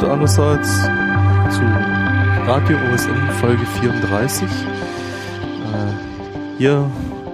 Wort 0.00 0.10
allerseits 0.12 0.82
zu 1.50 1.62
Radio 2.46 2.78
OSM 2.92 3.28
Folge 3.40 3.64
34. 3.80 4.44
Äh, 4.44 4.48
hier 6.58 6.90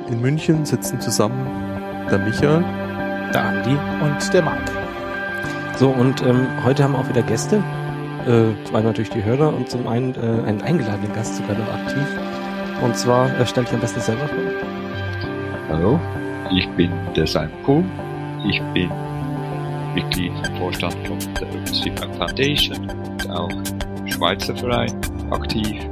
in 0.08 0.20
München 0.20 0.64
sitzen 0.64 1.00
zusammen 1.00 1.46
der 2.10 2.18
Michael, 2.18 2.64
der 3.32 3.44
Andi 3.44 3.76
und 4.02 4.32
der 4.32 4.42
Marc. 4.42 4.70
So, 5.76 5.90
und 5.90 6.22
ähm, 6.22 6.46
heute 6.64 6.82
haben 6.82 6.92
wir 6.94 6.98
auch 6.98 7.08
wieder 7.08 7.22
Gäste. 7.22 7.62
Äh, 8.26 8.64
zum 8.64 8.74
einen 8.74 8.86
natürlich 8.86 9.10
die 9.10 9.22
Hörer 9.22 9.54
und 9.54 9.70
zum 9.70 9.86
einen 9.86 10.14
äh, 10.14 10.48
einen 10.48 10.62
eingeladenen 10.62 11.12
Gast 11.12 11.36
sogar 11.36 11.56
noch 11.56 11.72
aktiv. 11.72 12.06
Und 12.82 12.96
zwar 12.96 13.28
äh, 13.38 13.46
stell 13.46 13.64
dich 13.64 13.74
am 13.74 13.80
besten 13.80 14.00
selber 14.00 14.26
vor. 14.26 14.38
Hallo, 15.68 16.00
ich 16.52 16.68
bin 16.70 16.90
der 17.14 17.26
Sanko. 17.26 17.84
Ich 18.48 18.60
bin 18.74 18.90
Mitglied 19.96 20.30
im 20.46 20.56
Vorstand 20.58 20.94
von 21.08 21.18
der 21.40 21.48
OpenStreetMap 21.48 22.16
Foundation 22.16 22.90
und 22.90 23.30
auch 23.30 23.50
Schweizer 24.04 24.54
Verein 24.54 24.92
aktiv. 25.30 25.82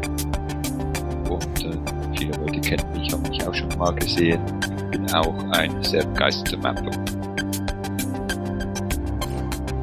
Und 1.31 1.65
äh, 1.65 1.73
viele 2.15 2.37
Leute 2.37 2.61
kennen 2.61 2.85
mich, 2.93 3.11
haben 3.11 3.23
mich 3.23 3.47
auch 3.47 3.55
schon 3.55 3.69
mal 3.79 3.95
gesehen. 3.95 4.43
Bin 4.91 5.11
auch 5.15 5.35
ein 5.53 5.83
sehr 5.83 6.05
begeisterter 6.05 6.59
Mapper. 6.59 6.91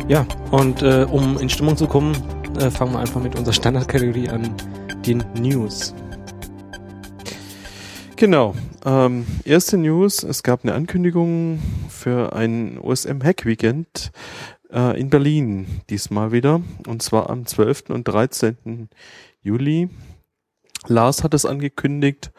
Ja, 0.07 0.23
und 0.51 0.83
äh, 0.83 1.07
um 1.09 1.39
in 1.39 1.49
Stimmung 1.49 1.75
zu 1.75 1.87
kommen, 1.87 2.15
äh, 2.59 2.69
fangen 2.69 2.93
wir 2.93 2.99
einfach 2.99 3.21
mit 3.21 3.35
unserer 3.35 3.53
Standardkategorie 3.53 4.29
an, 4.29 4.53
den 5.03 5.23
News. 5.33 5.95
Genau. 8.21 8.53
Ähm, 8.85 9.25
erste 9.45 9.79
News, 9.79 10.21
es 10.21 10.43
gab 10.43 10.63
eine 10.63 10.75
Ankündigung 10.75 11.59
für 11.89 12.33
ein 12.33 12.77
OSM 12.77 13.23
Hack 13.23 13.47
Weekend 13.47 14.11
äh, 14.71 14.99
in 14.99 15.09
Berlin 15.09 15.81
diesmal 15.89 16.31
wieder 16.31 16.61
und 16.85 17.01
zwar 17.01 17.31
am 17.31 17.47
12. 17.47 17.89
und 17.89 18.03
13. 18.03 18.89
Juli. 19.41 19.89
Lars 20.85 21.23
hat 21.23 21.33
es 21.33 21.47
angekündigt 21.47 22.31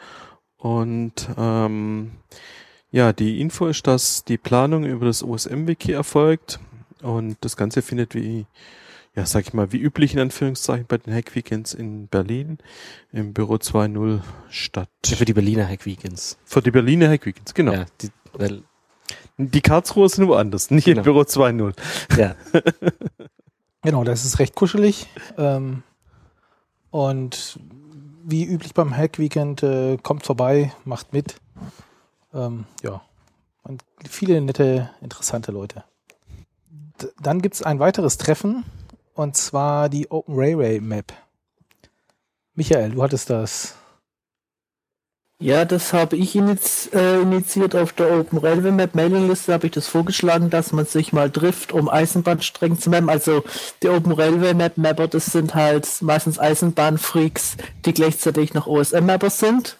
und 0.55 1.27
ähm, 1.37 2.11
ja, 2.89 3.11
die 3.11 3.41
Info 3.41 3.67
ist, 3.67 3.85
dass 3.85 4.23
die 4.23 4.37
Planung 4.37 4.85
über 4.85 5.05
das 5.05 5.21
OSM-Wiki 5.21 5.91
erfolgt 5.91 6.61
und 7.01 7.35
das 7.41 7.57
Ganze 7.57 7.81
findet 7.81 8.15
wie 8.15 8.45
ja, 9.15 9.25
sag 9.27 9.45
ich 9.45 9.53
mal, 9.53 9.71
wie 9.71 9.77
üblich 9.77 10.13
in 10.13 10.19
Anführungszeichen 10.19 10.87
bei 10.87 10.97
den 10.97 11.13
Hack 11.13 11.35
Weekends 11.35 11.73
in 11.73 12.07
Berlin 12.07 12.57
im 13.11 13.33
Büro 13.33 13.55
2.0 13.55 14.21
statt. 14.49 14.89
Ja, 15.05 15.15
für 15.15 15.25
die 15.25 15.33
Berliner 15.33 15.67
Hack 15.67 15.85
Weekends. 15.85 16.37
Für 16.45 16.61
die 16.61 16.71
Berliner 16.71 17.09
Hack 17.09 17.25
Weekends, 17.25 17.53
genau. 17.53 17.73
Ja, 17.73 17.85
die, 18.01 18.09
weil 18.33 18.63
die 19.37 19.61
Karlsruhe 19.61 20.09
sind 20.09 20.27
woanders, 20.27 20.71
nicht 20.71 20.85
genau. 20.85 20.99
im 20.99 21.03
Büro 21.03 21.21
2.0. 21.21 21.73
Ja. 22.17 22.35
genau, 23.83 24.03
das 24.03 24.25
ist 24.25 24.39
recht 24.39 24.55
kuschelig. 24.55 25.07
Ähm, 25.37 25.83
und 26.89 27.59
wie 28.23 28.45
üblich 28.45 28.73
beim 28.73 28.95
Hack 28.95 29.19
Weekend, 29.19 29.61
äh, 29.61 29.97
kommt 30.01 30.25
vorbei, 30.25 30.73
macht 30.85 31.13
mit. 31.13 31.35
Ähm, 32.33 32.65
ja. 32.81 33.01
Und 33.61 33.83
viele 34.09 34.41
nette, 34.41 34.89
interessante 35.01 35.51
Leute. 35.51 35.83
D 37.01 37.07
dann 37.21 37.41
gibt's 37.41 37.61
ein 37.61 37.79
weiteres 37.79 38.17
Treffen 38.17 38.65
und 39.13 39.35
zwar 39.37 39.89
die 39.89 40.09
Open 40.11 40.35
Railway 40.35 40.79
Map. 40.79 41.13
Michael, 42.55 42.91
du 42.91 43.03
hattest 43.03 43.29
das. 43.29 43.75
Ja, 45.39 45.65
das 45.65 45.91
habe 45.91 46.15
ich 46.15 46.35
initiiert, 46.37 46.93
äh, 46.93 47.21
initiiert 47.21 47.75
auf 47.75 47.91
der 47.91 48.17
Open 48.17 48.37
Railway 48.37 48.71
Map 48.71 48.95
Mailingliste, 48.95 49.51
habe 49.51 49.65
ich 49.65 49.73
das 49.73 49.87
vorgeschlagen, 49.87 50.49
dass 50.49 50.71
man 50.71 50.85
sich 50.85 51.11
mal 51.11 51.29
trifft, 51.29 51.73
um 51.73 51.89
Eisenbahnstrecken 51.89 52.79
zu 52.79 52.89
mappen. 52.89 53.09
Also 53.09 53.43
die 53.81 53.89
Open 53.89 54.13
Railway 54.13 54.53
Map 54.53 54.77
Mapper, 54.77 55.09
das 55.09 55.25
sind 55.25 55.53
halt 55.53 55.87
meistens 56.01 56.39
Eisenbahnfreaks, 56.39 57.57
die 57.85 57.93
gleichzeitig 57.93 58.53
noch 58.53 58.67
OSM 58.67 59.05
Mapper 59.05 59.29
sind. 59.29 59.77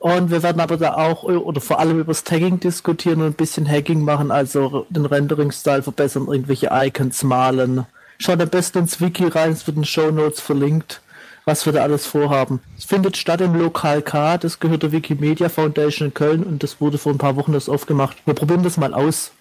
Und 0.00 0.30
wir 0.32 0.42
werden 0.42 0.60
aber 0.60 0.76
da 0.76 0.94
auch 0.94 1.22
oder 1.22 1.60
vor 1.60 1.78
allem 1.78 2.00
über 2.00 2.12
das 2.12 2.24
Tagging 2.24 2.58
diskutieren 2.58 3.20
und 3.20 3.26
ein 3.28 3.34
bisschen 3.34 3.68
Hacking 3.70 4.02
machen, 4.02 4.30
also 4.30 4.84
den 4.90 5.06
Rendering-Style 5.06 5.82
verbessern, 5.82 6.26
irgendwelche 6.26 6.70
Icons 6.72 7.22
malen, 7.22 7.86
Schaut 8.18 8.40
am 8.40 8.48
besten 8.48 8.78
ins 8.78 9.00
Wiki 9.00 9.26
rein, 9.26 9.52
es 9.52 9.66
wird 9.66 9.76
in 9.76 9.82
den 9.82 9.86
Show 9.86 10.10
Notes 10.10 10.40
verlinkt, 10.40 11.02
was 11.44 11.66
wir 11.66 11.72
da 11.72 11.82
alles 11.82 12.06
vorhaben. 12.06 12.60
Es 12.78 12.84
findet 12.84 13.16
statt 13.16 13.40
im 13.40 13.54
Lokal 13.54 14.02
K, 14.02 14.38
das 14.38 14.60
gehört 14.60 14.82
der 14.82 14.92
Wikimedia 14.92 15.48
Foundation 15.48 16.08
in 16.08 16.14
Köln 16.14 16.42
und 16.42 16.62
das 16.62 16.80
wurde 16.80 16.98
vor 16.98 17.12
ein 17.12 17.18
paar 17.18 17.36
Wochen 17.36 17.52
das 17.52 17.68
aufgemacht. 17.68 18.16
Wir 18.26 18.34
probieren 18.34 18.62
das 18.62 18.76
mal 18.76 18.94
aus. 18.94 19.32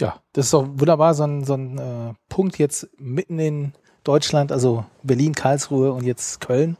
Ja, 0.00 0.20
das 0.32 0.46
ist 0.46 0.54
auch 0.54 0.66
wunderbar, 0.66 1.14
so 1.14 1.24
ein, 1.24 1.44
so 1.44 1.54
ein 1.54 1.78
äh, 1.78 2.14
Punkt 2.28 2.58
jetzt 2.58 2.88
mitten 2.98 3.38
in 3.38 3.72
Deutschland, 4.04 4.50
also 4.50 4.84
Berlin, 5.02 5.34
Karlsruhe 5.34 5.92
und 5.92 6.04
jetzt 6.04 6.40
Köln. 6.40 6.76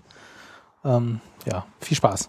Ähm, 0.85 1.21
ja, 1.47 1.67
viel 1.81 1.97
Spaß. 1.97 2.29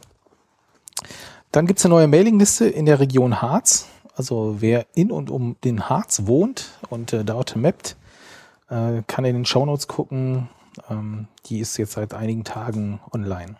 Dann 1.51 1.67
gibt 1.67 1.79
es 1.79 1.85
eine 1.85 1.95
neue 1.95 2.07
Mailingliste 2.07 2.67
in 2.67 2.85
der 2.85 2.99
Region 2.99 3.41
Harz. 3.41 3.87
Also 4.15 4.57
wer 4.59 4.85
in 4.93 5.11
und 5.11 5.29
um 5.31 5.55
den 5.63 5.89
Harz 5.89 6.23
wohnt 6.25 6.71
und 6.89 7.13
äh, 7.13 7.23
dort 7.23 7.55
mappt, 7.55 7.95
äh, 8.73 9.03
kann 9.07 9.25
in 9.25 9.35
den 9.35 9.45
Shownotes 9.45 9.87
gucken. 9.87 10.49
Ähm, 10.89 11.27
die 11.45 11.59
ist 11.59 11.77
jetzt 11.77 11.91
seit 11.93 12.15
einigen 12.15 12.43
Tagen 12.43 12.99
online. 13.11 13.55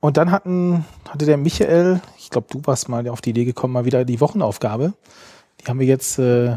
Und 0.00 0.16
dann 0.16 0.32
hatten, 0.32 0.84
hatte 1.08 1.26
der 1.26 1.36
Michael, 1.36 2.00
ich 2.18 2.30
glaube, 2.30 2.48
du 2.50 2.60
warst 2.64 2.88
mal 2.88 3.06
auf 3.08 3.20
die 3.20 3.30
Idee 3.30 3.44
gekommen, 3.44 3.74
mal 3.74 3.84
wieder 3.84 4.04
die 4.04 4.20
Wochenaufgabe. 4.20 4.94
Die 5.60 5.66
haben 5.66 5.78
wir 5.78 5.86
jetzt 5.86 6.18
äh, 6.18 6.56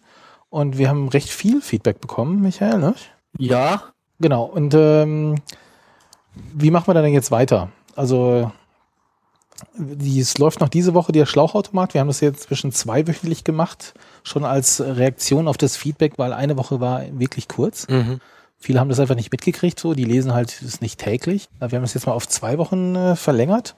Und 0.50 0.78
wir 0.78 0.90
haben 0.90 1.08
recht 1.08 1.30
viel 1.30 1.62
Feedback 1.62 2.02
bekommen, 2.02 2.42
Michael, 2.42 2.78
ne? 2.78 2.94
Ja, 3.40 3.93
Genau. 4.24 4.46
Und 4.46 4.74
ähm, 4.74 5.36
wie 6.54 6.72
machen 6.72 6.88
wir 6.88 6.94
dann 6.94 7.06
jetzt 7.12 7.30
weiter? 7.30 7.72
Also 7.94 8.54
es 10.00 10.38
läuft 10.38 10.62
noch 10.62 10.70
diese 10.70 10.94
Woche 10.94 11.12
der 11.12 11.26
Schlauchautomat. 11.26 11.94
Wir 11.94 12.00
haben 12.00 12.08
das 12.08 12.22
jetzt 12.22 12.44
zwischen 12.44 12.72
zweiwöchentlich 12.72 13.44
gemacht, 13.44 13.94
schon 14.24 14.46
als 14.46 14.80
Reaktion 14.80 15.50
auf 15.50 15.58
das 15.58 15.76
Feedback, 15.76 16.14
weil 16.16 16.32
eine 16.32 16.58
Woche 16.58 16.80
war 16.80 17.04
wirklich 17.12 17.50
kurz. 17.50 17.86
Mhm. 17.90 18.22
Viele 18.58 18.80
haben 18.80 18.88
das 18.88 19.02
einfach 19.02 19.16
nicht 19.16 19.30
mitgekriegt, 19.30 19.78
so. 19.78 19.94
Die 19.94 20.06
lesen 20.06 20.34
halt 20.34 20.62
es 20.62 20.80
nicht 20.80 21.02
täglich. 21.02 21.50
Wir 21.60 21.68
haben 21.68 21.82
das 21.82 21.94
jetzt 21.94 22.08
mal 22.08 22.14
auf 22.14 22.26
zwei 22.26 22.58
Wochen 22.58 22.96
äh, 22.96 23.18
verlängert. 23.18 23.76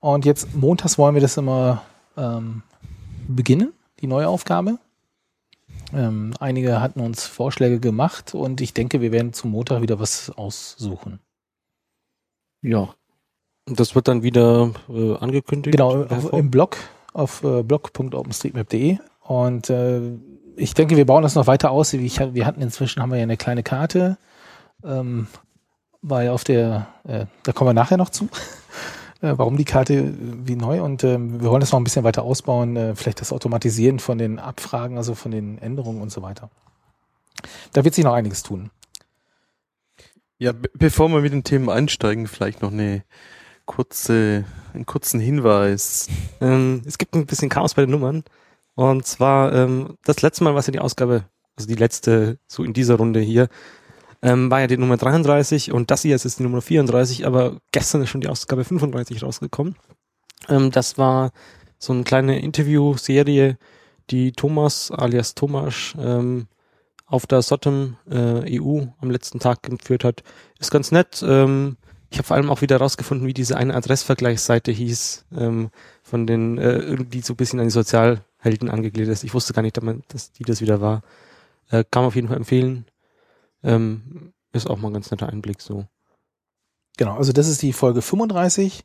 Und 0.00 0.24
jetzt 0.24 0.54
montags 0.54 0.96
wollen 0.96 1.14
wir 1.14 1.22
das 1.22 1.36
immer 1.36 1.82
ähm, 2.16 2.62
beginnen, 3.28 3.74
die 4.00 4.06
neue 4.06 4.28
Aufgabe. 4.28 4.78
Ähm, 5.92 6.34
einige 6.40 6.80
hatten 6.80 7.00
uns 7.00 7.26
Vorschläge 7.26 7.80
gemacht 7.80 8.34
und 8.34 8.60
ich 8.60 8.74
denke, 8.74 9.00
wir 9.00 9.12
werden 9.12 9.32
zum 9.32 9.52
Montag 9.52 9.82
wieder 9.82 10.00
was 10.00 10.30
aussuchen. 10.30 11.20
Ja. 12.62 12.94
Das 13.66 13.94
wird 13.94 14.08
dann 14.08 14.22
wieder 14.22 14.72
äh, 14.88 15.16
angekündigt? 15.16 15.76
Genau, 15.76 16.04
auf, 16.04 16.32
im 16.32 16.50
Blog 16.50 16.76
auf 17.12 17.42
äh, 17.42 17.62
blog.openstreetmap.de 17.62 18.98
und 19.22 19.70
äh, 19.70 20.12
ich 20.56 20.74
denke, 20.74 20.96
wir 20.96 21.06
bauen 21.06 21.22
das 21.22 21.34
noch 21.34 21.46
weiter 21.46 21.70
aus. 21.70 21.92
Ich, 21.92 22.18
wir 22.18 22.46
hatten 22.46 22.62
inzwischen 22.62 23.02
haben 23.02 23.10
wir 23.10 23.18
ja 23.18 23.24
eine 23.24 23.36
kleine 23.36 23.62
Karte, 23.62 24.18
ähm, 24.84 25.26
weil 26.02 26.28
auf 26.30 26.44
der, 26.44 26.88
äh, 27.04 27.26
da 27.42 27.52
kommen 27.52 27.70
wir 27.70 27.74
nachher 27.74 27.96
noch 27.96 28.10
zu. 28.10 28.28
äh, 29.20 29.34
warum 29.36 29.56
die 29.56 29.64
Karte 29.64 29.94
äh, 29.94 30.12
wie 30.44 30.56
neu 30.56 30.82
und 30.82 31.04
äh, 31.04 31.18
wir 31.18 31.50
wollen 31.50 31.60
das 31.60 31.72
noch 31.72 31.80
ein 31.80 31.84
bisschen 31.84 32.04
weiter 32.04 32.22
ausbauen, 32.22 32.76
äh, 32.76 32.94
vielleicht 32.94 33.20
das 33.20 33.32
Automatisieren 33.32 33.98
von 33.98 34.18
den 34.18 34.38
Abfragen, 34.38 34.96
also 34.96 35.14
von 35.14 35.30
den 35.30 35.58
Änderungen 35.58 36.02
und 36.02 36.10
so 36.10 36.22
weiter. 36.22 36.50
Da 37.72 37.84
wird 37.84 37.94
sich 37.94 38.04
noch 38.04 38.14
einiges 38.14 38.42
tun. 38.42 38.70
Ja, 40.38 40.52
bevor 40.74 41.08
wir 41.08 41.20
mit 41.20 41.32
den 41.32 41.44
Themen 41.44 41.70
einsteigen, 41.70 42.26
vielleicht 42.26 42.60
noch 42.60 42.72
eine 42.72 43.04
kurze, 43.64 44.44
einen 44.74 44.86
kurzen 44.86 45.20
Hinweis. 45.20 46.08
Ähm, 46.40 46.82
es 46.86 46.98
gibt 46.98 47.14
ein 47.14 47.26
bisschen 47.26 47.48
Chaos 47.48 47.74
bei 47.74 47.82
den 47.82 47.90
Nummern. 47.90 48.24
Und 48.74 49.06
zwar 49.06 49.54
ähm, 49.54 49.96
das 50.04 50.22
letzte 50.22 50.44
Mal, 50.44 50.54
was 50.54 50.68
in 50.68 50.72
die 50.72 50.80
Ausgabe, 50.80 51.24
also 51.56 51.66
die 51.66 51.74
letzte, 51.74 52.38
so 52.46 52.62
in 52.62 52.74
dieser 52.74 52.96
Runde 52.96 53.20
hier, 53.20 53.48
ähm, 54.26 54.50
war 54.50 54.60
ja 54.60 54.66
die 54.66 54.76
Nummer 54.76 54.96
33 54.96 55.70
und 55.70 55.92
das 55.92 56.02
hier 56.02 56.16
ist 56.16 56.24
jetzt 56.24 56.40
die 56.40 56.42
Nummer 56.42 56.60
34, 56.60 57.24
aber 57.26 57.58
gestern 57.70 58.02
ist 58.02 58.10
schon 58.10 58.20
die 58.20 58.28
Ausgabe 58.28 58.64
35 58.64 59.22
rausgekommen. 59.22 59.76
Ähm, 60.48 60.72
das 60.72 60.98
war 60.98 61.30
so 61.78 61.92
eine 61.92 62.02
kleine 62.02 62.40
Interviewserie, 62.40 63.56
die 64.10 64.32
Thomas 64.32 64.90
alias 64.90 65.36
Thomas 65.36 65.94
ähm, 65.96 66.48
auf 67.06 67.28
der 67.28 67.40
Sotem 67.40 67.98
äh, 68.10 68.60
EU 68.60 68.86
am 69.00 69.10
letzten 69.12 69.38
Tag 69.38 69.62
geführt 69.62 70.02
hat. 70.02 70.24
Ist 70.58 70.72
ganz 70.72 70.90
nett. 70.90 71.24
Ähm, 71.24 71.76
ich 72.10 72.18
habe 72.18 72.26
vor 72.26 72.36
allem 72.36 72.50
auch 72.50 72.62
wieder 72.62 72.78
rausgefunden, 72.78 73.28
wie 73.28 73.34
diese 73.34 73.56
eine 73.56 73.74
Adressvergleichsseite 73.74 74.72
hieß, 74.72 75.24
ähm, 75.38 75.70
von 76.02 76.26
den 76.26 76.58
äh, 76.58 76.78
irgendwie 76.78 77.20
so 77.20 77.34
ein 77.34 77.36
bisschen 77.36 77.60
an 77.60 77.66
die 77.66 77.70
Sozialhelden 77.70 78.70
angegliedert 78.70 79.12
ist. 79.12 79.22
Ich 79.22 79.34
wusste 79.34 79.52
gar 79.52 79.62
nicht, 79.62 79.78
dass 80.08 80.32
die 80.32 80.42
das 80.42 80.60
wieder 80.60 80.80
war. 80.80 81.02
Äh, 81.70 81.84
kann 81.88 82.02
man 82.02 82.08
auf 82.08 82.16
jeden 82.16 82.26
Fall 82.26 82.38
empfehlen. 82.38 82.86
Ähm, 83.66 84.32
ist 84.52 84.70
auch 84.70 84.78
mal 84.78 84.88
ein 84.88 84.94
ganz 84.94 85.10
netter 85.10 85.28
Einblick 85.28 85.60
so. 85.60 85.86
Genau, 86.96 87.16
also 87.16 87.32
das 87.32 87.48
ist 87.48 87.60
die 87.60 87.74
Folge 87.74 88.00
35 88.00 88.84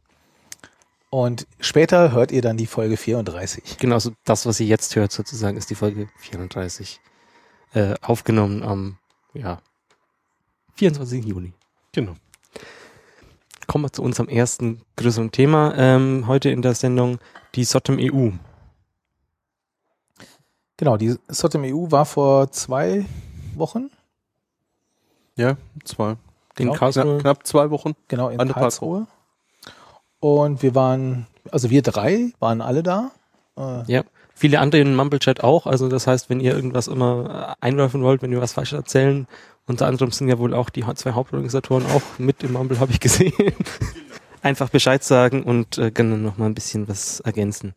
und 1.09 1.47
später 1.59 2.11
hört 2.11 2.31
ihr 2.31 2.41
dann 2.41 2.57
die 2.57 2.67
Folge 2.67 2.97
34. 2.97 3.77
Genau, 3.77 3.95
also 3.95 4.11
das, 4.25 4.45
was 4.45 4.59
ihr 4.59 4.65
jetzt 4.65 4.95
hört 4.95 5.11
sozusagen, 5.11 5.55
ist 5.55 5.69
die 5.69 5.75
Folge 5.75 6.09
34. 6.17 6.99
Äh, 7.73 7.93
aufgenommen 8.01 8.63
am, 8.63 8.97
ja, 9.33 9.61
24. 10.75 11.23
Juni. 11.23 11.53
Genau. 11.93 12.15
Kommen 13.67 13.85
wir 13.85 13.93
zu 13.93 14.01
unserem 14.01 14.27
ersten 14.27 14.81
größeren 14.97 15.31
Thema 15.31 15.73
ähm, 15.77 16.27
heute 16.27 16.49
in 16.49 16.61
der 16.61 16.75
Sendung, 16.75 17.19
die 17.55 17.63
SOTEM 17.63 17.97
EU. 17.99 18.31
Genau, 20.75 20.97
die 20.97 21.15
SOTEM 21.29 21.63
EU 21.65 21.91
war 21.91 22.05
vor 22.05 22.51
zwei 22.51 23.05
Wochen. 23.55 23.89
Ja, 25.41 25.57
zwei. 25.83 26.15
In 26.57 26.71
Karlsruhe. 26.71 27.03
Knapp, 27.03 27.21
knapp 27.21 27.47
zwei 27.47 27.69
Wochen. 27.71 27.93
Genau, 28.07 28.29
in 28.29 28.39
Anderthalb 28.39 28.63
Karlsruhe. 28.65 29.07
Und 30.19 30.61
wir 30.61 30.75
waren, 30.75 31.25
also 31.51 31.69
wir 31.69 31.81
drei 31.81 32.31
waren 32.39 32.61
alle 32.61 32.83
da. 32.83 33.11
Äh, 33.57 33.91
Ja, 33.91 34.03
viele 34.35 34.59
andere 34.59 34.81
in 34.81 34.95
Mumblechat 34.95 35.43
auch. 35.43 35.65
Also 35.65 35.87
das 35.89 36.05
heißt, 36.05 36.29
wenn 36.29 36.39
ihr 36.39 36.53
irgendwas 36.55 36.87
immer 36.87 37.55
äh, 37.59 37.65
einwerfen 37.65 38.03
wollt, 38.03 38.21
wenn 38.21 38.31
wir 38.31 38.41
was 38.41 38.53
falsch 38.53 38.73
erzählen, 38.73 39.27
unter 39.65 39.87
anderem 39.87 40.11
sind 40.11 40.27
ja 40.27 40.37
wohl 40.37 40.53
auch 40.53 40.69
die 40.69 40.85
zwei 40.95 41.13
Hauptorganisatoren 41.13 41.85
auch 41.87 42.01
mit 42.19 42.43
im 42.43 42.53
Mumble, 42.53 42.79
habe 42.79 42.91
ich 42.91 42.99
gesehen. 42.99 43.33
Einfach 44.43 44.69
Bescheid 44.69 45.03
sagen 45.03 45.43
und 45.43 45.77
äh, 45.77 45.91
gerne 45.91 46.17
noch 46.17 46.37
mal 46.37 46.45
ein 46.47 46.55
bisschen 46.55 46.87
was 46.87 47.19
ergänzen. 47.21 47.73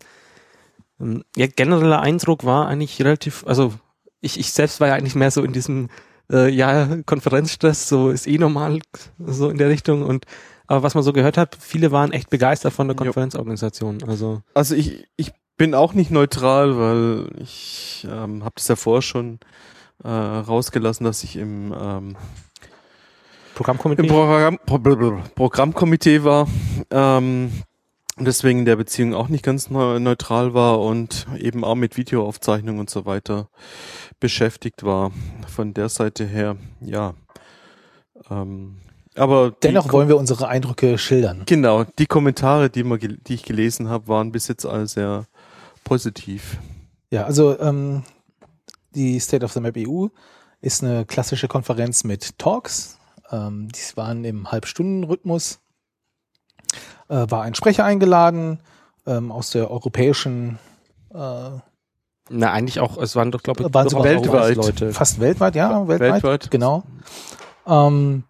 Ähm, 1.00 1.24
ja, 1.36 1.46
genereller 1.46 2.00
Eindruck 2.00 2.44
war 2.44 2.68
eigentlich 2.68 3.00
relativ, 3.00 3.44
also 3.46 3.72
ich, 4.20 4.38
ich 4.38 4.52
selbst 4.52 4.80
war 4.80 4.88
ja 4.88 4.94
eigentlich 4.94 5.14
mehr 5.14 5.30
so 5.30 5.42
in 5.42 5.52
diesem 5.52 5.88
äh, 6.30 6.48
ja, 6.48 6.98
Konferenzstress, 7.06 7.88
so 7.88 8.10
ist 8.10 8.26
eh 8.26 8.38
normal, 8.38 8.80
so 9.18 9.50
in 9.50 9.58
der 9.58 9.68
Richtung 9.68 10.02
und 10.02 10.26
aber 10.66 10.82
was 10.82 10.94
man 10.94 11.04
so 11.04 11.12
gehört 11.12 11.36
hat, 11.36 11.56
viele 11.60 11.92
waren 11.92 12.12
echt 12.12 12.30
begeistert 12.30 12.72
von 12.72 12.88
der. 12.88 12.96
Konferenzorganisation. 12.96 14.02
Also 14.06 14.42
Also 14.54 14.74
ich, 14.74 15.06
ich 15.16 15.32
bin 15.56 15.74
auch 15.74 15.92
nicht 15.92 16.10
neutral, 16.10 16.78
weil 16.78 17.28
ich 17.38 18.06
ähm, 18.10 18.44
habe 18.44 18.54
das 18.56 18.68
ja 18.68 18.76
vorher 18.76 19.02
schon 19.02 19.40
äh, 20.02 20.08
rausgelassen, 20.08 21.04
dass 21.04 21.22
ich 21.22 21.36
im, 21.36 21.74
ähm, 21.78 22.16
Programmkomitee. 23.54 24.02
im 24.02 24.08
Programm, 24.08 24.58
Pro 24.64 24.78
Programmkomitee 25.34 26.24
war 26.24 26.48
ähm, 26.90 27.52
deswegen 28.18 28.64
der 28.64 28.76
Beziehung 28.76 29.14
auch 29.14 29.28
nicht 29.28 29.44
ganz 29.44 29.70
neu- 29.70 29.98
neutral 29.98 30.54
war 30.54 30.80
und 30.80 31.26
eben 31.38 31.64
auch 31.64 31.74
mit 31.74 31.96
Videoaufzeichnung 31.96 32.78
und 32.78 32.90
so 32.90 33.06
weiter 33.06 33.48
beschäftigt 34.20 34.84
war. 34.84 35.12
Von 35.48 35.74
der 35.74 35.88
Seite 35.88 36.24
her, 36.24 36.56
ja. 36.80 37.14
Ähm, 38.30 38.76
aber 39.16 39.52
dennoch 39.62 39.92
wollen 39.92 40.08
wir 40.08 40.16
unsere 40.16 40.48
Eindrücke 40.48 40.98
schildern. 40.98 41.42
Genau, 41.46 41.84
die 41.98 42.06
Kommentare, 42.06 42.70
die, 42.70 42.82
man, 42.82 42.98
die 42.98 43.34
ich 43.34 43.44
gelesen 43.44 43.88
habe, 43.88 44.08
waren 44.08 44.32
bis 44.32 44.48
jetzt 44.48 44.66
alle 44.66 44.86
sehr 44.86 45.26
positiv. 45.84 46.58
Ja, 47.10 47.24
also 47.24 47.58
ähm, 47.60 48.02
die 48.94 49.20
State 49.20 49.44
of 49.44 49.52
the 49.52 49.60
Map 49.60 49.76
EU 49.76 50.08
ist 50.60 50.82
eine 50.82 51.04
klassische 51.04 51.46
Konferenz 51.46 52.02
mit 52.04 52.38
Talks. 52.38 52.98
Ähm, 53.30 53.68
die 53.68 53.96
waren 53.96 54.24
im 54.24 54.50
Halbstundenrhythmus. 54.50 55.60
Äh, 57.08 57.26
war 57.28 57.42
ein 57.42 57.54
Sprecher 57.54 57.84
eingeladen 57.84 58.60
ähm, 59.06 59.30
aus 59.30 59.50
der 59.50 59.70
europäischen, 59.70 60.58
äh, 61.12 61.16
Na, 62.30 62.52
eigentlich 62.52 62.80
auch, 62.80 62.96
es 62.96 63.14
waren 63.16 63.30
doch, 63.30 63.42
glaube 63.42 63.62
ich, 63.62 63.74
Waren 63.74 63.88
sogar 63.88 64.04
weltweit. 64.04 64.56
Leute. 64.56 64.92
fast 64.92 65.20
weltweit, 65.20 65.54
ja, 65.54 65.86
weltweit. 65.86 66.22
Weltweit. 66.22 66.50
Genau. 66.50 66.84
Ähm, 67.66 68.24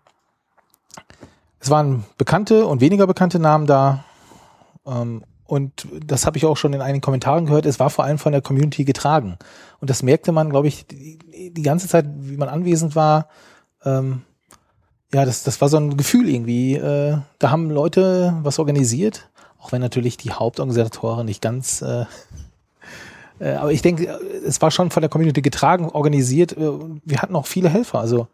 es 1.60 1.70
waren 1.70 2.04
bekannte 2.18 2.66
und 2.66 2.80
weniger 2.80 3.06
bekannte 3.06 3.38
Namen 3.38 3.66
da. 3.66 4.04
Ähm, 4.86 5.24
und 5.46 5.86
das 6.04 6.26
habe 6.26 6.36
ich 6.36 6.46
auch 6.46 6.56
schon 6.56 6.72
in 6.72 6.80
einigen 6.80 7.00
Kommentaren 7.00 7.46
gehört. 7.46 7.66
Es 7.66 7.78
war 7.78 7.90
vor 7.90 8.04
allem 8.04 8.18
von 8.18 8.32
der 8.32 8.42
Community 8.42 8.84
getragen. 8.84 9.38
Und 9.80 9.90
das 9.90 10.02
merkte 10.02 10.32
man, 10.32 10.50
glaube 10.50 10.68
ich, 10.68 10.86
die, 10.86 11.18
die 11.52 11.62
ganze 11.62 11.86
Zeit, 11.86 12.06
wie 12.08 12.36
man 12.36 12.48
anwesend 12.48 12.96
war. 12.96 13.28
Ähm, 13.84 14.22
ja, 15.14 15.24
das, 15.24 15.44
das 15.44 15.60
war 15.60 15.68
so 15.68 15.76
ein 15.76 15.96
Gefühl 15.96 16.28
irgendwie. 16.28 16.74
Äh, 16.74 17.18
da 17.38 17.50
haben 17.50 17.70
Leute 17.70 18.36
was 18.42 18.58
organisiert, 18.58 19.28
auch 19.60 19.70
wenn 19.70 19.80
natürlich 19.80 20.16
die 20.16 20.32
Hauptorganisatoren 20.32 21.24
nicht 21.24 21.40
ganz. 21.40 21.82
Äh, 21.82 22.06
äh, 23.38 23.54
aber 23.54 23.70
ich 23.70 23.80
denke, 23.80 24.08
äh, 24.08 24.36
es 24.44 24.60
war 24.60 24.72
schon 24.72 24.90
von 24.90 25.02
der 25.02 25.10
Community 25.10 25.40
getragen, 25.40 25.88
organisiert. 25.88 26.56
Äh, 26.56 26.68
wir 27.04 27.22
hatten 27.22 27.36
auch 27.36 27.46
viele 27.46 27.68
Helfer. 27.68 28.00
Also 28.00 28.26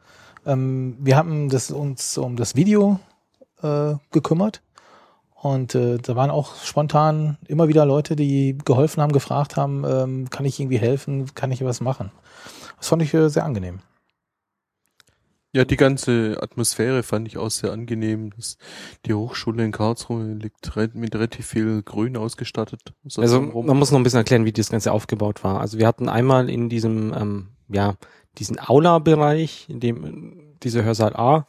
ähm, 0.47 0.97
wir 0.99 1.19
haben 1.19 1.51
das, 1.51 1.71
uns 1.71 2.17
um 2.17 2.37
das 2.37 2.57
Video 2.57 2.99
äh, 3.63 3.95
gekümmert. 4.11 4.63
Und 5.35 5.75
äh, 5.75 5.99
da 5.99 6.17
waren 6.17 6.31
auch 6.31 6.55
spontan 6.65 7.37
immer 7.47 7.69
wieder 7.69 7.85
Leute, 7.85 8.17
die 8.17 8.57
geholfen 8.65 9.03
haben, 9.03 9.13
gefragt 9.13 9.57
haben, 9.57 9.85
ähm, 9.87 10.31
kann 10.31 10.47
ich 10.47 10.59
irgendwie 10.59 10.79
helfen, 10.79 11.35
kann 11.35 11.53
ich 11.53 11.63
was 11.63 11.83
machen. 11.83 12.11
Das 12.79 12.89
fand 12.89 13.03
ich 13.03 13.13
äh, 13.13 13.29
sehr 13.29 13.45
angenehm. 13.45 13.81
Ja, 15.53 15.65
die 15.65 15.77
ganze 15.77 16.39
Atmosphäre 16.41 17.03
fand 17.03 17.27
ich 17.27 17.37
auch 17.37 17.51
sehr 17.51 17.73
angenehm. 17.73 18.31
Das, 18.37 18.57
die 19.05 19.15
Hochschule 19.15 19.65
in 19.65 19.73
Karlsruhe 19.73 20.35
liegt 20.35 20.77
mit 20.95 21.15
relativ 21.15 21.47
viel 21.47 21.83
Grün 21.83 22.17
ausgestattet. 22.17 22.95
So 23.05 23.21
Also 23.21 23.41
man 23.41 23.77
muss 23.77 23.91
noch 23.91 23.99
ein 23.99 24.05
bisschen 24.05 24.19
erklären, 24.19 24.45
wie 24.45 24.53
das 24.53 24.71
Ganze 24.71 24.93
aufgebaut 24.93 25.43
war. 25.43 25.61
Also 25.61 25.79
wir 25.79 25.89
hatten 25.89 26.09
einmal 26.09 26.49
in 26.49 26.69
diesem, 26.69 27.13
ähm, 27.13 27.49
ja, 27.69 27.97
diesen 28.39 28.61
Aula-Bereich, 28.61 29.67
in 29.69 29.81
dem 29.81 30.57
dieser 30.63 30.85
Hörsaal 30.85 31.17
A, 31.17 31.49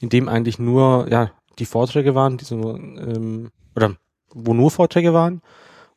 in 0.00 0.08
dem 0.08 0.28
eigentlich 0.28 0.58
nur, 0.58 1.06
ja, 1.08 1.30
die 1.60 1.66
Vorträge 1.66 2.16
waren, 2.16 2.38
die 2.38 2.44
so, 2.44 2.76
ähm, 2.76 3.50
oder 3.76 3.96
wo 4.34 4.54
nur 4.54 4.72
Vorträge 4.72 5.14
waren. 5.14 5.40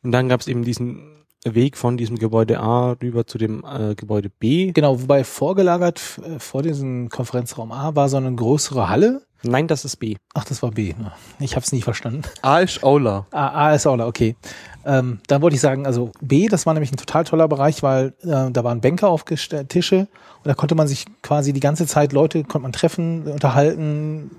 Und 0.02 0.12
dann 0.12 0.28
gab 0.28 0.40
es 0.40 0.46
eben 0.46 0.62
diesen 0.64 1.19
Weg 1.44 1.76
von 1.76 1.96
diesem 1.96 2.18
Gebäude 2.18 2.60
A 2.60 2.96
rüber 3.02 3.26
zu 3.26 3.38
dem 3.38 3.64
äh, 3.64 3.94
Gebäude 3.94 4.30
B. 4.30 4.72
Genau, 4.72 5.00
wobei 5.00 5.24
vorgelagert 5.24 6.20
äh, 6.24 6.38
vor 6.38 6.62
diesem 6.62 7.08
Konferenzraum 7.08 7.72
A 7.72 7.94
war 7.94 8.08
so 8.08 8.18
eine 8.18 8.34
größere 8.34 8.88
Halle. 8.88 9.22
Nein, 9.42 9.66
das 9.66 9.86
ist 9.86 9.96
B. 9.96 10.16
Ach, 10.34 10.44
das 10.44 10.62
war 10.62 10.70
B. 10.70 10.94
Ich 11.38 11.56
habe 11.56 11.64
es 11.64 11.72
nie 11.72 11.80
verstanden. 11.80 12.22
A 12.42 12.58
ist 12.58 12.84
Aula. 12.84 13.26
A, 13.30 13.68
A 13.68 13.74
ist 13.74 13.86
Aula, 13.86 14.06
okay. 14.06 14.36
Ähm, 14.84 15.20
dann 15.28 15.40
wollte 15.40 15.54
ich 15.54 15.62
sagen, 15.62 15.86
also 15.86 16.10
B, 16.20 16.48
das 16.48 16.66
war 16.66 16.74
nämlich 16.74 16.92
ein 16.92 16.98
total 16.98 17.24
toller 17.24 17.48
Bereich, 17.48 17.82
weil 17.82 18.12
äh, 18.22 18.50
da 18.50 18.64
waren 18.64 18.82
Bänke 18.82 19.06
aufgestellt, 19.06 19.70
Tische 19.70 20.08
und 20.38 20.46
da 20.46 20.54
konnte 20.54 20.74
man 20.74 20.88
sich 20.88 21.06
quasi 21.22 21.54
die 21.54 21.60
ganze 21.60 21.86
Zeit 21.86 22.12
Leute 22.12 22.44
konnte 22.44 22.60
man 22.60 22.72
treffen, 22.72 23.26
unterhalten. 23.26 24.30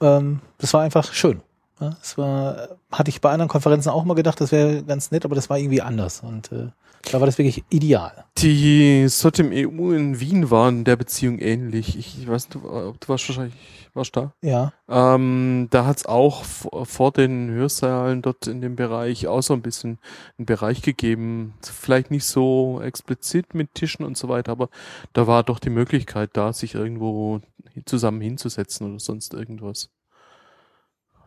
Ähm, 0.00 0.40
das 0.58 0.72
war 0.72 0.82
einfach 0.82 1.12
schön. 1.12 1.40
Ja, 1.80 1.90
das 1.90 2.16
war, 2.16 2.68
hatte 2.90 3.10
ich 3.10 3.20
bei 3.20 3.30
anderen 3.30 3.48
Konferenzen 3.48 3.90
auch 3.90 4.04
mal 4.04 4.14
gedacht, 4.14 4.40
das 4.40 4.50
wäre 4.50 4.82
ganz 4.82 5.10
nett, 5.10 5.24
aber 5.24 5.34
das 5.34 5.50
war 5.50 5.58
irgendwie 5.58 5.82
anders 5.82 6.20
und 6.20 6.50
äh, 6.52 6.68
da 7.12 7.20
war 7.20 7.26
das 7.26 7.38
wirklich 7.38 7.64
ideal. 7.70 8.24
Die 8.38 9.06
SOTIM 9.08 9.52
EU 9.52 9.92
in 9.92 10.18
Wien 10.18 10.50
waren 10.50 10.78
in 10.78 10.84
der 10.84 10.96
Beziehung 10.96 11.38
ähnlich. 11.38 11.96
Ich, 11.96 12.18
ich 12.18 12.28
weiß 12.28 12.48
nicht, 12.48 12.54
du, 12.54 12.60
du 12.60 13.08
warst 13.08 13.28
wahrscheinlich, 13.28 13.54
warst 13.94 14.16
da? 14.16 14.32
Ja, 14.42 14.72
Ähm, 14.88 15.68
da 15.70 15.86
hat's 15.86 16.06
auch 16.06 16.44
vor, 16.44 17.12
den 17.12 17.50
Hörsälen 17.50 18.22
dort 18.22 18.46
in 18.46 18.60
dem 18.60 18.76
Bereich 18.76 19.26
auch 19.26 19.42
so 19.42 19.54
ein 19.54 19.62
bisschen 19.62 19.98
einen 20.38 20.46
Bereich 20.46 20.82
gegeben. 20.82 21.54
Vielleicht 21.62 22.10
nicht 22.10 22.24
so 22.24 22.80
explizit 22.82 23.54
mit 23.54 23.74
Tischen 23.74 24.04
und 24.04 24.16
so 24.16 24.28
weiter, 24.28 24.52
aber 24.52 24.68
da 25.12 25.26
war 25.26 25.44
doch 25.44 25.58
die 25.58 25.70
Möglichkeit 25.70 26.30
da, 26.32 26.52
sich 26.52 26.74
irgendwo 26.74 27.40
zusammen 27.84 28.20
hinzusetzen 28.20 28.88
oder 28.88 29.00
sonst 29.00 29.32
irgendwas. 29.34 29.90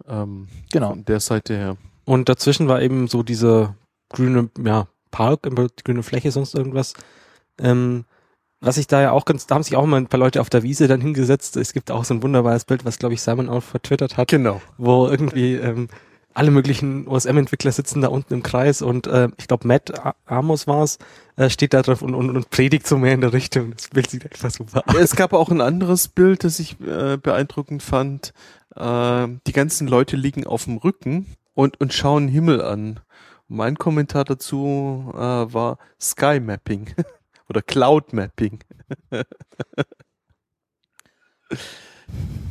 Ähm, 0.08 0.48
genau. 0.72 0.90
Von 0.90 1.06
der 1.06 1.20
Seite 1.20 1.56
her. 1.56 1.78
Und 2.06 2.30
dazwischen 2.30 2.68
war 2.68 2.82
eben 2.82 3.08
so 3.08 3.24
dieser 3.24 3.76
grüne, 4.10 4.50
ja, 4.64 4.88
Park, 5.12 5.48
grüne 5.84 6.04
Fläche, 6.04 6.32
sonst 6.32 6.56
irgendwas. 6.56 6.94
Ähm, 7.60 8.06
was 8.62 8.78
ich 8.78 8.88
da 8.88 9.02
ja 9.02 9.12
auch 9.12 9.26
ganz, 9.26 9.48
da 9.48 9.56
haben 9.56 9.64
sich 9.64 9.76
auch 9.76 9.86
mal 9.86 9.98
ein 9.98 10.08
paar 10.08 10.20
Leute 10.20 10.42
auf 10.42 10.50
der 10.50 10.64
Wiese 10.64 10.88
dann 10.88 11.02
hingesetzt. 11.02 11.56
Es 11.56 11.72
gibt 11.74 11.92
auch 11.92 12.04
so 12.04 12.14
ein 12.14 12.24
wunderbares 12.24 12.66
Bild, 12.66 12.84
was 12.84 13.00
glaube 13.00 13.14
ich 13.14 13.22
Simon 13.22 13.48
auch 13.50 13.64
vertwittert 13.64 14.18
hat, 14.18 14.28
Genau. 14.28 14.62
wo 14.78 15.08
irgendwie 15.08 15.56
ähm, 15.56 15.88
alle 16.34 16.52
möglichen 16.52 17.08
OSM-Entwickler 17.08 17.72
sitzen 17.72 18.02
da 18.02 18.08
unten 18.08 18.34
im 18.34 18.44
Kreis 18.44 18.82
und 18.82 19.08
äh, 19.08 19.30
ich 19.38 19.48
glaube 19.48 19.68
Matt 19.68 19.94
Amos 20.26 20.68
war 20.68 20.84
es, 20.84 21.00
äh, 21.36 21.50
steht 21.50 21.74
da 21.74 21.82
drauf 21.82 22.02
und, 22.02 22.14
und, 22.14 22.30
und 22.30 22.50
predigt 22.50 22.88
so 22.88 22.98
mehr 22.98 23.14
in 23.14 23.22
der 23.22 23.34
Richtung. 23.34 23.74
Das 23.76 23.90
Bild 23.90 24.10
sieht 24.10 24.26
einfach 24.26 24.52
super 24.52 24.84
aus. 24.86 24.96
Es 24.96 25.16
gab 25.16 25.34
auch 25.34 25.50
ein 25.50 25.62
anderes 25.62 26.08
Bild, 26.08 26.44
das 26.44 26.60
ich 26.60 26.80
äh, 26.82 27.18
beeindruckend 27.18 27.82
fand. 27.84 28.34
Äh, 28.76 29.28
die 29.48 29.52
ganzen 29.52 29.88
Leute 29.88 30.16
liegen 30.16 30.46
auf 30.46 30.66
dem 30.66 30.78
Rücken 30.78 31.26
und, 31.56 31.80
und 31.82 31.94
schauen 31.94 32.28
Himmel 32.28 32.62
an. 32.62 33.00
Mein 33.48 33.78
Kommentar 33.78 34.24
dazu 34.24 35.12
äh, 35.16 35.18
war 35.18 35.80
Sky 36.00 36.40
Mapping 36.40 36.94
oder 37.50 37.64
Cloud 37.64 38.14
Mapping. 38.14 38.60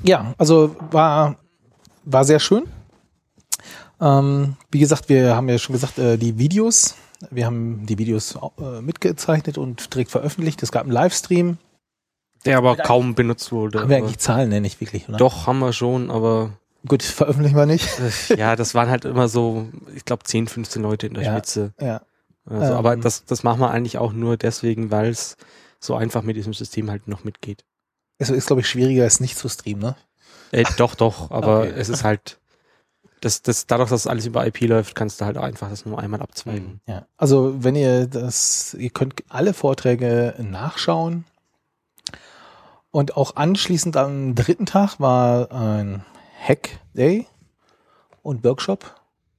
ja, 0.03 0.35
also 0.37 0.75
war, 0.91 1.37
war 2.05 2.25
sehr 2.25 2.41
schön. 2.41 2.65
Ähm, 4.01 4.57
wie 4.71 4.79
gesagt, 4.79 5.09
wir 5.09 5.35
haben 5.35 5.49
ja 5.49 5.59
schon 5.59 5.73
gesagt, 5.73 5.99
äh, 5.99 6.17
die 6.17 6.39
Videos, 6.39 6.95
wir 7.31 7.47
haben 7.47 7.87
die 7.87 7.99
Videos 7.99 8.39
äh, 8.59 8.81
mitgezeichnet 8.81 9.59
und 9.59 9.93
direkt 9.93 10.11
veröffentlicht. 10.11 10.63
Es 10.63 10.73
gab 10.73 10.83
einen 10.83 10.93
Livestream. 10.93 11.59
Der 12.45 12.59
aber 12.59 12.77
kaum 12.77 13.15
benutzt 13.15 13.51
wurde. 13.51 13.81
Haben 13.81 13.91
wir 13.91 13.97
eigentlich 13.97 14.19
Zahlen, 14.19 14.51
nenne 14.51 14.67
ich 14.67 14.81
wirklich, 14.81 15.09
oder? 15.09 15.19
Doch, 15.19 15.47
haben 15.47 15.59
wir 15.59 15.73
schon, 15.73 16.11
aber. 16.11 16.53
Gut, 16.87 17.03
veröffentlichen 17.03 17.57
wir 17.57 17.67
nicht. 17.67 17.89
ja, 18.37 18.55
das 18.55 18.75
waren 18.75 18.89
halt 18.89 19.05
immer 19.05 19.29
so, 19.29 19.67
ich 19.97 20.05
glaube, 20.05 20.23
10, 20.23 20.47
15 20.47 20.81
Leute 20.81 21.09
in 21.09 21.15
der 21.15 21.25
ja, 21.25 21.33
Spitze. 21.33 21.73
Ja. 21.81 22.03
Also, 22.47 22.73
ähm, 22.73 22.79
aber 22.79 22.97
das, 22.97 23.25
das 23.25 23.43
machen 23.43 23.61
wir 23.61 23.71
eigentlich 23.71 23.99
auch 23.99 24.13
nur 24.13 24.37
deswegen, 24.37 24.93
weil 24.93 25.09
es 25.09 25.37
so 25.81 25.97
einfach 25.97 26.23
mit 26.23 26.37
diesem 26.37 26.55
System 26.55 26.91
halt 26.91 27.09
noch 27.09 27.25
mitgeht. 27.25 27.65
Es 28.19 28.31
ist, 28.31 28.47
glaube 28.47 28.63
ich, 28.63 28.69
schwieriger, 28.69 29.05
es 29.05 29.21
nicht 29.21 29.37
zu 29.37 29.49
streamen, 29.49 29.83
ne? 29.83 29.97
Äh, 30.51 30.65
doch, 30.77 30.95
doch, 30.95 31.31
aber 31.31 31.61
okay. 31.61 31.73
es 31.77 31.89
ist 31.89 32.05
halt, 32.05 32.39
das, 33.21 33.43
das, 33.43 33.67
dadurch, 33.67 33.91
dass 33.91 34.07
alles 34.07 34.27
über 34.27 34.47
IP 34.47 34.61
läuft, 34.63 34.95
kannst 34.95 35.21
du 35.21 35.25
halt 35.25 35.37
einfach 35.39 35.69
das 35.71 35.85
nur 35.85 35.99
einmal 35.99 36.21
abzweigen. 36.21 36.81
Ja, 36.87 37.07
also 37.17 37.63
wenn 37.63 37.75
ihr 37.75 38.07
das, 38.07 38.75
ihr 38.75 38.91
könnt 38.91 39.23
alle 39.29 39.55
Vorträge 39.55 40.35
nachschauen. 40.39 41.25
Und 42.91 43.17
auch 43.17 43.37
anschließend 43.37 43.97
am 43.97 44.35
dritten 44.35 44.67
Tag 44.67 44.99
war 44.99 45.53
ein 45.53 46.05
Hack 46.43 46.79
Day 46.95 47.27
und 48.23 48.45
Workshop. 48.45 48.95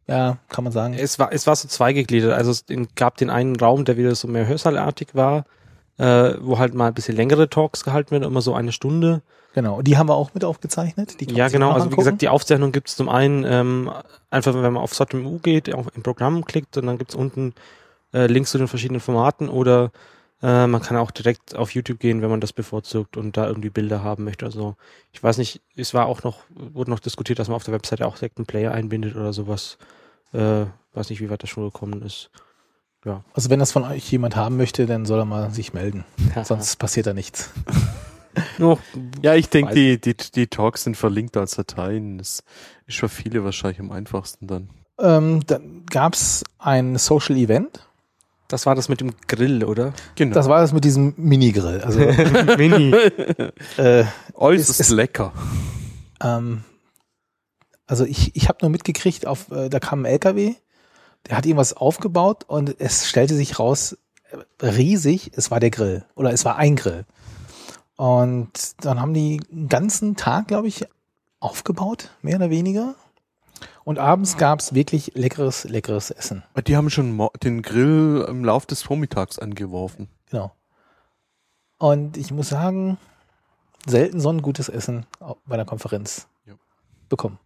Ja, 0.07 0.37
kann 0.49 0.63
man 0.63 0.73
sagen. 0.73 0.93
Es 0.93 1.19
war, 1.19 1.31
es 1.31 1.45
war 1.45 1.55
so 1.55 1.67
zweigegliedert. 1.67 2.33
Also 2.33 2.51
es 2.51 2.65
gab 2.95 3.17
den 3.17 3.29
einen 3.29 3.55
Raum, 3.55 3.85
der 3.85 3.97
wieder 3.97 4.15
so 4.15 4.27
mehr 4.27 4.47
Hörsaalartig 4.47 5.09
war, 5.13 5.45
äh, 5.99 6.33
wo 6.39 6.57
halt 6.57 6.73
mal 6.73 6.87
ein 6.87 6.93
bisschen 6.93 7.15
längere 7.15 7.49
Talks 7.49 7.83
gehalten 7.83 8.11
werden, 8.11 8.23
immer 8.23 8.41
so 8.41 8.55
eine 8.55 8.71
Stunde. 8.71 9.21
Genau, 9.53 9.77
und 9.79 9.87
die 9.87 9.97
haben 9.97 10.07
wir 10.07 10.15
auch 10.15 10.33
mit 10.33 10.45
aufgezeichnet. 10.45 11.17
ja, 11.31 11.49
genau. 11.49 11.71
Also 11.71 11.91
wie 11.91 11.95
gesagt, 11.95 12.21
die 12.21 12.29
Aufzeichnung 12.29 12.71
gibt 12.71 12.87
es 12.87 12.95
zum 12.95 13.09
einen 13.09 13.43
ähm, 13.45 13.91
einfach, 14.29 14.53
wenn 14.53 14.73
man 14.73 14.77
auf 14.77 14.93
SOTMU 14.93 15.39
geht, 15.39 15.73
auf, 15.73 15.87
im 15.95 16.03
Programm 16.03 16.45
klickt 16.45 16.77
und 16.77 16.85
dann 16.85 16.97
gibt 16.97 17.11
es 17.11 17.15
unten 17.15 17.53
äh, 18.13 18.27
Links 18.27 18.51
zu 18.51 18.57
den 18.57 18.67
verschiedenen 18.67 19.01
Formaten 19.01 19.49
oder 19.49 19.91
äh, 20.41 20.67
man 20.67 20.81
kann 20.81 20.95
auch 20.97 21.11
direkt 21.11 21.55
auf 21.55 21.71
YouTube 21.71 21.99
gehen, 21.99 22.21
wenn 22.21 22.29
man 22.29 22.39
das 22.39 22.53
bevorzugt 22.53 23.17
und 23.17 23.35
da 23.35 23.47
irgendwie 23.47 23.69
Bilder 23.69 24.03
haben 24.03 24.23
möchte. 24.23 24.45
Also 24.45 24.75
ich 25.11 25.21
weiß 25.21 25.37
nicht, 25.37 25.61
es 25.75 25.93
war 25.93 26.05
auch 26.05 26.23
noch, 26.23 26.43
wurde 26.49 26.91
noch 26.91 26.99
diskutiert, 26.99 27.39
dass 27.39 27.49
man 27.49 27.55
auf 27.55 27.63
der 27.63 27.73
Webseite 27.73 28.07
auch 28.07 28.15
direkt 28.15 28.37
einen 28.37 28.45
Player 28.45 28.71
einbindet 28.71 29.15
oder 29.15 29.33
sowas. 29.33 29.77
Äh, 30.31 30.65
weiß 30.93 31.09
nicht, 31.09 31.19
wie 31.19 31.29
weit 31.29 31.43
das 31.43 31.49
schon 31.49 31.65
gekommen 31.65 32.01
ist. 32.03 32.29
Ja. 33.05 33.23
Also 33.33 33.49
wenn 33.49 33.59
das 33.59 33.71
von 33.71 33.83
euch 33.83 34.11
jemand 34.11 34.35
haben 34.35 34.57
möchte, 34.57 34.85
dann 34.85 35.05
soll 35.05 35.19
er 35.19 35.25
mal 35.25 35.51
sich 35.51 35.73
melden. 35.73 36.03
Sonst 36.43 36.75
passiert 36.77 37.07
da 37.07 37.13
nichts. 37.13 37.51
No, 38.59 38.77
ja, 39.21 39.33
ich 39.33 39.49
denke, 39.49 39.73
die, 39.73 39.99
die, 39.99 40.15
die 40.15 40.47
Talks 40.47 40.83
sind 40.83 40.95
verlinkt 40.95 41.35
als 41.35 41.55
Dateien. 41.55 42.19
Das 42.19 42.43
ist 42.85 42.99
für 42.99 43.09
viele 43.09 43.43
wahrscheinlich 43.43 43.79
am 43.79 43.91
einfachsten 43.91 44.45
dann. 44.47 44.69
Ähm, 44.99 45.41
dann 45.47 45.83
gab 45.89 46.13
es 46.13 46.43
ein 46.59 46.97
Social 46.97 47.35
Event. 47.35 47.89
Das 48.47 48.65
war 48.65 48.75
das 48.75 48.87
mit 48.87 49.01
dem 49.01 49.13
Grill, 49.27 49.63
oder? 49.63 49.93
Genau. 50.15 50.35
Das 50.35 50.47
war 50.47 50.61
das 50.61 50.73
mit 50.73 50.85
diesem 50.85 51.15
Mini-Grill. 51.17 51.81
Also, 51.81 51.99
Mini. 52.57 52.93
äh, 53.77 54.05
Äußerst 54.35 54.79
ist, 54.79 54.89
lecker. 54.89 55.33
Ähm, 56.21 56.63
also 57.87 58.05
ich, 58.05 58.35
ich 58.35 58.47
habe 58.47 58.59
nur 58.61 58.69
mitgekriegt, 58.69 59.25
auf, 59.25 59.51
äh, 59.51 59.69
da 59.69 59.79
kam 59.79 60.03
ein 60.03 60.05
LKW, 60.05 60.53
der 61.27 61.37
hat 61.37 61.45
irgendwas 61.45 61.73
aufgebaut 61.73 62.43
und 62.47 62.79
es 62.79 63.07
stellte 63.07 63.35
sich 63.35 63.59
raus, 63.59 63.97
riesig, 64.61 65.31
es 65.35 65.51
war 65.51 65.59
der 65.59 65.69
Grill. 65.71 66.05
Oder 66.15 66.31
es 66.31 66.45
war 66.45 66.55
ein 66.55 66.75
Grill. 66.75 67.05
Und 67.95 68.83
dann 68.85 69.01
haben 69.01 69.13
die 69.13 69.41
einen 69.51 69.67
ganzen 69.67 70.15
Tag, 70.15 70.47
glaube 70.47 70.67
ich, 70.67 70.87
aufgebaut, 71.39 72.09
mehr 72.21 72.37
oder 72.37 72.49
weniger. 72.49 72.95
Und 73.83 73.99
abends 73.99 74.37
gab 74.37 74.59
es 74.59 74.73
wirklich 74.73 75.13
leckeres, 75.15 75.63
leckeres 75.65 76.11
Essen. 76.11 76.43
Die 76.67 76.77
haben 76.77 76.89
schon 76.89 77.29
den 77.43 77.61
Grill 77.61 78.25
im 78.29 78.45
Lauf 78.45 78.65
des 78.65 78.83
Vormittags 78.83 79.39
angeworfen. 79.39 80.07
Genau. 80.29 80.53
Und 81.77 82.17
ich 82.17 82.31
muss 82.31 82.49
sagen, 82.49 82.97
selten 83.85 84.19
so 84.19 84.29
ein 84.29 84.41
gutes 84.41 84.69
Essen 84.69 85.05
bei 85.45 85.55
der 85.55 85.65
Konferenz 85.65 86.27
ja. 86.45 86.53
bekommen. 87.09 87.39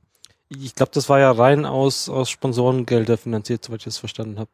Ich 0.61 0.75
glaube, 0.75 0.91
das 0.93 1.09
war 1.09 1.19
ja 1.19 1.31
rein 1.31 1.65
aus, 1.65 2.09
aus 2.09 2.29
Sponsorengelder 2.29 3.17
finanziert, 3.17 3.65
soweit 3.65 3.79
ich 3.79 3.85
das 3.85 3.97
verstanden 3.97 4.39
habe. 4.39 4.51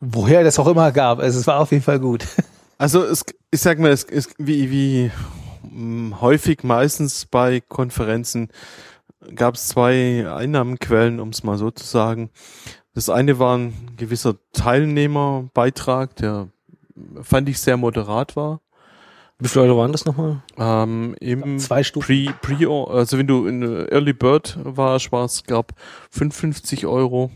Woher 0.00 0.42
das 0.42 0.58
auch 0.58 0.66
immer 0.66 0.90
gab. 0.90 1.20
Also 1.20 1.38
es 1.38 1.46
war 1.46 1.60
auf 1.60 1.70
jeden 1.70 1.84
Fall 1.84 2.00
gut. 2.00 2.26
Also 2.78 3.04
es, 3.04 3.24
ich 3.52 3.60
sag 3.60 3.78
mal, 3.78 3.92
es 3.92 4.02
ist 4.02 4.34
wie, 4.38 4.68
wie 4.72 5.12
hm, 5.62 6.20
häufig 6.20 6.64
meistens 6.64 7.26
bei 7.26 7.60
Konferenzen 7.60 8.48
gab 9.36 9.54
es 9.54 9.68
zwei 9.68 10.28
Einnahmenquellen, 10.28 11.20
um 11.20 11.28
es 11.28 11.44
mal 11.44 11.58
so 11.58 11.70
zu 11.70 11.86
sagen. 11.86 12.30
Das 12.92 13.08
eine 13.08 13.38
war 13.38 13.56
ein 13.56 13.94
gewisser 13.96 14.34
Teilnehmerbeitrag, 14.52 16.16
der 16.16 16.48
fand 17.22 17.48
ich 17.48 17.60
sehr 17.60 17.76
moderat 17.76 18.34
war. 18.34 18.61
Wie 19.38 19.48
viele 19.48 19.64
Euro 19.64 19.78
waren 19.78 19.92
das 19.92 20.04
nochmal? 20.04 20.42
Ähm, 20.56 21.16
im 21.20 21.58
Zwei 21.58 21.82
Stufen. 21.82 22.34
Pre, 22.40 22.56
Pre, 22.56 22.86
also 22.88 23.18
wenn 23.18 23.26
du 23.26 23.46
in 23.46 23.62
Early 23.62 24.12
Bird 24.12 24.56
warst, 24.62 25.10
war 25.10 25.24
es, 25.24 25.44
gab 25.44 25.72
55 26.10 26.86
Euro. 26.86 27.30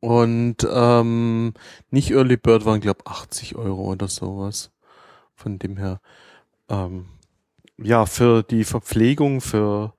Und 0.00 0.66
ähm, 0.70 1.52
nicht 1.90 2.10
Early 2.10 2.38
Bird 2.38 2.64
waren, 2.64 2.80
glaube 2.80 3.06
80 3.06 3.56
Euro 3.56 3.92
oder 3.92 4.08
sowas. 4.08 4.70
Von 5.34 5.58
dem 5.58 5.76
her. 5.76 6.00
Ähm, 6.68 7.06
ja, 7.82 8.06
für 8.06 8.42
die 8.42 8.64
Verpflegung 8.64 9.40
für 9.40 9.94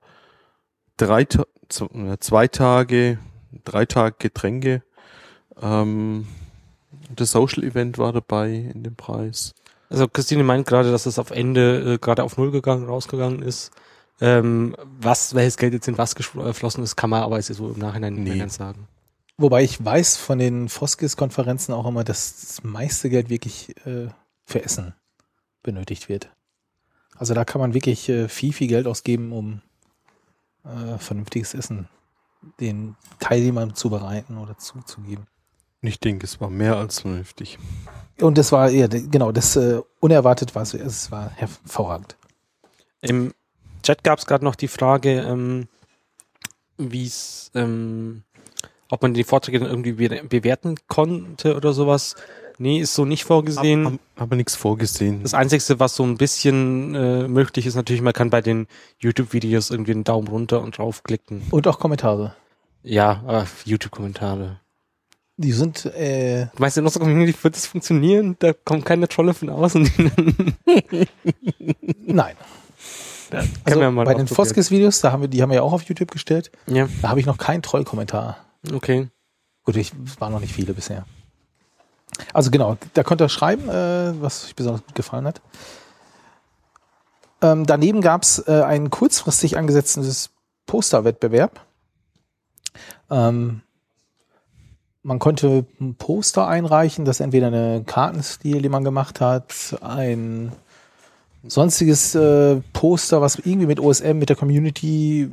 drei 0.96 1.22
äh, 1.22 2.18
zwei 2.18 2.48
Tage, 2.48 3.18
drei 3.64 3.86
Tage 3.86 4.16
Getränke. 4.18 4.82
Ähm, 5.60 6.26
das 7.14 7.32
Social 7.32 7.64
Event 7.64 7.98
war 7.98 8.12
dabei 8.12 8.70
in 8.72 8.82
dem 8.82 8.96
Preis. 8.96 9.54
Also 9.92 10.08
Christine 10.08 10.42
meint 10.42 10.66
gerade, 10.66 10.90
dass 10.90 11.04
es 11.04 11.18
auf 11.18 11.30
Ende 11.30 11.94
äh, 11.94 11.98
gerade 11.98 12.24
auf 12.24 12.38
Null 12.38 12.50
gegangen, 12.50 12.86
rausgegangen 12.86 13.42
ist. 13.42 13.70
Ähm, 14.22 14.74
was, 15.00 15.34
welches 15.34 15.58
Geld 15.58 15.74
jetzt 15.74 15.86
in 15.86 15.98
was 15.98 16.14
geflossen 16.14 16.82
ist, 16.82 16.96
kann 16.96 17.10
man 17.10 17.22
aber 17.22 17.42
so 17.42 17.72
im 17.72 17.78
Nachhinein 17.78 18.14
nicht 18.14 18.22
nee. 18.22 18.30
mehr 18.30 18.38
ganz 18.38 18.54
sagen. 18.54 18.88
Wobei 19.36 19.64
ich 19.64 19.84
weiß 19.84 20.16
von 20.16 20.38
den 20.38 20.70
Foskis-Konferenzen 20.70 21.74
auch 21.74 21.86
immer, 21.86 22.04
dass 22.04 22.40
das 22.40 22.64
meiste 22.64 23.10
Geld 23.10 23.28
wirklich 23.28 23.76
äh, 23.86 24.08
für 24.46 24.64
Essen 24.64 24.94
benötigt 25.62 26.08
wird. 26.08 26.30
Also 27.16 27.34
da 27.34 27.44
kann 27.44 27.60
man 27.60 27.74
wirklich 27.74 28.08
äh, 28.08 28.28
viel, 28.28 28.54
viel 28.54 28.68
Geld 28.68 28.86
ausgeben, 28.86 29.32
um 29.32 29.60
äh, 30.64 30.98
vernünftiges 30.98 31.52
Essen 31.52 31.88
den 32.60 32.96
Teilnehmern 33.20 33.74
zu 33.74 33.90
bereiten 33.90 34.38
oder 34.38 34.56
zuzugeben. 34.56 35.26
Ich 35.82 36.00
denke, 36.00 36.24
es 36.24 36.40
war 36.40 36.48
mehr 36.48 36.76
als 36.76 37.00
vernünftig. 37.00 37.58
Und 38.22 38.38
das 38.38 38.52
war 38.52 38.70
eher, 38.70 38.88
genau, 38.88 39.32
das 39.32 39.56
äh, 39.56 39.80
unerwartet 40.00 40.54
war 40.54 40.62
es, 40.62 40.74
es 40.74 41.10
war 41.10 41.30
hervorragend. 41.30 42.16
Im 43.00 43.32
Chat 43.82 44.04
gab 44.04 44.18
es 44.18 44.26
gerade 44.26 44.44
noch 44.44 44.54
die 44.54 44.68
Frage, 44.68 45.20
ähm, 45.22 45.68
wie 46.78 47.06
es 47.06 47.50
ähm, 47.54 48.22
ob 48.92 49.00
man 49.00 49.14
die 49.14 49.24
Vorträge 49.24 49.58
dann 49.58 49.70
irgendwie 49.70 49.92
bewerten 49.92 50.76
konnte 50.86 51.56
oder 51.56 51.72
sowas. 51.72 52.14
Nee, 52.58 52.78
ist 52.78 52.94
so 52.94 53.06
nicht 53.06 53.24
vorgesehen. 53.24 53.86
Hab, 53.86 53.92
hab, 53.92 54.00
aber 54.16 54.36
nichts 54.36 54.54
vorgesehen. 54.54 55.22
Das 55.22 55.32
Einzige, 55.32 55.80
was 55.80 55.96
so 55.96 56.02
ein 56.02 56.18
bisschen 56.18 56.94
äh, 56.94 57.26
möglich 57.26 57.64
ist, 57.64 57.74
natürlich, 57.74 58.02
man 58.02 58.12
kann 58.12 58.28
bei 58.28 58.42
den 58.42 58.66
YouTube-Videos 58.98 59.70
irgendwie 59.70 59.92
einen 59.92 60.04
Daumen 60.04 60.28
runter 60.28 60.60
und 60.60 60.76
draufklicken. 60.76 61.42
Und 61.50 61.66
auch 61.66 61.78
Kommentare. 61.78 62.36
Ja, 62.82 63.22
aber 63.26 63.46
YouTube-Kommentare. 63.64 64.60
Die 65.42 65.52
sind, 65.52 65.86
äh. 65.86 66.46
Du 66.54 66.60
meinst, 66.62 66.78
in 66.78 66.84
unserer 66.84 67.02
Community 67.04 67.36
wird 67.42 67.56
das 67.56 67.66
funktionieren? 67.66 68.36
Da 68.38 68.52
kommen 68.52 68.84
keine 68.84 69.08
Trolle 69.08 69.34
von 69.34 69.50
außen. 69.50 69.90
Nein. 72.06 72.36
also 73.64 73.92
bei 73.92 74.14
den 74.14 74.28
Foskis-Videos, 74.28 75.00
da 75.00 75.10
haben 75.10 75.22
wir, 75.22 75.28
die 75.28 75.42
haben 75.42 75.50
wir 75.50 75.56
ja 75.56 75.62
auch 75.62 75.72
auf 75.72 75.82
YouTube 75.82 76.12
gestellt. 76.12 76.52
Ja. 76.66 76.88
Da 77.00 77.08
habe 77.08 77.18
ich 77.18 77.26
noch 77.26 77.38
keinen 77.38 77.62
Troll-Kommentar. 77.62 78.36
Okay. 78.72 79.08
Gut, 79.64 79.76
ich, 79.76 79.92
es 80.06 80.20
waren 80.20 80.32
noch 80.32 80.40
nicht 80.40 80.52
viele 80.52 80.74
bisher. 80.74 81.06
Also 82.32 82.50
genau, 82.50 82.76
da 82.94 83.02
könnt 83.02 83.20
ihr 83.20 83.28
schreiben, 83.28 83.68
äh, 83.68 84.20
was 84.20 84.44
euch 84.44 84.54
besonders 84.54 84.84
gut 84.84 84.94
gefallen 84.94 85.26
hat. 85.26 85.40
Ähm, 87.40 87.66
daneben 87.66 88.00
gab 88.00 88.22
es 88.22 88.46
äh, 88.46 88.62
einen 88.62 88.90
kurzfristig 88.90 89.56
angesetzten 89.56 90.08
Posterwettbewerb. 90.66 91.60
Ähm, 93.10 93.62
man 95.02 95.18
konnte 95.18 95.66
ein 95.80 95.94
Poster 95.96 96.46
einreichen, 96.46 97.04
das 97.04 97.20
entweder 97.20 97.48
eine 97.48 97.82
Kartenstil, 97.84 98.62
die 98.62 98.68
man 98.68 98.84
gemacht 98.84 99.20
hat, 99.20 99.76
ein 99.80 100.52
sonstiges 101.44 102.14
äh, 102.14 102.60
Poster, 102.72 103.20
was 103.20 103.36
irgendwie 103.36 103.66
mit 103.66 103.80
OSM, 103.80 104.18
mit 104.18 104.28
der 104.28 104.36
Community, 104.36 105.28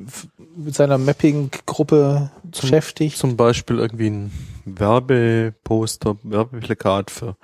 mit 0.56 0.76
seiner 0.76 0.98
Mapping-Gruppe 0.98 2.32
beschäftigt. 2.44 3.18
Zum 3.18 3.38
Beispiel 3.38 3.78
irgendwie 3.78 4.10
ein 4.10 4.32
Werbeposter, 4.66 6.18
Werbeplakat 6.24 7.12
für, 7.12 7.36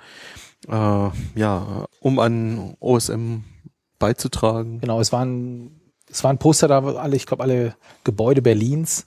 äh, 0.68 1.10
ja, 1.38 1.86
um 2.00 2.18
an 2.18 2.76
OSM 2.80 3.44
beizutragen. 3.98 4.80
Genau, 4.80 5.00
es 5.00 5.12
waren, 5.12 5.80
es 6.10 6.24
waren 6.24 6.38
Poster 6.38 6.66
da, 6.66 6.82
alle, 6.82 7.14
ich 7.14 7.26
glaube, 7.26 7.44
alle 7.44 7.76
Gebäude 8.02 8.42
Berlins. 8.42 9.06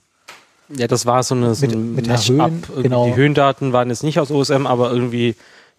Ja, 0.76 0.88
das 0.88 1.06
war 1.06 1.24
so 1.24 1.36
eine, 1.36 1.56
so 1.56 1.66
Mit- 1.66 1.76
ein 1.76 1.96
mit. 1.96 2.08
Höhen, 2.30 2.62
genau. 2.84 3.06
Die 3.08 3.16
Höhendaten 3.16 3.74
waren 3.74 3.90
jetzt 3.90 4.04
nicht 4.04 4.20
aus 4.20 4.30
OSM, 4.32 4.68
aber 4.68 4.92
irgendwie 4.92 5.36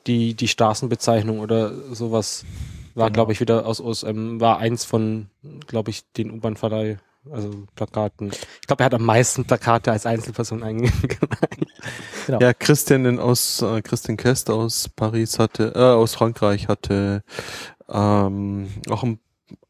die, 0.06 0.35
die 0.35 0.49
Straßenbezeichnung 0.49 1.40
oder 1.40 1.73
sowas 1.94 2.44
war, 2.94 3.06
Genau. 3.06 3.14
glaube 3.14 3.32
ich, 3.32 3.40
wieder 3.40 3.66
aus 3.66 3.80
OSM, 3.80 4.40
war 4.40 4.59
eins 4.59 4.85
von, 4.85 5.26
glaube 5.68 5.90
ich, 5.90 6.02
den 6.16 6.32
U-Bahn-Verleih, 6.32 6.99
also 7.30 7.50
Plakaten. 7.76 8.30
Ich 8.62 8.66
glaube, 8.66 8.82
er 8.82 8.87
hat 8.87 8.94
am 8.94 9.04
meisten 9.04 9.44
Plakate 9.44 9.92
als 9.92 10.06
Einzelperson 10.06 10.62
eingereicht. 10.64 11.18
Genau. 12.26 12.40
Ja, 12.40 12.52
Christian 12.52 13.04
in- 13.06 13.18
aus 13.18 13.62
äh, 13.62 13.80
Christian 13.82 14.16
Kest 14.16 14.50
aus 14.50 14.88
Paris 14.88 15.38
hatte, 15.38 15.73
äh, 15.75 15.78
aus 15.78 16.14
Frankreich 16.14 16.66
hatte 16.68 17.23
ähm, 17.88 18.68
auch 18.88 19.02
ein 19.04 19.20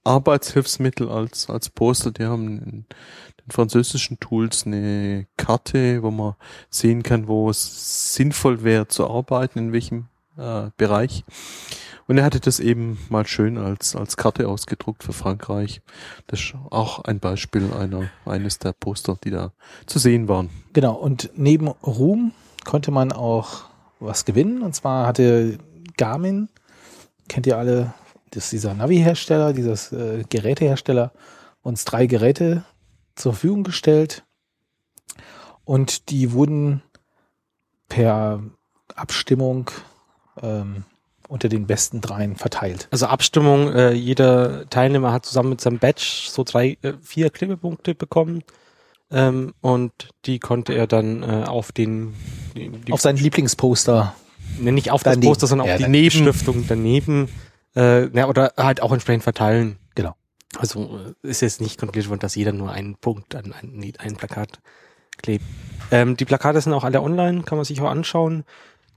Arbeitshilfsmittel 0.04 1.08
als 1.10 1.48
als 1.50 1.68
Poster. 1.68 2.10
Die 2.10 2.24
haben 2.24 2.86
französischen 3.50 4.20
Tools 4.20 4.66
eine 4.66 5.26
Karte, 5.36 6.02
wo 6.02 6.10
man 6.10 6.34
sehen 6.68 7.02
kann, 7.02 7.28
wo 7.28 7.50
es 7.50 8.14
sinnvoll 8.14 8.62
wäre 8.62 8.88
zu 8.88 9.08
arbeiten, 9.08 9.58
in 9.58 9.72
welchem 9.72 10.06
äh, 10.36 10.70
Bereich. 10.76 11.24
Und 12.06 12.18
er 12.18 12.24
hatte 12.24 12.40
das 12.40 12.58
eben 12.58 12.98
mal 13.08 13.24
schön 13.24 13.56
als 13.56 13.94
als 13.94 14.16
Karte 14.16 14.48
ausgedruckt 14.48 15.04
für 15.04 15.12
Frankreich. 15.12 15.80
Das 16.26 16.40
ist 16.40 16.54
auch 16.70 17.04
ein 17.04 17.20
Beispiel 17.20 17.72
einer 17.72 18.10
eines 18.24 18.58
der 18.58 18.72
Poster, 18.72 19.16
die 19.22 19.30
da 19.30 19.52
zu 19.86 20.00
sehen 20.00 20.26
waren. 20.26 20.50
Genau, 20.72 20.94
und 20.94 21.30
neben 21.36 21.68
Ruhm 21.68 22.32
konnte 22.64 22.90
man 22.90 23.12
auch 23.12 23.64
was 24.00 24.24
gewinnen. 24.24 24.62
Und 24.62 24.74
zwar 24.74 25.06
hatte 25.06 25.58
Garmin, 25.96 26.48
kennt 27.28 27.46
ihr 27.46 27.56
alle, 27.56 27.94
das 28.30 28.44
ist 28.44 28.52
dieser 28.54 28.74
Navi-Hersteller, 28.74 29.52
dieses 29.52 29.92
äh, 29.92 30.24
Gerätehersteller, 30.28 31.12
uns 31.62 31.84
drei 31.84 32.06
Geräte 32.06 32.64
zur 33.20 33.32
Verfügung 33.32 33.62
gestellt. 33.64 34.24
Und 35.64 36.10
die 36.10 36.32
wurden 36.32 36.82
per 37.88 38.42
Abstimmung 38.94 39.70
ähm, 40.42 40.84
unter 41.28 41.48
den 41.48 41.66
besten 41.66 42.00
dreien 42.00 42.36
verteilt. 42.36 42.88
Also 42.90 43.06
Abstimmung, 43.06 43.72
äh, 43.72 43.92
jeder 43.92 44.68
Teilnehmer 44.68 45.12
hat 45.12 45.24
zusammen 45.26 45.50
mit 45.50 45.60
seinem 45.60 45.78
Badge 45.78 46.26
so 46.28 46.42
drei, 46.44 46.76
äh, 46.82 46.94
vier 47.02 47.30
Klebepunkte 47.30 47.94
bekommen. 47.94 48.42
Ähm, 49.12 49.54
und 49.60 49.92
die 50.24 50.38
konnte 50.38 50.72
er 50.72 50.86
dann 50.86 51.22
äh, 51.22 51.44
auf 51.46 51.72
den 51.72 52.14
die, 52.56 52.68
die, 52.68 52.92
Auf 52.92 53.00
sein 53.00 53.16
Lieblingsposter. 53.16 54.14
ne, 54.58 54.72
nicht 54.72 54.90
auf 54.90 55.02
das 55.02 55.14
daneben. 55.14 55.30
Poster, 55.30 55.46
sondern 55.46 55.66
Ja, 55.68 55.74
auf 55.74 55.78
die 55.78 55.84
daneben. 55.84 56.10
Stiftung 56.10 56.64
daneben. 56.68 57.28
Äh, 57.76 58.08
ja, 58.16 58.28
oder 58.28 58.52
halt 58.56 58.82
auch 58.82 58.92
entsprechend 58.92 59.22
verteilen. 59.22 59.78
Also 60.58 60.98
äh, 61.22 61.28
ist 61.28 61.42
jetzt 61.42 61.60
nicht 61.60 61.78
kontrolliert 61.78 62.08
worden, 62.08 62.20
dass 62.20 62.34
jeder 62.34 62.52
nur 62.52 62.70
einen 62.72 62.96
Punkt 62.96 63.34
an 63.34 63.52
ein, 63.52 63.92
ein 63.98 64.16
Plakat 64.16 64.60
klebt. 65.18 65.44
Ähm, 65.90 66.16
die 66.16 66.24
Plakate 66.24 66.60
sind 66.60 66.72
auch 66.72 66.84
alle 66.84 67.02
online, 67.02 67.42
kann 67.42 67.58
man 67.58 67.64
sich 67.64 67.80
auch 67.80 67.90
anschauen. 67.90 68.44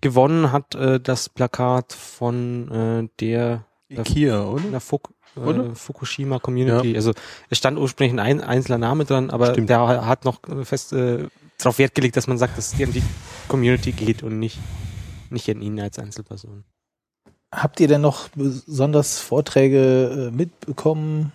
Gewonnen 0.01 0.51
hat 0.51 0.75
äh, 0.75 0.99
das 0.99 1.29
Plakat 1.29 1.93
von 1.93 2.71
äh, 2.71 3.09
der 3.19 3.65
Ikea, 3.89 4.43
oder? 4.43 4.63
na, 4.71 4.79
Fuk 4.79 5.13
Oder? 5.35 5.67
äh, 5.67 5.75
Fukushima 5.75 6.39
Community. 6.39 6.95
Also 6.95 7.13
es 7.49 7.57
stand 7.57 7.77
ursprünglich 7.77 8.19
ein 8.19 8.41
einzelner 8.41 8.79
Name 8.79 9.05
dran, 9.05 9.29
aber 9.29 9.51
Stimmt. 9.51 9.69
der 9.69 10.05
hat 10.05 10.25
noch 10.25 10.39
fest 10.63 10.93
äh, 10.93 11.27
darauf 11.57 11.77
Wert 11.77 11.95
gelegt, 11.95 12.17
dass 12.17 12.27
man 12.27 12.37
sagt, 12.37 12.57
dass 12.57 12.73
es 12.73 12.81
an 12.81 12.91
die 12.91 13.03
Community 13.47 13.91
geht 13.91 14.23
und 14.23 14.39
nicht 14.39 14.59
nicht 15.29 15.49
an 15.49 15.61
ihn 15.61 15.79
als 15.79 15.99
Einzelperson. 15.99 16.63
Habt 17.51 17.79
ihr 17.79 17.87
denn 17.87 18.01
noch 18.01 18.29
besonders 18.29 19.19
Vorträge 19.19 20.29
äh, 20.29 20.35
mitbekommen? 20.35 21.31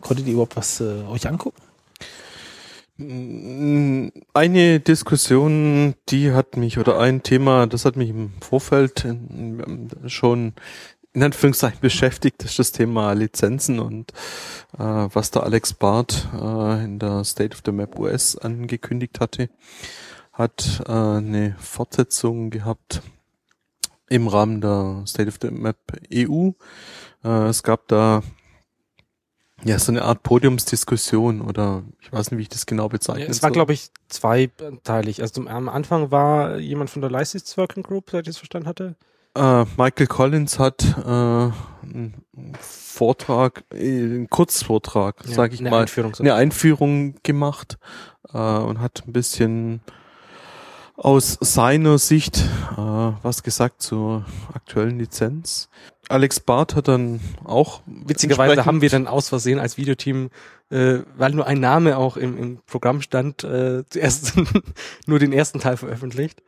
Konntet 0.00 0.26
ihr 0.26 0.34
überhaupt 0.34 0.56
was 0.56 0.80
äh, 0.80 1.02
euch 1.10 1.28
angucken? 1.28 1.62
Mm, 2.98 4.08
Eine 4.32 4.80
Diskussion, 4.80 5.94
die 6.08 6.32
hat 6.32 6.56
mich, 6.56 6.78
oder 6.78 6.98
ein 6.98 7.22
Thema, 7.22 7.66
das 7.66 7.84
hat 7.84 7.96
mich 7.96 8.10
im 8.10 8.32
Vorfeld 8.40 9.04
ähm, 9.04 9.88
schon 10.06 10.54
in 11.12 11.22
Anführungszeichen 11.22 11.80
beschäftigt, 11.80 12.44
ist 12.44 12.58
das 12.58 12.72
Thema 12.72 13.12
Lizenzen 13.12 13.80
und 13.80 14.12
äh, 14.78 14.82
was 14.82 15.30
der 15.30 15.44
Alex 15.44 15.72
Barth 15.72 16.28
äh, 16.34 16.84
in 16.84 16.98
der 16.98 17.24
State 17.24 17.54
of 17.54 17.62
the 17.64 17.72
Map 17.72 17.98
US 17.98 18.36
angekündigt 18.36 19.18
hatte, 19.18 19.48
hat 20.32 20.82
äh, 20.86 20.92
eine 20.92 21.56
Fortsetzung 21.58 22.50
gehabt 22.50 23.00
im 24.10 24.28
Rahmen 24.28 24.60
der 24.60 25.04
State 25.06 25.28
of 25.28 25.38
the 25.40 25.50
Map 25.50 25.78
EU. 26.12 26.50
Äh, 27.24 27.48
es 27.48 27.62
gab 27.62 27.88
da 27.88 28.22
ja 29.64 29.78
so 29.78 29.90
eine 29.92 30.02
Art 30.02 30.22
Podiumsdiskussion 30.22 31.40
oder 31.40 31.82
ich 32.00 32.12
weiß 32.12 32.30
nicht, 32.30 32.38
wie 32.38 32.42
ich 32.42 32.48
das 32.48 32.66
genau 32.66 32.88
bezeichne. 32.88 33.26
es 33.26 33.42
war, 33.42 33.50
glaube 33.50 33.72
ich, 33.72 33.90
zweiteilig. 34.08 35.20
Also 35.22 35.34
zum, 35.34 35.48
am 35.48 35.68
Anfang 35.68 36.10
war 36.10 36.58
jemand 36.58 36.90
von 36.90 37.02
der 37.02 37.10
License 37.10 37.56
Working 37.56 37.82
Group, 37.82 38.10
soweit 38.10 38.26
ich 38.26 38.30
es 38.30 38.38
verstanden 38.38 38.68
hatte. 38.68 38.96
Äh, 39.34 39.64
Michael 39.76 40.06
Collins 40.06 40.58
hat 40.58 40.82
äh, 40.98 41.08
einen 41.10 42.14
Vortrag, 42.60 43.64
äh, 43.72 43.76
einen 43.78 44.30
Kurzvortrag, 44.30 45.16
Ja, 45.26 45.34
sage 45.34 45.54
ich 45.54 45.60
eine 45.60 45.70
mal, 45.70 45.82
Einführung 45.82 46.14
so. 46.14 46.22
eine 46.22 46.34
Einführung 46.34 47.16
gemacht 47.22 47.78
äh, 48.32 48.38
und 48.38 48.80
hat 48.80 49.02
ein 49.06 49.12
bisschen 49.12 49.80
aus 50.96 51.36
seiner 51.40 51.98
Sicht 51.98 52.38
äh, 52.76 52.80
was 53.22 53.42
gesagt 53.42 53.82
zur 53.82 54.24
aktuellen 54.54 54.98
Lizenz. 54.98 55.68
Alex 56.08 56.38
Barth 56.40 56.76
hat 56.76 56.88
dann 56.88 57.20
auch 57.44 57.80
Witzigerweise 57.86 58.64
haben 58.64 58.80
wir 58.80 58.88
dann 58.90 59.06
aus 59.08 59.28
Versehen 59.28 59.58
als 59.58 59.76
Videoteam, 59.76 60.30
äh, 60.70 60.98
weil 61.16 61.32
nur 61.32 61.46
ein 61.46 61.58
Name 61.60 61.98
auch 61.98 62.16
im, 62.16 62.38
im 62.38 62.58
Programm 62.66 63.02
stand, 63.02 63.42
äh, 63.44 63.82
zuerst 63.90 64.34
nur 65.06 65.18
den 65.18 65.32
ersten 65.32 65.58
Teil 65.58 65.76
veröffentlicht. 65.76 66.42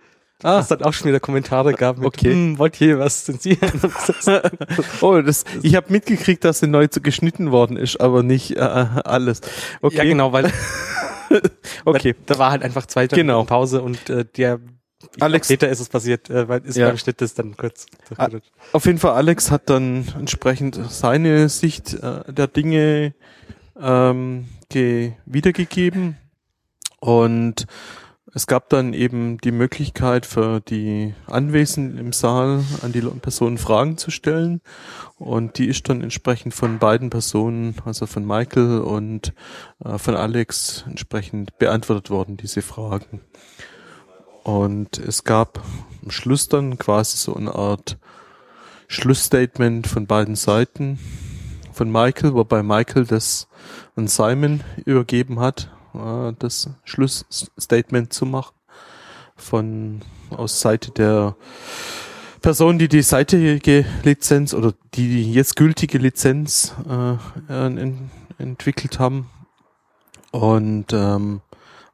ah, 0.45 0.59
Was 0.59 0.69
dann 0.69 0.83
auch 0.83 0.93
schon 0.93 1.09
wieder 1.09 1.19
Kommentare 1.19 1.73
gab 1.75 1.99
mit, 1.99 2.07
Okay. 2.07 2.31
hm, 2.31 2.59
wollt 2.59 2.81
ihr 2.81 3.01
was 3.01 3.25
zensieren? 3.25 3.81
oh, 5.01 5.21
das, 5.23 5.43
ich 5.63 5.75
habe 5.75 5.93
mitgekriegt, 5.93 6.45
dass 6.45 6.61
sie 6.61 6.69
neu 6.69 6.87
zu 6.87 7.01
geschnitten 7.01 7.51
worden 7.51 7.77
ist, 7.77 8.01
aber 8.01 8.23
nicht 8.23 8.57
äh, 8.57 8.61
alles. 8.61 9.41
Okay, 9.83 9.97
Ja, 9.97 10.05
genau, 10.05 10.33
weil 10.33 10.53
okay. 11.85 12.15
da 12.27 12.39
war 12.39 12.51
halt 12.51 12.63
einfach 12.63 12.87
zwei 12.87 13.07
Tage 13.07 13.23
Genau. 13.23 13.45
Pause 13.45 13.83
und 13.83 14.09
äh, 14.11 14.25
der 14.37 14.61
Alex- 15.21 15.47
glaub, 15.49 15.59
später 15.59 15.69
ist 15.69 15.81
es 15.81 15.89
passiert, 15.89 16.29
äh, 16.31 16.49
weil 16.49 16.61
ist 16.65 16.77
Ja. 16.77 16.89
beim 16.89 16.99
Schnitt 16.99 17.23
ist 17.23 17.39
dann 17.39 17.57
kurz. 17.57 17.87
Ah, 18.17 18.29
Auf 18.73 18.87
jeden 18.87 18.99
Fall, 18.99 19.13
Alex 19.13 19.51
hat 19.51 19.71
dann 19.71 20.07
entsprechend 20.19 20.79
seine 20.91 21.49
Sicht 21.49 21.95
äh, 21.95 22.33
der 22.33 22.49
Dinge 22.49 23.15
ähm, 23.81 24.49
ge 24.69 25.13
wiedergegeben 25.25 26.17
und 27.01 27.67
es 28.35 28.47
gab 28.47 28.69
dann 28.69 28.93
eben 28.93 29.39
die 29.39 29.53
Möglichkeit 29.53 30.27
für 30.27 30.61
die 30.61 31.15
Anwesenden 31.27 31.99
im 31.99 32.13
Saal 32.13 32.63
an 32.83 32.93
die 32.93 33.01
Personen 33.01 33.59
Fragen 33.59 33.97
zu 33.97 34.11
stellen 34.11 34.61
und 35.17 35.59
die 35.59 35.67
ist 35.67 35.89
dann 35.89 36.03
entsprechend 36.03 36.53
von 36.55 36.79
beiden 36.79 37.11
Personen, 37.11 37.75
also 37.85 38.07
von 38.07 38.27
Michael 38.27 38.81
und 38.81 39.33
äh, 39.85 39.99
von 39.99 40.15
Alex 40.15 40.85
entsprechend 40.87 41.59
beantwortet 41.59 42.11
worden, 42.11 42.37
diese 42.37 42.63
Fragen. 42.63 43.21
Und 44.43 44.99
es 44.99 45.25
gab 45.25 45.63
am 46.03 46.11
Schluss 46.11 46.49
dann 46.49 46.79
quasi 46.79 47.17
so 47.17 47.35
eine 47.35 47.55
Art 47.55 47.99
Schlussstatement 48.89 49.87
von 49.87 50.07
beiden 50.07 50.37
Seiten 50.37 50.99
von 51.73 51.91
Michael, 51.91 52.35
wobei 52.35 52.63
Michael 52.63 53.05
das 53.05 53.49
an 53.97 54.07
Simon 54.07 54.63
übergeben 54.85 55.41
hat, 55.41 55.71
äh, 55.99 56.33
das 56.39 56.71
Schlussstatement 56.85 58.13
zu 58.13 58.27
machen 58.27 58.55
von 59.37 60.01
aus 60.31 60.61
Seite 60.61 60.91
der 60.91 61.37
Person, 62.41 62.79
die 62.79 62.89
die 62.89 63.03
seitige 63.03 63.85
Lizenz 64.03 64.55
oder 64.55 64.73
die 64.95 65.33
jetzt 65.33 65.57
gültige 65.57 65.99
Lizenz 65.99 66.75
äh, 66.89 67.17
en, 67.49 68.11
entwickelt 68.39 68.99
haben. 68.99 69.29
Und 70.31 70.93
ähm, 70.93 71.41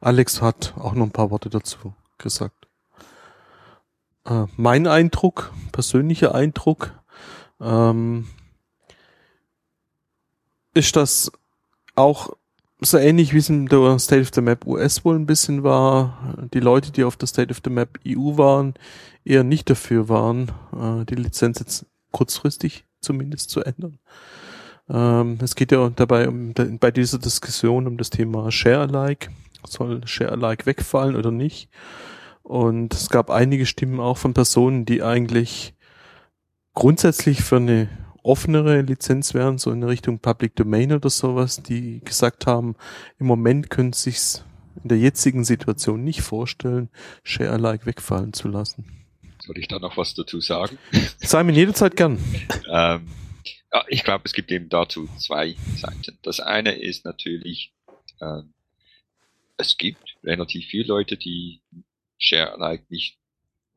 Alex 0.01 0.41
hat 0.41 0.73
auch 0.77 0.93
noch 0.93 1.05
ein 1.05 1.11
paar 1.11 1.31
Worte 1.31 1.49
dazu 1.49 1.93
gesagt. 2.17 2.67
Äh, 4.25 4.45
mein 4.55 4.87
Eindruck, 4.87 5.51
persönlicher 5.71 6.35
Eindruck, 6.35 6.93
ähm, 7.61 8.27
ist, 10.73 10.95
dass 10.95 11.31
auch 11.95 12.35
so 12.85 12.97
ähnlich 12.97 13.33
wie 13.33 13.39
es 13.39 13.49
in 13.49 13.65
der 13.67 13.99
State 13.99 14.21
of 14.21 14.31
the 14.33 14.41
Map 14.41 14.65
US 14.65 15.03
wohl 15.03 15.15
ein 15.15 15.25
bisschen 15.25 15.63
war, 15.63 16.35
die 16.53 16.59
Leute, 16.59 16.91
die 16.91 17.03
auf 17.03 17.17
der 17.17 17.27
State 17.27 17.51
of 17.51 17.61
the 17.63 17.69
Map 17.69 17.99
EU 18.07 18.37
waren, 18.37 18.73
eher 19.23 19.43
nicht 19.43 19.69
dafür 19.69 20.09
waren, 20.09 20.51
äh, 20.73 21.05
die 21.05 21.15
Lizenz 21.15 21.59
jetzt 21.59 21.85
kurzfristig 22.11 22.85
zumindest 23.01 23.49
zu 23.49 23.61
ändern. 23.61 23.99
Ähm, 24.89 25.37
es 25.41 25.55
geht 25.55 25.71
ja 25.71 25.89
dabei 25.89 26.27
um, 26.27 26.53
bei 26.53 26.91
dieser 26.91 27.19
Diskussion 27.19 27.87
um 27.87 27.97
das 27.97 28.09
Thema 28.09 28.51
Share 28.51 28.81
Alike. 28.81 29.29
Soll 29.67 30.05
Share 30.07 30.31
Alike 30.31 30.65
wegfallen 30.65 31.15
oder 31.15 31.31
nicht? 31.31 31.69
Und 32.43 32.93
es 32.93 33.09
gab 33.09 33.31
einige 33.31 33.65
Stimmen 33.65 33.99
auch 33.99 34.17
von 34.17 34.35
Personen, 34.35 34.85
die 34.85 35.01
eigentlich 35.01 35.73
grundsätzlich 36.75 37.41
für 37.41 37.55
eine 37.55 37.89
offenere 38.25 38.81
Lizenz 38.81 39.33
wären, 39.33 39.57
so 39.57 39.71
in 39.71 39.83
Richtung 39.83 40.19
Public 40.19 40.55
Domain 40.55 40.91
oder 40.91 41.09
sowas, 41.09 41.61
die 41.61 42.01
gesagt 42.03 42.47
haben, 42.47 42.75
im 43.19 43.27
Moment 43.27 43.69
können 43.69 43.93
sie 43.93 44.11
sich 44.11 44.41
in 44.81 44.89
der 44.89 44.97
jetzigen 44.97 45.45
Situation 45.45 46.03
nicht 46.03 46.21
vorstellen, 46.21 46.89
Share 47.23 47.51
Alike 47.51 47.85
wegfallen 47.85 48.33
zu 48.33 48.47
lassen. 48.47 49.05
Soll 49.39 49.59
ich 49.59 49.67
da 49.67 49.79
noch 49.79 49.95
was 49.95 50.15
dazu 50.15 50.41
sagen? 50.41 50.77
Simon, 51.19 51.53
jederzeit 51.53 51.95
gern. 51.95 52.17
ähm, 52.67 53.07
ja, 53.71 53.85
ich 53.89 54.03
glaube, 54.03 54.23
es 54.25 54.33
gibt 54.33 54.51
eben 54.51 54.69
dazu 54.69 55.07
zwei 55.17 55.55
Seiten. 55.77 56.17
Das 56.23 56.39
eine 56.39 56.71
ist 56.73 57.05
natürlich, 57.05 57.73
äh, 58.19 58.41
es 59.57 59.77
gibt 59.77 60.17
relativ 60.23 60.65
viele 60.65 60.87
Leute, 60.87 61.15
die 61.15 61.61
Share-alike 62.17 62.85
nicht 62.89 63.19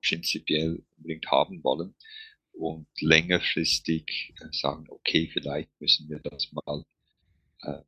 prinzipiell 0.02 0.82
unbedingt 0.96 1.30
haben 1.30 1.62
wollen 1.62 1.94
und 2.58 2.88
längerfristig 3.00 4.34
äh, 4.40 4.48
sagen, 4.52 4.86
okay, 4.88 5.30
vielleicht 5.32 5.70
müssen 5.80 6.08
wir 6.08 6.18
das 6.18 6.50
mal 6.52 6.84
äh, 7.62 7.82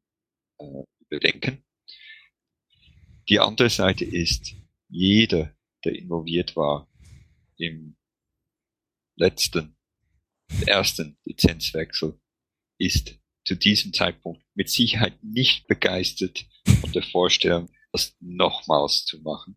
äh, 0.59 0.85
überdenken. 1.01 1.65
Die 3.29 3.41
andere 3.41 3.71
Seite 3.71 4.05
ist, 4.05 4.55
jeder, 4.89 5.55
der 5.85 5.95
involviert 5.97 6.57
war 6.57 6.89
im 7.57 7.97
letzten, 9.17 9.77
ersten 10.67 11.19
Lizenzwechsel, 11.25 12.19
ist 12.79 13.19
zu 13.45 13.57
diesem 13.57 13.93
Zeitpunkt 13.93 14.45
mit 14.55 14.69
Sicherheit 14.69 15.23
nicht 15.23 15.67
begeistert 15.67 16.47
von 16.81 16.93
der 16.93 17.03
Vorstellung, 17.03 17.69
das 17.93 18.17
nochmals 18.21 19.05
zu 19.05 19.21
machen. 19.21 19.57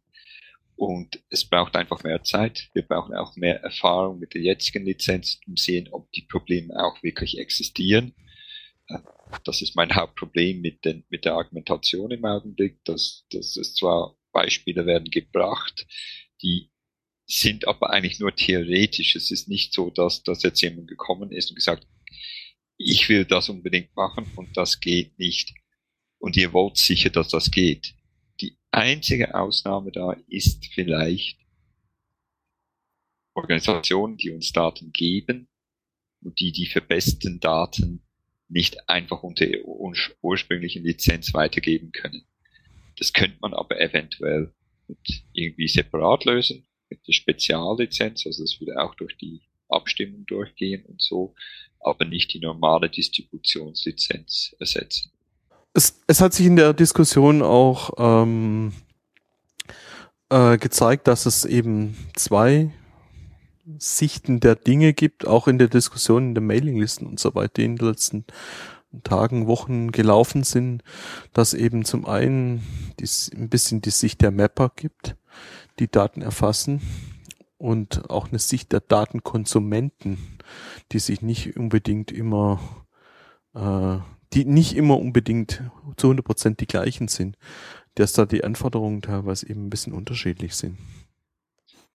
Und 0.86 1.24
es 1.30 1.46
braucht 1.46 1.78
einfach 1.78 2.04
mehr 2.04 2.24
Zeit. 2.24 2.70
Wir 2.74 2.82
brauchen 2.82 3.16
auch 3.16 3.38
mehr 3.38 3.62
Erfahrung 3.62 4.20
mit 4.20 4.34
der 4.34 4.42
jetzigen 4.42 4.84
Lizenz, 4.86 5.40
um 5.48 5.56
sehen, 5.56 5.88
ob 5.90 6.12
die 6.12 6.24
Probleme 6.24 6.74
auch 6.76 7.02
wirklich 7.02 7.38
existieren. 7.38 8.14
Äh, 8.88 9.00
das 9.46 9.62
ist 9.62 9.78
mein 9.78 9.92
Hauptproblem 9.96 10.60
mit, 10.60 10.84
den, 10.84 11.06
mit 11.08 11.24
der 11.24 11.36
Argumentation 11.36 12.12
im 12.12 12.26
Augenblick, 12.26 12.84
dass, 12.84 13.26
dass 13.32 13.56
es 13.56 13.76
zwar 13.76 14.18
Beispiele 14.34 14.86
werden 14.86 15.10
gebracht, 15.10 15.88
die 16.42 16.70
sind 17.26 17.66
aber 17.66 17.92
eigentlich 17.92 18.20
nur 18.20 18.36
theoretisch. 18.36 19.16
Es 19.16 19.32
ist 19.32 19.48
nicht 19.48 19.72
so, 19.72 19.90
dass, 19.90 20.24
dass 20.24 20.44
jetzt 20.44 20.60
jemand 20.60 20.90
gekommen 20.90 21.32
ist 21.32 21.50
und 21.50 21.56
gesagt, 21.56 21.88
ich 22.78 23.08
will 23.08 23.24
das 23.24 23.48
unbedingt 23.48 23.96
machen 23.96 24.30
und 24.36 24.58
das 24.58 24.82
geht 24.82 25.18
nicht. 25.18 25.54
Und 26.18 26.36
ihr 26.36 26.52
wollt 26.52 26.76
sicher, 26.76 27.10
dass 27.10 27.30
das 27.30 27.52
geht. 27.52 27.96
Einzige 28.74 29.36
Ausnahme 29.36 29.92
da 29.92 30.14
ist 30.28 30.66
vielleicht 30.74 31.38
Organisationen, 33.36 34.18
die 34.18 34.32
uns 34.32 34.52
Daten 34.52 34.92
geben 34.92 35.48
und 36.24 36.40
die 36.40 36.52
die 36.52 36.66
verbesserten 36.66 37.40
Daten 37.40 38.02
nicht 38.48 38.90
einfach 38.90 39.22
unter 39.22 39.46
ursprünglichen 40.22 40.84
Lizenz 40.84 41.36
weitergeben 41.36 41.92
können. 41.92 42.26
Das 42.98 43.14
könnte 43.14 43.38
man 43.42 43.54
aber 43.54 43.80
eventuell 43.80 44.52
irgendwie 45.34 45.68
separat 45.68 46.26
lösen 46.26 46.68
mit 46.90 47.06
der 47.08 47.14
Speziallizenz, 47.14 48.26
also 48.26 48.44
das 48.44 48.60
würde 48.60 48.82
auch 48.82 48.96
durch 48.96 49.16
die 49.18 49.42
Abstimmung 49.70 50.26
durchgehen 50.26 50.84
und 50.86 51.00
so, 51.00 51.36
aber 51.80 52.06
nicht 52.06 52.34
die 52.34 52.40
normale 52.40 52.90
Distributionslizenz 52.90 54.56
ersetzen. 54.60 55.12
Es, 55.74 56.02
es 56.08 56.22
hat 56.22 56.34
sich 56.34 56.46
in 56.46 56.56
der 56.56 56.74
Diskussion 56.74 57.42
auch 57.42 57.92
ähm, 57.98 58.74
äh, 60.30 60.58
gezeigt, 60.58 61.08
dass 61.08 61.26
es 61.26 61.46
eben 61.46 61.98
zwei 62.16 62.72
Sichten 63.78 64.40
der 64.40 64.56
Dinge 64.56 64.94
gibt, 64.94 65.26
auch 65.26 65.48
in 65.48 65.58
der 65.58 65.70
Diskussion 65.70 66.30
in 66.30 66.36
den 66.36 66.46
Mailinglisten 66.46 67.08
und 67.08 67.20
so 67.20 67.34
weiter, 67.34 67.54
die 67.58 67.66
in 67.66 67.76
den 67.78 67.88
letzten 67.88 68.26
Tagen, 69.04 69.48
Wochen 69.48 69.92
gelaufen 69.92 70.44
sind, 70.44 70.84
dass 71.34 71.54
eben 71.54 71.84
zum 71.84 72.06
einen 72.06 72.64
dies, 73.00 73.32
ein 73.34 73.50
bisschen 73.50 73.82
die 73.82 73.90
Sicht 73.90 74.22
der 74.22 74.32
Mapper 74.32 74.72
gibt, 74.76 75.16
die 75.80 75.90
Daten 75.90 76.22
erfassen 76.22 76.82
und 77.58 78.10
auch 78.10 78.30
eine 78.30 78.40
Sicht 78.40 78.72
der 78.72 78.82
Datenkonsumenten, 78.82 80.18
die 80.92 81.00
sich 81.00 81.22
nicht 81.22 81.58
unbedingt 81.58 82.12
immer, 82.12 82.60
äh, 83.56 83.98
die 84.34 84.46
nicht 84.46 84.74
immer 84.76 84.98
unbedingt 84.98 85.64
zu 85.98 86.08
100 86.08 86.26
Prozent 86.26 86.60
die 86.60 86.68
gleichen 86.68 87.08
sind, 87.08 87.38
dass 87.96 88.14
da 88.14 88.26
die 88.26 88.44
Anforderungen 88.44 89.02
teilweise 89.02 89.50
eben 89.50 89.68
ein 89.68 89.70
bisschen 89.70 89.94
unterschiedlich 89.94 90.56
sind. 90.56 90.78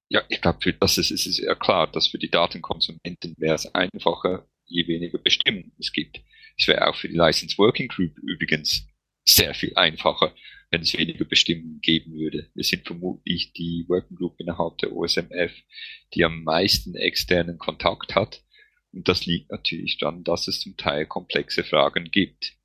Ja, 0.08 0.22
ich 0.28 0.40
glaube, 0.40 0.72
das 0.74 0.96
ist, 0.96 1.10
ist 1.10 1.38
ja 1.38 1.54
klar, 1.54 1.90
dass 1.90 2.08
für 2.08 2.18
die 2.18 2.30
Datenkonsumenten 2.30 3.34
wäre 3.36 3.56
es 3.56 3.74
einfacher, 3.74 4.46
je 4.64 4.86
weniger 4.86 5.18
Bestimmungen 5.18 5.72
es 5.78 5.92
gibt. 5.92 6.20
Es 6.56 6.66
wäre 6.66 6.88
auch 6.88 6.94
für 6.94 7.08
die 7.08 7.16
License 7.16 7.58
Working 7.58 7.88
Group 7.88 8.16
übrigens 8.18 8.86
sehr 9.24 9.54
viel 9.54 9.72
einfacher, 9.74 10.34
wenn 10.70 10.80
es 10.80 10.96
weniger 10.96 11.24
Bestimmungen 11.24 11.80
geben 11.80 12.14
würde. 12.14 12.48
Wir 12.54 12.64
sind 12.64 12.86
vermutlich 12.86 13.52
die 13.52 13.84
Working 13.88 14.16
Group 14.16 14.40
innerhalb 14.40 14.78
der 14.78 14.92
OSMF, 14.92 15.52
die 16.14 16.24
am 16.24 16.42
meisten 16.42 16.94
externen 16.94 17.58
Kontakt 17.58 18.14
hat. 18.14 18.42
Und 18.92 19.08
das 19.08 19.26
liegt 19.26 19.50
natürlich 19.50 19.98
daran, 19.98 20.24
dass 20.24 20.48
es 20.48 20.60
zum 20.60 20.76
Teil 20.76 21.06
komplexe 21.06 21.64
Fragen 21.64 22.10
gibt. 22.10 22.56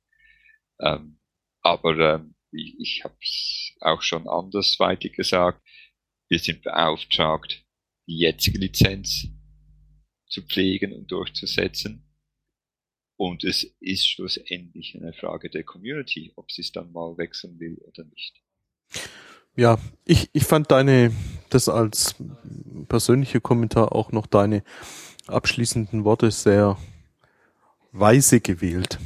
Ähm, 0.80 1.18
aber 1.60 1.98
ähm, 1.98 2.34
ich, 2.50 2.76
ich 2.78 3.04
habe 3.04 3.16
es 3.20 3.74
auch 3.80 4.02
schon 4.02 4.28
andersweitig 4.28 5.14
gesagt. 5.14 5.62
Wir 6.28 6.38
sind 6.38 6.62
beauftragt, 6.62 7.64
die 8.06 8.18
jetzige 8.18 8.58
Lizenz 8.58 9.28
zu 10.26 10.42
pflegen 10.42 10.92
und 10.92 11.10
durchzusetzen. 11.10 12.04
Und 13.16 13.44
es 13.44 13.64
ist 13.80 14.08
schlussendlich 14.08 14.96
eine 14.96 15.12
Frage 15.12 15.48
der 15.48 15.62
Community, 15.62 16.32
ob 16.36 16.50
sie 16.50 16.62
es 16.62 16.72
dann 16.72 16.92
mal 16.92 17.16
wechseln 17.16 17.60
will 17.60 17.78
oder 17.84 18.04
nicht. 18.04 18.42
Ja, 19.56 19.78
ich, 20.04 20.30
ich 20.32 20.42
fand 20.42 20.72
deine, 20.72 21.14
das 21.48 21.68
als 21.68 22.16
persönlicher 22.88 23.40
Kommentar 23.40 23.92
auch 23.94 24.10
noch 24.10 24.26
deine 24.26 24.64
abschließenden 25.26 26.04
Worte 26.04 26.30
sehr 26.30 26.76
weise 27.92 28.40
gewählt, 28.40 28.98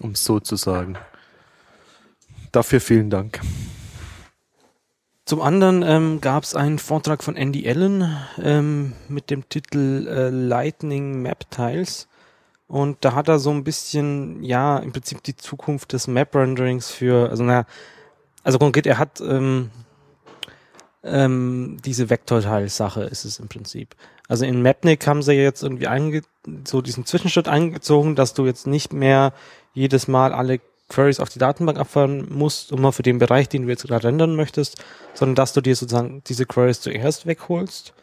um 0.00 0.12
es 0.12 0.24
so 0.24 0.40
zu 0.40 0.56
sagen. 0.56 0.96
Dafür 2.52 2.80
vielen 2.80 3.10
Dank. 3.10 3.40
Zum 5.24 5.42
anderen 5.42 5.82
ähm, 5.82 6.20
gab 6.22 6.42
es 6.42 6.54
einen 6.54 6.78
Vortrag 6.78 7.22
von 7.22 7.36
Andy 7.36 7.68
Allen 7.68 8.16
ähm, 8.42 8.94
mit 9.08 9.28
dem 9.28 9.46
Titel 9.48 10.06
äh, 10.08 10.30
Lightning 10.30 11.20
Map 11.20 11.50
Tiles. 11.50 12.08
Und 12.66 13.04
da 13.04 13.14
hat 13.14 13.28
er 13.28 13.38
so 13.38 13.50
ein 13.50 13.64
bisschen, 13.64 14.42
ja, 14.42 14.78
im 14.78 14.92
Prinzip 14.92 15.22
die 15.22 15.36
Zukunft 15.36 15.92
des 15.92 16.06
Map-Renderings 16.06 16.90
für, 16.90 17.28
also 17.28 17.42
naja, 17.42 17.66
also 18.42 18.58
konkret, 18.58 18.86
er 18.86 18.98
hat 18.98 19.20
ähm, 19.20 19.70
ähm, 21.02 21.76
diese 21.84 22.10
Vektorteil-Sache 22.10 23.02
ist 23.02 23.24
es 23.24 23.38
im 23.38 23.48
Prinzip. 23.48 23.94
Also 24.28 24.44
in 24.44 24.62
Mapnik 24.62 25.06
haben 25.06 25.22
sie 25.22 25.32
jetzt 25.32 25.62
irgendwie 25.62 25.88
einge 25.88 26.22
so 26.66 26.82
diesen 26.82 27.06
Zwischenschritt 27.06 27.48
eingezogen, 27.48 28.14
dass 28.14 28.34
du 28.34 28.46
jetzt 28.46 28.66
nicht 28.66 28.92
mehr 28.92 29.32
jedes 29.72 30.06
Mal 30.06 30.32
alle 30.32 30.60
Queries 30.88 31.20
auf 31.20 31.28
die 31.28 31.38
Datenbank 31.38 31.78
abfahren 31.78 32.26
musst, 32.30 32.72
um 32.72 32.80
mal 32.80 32.92
für 32.92 33.02
den 33.02 33.18
Bereich, 33.18 33.48
den 33.48 33.62
du 33.62 33.68
jetzt 33.68 33.86
gerade 33.86 34.06
rendern 34.06 34.36
möchtest, 34.36 34.82
sondern 35.14 35.34
dass 35.34 35.52
du 35.52 35.60
dir 35.60 35.74
sozusagen 35.74 36.22
diese 36.26 36.46
Queries 36.46 36.80
zuerst 36.80 37.26
wegholst, 37.26 37.94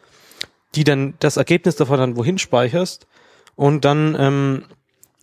die 0.74 0.84
dann 0.84 1.14
das 1.20 1.36
Ergebnis 1.36 1.76
davon 1.76 1.98
dann 1.98 2.16
wohin 2.16 2.38
speicherst 2.38 3.06
und 3.54 3.84
dann, 3.84 4.16
ähm, 4.18 4.64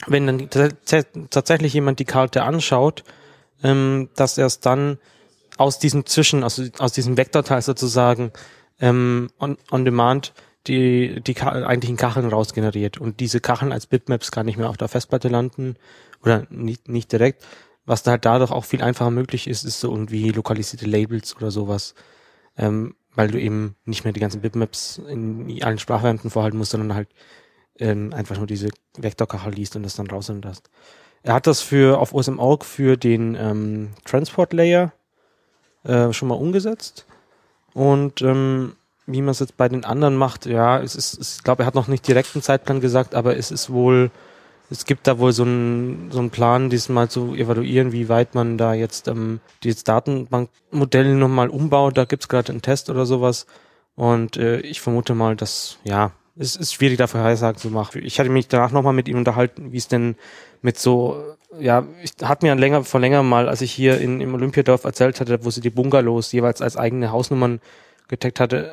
wenn 0.08 0.28
dann 0.28 0.50
tatsächlich 0.50 1.74
jemand 1.74 2.00
die 2.00 2.06
Karte 2.06 2.44
anschaut, 2.44 3.04
ähm, 3.64 4.10
dass 4.16 4.38
erst 4.38 4.66
dann 4.66 4.98
aus 5.58 5.80
diesem 5.80 6.06
Zwischen, 6.06 6.44
aus, 6.44 6.62
aus 6.80 6.92
diesem 6.92 7.16
Vektorteil 7.16 7.62
sozusagen 7.62 8.32
ähm, 8.82 9.30
on, 9.40 9.58
on 9.72 9.86
demand 9.86 10.34
die, 10.68 11.22
die 11.22 11.40
eigentlichen 11.42 11.98
Kacheln 11.98 12.28
rausgeneriert 12.28 12.98
und 12.98 13.20
diese 13.20 13.40
Kacheln 13.40 13.72
als 13.72 13.86
Bitmaps 13.86 14.32
gar 14.32 14.44
nicht 14.44 14.58
mehr 14.58 14.70
auf 14.70 14.78
der 14.78 14.88
Festplatte 14.88 15.28
landen 15.28 15.76
oder 16.22 16.48
nicht, 16.50 16.88
nicht 16.88 17.12
direkt. 17.12 17.46
Was 17.86 18.04
da 18.04 18.12
halt 18.12 18.26
dadurch 18.26 18.52
auch 18.52 18.64
viel 18.64 18.82
einfacher 18.82 19.12
möglich 19.12 19.48
ist, 19.48 19.66
ist 19.66 19.80
so 19.80 19.92
irgendwie 19.92 20.30
lokalisierte 20.30 20.86
Labels 20.86 21.36
oder 21.36 21.52
sowas. 21.52 21.96
Ähm, 22.58 22.96
weil 23.16 23.30
du 23.30 23.40
eben 23.40 23.76
nicht 23.86 24.04
mehr 24.04 24.14
die 24.14 24.20
ganzen 24.20 24.42
Bitmaps 24.42 24.98
in 24.98 25.62
allen 25.64 25.80
Sprachvarianten 25.80 26.30
vorhalten 26.30 26.58
musst, 26.58 26.72
sondern 26.72 26.96
halt 26.96 27.10
ähm, 27.80 28.14
einfach 28.14 28.38
nur 28.38 28.48
diese 28.48 28.70
Vektorkachel 28.98 29.54
liest 29.54 29.76
und 29.76 29.84
das 29.84 29.96
dann 29.96 30.08
rausnimmst. 30.08 30.70
er 31.24 31.34
hat 31.34 31.48
das 31.48 31.62
für 31.62 32.00
auf 32.00 32.14
OSM.org 32.14 32.66
für 32.66 32.98
den 32.98 33.36
ähm, 33.36 33.90
Transport 34.06 34.54
Layer 34.54 34.94
äh, 35.84 36.14
schon 36.14 36.28
mal 36.30 36.36
umgesetzt. 36.36 37.06
Und 37.74 38.22
ähm, 38.22 38.76
wie 39.06 39.22
man 39.22 39.32
es 39.32 39.40
jetzt 39.40 39.58
bei 39.58 39.68
den 39.68 39.86
anderen 39.86 40.16
macht, 40.16 40.46
ja, 40.46 40.80
es 40.80 40.96
ist, 40.96 41.38
ich 41.38 41.44
glaube, 41.44 41.64
er 41.64 41.66
hat 41.66 41.76
noch 41.76 41.88
nicht 41.88 42.08
direkt 42.08 42.36
einen 42.36 42.42
Zeitplan 42.42 42.80
gesagt, 42.80 43.16
aber 43.16 43.38
es 43.38 43.52
ist 43.52 43.70
wohl, 43.70 44.12
es 44.70 44.86
gibt 44.86 45.08
da 45.08 45.20
wohl 45.20 45.34
so 45.34 45.44
einen, 45.44 46.10
so 46.12 46.20
einen 46.20 46.30
Plan, 46.30 46.70
diesmal 46.70 47.10
zu 47.10 47.36
evaluieren, 47.36 47.92
wie 47.92 48.10
weit 48.10 48.34
man 48.34 48.58
da 48.58 48.74
jetzt 48.74 49.08
ähm, 49.08 49.40
dieses 49.64 49.84
Datenbankmodell 49.84 51.16
nochmal 51.16 51.50
umbaut. 51.50 51.98
Da 51.98 52.06
gibt's 52.06 52.28
gerade 52.28 52.52
einen 52.52 52.62
Test 52.62 52.90
oder 52.90 53.06
sowas. 53.06 53.46
Und 53.96 54.38
äh, 54.38 54.60
ich 54.62 54.82
vermute 54.82 55.14
mal, 55.14 55.36
dass, 55.36 55.78
ja, 55.84 56.12
es 56.36 56.56
ist 56.56 56.74
schwierig, 56.74 56.98
da 56.98 57.08
Vorhersagen 57.08 57.60
zu 57.60 57.70
machen. 57.70 58.02
Ich 58.04 58.20
hatte 58.20 58.30
mich 58.30 58.48
danach 58.48 58.72
nochmal 58.72 58.94
mit 58.94 59.08
ihm 59.08 59.18
unterhalten, 59.18 59.72
wie 59.72 59.78
es 59.78 59.88
denn 59.88 60.16
mit 60.62 60.80
so, 60.80 61.22
ja, 61.60 61.86
ich 62.02 62.14
hat 62.24 62.42
mir 62.42 62.56
länger, 62.56 62.84
vor 62.84 63.00
länger 63.00 63.22
mal, 63.22 63.48
als 63.50 63.62
ich 63.62 63.72
hier 63.72 64.00
in, 64.00 64.22
im 64.22 64.34
Olympiadorf 64.34 64.86
erzählt 64.86 65.20
hatte, 65.20 65.46
wo 65.46 65.52
sie 65.52 65.62
die 65.62 65.70
Bungalows 65.70 66.32
jeweils 66.32 66.62
als 66.62 66.78
eigene 66.78 67.12
Hausnummern 67.12 67.62
getaggt 68.08 68.40
hatte, 68.40 68.72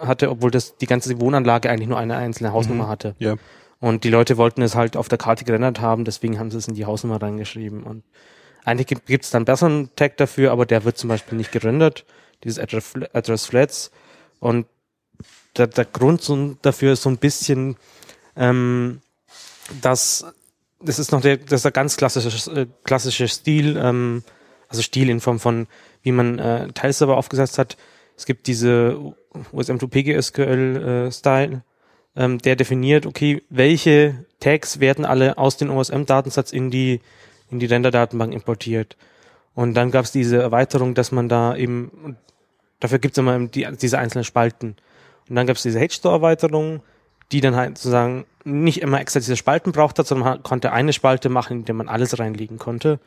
hatte, 0.00 0.30
obwohl 0.30 0.50
das 0.50 0.76
die 0.76 0.86
ganze 0.86 1.20
Wohnanlage 1.20 1.70
eigentlich 1.70 1.88
nur 1.88 1.98
eine 1.98 2.16
einzelne 2.16 2.52
Hausnummer 2.52 2.84
mhm. 2.84 2.88
hatte. 2.88 3.14
Ja. 3.18 3.36
Und 3.80 4.04
die 4.04 4.10
Leute 4.10 4.36
wollten 4.36 4.62
es 4.62 4.74
halt 4.74 4.96
auf 4.96 5.08
der 5.08 5.18
Karte 5.18 5.44
gerendert 5.44 5.80
haben, 5.80 6.04
deswegen 6.04 6.38
haben 6.38 6.50
sie 6.50 6.58
es 6.58 6.68
in 6.68 6.74
die 6.74 6.84
Hausnummer 6.84 7.22
reingeschrieben. 7.22 7.84
Und 7.84 8.02
eigentlich 8.64 8.86
gibt 9.06 9.24
es 9.24 9.30
dann 9.30 9.44
besseren 9.44 9.90
Tag 9.94 10.16
dafür, 10.16 10.50
aber 10.50 10.66
der 10.66 10.84
wird 10.84 10.98
zum 10.98 11.08
Beispiel 11.08 11.38
nicht 11.38 11.52
gerendert, 11.52 12.04
dieses 12.44 12.58
Address, 12.58 12.94
Address 13.12 13.46
Flats. 13.46 13.90
Und 14.40 14.66
der, 15.56 15.68
der 15.68 15.84
Grund 15.84 16.22
so, 16.22 16.56
dafür 16.62 16.92
ist 16.92 17.02
so 17.02 17.08
ein 17.08 17.18
bisschen, 17.18 17.76
ähm, 18.36 19.00
dass 19.80 20.24
das 20.80 20.98
ist 20.98 21.12
noch 21.12 21.20
der, 21.20 21.36
das 21.36 21.58
ist 21.58 21.64
der 21.64 21.72
ganz 21.72 21.96
klassische, 21.96 22.50
äh, 22.52 22.66
klassische 22.84 23.28
Stil, 23.28 23.76
ähm, 23.76 24.22
also 24.68 24.82
Stil 24.82 25.10
in 25.10 25.20
Form 25.20 25.40
von, 25.40 25.66
wie 26.02 26.12
man 26.12 26.38
äh, 26.38 26.68
Teilserver 26.72 27.16
aufgesetzt 27.16 27.58
hat. 27.58 27.76
Es 28.18 28.26
gibt 28.26 28.46
diese 28.48 29.14
OSM2PGSQL-Style, 29.52 31.52
äh, 31.52 31.60
ähm, 32.16 32.38
der 32.38 32.56
definiert, 32.56 33.06
okay, 33.06 33.44
welche 33.48 34.26
Tags 34.40 34.80
werden 34.80 35.04
alle 35.04 35.38
aus 35.38 35.56
dem 35.56 35.70
OSM-Datensatz 35.70 36.50
in 36.50 36.72
die, 36.72 37.00
in 37.48 37.60
die 37.60 37.66
Render-Datenbank 37.66 38.32
importiert. 38.32 38.96
Und 39.54 39.74
dann 39.74 39.92
gab 39.92 40.04
es 40.04 40.10
diese 40.10 40.42
Erweiterung, 40.42 40.94
dass 40.94 41.12
man 41.12 41.28
da 41.28 41.54
eben, 41.54 42.16
dafür 42.80 42.98
gibt 42.98 43.16
es 43.16 43.18
immer 43.18 43.38
die, 43.38 43.68
diese 43.80 44.00
einzelnen 44.00 44.24
Spalten. 44.24 44.74
Und 45.28 45.36
dann 45.36 45.46
gab 45.46 45.54
es 45.56 45.62
diese 45.62 45.78
H-Store-Erweiterung, 45.78 46.82
die 47.30 47.40
dann 47.40 47.54
halt 47.54 47.78
sozusagen 47.78 48.26
nicht 48.42 48.82
immer 48.82 49.00
extra 49.00 49.20
diese 49.20 49.36
Spalten 49.36 49.70
braucht 49.70 50.00
hat, 50.00 50.08
sondern 50.08 50.28
man 50.28 50.42
konnte 50.42 50.72
eine 50.72 50.92
Spalte 50.92 51.28
machen, 51.28 51.58
in 51.58 51.66
der 51.66 51.76
man 51.76 51.88
alles 51.88 52.18
reinlegen 52.18 52.58
konnte. 52.58 52.98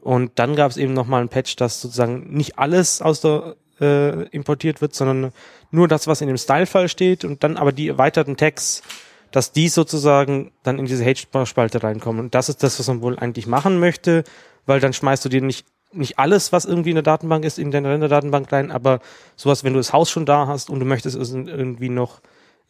Und 0.00 0.38
dann 0.38 0.56
gab 0.56 0.70
es 0.70 0.78
eben 0.78 0.94
nochmal 0.94 1.20
ein 1.20 1.28
Patch, 1.28 1.56
dass 1.56 1.82
sozusagen 1.82 2.32
nicht 2.32 2.58
alles 2.58 3.02
aus 3.02 3.20
der 3.20 3.56
äh, 3.80 4.28
importiert 4.28 4.80
wird, 4.80 4.94
sondern 4.94 5.32
nur 5.70 5.88
das, 5.88 6.06
was 6.06 6.20
in 6.20 6.28
dem 6.28 6.36
Style-File 6.36 6.88
steht 6.88 7.24
und 7.24 7.42
dann 7.42 7.56
aber 7.56 7.72
die 7.72 7.88
erweiterten 7.88 8.36
Tags, 8.36 8.82
dass 9.30 9.52
die 9.52 9.68
sozusagen 9.68 10.52
dann 10.62 10.78
in 10.78 10.86
diese 10.86 11.04
H-Spalte 11.04 11.82
reinkommen. 11.82 12.26
Und 12.26 12.34
das 12.34 12.48
ist 12.48 12.62
das, 12.62 12.78
was 12.78 12.86
man 12.86 13.02
wohl 13.02 13.18
eigentlich 13.18 13.46
machen 13.46 13.80
möchte, 13.80 14.24
weil 14.66 14.80
dann 14.80 14.92
schmeißt 14.92 15.24
du 15.24 15.28
dir 15.28 15.42
nicht 15.42 15.66
nicht 15.94 16.18
alles, 16.18 16.52
was 16.52 16.64
irgendwie 16.64 16.90
in 16.90 16.96
der 16.96 17.02
Datenbank 17.02 17.44
ist, 17.44 17.58
in 17.58 17.70
deine 17.70 17.90
Render-Datenbank 17.90 18.50
rein, 18.52 18.70
aber 18.70 19.00
sowas, 19.36 19.64
wenn 19.64 19.74
du 19.74 19.78
das 19.78 19.92
Haus 19.92 20.10
schon 20.10 20.26
da 20.26 20.46
hast 20.46 20.70
und 20.70 20.80
du 20.80 20.86
möchtest 20.86 21.16
es 21.16 21.32
irgendwie 21.32 21.88
noch 21.88 22.20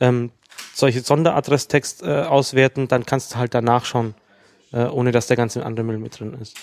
ähm, 0.00 0.30
solche 0.74 1.00
Sonderadresstext 1.00 2.02
äh, 2.02 2.22
auswerten, 2.22 2.88
dann 2.88 3.06
kannst 3.06 3.34
du 3.34 3.38
halt 3.38 3.54
danach 3.54 3.84
schauen, 3.84 4.14
äh, 4.72 4.84
ohne 4.84 5.12
dass 5.12 5.26
der 5.26 5.36
ganze 5.36 5.64
andere 5.64 5.84
Müll 5.84 5.98
mit 5.98 6.18
drin 6.18 6.36
ist. 6.40 6.56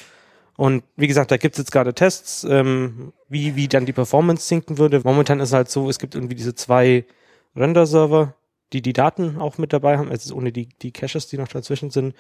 Und 0.58 0.84
wie 0.96 1.08
gesagt, 1.08 1.32
da 1.32 1.38
gibt 1.38 1.56
es 1.56 1.60
jetzt 1.60 1.72
gerade 1.72 1.94
Tests, 1.94 2.44
ähm, 2.44 3.14
wie, 3.30 3.56
wie 3.56 3.68
dann 3.68 3.86
die 3.86 3.94
Performance 3.94 4.46
sinken 4.48 4.78
würde. 4.78 5.02
Momentan 5.04 5.40
ist 5.40 5.54
halt 5.54 5.70
so, 5.70 5.90
es 5.90 5.98
gibt 5.98 6.16
irgendwie 6.16 6.36
diese 6.36 6.56
zwei 6.56 7.06
Render-Server, 7.56 8.36
die 8.74 8.82
die 8.82 8.94
Daten 8.94 9.38
auch 9.40 9.58
mit 9.58 9.74
dabei 9.74 9.98
haben, 9.98 10.10
also 10.10 10.36
ohne 10.36 10.52
die, 10.52 10.70
die 10.82 10.92
Caches, 10.92 11.28
die 11.28 11.38
noch 11.38 11.48
dazwischen 11.48 11.90
sind. 11.90 12.16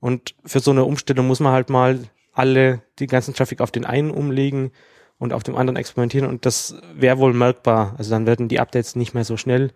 Und 0.00 0.34
für 0.44 0.60
so 0.60 0.70
eine 0.70 0.84
Umstellung 0.84 1.26
muss 1.26 1.40
man 1.40 1.52
halt 1.52 1.70
mal 1.70 2.00
alle, 2.32 2.82
die 2.98 3.06
ganzen 3.06 3.34
Traffic 3.34 3.60
auf 3.60 3.70
den 3.70 3.84
einen 3.84 4.10
umlegen 4.10 4.72
und 5.18 5.32
auf 5.32 5.42
dem 5.42 5.56
anderen 5.56 5.76
experimentieren 5.76 6.28
und 6.28 6.46
das 6.46 6.74
wäre 6.94 7.18
wohl 7.18 7.34
merkbar. 7.34 7.94
Also 7.98 8.10
dann 8.10 8.26
werden 8.26 8.48
die 8.48 8.58
Updates 8.58 8.96
nicht 8.96 9.14
mehr 9.14 9.24
so 9.24 9.36
schnell 9.36 9.72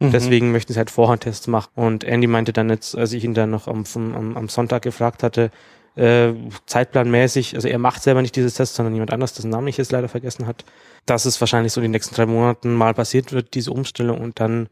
Mhm. 0.00 0.12
Deswegen 0.12 0.52
möchten 0.52 0.72
sie 0.72 0.78
halt 0.78 0.90
Vorhandtests 0.90 1.46
machen. 1.46 1.70
Und 1.74 2.04
Andy 2.04 2.26
meinte 2.26 2.52
dann 2.52 2.70
jetzt, 2.70 2.96
als 2.96 3.12
ich 3.12 3.24
ihn 3.24 3.34
dann 3.34 3.50
noch 3.50 3.68
am, 3.68 3.84
am, 3.94 4.36
am 4.36 4.48
Sonntag 4.48 4.82
gefragt 4.82 5.22
hatte, 5.22 5.50
äh, 5.96 6.32
zeitplanmäßig, 6.66 7.54
also 7.54 7.68
er 7.68 7.78
macht 7.78 8.02
selber 8.02 8.22
nicht 8.22 8.36
dieses 8.36 8.54
Test, 8.54 8.74
sondern 8.74 8.94
jemand 8.94 9.12
anders, 9.12 9.34
dessen 9.34 9.50
Namen 9.50 9.68
ich 9.68 9.76
jetzt 9.76 9.92
leider 9.92 10.08
vergessen 10.08 10.46
hat, 10.46 10.64
dass 11.06 11.24
es 11.24 11.40
wahrscheinlich 11.40 11.72
so 11.72 11.80
in 11.80 11.84
den 11.84 11.92
nächsten 11.92 12.14
drei 12.14 12.26
Monaten 12.26 12.74
mal 12.74 12.94
passiert 12.94 13.32
wird, 13.32 13.54
diese 13.54 13.70
Umstellung 13.70 14.20
und 14.20 14.40
dann 14.40 14.68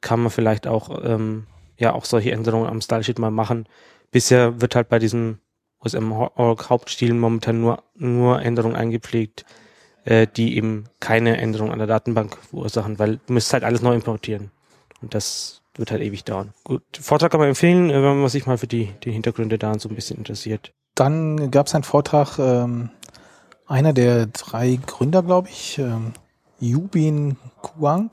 kann 0.00 0.20
man 0.20 0.30
vielleicht 0.30 0.66
auch 0.66 1.02
ähm, 1.04 1.46
ja 1.78 1.92
auch 1.92 2.04
solche 2.04 2.32
Änderungen 2.32 2.68
am 2.68 2.80
Stylesheet 2.80 3.18
mal 3.18 3.30
machen. 3.30 3.66
Bisher 4.10 4.60
wird 4.60 4.76
halt 4.76 4.88
bei 4.88 4.98
diesem 4.98 5.38
OSM-Org 5.80 6.70
Hauptstil 6.70 7.14
momentan 7.14 7.60
nur, 7.60 7.82
nur 7.94 8.40
Änderungen 8.40 8.76
eingepflegt, 8.76 9.44
äh, 10.04 10.26
die 10.26 10.56
eben 10.56 10.84
keine 11.00 11.38
Änderung 11.38 11.72
an 11.72 11.78
der 11.78 11.88
Datenbank 11.88 12.36
verursachen, 12.50 12.98
weil 12.98 13.18
du 13.26 13.32
müsstest 13.32 13.54
halt 13.54 13.64
alles 13.64 13.82
neu 13.82 13.94
importieren. 13.94 14.50
Und 15.02 15.14
das 15.14 15.62
wird 15.76 15.90
halt 15.90 16.02
ewig 16.02 16.24
dauern. 16.24 16.52
Gut, 16.64 16.82
Vortrag 17.00 17.30
kann 17.30 17.40
man 17.40 17.48
empfehlen, 17.48 17.90
äh, 17.90 17.94
wenn 17.94 18.20
man 18.20 18.28
sich 18.28 18.46
mal 18.46 18.58
für 18.58 18.66
die, 18.66 18.92
die 19.04 19.12
Hintergründe 19.12 19.58
da 19.58 19.78
so 19.78 19.88
ein 19.88 19.94
bisschen 19.94 20.18
interessiert. 20.18 20.72
Dann 20.94 21.50
gab 21.50 21.66
es 21.66 21.74
einen 21.74 21.84
Vortrag, 21.84 22.38
ähm, 22.38 22.90
einer 23.66 23.92
der 23.92 24.26
drei 24.26 24.78
Gründer, 24.86 25.22
glaube 25.22 25.48
ich, 25.48 25.78
ähm, 25.78 26.12
Yubin 26.60 27.36
Kuang, 27.62 28.10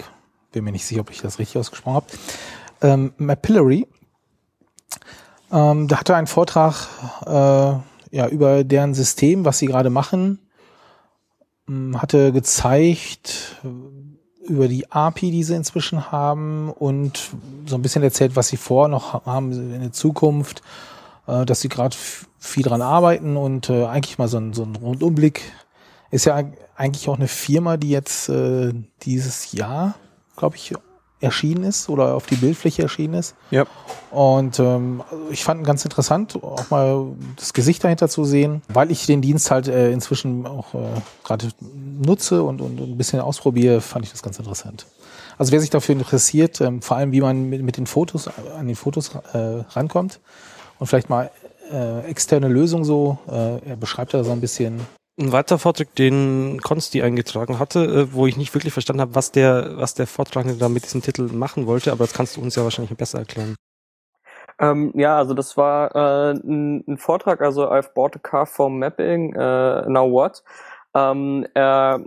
bin 0.51 0.63
mir 0.63 0.71
nicht 0.71 0.85
sicher, 0.85 1.01
ob 1.01 1.11
ich 1.11 1.21
das 1.21 1.39
richtig 1.39 1.59
ausgesprochen 1.59 1.95
habe, 1.95 2.07
ähm, 2.81 3.13
Mapillary. 3.17 3.87
Ähm, 5.51 5.87
da 5.87 5.99
hatte 5.99 6.13
er 6.13 6.17
einen 6.17 6.27
Vortrag 6.27 6.87
äh, 7.25 8.15
ja, 8.15 8.27
über 8.29 8.63
deren 8.63 8.93
System, 8.93 9.45
was 9.45 9.59
sie 9.59 9.67
gerade 9.67 9.89
machen 9.89 10.39
hatte 11.95 12.31
gezeigt 12.31 13.61
über 14.51 14.67
die 14.67 14.91
API, 14.91 15.31
die 15.31 15.43
sie 15.43 15.55
inzwischen 15.55 16.11
haben 16.11 16.69
und 16.69 17.31
so 17.65 17.75
ein 17.75 17.81
bisschen 17.81 18.03
erzählt, 18.03 18.35
was 18.35 18.49
sie 18.49 18.57
vor 18.57 18.87
noch 18.87 19.25
haben 19.25 19.51
in 19.51 19.81
der 19.81 19.93
Zukunft, 19.93 20.61
äh, 21.27 21.45
dass 21.45 21.61
sie 21.61 21.69
gerade 21.69 21.95
viel 22.39 22.63
dran 22.63 22.81
arbeiten 22.81 23.37
und 23.37 23.69
äh, 23.69 23.85
eigentlich 23.85 24.17
mal 24.17 24.27
so 24.27 24.37
ein, 24.37 24.53
so 24.53 24.63
ein 24.63 24.75
Rundumblick. 24.75 25.41
Ist 26.11 26.25
ja 26.25 26.43
eigentlich 26.75 27.07
auch 27.07 27.17
eine 27.17 27.29
Firma, 27.29 27.77
die 27.77 27.89
jetzt 27.89 28.27
äh, 28.27 28.73
dieses 29.03 29.53
Jahr, 29.53 29.95
glaube 30.35 30.57
ich, 30.57 30.73
erschienen 31.21 31.63
ist 31.63 31.87
oder 31.87 32.15
auf 32.15 32.25
die 32.25 32.35
Bildfläche 32.35 32.81
erschienen 32.81 33.13
ist. 33.13 33.35
Ja. 33.51 33.65
Und 34.09 34.59
ähm, 34.59 35.03
ich 35.29 35.43
fand 35.43 35.63
ganz 35.63 35.85
interessant, 35.85 36.37
auch 36.41 36.69
mal 36.69 37.07
das 37.37 37.53
Gesicht 37.53 37.83
dahinter 37.83 38.09
zu 38.09 38.25
sehen, 38.25 38.61
weil 38.67 38.91
ich 38.91 39.05
den 39.05 39.21
Dienst 39.21 39.51
halt 39.51 39.67
äh, 39.67 39.91
inzwischen 39.91 40.45
auch 40.45 40.73
äh, 40.73 40.79
gerade 41.23 41.49
nutze 42.03 42.43
und, 42.43 42.61
und 42.61 42.79
ein 42.79 42.97
bisschen 42.97 43.21
ausprobiere, 43.21 43.81
fand 43.81 44.05
ich 44.05 44.11
das 44.11 44.23
ganz 44.23 44.37
interessant. 44.39 44.85
Also 45.37 45.51
wer 45.51 45.61
sich 45.61 45.69
dafür 45.69 45.93
interessiert, 45.93 46.59
ähm, 46.61 46.81
vor 46.81 46.97
allem 46.97 47.11
wie 47.11 47.21
man 47.21 47.49
mit, 47.49 47.63
mit 47.63 47.77
den 47.77 47.87
Fotos 47.87 48.27
an 48.27 48.67
den 48.67 48.75
Fotos 48.75 49.11
äh, 49.33 49.63
rankommt 49.69 50.19
und 50.79 50.87
vielleicht 50.87 51.09
mal 51.09 51.31
äh, 51.71 52.01
externe 52.01 52.47
Lösungen 52.47 52.83
so, 52.83 53.17
äh, 53.29 53.69
er 53.69 53.75
beschreibt 53.77 54.13
da 54.13 54.23
so 54.23 54.31
ein 54.31 54.41
bisschen, 54.41 54.81
ein 55.21 55.31
weiterer 55.31 55.59
Vortrag, 55.59 55.95
den 55.95 56.59
Konsti 56.61 57.01
eingetragen 57.01 57.59
hatte, 57.59 57.85
äh, 57.85 58.13
wo 58.13 58.27
ich 58.27 58.37
nicht 58.37 58.53
wirklich 58.53 58.73
verstanden 58.73 59.01
habe, 59.01 59.15
was 59.15 59.31
der, 59.31 59.77
was 59.77 59.93
der 59.93 60.07
Vortragende 60.07 60.57
da 60.57 60.69
mit 60.69 60.83
diesem 60.83 61.01
Titel 61.01 61.23
machen 61.31 61.67
wollte, 61.67 61.91
aber 61.91 62.03
das 62.03 62.13
kannst 62.13 62.37
du 62.37 62.41
uns 62.41 62.55
ja 62.55 62.63
wahrscheinlich 62.63 62.97
besser 62.97 63.19
erklären. 63.19 63.55
Ähm, 64.59 64.91
ja, 64.95 65.17
also 65.17 65.33
das 65.33 65.57
war 65.57 65.95
äh, 65.95 66.31
ein, 66.33 66.83
ein, 66.87 66.97
Vortrag, 66.97 67.41
also 67.41 67.69
I've 67.71 67.93
bought 67.93 68.15
a 68.15 68.19
car 68.19 68.45
for 68.45 68.69
mapping, 68.69 69.35
uh, 69.35 69.89
now 69.89 70.09
what? 70.09 70.43
Ähm, 70.93 71.47
er 71.53 72.03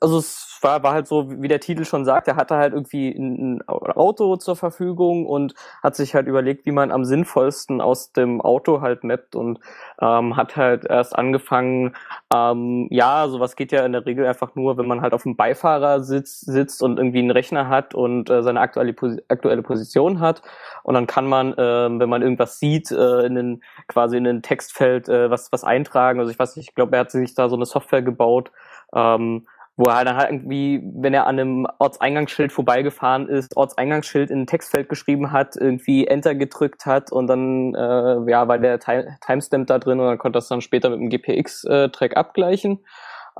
also 0.00 0.18
es 0.18 0.58
war, 0.62 0.82
war 0.82 0.92
halt 0.92 1.06
so, 1.06 1.42
wie 1.42 1.48
der 1.48 1.60
Titel 1.60 1.84
schon 1.84 2.04
sagt, 2.04 2.26
er 2.26 2.36
hatte 2.36 2.56
halt 2.56 2.72
irgendwie 2.72 3.10
ein 3.10 3.62
Auto 3.66 4.36
zur 4.36 4.56
Verfügung 4.56 5.26
und 5.26 5.54
hat 5.82 5.94
sich 5.94 6.14
halt 6.14 6.26
überlegt, 6.26 6.66
wie 6.66 6.72
man 6.72 6.90
am 6.90 7.04
sinnvollsten 7.04 7.80
aus 7.80 8.12
dem 8.12 8.40
Auto 8.40 8.80
halt 8.80 9.04
mappt 9.04 9.36
und 9.36 9.60
ähm, 10.00 10.36
hat 10.36 10.56
halt 10.56 10.84
erst 10.86 11.16
angefangen, 11.16 11.94
ähm, 12.34 12.88
ja, 12.90 13.28
sowas 13.28 13.56
geht 13.56 13.72
ja 13.72 13.84
in 13.84 13.92
der 13.92 14.06
Regel 14.06 14.26
einfach 14.26 14.54
nur, 14.54 14.78
wenn 14.78 14.86
man 14.86 15.02
halt 15.02 15.12
auf 15.12 15.22
dem 15.22 15.36
Beifahrer 15.36 16.00
sitzt, 16.02 16.46
sitzt 16.46 16.82
und 16.82 16.98
irgendwie 16.98 17.20
einen 17.20 17.30
Rechner 17.30 17.68
hat 17.68 17.94
und 17.94 18.30
äh, 18.30 18.42
seine 18.42 18.60
aktuelle, 18.60 18.94
aktuelle 19.28 19.62
Position 19.62 20.20
hat 20.20 20.42
und 20.82 20.94
dann 20.94 21.06
kann 21.06 21.26
man, 21.26 21.52
äh, 21.52 21.56
wenn 21.58 22.08
man 22.08 22.22
irgendwas 22.22 22.58
sieht, 22.58 22.90
äh, 22.90 23.26
in 23.26 23.34
den, 23.34 23.62
quasi 23.86 24.16
in 24.16 24.24
den 24.24 24.42
Textfeld 24.42 25.08
äh, 25.08 25.30
was, 25.30 25.52
was 25.52 25.64
eintragen. 25.64 26.20
Also 26.20 26.30
ich 26.30 26.38
weiß 26.38 26.56
nicht, 26.56 26.70
ich 26.70 26.74
glaube, 26.74 26.96
er 26.96 27.00
hat 27.00 27.10
sich 27.10 27.34
da 27.34 27.48
so 27.48 27.56
eine 27.56 27.66
Software 27.66 28.02
gebaut, 28.02 28.50
ähm, 28.94 29.46
wo 29.80 29.88
er 29.88 30.04
dann 30.04 30.16
halt 30.16 30.30
irgendwie, 30.30 30.82
wenn 30.94 31.14
er 31.14 31.26
an 31.26 31.38
einem 31.38 31.66
Ortseingangsschild 31.78 32.52
vorbeigefahren 32.52 33.28
ist, 33.28 33.56
Ortseingangsschild 33.56 34.30
in 34.30 34.42
ein 34.42 34.46
Textfeld 34.46 34.90
geschrieben 34.90 35.32
hat, 35.32 35.56
irgendwie 35.56 36.06
Enter 36.06 36.34
gedrückt 36.34 36.84
hat 36.84 37.10
und 37.10 37.26
dann 37.28 37.74
äh, 37.74 38.30
ja 38.30 38.46
war 38.46 38.58
der 38.58 38.78
Timestamp 38.78 39.66
da 39.68 39.78
drin 39.78 39.98
und 39.98 40.06
dann 40.06 40.18
konnte 40.18 40.36
das 40.36 40.48
dann 40.48 40.60
später 40.60 40.90
mit 40.90 41.00
dem 41.00 41.08
GPX-Track 41.08 42.14
abgleichen. 42.14 42.84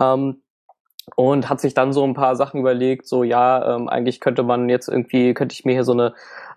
Ähm, 0.01 0.43
und 1.17 1.49
hat 1.49 1.61
sich 1.61 1.75
dann 1.75 1.93
so 1.93 2.05
ein 2.05 2.15
paar 2.15 2.37
Sachen 2.37 2.61
überlegt, 2.61 3.07
so 3.07 3.25
ja, 3.25 3.75
ähm, 3.75 3.89
eigentlich 3.89 4.21
könnte 4.21 4.45
man 4.45 4.69
jetzt 4.69 4.89
irgendwie, 4.89 5.35
könnte 5.35 5.55
ich 5.55 5.65
mir 5.65 5.73
hier 5.73 5.85
so 5.85 5.93
eine 5.93 6.15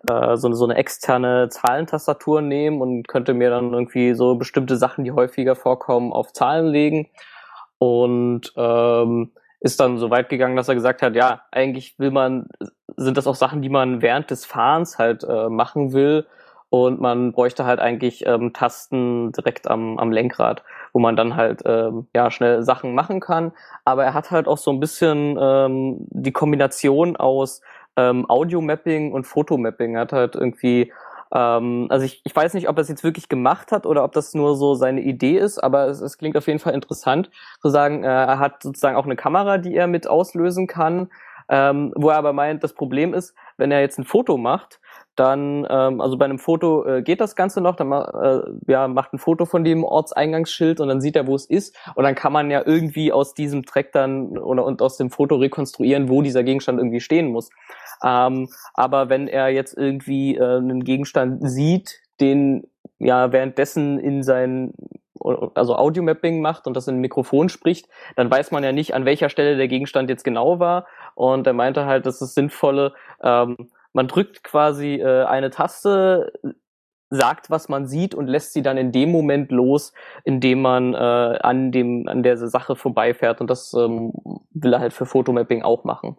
äh, 0.07 0.37
so, 0.37 0.53
so 0.53 0.65
eine 0.65 0.75
externe 0.75 1.49
Zahlentastatur 1.49 2.41
nehmen 2.41 2.81
und 2.81 3.07
könnte 3.07 3.33
mir 3.33 3.49
dann 3.49 3.73
irgendwie 3.73 4.13
so 4.13 4.35
bestimmte 4.35 4.77
Sachen, 4.77 5.03
die 5.03 5.11
häufiger 5.11 5.55
vorkommen, 5.55 6.13
auf 6.13 6.33
Zahlen 6.33 6.67
legen. 6.67 7.09
Und 7.79 8.53
ähm, 8.55 9.31
ist 9.63 9.79
dann 9.79 9.97
so 9.97 10.09
weit 10.09 10.27
gegangen, 10.29 10.57
dass 10.57 10.67
er 10.67 10.75
gesagt 10.75 11.01
hat, 11.01 11.15
ja, 11.15 11.41
eigentlich 11.51 11.97
will 11.97 12.11
man, 12.11 12.47
sind 12.97 13.17
das 13.17 13.27
auch 13.27 13.35
Sachen, 13.35 13.61
die 13.61 13.69
man 13.69 14.01
während 14.01 14.29
des 14.29 14.45
Fahrens 14.45 14.99
halt 14.99 15.23
äh, 15.23 15.49
machen 15.49 15.93
will. 15.93 16.27
Und 16.69 16.99
man 16.99 17.31
bräuchte 17.31 17.65
halt 17.65 17.79
eigentlich 17.79 18.25
ähm, 18.25 18.51
Tasten 18.51 19.31
direkt 19.31 19.69
am, 19.69 19.99
am 19.99 20.11
Lenkrad, 20.11 20.63
wo 20.91 20.99
man 20.99 21.15
dann 21.15 21.35
halt 21.35 21.61
ähm, 21.65 22.07
ja 22.15 22.29
schnell 22.29 22.63
Sachen 22.63 22.93
machen 22.93 23.19
kann. 23.21 23.53
Aber 23.85 24.03
er 24.03 24.13
hat 24.13 24.31
halt 24.31 24.47
auch 24.47 24.57
so 24.57 24.71
ein 24.71 24.79
bisschen 24.79 25.37
ähm, 25.39 25.97
die 26.09 26.31
Kombination 26.31 27.15
aus 27.15 27.61
ähm, 27.95 28.29
Audio-Mapping 28.29 29.13
und 29.13 29.25
Fotomapping. 29.25 29.95
Er 29.95 30.01
hat 30.01 30.13
halt 30.13 30.35
irgendwie, 30.35 30.91
ähm, 31.33 31.87
also 31.89 32.05
ich, 32.05 32.21
ich 32.23 32.35
weiß 32.35 32.53
nicht, 32.53 32.69
ob 32.69 32.77
er 32.77 32.81
es 32.81 32.89
jetzt 32.89 33.03
wirklich 33.03 33.27
gemacht 33.27 33.71
hat 33.71 33.85
oder 33.85 34.03
ob 34.03 34.11
das 34.11 34.33
nur 34.33 34.55
so 34.55 34.75
seine 34.75 35.01
Idee 35.01 35.37
ist, 35.37 35.57
aber 35.57 35.87
es, 35.87 35.99
es 35.99 36.17
klingt 36.17 36.37
auf 36.37 36.47
jeden 36.47 36.59
Fall 36.59 36.73
interessant 36.73 37.31
zu 37.61 37.69
sagen, 37.69 38.03
äh, 38.03 38.07
er 38.07 38.39
hat 38.39 38.61
sozusagen 38.61 38.95
auch 38.95 39.05
eine 39.05 39.15
Kamera, 39.15 39.57
die 39.57 39.75
er 39.75 39.87
mit 39.87 40.07
auslösen 40.07 40.67
kann. 40.67 41.09
Ähm, 41.49 41.91
wo 41.97 42.09
er 42.09 42.15
aber 42.15 42.31
meint, 42.31 42.63
das 42.63 42.73
Problem 42.73 43.13
ist, 43.13 43.35
wenn 43.57 43.69
er 43.69 43.81
jetzt 43.81 43.99
ein 43.99 44.05
Foto 44.05 44.37
macht, 44.37 44.79
dann, 45.15 45.67
ähm, 45.69 46.01
also 46.01 46.17
bei 46.17 46.25
einem 46.25 46.39
Foto 46.39 46.85
äh, 46.85 47.01
geht 47.03 47.21
das 47.21 47.35
Ganze 47.35 47.61
noch, 47.61 47.75
dann 47.75 47.91
äh, 47.91 48.71
ja, 48.71 48.87
macht 48.87 49.13
ein 49.13 49.19
Foto 49.19 49.45
von 49.45 49.63
dem 49.63 49.83
Ortseingangsschild 49.83 50.79
und 50.79 50.87
dann 50.87 51.01
sieht 51.01 51.15
er, 51.15 51.27
wo 51.27 51.35
es 51.35 51.45
ist. 51.45 51.77
Und 51.95 52.03
dann 52.03 52.15
kann 52.15 52.33
man 52.33 52.49
ja 52.49 52.63
irgendwie 52.65 53.11
aus 53.11 53.33
diesem 53.33 53.63
Track 53.63 53.91
dann 53.91 54.37
oder 54.37 54.65
und 54.65 54.81
aus 54.81 54.97
dem 54.97 55.11
Foto 55.11 55.35
rekonstruieren, 55.35 56.09
wo 56.09 56.21
dieser 56.21 56.43
Gegenstand 56.43 56.79
irgendwie 56.79 56.99
stehen 56.99 57.31
muss. 57.31 57.49
Ähm, 58.03 58.49
aber 58.73 59.09
wenn 59.09 59.27
er 59.27 59.49
jetzt 59.49 59.77
irgendwie 59.77 60.35
äh, 60.35 60.57
einen 60.57 60.83
Gegenstand 60.83 61.47
sieht, 61.47 62.01
den 62.19 62.67
ja 62.99 63.31
währenddessen 63.31 63.99
in 63.99 64.23
sein 64.23 64.73
also 65.55 65.77
Audio-Mapping 65.77 66.41
macht 66.41 66.67
und 66.67 66.75
das 66.75 66.87
in 66.87 66.95
ein 66.95 67.01
Mikrofon 67.01 67.47
spricht, 67.47 67.87
dann 68.15 68.29
weiß 68.29 68.51
man 68.51 68.63
ja 68.63 68.73
nicht, 68.73 68.93
an 68.93 69.05
welcher 69.05 69.29
Stelle 69.29 69.55
der 69.55 69.69
Gegenstand 69.69 70.09
jetzt 70.09 70.23
genau 70.23 70.59
war. 70.59 70.85
Und 71.15 71.47
er 71.47 71.53
meinte 71.53 71.85
halt, 71.85 72.05
dass 72.05 72.19
es 72.19 72.33
sinnvolle, 72.33 72.93
ähm, 73.21 73.69
man 73.93 74.07
drückt 74.07 74.43
quasi 74.43 74.95
äh, 74.95 75.23
eine 75.25 75.49
Taste, 75.49 76.33
sagt, 77.13 77.49
was 77.49 77.69
man 77.69 77.85
sieht 77.85 78.15
und 78.15 78.27
lässt 78.27 78.53
sie 78.53 78.63
dann 78.63 78.77
in 78.77 78.91
dem 78.91 79.11
Moment 79.11 79.51
los, 79.51 79.93
in 80.23 80.39
dem 80.41 80.61
man 80.61 80.93
äh, 80.93 80.97
an 80.97 81.71
dem 81.71 82.07
an 82.07 82.23
der 82.23 82.37
Sache 82.37 82.75
vorbeifährt 82.75 83.39
und 83.39 83.49
das 83.49 83.73
ähm, 83.73 84.13
will 84.51 84.73
er 84.73 84.79
halt 84.79 84.93
für 84.93 85.05
Fotomapping 85.05 85.61
auch 85.61 85.83
machen. 85.83 86.17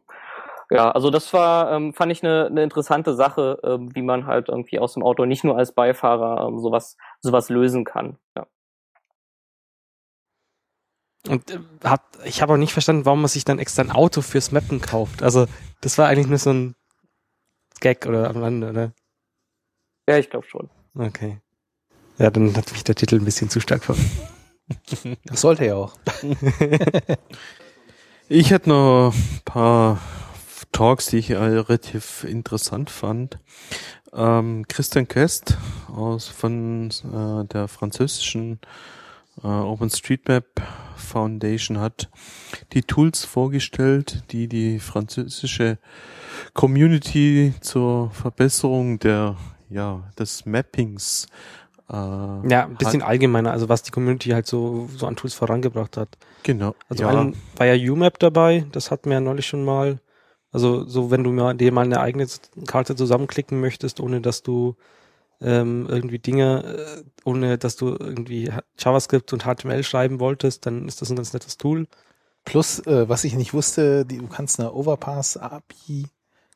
Ja, 0.71 0.91
also 0.93 1.11
das 1.11 1.33
war 1.33 1.73
ähm, 1.73 1.93
fand 1.93 2.13
ich 2.13 2.23
eine, 2.23 2.47
eine 2.47 2.63
interessante 2.63 3.15
Sache, 3.15 3.59
ähm, 3.65 3.95
wie 3.95 4.03
man 4.03 4.27
halt 4.27 4.49
irgendwie 4.49 4.79
aus 4.79 4.95
dem 4.95 5.03
Auto 5.03 5.25
nicht 5.27 5.45
nur 5.45 5.59
als 5.59 5.73
Beifahrer 5.73 6.47
ähm, 6.49 6.61
sowas 6.61 6.97
sowas 7.21 7.49
lösen 7.49 7.85
kann. 7.85 8.17
Ja. 8.37 8.47
Und 11.29 11.51
äh, 11.51 11.59
hab, 11.83 12.03
ich 12.25 12.41
habe 12.41 12.53
auch 12.53 12.59
nicht 12.59 12.73
verstanden, 12.73 13.05
warum 13.05 13.21
man 13.21 13.29
sich 13.29 13.45
dann 13.45 13.59
extra 13.59 13.83
ein 13.83 13.91
Auto 13.91 14.21
fürs 14.23 14.53
Mappen 14.53 14.81
kauft. 14.81 15.23
Also 15.23 15.47
das 15.81 15.99
war 15.99 16.07
eigentlich 16.09 16.29
nur 16.29 16.39
so 16.39 16.51
ein 16.51 16.77
Gag 17.81 18.07
oder 18.07 18.31
am 18.31 18.43
Rande, 18.43 18.71
oder? 18.71 18.93
Ja, 20.09 20.19
ich 20.19 20.31
glaube 20.31 20.47
schon. 20.47 20.71
Okay. 20.95 21.39
Ja, 22.19 22.31
dann 22.31 22.57
hat 22.57 22.73
mich 22.73 22.85
der 22.85 22.95
Titel 22.95 23.17
ein 23.17 23.25
bisschen 23.25 23.51
zu 23.51 23.61
stark 23.61 23.85
verwirrt. 23.85 24.07
Das 25.27 25.43
sollte 25.43 25.67
ja 25.67 25.75
auch. 25.75 25.93
ich 28.31 28.51
hätte 28.51 28.71
noch 28.71 29.13
ein 29.13 29.41
paar 29.45 30.01
Talks, 30.73 31.07
die 31.07 31.19
ich 31.19 31.33
relativ 31.33 32.25
interessant 32.25 32.89
fand. 32.89 33.39
Ähm, 34.15 34.65
Christian 34.67 35.07
Kest 35.07 35.59
aus 35.95 36.29
von 36.29 36.91
äh, 36.91 37.47
der 37.47 37.69
französischen 37.69 38.59
äh, 39.43 39.47
OpenStreetMap 39.47 40.45
Foundation 41.15 41.79
hat 41.79 42.11
die 42.73 42.83
Tools 42.83 43.25
vorgestellt, 43.25 44.25
die 44.33 44.49
die 44.49 44.81
französische 44.81 45.79
Community 46.55 47.55
zur 47.61 48.11
Verbesserung 48.11 48.99
der 48.99 49.37
ja 49.71 50.03
des 50.19 50.45
Mappings 50.45 51.27
äh, 51.89 51.95
ja 51.95 52.65
ein 52.65 52.75
bisschen 52.75 53.03
hat. 53.03 53.09
allgemeiner, 53.09 53.53
also 53.53 53.69
was 53.69 53.85
die 53.85 53.93
Community 53.93 54.31
halt 54.31 54.49
so 54.49 54.89
so 54.97 55.07
an 55.07 55.15
Tools 55.15 55.35
vorangebracht 55.35 55.97
hat. 55.97 56.09
Genau. 56.43 56.75
Also 56.89 57.05
ja. 57.05 57.33
war 57.57 57.67
ja 57.67 57.93
UMap 57.93 58.19
dabei, 58.19 58.67
das 58.73 58.91
hatten 58.91 59.09
wir 59.09 59.15
ja 59.15 59.21
neulich 59.21 59.47
schon 59.47 59.65
mal. 59.65 60.01
Also 60.51 60.85
so 60.85 61.13
wenn 61.13 61.23
du 61.23 61.31
mal, 61.31 61.55
dir 61.55 61.71
mal 61.71 61.85
eine 61.85 62.01
eigene 62.01 62.27
Karte 62.67 62.97
zusammenklicken 62.97 63.61
möchtest, 63.61 64.01
ohne 64.01 64.21
dass 64.21 64.43
du 64.43 64.75
ähm, 65.45 65.87
irgendwie 65.89 66.19
Dinge, 66.19 66.65
äh, 66.65 67.03
ohne 67.25 67.59
dass 67.59 67.77
du 67.77 67.89
irgendwie 67.89 68.51
JavaScript 68.79 69.33
und 69.33 69.45
HTML 69.45 69.85
schreiben 69.85 70.19
wolltest, 70.21 70.67
dann 70.67 70.89
ist 70.89 71.03
das 71.03 71.11
ein 71.11 71.17
ganz 71.17 71.33
nettes 71.33 71.59
Tool. 71.59 71.87
Plus, 72.45 72.81
äh, 72.87 73.09
was 73.09 73.25
ich 73.25 73.35
nicht 73.35 73.55
wusste, 73.55 74.05
die, 74.05 74.19
du 74.19 74.27
kannst 74.27 74.59
eine 74.59 74.73
Overpass 74.73 75.37
API 75.37 76.07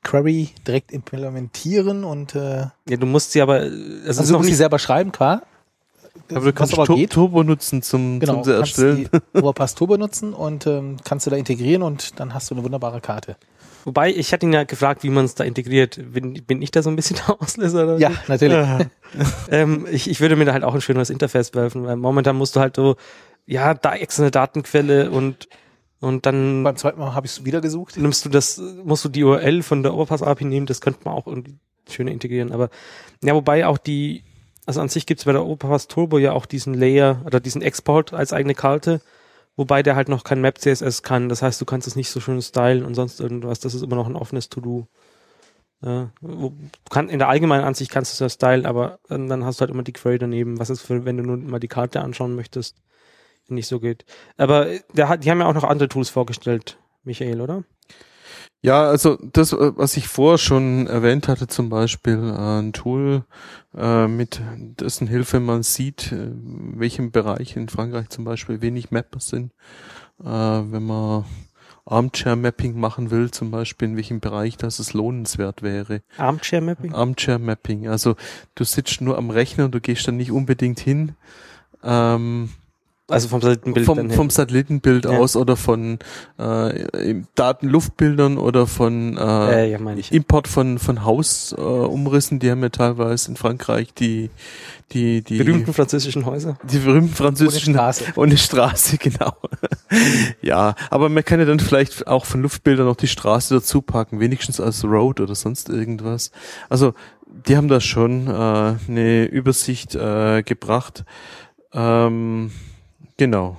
Query 0.05 0.51
direkt 0.66 0.92
implementieren 0.92 2.05
und 2.05 2.35
äh, 2.35 2.66
ja, 2.88 2.96
du 2.96 3.07
musst 3.07 3.33
sie 3.33 3.42
aber 3.42 3.55
also, 3.55 4.20
also 4.20 4.33
du 4.33 4.38
musst 4.38 4.51
sie 4.51 4.55
selber 4.55 4.79
schreiben, 4.79 5.12
klar. 5.12 5.42
Aber 6.31 6.44
du 6.44 6.53
kannst 6.53 6.74
aber 6.74 6.87
geht, 6.94 7.11
Turbo 7.11 7.42
nutzen 7.42 7.83
zum, 7.83 8.20
genau, 8.20 8.42
zum 8.42 8.53
erstellen. 8.53 9.09
Overpass 9.35 9.74
Turbo 9.74 9.96
nutzen 9.96 10.35
und 10.35 10.66
ähm, 10.66 10.98
kannst 11.05 11.27
du 11.27 11.31
da 11.31 11.37
integrieren 11.37 11.83
und 11.83 12.18
dann 12.20 12.35
hast 12.35 12.51
du 12.51 12.55
eine 12.55 12.64
wunderbare 12.64 13.01
Karte. 13.01 13.37
Wobei, 13.88 14.11
ich 14.14 14.35
hatte 14.35 14.44
ihn 14.44 14.53
ja 14.53 14.64
gefragt, 14.64 15.03
wie 15.03 15.09
man 15.09 15.24
es 15.24 15.35
da 15.35 15.44
integriert. 15.44 15.98
Bin, 16.12 16.35
bin 16.44 16.61
ich 16.61 16.70
da 16.70 16.83
so 16.83 16.90
ein 16.90 16.96
bisschen 16.96 17.16
der 17.27 17.40
Auslöser? 17.40 17.85
Oder? 17.85 17.98
Ja, 17.98 18.12
natürlich. 18.27 18.68
ähm, 19.51 19.87
ich, 19.90 20.11
ich 20.11 20.20
würde 20.20 20.37
mir 20.37 20.44
da 20.44 20.53
halt 20.53 20.62
auch 20.62 20.74
ein 20.74 20.83
schöneres 20.83 21.09
Interface 21.09 21.55
werfen, 21.55 21.87
weil 21.87 21.96
momentan 21.96 22.37
musst 22.37 22.55
du 22.55 22.61
halt 22.61 22.77
so, 22.77 22.96
ja, 23.46 23.72
da 23.72 23.94
extra 23.94 24.24
eine 24.24 24.31
Datenquelle 24.31 25.11
und 25.11 25.48
und 26.01 26.27
dann 26.27 26.62
beim 26.64 26.77
zweiten 26.77 27.01
Mal 27.01 27.14
habe 27.14 27.27
ich 27.27 27.33
es 27.33 27.44
wieder 27.46 27.62
gesucht. 27.62 27.96
Nimmst 27.96 28.27
du 28.27 28.29
das, 28.29 28.61
musst 28.85 29.07
du 29.07 29.09
die 29.09 29.24
URL 29.24 29.62
von 29.62 29.83
der 29.83 29.94
Overpass 29.94 30.22
API 30.22 30.44
nehmen, 30.44 30.66
das 30.66 30.83
könnte 30.83 31.01
man 31.05 31.14
auch 31.14 31.27
irgendwie 31.27 31.57
schöner 31.88 32.12
integrieren. 32.12 32.53
Aber 32.53 32.68
ja, 33.24 33.35
wobei 33.35 33.66
auch 33.66 33.79
die, 33.79 34.22
also 34.66 34.83
an 34.83 34.90
sich 34.90 35.07
gibt 35.07 35.20
es 35.20 35.24
bei 35.24 35.33
der 35.33 35.46
Overpass 35.46 35.88
Turbo 35.88 36.18
ja 36.18 36.33
auch 36.35 36.44
diesen 36.44 36.74
Layer 36.74 37.22
oder 37.24 37.40
diesen 37.40 37.62
Export 37.62 38.12
als 38.12 38.35
eigene 38.35 38.55
Karte 38.55 39.01
wobei 39.58 39.82
der 39.82 39.96
halt 39.96 40.08
noch 40.08 40.22
kein 40.22 40.40
Map 40.40 40.58
CSS 40.58 41.02
kann. 41.02 41.28
Das 41.28 41.42
heißt, 41.42 41.60
du 41.60 41.64
kannst 41.66 41.88
es 41.88 41.96
nicht 41.96 42.10
so 42.10 42.20
schön 42.20 42.40
stylen 42.40 42.84
und 42.84 42.94
sonst 42.94 43.20
irgendwas. 43.20 43.58
Das 43.58 43.74
ist 43.74 43.82
immer 43.82 43.96
noch 43.96 44.06
ein 44.06 44.16
offenes 44.16 44.48
To-Do. 44.48 44.86
Ja, 45.82 46.10
in 46.22 47.18
der 47.18 47.28
allgemeinen 47.28 47.64
Ansicht 47.64 47.90
kannst 47.90 48.12
du 48.12 48.14
es 48.14 48.20
ja 48.20 48.28
stylen, 48.28 48.66
aber 48.66 49.00
dann 49.08 49.44
hast 49.44 49.60
du 49.60 49.62
halt 49.62 49.70
immer 49.70 49.82
die 49.82 49.92
Query 49.92 50.18
daneben, 50.18 50.58
was 50.58 50.70
ist 50.70 50.82
für, 50.82 51.04
wenn 51.04 51.16
du 51.16 51.24
nur 51.24 51.36
mal 51.36 51.60
die 51.60 51.68
Karte 51.68 52.00
anschauen 52.00 52.34
möchtest, 52.34 52.76
nicht 53.48 53.66
so 53.66 53.78
geht. 53.80 54.04
Aber 54.36 54.66
der 54.92 55.08
hat, 55.08 55.24
die 55.24 55.30
haben 55.30 55.40
ja 55.40 55.46
auch 55.46 55.54
noch 55.54 55.64
andere 55.64 55.88
Tools 55.88 56.08
vorgestellt, 56.08 56.78
Michael, 57.02 57.40
oder? 57.40 57.64
Ja, 58.60 58.88
also 58.88 59.16
das, 59.32 59.52
äh, 59.52 59.76
was 59.76 59.96
ich 59.96 60.08
vorher 60.08 60.38
schon 60.38 60.88
erwähnt 60.88 61.28
hatte, 61.28 61.46
zum 61.46 61.68
Beispiel 61.68 62.16
äh, 62.16 62.60
ein 62.60 62.72
Tool, 62.72 63.24
äh, 63.76 64.08
mit 64.08 64.40
dessen 64.80 65.06
Hilfe 65.06 65.38
man 65.38 65.62
sieht, 65.62 66.10
äh, 66.10 66.30
welchem 66.32 67.12
Bereich 67.12 67.56
in 67.56 67.68
Frankreich 67.68 68.08
zum 68.08 68.24
Beispiel 68.24 68.60
wenig 68.60 68.90
Mapper 68.90 69.20
sind. 69.20 69.52
Wenn 70.20 70.84
man 70.84 71.26
Armchair-Mapping 71.86 72.78
machen 72.78 73.12
will, 73.12 73.30
zum 73.30 73.52
Beispiel 73.52 73.90
in 73.90 73.96
welchem 73.96 74.18
Bereich 74.18 74.56
das 74.56 74.80
es 74.80 74.92
lohnenswert 74.94 75.62
wäre. 75.62 76.02
Armchair-Mapping? 76.16 76.92
Armchair-Mapping. 76.92 77.86
Also 77.86 78.16
du 78.56 78.64
sitzt 78.64 79.00
nur 79.00 79.16
am 79.16 79.30
Rechner 79.30 79.66
und 79.66 79.76
du 79.76 79.80
gehst 79.80 80.08
dann 80.08 80.16
nicht 80.16 80.32
unbedingt 80.32 80.80
hin. 80.80 81.14
Ähm, 81.84 82.50
also 83.08 83.28
vom 83.28 83.40
Satellitenbild 83.40 83.86
vom, 83.86 84.10
vom 84.10 84.30
Satellitenbild 84.30 85.06
ja. 85.06 85.12
aus 85.12 85.34
oder 85.34 85.56
von 85.56 85.98
äh, 86.38 87.14
Datenluftbildern 87.34 88.36
oder 88.36 88.66
von 88.66 89.16
äh, 89.16 89.64
äh, 89.64 89.70
ja, 89.70 89.78
Import 90.11 90.46
von 90.46 90.78
von 90.78 91.04
Hausumrissen, 91.04 92.36
äh, 92.36 92.40
die 92.40 92.50
haben 92.50 92.62
ja 92.62 92.68
teilweise 92.68 93.30
in 93.30 93.36
Frankreich 93.36 93.94
die 93.94 94.28
die 94.92 95.22
die 95.22 95.38
berühmten 95.38 95.72
französischen 95.72 96.26
Häuser. 96.26 96.59
Die 96.70 96.78
berühmten 96.78 97.14
französischen 97.14 97.74
ohne 97.74 97.92
Straße, 97.92 98.04
ohne 98.16 98.36
Straße 98.36 98.98
genau. 98.98 99.32
ja, 100.42 100.74
aber 100.90 101.09
man 101.09 101.24
kann 101.24 101.40
ja 101.40 101.46
dann 101.46 101.61
vielleicht 101.61 102.06
auch 102.06 102.26
von 102.26 102.42
Luftbildern 102.42 102.86
noch 102.86 102.96
die 102.96 103.09
Straße 103.09 103.54
dazu 103.54 103.80
packen, 103.80 104.20
wenigstens 104.20 104.61
als 104.61 104.84
Road 104.84 105.20
oder 105.20 105.34
sonst 105.34 105.70
irgendwas. 105.70 106.30
Also 106.68 106.92
die 107.26 107.56
haben 107.56 107.68
da 107.68 107.80
schon 107.80 108.26
äh, 108.26 108.74
eine 108.88 109.24
Übersicht 109.24 109.94
äh, 109.94 110.42
gebracht. 110.42 111.04
Ähm, 111.72 112.50
Genau. 113.18 113.56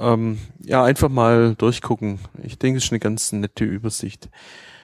ähm, 0.00 0.38
ja, 0.64 0.82
einfach 0.82 1.08
mal 1.08 1.54
durchgucken. 1.54 2.18
Ich 2.42 2.58
denke, 2.58 2.78
es 2.78 2.84
ist 2.84 2.92
eine 2.92 2.98
ganz 2.98 3.30
nette 3.32 3.64
Übersicht. 3.64 4.28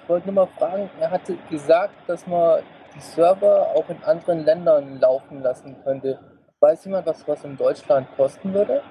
Ich 0.03 0.09
wollte 0.09 0.26
nur 0.26 0.47
mal 0.47 0.53
fragen, 0.59 0.89
er 1.01 1.11
hatte 1.11 1.36
gesagt, 1.51 1.95
dass 2.07 2.26
man 2.26 2.61
die 2.95 3.01
Server 3.01 3.68
auch 3.74 3.89
in 3.89 4.03
anderen 4.05 4.45
Ländern 4.45 5.01
laufen 5.01 5.43
lassen 5.43 5.76
könnte. 5.82 6.20
Weiß 6.61 6.84
jemand, 6.84 7.07
was 7.07 7.26
was 7.26 7.45
in 7.45 7.57
Deutschland 7.57 8.09
kosten 8.16 8.53
würde? 8.53 8.82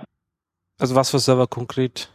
Also 0.79 0.95
was 0.95 1.09
für 1.09 1.19
Server 1.19 1.47
konkret? 1.47 2.09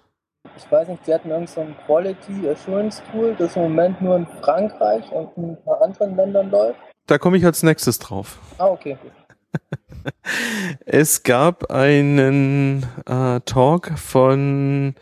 Ich 0.57 0.71
weiß 0.71 0.89
nicht, 0.89 1.07
die 1.07 1.15
hatten 1.15 1.31
irgend 1.31 1.49
so 1.49 1.61
ein 1.61 1.77
Quality 1.87 2.49
Assurance 2.49 3.03
Tool, 3.11 3.35
das 3.39 3.57
im 3.57 3.63
Moment 3.63 4.03
nur 4.03 4.17
in 4.17 4.27
Frankreich 4.41 5.11
und 5.13 5.37
in 5.37 5.51
ein 5.51 5.65
paar 5.65 5.81
anderen 5.83 6.17
Ländern 6.17 6.51
läuft. 6.51 6.81
Da 7.07 7.19
komme 7.19 7.37
ich 7.37 7.45
als 7.45 7.63
nächstes 7.63 7.99
drauf. 7.99 8.39
Ah, 8.59 8.69
okay. 8.69 8.97
gut. 9.03 9.13
Es 10.85 11.23
gab 11.23 11.71
einen 11.71 12.85
äh, 13.07 13.41
Talk 13.41 13.99
von 13.99 14.95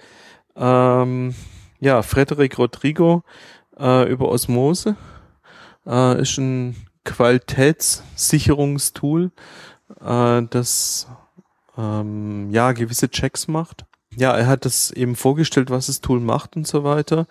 ähm, 0.56 1.34
ja, 1.80 2.02
Frederic 2.02 2.58
Rodrigo 2.58 3.24
äh, 3.78 4.10
über 4.10 4.28
Osmose. 4.28 4.96
Äh, 5.86 6.22
ist 6.22 6.38
ein 6.38 6.76
Qualitätssicherungstool, 7.04 9.30
äh, 10.00 10.42
das 10.50 11.08
ähm, 11.76 12.50
ja 12.50 12.72
gewisse 12.72 13.08
Checks 13.08 13.46
macht. 13.48 13.84
Ja, 14.16 14.36
er 14.36 14.46
hat 14.46 14.64
das 14.64 14.90
eben 14.90 15.16
vorgestellt, 15.16 15.70
was 15.70 15.86
das 15.86 16.00
Tool 16.00 16.20
macht 16.20 16.56
und 16.56 16.66
so 16.66 16.84
weiter. 16.84 17.26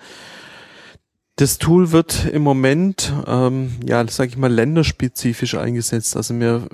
Das 1.40 1.58
Tool 1.58 1.94
wird 1.94 2.26
im 2.26 2.42
Moment, 2.42 3.14
ähm, 3.26 3.72
ja, 3.88 4.06
sage 4.10 4.32
ich 4.32 4.36
mal, 4.36 4.52
länderspezifisch 4.52 5.56
eingesetzt. 5.56 6.18
Also 6.18 6.34
mir, 6.34 6.68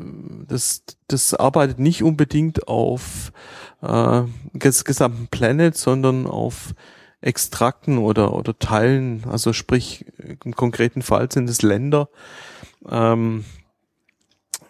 das, 0.48 0.82
das 1.08 1.36
arbeitet 1.36 1.78
nicht 1.78 2.02
unbedingt 2.02 2.68
auf 2.68 3.32
äh, 3.84 4.24
ges 4.56 4.84
gesamten 4.84 5.28
Planet, 5.28 5.78
sondern 5.78 6.26
auf 6.26 6.74
Extrakten 7.22 8.00
oder 8.00 8.34
oder 8.34 8.58
Teilen. 8.58 9.26
Also 9.30 9.54
sprich 9.54 10.08
im 10.44 10.56
konkreten 10.56 11.04
Fall 11.04 11.32
sind 11.32 11.48
es 11.48 11.62
Länder 11.62 12.10
ähm, 12.90 13.46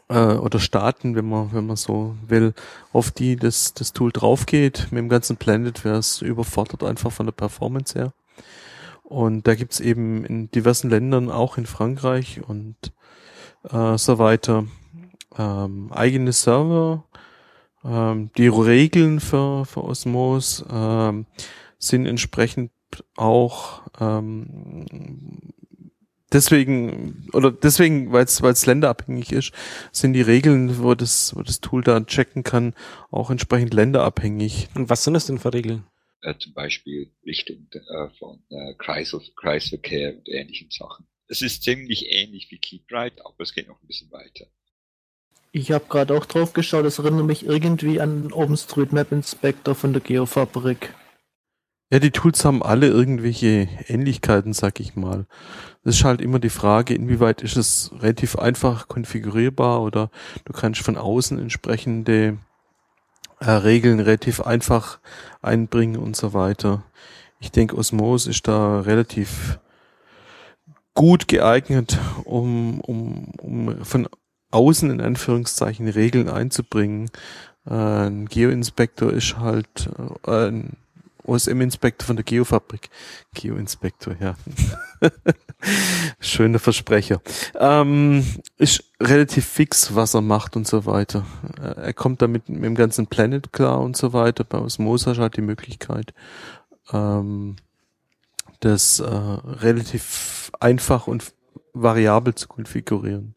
äh, 0.09 0.33
oder 0.33 0.59
Staaten, 0.59 1.15
wenn 1.15 1.29
man 1.29 1.53
wenn 1.53 1.67
man 1.67 1.77
so 1.77 2.17
will, 2.27 2.53
auf 2.91 3.11
die 3.11 3.37
das 3.37 3.73
das 3.73 3.93
Tool 3.93 4.11
draufgeht. 4.11 4.87
Mit 4.91 4.99
dem 4.99 5.07
ganzen 5.07 5.37
Planet 5.37 5.85
wäre 5.85 5.99
es 5.99 6.21
überfordert 6.21 6.83
einfach 6.83 7.13
von 7.13 7.27
der 7.27 7.31
Performance 7.31 7.97
her. 7.97 8.13
Und 9.05 9.47
da 9.47 9.53
gibt's 9.53 9.79
eben 9.79 10.25
in 10.25 10.49
diversen 10.49 10.89
Ländern, 10.89 11.29
auch 11.29 11.57
in 11.57 11.67
Frankreich 11.67 12.41
und 12.45 12.75
äh, 13.69 13.97
so 13.97 14.17
weiter, 14.17 14.65
ähm, 15.37 15.91
eigene 15.93 16.33
Server. 16.33 17.03
Ähm, 17.83 18.31
die 18.35 18.47
Regeln 18.47 19.19
für, 19.19 19.65
für 19.65 19.83
Osmos 19.83 20.65
ähm, 20.71 21.27
sind 21.77 22.07
entsprechend 22.07 22.71
auch 23.15 23.83
ähm, 23.99 24.85
deswegen 26.33 27.27
oder 27.31 27.51
deswegen, 27.51 28.11
weil 28.11 28.23
es 28.25 28.65
länderabhängig 28.65 29.31
ist, 29.31 29.51
sind 29.91 30.13
die 30.13 30.21
Regeln, 30.21 30.81
wo 30.81 30.95
das, 30.95 31.35
wo 31.35 31.43
das 31.43 31.61
Tool 31.61 31.83
da 31.83 32.01
checken 32.01 32.43
kann, 32.43 32.73
auch 33.11 33.29
entsprechend 33.29 33.73
länderabhängig. 33.73 34.69
Und 34.73 34.89
was 34.89 35.03
sind 35.03 35.13
das 35.13 35.27
denn 35.27 35.37
für 35.37 35.53
Regeln? 35.53 35.83
Äh, 36.21 36.35
zum 36.37 36.53
Beispiel 36.53 37.11
Richtung 37.25 37.67
äh, 37.71 38.09
von 38.17 38.43
äh, 38.49 38.73
Kreis, 38.75 39.15
Kreisverkehr 39.35 40.17
und 40.17 40.27
ähnlichen 40.29 40.69
Sachen. 40.71 41.07
Es 41.27 41.41
ist 41.41 41.63
ziemlich 41.63 42.11
ähnlich 42.11 42.51
wie 42.51 42.59
KeepRight, 42.59 43.25
aber 43.25 43.39
es 43.39 43.53
geht 43.53 43.67
noch 43.67 43.81
ein 43.81 43.87
bisschen 43.87 44.11
weiter. 44.11 44.45
Ich 45.51 45.71
habe 45.71 45.85
gerade 45.87 46.13
auch 46.15 46.25
drauf 46.25 46.53
geschaut, 46.53 46.85
das 46.85 46.99
erinnert 46.99 47.25
mich 47.25 47.45
irgendwie 47.45 48.01
an 48.01 48.23
den 48.23 48.33
OpenStreetMap 48.33 49.11
Inspector 49.11 49.73
von 49.73 49.93
der 49.93 50.01
Geofabrik. 50.01 50.93
Ja, 51.91 51.99
die 51.99 52.11
Tools 52.11 52.43
haben 52.43 52.61
alle 52.61 52.87
irgendwelche 52.87 53.69
Ähnlichkeiten, 53.87 54.53
sag 54.53 54.79
ich 54.79 54.95
mal. 54.95 55.27
Es 55.83 55.97
ist 55.97 56.03
halt 56.03 56.19
immer 56.19 56.39
die 56.39 56.49
Frage, 56.49 56.95
inwieweit 56.95 57.41
ist 57.41 57.55
es 57.57 57.91
relativ 57.93 58.37
einfach 58.37 58.87
konfigurierbar 58.87 59.81
oder 59.81 60.09
du 60.45 60.51
kannst 60.51 60.81
von 60.81 60.97
außen 60.97 61.39
entsprechende 61.39 62.39
äh, 63.45 63.51
Regeln 63.51 63.99
relativ 63.99 64.41
einfach 64.41 64.99
einbringen 65.41 65.97
und 65.97 66.15
so 66.15 66.33
weiter. 66.33 66.83
Ich 67.39 67.51
denke, 67.51 67.77
Osmos 67.77 68.27
ist 68.27 68.47
da 68.47 68.81
relativ 68.81 69.59
gut 70.93 71.27
geeignet, 71.27 71.99
um, 72.23 72.79
um, 72.81 73.31
um 73.37 73.85
von 73.85 74.07
außen 74.51 74.89
in 74.89 75.01
Anführungszeichen 75.01 75.87
Regeln 75.87 76.29
einzubringen. 76.29 77.09
Äh, 77.67 77.73
ein 77.73 78.25
Geoinspektor 78.27 79.11
ist 79.11 79.37
halt 79.37 79.89
äh, 80.25 80.47
ein 80.47 80.77
OSM-Inspektor 81.25 82.05
von 82.05 82.15
der 82.15 82.25
Geofabrik. 82.25 82.89
Geoinspektor, 83.33 84.15
ja. 84.19 84.35
Schöner 86.19 86.59
Versprecher. 86.59 87.21
Ähm, 87.59 88.25
ist 88.57 88.83
relativ 88.99 89.45
fix, 89.45 89.95
was 89.95 90.13
er 90.13 90.21
macht 90.21 90.55
und 90.55 90.67
so 90.67 90.85
weiter. 90.85 91.25
Er 91.59 91.93
kommt 91.93 92.21
damit 92.21 92.49
mit 92.49 92.63
dem 92.63 92.75
ganzen 92.75 93.07
Planet 93.07 93.51
klar 93.51 93.81
und 93.81 93.97
so 93.97 94.13
weiter. 94.13 94.43
Bei 94.43 94.59
Osmosa 94.59 95.15
hat 95.17 95.37
die 95.37 95.41
Möglichkeit, 95.41 96.13
ähm, 96.91 97.55
das 98.59 98.99
äh, 98.99 99.05
relativ 99.05 100.51
einfach 100.59 101.07
und 101.07 101.33
variabel 101.73 102.35
zu 102.35 102.47
konfigurieren. 102.47 103.35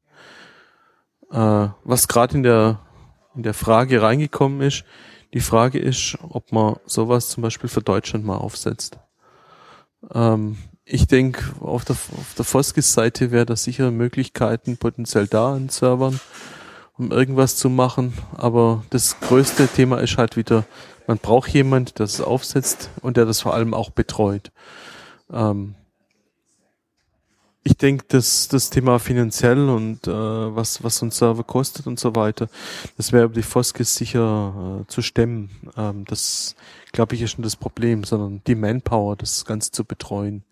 Äh, 1.31 1.69
was 1.85 2.09
gerade 2.09 2.37
in 2.37 2.43
der 2.43 2.81
in 3.39 3.45
der 3.45 3.55
Frage 3.55 4.03
reingekommen 4.03 4.61
ist, 4.63 4.85
die 5.35 5.41
Frage 5.41 5.79
ist, 5.79 6.17
ob 6.23 6.53
man 6.53 6.77
sowas 6.87 7.29
zum 7.29 7.43
Beispiel 7.43 7.69
für 7.69 7.83
Deutschland 7.83 8.25
mal 8.25 8.39
aufsetzt. 8.39 8.99
Ähm, 10.13 10.57
ich 10.85 11.07
denke, 11.07 11.55
auf 11.61 11.85
der, 11.85 11.97
auf 11.97 12.35
der 12.37 12.45
Foskis-Seite 12.45 13.31
wäre 13.31 13.45
da 13.45 13.57
sicher 13.57 13.91
Möglichkeiten 13.91 14.79
potenziell 14.79 15.27
da 15.27 15.55
an 15.55 15.69
Servern, 15.69 16.19
um 16.97 17.11
irgendwas 17.11 17.57
zu 17.57 17.69
machen. 17.69 18.15
Aber 18.35 18.85
das 18.89 19.21
größte 19.21 19.69
Thema 19.69 19.99
ist 19.99 20.17
halt 20.17 20.37
wieder, 20.37 20.65
man 21.07 21.19
braucht 21.19 21.51
jemand, 21.51 21.99
der 21.99 22.05
es 22.05 22.21
aufsetzt 22.21 22.91
und 23.03 23.17
der 23.19 23.27
das 23.27 23.41
vor 23.41 23.55
allem 23.55 23.75
auch 23.75 23.91
betreut. 23.91 24.51
Ähm, 25.31 25.75
ich 27.69 27.77
denke, 27.77 28.07
dass 28.09 28.49
das 28.49 28.71
Thema 28.71 28.99
finanziell 28.99 29.69
und 29.69 30.07
äh, 30.07 30.11
was, 30.11 30.83
was 30.83 30.97
so 30.97 31.07
ein 31.07 31.11
Server 31.11 31.45
kostet 31.45 31.87
und 31.87 32.01
so 32.01 32.17
weiter, 32.17 32.49
das 32.97 33.13
wäre 33.13 33.27
über 33.27 33.35
die 33.35 33.43
Foskis 33.43 33.95
sicher 33.95 34.81
äh, 34.81 34.87
zu 34.87 35.03
stemmen. 35.03 35.51
Ähm, 35.77 36.07
das, 36.07 36.57
glaube 36.93 37.15
ich, 37.15 37.21
ist 37.21 37.33
schon 37.33 37.45
das 37.45 37.57
Problem, 37.57 38.05
sondern 38.05 38.41
die 38.47 38.55
Manpower, 38.55 39.17
das 39.17 39.45
Ganze 39.45 39.71
zu 39.71 39.85
betreuen, 39.85 40.45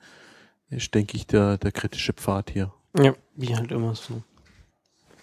ist, 0.68 0.94
denke 0.94 1.16
ich, 1.16 1.26
der, 1.26 1.56
der 1.56 1.72
kritische 1.72 2.12
Pfad 2.12 2.50
hier. 2.50 2.70
Ja, 2.98 3.14
wie 3.34 3.56
halt 3.56 3.72
immer 3.72 3.94
so. 3.94 4.22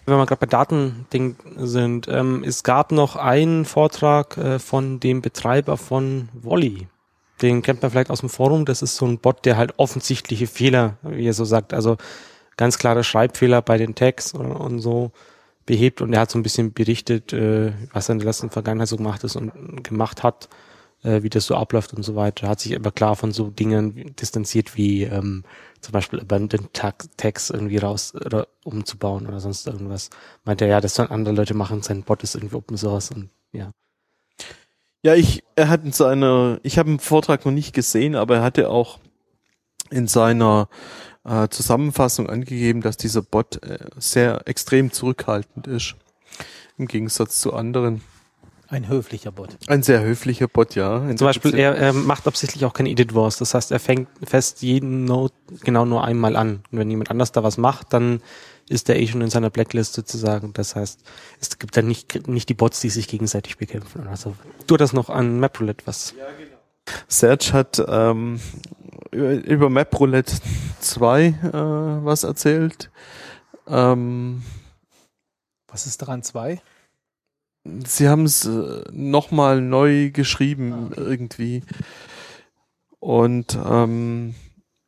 Wenn 0.08 0.18
wir 0.18 0.26
gerade 0.26 0.40
bei 0.40 0.48
Datending 0.48 1.36
sind, 1.58 2.08
ähm, 2.08 2.44
es 2.44 2.64
gab 2.64 2.92
noch 2.92 3.16
einen 3.16 3.66
Vortrag 3.66 4.36
äh, 4.38 4.58
von 4.58 5.00
dem 5.00 5.22
Betreiber 5.22 5.78
von 5.78 6.30
Wolly. 6.34 6.88
Den 7.44 7.62
kennt 7.62 7.82
man 7.82 7.92
vielleicht 7.92 8.10
aus 8.10 8.22
dem 8.22 8.30
Forum. 8.30 8.64
Das 8.64 8.82
ist 8.82 8.96
so 8.96 9.06
ein 9.06 9.20
Bot, 9.20 9.44
der 9.46 9.58
halt 9.58 9.74
offensichtliche 9.78 10.48
Fehler, 10.48 10.98
wie 11.04 11.28
er 11.28 11.34
so 11.34 11.44
sagt, 11.44 11.74
also 11.74 11.98
ganz 12.56 12.78
klare 12.78 13.04
Schreibfehler 13.04 13.62
bei 13.62 13.78
den 13.78 13.96
Tags 13.96 14.34
und, 14.34 14.80
so 14.80 15.12
behebt. 15.66 16.02
Und 16.02 16.14
er 16.14 16.22
hat 16.22 16.32
so 16.32 16.40
ein 16.40 16.44
bisschen 16.44 16.72
berichtet, 16.72 17.34
äh, 17.34 17.74
was 17.92 18.10
er 18.10 18.14
in 18.14 18.20
der 18.20 18.28
letzten 18.28 18.50
Vergangenheit 18.50 18.88
so 18.88 18.96
gemacht 18.96 19.26
ist 19.26 19.36
und 19.36 19.84
gemacht 19.84 20.24
hat, 20.24 20.48
äh, 21.04 21.22
wie 21.24 21.30
das 21.30 21.46
so 21.46 21.56
abläuft 21.56 21.94
und 21.94 22.04
so 22.04 22.16
weiter. 22.16 22.48
Hat 22.48 22.62
sich 22.62 22.76
aber 22.76 22.92
klar 22.92 23.18
von 23.18 23.34
so 23.34 23.50
Dingen 23.50 24.16
distanziert 24.16 24.78
wie 24.78 25.04
ähm, 25.04 25.44
zum 25.82 25.92
Beispiel 25.92 26.22
Abandoned 26.22 26.74
Tags 26.74 27.50
irgendwie 27.50 27.78
raus 27.78 28.14
oder 28.16 28.48
umzubauen 28.64 29.28
oder 29.28 29.42
sonst 29.42 29.68
irgendwas. 29.68 30.10
Meint 30.46 30.62
er, 30.62 30.70
ja, 30.70 30.80
das 30.80 30.96
sollen 30.96 31.12
andere 31.12 31.36
Leute 31.36 31.56
machen, 31.56 31.82
sein 31.82 32.04
Bot 32.04 32.24
ist 32.24 32.36
irgendwie 32.36 32.56
Open 32.56 32.78
Source 32.78 33.12
und 33.12 33.30
ja. 33.52 33.72
Ja, 35.04 35.16
ich, 35.16 35.44
er 35.56 35.68
hat 35.68 35.84
in 35.84 35.92
seiner, 35.92 36.60
ich 36.64 36.78
habe 36.78 36.90
den 36.90 37.00
Vortrag 37.00 37.46
noch 37.46 37.52
nicht 37.52 37.74
gesehen, 37.74 38.16
aber 38.16 38.38
er 38.38 38.44
hatte 38.44 38.70
auch 38.70 39.00
in 39.90 40.08
seiner 40.08 40.70
äh, 41.26 41.50
Zusammenfassung 41.50 42.30
angegeben, 42.30 42.82
dass 42.82 42.96
dieser 42.96 43.22
Bot 43.22 43.62
äh, 43.64 43.80
sehr 43.98 44.48
extrem 44.48 44.92
zurückhaltend 44.92 45.68
ist. 45.68 45.96
Im 46.78 46.88
Gegensatz 46.88 47.42
zu 47.42 47.54
anderen. 47.54 48.02
Ein 48.70 48.88
höflicher 48.88 49.32
Bot. 49.32 49.58
Ein 49.68 49.84
sehr 49.84 50.02
höflicher 50.02 50.48
Bot, 50.48 50.74
ja. 50.74 51.06
Zum 51.16 51.28
Beispiel, 51.28 51.54
er, 51.54 51.76
er 51.76 51.94
macht 51.94 52.26
absichtlich 52.26 52.66
auch 52.66 52.74
keine 52.74 52.90
Edit 52.90 53.14
Wars. 53.14 53.38
Das 53.38 53.54
heißt, 53.54 53.72
er 53.72 53.80
fängt 53.80 54.08
fest 54.24 54.64
jeden 54.64 55.06
Node 55.06 55.34
genau 55.64 55.86
nur 55.86 56.04
einmal 56.04 56.36
an. 56.36 56.64
Und 56.72 56.80
wenn 56.80 56.90
jemand 56.90 57.12
anders 57.12 57.32
da 57.32 57.44
was 57.44 57.58
macht, 57.58 57.94
dann 57.94 58.22
ist 58.70 58.88
der 58.88 59.00
eh 59.00 59.08
schon 59.08 59.22
in 59.22 59.30
seiner 59.30 59.50
Blacklist 59.50 59.94
sozusagen. 59.94 60.54
Das 60.54 60.76
heißt, 60.76 61.02
es 61.40 61.60
gibt 61.60 61.76
dann 61.78 61.88
nicht, 61.88 62.28
nicht 62.28 62.50
die 62.50 62.54
Bots, 62.54 62.80
die 62.82 62.90
sich 62.90 63.08
gegenseitig 63.08 63.58
bekämpfen 63.58 64.02
oder 64.02 64.16
so. 64.16 64.36
Du 64.68 64.78
das 64.78 64.94
noch 64.94 65.10
an 65.10 65.40
MapRoulette 65.40 65.86
was? 65.86 66.14
Ja, 66.18 66.26
genau. 66.38 66.58
Serge 67.08 67.54
hat 67.54 67.84
ähm, 67.88 68.40
über, 69.12 69.32
über 69.46 69.70
MapRoulette 69.70 70.34
2 70.80 71.26
äh, 71.26 71.34
was 72.06 72.24
erzählt. 72.24 72.90
Ähm, 73.68 74.44
was 75.68 75.86
ist 75.88 76.02
daran 76.02 76.24
2? 76.24 76.62
sie 77.86 78.10
haben 78.10 78.26
es 78.26 78.46
äh, 78.46 78.84
nochmal 78.92 79.62
neu 79.62 80.12
geschrieben 80.12 80.92
Ah. 80.92 81.00
irgendwie. 81.00 81.64
Und 83.00 83.58
ähm, 83.66 84.36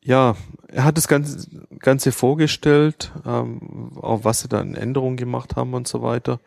ja, 0.06 0.36
er 0.68 0.84
hat 0.84 0.96
das 0.96 1.08
Ganze, 1.08 1.48
Ganze 1.80 2.12
vorgestellt, 2.12 3.10
ähm, 3.26 3.90
auch 4.00 4.22
was 4.22 4.40
sie 4.40 4.48
da 4.48 4.60
in 4.60 4.76
Änderungen 4.76 5.16
gemacht 5.16 5.56
haben 5.56 5.74
und 5.74 5.88
so 5.88 6.00
weiter. 6.00 6.38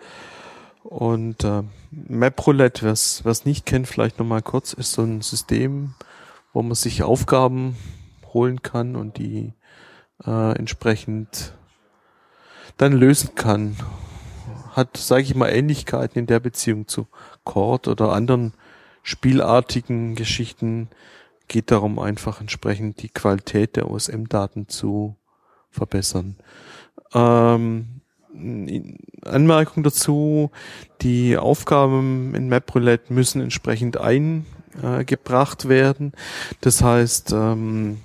Und 0.84 1.44
äh, 1.44 1.64
MapRoulette, 1.92 2.84
wer 2.84 2.92
es 2.94 3.46
nicht 3.46 3.66
kennt, 3.66 3.88
vielleicht 3.88 4.18
nochmal 4.18 4.42
kurz, 4.42 4.72
ist 4.72 4.94
so 4.94 5.02
ein 5.02 5.22
System, 5.22 5.94
wo 6.54 6.62
man 6.62 6.76
sich 6.76 7.04
Aufgaben 7.04 7.76
holen 8.34 8.62
kann 8.62 8.96
und 8.96 9.18
die 9.18 9.54
äh, 10.26 10.58
entsprechend 10.58 11.54
dann 12.78 12.94
lösen 12.94 13.36
kann. 13.36 13.76
Hat, 14.72 14.96
sage 14.96 15.24
ich 15.24 15.36
mal, 15.36 15.50
Ähnlichkeiten 15.50 16.18
in 16.18 16.28
der 16.28 16.40
Beziehung 16.40 16.88
zu 16.88 17.08
Chord 17.44 17.90
oder 17.90 18.14
anderen 18.14 18.54
spielartigen 19.04 20.16
Geschichten. 20.16 20.88
Geht 21.50 21.72
darum, 21.72 21.98
einfach 22.00 22.40
entsprechend 22.40 23.02
die 23.02 23.10
Qualität 23.10 23.76
der 23.76 23.90
OSM-Daten 23.90 24.70
zu 24.70 25.16
verbessern. 25.72 26.38
Ähm, 27.14 28.02
Anmerkung 29.26 29.82
dazu, 29.84 30.52
die 31.02 31.38
Aufgaben 31.38 32.36
in 32.36 32.50
MapRoulette 32.50 33.12
müssen 33.12 33.42
entsprechend 33.42 33.98
eingebracht 33.98 35.68
werden. 35.68 36.12
Das 36.62 36.84
heißt, 36.84 37.34
ähm, 37.34 37.98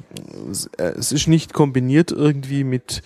es- 0.51 0.71
es 0.79 1.13
ist 1.13 1.29
nicht 1.29 1.53
kombiniert 1.53 2.11
irgendwie 2.13 2.65
mit, 2.65 3.03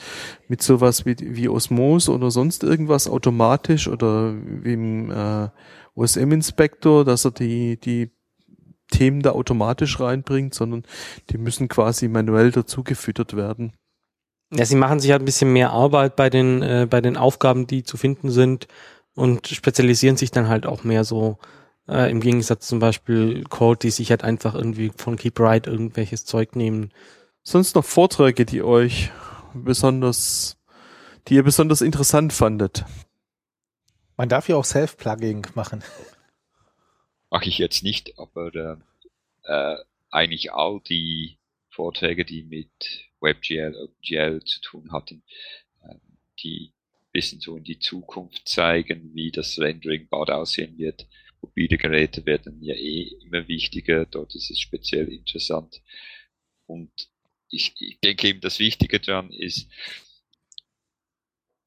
mit 0.47 0.62
sowas 0.62 1.05
wie, 1.05 1.16
wie 1.18 1.49
Osmos 1.49 2.09
oder 2.09 2.30
sonst 2.30 2.62
irgendwas 2.62 3.09
automatisch 3.09 3.89
oder 3.89 4.34
wie 4.62 4.72
im 4.74 5.11
äh, 5.11 5.49
OSM-Inspektor, 5.97 7.05
dass 7.05 7.24
er 7.24 7.32
die, 7.32 7.76
die 7.80 8.12
Themen 8.91 9.22
da 9.22 9.32
automatisch 9.32 10.01
reinbringt, 10.01 10.55
sondern 10.55 10.84
die 11.30 11.39
müssen 11.39 11.68
quasi 11.68 12.09
manuell 12.09 12.51
dazugefüttert 12.51 13.36
werden. 13.36 13.72
Ja, 14.53 14.64
sie 14.64 14.76
machen 14.76 14.99
sich 14.99 15.11
halt 15.11 15.22
ein 15.22 15.26
bisschen 15.26 15.53
mehr 15.53 15.72
Arbeit 15.72 16.16
bei 16.16 16.30
den, 16.30 16.62
äh, 16.62 16.86
bei 16.89 17.01
den 17.01 17.16
Aufgaben, 17.16 17.66
die 17.66 17.82
zu 17.82 17.97
finden 17.97 18.30
sind 18.30 18.66
und 19.14 19.47
spezialisieren 19.49 20.16
sich 20.16 20.30
dann 20.30 20.49
halt 20.49 20.64
auch 20.64 20.84
mehr 20.84 21.05
so, 21.05 21.39
äh, 21.89 22.11
im 22.11 22.20
Gegensatz 22.20 22.66
zum 22.66 22.78
Beispiel 22.78 23.45
Code, 23.45 23.80
die 23.80 23.91
sich 23.91 24.11
halt 24.11 24.24
einfach 24.24 24.55
irgendwie 24.55 24.93
von 24.97 25.16
Keep 25.16 25.41
Right 25.41 25.66
irgendwelches 25.66 26.24
Zeug 26.24 26.57
nehmen. 26.57 26.93
Sonst 27.43 27.74
noch 27.74 27.84
Vorträge, 27.84 28.45
die 28.45 28.62
euch 28.62 29.11
besonders, 29.55 30.57
die 31.26 31.34
ihr 31.34 31.43
besonders 31.43 31.80
interessant 31.80 32.32
fandet. 32.32 32.84
Man 34.16 34.28
darf 34.28 34.49
ja 34.49 34.57
auch 34.57 34.64
Self-Plugging 34.64 35.47
machen. 35.55 35.82
Mache 37.31 37.49
ich 37.49 37.59
jetzt 37.59 37.83
nicht, 37.83 38.18
aber 38.18 38.55
äh, 38.55 38.76
äh, 39.45 39.76
eigentlich 40.11 40.53
all 40.53 40.81
die 40.81 41.39
Vorträge, 41.68 42.24
die 42.24 42.43
mit 42.43 43.09
WebGL, 43.20 43.74
OpenGL 43.74 44.43
zu 44.45 44.61
tun 44.61 44.93
hatten, 44.93 45.22
äh, 45.83 45.95
die 46.43 46.72
bisschen 47.12 47.41
so 47.41 47.57
in 47.57 47.64
die 47.64 47.79
Zukunft 47.79 48.47
zeigen, 48.49 49.14
wie 49.14 49.31
das 49.31 49.59
Rendering 49.59 50.09
bald 50.09 50.31
aussehen 50.31 50.79
wird. 50.79 51.07
Mobile 51.41 51.79
Geräte 51.79 52.26
werden 52.26 52.62
ja 52.62 52.74
eh 52.74 53.14
immer 53.24 53.49
wichtiger, 53.49 54.07
dort 54.07 54.35
ist 54.35 54.51
es 54.51 54.61
speziell 54.61 55.09
interessant. 55.09 55.83
Und 56.66 56.91
ich, 57.51 57.74
ich 57.79 57.99
denke 58.01 58.29
eben, 58.29 58.41
das 58.41 58.59
Wichtige 58.59 59.01
daran 59.01 59.31
ist, 59.33 59.68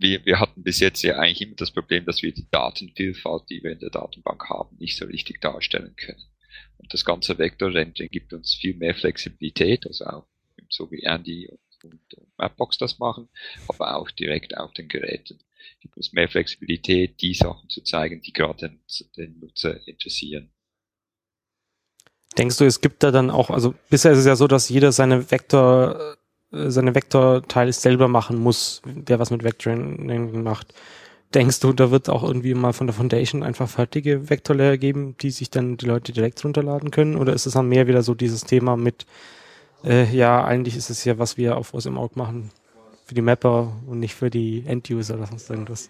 wir, 0.01 0.25
wir 0.25 0.39
hatten 0.39 0.63
bis 0.63 0.79
jetzt 0.79 1.03
ja 1.03 1.17
eigentlich 1.17 1.41
immer 1.41 1.55
das 1.55 1.71
Problem, 1.71 2.05
dass 2.05 2.21
wir 2.21 2.33
die 2.33 2.47
Datenvielfalt, 2.49 3.49
die 3.49 3.63
wir 3.63 3.71
in 3.71 3.79
der 3.79 3.91
Datenbank 3.91 4.49
haben, 4.49 4.75
nicht 4.77 4.97
so 4.97 5.05
richtig 5.05 5.41
darstellen 5.41 5.95
können. 5.95 6.23
Und 6.77 6.93
das 6.93 7.05
ganze 7.05 7.37
Vektor-Rendering 7.37 8.09
gibt 8.09 8.33
uns 8.33 8.55
viel 8.55 8.75
mehr 8.75 8.95
Flexibilität, 8.95 9.85
also 9.85 10.05
auch 10.05 10.27
so 10.69 10.91
wie 10.91 11.03
Andy 11.03 11.49
und, 11.83 11.93
und 12.13 12.37
Mapbox 12.37 12.77
das 12.77 12.99
machen, 12.99 13.29
aber 13.67 13.95
auch 13.95 14.09
direkt 14.11 14.57
auf 14.57 14.73
den 14.73 14.87
Geräten. 14.87 15.39
Gibt 15.79 15.97
uns 15.97 16.13
mehr 16.13 16.27
Flexibilität, 16.29 17.21
die 17.21 17.33
Sachen 17.33 17.69
zu 17.69 17.81
zeigen, 17.81 18.21
die 18.21 18.33
gerade 18.33 18.69
den, 18.69 18.79
den 19.17 19.39
Nutzer 19.39 19.87
interessieren. 19.87 20.51
Denkst 22.37 22.57
du, 22.57 22.65
es 22.65 22.81
gibt 22.81 23.03
da 23.03 23.11
dann 23.11 23.29
auch, 23.29 23.49
also 23.49 23.75
bisher 23.89 24.13
ist 24.13 24.19
es 24.19 24.25
ja 24.25 24.35
so, 24.35 24.47
dass 24.47 24.69
jeder 24.69 24.91
seine 24.91 25.29
Vektor, 25.29 26.17
seine 26.51 26.95
Vektorteile 26.95 27.71
selber 27.71 28.07
machen 28.07 28.37
muss, 28.37 28.81
der 28.85 29.19
was 29.19 29.31
mit 29.31 29.43
Vectoring 29.43 30.43
macht. 30.43 30.73
Denkst 31.33 31.61
du, 31.61 31.71
da 31.71 31.91
wird 31.91 32.09
auch 32.09 32.23
irgendwie 32.23 32.53
mal 32.53 32.73
von 32.73 32.87
der 32.87 32.93
Foundation 32.93 33.41
einfach 33.41 33.69
fertige 33.69 34.29
Vektorlayer 34.29 34.77
geben, 34.77 35.15
die 35.21 35.31
sich 35.31 35.49
dann 35.49 35.77
die 35.77 35.85
Leute 35.85 36.11
direkt 36.11 36.43
runterladen 36.43 36.91
können? 36.91 37.15
Oder 37.15 37.31
ist 37.33 37.45
es 37.45 37.53
dann 37.53 37.69
mehr 37.69 37.87
wieder 37.87 38.03
so 38.03 38.13
dieses 38.13 38.43
Thema 38.43 38.75
mit, 38.75 39.05
äh, 39.85 40.13
ja, 40.13 40.43
eigentlich 40.43 40.75
ist 40.75 40.89
es 40.89 41.05
ja, 41.05 41.17
was 41.19 41.37
wir 41.37 41.55
auf 41.55 41.73
OSM 41.73 41.97
Org 41.97 42.17
machen, 42.17 42.51
für 43.05 43.15
die 43.15 43.21
Mapper 43.21 43.71
und 43.87 43.99
nicht 43.99 44.13
für 44.13 44.29
die 44.29 44.65
End-User 44.67 45.15
oder 45.15 45.27
sonst 45.27 45.49
irgendwas? 45.49 45.89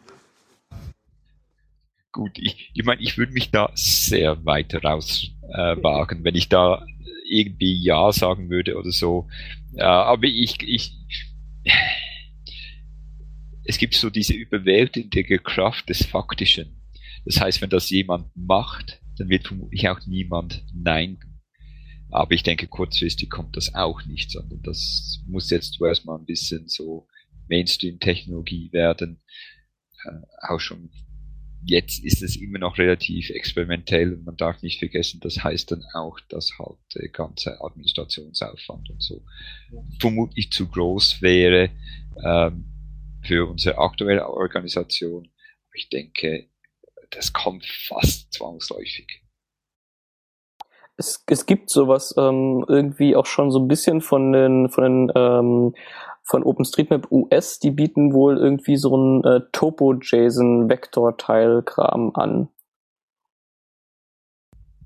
Gut, 2.12 2.38
ich, 2.38 2.72
ich 2.76 2.86
meine, 2.86 3.02
ich 3.02 3.18
würde 3.18 3.32
mich 3.32 3.50
da 3.50 3.72
sehr 3.74 4.46
weit 4.46 4.84
raus 4.84 5.32
äh, 5.54 5.82
wagen, 5.82 6.24
wenn 6.24 6.36
ich 6.36 6.50
da 6.50 6.86
irgendwie 7.32 7.82
Ja 7.82 8.12
sagen 8.12 8.50
würde 8.50 8.78
oder 8.78 8.92
so. 8.92 9.28
Äh, 9.76 9.84
aber 9.84 10.26
ich, 10.26 10.62
ich, 10.62 10.94
es 13.64 13.78
gibt 13.78 13.94
so 13.96 14.10
diese 14.10 14.34
überwältigende 14.34 15.40
Kraft 15.40 15.90
des 15.90 16.06
Faktischen. 16.06 16.82
Das 17.26 17.40
heißt, 17.40 17.62
wenn 17.62 17.70
das 17.70 17.90
jemand 17.90 18.36
macht, 18.36 19.02
dann 19.18 19.30
wird 19.30 19.48
vermutlich 19.48 19.88
auch 19.90 20.00
niemand 20.06 20.64
Nein. 20.74 21.20
Aber 22.10 22.34
ich 22.34 22.44
denke, 22.44 22.68
kurzfristig 22.68 23.30
kommt 23.30 23.56
das 23.56 23.74
auch 23.74 24.06
nicht, 24.06 24.32
sondern 24.32 24.62
das 24.64 25.24
muss 25.28 25.50
jetzt 25.50 25.74
zuerst 25.74 26.06
mal 26.06 26.18
ein 26.18 26.26
bisschen 26.26 26.68
so 26.68 27.08
Mainstream-Technologie 27.48 28.74
werden. 28.74 29.22
Äh, 30.04 30.50
auch 30.50 30.60
schon 30.60 30.90
jetzt 31.64 32.04
ist 32.04 32.22
es 32.22 32.36
immer 32.36 32.60
noch 32.60 32.78
relativ 32.78 33.30
experimentell 33.30 34.14
und 34.14 34.26
man 34.26 34.38
darf 34.38 34.62
nicht 34.62 34.80
vergessen, 34.80 35.20
das 35.22 35.44
heißt 35.44 35.72
dann 35.72 35.84
auch, 35.94 36.20
dass 36.30 36.58
halt 36.58 36.78
der 36.96 37.10
ganze 37.10 37.62
Administrationsaufwand 37.62 38.90
und 38.90 39.02
so 39.02 39.22
vermutlich 40.00 40.52
zu 40.52 40.68
groß 40.68 41.22
wäre 41.22 41.70
ähm, 42.24 42.66
für 43.24 43.50
unsere 43.50 43.78
aktuelle 43.78 44.28
Organisation. 44.28 45.30
Ich 45.74 45.90
denke, 45.90 46.48
das 47.12 47.34
kommt 47.34 47.66
fast 47.66 48.34
zwangsläufig. 48.34 49.22
Es, 50.98 51.24
es 51.28 51.46
gibt 51.46 51.70
sowas 51.70 52.14
ähm, 52.18 52.66
irgendwie 52.68 53.16
auch 53.16 53.26
schon 53.26 53.52
so 53.52 53.60
ein 53.60 53.68
bisschen 53.68 54.02
von 54.02 54.34
den 54.34 54.70
von 54.70 54.84
den 54.84 55.12
ähm, 55.16 55.76
von 56.32 56.44
OpenStreetMap 56.44 57.12
US, 57.12 57.60
die 57.60 57.70
bieten 57.72 58.14
wohl 58.14 58.38
irgendwie 58.38 58.78
so 58.78 58.96
ein 58.96 59.26
äh, 59.26 59.42
Topo-JSON-Vektor-Teilkram 59.52 62.16
an. 62.16 62.48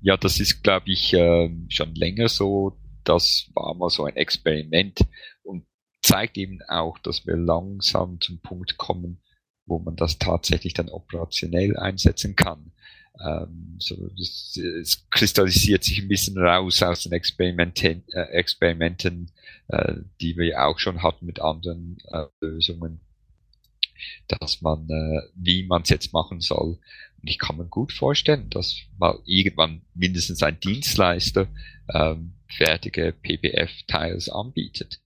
Ja, 0.00 0.16
das 0.16 0.40
ist, 0.40 0.64
glaube 0.64 0.90
ich, 0.90 1.14
äh, 1.14 1.48
schon 1.68 1.94
länger 1.94 2.28
so. 2.28 2.76
Das 3.04 3.48
war 3.54 3.74
mal 3.74 3.90
so 3.90 4.04
ein 4.04 4.16
Experiment 4.16 5.06
und 5.44 5.64
zeigt 6.02 6.36
eben 6.36 6.58
auch, 6.68 6.98
dass 6.98 7.24
wir 7.26 7.36
langsam 7.36 8.20
zum 8.20 8.40
Punkt 8.40 8.76
kommen, 8.76 9.22
wo 9.66 9.78
man 9.78 9.94
das 9.94 10.18
tatsächlich 10.18 10.74
dann 10.74 10.88
operationell 10.88 11.76
einsetzen 11.76 12.34
kann. 12.34 12.72
Ähm, 13.24 13.76
so, 13.78 13.96
das, 14.18 14.56
es 14.56 15.08
kristallisiert 15.10 15.84
sich 15.84 15.98
ein 16.00 16.08
bisschen 16.08 16.38
raus 16.38 16.82
aus 16.82 17.02
den 17.02 17.12
Experimenten, 17.12 18.04
äh, 18.12 18.22
Experimenten 18.32 19.30
äh, 19.68 19.96
die 20.20 20.36
wir 20.36 20.64
auch 20.64 20.78
schon 20.78 21.02
hatten 21.02 21.26
mit 21.26 21.40
anderen 21.40 21.98
äh, 22.12 22.26
Lösungen, 22.40 23.00
dass 24.28 24.60
man, 24.62 24.88
äh, 24.88 25.22
wie 25.34 25.66
man 25.66 25.82
es 25.82 25.88
jetzt 25.88 26.12
machen 26.12 26.40
soll. 26.40 26.78
Und 27.20 27.28
ich 27.28 27.38
kann 27.38 27.56
mir 27.56 27.66
gut 27.66 27.92
vorstellen, 27.92 28.48
dass 28.50 28.76
mal 28.98 29.18
irgendwann 29.24 29.82
mindestens 29.94 30.42
ein 30.42 30.60
Dienstleister 30.60 31.48
ähm, 31.92 32.34
fertige 32.48 33.12
PPF-Tiles 33.12 34.28
anbietet. 34.28 35.00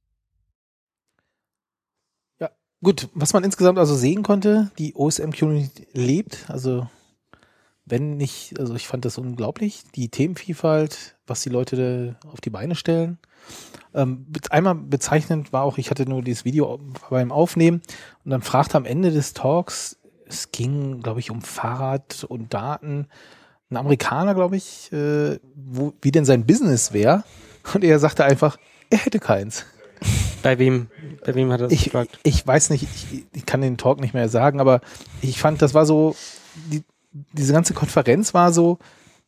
Ja, 2.39 2.51
gut. 2.83 3.09
Was 3.15 3.33
man 3.33 3.45
insgesamt 3.45 3.79
also 3.79 3.95
sehen 3.95 4.23
konnte, 4.23 4.71
die 4.79 4.95
OSM-Community 4.95 5.87
lebt. 5.93 6.51
Also 6.51 6.87
wenn 7.91 8.17
nicht, 8.17 8.59
also 8.59 8.75
ich 8.75 8.87
fand 8.87 9.05
das 9.05 9.19
unglaublich, 9.19 9.83
die 9.95 10.09
Themenvielfalt, 10.09 11.17
was 11.27 11.43
die 11.43 11.49
Leute 11.49 12.17
da 12.23 12.29
auf 12.31 12.41
die 12.41 12.51
Beine 12.51 12.75
stellen. 12.75 13.19
Ähm, 13.95 14.27
einmal 14.51 14.75
bezeichnend 14.77 15.53
war 15.53 15.65
auch, 15.65 15.79
ich 15.79 15.91
hatte 15.91 16.09
nur 16.09 16.23
dieses 16.23 16.45
Video 16.45 16.79
beim 17.11 17.33
Aufnehmen 17.33 17.83
und 18.25 18.31
dann 18.31 18.43
fragte 18.43 18.77
am 18.77 18.85
Ende 18.85 19.11
des 19.11 19.33
Talks, 19.33 19.97
es 20.27 20.53
ging, 20.53 21.01
glaube 21.03 21.21
ich, 21.21 21.31
um 21.31 21.43
Fahrrad 21.43 22.25
und 22.25 22.55
Daten, 22.55 23.09
ein 23.71 23.77
Amerikaner, 23.77 24.35
glaube 24.35 24.57
ich, 24.57 24.93
äh, 24.93 25.39
wo, 25.55 25.93
wie 26.03 26.13
denn 26.13 26.25
sein 26.25 26.47
Business 26.47 26.93
wäre. 26.93 27.25
Und 27.75 27.85
er 27.85 27.99
sagte 27.99 28.25
einfach, 28.25 28.59
er 28.91 28.99
hätte 28.99 29.19
keins. 29.19 29.65
Bei 30.43 30.59
wem, 30.59 30.89
bei 31.25 31.35
wem 31.35 31.53
hat 31.53 31.61
er 31.61 31.65
das 31.69 31.73
Ich, 31.73 31.85
gefragt? 31.85 32.19
ich 32.23 32.47
weiß 32.47 32.71
nicht, 32.71 32.85
ich, 32.85 33.25
ich 33.33 33.47
kann 33.47 33.61
den 33.61 33.77
Talk 33.77 34.01
nicht 34.01 34.15
mehr 34.15 34.29
sagen, 34.29 34.61
aber 34.61 34.81
ich 35.21 35.39
fand, 35.39 35.63
das 35.63 35.75
war 35.75 35.85
so, 35.85 36.17
die, 36.71 36.83
diese 37.13 37.53
ganze 37.53 37.75
Konferenz 37.75 38.35
war 38.35 38.53
so, 38.53 38.79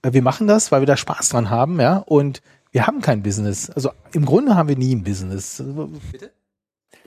äh, 0.03 0.13
wir 0.13 0.23
machen 0.23 0.47
das, 0.47 0.73
weil 0.73 0.83
wir 0.83 0.87
da 0.87 0.97
Spaß 0.97 1.31
dran 1.31 1.51
haben, 1.51 1.81
ja, 1.81 1.99
und 1.99 2.43
wir 2.71 2.87
haben 2.87 3.01
kein 3.01 3.23
Business. 3.23 3.71
Also 3.71 3.91
im 4.13 4.25
Grunde 4.25 4.57
haben 4.57 4.69
wir 4.69 4.77
nie 4.77 4.95
ein 4.95 5.05
Business. 5.05 5.61
Also, 5.61 5.91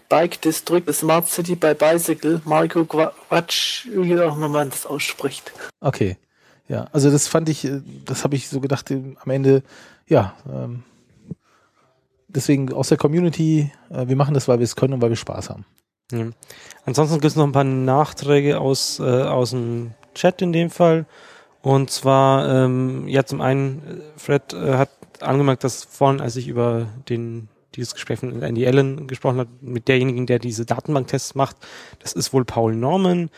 Bike 0.07 0.39
District, 0.41 0.83
Smart 0.93 1.27
City 1.27 1.55
by 1.55 1.73
Bicycle, 1.73 2.41
Marco 2.45 2.85
Quatsch, 2.85 3.87
wie 3.87 4.19
auch 4.19 4.37
immer 4.37 4.49
man 4.49 4.69
das 4.69 4.85
ausspricht. 4.85 5.51
Okay. 5.79 6.17
Ja, 6.67 6.87
also 6.93 7.11
das 7.11 7.27
fand 7.27 7.49
ich, 7.49 7.65
äh, 7.65 7.81
das 8.05 8.23
habe 8.23 8.35
ich 8.35 8.49
so 8.49 8.59
gedacht, 8.59 8.91
am 8.91 9.29
Ende, 9.29 9.63
ja, 10.07 10.33
ähm, 10.51 10.83
deswegen 12.27 12.73
aus 12.73 12.89
der 12.89 12.97
Community, 12.97 13.71
äh, 13.89 14.07
wir 14.07 14.15
machen 14.15 14.33
das, 14.33 14.47
weil 14.47 14.59
wir 14.59 14.63
es 14.63 14.75
können 14.75 14.93
und 14.93 15.01
weil 15.01 15.09
wir 15.09 15.15
Spaß 15.15 15.49
haben. 15.49 15.65
Ja. 16.11 16.27
Ansonsten 16.85 17.15
gibt 17.15 17.31
es 17.31 17.35
noch 17.35 17.45
ein 17.45 17.51
paar 17.51 17.63
Nachträge 17.63 18.59
aus, 18.59 18.99
äh, 18.99 19.03
aus 19.03 19.51
dem 19.51 19.91
Chat 20.15 20.41
in 20.41 20.51
dem 20.51 20.69
Fall. 20.69 21.05
Und 21.61 21.89
zwar, 21.89 22.47
ähm, 22.47 23.07
ja, 23.07 23.25
zum 23.25 23.41
einen, 23.41 23.79
äh, 23.79 24.19
Fred 24.19 24.53
äh, 24.53 24.73
hat 24.73 24.89
angemerkt, 25.21 25.63
dass 25.63 25.83
vorhin, 25.83 26.21
als 26.21 26.35
ich 26.35 26.47
über 26.47 26.87
den 27.09 27.47
dieses 27.75 27.93
Gespräch 27.93 28.19
von 28.19 28.41
Andy 28.41 28.65
Allen 28.65 29.07
gesprochen 29.07 29.39
hat, 29.39 29.47
mit 29.61 29.87
derjenigen, 29.87 30.25
der 30.25 30.39
diese 30.39 30.65
Datenbanktests 30.65 31.35
macht, 31.35 31.57
das 31.99 32.13
ist 32.13 32.33
wohl 32.33 32.45
Paul 32.45 32.75
Norman. 32.75 33.29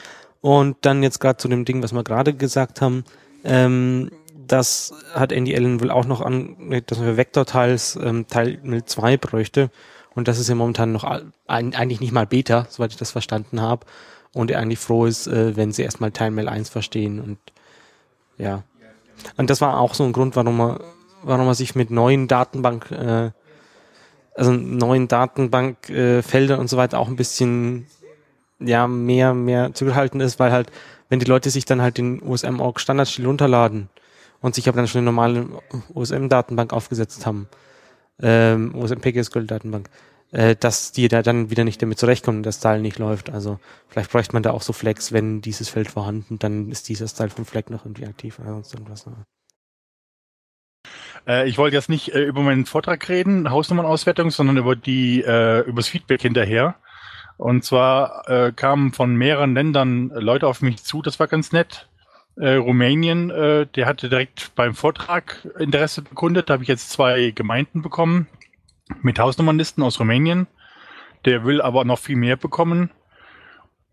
Und 0.42 0.78
dann 0.82 1.04
jetzt 1.04 1.20
gerade 1.20 1.38
zu 1.38 1.48
dem 1.48 1.66
Ding, 1.66 1.82
was 1.82 1.94
wir 1.94 2.04
gerade 2.04 2.34
gesagt 2.34 2.82
haben, 2.82 3.04
ähm, 3.44 4.12
das 4.48 4.94
hat 5.14 5.32
Andy 5.32 5.56
Allen 5.56 5.82
wohl 5.82 5.92
auch 5.92 6.06
noch 6.06 6.22
an, 6.22 6.56
dass 6.86 7.00
man 7.00 7.18
Vektorteils 7.18 7.98
ähm, 8.02 8.28
Teil 8.28 8.60
2 8.86 9.18
bräuchte. 9.18 9.70
Und 10.16 10.28
das 10.28 10.40
ist 10.40 10.50
ja 10.50 10.56
momentan 10.56 10.92
noch 10.92 11.04
eigentlich 11.48 12.00
nicht 12.00 12.12
mal 12.12 12.26
Beta, 12.26 12.66
soweit 12.70 12.92
ich 12.92 12.98
das 12.98 13.12
verstanden 13.12 13.62
habe. 13.62 13.86
Und 14.38 14.52
er 14.52 14.60
eigentlich 14.60 14.80
froh 14.80 15.06
ist, 15.06 15.28
äh, 15.28 15.56
wenn 15.56 15.72
sie 15.72 15.82
erstmal 15.82 16.12
Teilmail 16.12 16.48
1 16.48 16.70
verstehen. 16.70 17.20
Und 17.20 17.40
ja. 18.38 18.64
Und 19.36 19.50
das 19.50 19.62
war 19.62 19.80
auch 19.80 19.96
so 19.96 20.04
ein 20.04 20.14
Grund, 20.14 20.36
warum 20.36 20.58
man, 20.58 20.80
warum 21.24 21.48
man 21.48 21.56
sich 21.56 21.74
mit 21.74 21.90
neuen 21.90 22.28
Datenbank, 22.28 22.92
äh, 22.92 23.32
also 24.36 24.52
neuen 24.52 25.08
Datenbankfeldern 25.08 26.58
äh, 26.58 26.62
und 26.62 26.70
so 26.70 26.78
weiter 26.78 27.00
auch 27.00 27.08
ein 27.08 27.16
bisschen 27.16 27.88
ja 28.60 28.88
mehr, 28.88 29.34
mehr 29.34 29.74
zurückhalten 29.74 30.22
ist, 30.22 30.40
weil 30.40 30.52
halt, 30.52 30.72
wenn 31.10 31.20
die 31.20 31.26
Leute 31.26 31.50
sich 31.50 31.66
dann 31.66 31.82
halt 31.82 31.98
den 31.98 32.22
USM-Org 32.22 32.80
Standardstil 32.80 33.26
runterladen 33.26 33.90
und 34.42 34.54
sich 34.54 34.68
aber 34.68 34.78
dann 34.78 34.88
schon 34.88 35.00
eine 35.00 35.06
normale 35.06 35.48
USM-Datenbank 35.96 36.74
aufgesetzt 36.74 37.26
haben, 37.26 37.48
ähm, 38.22 38.76
OSM 38.76 39.00
PGSQL-Datenbank, 39.00 39.90
äh, 40.32 40.56
dass 40.56 40.92
die 40.92 41.08
da 41.08 41.22
dann 41.22 41.50
wieder 41.50 41.64
nicht 41.64 41.82
damit 41.82 42.00
zurechtkommen, 42.00 42.44
dass 42.44 42.58
Style 42.58 42.82
nicht 42.82 43.00
läuft. 43.00 43.30
Also 43.30 43.60
vielleicht 43.88 44.12
bräuchte 44.12 44.34
man 44.34 44.44
da 44.44 44.52
auch 44.52 44.62
so 44.62 44.74
Flags, 44.74 45.12
wenn 45.12 45.42
dieses 45.42 45.70
Feld 45.70 45.90
vorhanden, 45.90 46.40
dann 46.40 46.70
ist 46.70 46.90
dieser 46.90 47.08
Style 47.08 47.30
von 47.30 47.46
Flag 47.46 47.70
noch 47.70 47.86
irgendwie 47.86 48.06
aktiv 48.06 48.40
oder 48.40 48.50
sonst 48.50 48.74
irgendwas. 48.74 49.06
Ne? 49.06 49.14
Äh, 51.28 51.48
ich 51.48 51.58
wollte 51.58 51.76
jetzt 51.76 51.90
nicht 51.90 52.14
äh, 52.14 52.24
über 52.24 52.42
meinen 52.42 52.66
Vortrag 52.66 53.08
reden, 53.10 53.50
Hausnummernauswertung, 53.50 54.32
sondern 54.32 54.58
über 54.58 54.76
die 54.76 55.22
äh, 55.22 55.62
übers 55.62 55.88
Feedback 55.88 56.22
hinterher. 56.22 56.76
Und 57.38 57.64
zwar 57.64 58.28
äh, 58.28 58.52
kamen 58.52 58.94
von 58.94 59.16
mehreren 59.16 59.54
Ländern 59.54 60.10
Leute 60.10 60.48
auf 60.48 60.62
mich 60.62 60.84
zu, 60.84 61.02
das 61.02 61.20
war 61.20 61.28
ganz 61.28 61.52
nett. 61.52 61.88
Äh, 62.36 62.56
Rumänien, 62.56 63.30
äh, 63.30 63.68
der 63.68 63.86
hatte 63.86 64.10
direkt 64.10 64.54
beim 64.56 64.74
Vortrag 64.74 65.48
Interesse 65.58 66.02
bekundet. 66.02 66.50
Da 66.50 66.54
habe 66.54 66.64
ich 66.64 66.70
jetzt 66.70 66.90
zwei 66.90 67.32
Gemeinden 67.32 67.82
bekommen 67.82 68.28
mit 69.02 69.20
Hausnummernlisten 69.20 69.84
aus 69.84 70.00
Rumänien. 70.00 70.48
Der 71.26 71.44
will 71.44 71.62
aber 71.62 71.86
noch 71.86 72.00
viel 72.00 72.16
mehr 72.16 72.38
bekommen. 72.38 72.92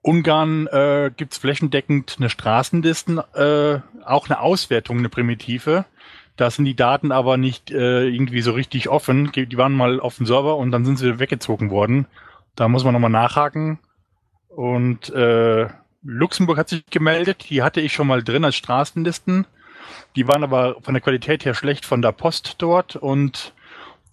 Ungarn 0.02 0.66
äh, 0.66 1.10
gibt 1.16 1.32
es 1.32 1.38
flächendeckend 1.38 2.16
eine 2.18 2.28
Straßenlisten, 2.28 3.18
äh, 3.34 3.80
auch 4.04 4.28
eine 4.28 4.40
Auswertung, 4.40 4.98
eine 4.98 5.08
primitive. 5.08 5.86
Da 6.36 6.50
sind 6.50 6.66
die 6.66 6.76
Daten 6.76 7.12
aber 7.12 7.36
nicht 7.36 7.70
äh, 7.70 8.06
irgendwie 8.06 8.42
so 8.42 8.52
richtig 8.52 8.88
offen. 8.88 9.32
Die 9.32 9.56
waren 9.56 9.72
mal 9.72 10.00
auf 10.00 10.16
dem 10.16 10.26
Server 10.26 10.56
und 10.56 10.72
dann 10.72 10.84
sind 10.84 10.98
sie 10.98 11.18
weggezogen 11.20 11.70
worden. 11.70 12.06
Da 12.54 12.68
muss 12.68 12.84
man 12.84 12.92
nochmal 12.92 13.10
nachhaken. 13.10 13.78
Und 14.48 15.10
äh, 15.10 15.68
Luxemburg 16.02 16.58
hat 16.58 16.68
sich 16.68 16.84
gemeldet. 16.86 17.46
Die 17.48 17.62
hatte 17.62 17.80
ich 17.80 17.92
schon 17.92 18.06
mal 18.06 18.22
drin 18.22 18.44
als 18.44 18.56
Straßenlisten. 18.56 19.46
Die 20.16 20.28
waren 20.28 20.44
aber 20.44 20.76
von 20.82 20.94
der 20.94 21.00
Qualität 21.00 21.44
her 21.44 21.54
schlecht 21.54 21.86
von 21.86 22.02
der 22.02 22.12
Post 22.12 22.56
dort. 22.58 22.96
Und 22.96 23.54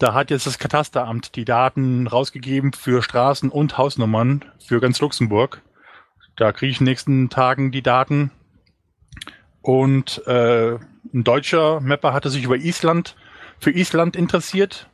da 0.02 0.14
hat 0.14 0.30
jetzt 0.30 0.48
das 0.48 0.58
Katasteramt 0.58 1.36
die 1.36 1.44
Daten 1.44 2.08
rausgegeben 2.08 2.72
für 2.72 3.02
Straßen 3.02 3.50
und 3.50 3.78
Hausnummern 3.78 4.44
für 4.58 4.80
ganz 4.80 5.00
Luxemburg. 5.00 5.62
Da 6.34 6.50
kriege 6.50 6.72
ich 6.72 6.80
in 6.80 6.86
den 6.86 6.90
nächsten 6.90 7.30
Tagen 7.30 7.70
die 7.70 7.82
Daten. 7.82 8.32
Und 9.60 10.26
äh, 10.26 10.72
ein 11.14 11.22
deutscher 11.22 11.80
Mapper 11.80 12.12
hatte 12.12 12.30
sich 12.30 12.42
über 12.42 12.56
Island 12.56 13.14
für 13.60 13.70
Island 13.70 14.16
interessiert. 14.16 14.88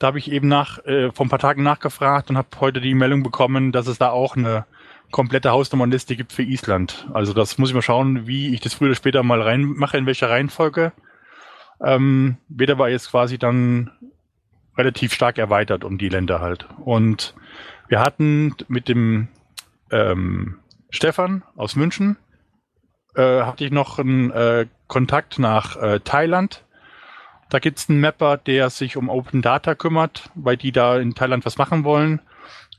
Da 0.00 0.08
habe 0.08 0.18
ich 0.18 0.32
eben 0.32 0.48
nach 0.48 0.84
äh, 0.84 1.12
vor 1.12 1.26
ein 1.26 1.30
paar 1.30 1.38
Tagen 1.38 1.62
nachgefragt 1.62 2.28
und 2.28 2.36
habe 2.36 2.48
heute 2.58 2.80
die 2.80 2.94
Meldung 2.94 3.22
bekommen, 3.22 3.70
dass 3.70 3.86
es 3.86 3.98
da 3.98 4.10
auch 4.10 4.36
eine 4.36 4.66
komplette 5.12 5.52
Hausnummernliste 5.52 6.16
gibt 6.16 6.32
für 6.32 6.42
Island. 6.42 7.06
Also 7.12 7.34
das 7.34 7.56
muss 7.58 7.68
ich 7.68 7.74
mal 7.74 7.82
schauen, 7.82 8.26
wie 8.26 8.52
ich 8.52 8.60
das 8.60 8.74
früher 8.74 8.88
oder 8.88 8.96
später 8.96 9.22
mal 9.22 9.42
reinmache, 9.42 9.96
in 9.96 10.06
welcher 10.06 10.28
Reihenfolge. 10.28 10.92
Ähm, 11.80 12.38
Weder 12.48 12.78
war 12.78 12.88
jetzt 12.88 13.10
quasi 13.10 13.38
dann 13.38 13.92
relativ 14.76 15.12
stark 15.12 15.38
erweitert 15.38 15.84
um 15.84 15.98
die 15.98 16.08
Länder 16.08 16.40
halt. 16.40 16.66
Und 16.84 17.34
wir 17.88 18.00
hatten 18.00 18.54
mit 18.68 18.88
dem 18.88 19.28
ähm, 19.90 20.58
Stefan 20.90 21.42
aus 21.56 21.76
München, 21.76 22.16
äh, 23.14 23.42
hatte 23.42 23.64
ich 23.64 23.70
noch 23.70 23.98
einen 23.98 24.30
äh, 24.30 24.66
Kontakt 24.86 25.38
nach 25.38 25.76
äh, 25.76 26.00
Thailand 26.00 26.64
da 27.50 27.58
gibt 27.58 27.78
es 27.78 27.90
einen 27.90 28.00
Mapper, 28.00 28.36
der 28.36 28.70
sich 28.70 28.96
um 28.96 29.08
Open 29.08 29.42
Data 29.42 29.74
kümmert, 29.74 30.30
weil 30.36 30.56
die 30.56 30.72
da 30.72 30.98
in 30.98 31.14
Thailand 31.14 31.44
was 31.44 31.58
machen 31.58 31.84
wollen. 31.84 32.20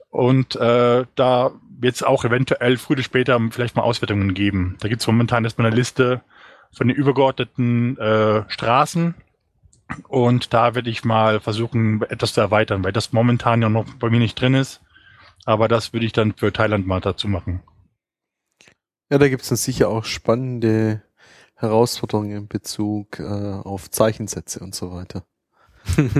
Und 0.10 0.56
äh, 0.56 1.06
da 1.16 1.52
wird 1.80 1.96
es 1.96 2.04
auch 2.04 2.26
eventuell 2.26 2.78
früher 2.78 2.96
oder 2.96 3.04
später 3.04 3.40
vielleicht 3.52 3.76
mal 3.76 3.84
Auswertungen 3.84 4.34
geben. 4.34 4.78
Da 4.80 4.88
gibt 4.88 5.02
es 5.02 5.08
momentan 5.08 5.44
erstmal 5.44 5.68
eine 5.68 5.76
Liste 5.76 6.22
von 6.72 6.88
den 6.88 6.96
übergeordneten 6.96 7.98
äh, 7.98 8.44
Straßen. 8.48 9.16
Und 10.08 10.54
da 10.54 10.76
werde 10.76 10.90
ich 10.90 11.04
mal 11.04 11.40
versuchen, 11.40 12.02
etwas 12.04 12.34
zu 12.34 12.42
erweitern, 12.42 12.84
weil 12.84 12.92
das 12.92 13.14
momentan 13.14 13.62
ja 13.62 13.70
noch 13.70 13.86
bei 13.96 14.10
mir 14.10 14.20
nicht 14.20 14.40
drin 14.40 14.54
ist. 14.54 14.82
Aber 15.46 15.68
das 15.68 15.94
würde 15.94 16.06
ich 16.06 16.14
dann 16.14 16.34
für 16.34 16.54
Thailand 16.54 16.86
mal 16.88 17.02
dazu 17.02 17.28
machen. 17.28 17.62
Ja, 19.10 19.18
da 19.18 19.28
gibt 19.28 19.50
es 19.50 19.64
sicher 19.64 19.90
auch 19.90 20.06
spannende 20.06 21.02
Herausforderungen 21.56 22.32
in 22.32 22.48
Bezug 22.48 23.20
äh, 23.20 23.24
auf 23.24 23.90
Zeichensätze 23.90 24.60
und 24.60 24.74
so 24.74 24.92
weiter. 24.92 25.24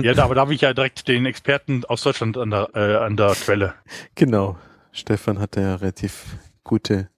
ja, 0.02 0.16
aber 0.22 0.34
da 0.34 0.40
habe 0.42 0.54
ich 0.54 0.60
ja 0.60 0.74
direkt 0.74 1.08
den 1.08 1.26
Experten 1.26 1.84
aus 1.84 2.02
Deutschland 2.02 2.36
an 2.36 2.50
der, 2.50 2.70
äh, 2.74 2.96
an 2.96 3.16
der 3.16 3.32
Quelle. 3.32 3.74
Genau. 4.14 4.58
Stefan 4.92 5.38
hatte 5.38 5.62
ja 5.62 5.76
relativ 5.76 6.36
gute 6.64 7.08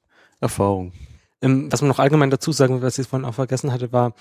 Erfahrung. 0.40 0.92
Ähm, 1.42 1.70
was 1.72 1.82
man 1.82 1.88
noch 1.88 1.98
allgemein 1.98 2.30
dazu 2.30 2.52
sagen, 2.52 2.80
was 2.80 2.98
ich 2.98 3.09
vorhin 3.09 3.26
auch 3.26 3.34
vergessen 3.34 3.72
hatte, 3.72 3.92
war, 3.92 4.14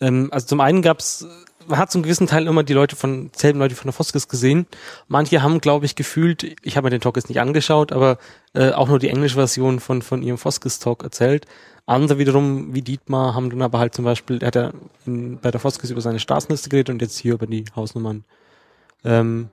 ähm, 0.00 0.28
also 0.32 0.46
zum 0.46 0.60
einen 0.60 0.82
gab 0.82 1.00
es 1.00 1.26
hat 1.68 1.90
zum 1.90 2.02
gewissen 2.02 2.26
Teil 2.26 2.46
immer 2.46 2.62
die 2.62 2.72
Leute 2.72 2.96
von, 2.96 3.30
selben 3.34 3.58
Leute 3.58 3.74
von 3.74 3.86
der 3.86 3.92
Foskis 3.92 4.28
gesehen. 4.28 4.66
Manche 5.08 5.42
haben, 5.42 5.60
glaube 5.60 5.86
ich, 5.86 5.94
gefühlt, 5.94 6.56
ich 6.62 6.76
habe 6.76 6.86
mir 6.86 6.90
den 6.90 7.00
Talk 7.00 7.16
jetzt 7.16 7.28
nicht 7.28 7.40
angeschaut, 7.40 7.92
aber 7.92 8.18
äh, 8.54 8.70
auch 8.70 8.88
nur 8.88 8.98
die 8.98 9.08
englische 9.08 9.36
Version 9.36 9.80
von, 9.80 10.02
von 10.02 10.22
ihrem 10.22 10.38
Foskis-Talk 10.38 11.02
erzählt. 11.02 11.46
Andere 11.86 12.18
wiederum, 12.18 12.74
wie 12.74 12.82
Dietmar, 12.82 13.34
haben 13.34 13.50
dann 13.50 13.62
aber 13.62 13.78
halt 13.78 13.94
zum 13.94 14.04
Beispiel, 14.04 14.38
er 14.40 14.46
hat 14.46 14.54
ja 14.54 14.72
in, 15.06 15.38
bei 15.38 15.50
der 15.50 15.60
Foskis 15.60 15.90
über 15.90 16.00
seine 16.00 16.20
Straßenliste 16.20 16.68
geredet 16.68 16.90
und 16.90 17.02
jetzt 17.02 17.18
hier 17.18 17.34
über 17.34 17.46
die 17.46 17.64
Hausnummern. 17.74 18.24
Ähm, 19.04 19.48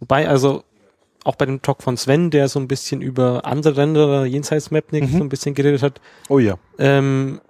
wobei, 0.00 0.28
also, 0.28 0.64
auch 1.24 1.36
bei 1.36 1.46
dem 1.46 1.62
Talk 1.62 1.82
von 1.82 1.96
Sven, 1.96 2.30
der 2.30 2.48
so 2.48 2.58
ein 2.58 2.68
bisschen 2.68 3.00
über 3.00 3.44
andere 3.44 3.76
Ränder 3.76 4.24
jenseits 4.24 4.70
Mapnik 4.70 5.04
mhm. 5.04 5.18
so 5.18 5.24
ein 5.24 5.28
bisschen 5.28 5.54
geredet 5.54 5.82
hat. 5.82 6.00
Oh 6.28 6.38
ja. 6.38 6.56
Ähm, 6.78 7.40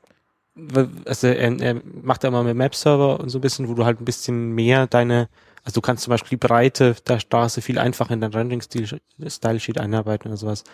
also 1.04 1.26
er, 1.28 1.60
er 1.60 1.80
macht 2.02 2.22
ja 2.22 2.28
immer 2.28 2.42
mit 2.42 2.56
Map-Server 2.56 3.20
und 3.20 3.30
so 3.30 3.38
ein 3.38 3.40
bisschen, 3.40 3.68
wo 3.68 3.74
du 3.74 3.84
halt 3.84 4.00
ein 4.00 4.04
bisschen 4.04 4.52
mehr 4.52 4.86
deine, 4.86 5.28
also 5.64 5.74
du 5.74 5.80
kannst 5.80 6.04
zum 6.04 6.10
Beispiel 6.10 6.38
die 6.38 6.46
Breite 6.46 6.94
der 7.06 7.20
Straße 7.20 7.62
viel 7.62 7.78
einfacher 7.78 8.12
in 8.12 8.20
dein 8.20 8.34
Rendering-Style-Sheet 8.34 9.78
einarbeiten 9.78 10.28
oder 10.28 10.36
sowas. 10.36 10.64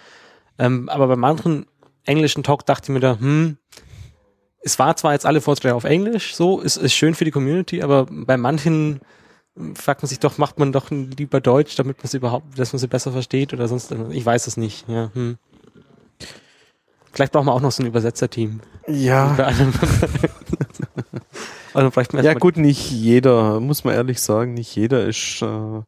Ähm, 0.59 0.89
aber 0.89 1.07
beim 1.07 1.22
anderen 1.24 1.66
englischen 2.05 2.43
Talk 2.43 2.66
dachte 2.66 2.87
ich 2.87 2.95
mir 2.95 3.01
da, 3.01 3.18
hm, 3.18 3.59
es 4.61 4.79
war 4.79 4.97
zwar 4.97 5.12
jetzt 5.12 5.26
alle 5.26 5.41
Vorträge 5.41 5.74
auf 5.74 5.85
Englisch, 5.85 6.35
so, 6.35 6.61
es 6.61 6.76
ist 6.76 6.95
schön 6.95 7.14
für 7.14 7.24
die 7.24 7.31
Community, 7.31 7.83
aber 7.83 8.07
bei 8.11 8.37
manchen 8.37 9.01
fragt 9.74 10.03
man 10.03 10.09
sich 10.09 10.18
doch, 10.18 10.39
macht 10.39 10.59
man 10.59 10.72
doch 10.72 10.91
lieber 10.91 11.41
Deutsch, 11.41 11.76
damit 11.76 11.99
man 11.99 12.07
sie 12.07 12.18
überhaupt, 12.18 12.59
dass 12.59 12.72
man 12.72 12.79
sie 12.79 12.87
besser 12.87 13.12
versteht 13.12 13.53
oder 13.53 13.68
sonst, 13.68 13.95
ich 14.11 14.24
weiß 14.24 14.47
es 14.47 14.57
nicht, 14.57 14.89
ja, 14.89 15.11
hm. 15.14 15.39
Vielleicht 17.12 17.32
brauchen 17.32 17.46
wir 17.46 17.52
auch 17.52 17.61
noch 17.61 17.72
so 17.72 17.82
ein 17.82 17.86
Übersetzerteam. 17.86 18.61
Ja. 18.86 19.34
also 21.74 21.90
vielleicht 21.90 22.12
ja 22.14 22.34
gut, 22.34 22.56
nicht 22.56 22.90
jeder, 22.90 23.61
muss 23.61 23.84
man 23.84 23.94
ehrlich 23.94 24.20
sagen, 24.20 24.54
nicht 24.54 24.74
jeder 24.74 25.04
ist 25.04 25.42
äh, 25.42 25.82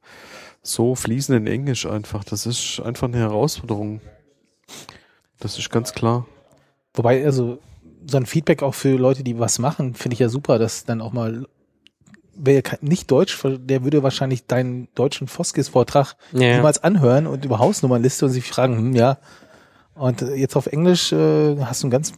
so 0.63 0.95
fließend 0.95 1.39
in 1.39 1.47
Englisch 1.47 1.87
einfach. 1.87 2.25
Das 2.25 2.47
ist 2.47 2.81
einfach 2.81 3.09
eine 3.09 3.19
Herausforderung. 3.19 4.01
Das 5.39 5.59
ist 5.59 5.71
ganz 5.71 5.93
klar. 5.93 6.27
Wobei, 6.95 7.25
also 7.25 7.59
so 8.07 8.17
ein 8.17 8.27
Feedback 8.27 8.63
auch 8.63 8.75
für 8.75 8.97
Leute, 8.97 9.23
die 9.23 9.39
was 9.39 9.59
machen, 9.59 9.95
finde 9.95 10.15
ich 10.15 10.21
ja 10.21 10.29
super, 10.29 10.59
dass 10.59 10.85
dann 10.85 11.01
auch 11.01 11.13
mal 11.13 11.47
wer 12.35 12.63
nicht 12.81 13.11
Deutsch, 13.11 13.39
der 13.45 13.85
würde 13.85 14.03
wahrscheinlich 14.03 14.47
deinen 14.47 14.89
deutschen 14.95 15.29
Foskis-Vortrag 15.29 16.17
Ja. 16.33 16.57
niemals 16.57 16.83
anhören 16.83 17.27
und 17.27 17.45
über 17.45 17.59
Hausnummernliste 17.59 18.25
und 18.27 18.33
sich 18.33 18.49
fragen, 18.49 18.77
hm, 18.77 18.95
ja. 18.95 19.19
Und 19.95 20.23
jetzt 20.23 20.57
auf 20.57 20.67
Englisch 20.67 21.13
äh, 21.13 21.57
hast 21.59 21.83
du 21.83 21.91
ganz 21.91 22.15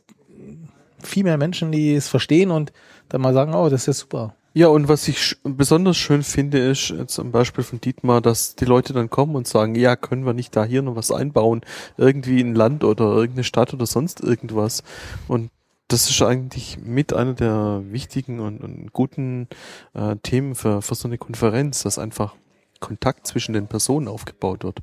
viel 1.03 1.25
mehr 1.25 1.37
Menschen, 1.37 1.73
die 1.73 1.95
es 1.95 2.09
verstehen 2.09 2.51
und 2.51 2.73
dann 3.09 3.21
mal 3.21 3.35
sagen, 3.35 3.55
oh, 3.55 3.69
das 3.69 3.83
ist 3.83 3.87
ja 3.87 3.93
super. 3.93 4.35
Ja, 4.55 4.69
und 4.69 4.87
was 4.87 5.09
ich 5.09 5.37
besonders 5.45 5.97
schön 5.97 6.23
finde, 6.23 6.59
ist 6.59 6.91
äh, 6.91 7.07
zum 7.07 7.33
Beispiel 7.33 7.65
von 7.65 7.81
Dietmar, 7.81 8.21
dass 8.21 8.55
die 8.55 8.67
Leute 8.67 8.93
dann 8.93 9.09
kommen 9.09 9.35
und 9.35 9.49
sagen, 9.49 9.75
ja, 9.75 9.97
können 9.97 10.27
wir 10.27 10.35
nicht 10.35 10.55
da 10.55 10.65
hier 10.65 10.83
noch 10.83 10.95
was 10.95 11.11
einbauen? 11.11 11.63
Irgendwie 11.97 12.41
ein 12.41 12.55
Land 12.55 12.85
oder 12.85 13.05
irgendeine 13.15 13.45
Stadt 13.45 13.73
oder 13.73 13.87
sonst 13.87 14.21
irgendwas. 14.21 14.83
Und 15.27 15.51
das 15.89 16.11
ist 16.11 16.21
eigentlich 16.23 16.79
mit 16.79 17.15
einer 17.15 17.33
der 17.33 17.83
wichtigen 17.87 18.41
und, 18.41 18.63
und 18.63 18.93
guten 18.93 19.49
äh, 19.95 20.17
Themen 20.23 20.55
für, 20.55 20.83
für 20.83 20.95
so 20.95 21.09
eine 21.09 21.19
Konferenz, 21.19 21.83
dass 21.83 21.99
einfach 21.99 22.35
Kontakt 22.81 23.27
zwischen 23.27 23.55
den 23.55 23.69
Personen 23.69 24.09
aufgebaut 24.09 24.65
wird. 24.65 24.81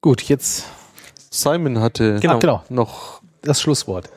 Gut, 0.00 0.22
jetzt 0.22 0.66
Simon 1.34 1.80
hatte 1.80 2.20
Genau. 2.20 2.38
Genau, 2.38 2.64
noch 2.68 3.20
das 3.42 3.60
Schlusswort. 3.60 4.08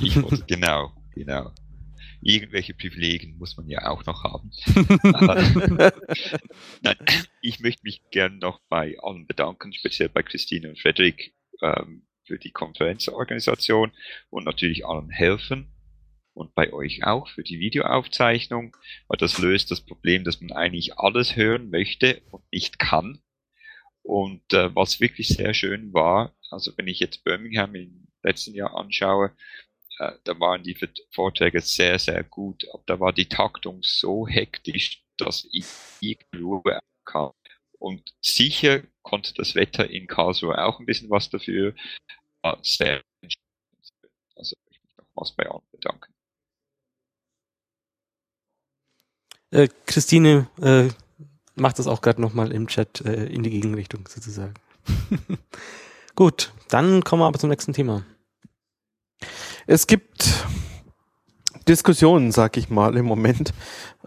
Ich 0.00 0.22
wollte, 0.22 0.44
genau, 0.46 0.92
genau. 1.12 1.50
Irgendwelche 2.22 2.74
Privilegien 2.74 3.36
muss 3.38 3.56
man 3.56 3.68
ja 3.68 3.88
auch 3.88 4.04
noch 4.06 4.22
haben. 4.22 4.50
Nein, 6.82 6.96
ich 7.40 7.60
möchte 7.60 7.82
mich 7.82 8.02
gern 8.12 8.38
noch 8.38 8.60
bei 8.68 8.96
allen 9.02 9.26
bedanken, 9.26 9.72
speziell 9.72 10.10
bei 10.10 10.22
Christine 10.22 10.68
und 10.68 10.78
Frederik 10.78 11.34
ähm, 11.60 12.06
für 12.24 12.38
die 12.38 12.52
Konferenzorganisation 12.52 13.90
und 14.28 14.44
natürlich 14.44 14.86
allen 14.86 15.10
helfen 15.10 15.72
und 16.34 16.54
bei 16.54 16.72
euch 16.72 17.04
auch 17.04 17.28
für 17.28 17.42
die 17.42 17.58
Videoaufzeichnung, 17.58 18.76
weil 19.08 19.18
das 19.18 19.38
löst 19.38 19.72
das 19.72 19.80
Problem, 19.80 20.22
dass 20.22 20.40
man 20.40 20.52
eigentlich 20.52 20.98
alles 20.98 21.34
hören 21.34 21.70
möchte 21.70 22.22
und 22.30 22.44
nicht 22.52 22.78
kann. 22.78 23.20
Und 24.02 24.52
äh, 24.52 24.74
was 24.74 25.00
wirklich 25.00 25.28
sehr 25.28 25.54
schön 25.54 25.92
war, 25.92 26.34
also 26.50 26.72
wenn 26.76 26.88
ich 26.88 27.00
jetzt 27.00 27.22
Birmingham 27.24 27.74
im 27.74 28.08
letzten 28.22 28.54
Jahr 28.54 28.74
anschaue, 28.74 29.32
äh, 29.98 30.12
da 30.24 30.38
waren 30.40 30.62
die 30.62 30.76
Vorträge 31.10 31.60
sehr, 31.60 31.98
sehr 31.98 32.24
gut, 32.24 32.64
aber 32.72 32.82
da 32.86 33.00
war 33.00 33.12
die 33.12 33.28
Taktung 33.28 33.80
so 33.82 34.26
hektisch, 34.26 35.04
dass 35.18 35.46
ich 35.52 35.66
irgendwie 36.00 36.42
Ruhe 36.42 36.80
kam. 37.04 37.32
Und 37.78 38.14
sicher 38.20 38.82
konnte 39.02 39.32
das 39.34 39.54
Wetter 39.54 39.88
in 39.88 40.06
Karlsruhe 40.06 40.62
auch 40.62 40.80
ein 40.80 40.86
bisschen 40.86 41.10
was 41.10 41.30
dafür. 41.30 41.74
War 42.42 42.58
sehr. 42.62 43.02
Also 44.36 44.56
ich 44.70 44.82
mich 44.82 44.96
nochmals 44.96 45.32
bei 45.32 45.48
allen 45.48 45.62
bedanken. 45.70 46.12
Äh, 49.50 49.68
Christine 49.86 50.48
äh, 50.62 50.88
macht 51.60 51.78
das 51.78 51.86
auch 51.86 52.00
gerade 52.00 52.20
nochmal 52.20 52.52
im 52.52 52.66
Chat 52.66 53.02
äh, 53.02 53.26
in 53.26 53.42
die 53.42 53.50
Gegenrichtung 53.50 54.08
sozusagen. 54.08 54.54
Gut, 56.16 56.52
dann 56.68 57.04
kommen 57.04 57.22
wir 57.22 57.26
aber 57.26 57.38
zum 57.38 57.50
nächsten 57.50 57.72
Thema. 57.72 58.04
Es 59.66 59.86
gibt 59.86 60.46
Diskussionen, 61.68 62.32
sag 62.32 62.56
ich 62.56 62.70
mal, 62.70 62.96
im 62.96 63.06
Moment, 63.06 63.52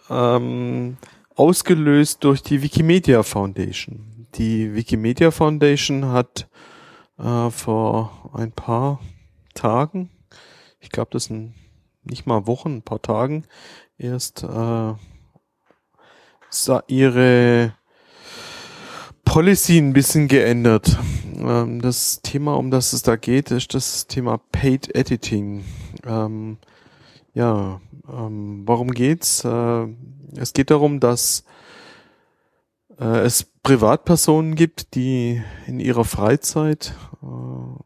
ähm, 0.09 0.97
ausgelöst 1.35 2.23
durch 2.23 2.41
die 2.41 2.61
Wikimedia 2.61 3.23
Foundation. 3.23 4.27
Die 4.35 4.73
Wikimedia 4.73 5.31
Foundation 5.31 6.07
hat 6.07 6.49
äh, 7.17 7.49
vor 7.49 8.31
ein 8.33 8.51
paar 8.51 8.99
Tagen, 9.53 10.09
ich 10.79 10.89
glaube, 10.89 11.11
das 11.11 11.25
sind 11.25 11.53
nicht 12.03 12.25
mal 12.25 12.47
Wochen, 12.47 12.77
ein 12.77 12.81
paar 12.81 13.01
Tagen, 13.01 13.45
erst 13.97 14.43
äh, 14.43 14.93
ihre 16.87 17.73
Policy 19.25 19.77
ein 19.77 19.93
bisschen 19.93 20.27
geändert. 20.27 20.97
Ähm, 21.37 21.81
das 21.81 22.21
Thema, 22.21 22.55
um 22.55 22.71
das 22.71 22.93
es 22.93 23.01
da 23.01 23.15
geht, 23.15 23.51
ist 23.51 23.73
das 23.73 24.07
Thema 24.07 24.37
Paid 24.51 24.95
Editing. 24.95 25.63
Ähm, 26.05 26.57
ja, 27.33 27.81
ähm, 28.07 28.63
worum 28.65 28.91
geht's? 28.91 29.43
Äh, 29.43 29.87
es 30.35 30.53
geht 30.53 30.71
darum, 30.71 30.99
dass 30.99 31.43
äh, 32.99 33.21
es 33.21 33.45
Privatpersonen 33.63 34.55
gibt, 34.55 34.95
die 34.95 35.41
in 35.67 35.79
ihrer 35.79 36.05
Freizeit 36.05 36.93
äh, 37.21 37.83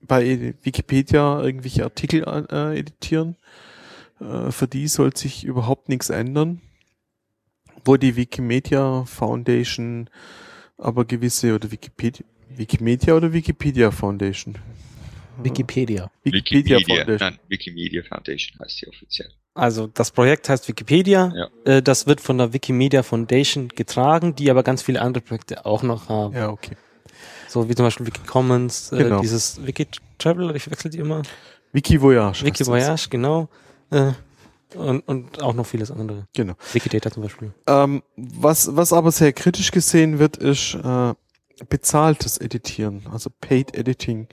bei 0.00 0.54
Wikipedia 0.62 1.40
irgendwelche 1.40 1.84
Artikel 1.84 2.24
äh, 2.50 2.78
editieren. 2.78 3.36
Äh, 4.20 4.50
für 4.50 4.66
die 4.66 4.88
soll 4.88 5.16
sich 5.16 5.44
überhaupt 5.44 5.88
nichts 5.88 6.10
ändern. 6.10 6.60
Wo 7.84 7.96
die 7.96 8.14
Wikimedia 8.16 9.04
Foundation 9.04 10.08
aber 10.78 11.04
gewisse 11.04 11.54
oder 11.54 11.70
Wikipedia, 11.70 12.24
Wikimedia 12.48 13.14
oder 13.14 13.32
Wikipedia 13.32 13.90
Foundation? 13.90 14.56
Wikipedia. 15.42 16.10
Wikipedia, 16.24 16.78
Foundation. 16.80 17.16
nein, 17.18 17.38
Wikimedia 17.48 18.02
Foundation 18.02 18.58
heißt 18.60 18.78
sie 18.78 18.88
offiziell. 18.88 19.30
Also 19.54 19.86
das 19.88 20.10
Projekt 20.10 20.48
heißt 20.48 20.68
Wikipedia. 20.68 21.32
Ja. 21.34 21.76
Äh, 21.76 21.82
das 21.82 22.06
wird 22.06 22.20
von 22.20 22.38
der 22.38 22.52
Wikimedia 22.52 23.02
Foundation 23.02 23.68
getragen, 23.68 24.34
die 24.34 24.50
aber 24.50 24.62
ganz 24.62 24.82
viele 24.82 25.00
andere 25.00 25.22
Projekte 25.24 25.64
auch 25.66 25.82
noch 25.82 26.08
haben. 26.08 26.34
Ja, 26.34 26.50
okay. 26.50 26.76
So 27.48 27.68
wie 27.68 27.74
zum 27.74 27.86
Beispiel 27.86 28.06
Wikicommons, 28.06 28.92
äh, 28.92 28.98
Genau. 28.98 29.20
dieses 29.20 29.64
Wikitravel, 29.66 30.54
ich 30.54 30.70
wechsle 30.70 30.90
die 30.90 30.98
immer. 30.98 31.22
Wikivoyage. 31.72 32.40
Wiki 32.44 32.50
heißt 32.50 32.60
das. 32.60 32.68
Voyage, 32.68 33.08
genau. 33.10 33.48
Äh, 33.90 34.12
und, 34.74 35.00
und 35.00 35.42
auch 35.42 35.54
noch 35.54 35.66
vieles 35.66 35.90
andere. 35.90 36.26
Genau. 36.34 36.54
Wikidata 36.72 37.10
zum 37.10 37.22
Beispiel. 37.22 37.52
Ähm, 37.66 38.02
was, 38.16 38.76
was 38.76 38.92
aber 38.92 39.12
sehr 39.12 39.32
kritisch 39.32 39.70
gesehen 39.70 40.18
wird, 40.18 40.36
ist 40.36 40.74
äh, 40.74 41.14
bezahltes 41.68 42.38
Editieren, 42.38 43.02
also 43.12 43.30
Paid 43.40 43.74
Editing. 43.74 44.28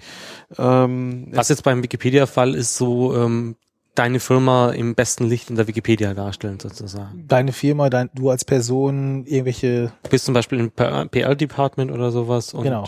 Ähm, 0.58 1.28
Was 1.32 1.50
jetzt 1.50 1.64
beim 1.64 1.84
Wikipedia-Fall 1.84 2.56
ist, 2.56 2.78
so 2.78 3.16
ähm, 3.16 3.56
deine 3.96 4.20
Firma 4.20 4.70
im 4.72 4.96
besten 4.96 5.26
Licht 5.26 5.50
in 5.50 5.56
der 5.56 5.68
Wikipedia 5.68 6.14
darstellen 6.14 6.60
sozusagen. 6.60 7.26
Deine 7.28 7.52
Firma, 7.52 7.90
dein, 7.90 8.10
du 8.14 8.30
als 8.30 8.46
Person, 8.46 9.26
irgendwelche, 9.26 9.92
Du 10.04 10.10
bist 10.10 10.26
zum 10.26 10.34
Beispiel 10.34 10.60
im 10.60 10.72
PR-Department 10.72 11.92
oder 11.92 12.12
sowas 12.12 12.54
und 12.54 12.64
genau. 12.64 12.86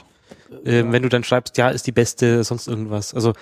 ähm, 0.66 0.92
wenn 0.92 1.02
du 1.02 1.10
dann 1.10 1.24
schreibst, 1.24 1.58
ja, 1.58 1.70
ist 1.70 1.88
die 1.88 1.92
beste, 1.92 2.44
sonst 2.44 2.68
irgendwas. 2.68 3.14
Also 3.14 3.34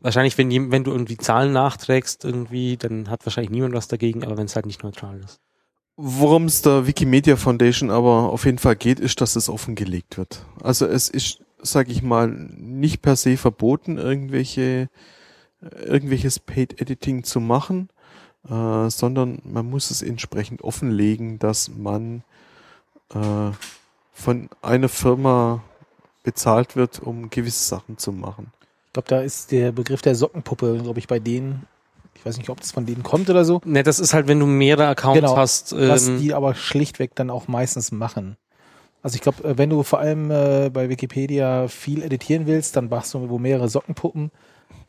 wahrscheinlich, 0.00 0.36
wenn, 0.38 0.70
wenn 0.70 0.84
du 0.84 0.90
irgendwie 0.90 1.16
Zahlen 1.16 1.52
nachträgst 1.52 2.24
irgendwie, 2.24 2.76
dann 2.76 3.08
hat 3.10 3.24
wahrscheinlich 3.24 3.50
niemand 3.50 3.74
was 3.74 3.88
dagegen, 3.88 4.24
aber 4.24 4.36
wenn 4.36 4.46
es 4.46 4.56
halt 4.56 4.66
nicht 4.66 4.82
neutral 4.82 5.20
ist. 5.20 5.40
Worum 5.96 6.46
es 6.46 6.62
der 6.62 6.86
Wikimedia 6.86 7.36
Foundation 7.36 7.90
aber 7.90 8.30
auf 8.30 8.44
jeden 8.46 8.58
Fall 8.58 8.76
geht, 8.76 9.00
ist, 9.00 9.20
dass 9.20 9.36
es 9.36 9.48
offengelegt 9.48 10.16
wird. 10.16 10.46
Also 10.62 10.86
es 10.86 11.10
ist, 11.10 11.42
sag 11.60 11.88
ich 11.90 12.02
mal, 12.02 12.28
nicht 12.28 13.02
per 13.02 13.16
se 13.16 13.36
verboten, 13.36 13.98
irgendwelche 13.98 14.88
irgendwelches 15.62 16.38
Paid 16.38 16.80
Editing 16.80 17.24
zu 17.24 17.40
machen, 17.40 17.88
äh, 18.48 18.88
sondern 18.88 19.40
man 19.44 19.68
muss 19.68 19.90
es 19.90 20.02
entsprechend 20.02 20.62
offenlegen, 20.62 21.38
dass 21.38 21.68
man 21.68 22.22
äh, 23.14 23.50
von 24.12 24.48
einer 24.62 24.88
Firma 24.88 25.62
bezahlt 26.22 26.76
wird, 26.76 27.00
um 27.00 27.30
gewisse 27.30 27.68
Sachen 27.68 27.98
zu 27.98 28.12
machen. 28.12 28.52
Ich 28.90 28.92
glaube, 28.94 29.06
da 29.08 29.20
ist 29.20 29.52
der 29.52 29.70
Begriff 29.70 30.02
der 30.02 30.16
Sockenpuppe, 30.16 30.80
glaube 30.82 30.98
ich, 30.98 31.06
bei 31.06 31.20
denen. 31.20 31.64
Ich 32.16 32.26
weiß 32.26 32.38
nicht, 32.38 32.50
ob 32.50 32.58
das 32.60 32.72
von 32.72 32.86
denen 32.86 33.04
kommt 33.04 33.30
oder 33.30 33.44
so. 33.44 33.60
Ne, 33.64 33.84
das 33.84 34.00
ist 34.00 34.12
halt, 34.14 34.26
wenn 34.26 34.40
du 34.40 34.46
mehrere 34.46 34.88
Accounts 34.88 35.20
Genau, 35.20 35.36
hast. 35.36 35.72
was 35.78 36.08
Ähm, 36.08 36.18
die 36.18 36.34
aber 36.34 36.56
schlichtweg 36.56 37.14
dann 37.14 37.30
auch 37.30 37.46
meistens 37.46 37.92
machen. 37.92 38.36
Also 39.00 39.14
ich 39.14 39.20
glaube, 39.22 39.56
wenn 39.56 39.70
du 39.70 39.84
vor 39.84 40.00
allem 40.00 40.32
äh, 40.32 40.70
bei 40.72 40.88
Wikipedia 40.88 41.68
viel 41.68 42.02
editieren 42.02 42.48
willst, 42.48 42.74
dann 42.74 42.88
machst 42.88 43.14
du 43.14 43.28
wo 43.30 43.38
mehrere 43.38 43.68
Sockenpuppen, 43.68 44.32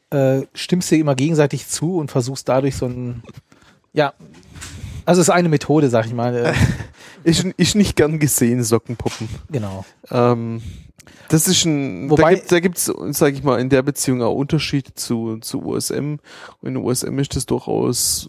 äh, 0.10 0.42
stimmst 0.56 0.90
dir 0.90 0.98
immer 0.98 1.14
gegenseitig 1.14 1.68
zu 1.68 1.98
und 1.98 2.10
versuchst 2.10 2.50
dadurch 2.50 2.76
so 2.78 2.88
ein, 2.88 3.22
ja, 3.94 4.14
also 5.06 5.22
es 5.22 5.28
ist 5.28 5.34
eine 5.34 5.50
Methode, 5.50 5.90
sag 5.90 6.06
ich 6.06 6.14
mal. 6.14 6.54
Ist, 7.24 7.44
ist 7.58 7.76
nicht 7.76 7.96
gern 7.96 8.18
gesehen, 8.18 8.64
Sockenpuppen. 8.64 9.30
genau. 9.52 9.86
Ähm, 10.10 10.60
das 11.30 11.48
ist 11.48 11.66
ein, 11.66 12.10
Wobei- 12.10 12.42
da 12.48 12.60
gibt 12.60 12.78
es, 12.80 12.86
sage 13.12 13.36
ich 13.36 13.44
mal, 13.44 13.60
in 13.62 13.70
der 13.70 13.84
Beziehung 13.84 14.24
auch 14.24 14.34
Unterschied 14.34 14.94
zu, 14.96 15.38
zu 15.38 15.62
USM. 15.64 16.18
Und 16.62 16.68
in 16.68 16.78
USM 16.78 17.20
ist 17.20 17.36
das 17.36 17.46
durchaus, 17.46 18.28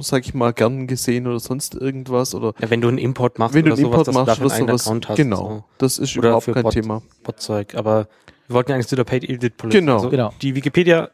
sag 0.00 0.24
ich 0.26 0.32
mal, 0.32 0.54
gern 0.54 0.86
gesehen 0.86 1.26
oder 1.26 1.38
sonst 1.38 1.74
irgendwas. 1.74 2.34
Oder 2.34 2.54
ja, 2.60 2.70
wenn 2.70 2.80
du 2.80 2.88
einen 2.88 2.96
Import 2.96 3.38
machst 3.38 3.54
wenn 3.54 3.66
du 3.66 3.72
einen 3.72 3.76
sowas, 3.82 4.08
Import 4.08 4.08
dass 4.08 4.14
machst 4.14 4.38
du 4.40 4.54
einen 4.54 4.68
sowas. 4.68 4.86
Account 4.86 5.08
hast. 5.10 5.16
genau, 5.16 5.64
das 5.76 5.98
ist 5.98 6.16
Oder 6.16 6.28
überhaupt 6.28 6.44
für 6.44 6.52
kein 6.54 6.62
Bot- 6.62 6.72
Thema. 6.72 7.00
So 7.00 7.06
Botzeug. 7.24 7.74
Aber 7.74 8.08
wir 8.48 8.54
wollten 8.54 8.70
ja 8.70 8.76
eigentlich 8.76 8.88
zu 8.88 8.96
der 8.96 9.04
Paid 9.04 9.24
Edit 9.28 9.58
Policy. 9.58 9.80
Genau. 9.80 9.96
Also 9.96 10.08
Genau. 10.08 10.32
Die 10.40 10.54
Wikipedia, 10.54 11.10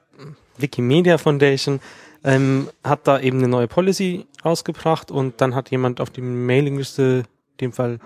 Wikimedia 0.58 1.18
Foundation 1.18 1.80
ähm, 2.24 2.68
hat 2.84 3.06
da 3.06 3.20
eben 3.20 3.38
eine 3.38 3.48
neue 3.48 3.68
Policy 3.68 4.26
rausgebracht 4.44 5.10
und 5.10 5.40
dann 5.40 5.54
hat 5.54 5.70
jemand 5.70 6.00
auf 6.00 6.10
die 6.10 6.20
Mailingliste, 6.20 7.24
in 7.52 7.56
dem 7.60 7.72
Fall, 7.72 7.98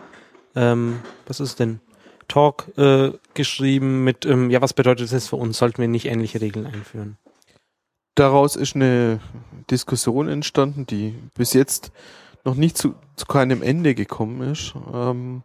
ähm, 0.54 1.00
was 1.26 1.40
ist 1.40 1.60
denn? 1.60 1.80
Talk 2.26 2.72
äh, 2.78 3.12
geschrieben 3.34 4.02
mit, 4.04 4.24
ähm, 4.24 4.50
ja, 4.50 4.62
was 4.62 4.72
bedeutet 4.72 5.12
das 5.12 5.28
für 5.28 5.36
uns? 5.36 5.58
Sollten 5.58 5.78
wir 5.78 5.88
nicht 5.88 6.06
ähnliche 6.06 6.40
Regeln 6.40 6.66
einführen? 6.66 7.18
daraus 8.14 8.56
ist 8.56 8.74
eine 8.74 9.20
Diskussion 9.70 10.28
entstanden, 10.28 10.86
die 10.86 11.14
bis 11.34 11.52
jetzt 11.52 11.92
noch 12.44 12.54
nicht 12.54 12.76
zu, 12.76 12.94
zu 13.16 13.26
keinem 13.26 13.62
Ende 13.62 13.94
gekommen 13.94 14.52
ist. 14.52 14.74
Ähm, 14.92 15.42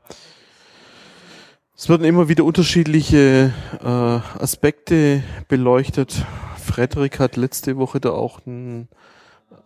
es 1.76 1.88
werden 1.88 2.05
immer 2.05 2.28
wieder 2.28 2.43
unterschiedliche 2.43 3.53
äh, 3.82 3.86
Aspekte 3.86 5.24
beleuchtet. 5.47 6.26
Frederik 6.70 7.20
hat 7.20 7.36
letzte 7.36 7.78
Woche 7.78 7.99
da 7.99 8.11
auch 8.11 8.45
ein, 8.45 8.88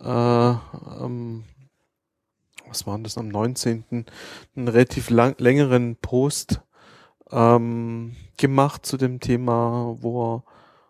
äh, 0.02 0.50
ähm, 1.04 1.44
was 2.68 2.88
war 2.88 2.98
das, 3.00 3.18
am 3.18 3.28
19. 3.28 4.06
einen 4.56 4.68
relativ 4.68 5.10
lang, 5.10 5.36
längeren 5.38 5.98
Post 5.98 6.62
ähm, 7.32 8.16
gemacht 8.38 8.86
zu 8.86 8.98
dem 8.98 9.20
Thema, 9.20 9.98
wo 10.00 10.36
er 10.36 10.44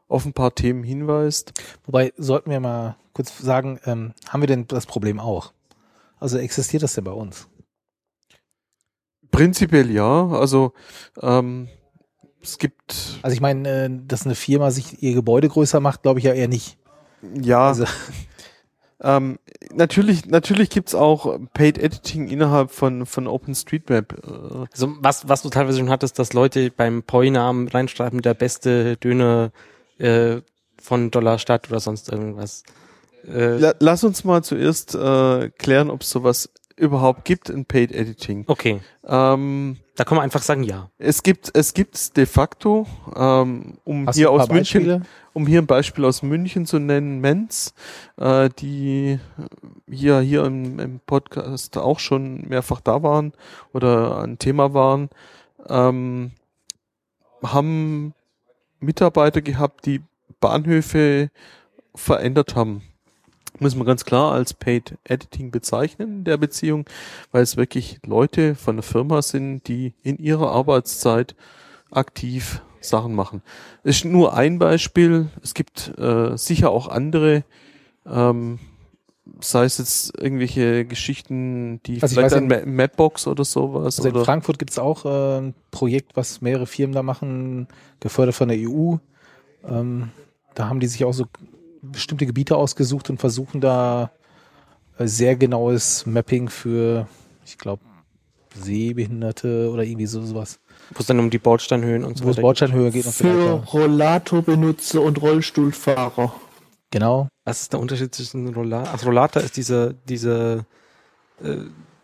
auf 0.08 0.26
ein 0.26 0.34
paar 0.34 0.54
Themen 0.54 0.84
hinweist. 0.84 1.54
Wobei, 1.86 2.14
sollten 2.18 2.52
wir 2.52 2.60
mal 2.60 2.96
kurz 3.14 3.38
sagen, 3.40 3.80
ähm, 3.86 4.14
haben 4.30 4.42
wir 4.42 4.48
denn 4.48 4.68
das 4.68 4.86
Problem 4.86 5.20
auch? 5.20 5.54
Also 6.20 6.38
existiert 6.38 6.84
das 6.84 6.94
denn 6.94 7.04
bei 7.04 7.12
uns? 7.12 7.48
Prinzipiell 9.32 9.90
ja. 9.90 10.28
Also 10.28 10.74
ähm, 11.22 11.68
es 12.46 12.58
gibt. 12.58 13.20
Also 13.22 13.34
ich 13.34 13.42
meine, 13.42 13.86
äh, 13.86 13.90
dass 14.08 14.26
eine 14.26 14.36
Firma 14.36 14.72
sich 14.72 15.02
ihr 15.02 15.14
Gebäude 15.14 15.50
größer 15.50 15.80
macht, 15.80 16.04
glaube 16.04 16.20
ich 16.20 16.26
ja 16.26 16.34
eher 16.34 16.48
nicht. 16.48 16.78
Ja. 17.42 17.68
Also. 17.68 17.86
Ähm, 19.06 19.38
natürlich, 19.74 20.28
natürlich 20.28 20.70
gibt's 20.70 20.96
auch 20.96 21.38
Paid 21.54 21.78
Editing 21.78 22.30
innerhalb 22.30 22.72
von, 22.72 23.06
von 23.06 23.28
OpenStreetMap. 23.28 24.14
Äh. 24.14 24.68
Also 24.72 24.96
was, 25.00 25.28
was 25.28 25.42
du 25.42 25.50
teilweise 25.50 25.80
schon 25.80 25.90
hattest, 25.90 26.20
dass 26.20 26.32
Leute 26.32 26.72
beim 26.72 27.04
POI-Namen 27.04 27.68
reinschreiben, 27.68 28.22
der 28.22 28.34
beste 28.34 28.96
Döner 28.96 29.52
äh, 29.98 30.38
von 30.82 31.12
Dollarstadt 31.12 31.70
oder 31.70 31.82
sonst 31.82 32.10
irgendwas. 32.10 32.64
Äh, 33.28 33.74
Lass 33.80 34.06
uns 34.06 34.24
mal 34.24 34.42
zuerst 34.42 34.96
äh, 34.96 35.50
klären, 35.50 35.90
ob 35.90 36.02
es 36.02 36.10
sowas 36.10 36.50
überhaupt 36.76 37.26
gibt 37.26 37.50
in 37.50 37.66
Paid 37.66 37.92
Editing. 37.92 38.46
Okay. 38.48 38.82
Ähm, 39.06 39.78
da 39.96 40.04
kann 40.04 40.16
man 40.16 40.24
einfach 40.24 40.42
sagen, 40.42 40.64
ja. 40.64 40.90
Es 40.98 41.24
gibt 41.24 41.52
es 41.54 41.74
gibt's 41.74 42.14
de 42.14 42.26
facto, 42.26 42.88
ähm, 43.16 43.78
um 43.84 44.08
Hast 44.08 44.16
hier 44.16 44.32
aus 44.32 44.50
München, 44.50 44.82
Beispiele? 44.84 45.02
um 45.34 45.46
hier 45.48 45.62
ein 45.62 45.68
Beispiel 45.68 46.06
aus 46.06 46.24
München 46.24 46.66
zu 46.66 46.80
nennen, 46.80 47.20
Menz, 47.20 47.74
äh, 48.18 48.50
die 48.58 49.20
hier 49.90 50.20
hier 50.20 50.46
im, 50.46 50.80
im 50.80 51.00
Podcast 51.00 51.78
auch 51.78 52.00
schon 52.00 52.48
mehrfach 52.48 52.82
da 52.82 53.04
waren 53.04 53.34
oder 53.74 54.20
ein 54.24 54.40
Thema 54.40 54.74
waren, 54.74 55.10
ähm, 55.68 56.32
haben 57.44 58.14
Mitarbeiter 58.80 59.42
gehabt, 59.42 59.86
die 59.86 60.02
Bahnhöfe 60.40 61.30
verändert 61.96 62.56
haben 62.56 62.82
muss 63.60 63.76
man 63.76 63.86
ganz 63.86 64.06
klar 64.06 64.32
als 64.32 64.54
Paid 64.54 64.98
Editing 65.04 65.52
bezeichnen 65.52 66.18
in 66.20 66.24
der 66.24 66.38
Beziehung, 66.38 66.86
weil 67.32 67.44
es 67.44 67.58
wirklich 67.58 68.00
Leute 68.06 68.56
von 68.56 68.78
der 68.78 68.84
Firma 68.84 69.22
sind, 69.22 69.68
die 69.68 69.94
in 70.04 70.18
ihrer 70.18 70.52
Arbeitszeit 70.52 71.36
aktiv 71.92 72.62
Sachen 72.82 73.16
machen. 73.16 73.42
Das 73.84 73.98
ist 73.98 74.06
nur 74.06 74.36
ein 74.36 74.60
Beispiel. 74.60 75.30
Es 75.42 75.54
gibt 75.54 75.98
äh, 75.98 76.38
sicher 76.38 76.70
auch 76.72 76.88
andere, 76.88 77.44
ähm, 78.06 78.60
sei 79.40 79.64
es 79.64 79.78
jetzt 79.78 80.18
irgendwelche 80.20 80.86
Geschichten, 80.86 81.82
die 81.84 82.02
also 82.02 82.16
vielleicht 82.16 82.36
an 82.36 82.48
Mapbox 82.76 83.28
oder 83.28 83.46
sowas. 83.46 83.98
Also 83.98 84.10
oder 84.10 84.20
in 84.20 84.26
Frankfurt 84.26 84.60
gibt 84.60 84.72
es 84.72 84.80
auch 84.80 85.06
äh, 85.06 85.40
ein 85.40 85.54
Projekt, 85.72 86.16
was 86.16 86.42
mehrere 86.42 86.68
Firmen 86.68 86.94
da 86.94 87.04
machen, 87.04 87.68
gefördert 88.00 88.36
von 88.36 88.50
der 88.50 88.58
EU. 88.60 88.96
Ähm, 89.66 90.12
da 90.56 90.68
haben 90.68 90.80
die 90.80 90.88
sich 90.88 91.06
auch 91.06 91.14
so 91.14 91.26
bestimmte 91.84 92.26
Gebiete 92.26 92.56
ausgesucht 92.56 93.10
und 93.10 93.20
versuchen 93.20 93.62
da 93.62 94.12
äh, 94.98 95.08
sehr 95.08 95.36
genaues 95.36 96.06
Mapping 96.06 96.50
für, 96.50 97.08
ich 97.46 97.58
glaube, 97.58 97.84
Sehbehinderte 98.56 99.70
oder 99.72 99.84
irgendwie 99.84 100.06
so 100.06 100.24
sowas. 100.24 100.60
Wo 100.92 101.00
es 101.00 101.08
dann 101.08 101.20
um 101.20 101.30
die 101.30 101.40
Bordsteinhöhen 101.40 102.04
und 102.04 102.18
so 102.18 102.26
Wo 102.26 102.30
es 102.30 102.38
Bordsteinhöhe 102.38 102.92
geht. 102.92 103.06
Und 103.06 103.14
für 103.14 103.64
Rollatorbenutzer 103.74 105.02
und 105.02 105.22
Rollstuhlfahrer. 105.22 106.34
Genau. 106.92 107.28
Was 107.46 107.62
ist 107.62 107.74
der 107.74 107.80
Unterschied 107.80 108.14
zwischen 108.14 108.54
Rollator? 108.54 108.94
Ach, 108.96 109.06
Rollator 109.06 109.42
ist 109.42 109.58
diese, 109.58 109.96
diese 110.08 110.66
äh, 111.44 111.58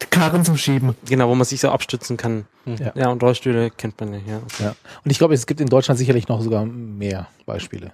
Karren 0.09 0.43
zum 0.43 0.57
Schieben. 0.57 0.95
Genau, 1.07 1.29
wo 1.29 1.35
man 1.35 1.45
sich 1.45 1.59
so 1.61 1.69
abstützen 1.69 2.17
kann. 2.17 2.45
Ja, 2.65 2.91
ja 2.95 3.09
und 3.09 3.21
Rollstühle 3.21 3.69
kennt 3.69 3.99
man 3.99 4.11
nicht. 4.11 4.27
Ja, 4.27 4.37
okay. 4.37 4.63
ja. 4.63 4.75
Und 5.03 5.11
ich 5.11 5.19
glaube, 5.19 5.35
es 5.35 5.45
gibt 5.45 5.61
in 5.61 5.67
Deutschland 5.67 5.99
sicherlich 5.99 6.27
noch 6.27 6.41
sogar 6.41 6.65
mehr 6.65 7.27
Beispiele. 7.45 7.93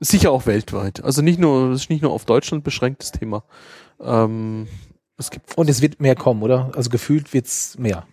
Sicher 0.00 0.32
auch 0.32 0.46
weltweit. 0.46 1.02
Also 1.02 1.22
nicht 1.22 1.38
nur, 1.38 1.70
das 1.70 1.82
ist 1.82 1.90
nicht 1.90 2.02
nur 2.02 2.12
auf 2.12 2.24
Deutschland 2.24 2.64
beschränktes 2.64 3.12
Thema. 3.12 3.44
Ähm, 4.00 4.66
es 5.16 5.30
gibt 5.30 5.56
Und 5.56 5.70
es 5.70 5.80
wird 5.80 6.00
mehr 6.00 6.16
kommen, 6.16 6.42
oder? 6.42 6.72
Also 6.74 6.90
gefühlt 6.90 7.32
wird's 7.32 7.78
mehr. 7.78 8.06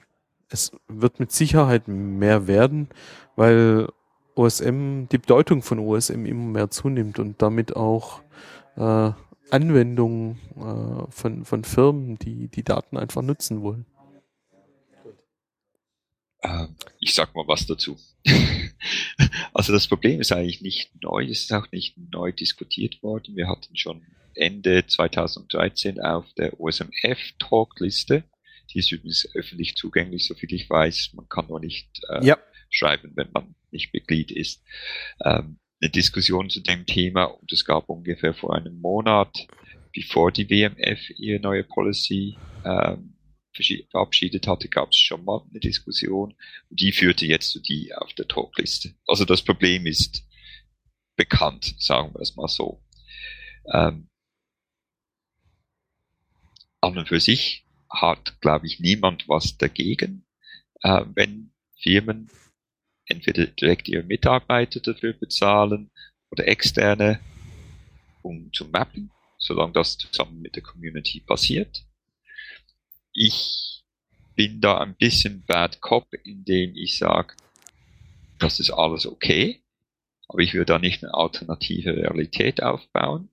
Es 0.50 0.72
wird 0.88 1.20
mit 1.20 1.32
Sicherheit 1.32 1.88
mehr 1.88 2.48
werden, 2.48 2.90
weil 3.36 3.88
OSM, 4.36 5.06
die 5.12 5.18
Bedeutung 5.18 5.62
von 5.62 5.80
OSM 5.80 6.26
immer 6.26 6.46
mehr 6.46 6.70
zunimmt 6.70 7.20
und 7.20 7.42
damit 7.42 7.76
auch 7.76 8.22
äh, 8.78 9.12
Anwendungen 9.50 10.40
äh, 10.58 11.12
von, 11.12 11.46
von 11.46 11.64
Firmen, 11.64 12.18
die 12.18 12.48
die 12.48 12.64
Daten 12.64 12.98
einfach 12.98 13.22
nutzen 13.22 13.62
wollen. 13.62 13.86
Ähm, 16.44 16.76
ich 17.00 17.14
sag 17.14 17.36
mal 17.36 17.48
was 17.48 17.66
dazu. 17.68 17.98
also 19.54 19.74
das 19.74 19.88
Problem 19.88 20.22
ist 20.22 20.32
eigentlich 20.32 20.62
nicht 20.62 20.92
neu, 21.02 21.26
es 21.26 21.44
ist 21.44 21.54
auch 21.54 21.72
nicht 21.72 21.96
neu 21.98 22.32
diskutiert 22.32 23.02
worden. 23.04 23.36
Wir 23.36 23.48
hatten 23.48 23.76
schon 23.76 24.02
Ende 24.34 24.86
2013 24.86 26.00
auf 26.00 26.26
der 26.34 26.60
OSMF-Talkliste, 26.60 28.24
die 28.74 28.80
ist 28.80 28.92
übrigens 28.92 29.28
öffentlich 29.36 29.76
zugänglich, 29.76 30.26
soviel 30.26 30.54
ich 30.54 30.70
weiß. 30.70 31.12
Man 31.14 31.28
kann 31.28 31.48
nur 31.48 31.60
nicht 31.60 32.02
äh, 32.10 32.26
ja. 32.26 32.38
schreiben, 32.70 33.12
wenn 33.16 33.30
man 33.34 33.56
nicht 33.72 33.94
Mitglied 33.94 34.32
ist. 34.32 34.64
Ähm, 35.24 35.58
eine 35.82 35.90
Diskussion 35.90 36.50
zu 36.50 36.62
dem 36.62 36.86
Thema 36.86 37.26
und 37.26 37.52
es 37.52 37.66
gab 37.66 37.90
ungefähr 37.90 38.34
vor 38.34 38.56
einem 38.56 38.80
Monat, 38.80 39.48
bevor 39.94 40.32
die 40.32 40.50
WMF 40.50 41.10
ihre 41.18 41.40
neue 41.40 41.64
Policy 41.64 42.38
ähm, 42.64 43.16
verabschiedet 43.90 44.48
hatte, 44.48 44.70
gab 44.70 44.90
es 44.90 44.98
schon 44.98 45.26
mal 45.26 45.46
eine 45.50 45.60
Diskussion 45.60 46.36
und 46.70 46.80
die 46.80 46.92
führte 46.92 47.26
jetzt 47.26 47.52
zu 47.52 47.60
die 47.60 47.94
auf 47.94 48.14
der 48.14 48.28
Talkliste. 48.28 48.96
Also 49.08 49.26
das 49.26 49.42
Problem 49.42 49.86
ist 49.86 50.26
bekannt, 51.16 51.76
sagen 51.78 52.14
wir 52.14 52.22
es 52.22 52.36
mal 52.36 52.48
so. 52.48 52.84
Ähm, 53.72 54.10
an 56.80 56.98
und 56.98 57.08
für 57.08 57.20
sich 57.20 57.66
hat, 57.90 58.40
glaube 58.42 58.66
ich, 58.66 58.80
niemand 58.80 59.28
was 59.28 59.58
dagegen, 59.58 60.26
äh, 60.82 61.04
wenn 61.14 61.54
Firmen 61.80 62.30
entweder 63.06 63.46
direkt 63.46 63.88
ihre 63.88 64.04
Mitarbeiter 64.04 64.80
dafür 64.80 65.14
bezahlen 65.14 65.92
oder 66.32 66.48
externe, 66.48 67.20
um 68.22 68.52
zu 68.54 68.66
mappen, 68.66 69.12
solange 69.38 69.74
das 69.74 69.98
zusammen 69.98 70.42
mit 70.42 70.56
der 70.56 70.64
Community 70.64 71.20
passiert 71.20 71.86
ich 73.14 73.84
bin 74.36 74.62
da 74.62 74.80
ein 74.80 74.96
bisschen 74.96 75.44
Bad 75.46 75.82
Cop, 75.82 76.14
indem 76.24 76.76
ich 76.76 76.98
sage, 76.98 77.36
das 78.40 78.60
ist 78.60 78.72
alles 78.72 79.06
okay, 79.06 79.62
aber 80.28 80.40
ich 80.40 80.54
würde 80.54 80.74
da 80.74 80.80
nicht 80.80 81.04
eine 81.04 81.14
alternative 81.14 81.96
Realität 81.96 82.64
aufbauen. 82.64 83.30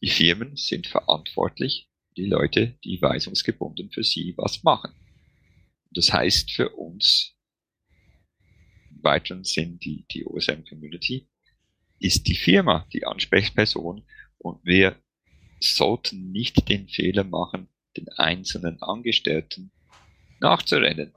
Die 0.00 0.10
Firmen 0.10 0.56
sind 0.56 0.86
verantwortlich, 0.86 1.88
die 2.16 2.26
Leute, 2.26 2.78
die 2.84 3.00
weisungsgebunden 3.00 3.90
für 3.90 4.02
sie 4.02 4.34
was 4.36 4.62
machen. 4.62 4.94
Das 5.90 6.12
heißt 6.12 6.50
für 6.50 6.70
uns, 6.70 7.36
im 8.90 9.04
weiteren 9.04 9.44
Sinn 9.44 9.78
die, 9.78 10.06
die 10.10 10.26
OSM-Community, 10.26 11.28
ist 12.00 12.26
die 12.26 12.34
Firma 12.34 12.86
die 12.92 13.06
Ansprechperson 13.06 14.04
und 14.38 14.64
wir 14.64 15.00
sollten 15.60 16.32
nicht 16.32 16.68
den 16.68 16.88
Fehler 16.88 17.24
machen, 17.24 17.68
den 17.96 18.08
einzelnen 18.10 18.82
Angestellten 18.82 19.70
nachzurennen. 20.40 21.12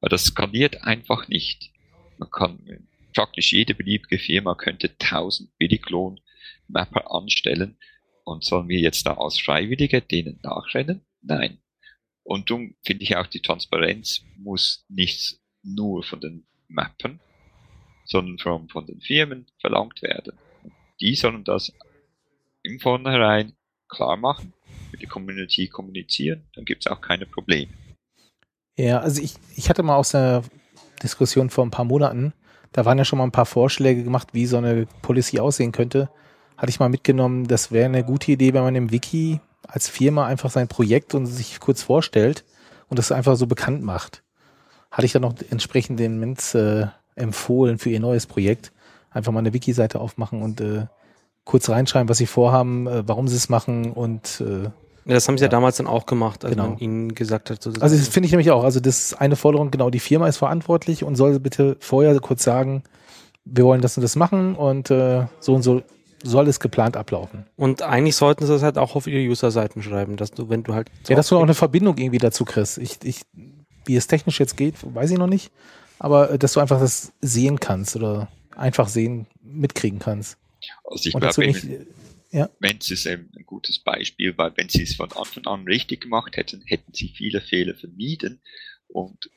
Weil 0.00 0.10
das 0.10 0.24
skaliert 0.24 0.82
einfach 0.82 1.28
nicht. 1.28 1.72
Man 2.18 2.30
kann 2.30 2.88
praktisch 3.14 3.52
jede 3.52 3.74
beliebige 3.74 4.18
Firma 4.18 4.54
könnte 4.54 4.90
1000 5.00 5.56
Billiglohn-Mapper 5.58 7.10
anstellen 7.10 7.78
und 8.24 8.44
sollen 8.44 8.68
wir 8.68 8.78
jetzt 8.78 9.06
da 9.06 9.14
als 9.14 9.40
Freiwillige 9.40 10.02
denen 10.02 10.38
nachrennen? 10.42 11.06
Nein. 11.22 11.58
Und 12.22 12.50
darum 12.50 12.76
finde 12.84 13.04
ich 13.04 13.16
auch, 13.16 13.26
die 13.26 13.40
Transparenz 13.40 14.22
muss 14.36 14.84
nicht 14.88 15.38
nur 15.62 16.02
von 16.02 16.20
den 16.20 16.46
Mappern, 16.68 17.20
sondern 18.04 18.38
von, 18.38 18.68
von 18.68 18.86
den 18.86 19.00
Firmen 19.00 19.46
verlangt 19.60 20.02
werden. 20.02 20.36
Die 21.00 21.14
sollen 21.14 21.44
das 21.44 21.72
im 22.62 22.80
Vornherein 22.80 23.56
klar 23.88 24.16
machen 24.16 24.52
mit 24.92 25.02
der 25.02 25.08
Community 25.08 25.68
kommunizieren, 25.68 26.44
dann 26.54 26.64
gibt 26.64 26.86
es 26.86 26.90
auch 26.90 27.00
keine 27.00 27.26
Probleme. 27.26 27.72
Ja, 28.76 29.00
also 29.00 29.22
ich, 29.22 29.34
ich 29.54 29.68
hatte 29.70 29.82
mal 29.82 29.96
aus 29.96 30.10
der 30.10 30.42
Diskussion 31.02 31.50
vor 31.50 31.64
ein 31.64 31.70
paar 31.70 31.84
Monaten, 31.84 32.32
da 32.72 32.84
waren 32.84 32.98
ja 32.98 33.04
schon 33.04 33.18
mal 33.18 33.24
ein 33.24 33.32
paar 33.32 33.46
Vorschläge 33.46 34.04
gemacht, 34.04 34.28
wie 34.32 34.46
so 34.46 34.58
eine 34.58 34.86
Policy 35.02 35.40
aussehen 35.40 35.72
könnte. 35.72 36.10
hatte 36.58 36.70
ich 36.70 36.80
mal 36.80 36.88
mitgenommen, 36.88 37.46
das 37.46 37.72
wäre 37.72 37.86
eine 37.86 38.04
gute 38.04 38.32
Idee, 38.32 38.52
wenn 38.52 38.62
man 38.62 38.74
im 38.74 38.90
Wiki 38.90 39.40
als 39.66 39.88
Firma 39.88 40.26
einfach 40.26 40.50
sein 40.50 40.68
Projekt 40.68 41.14
und 41.14 41.26
sich 41.26 41.60
kurz 41.60 41.82
vorstellt 41.82 42.44
und 42.88 42.98
das 42.98 43.12
einfach 43.12 43.36
so 43.36 43.46
bekannt 43.46 43.82
macht. 43.82 44.22
Hatte 44.90 45.06
ich 45.06 45.12
dann 45.12 45.22
noch 45.22 45.34
entsprechend 45.50 45.98
den 46.00 46.18
Menz 46.18 46.54
äh, 46.54 46.86
empfohlen 47.14 47.78
für 47.78 47.90
ihr 47.90 48.00
neues 48.00 48.26
Projekt. 48.26 48.72
Einfach 49.10 49.32
mal 49.32 49.40
eine 49.40 49.52
Wiki-Seite 49.52 50.00
aufmachen 50.00 50.42
und 50.42 50.60
äh, 50.60 50.86
kurz 51.46 51.70
reinschreiben, 51.70 52.10
was 52.10 52.18
sie 52.18 52.26
vorhaben, 52.26 52.86
äh, 52.86 53.02
warum 53.08 53.26
sie 53.28 53.36
es 53.36 53.48
machen 53.48 53.92
und 53.92 54.42
äh, 54.46 54.64
Ja, 54.64 55.14
das 55.14 55.26
haben 55.28 55.38
sie 55.38 55.42
ja, 55.42 55.46
Ja. 55.46 55.50
damals 55.52 55.76
dann 55.78 55.86
auch 55.86 56.04
gemacht, 56.04 56.44
als 56.44 56.52
Genau. 56.54 56.68
man 56.70 56.78
ihnen 56.78 57.14
gesagt 57.14 57.48
hat, 57.50 57.62
so 57.62 57.70
Also 57.80 57.96
das 57.96 58.08
finde 58.08 58.26
ich 58.26 58.32
nämlich 58.32 58.50
auch. 58.50 58.64
Also 58.64 58.80
das 58.80 58.98
ist 58.98 59.14
eine 59.20 59.36
Forderung, 59.36 59.70
genau, 59.70 59.88
die 59.88 60.00
Firma 60.00 60.26
ist 60.28 60.36
verantwortlich 60.36 61.04
und 61.04 61.16
soll 61.16 61.38
bitte 61.40 61.76
vorher 61.80 62.18
kurz 62.20 62.42
sagen, 62.42 62.82
wir 63.44 63.64
wollen 63.64 63.80
das 63.80 63.96
und 63.96 64.02
das 64.02 64.16
machen 64.16 64.56
und 64.56 64.90
äh, 64.90 65.26
so 65.40 65.54
und 65.54 65.62
so 65.62 65.82
soll 66.24 66.48
es 66.48 66.58
geplant 66.58 66.96
ablaufen. 66.96 67.46
Und 67.56 67.82
eigentlich 67.82 68.16
sollten 68.16 68.44
sie 68.44 68.52
das 68.52 68.62
halt 68.64 68.78
auch 68.78 68.96
auf 68.96 69.06
ihre 69.06 69.20
User-Seiten 69.30 69.82
schreiben, 69.82 70.16
dass 70.16 70.32
du, 70.32 70.48
wenn 70.48 70.64
du 70.64 70.74
halt 70.74 70.90
Ja, 71.06 71.14
dass 71.14 71.28
du 71.28 71.36
auch 71.36 71.42
eine 71.42 71.54
Verbindung 71.54 71.96
irgendwie 71.98 72.18
dazu 72.18 72.44
kriegst. 72.44 72.78
Ich, 72.78 72.98
ich, 73.04 73.20
wie 73.84 73.94
es 73.94 74.08
technisch 74.08 74.40
jetzt 74.40 74.56
geht, 74.56 74.74
weiß 74.82 75.12
ich 75.12 75.18
noch 75.18 75.28
nicht. 75.28 75.52
Aber 76.00 76.32
äh, 76.32 76.38
dass 76.38 76.54
du 76.54 76.60
einfach 76.60 76.80
das 76.80 77.12
sehen 77.20 77.60
kannst 77.60 77.94
oder 77.94 78.26
einfach 78.56 78.88
sehen, 78.88 79.26
mitkriegen 79.44 80.00
kannst. 80.00 80.36
Also 80.84 81.08
ich 81.08 81.14
glaube, 81.14 81.36
wenn, 81.36 81.86
wenn 82.58 82.80
sie 82.80 82.94
es 82.94 83.06
eben 83.06 83.30
ein 83.36 83.46
gutes 83.46 83.78
Beispiel, 83.78 84.36
weil 84.36 84.52
wenn 84.56 84.68
sie 84.68 84.82
es 84.82 84.94
von 84.94 85.12
Anfang 85.12 85.46
an 85.46 85.64
richtig 85.64 86.02
gemacht 86.02 86.36
hätten, 86.36 86.62
hätten 86.66 86.92
sie 86.92 87.08
viele 87.08 87.40
Fehler 87.40 87.74
vermieden 87.74 88.40
und 88.88 89.30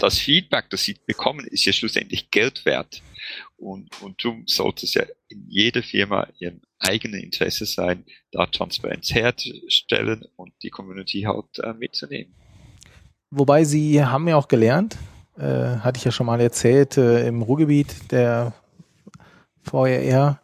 das 0.00 0.18
Feedback, 0.18 0.68
das 0.70 0.84
sie 0.84 0.96
bekommen, 1.06 1.46
ist 1.46 1.64
ja 1.64 1.72
schlussendlich 1.72 2.30
Geld 2.30 2.64
wert. 2.66 3.02
Und, 3.56 3.90
und 4.02 4.22
darum 4.22 4.44
sollte 4.46 4.84
es 4.84 4.94
ja 4.94 5.04
in 5.28 5.46
jeder 5.48 5.82
Firma 5.82 6.28
ihrem 6.38 6.60
eigenen 6.78 7.20
Interesse 7.20 7.64
sein, 7.64 8.04
da 8.30 8.46
Transparenz 8.46 9.14
herzustellen 9.14 10.26
und 10.36 10.52
die 10.62 10.70
Community 10.70 11.22
halt 11.22 11.58
äh, 11.60 11.72
mitzunehmen. 11.72 12.34
Wobei 13.30 13.64
sie 13.64 14.04
haben 14.04 14.28
ja 14.28 14.36
auch 14.36 14.48
gelernt, 14.48 14.96
äh, 15.38 15.42
hatte 15.42 15.98
ich 15.98 16.04
ja 16.04 16.12
schon 16.12 16.26
mal 16.26 16.40
erzählt, 16.40 16.98
äh, 16.98 17.26
im 17.26 17.42
Ruhrgebiet 17.42 18.12
der 18.12 18.52
VRR 19.64 20.40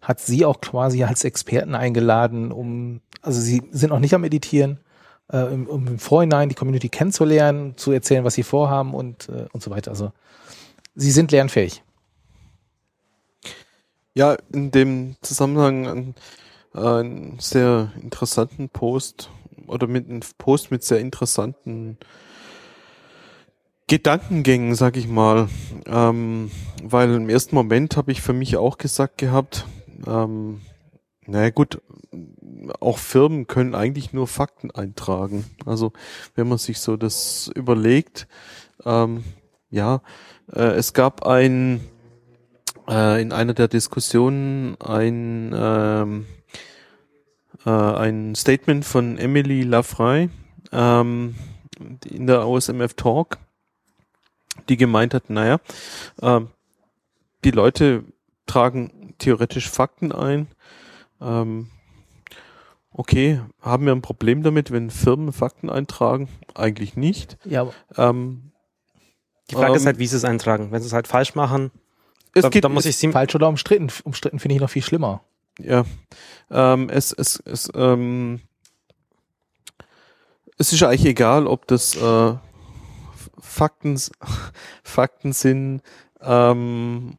hat 0.00 0.20
sie 0.20 0.44
auch 0.44 0.60
quasi 0.60 1.02
als 1.04 1.24
Experten 1.24 1.74
eingeladen, 1.74 2.52
um, 2.52 3.00
also 3.22 3.40
sie 3.40 3.62
sind 3.72 3.90
noch 3.90 3.98
nicht 3.98 4.14
am 4.14 4.24
Editieren, 4.24 4.78
äh, 5.28 5.42
um, 5.42 5.86
im 5.88 5.98
Vorhinein 5.98 6.48
die 6.48 6.54
Community 6.54 6.88
kennenzulernen, 6.88 7.76
zu 7.76 7.92
erzählen, 7.92 8.24
was 8.24 8.34
sie 8.34 8.42
vorhaben 8.42 8.94
und, 8.94 9.28
äh, 9.28 9.46
und 9.52 9.62
so 9.62 9.70
weiter. 9.70 9.90
Also 9.90 10.12
sie 10.94 11.10
sind 11.10 11.32
lernfähig. 11.32 11.82
Ja, 14.14 14.36
in 14.52 14.70
dem 14.70 15.16
Zusammenhang 15.22 15.86
einen, 15.86 16.14
einen 16.72 17.38
sehr 17.38 17.92
interessanten 18.00 18.68
Post 18.68 19.30
oder 19.66 19.86
mit 19.86 20.08
einem 20.08 20.20
Post 20.38 20.70
mit 20.70 20.84
sehr 20.84 21.00
interessanten 21.00 21.98
Gedankengängen, 23.88 24.74
sag 24.74 24.96
ich 24.96 25.08
mal. 25.08 25.48
Ähm, 25.86 26.50
weil 26.82 27.14
im 27.14 27.28
ersten 27.28 27.54
Moment 27.54 27.96
habe 27.96 28.12
ich 28.12 28.20
für 28.20 28.32
mich 28.32 28.56
auch 28.56 28.78
gesagt 28.78 29.18
gehabt, 29.18 29.66
ähm, 30.06 30.60
naja 31.26 31.50
gut, 31.50 31.80
auch 32.80 32.98
Firmen 32.98 33.46
können 33.46 33.74
eigentlich 33.74 34.12
nur 34.12 34.26
Fakten 34.26 34.70
eintragen. 34.70 35.44
Also 35.64 35.92
wenn 36.34 36.48
man 36.48 36.58
sich 36.58 36.80
so 36.80 36.96
das 36.96 37.50
überlegt, 37.54 38.28
ähm, 38.84 39.24
ja, 39.70 40.02
äh, 40.52 40.74
es 40.74 40.92
gab 40.92 41.26
ein 41.26 41.80
äh, 42.88 43.20
in 43.20 43.32
einer 43.32 43.54
der 43.54 43.68
Diskussionen 43.68 44.76
ein 44.80 45.54
ähm, 45.56 46.26
äh, 47.64 47.70
ein 47.70 48.34
Statement 48.34 48.84
von 48.84 49.18
Emily 49.18 49.62
Lafray 49.62 50.30
ähm, 50.72 51.34
in 52.08 52.26
der 52.26 52.46
OSMF 52.46 52.94
Talk, 52.94 53.38
die 54.68 54.76
gemeint 54.76 55.14
hat, 55.14 55.30
naja, 55.30 55.58
ähm, 56.22 56.48
die 57.44 57.50
Leute 57.50 58.04
tragen 58.46 59.14
theoretisch 59.18 59.68
Fakten 59.70 60.12
ein. 60.12 60.48
Ähm, 61.20 61.70
okay, 62.92 63.40
haben 63.60 63.86
wir 63.86 63.92
ein 63.92 64.02
Problem 64.02 64.42
damit, 64.42 64.70
wenn 64.70 64.90
Firmen 64.90 65.32
Fakten 65.32 65.70
eintragen? 65.70 66.28
Eigentlich 66.54 66.96
nicht. 66.96 67.38
Ja, 67.44 67.68
Ähm, 67.96 68.52
Die 69.50 69.54
Frage 69.54 69.74
ist 69.74 69.82
ähm, 69.82 69.86
halt, 69.86 69.98
wie 69.98 70.06
sie 70.06 70.16
es 70.16 70.24
eintragen. 70.24 70.72
Wenn 70.72 70.80
sie 70.82 70.88
es 70.88 70.92
halt 70.92 71.06
falsch 71.06 71.34
machen, 71.34 71.70
es 72.34 72.42
da, 72.42 72.48
geht, 72.50 72.64
da 72.64 72.68
muss 72.68 72.84
es, 72.84 72.90
ich 72.90 72.96
sie. 72.96 73.12
falsch 73.12 73.34
oder 73.34 73.48
umstritten. 73.48 73.88
Umstritten 74.04 74.38
finde 74.38 74.56
ich 74.56 74.60
noch 74.60 74.70
viel 74.70 74.82
schlimmer. 74.82 75.22
Ja. 75.58 75.84
Ähm, 76.50 76.90
es, 76.90 77.12
es, 77.12 77.42
es, 77.46 77.70
ähm, 77.74 78.40
es 80.58 80.72
ist 80.72 80.82
eigentlich 80.82 81.06
egal, 81.06 81.46
ob 81.46 81.66
das 81.66 81.96
äh, 81.96 82.34
Fakten, 83.56 83.98
Fakten 84.84 85.32
sind. 85.32 85.82
Ähm, 86.20 87.16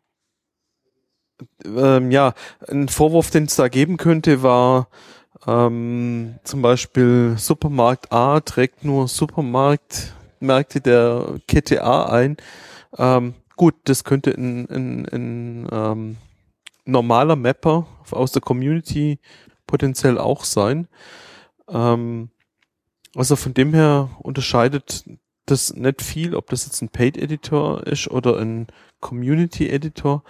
ähm, 1.65 2.11
ja, 2.11 2.33
ein 2.67 2.87
Vorwurf, 2.87 3.31
den 3.31 3.45
es 3.45 3.55
da 3.55 3.67
geben 3.67 3.97
könnte, 3.97 4.43
war 4.43 4.87
ähm, 5.45 6.35
zum 6.43 6.61
Beispiel 6.61 7.35
Supermarkt 7.37 8.11
A 8.11 8.39
trägt 8.39 8.83
nur 8.83 9.07
Supermarktmärkte 9.07 10.81
der 10.81 11.39
Kette 11.47 11.83
A 11.83 12.05
ein. 12.05 12.37
Ähm, 12.97 13.35
gut, 13.55 13.75
das 13.85 14.03
könnte 14.03 14.31
ein, 14.31 14.67
ein, 14.69 15.05
ein 15.07 15.67
ähm, 15.71 16.17
normaler 16.85 17.35
Mapper 17.35 17.85
aus 18.11 18.31
der 18.31 18.41
Community 18.41 19.19
potenziell 19.67 20.17
auch 20.17 20.43
sein. 20.43 20.87
Ähm, 21.69 22.29
also 23.15 23.35
von 23.35 23.53
dem 23.53 23.73
her 23.73 24.09
unterscheidet 24.19 25.05
das 25.47 25.73
nicht 25.73 26.01
viel, 26.01 26.35
ob 26.35 26.49
das 26.49 26.65
jetzt 26.65 26.81
ein 26.81 26.89
Paid-Editor 26.89 27.85
ist 27.87 28.09
oder 28.09 28.37
ein 28.37 28.67
Community-Editor. 28.99 30.23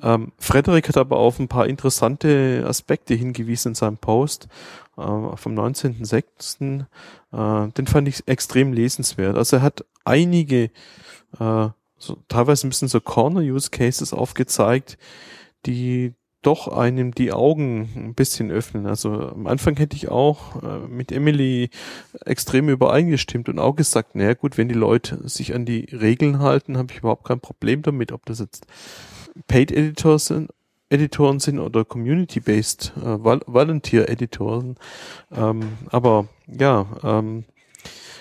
Ähm, 0.00 0.32
Frederik 0.38 0.88
hat 0.88 0.96
aber 0.96 1.16
auf 1.16 1.38
ein 1.38 1.48
paar 1.48 1.66
interessante 1.66 2.64
Aspekte 2.66 3.14
hingewiesen 3.14 3.70
in 3.70 3.74
seinem 3.74 3.98
Post 3.98 4.48
äh, 4.96 5.00
vom 5.00 5.54
19.06. 5.54 6.82
Äh, 7.32 7.72
den 7.72 7.86
fand 7.86 8.08
ich 8.08 8.26
extrem 8.28 8.72
lesenswert. 8.72 9.36
Also 9.36 9.56
er 9.56 9.62
hat 9.62 9.84
einige, 10.04 10.70
äh, 11.40 11.68
so, 11.98 12.16
teilweise 12.28 12.66
ein 12.66 12.70
bisschen 12.70 12.88
so 12.88 13.00
Corner-Use-Cases 13.00 14.12
aufgezeigt, 14.12 14.98
die 15.66 16.14
doch 16.42 16.68
einem 16.68 17.12
die 17.12 17.32
Augen 17.32 17.88
ein 17.96 18.14
bisschen 18.14 18.50
öffnen. 18.50 18.86
Also 18.86 19.10
am 19.30 19.46
Anfang 19.46 19.76
hätte 19.76 19.96
ich 19.96 20.08
auch 20.08 20.62
äh, 20.62 20.86
mit 20.88 21.10
Emily 21.10 21.70
extrem 22.24 22.68
übereingestimmt 22.68 23.48
und 23.48 23.58
auch 23.58 23.74
gesagt, 23.74 24.14
naja 24.14 24.34
gut, 24.34 24.56
wenn 24.56 24.68
die 24.68 24.74
Leute 24.74 25.28
sich 25.28 25.54
an 25.54 25.64
die 25.64 25.88
Regeln 25.92 26.38
halten, 26.38 26.78
habe 26.78 26.92
ich 26.92 26.98
überhaupt 26.98 27.24
kein 27.24 27.40
Problem 27.40 27.82
damit, 27.82 28.12
ob 28.12 28.24
das 28.26 28.38
jetzt 28.38 28.66
Paid 29.48 29.72
Editors 29.72 30.26
sind, 30.26 30.50
Editoren 30.90 31.40
sind 31.40 31.58
oder 31.58 31.84
Community-based 31.84 32.92
äh, 32.96 33.24
Vol 33.24 33.40
Volunteer-Editoren. 33.46 34.76
Ähm, 35.32 35.72
aber 35.90 36.28
ja, 36.46 36.86
ähm, 37.02 37.44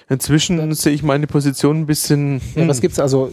inzwischen 0.09 0.73
sehe 0.73 0.93
ich 0.93 1.03
meine 1.03 1.27
Position 1.27 1.81
ein 1.81 1.85
bisschen. 1.85 2.41
Ja, 2.55 2.63
hm, 2.63 2.67
was 2.67 2.81
gibt's 2.81 2.99
also? 2.99 3.31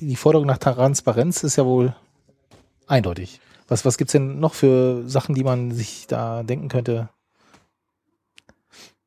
Die 0.00 0.16
Forderung 0.16 0.46
nach 0.46 0.58
Transparenz 0.58 1.42
ist 1.42 1.56
ja 1.56 1.66
wohl 1.66 1.94
eindeutig. 2.86 3.40
Was, 3.70 3.84
was 3.84 3.96
gibt's 3.96 4.12
denn 4.12 4.40
noch 4.40 4.54
für 4.54 5.08
Sachen, 5.08 5.36
die 5.36 5.44
man 5.44 5.70
sich 5.70 6.08
da 6.08 6.42
denken 6.42 6.68
könnte? 6.68 7.08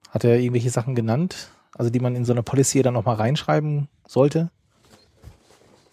Hat 0.09 0.23
er 0.23 0.39
irgendwelche 0.39 0.69
Sachen 0.69 0.95
genannt? 0.95 1.49
Also 1.75 1.91
die 1.91 1.99
man 1.99 2.15
in 2.15 2.23
so 2.23 2.31
eine 2.31 2.43
Policy 2.43 2.81
dann 2.81 2.93
nochmal 2.93 3.17
reinschreiben 3.17 3.89
sollte? 4.07 4.51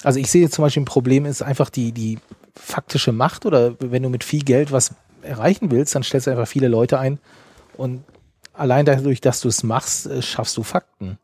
Also 0.04 0.20
ich 0.20 0.30
sehe 0.30 0.48
zum 0.50 0.62
Beispiel 0.62 0.82
ein 0.82 0.86
Problem 0.86 1.26
ist 1.26 1.42
einfach 1.42 1.68
die, 1.68 1.90
die 1.90 2.20
faktische 2.54 3.10
Macht 3.10 3.44
oder 3.44 3.74
wenn 3.80 4.04
du 4.04 4.08
mit 4.08 4.22
viel 4.22 4.44
Geld 4.44 4.70
was 4.70 4.94
erreichen 5.22 5.72
willst, 5.72 5.96
dann 5.96 6.04
stellst 6.04 6.28
du 6.28 6.30
einfach 6.30 6.46
viele 6.46 6.68
Leute 6.68 7.00
ein 7.00 7.18
und 7.76 8.04
allein 8.52 8.86
dadurch, 8.86 9.20
dass 9.20 9.40
du 9.40 9.48
es 9.48 9.64
machst, 9.64 10.06
äh, 10.06 10.22
schaffst 10.22 10.56
du 10.56 10.62
Fakten. 10.62 11.18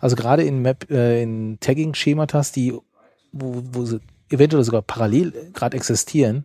Also 0.00 0.16
gerade 0.16 0.44
in 0.44 0.60
Map, 0.60 0.90
äh, 0.90 1.22
in 1.22 1.58
Tagging-Schematas, 1.60 2.52
die, 2.52 2.74
wo, 3.32 3.62
wo 3.72 3.84
sie 3.86 4.00
eventuell 4.28 4.64
sogar 4.64 4.82
parallel 4.82 5.32
gerade 5.54 5.76
existieren, 5.76 6.44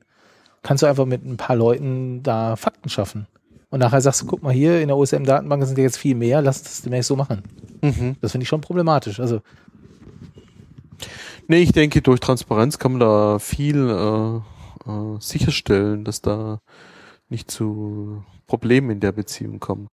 kannst 0.64 0.84
du 0.84 0.88
einfach 0.88 1.06
mit 1.06 1.24
ein 1.26 1.38
paar 1.38 1.56
Leuten 1.56 2.24
da 2.24 2.56
Fakten 2.56 2.90
schaffen. 2.90 3.28
Und 3.70 3.80
nachher 3.80 4.02
sagst 4.02 4.22
du, 4.22 4.26
guck 4.26 4.44
mal 4.44 4.54
hier, 4.54 4.82
in 4.82 4.88
der 4.88 4.98
OSM-Datenbank 4.98 5.66
sind 5.66 5.78
ja 5.78 5.84
jetzt 5.84 5.98
viel 5.98 6.16
mehr, 6.16 6.42
lass 6.42 6.64
das 6.64 6.82
demnächst 6.82 7.08
so 7.08 7.16
machen. 7.16 7.44
Mhm. 7.82 8.16
Das 8.22 8.32
finde 8.32 8.44
ich 8.44 8.50
schon 8.50 8.62
problematisch. 8.62 9.20
Also 9.20 9.42
Nee, 11.48 11.62
ich 11.62 11.72
denke, 11.74 12.02
durch 12.02 12.20
Transparenz 12.20 12.80
kann 12.80 12.94
man 12.94 13.02
da 13.02 13.40
viel 13.40 13.76
äh, 13.76 14.90
äh, 14.90 15.20
sicherstellen, 15.20 16.06
dass 16.06 16.22
da 16.22 16.62
nicht 17.28 17.52
zu 17.52 18.24
Problemen 18.48 18.92
in 18.92 19.00
der 19.00 19.12
Beziehung 19.12 19.60
kommt. 19.60 19.90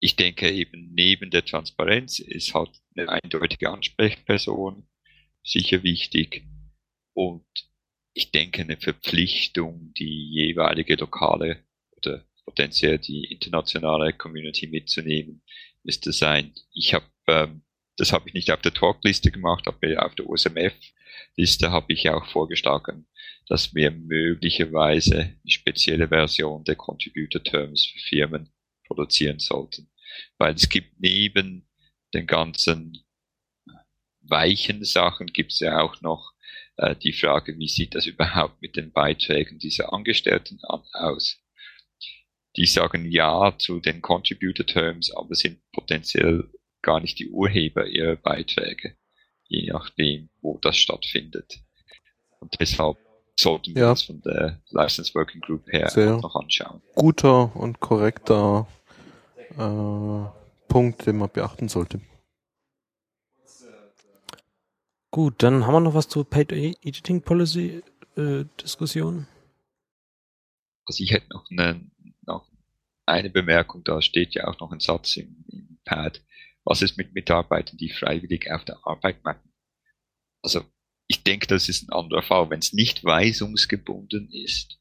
Ich 0.00 0.16
denke 0.16 0.50
eben 0.50 0.92
neben 0.92 1.30
der 1.30 1.44
Transparenz 1.44 2.18
ist 2.18 2.54
halt 2.54 2.70
eine 2.96 3.08
eindeutige 3.08 3.70
Ansprechperson 3.70 4.88
sicher 5.42 5.82
wichtig 5.82 6.44
und 7.14 7.46
ich 8.16 8.30
denke, 8.30 8.62
eine 8.62 8.78
Verpflichtung, 8.78 9.92
die 9.92 10.30
jeweilige 10.30 10.94
lokale 10.94 11.62
oder 11.98 12.24
potenziell 12.46 12.98
die 12.98 13.26
internationale 13.26 14.14
Community 14.14 14.66
mitzunehmen, 14.68 15.42
müsste 15.82 16.12
sein. 16.12 16.54
Ich 16.72 16.94
habe, 16.94 17.04
ähm, 17.26 17.62
das 17.98 18.12
habe 18.12 18.28
ich 18.28 18.34
nicht 18.34 18.50
auf 18.50 18.62
der 18.62 18.72
Talkliste 18.72 19.30
gemacht, 19.30 19.68
aber 19.68 20.06
auf 20.06 20.14
der 20.14 20.30
OSMF-Liste 20.30 21.70
habe 21.70 21.92
ich 21.92 22.08
auch 22.08 22.24
vorgeschlagen, 22.26 23.06
dass 23.48 23.74
wir 23.74 23.90
möglicherweise 23.90 25.18
eine 25.18 25.36
spezielle 25.46 26.08
Version 26.08 26.64
der 26.64 26.76
Contributor 26.76 27.44
Terms 27.44 27.84
für 27.84 27.98
Firmen 27.98 28.48
produzieren 28.86 29.40
sollten. 29.40 29.90
Weil 30.38 30.54
es 30.54 30.70
gibt 30.70 30.98
neben 30.98 31.68
den 32.14 32.26
ganzen 32.26 33.04
weichen 34.22 34.84
Sachen 34.84 35.26
gibt 35.26 35.52
es 35.52 35.60
ja 35.60 35.82
auch 35.82 36.00
noch 36.00 36.32
äh, 36.76 36.96
die 36.96 37.12
Frage, 37.12 37.58
wie 37.58 37.68
sieht 37.68 37.94
das 37.94 38.06
überhaupt 38.06 38.60
mit 38.60 38.76
den 38.76 38.92
Beiträgen 38.92 39.58
dieser 39.58 39.92
Angestellten 39.92 40.58
an, 40.62 40.82
aus? 40.92 41.38
Die 42.56 42.66
sagen 42.66 43.10
ja 43.10 43.54
zu 43.58 43.80
den 43.80 44.00
Contributor 44.00 44.64
Terms, 44.64 45.10
aber 45.14 45.34
sind 45.34 45.60
potenziell 45.72 46.48
gar 46.82 47.00
nicht 47.00 47.18
die 47.18 47.28
Urheber 47.28 47.86
ihrer 47.86 48.16
Beiträge, 48.16 48.96
je 49.48 49.70
nachdem, 49.70 50.30
wo 50.40 50.58
das 50.58 50.76
stattfindet. 50.76 51.60
Und 52.40 52.54
deshalb 52.60 52.96
sollten 53.38 53.74
wir 53.74 53.82
ja. 53.82 53.90
das 53.90 54.02
von 54.02 54.22
der 54.22 54.62
License 54.70 55.14
Working 55.14 55.40
Group 55.40 55.70
her 55.70 55.88
Sehr 55.90 56.16
noch 56.16 56.34
anschauen. 56.36 56.80
Guter 56.94 57.54
und 57.56 57.80
korrekter 57.80 58.66
äh, 59.58 60.68
Punkt, 60.68 61.06
den 61.06 61.18
man 61.18 61.30
beachten 61.30 61.68
sollte. 61.68 62.00
Gut, 65.16 65.42
dann 65.42 65.64
haben 65.64 65.72
wir 65.72 65.80
noch 65.80 65.94
was 65.94 66.10
zur 66.10 66.28
Paid 66.28 66.52
Editing 66.52 67.22
Policy 67.22 67.82
äh, 68.18 68.44
Diskussion. 68.62 69.26
Also 70.84 71.02
ich 71.02 71.10
hätte 71.10 71.30
noch 71.30 71.50
eine, 71.50 71.90
noch 72.26 72.46
eine 73.06 73.30
Bemerkung, 73.30 73.82
da 73.82 74.02
steht 74.02 74.34
ja 74.34 74.46
auch 74.46 74.60
noch 74.60 74.72
ein 74.72 74.80
Satz 74.80 75.16
im, 75.16 75.42
im 75.48 75.78
Pad. 75.86 76.20
Was 76.64 76.82
ist 76.82 76.98
mit 76.98 77.14
Mitarbeitern, 77.14 77.78
die 77.78 77.88
freiwillig 77.88 78.50
auf 78.50 78.66
der 78.66 78.78
Arbeit 78.86 79.24
machen? 79.24 79.50
Also 80.42 80.66
ich 81.06 81.22
denke, 81.22 81.46
das 81.46 81.70
ist 81.70 81.88
ein 81.88 81.94
anderer 81.94 82.22
Fall. 82.22 82.50
Wenn 82.50 82.58
es 82.58 82.74
nicht 82.74 83.02
weisungsgebunden 83.02 84.30
ist 84.30 84.78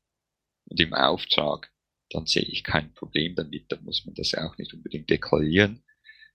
und 0.65 0.77
im 0.81 0.93
Auftrag, 0.93 1.71
dann 2.09 2.25
sehe 2.25 2.43
ich 2.43 2.65
kein 2.65 2.93
Problem 2.93 3.35
damit. 3.35 3.71
Dann 3.71 3.85
muss 3.85 4.05
man 4.05 4.15
das 4.15 4.33
auch 4.33 4.57
nicht 4.57 4.73
unbedingt 4.73 5.09
deklarieren. 5.09 5.84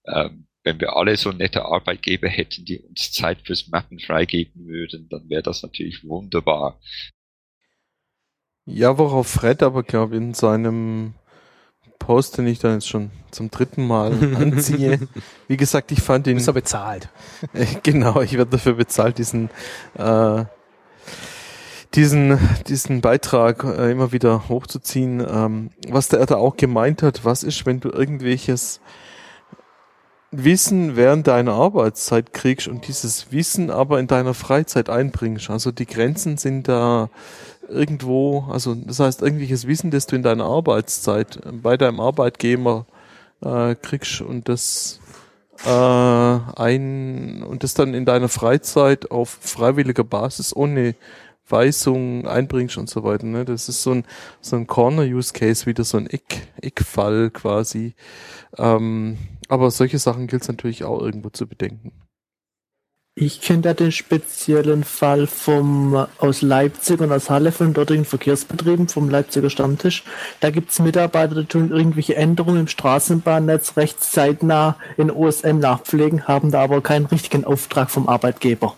Ähm, 0.07 0.47
wenn 0.63 0.81
wir 0.81 0.97
alle 0.97 1.17
so 1.17 1.31
nette 1.31 1.65
Arbeitgeber 1.65 2.29
hätten, 2.29 2.65
die 2.65 2.81
uns 2.81 3.13
Zeit 3.13 3.43
fürs 3.43 3.69
Mappen 3.69 3.99
freigeben 3.99 4.67
würden, 4.67 5.09
dann 5.09 5.29
wäre 5.29 5.43
das 5.43 5.63
natürlich 5.63 6.05
wunderbar. 6.05 6.79
Ja, 8.67 8.99
worauf 8.99 9.27
Fred 9.27 9.63
aber, 9.63 9.83
glaube 9.83 10.17
ich, 10.17 10.21
in 10.21 10.35
seinem 10.35 11.15
Post, 11.99 12.39
den 12.39 12.47
ich 12.47 12.59
dann 12.59 12.75
jetzt 12.75 12.89
schon 12.89 13.11
zum 13.31 13.51
dritten 13.51 13.87
Mal 13.87 14.13
anziehe. 14.37 15.09
Wie 15.49 15.57
gesagt, 15.57 15.93
ich 15.93 16.01
fand 16.01 16.27
ihn. 16.27 16.35
Bist 16.35 16.47
ja 16.47 16.53
bezahlt. 16.53 17.09
genau, 17.83 18.21
ich 18.21 18.35
werde 18.35 18.53
dafür 18.53 18.75
bezahlt, 18.75 19.19
diesen, 19.19 19.51
äh, 19.97 20.45
diesen, 21.95 22.39
diesen 22.69 23.01
Beitrag 23.01 23.65
äh, 23.65 23.91
immer 23.91 24.13
wieder 24.13 24.49
hochzuziehen. 24.49 25.25
Ähm, 25.27 25.71
was 25.89 26.09
der 26.09 26.25
da 26.27 26.37
auch 26.37 26.57
gemeint 26.57 27.03
hat, 27.03 27.25
was 27.25 27.43
ist, 27.43 27.67
wenn 27.67 27.81
du 27.81 27.91
irgendwelches 27.91 28.81
Wissen 30.33 30.95
während 30.95 31.27
deiner 31.27 31.55
Arbeitszeit 31.55 32.33
kriegst 32.33 32.69
und 32.69 32.87
dieses 32.87 33.33
Wissen 33.33 33.71
aber 33.71 33.99
in 33.99 34.07
deiner 34.07 34.35
Freizeit 34.35 34.89
einbringst. 34.89 35.51
Also 35.51 35.73
die 35.73 35.87
Grenzen 35.87 36.37
sind 36.37 36.69
da 36.69 37.11
irgendwo, 37.69 38.47
also 38.51 38.75
das 38.75 39.01
heißt 39.01 39.23
irgendwelches 39.23 39.67
Wissen, 39.67 39.91
das 39.91 40.07
du 40.07 40.17
in 40.17 40.23
deiner 40.23 40.45
Arbeitszeit 40.45 41.41
bei 41.63 41.77
deinem 41.77 42.01
Arbeitgeber 42.01 42.87
äh, 43.43 43.75
kriegst 43.75 44.21
und 44.21 44.49
das 44.49 45.01
äh, 45.65 45.69
ein 45.69 47.43
und 47.43 47.65
das 47.65 47.75
dann 47.75 47.95
in 47.95 48.05
deiner 48.05 48.29
Freizeit 48.29 49.11
auf 49.11 49.31
freiwilliger 49.41 50.05
Basis 50.05 50.55
ohne 50.55 50.95
Weisung 51.49 52.29
einbringst 52.29 52.79
und 52.79 52.89
so 52.89 53.03
weiter. 53.03 53.27
Ne? 53.27 53.45
Das 53.45 53.69
ist 53.69 53.83
so 53.83 53.93
ein 53.93 54.05
so 54.41 54.55
ein 54.55 54.69
Corner-Use-Case, 54.69 55.67
wieder 55.67 55.83
so 55.83 55.99
ein 55.99 56.07
Eck, 56.07 56.49
Eckfall 56.61 57.31
quasi. 57.31 57.95
Ähm, 58.57 59.19
aber 59.51 59.71
solche 59.71 59.99
Sachen 59.99 60.27
gilt 60.27 60.43
es 60.43 60.49
natürlich 60.49 60.85
auch 60.85 61.01
irgendwo 61.01 61.29
zu 61.31 61.47
bedenken. 61.47 61.93
Ich 63.17 63.41
kenne 63.41 63.63
da 63.63 63.75
den 63.75 63.93
speziellen 63.93 64.85
Fall 64.85 65.27
vom 65.27 66.07
aus 66.19 66.43
Leipzig 66.43 67.01
und 67.01 67.13
aus 67.13 67.29
Halle 67.29 67.51
von 67.51 67.75
dortigen 67.75 68.05
Verkehrsbetrieben, 68.05 68.89
vom 68.89 69.11
Leipziger 69.11 69.51
Stammtisch. 69.51 70.05
Da 70.39 70.51
gibt 70.51 70.71
es 70.71 70.79
Mitarbeiter, 70.79 71.35
die 71.35 71.45
tun 71.45 71.71
irgendwelche 71.71 72.17
Änderungen 72.17 72.61
im 72.61 72.69
Straßenbahnnetz 72.69 73.77
recht 73.77 74.03
zeitnah 74.03 74.77
in 74.97 75.11
OSM 75.11 75.59
nachpflegen, 75.59 76.29
haben 76.29 76.53
da 76.53 76.63
aber 76.63 76.81
keinen 76.81 77.07
richtigen 77.07 77.45
Auftrag 77.45 77.91
vom 77.91 78.09
Arbeitgeber. 78.09 78.77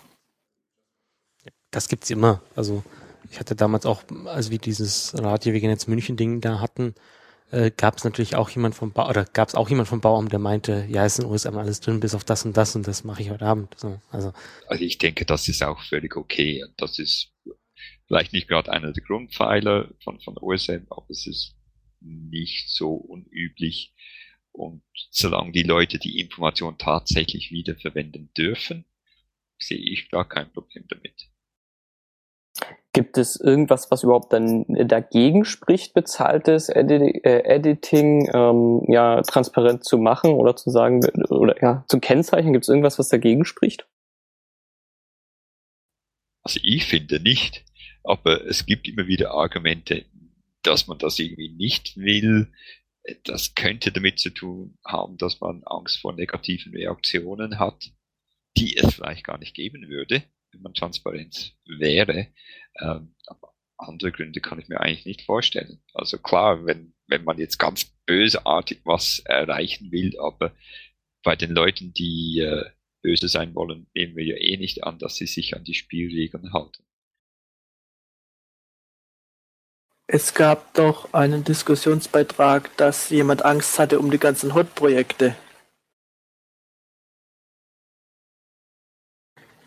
Das 1.70 1.88
gibt's 1.88 2.10
immer. 2.10 2.40
Also 2.56 2.82
ich 3.30 3.38
hatte 3.38 3.54
damals 3.54 3.86
auch, 3.86 4.02
als 4.26 4.50
wir 4.50 4.58
dieses 4.58 5.14
Radio 5.16 5.52
wegen 5.52 5.68
jetzt 5.68 5.88
München 5.88 6.16
Ding 6.16 6.40
da 6.40 6.60
hatten, 6.60 6.94
äh, 7.52 7.70
gab 7.70 7.98
es 7.98 8.04
natürlich 8.04 8.34
auch 8.34 8.50
jemand 8.50 8.74
vom 8.74 8.92
Bau 8.92 9.08
oder 9.08 9.24
gab 9.24 9.48
es 9.48 9.54
auch 9.54 9.68
jemand 9.68 9.88
vom 9.88 10.00
Bauamt, 10.00 10.32
der 10.32 10.38
meinte, 10.38 10.86
ja, 10.88 11.04
ist 11.04 11.18
in 11.18 11.26
USM 11.26 11.56
alles 11.56 11.80
drin, 11.80 12.00
bis 12.00 12.14
auf 12.14 12.24
das 12.24 12.44
und 12.44 12.56
das 12.56 12.74
und 12.74 12.88
das 12.88 13.04
mache 13.04 13.22
ich 13.22 13.30
heute 13.30 13.44
Abend. 13.44 13.78
So, 13.78 14.00
also. 14.10 14.32
also 14.66 14.84
ich 14.84 14.98
denke, 14.98 15.24
das 15.26 15.48
ist 15.48 15.62
auch 15.62 15.80
völlig 15.82 16.16
okay. 16.16 16.64
Das 16.78 16.98
ist 16.98 17.32
vielleicht 18.06 18.32
nicht 18.32 18.48
gerade 18.48 18.72
einer 18.72 18.92
der 18.92 19.02
Grundpfeiler 19.04 19.90
von, 20.02 20.20
von 20.20 20.38
OSM, 20.38 20.86
aber 20.90 21.06
es 21.10 21.26
ist 21.26 21.54
nicht 22.00 22.70
so 22.70 22.94
unüblich. 22.94 23.94
Und 24.50 24.82
solange 25.10 25.52
die 25.52 25.62
Leute 25.62 25.98
die 25.98 26.20
Information 26.20 26.78
tatsächlich 26.78 27.50
wiederverwenden 27.50 28.32
dürfen, 28.36 28.84
sehe 29.58 29.78
ich 29.78 30.10
gar 30.10 30.28
kein 30.28 30.52
Problem 30.52 30.84
damit. 30.88 31.28
Gibt 32.94 33.16
es 33.16 33.36
irgendwas, 33.36 33.90
was 33.90 34.02
überhaupt 34.02 34.34
dann 34.34 34.66
dagegen 34.68 35.46
spricht, 35.46 35.94
bezahltes 35.94 36.68
Edi 36.68 37.20
äh, 37.24 37.42
Editing 37.44 38.30
ähm, 38.34 38.82
ja 38.86 39.22
transparent 39.22 39.82
zu 39.82 39.96
machen 39.96 40.32
oder 40.32 40.56
zu 40.56 40.68
sagen 40.68 41.00
oder 41.30 41.60
ja 41.62 41.86
zu 41.88 42.00
kennzeichnen? 42.00 42.52
Gibt 42.52 42.64
es 42.64 42.68
irgendwas, 42.68 42.98
was 42.98 43.08
dagegen 43.08 43.46
spricht? 43.46 43.86
Also 46.42 46.60
ich 46.62 46.84
finde 46.84 47.18
nicht, 47.20 47.64
aber 48.04 48.44
es 48.44 48.66
gibt 48.66 48.86
immer 48.86 49.06
wieder 49.06 49.30
Argumente, 49.30 50.04
dass 50.62 50.86
man 50.86 50.98
das 50.98 51.18
irgendwie 51.18 51.48
nicht 51.48 51.96
will. 51.96 52.52
Das 53.24 53.54
könnte 53.54 53.90
damit 53.90 54.18
zu 54.18 54.28
tun 54.30 54.76
haben, 54.84 55.16
dass 55.16 55.40
man 55.40 55.62
Angst 55.64 55.98
vor 55.98 56.12
negativen 56.12 56.74
Reaktionen 56.74 57.58
hat, 57.58 57.90
die 58.58 58.76
es 58.76 58.96
vielleicht 58.96 59.24
gar 59.24 59.38
nicht 59.38 59.54
geben 59.54 59.88
würde 59.88 60.24
man 60.58 60.74
transparent 60.74 61.56
wäre. 61.64 62.28
Ähm, 62.80 63.14
andere 63.78 64.12
Gründe 64.12 64.40
kann 64.40 64.58
ich 64.58 64.68
mir 64.68 64.80
eigentlich 64.80 65.06
nicht 65.06 65.22
vorstellen. 65.22 65.82
Also 65.94 66.18
klar, 66.18 66.64
wenn, 66.66 66.94
wenn 67.08 67.24
man 67.24 67.38
jetzt 67.38 67.58
ganz 67.58 67.84
bösartig 68.06 68.80
was 68.84 69.20
erreichen 69.20 69.90
will, 69.90 70.18
aber 70.18 70.54
bei 71.22 71.36
den 71.36 71.50
Leuten, 71.50 71.92
die 71.92 72.40
äh, 72.40 72.64
böse 73.02 73.28
sein 73.28 73.54
wollen, 73.54 73.88
nehmen 73.94 74.16
wir 74.16 74.24
ja 74.24 74.36
eh 74.36 74.56
nicht 74.56 74.84
an, 74.84 74.98
dass 74.98 75.16
sie 75.16 75.26
sich 75.26 75.56
an 75.56 75.64
die 75.64 75.74
Spielregeln 75.74 76.52
halten. 76.52 76.84
Es 80.06 80.34
gab 80.34 80.74
doch 80.74 81.14
einen 81.14 81.42
Diskussionsbeitrag, 81.42 82.76
dass 82.76 83.08
jemand 83.10 83.44
Angst 83.44 83.78
hatte 83.78 83.98
um 83.98 84.10
die 84.10 84.18
ganzen 84.18 84.54
Hot-Projekte. 84.54 85.34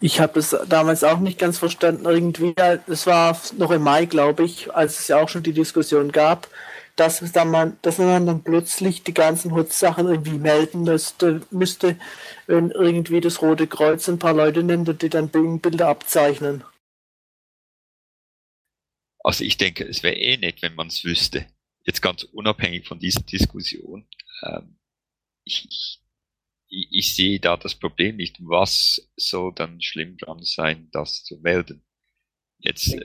Ich 0.06 0.20
habe 0.20 0.38
es 0.38 0.56
damals 0.70 1.04
auch 1.04 1.18
nicht 1.18 1.40
ganz 1.40 1.58
verstanden. 1.58 2.06
Irgendwie, 2.06 2.54
es 2.86 3.08
war 3.08 3.42
noch 3.58 3.72
im 3.72 3.82
Mai, 3.82 4.06
glaube 4.06 4.44
ich, 4.44 4.72
als 4.72 5.00
es 5.00 5.08
ja 5.08 5.20
auch 5.20 5.30
schon 5.30 5.42
die 5.42 5.52
Diskussion 5.52 6.12
gab, 6.12 6.48
dass, 6.96 7.24
es 7.24 7.32
dann 7.32 7.50
man, 7.50 7.80
dass 7.82 7.98
man 7.98 8.28
dann 8.28 8.44
plötzlich 8.44 9.02
die 9.02 9.16
ganzen 9.16 9.56
Hutz-Sachen 9.56 10.08
irgendwie 10.08 10.38
melden 10.38 10.84
müsste, 10.84 11.42
müsste, 11.50 11.98
wenn 12.46 12.70
irgendwie 12.70 13.20
das 13.20 13.42
Rote 13.42 13.66
Kreuz 13.66 14.08
ein 14.08 14.20
paar 14.20 14.36
Leute 14.36 14.62
nimmt 14.62 14.88
und 14.90 15.02
die 15.02 15.10
dann 15.10 15.30
Bilder 15.30 15.88
abzeichnen. 15.88 16.64
Also 19.24 19.44
ich 19.44 19.58
denke, 19.58 19.86
es 19.86 20.04
wäre 20.04 20.18
eh 20.18 20.38
nett, 20.38 20.62
wenn 20.62 20.76
man 20.76 20.90
es 20.90 21.04
wüsste. 21.04 21.48
Jetzt 21.84 22.04
ganz 22.04 22.22
unabhängig 22.22 22.88
von 22.88 23.00
dieser 23.00 23.22
Diskussion. 23.22 24.08
Ähm, 24.44 24.78
ich, 25.46 25.66
ich 25.68 26.05
ich, 26.68 26.88
ich 26.92 27.16
sehe 27.16 27.40
da 27.40 27.58
das 27.58 27.76
Problem 27.76 28.18
nicht. 28.18 28.38
Was 28.42 29.10
soll 29.16 29.54
dann 29.54 29.82
schlimm 29.82 30.18
dran 30.18 30.44
sein, 30.44 30.90
das 30.92 31.24
zu 31.24 31.38
melden? 31.38 31.84
Jetzt. 32.60 32.96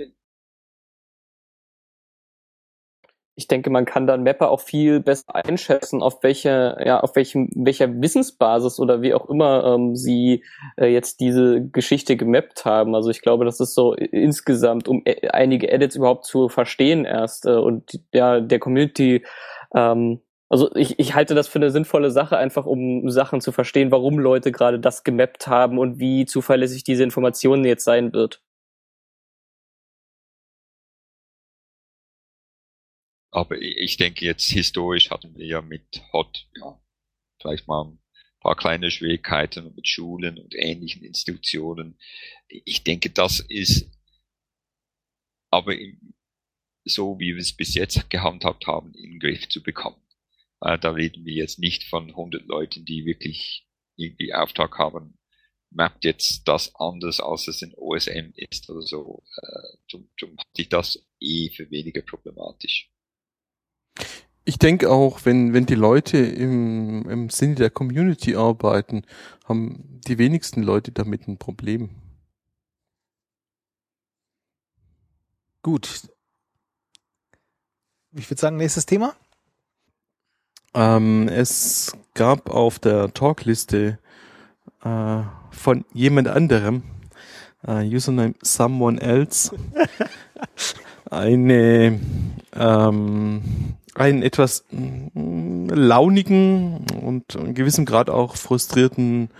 ich 3.40 3.48
denke, 3.48 3.70
man 3.70 3.86
kann 3.86 4.06
dann 4.06 4.22
Mapper 4.22 4.50
auch 4.50 4.60
viel 4.60 5.00
besser 5.00 5.34
einschätzen, 5.34 6.02
auf 6.02 6.22
welche, 6.22 6.76
ja, 6.84 7.00
auf 7.00 7.16
welchem, 7.16 7.48
welcher 7.54 7.88
Wissensbasis 8.00 8.78
oder 8.78 9.00
wie 9.00 9.14
auch 9.14 9.28
immer 9.30 9.64
ähm, 9.64 9.96
sie 9.96 10.44
äh, 10.76 10.86
jetzt 10.86 11.20
diese 11.20 11.66
Geschichte 11.66 12.16
gemappt 12.16 12.66
haben. 12.66 12.94
Also 12.94 13.08
ich 13.08 13.22
glaube, 13.22 13.46
das 13.46 13.58
ist 13.58 13.74
so 13.74 13.94
insgesamt, 13.94 14.88
um 14.88 15.02
e 15.06 15.28
einige 15.28 15.70
Edits 15.70 15.96
überhaupt 15.96 16.26
zu 16.26 16.48
verstehen 16.50 17.06
erst 17.06 17.46
äh, 17.46 17.52
und 17.52 17.98
ja, 18.12 18.40
der 18.40 18.58
Community 18.58 19.24
ähm, 19.74 20.20
also 20.50 20.74
ich, 20.74 20.98
ich 20.98 21.14
halte 21.14 21.34
das 21.34 21.46
für 21.48 21.60
eine 21.60 21.70
sinnvolle 21.70 22.10
Sache, 22.10 22.36
einfach 22.36 22.66
um 22.66 23.08
Sachen 23.08 23.40
zu 23.40 23.52
verstehen, 23.52 23.92
warum 23.92 24.18
Leute 24.18 24.50
gerade 24.50 24.80
das 24.80 25.04
gemappt 25.04 25.46
haben 25.46 25.78
und 25.78 26.00
wie 26.00 26.26
zuverlässig 26.26 26.82
diese 26.82 27.04
Informationen 27.04 27.64
jetzt 27.64 27.84
sein 27.84 28.12
wird. 28.12 28.42
Aber 33.32 33.56
ich 33.60 33.96
denke 33.96 34.24
jetzt 34.24 34.50
historisch 34.50 35.10
hatten 35.10 35.36
wir 35.36 35.46
ja 35.46 35.62
mit 35.62 36.02
Hot, 36.12 36.48
ja, 36.56 36.80
vielleicht 37.40 37.68
mal 37.68 37.84
ein 37.84 38.00
paar 38.40 38.56
kleine 38.56 38.90
Schwierigkeiten 38.90 39.72
mit 39.76 39.86
Schulen 39.86 40.36
und 40.38 40.52
ähnlichen 40.56 41.04
Institutionen. 41.04 41.96
Ich 42.48 42.82
denke, 42.82 43.10
das 43.10 43.38
ist 43.38 43.88
aber 45.52 45.74
so, 46.84 47.20
wie 47.20 47.34
wir 47.34 47.40
es 47.40 47.52
bis 47.52 47.74
jetzt 47.74 48.10
gehandhabt 48.10 48.66
haben, 48.66 48.92
in 48.94 49.12
den 49.12 49.20
Griff 49.20 49.48
zu 49.48 49.62
bekommen. 49.62 50.02
Äh, 50.60 50.78
da 50.78 50.90
reden 50.90 51.24
wir 51.24 51.34
jetzt 51.34 51.58
nicht 51.58 51.84
von 51.84 52.08
100 52.08 52.46
Leuten, 52.46 52.84
die 52.84 53.04
wirklich 53.04 53.66
irgendwie 53.96 54.34
Auftrag 54.34 54.78
haben, 54.78 55.18
mappt 55.70 56.04
jetzt 56.04 56.48
das 56.48 56.74
anders, 56.74 57.20
als 57.20 57.48
es 57.48 57.62
in 57.62 57.74
OSM 57.76 58.32
ist 58.34 58.68
oder 58.68 58.82
so. 58.82 59.22
Äh, 59.36 59.76
zum, 59.88 60.08
zum 60.18 60.30
halte 60.30 60.62
ich 60.62 60.68
das 60.68 61.06
eh 61.20 61.50
für 61.50 61.70
weniger 61.70 62.02
problematisch. 62.02 62.90
Ich 64.44 64.58
denke 64.58 64.90
auch, 64.90 65.24
wenn, 65.24 65.52
wenn 65.52 65.66
die 65.66 65.74
Leute 65.74 66.18
im, 66.18 67.08
im 67.08 67.30
Sinne 67.30 67.54
der 67.56 67.70
Community 67.70 68.34
arbeiten, 68.34 69.04
haben 69.44 70.00
die 70.06 70.18
wenigsten 70.18 70.62
Leute 70.62 70.92
damit 70.92 71.28
ein 71.28 71.38
Problem. 71.38 71.90
Gut. 75.62 76.08
Ich 78.12 78.28
würde 78.28 78.40
sagen, 78.40 78.56
nächstes 78.56 78.86
Thema. 78.86 79.14
Ähm, 80.74 81.28
es 81.28 81.96
gab 82.14 82.50
auf 82.50 82.78
der 82.78 83.12
Talkliste 83.12 83.98
äh, 84.84 85.22
von 85.50 85.84
jemand 85.92 86.28
anderem, 86.28 86.82
äh, 87.66 87.84
Username 87.84 88.34
Someone 88.42 89.00
Else, 89.00 89.56
eine 91.10 91.98
ähm, 92.54 93.42
einen 93.94 94.22
etwas 94.22 94.64
mm, 94.70 95.68
launigen 95.68 96.86
und 97.02 97.34
in 97.34 97.54
gewissem 97.54 97.84
Grad 97.84 98.08
auch 98.08 98.36
frustrierten 98.36 99.30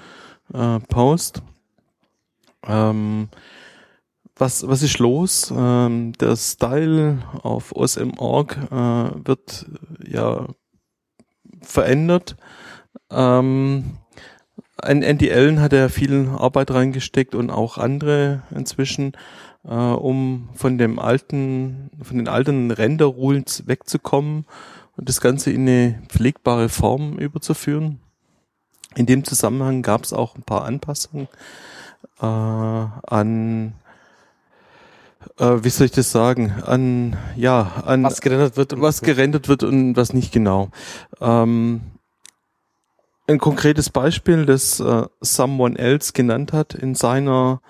äh, 0.52 0.80
Post. 0.80 1.42
Ähm, 2.66 3.28
was, 4.36 4.66
was 4.66 4.82
ist 4.82 4.98
los? 4.98 5.52
Ähm, 5.54 6.12
der 6.14 6.36
Style 6.36 7.18
auf 7.42 7.74
OSM.org 7.74 8.56
äh, 8.70 9.26
wird 9.26 9.66
ja 10.06 10.46
verändert. 11.62 12.36
Ähm, 13.10 13.96
Andy 14.82 15.30
Allen 15.30 15.60
hat 15.60 15.72
ja 15.72 15.88
viel 15.88 16.28
Arbeit 16.28 16.70
reingesteckt 16.70 17.34
und 17.34 17.50
auch 17.50 17.78
andere 17.78 18.42
inzwischen 18.50 19.12
äh, 19.64 19.74
um 19.74 20.48
von 20.54 20.78
dem 20.78 20.98
alten, 20.98 21.90
von 22.02 22.16
den 22.16 22.28
alten 22.28 22.70
Render-Rules 22.70 23.66
wegzukommen 23.66 24.46
und 24.96 25.08
das 25.08 25.20
Ganze 25.20 25.50
in 25.50 25.62
eine 25.62 26.02
pflegbare 26.08 26.68
Form 26.68 27.18
überzuführen. 27.18 28.00
In 28.96 29.06
dem 29.06 29.24
Zusammenhang 29.24 29.82
gab 29.82 30.04
es 30.04 30.12
auch 30.12 30.34
ein 30.34 30.42
paar 30.42 30.64
Anpassungen 30.64 31.28
äh, 32.20 32.26
an 32.26 33.74
äh, 35.38 35.58
wie 35.62 35.70
soll 35.70 35.86
ich 35.86 35.92
das 35.92 36.10
sagen, 36.10 36.52
an 36.64 37.16
ja, 37.36 37.82
an 37.84 38.04
was 38.04 38.20
gerendert 38.20 38.56
wird 38.56 38.72
und 38.72 38.82
was 38.82 39.02
gerendert 39.02 39.48
wird 39.48 39.62
und 39.62 39.96
was 39.96 40.12
nicht 40.12 40.32
genau. 40.32 40.70
Ähm, 41.20 41.80
ein 43.26 43.38
konkretes 43.38 43.90
Beispiel, 43.90 44.44
das 44.46 44.80
äh, 44.80 45.06
Someone 45.20 45.78
Else 45.78 46.12
genannt 46.12 46.52
hat 46.52 46.74
in 46.74 46.94
seiner 46.94 47.60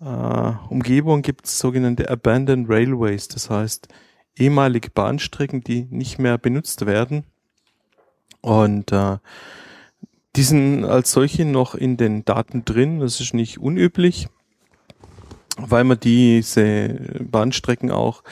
äh, 0.00 0.52
Umgebung 0.68 1.22
gibt 1.22 1.46
es 1.46 1.58
sogenannte 1.58 2.10
Abandoned 2.10 2.68
Railways, 2.68 3.28
das 3.28 3.50
heißt 3.50 3.88
ehemalige 4.36 4.90
Bahnstrecken, 4.90 5.62
die 5.62 5.86
nicht 5.90 6.18
mehr 6.18 6.38
benutzt 6.38 6.86
werden. 6.86 7.24
Und 8.40 8.92
äh, 8.92 9.18
die 10.34 10.42
sind 10.42 10.84
als 10.84 11.12
solche 11.12 11.44
noch 11.44 11.74
in 11.74 11.96
den 11.96 12.24
Daten 12.24 12.64
drin. 12.64 13.00
Das 13.00 13.20
ist 13.20 13.34
nicht 13.34 13.58
unüblich, 13.58 14.28
weil 15.68 15.84
man 15.84 16.00
diese 16.00 16.96
Bahnstrecken 17.20 17.90
auch 17.90 18.22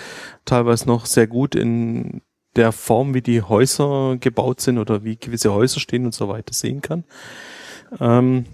teilweise 0.45 0.87
noch 0.87 1.07
sehr 1.07 1.27
gut 1.27 1.55
in 1.55 2.23
der 2.57 2.73
Form, 2.73 3.15
wie 3.15 3.23
die 3.23 3.43
Häuser 3.43 4.17
gebaut 4.19 4.61
sind 4.61 4.79
oder 4.79 5.05
wie 5.05 5.17
gewisse 5.17 5.53
Häuser 5.53 5.81
stehen 5.81 6.05
und 6.05 6.15
so 6.15 6.29
weiter 6.29 6.53
sehen 6.53 6.83
kann. 6.83 7.05
Ähm, 8.01 8.45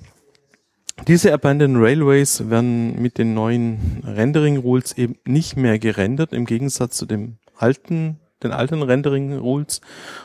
diese 1.08 1.32
Abandoned 1.32 1.76
Railways 1.78 2.48
werden 2.48 3.00
mit 3.00 3.18
den 3.18 3.34
neuen 3.34 4.02
Rendering 4.04 4.56
Rules 4.56 4.96
eben 4.96 5.16
nicht 5.26 5.56
mehr 5.56 5.78
gerendert, 5.78 6.32
im 6.32 6.46
Gegensatz 6.46 6.96
zu 6.96 7.06
dem 7.06 7.36
alten, 7.56 8.18
den 8.42 8.50
alten 8.50 8.82
Rendering 8.82 9.36
Rules. 9.36 9.80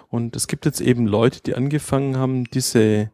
Und 0.09 0.35
es 0.35 0.47
gibt 0.47 0.65
jetzt 0.65 0.81
eben 0.81 1.07
Leute, 1.07 1.41
die 1.41 1.55
angefangen 1.55 2.17
haben, 2.17 2.45
diese 2.45 3.11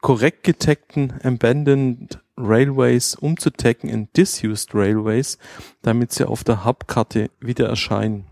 korrekt 0.00 0.44
getaggten 0.44 1.14
Abandoned 1.22 2.20
Railways 2.36 3.14
umzutaggen 3.14 3.88
in 3.88 4.08
Disused 4.16 4.74
Railways, 4.74 5.38
damit 5.82 6.12
sie 6.12 6.28
auf 6.28 6.44
der 6.44 6.64
Hubkarte 6.64 7.30
wieder 7.40 7.68
erscheinen. 7.68 8.26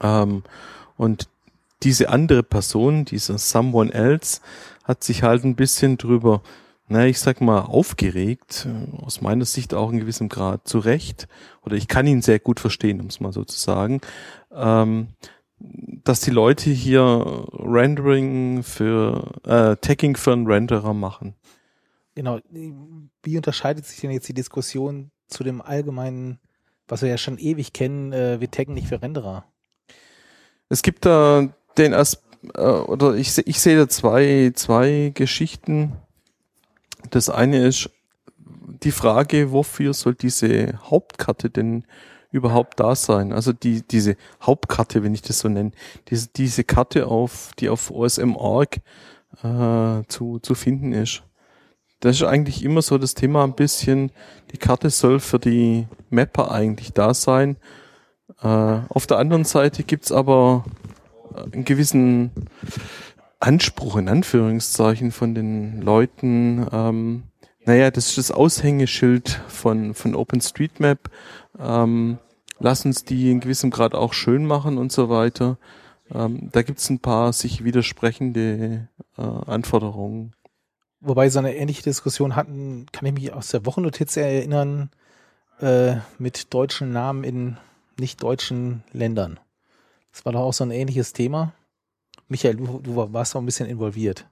Ähm, 0.00 0.42
und 0.96 1.28
diese 1.82 2.08
andere 2.08 2.42
Person, 2.42 3.04
dieser 3.04 3.38
Someone 3.38 3.92
Else, 3.92 4.40
hat 4.84 5.04
sich 5.04 5.22
halt 5.22 5.44
ein 5.44 5.56
bisschen 5.56 5.98
drüber 5.98 6.42
na, 6.92 7.06
ich 7.06 7.20
sag 7.20 7.40
mal, 7.40 7.60
aufgeregt, 7.60 8.66
äh, 8.68 9.02
aus 9.02 9.22
meiner 9.22 9.46
Sicht 9.46 9.72
auch 9.74 9.90
in 9.90 9.98
gewissem 9.98 10.28
Grad 10.28 10.68
zu 10.68 10.78
Recht, 10.78 11.26
oder 11.64 11.76
ich 11.76 11.88
kann 11.88 12.06
ihn 12.06 12.22
sehr 12.22 12.38
gut 12.38 12.60
verstehen, 12.60 13.00
um 13.00 13.06
es 13.06 13.18
mal 13.18 13.32
so 13.32 13.44
zu 13.44 13.58
sagen, 13.58 14.00
ähm, 14.54 15.08
dass 15.58 16.20
die 16.20 16.30
Leute 16.30 16.70
hier 16.70 17.46
Rendering 17.52 18.62
für, 18.62 19.32
äh, 19.44 19.76
Tagging 19.76 20.16
für 20.16 20.32
einen 20.32 20.46
Renderer 20.46 20.92
machen. 20.92 21.34
Genau. 22.14 22.40
Wie 22.50 23.36
unterscheidet 23.36 23.86
sich 23.86 24.00
denn 24.00 24.10
jetzt 24.10 24.28
die 24.28 24.34
Diskussion 24.34 25.10
zu 25.28 25.44
dem 25.44 25.62
allgemeinen, 25.62 26.38
was 26.88 27.02
wir 27.02 27.08
ja 27.08 27.18
schon 27.18 27.38
ewig 27.38 27.72
kennen, 27.72 28.12
äh, 28.12 28.40
wir 28.40 28.50
taggen 28.50 28.74
nicht 28.74 28.88
für 28.88 29.00
Renderer? 29.00 29.46
Es 30.68 30.82
gibt 30.82 31.06
da 31.06 31.48
den 31.78 31.94
As 31.94 32.22
äh, 32.54 32.60
oder 32.60 33.14
ich, 33.14 33.36
ich 33.38 33.60
sehe 33.60 33.76
da 33.78 33.88
zwei, 33.88 34.52
zwei 34.54 35.12
Geschichten 35.14 35.96
das 37.10 37.28
eine 37.28 37.66
ist 37.66 37.90
die 38.82 38.92
Frage, 38.92 39.52
wofür 39.52 39.94
soll 39.94 40.14
diese 40.14 40.78
Hauptkarte 40.90 41.50
denn 41.50 41.84
überhaupt 42.30 42.80
da 42.80 42.94
sein? 42.94 43.32
Also 43.32 43.52
die, 43.52 43.82
diese 43.82 44.16
Hauptkarte, 44.40 45.02
wenn 45.02 45.14
ich 45.14 45.22
das 45.22 45.40
so 45.40 45.48
nenne, 45.48 45.72
diese, 46.08 46.28
diese 46.28 46.64
Karte 46.64 47.06
auf, 47.06 47.50
die 47.58 47.68
auf 47.68 47.90
OSM.org 47.90 48.78
äh, 49.42 50.02
zu, 50.08 50.38
zu 50.40 50.54
finden 50.54 50.92
ist. 50.92 51.22
Das 52.02 52.16
ist 52.16 52.24
eigentlich 52.24 52.64
immer 52.64 52.82
so 52.82 52.98
das 52.98 53.14
Thema 53.14 53.44
ein 53.44 53.54
bisschen, 53.54 54.10
die 54.50 54.58
Karte 54.58 54.90
soll 54.90 55.20
für 55.20 55.38
die 55.38 55.86
Mapper 56.10 56.50
eigentlich 56.50 56.92
da 56.92 57.14
sein. 57.14 57.56
Äh, 58.42 58.48
auf 58.88 59.06
der 59.06 59.18
anderen 59.18 59.44
Seite 59.44 59.84
gibt's 59.84 60.10
aber 60.10 60.64
einen 61.52 61.64
gewissen 61.64 62.32
Anspruch 63.38 63.96
in 63.96 64.08
Anführungszeichen 64.08 65.12
von 65.12 65.36
den 65.36 65.80
Leuten, 65.80 66.66
ähm, 66.72 67.22
naja, 67.64 67.92
das 67.92 68.08
ist 68.08 68.18
das 68.18 68.32
Aushängeschild 68.32 69.40
von, 69.46 69.94
von 69.94 70.16
OpenStreetMap. 70.16 71.08
Ähm, 71.60 72.18
lass 72.58 72.84
uns 72.84 73.04
die 73.04 73.30
in 73.30 73.38
gewissem 73.38 73.70
Grad 73.70 73.94
auch 73.94 74.12
schön 74.12 74.44
machen 74.44 74.76
und 74.76 74.90
so 74.90 75.08
weiter. 75.08 75.56
Ähm, 76.12 76.48
da 76.50 76.62
gibt's 76.62 76.90
ein 76.90 76.98
paar 76.98 77.32
sich 77.32 77.62
widersprechende 77.62 78.88
äh, 79.16 79.22
Anforderungen. 79.22 80.34
Wobei 81.04 81.28
so 81.30 81.40
eine 81.40 81.56
ähnliche 81.56 81.82
Diskussion 81.82 82.36
hatten, 82.36 82.86
kann 82.92 83.06
ich 83.06 83.12
mich 83.12 83.32
aus 83.32 83.48
der 83.48 83.66
Wochennotiz 83.66 84.16
erinnern, 84.16 84.88
äh, 85.60 85.96
mit 86.18 86.54
deutschen 86.54 86.92
Namen 86.92 87.24
in 87.24 87.56
nicht 87.98 88.22
deutschen 88.22 88.84
Ländern. 88.92 89.40
Das 90.12 90.24
war 90.24 90.32
doch 90.32 90.40
auch 90.40 90.52
so 90.52 90.62
ein 90.62 90.70
ähnliches 90.70 91.12
Thema. 91.12 91.52
Michael, 92.28 92.56
du, 92.56 92.78
du 92.80 93.12
warst 93.12 93.34
auch 93.34 93.40
ein 93.40 93.46
bisschen 93.46 93.68
involviert. 93.68 94.26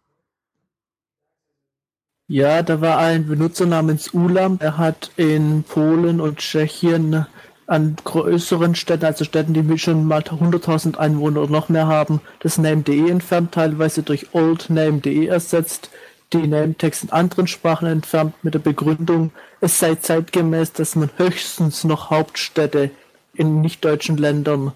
Ja, 2.28 2.62
da 2.62 2.80
war 2.80 2.98
ein 2.98 3.26
Benutzer 3.26 3.66
namens 3.66 4.14
Ulam, 4.14 4.60
der 4.60 4.78
hat 4.78 5.10
in 5.16 5.64
Polen 5.64 6.20
und 6.20 6.38
Tschechien 6.38 7.26
an 7.66 7.96
größeren 8.04 8.76
Städten, 8.76 9.06
also 9.06 9.24
Städten, 9.24 9.54
die 9.54 9.78
schon 9.78 10.04
mal 10.04 10.22
100.000 10.22 10.96
Einwohner 10.96 11.42
oder 11.42 11.50
noch 11.50 11.68
mehr 11.68 11.88
haben, 11.88 12.20
das 12.38 12.58
Name.de 12.58 13.10
entfernt, 13.10 13.52
teilweise 13.52 14.04
durch 14.04 14.32
oldname.de 14.34 15.26
ersetzt, 15.26 15.90
die 16.32 16.46
Name-Tags 16.46 17.02
in 17.02 17.10
anderen 17.10 17.46
Sprachen 17.46 17.88
entfernt 17.88 18.34
mit 18.42 18.54
der 18.54 18.60
Begründung, 18.60 19.32
es 19.60 19.78
sei 19.78 19.96
zeitgemäß, 19.96 20.72
dass 20.72 20.96
man 20.96 21.10
höchstens 21.16 21.84
noch 21.84 22.10
Hauptstädte 22.10 22.90
in 23.34 23.60
nicht-deutschen 23.60 24.16
Ländern 24.16 24.72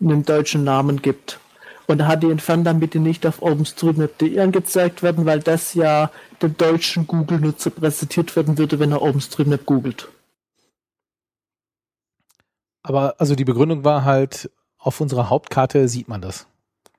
einen 0.00 0.24
deutschen 0.24 0.64
Namen 0.64 1.02
gibt. 1.02 1.38
Und 1.86 2.00
er 2.00 2.06
hat 2.06 2.22
die 2.22 2.30
entfernt, 2.30 2.66
damit 2.66 2.94
die 2.94 2.98
nicht 2.98 3.26
auf 3.26 3.42
OpenStreetMap.de 3.42 4.40
angezeigt 4.40 5.02
werden, 5.02 5.26
weil 5.26 5.40
das 5.40 5.74
ja 5.74 6.10
dem 6.40 6.56
deutschen 6.56 7.06
Google-Nutzer 7.06 7.70
präsentiert 7.70 8.34
werden 8.36 8.56
würde, 8.56 8.78
wenn 8.78 8.92
er 8.92 9.02
OpenStreetMap 9.02 9.66
googelt. 9.66 10.08
Aber 12.82 13.14
also 13.18 13.34
die 13.34 13.44
Begründung 13.44 13.84
war 13.84 14.04
halt, 14.04 14.50
auf 14.78 15.00
unserer 15.00 15.30
Hauptkarte 15.30 15.88
sieht 15.88 16.08
man 16.08 16.20
das. 16.20 16.46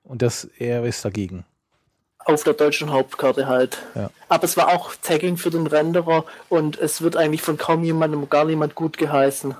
Und 0.04 0.22
das 0.22 0.46
er 0.58 0.84
ist 0.86 1.04
dagegen. 1.04 1.46
Auf 2.26 2.44
der 2.44 2.54
deutschen 2.54 2.92
Hauptkarte 2.92 3.48
halt. 3.48 3.78
Ja. 3.94 4.10
Aber 4.30 4.44
es 4.44 4.58
war 4.58 4.70
auch 4.70 4.96
Tagging 5.02 5.38
für 5.38 5.52
den 5.52 5.68
Renderer 5.68 6.26
und 6.50 6.78
es 6.78 7.02
wird 7.02 7.16
eigentlich 7.16 7.42
von 7.42 7.58
kaum 7.58 7.84
jemandem, 7.84 8.30
gar 8.30 8.46
niemand 8.46 8.76
gut 8.76 8.98
geheißen. 8.98 9.56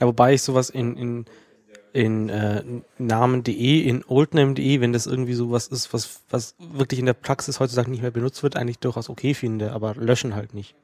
Ja, 0.00 0.06
wobei 0.06 0.34
ich 0.34 0.42
sowas 0.42 0.70
in, 0.70 0.96
in, 0.96 1.26
in 1.92 2.28
äh, 2.28 2.62
Namen.de, 2.98 3.80
in 3.80 4.04
oldname.de, 4.06 4.80
wenn 4.80 4.92
das 4.92 5.06
irgendwie 5.06 5.34
sowas 5.34 5.68
ist, 5.68 5.92
was, 5.92 6.22
was 6.30 6.54
wirklich 6.58 7.00
in 7.00 7.06
der 7.06 7.12
Praxis 7.12 7.60
heutzutage 7.60 7.90
nicht 7.90 8.02
mehr 8.02 8.10
benutzt 8.10 8.42
wird, 8.42 8.56
eigentlich 8.56 8.78
durchaus 8.78 9.10
okay 9.10 9.34
finde, 9.34 9.72
aber 9.72 9.94
löschen 9.94 10.34
halt 10.34 10.54
nicht. 10.54 10.74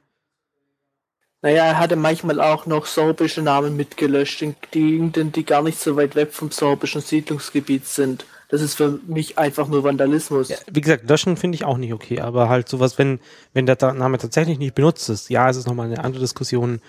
Naja, 1.43 1.65
er 1.65 1.79
hatte 1.79 1.97
manchmal 1.97 2.39
auch 2.41 2.67
noch 2.67 2.85
sorbische 2.85 3.41
Namen 3.41 3.75
mitgelöscht, 3.75 4.43
in 4.43 4.57
Gegenden, 4.71 5.33
die 5.33 5.45
gar 5.45 5.63
nicht 5.63 5.81
so 5.81 5.97
weit 5.97 6.15
weg 6.15 6.33
vom 6.33 6.51
sorbischen 6.51 7.01
Siedlungsgebiet 7.01 7.87
sind. 7.87 8.27
Das 8.51 8.63
ist 8.63 8.75
für 8.75 8.99
mich 9.07 9.39
einfach 9.39 9.69
nur 9.69 9.85
Vandalismus. 9.85 10.49
Ja, 10.49 10.57
wie 10.71 10.81
gesagt, 10.81 11.09
löschen 11.09 11.37
finde 11.37 11.55
ich 11.55 11.65
auch 11.65 11.77
nicht 11.77 11.93
okay, 11.93 12.21
aber 12.21 12.49
halt 12.49 12.69
sowas, 12.69 12.99
wenn, 12.99 13.21
wenn 13.53 13.67
der 13.67 13.77
Name 13.93 14.19
tatsächlich 14.19 14.59
nicht 14.59 14.75
benutzt 14.75 15.09
ist, 15.09 15.31
ja, 15.31 15.49
es 15.49 15.57
ist 15.57 15.69
nochmal 15.69 15.87
eine 15.87 16.03
andere 16.03 16.23
Diskussion, 16.23 16.81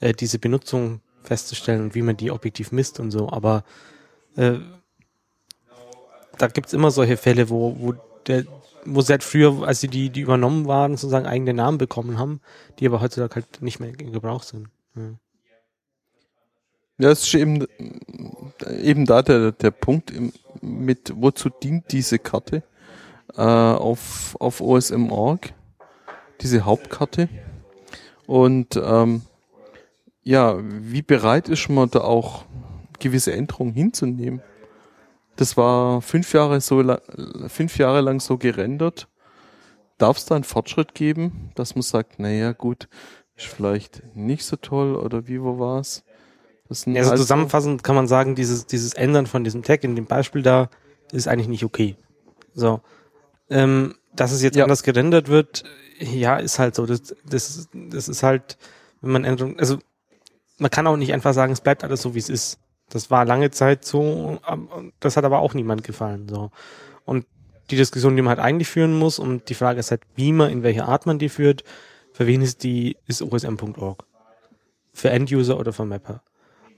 äh, 0.00 0.12
diese 0.12 0.38
Benutzung 0.38 1.00
festzustellen 1.22 1.82
und 1.82 1.94
wie 1.94 2.02
man 2.02 2.16
die 2.16 2.30
objektiv 2.30 2.70
misst 2.70 3.00
und 3.00 3.10
so, 3.10 3.30
aber 3.30 3.64
äh, 4.36 4.58
da 6.36 6.48
gibt's 6.48 6.74
immer 6.74 6.90
solche 6.90 7.16
Fälle, 7.16 7.48
wo, 7.48 7.76
wo 7.78 7.94
der, 8.26 8.44
wo 8.84 9.02
halt 9.02 9.24
früher, 9.24 9.66
als 9.66 9.80
sie 9.80 9.88
die, 9.88 10.10
die 10.10 10.20
übernommen 10.20 10.66
waren, 10.66 10.98
sozusagen 10.98 11.26
eigene 11.26 11.54
Namen 11.54 11.78
bekommen 11.78 12.18
haben, 12.18 12.40
die 12.78 12.86
aber 12.86 13.00
heutzutage 13.00 13.36
halt 13.36 13.62
nicht 13.62 13.80
mehr 13.80 13.98
in 13.98 14.12
Gebrauch 14.12 14.42
sind. 14.42 14.68
Ja. 14.94 15.14
Ja, 16.98 17.10
es 17.10 17.24
ist 17.24 17.34
eben, 17.34 17.66
eben 18.80 19.04
da 19.04 19.20
der, 19.20 19.52
der 19.52 19.70
Punkt 19.70 20.12
mit, 20.62 21.12
wozu 21.16 21.50
dient 21.50 21.92
diese 21.92 22.18
Karte 22.18 22.62
äh, 23.36 23.42
auf, 23.42 24.36
auf 24.40 24.60
OSM.org, 24.60 25.52
diese 26.40 26.64
Hauptkarte. 26.64 27.28
Und 28.26 28.80
ähm, 28.82 29.22
ja, 30.22 30.56
wie 30.60 31.02
bereit 31.02 31.48
ist 31.48 31.68
man 31.68 31.90
da 31.90 32.00
auch 32.00 32.44
gewisse 32.98 33.32
Änderungen 33.32 33.74
hinzunehmen? 33.74 34.42
Das 35.36 35.56
war 35.56 36.00
fünf 36.00 36.32
Jahre 36.32 36.60
so 36.60 36.82
fünf 37.48 37.78
Jahre 37.78 38.00
lang 38.00 38.20
so 38.20 38.38
gerendert. 38.38 39.06
Darf 39.98 40.16
es 40.16 40.26
da 40.26 40.34
einen 40.34 40.44
Fortschritt 40.44 40.94
geben, 40.94 41.50
dass 41.54 41.74
man 41.74 41.82
sagt, 41.82 42.18
naja 42.18 42.52
gut, 42.52 42.88
ist 43.36 43.46
vielleicht 43.46 44.02
nicht 44.14 44.44
so 44.44 44.56
toll 44.56 44.96
oder 44.96 45.28
wie 45.28 45.40
wo 45.42 45.58
war's? 45.58 46.04
Also 46.70 47.16
zusammenfassend 47.16 47.82
kann 47.84 47.94
man 47.94 48.08
sagen, 48.08 48.34
dieses, 48.34 48.66
dieses 48.66 48.94
Ändern 48.94 49.26
von 49.26 49.44
diesem 49.44 49.62
Tag 49.62 49.84
in 49.84 49.96
dem 49.96 50.06
Beispiel 50.06 50.42
da 50.42 50.68
ist 51.12 51.28
eigentlich 51.28 51.48
nicht 51.48 51.64
okay. 51.64 51.96
So. 52.54 52.80
Ähm, 53.50 53.94
dass 54.14 54.32
es 54.32 54.42
jetzt 54.42 54.56
ja. 54.56 54.64
anders 54.64 54.82
gerendert 54.82 55.28
wird, 55.28 55.64
ja, 56.00 56.36
ist 56.36 56.58
halt 56.58 56.74
so. 56.74 56.86
Das, 56.86 57.14
das, 57.24 57.68
das 57.72 58.08
ist 58.08 58.22
halt, 58.22 58.58
wenn 59.00 59.12
man 59.12 59.24
Änderung, 59.24 59.58
also 59.58 59.78
man 60.58 60.70
kann 60.70 60.86
auch 60.86 60.96
nicht 60.96 61.12
einfach 61.12 61.34
sagen, 61.34 61.52
es 61.52 61.60
bleibt 61.60 61.84
alles 61.84 62.02
so, 62.02 62.14
wie 62.14 62.18
es 62.18 62.28
ist. 62.28 62.58
Das 62.88 63.10
war 63.10 63.24
lange 63.24 63.50
Zeit 63.50 63.84
so, 63.84 64.38
das 65.00 65.16
hat 65.16 65.24
aber 65.24 65.40
auch 65.40 65.54
niemand 65.54 65.82
gefallen. 65.84 66.28
So. 66.28 66.50
Und 67.04 67.26
die 67.70 67.76
Diskussion, 67.76 68.14
die 68.14 68.22
man 68.22 68.36
halt 68.36 68.46
eigentlich 68.46 68.68
führen 68.68 68.96
muss, 68.96 69.18
und 69.18 69.48
die 69.48 69.54
Frage 69.54 69.80
ist 69.80 69.90
halt, 69.90 70.02
wie 70.14 70.32
man, 70.32 70.50
in 70.50 70.62
welcher 70.62 70.88
Art 70.88 71.04
man 71.04 71.18
die 71.18 71.28
führt, 71.28 71.64
für 72.12 72.26
wen 72.26 72.42
ist 72.42 72.62
die, 72.62 72.96
ist 73.06 73.22
osm.org. 73.22 74.04
Für 74.92 75.10
Enduser 75.10 75.58
oder 75.58 75.72
für 75.72 75.84
Mapper. 75.84 76.22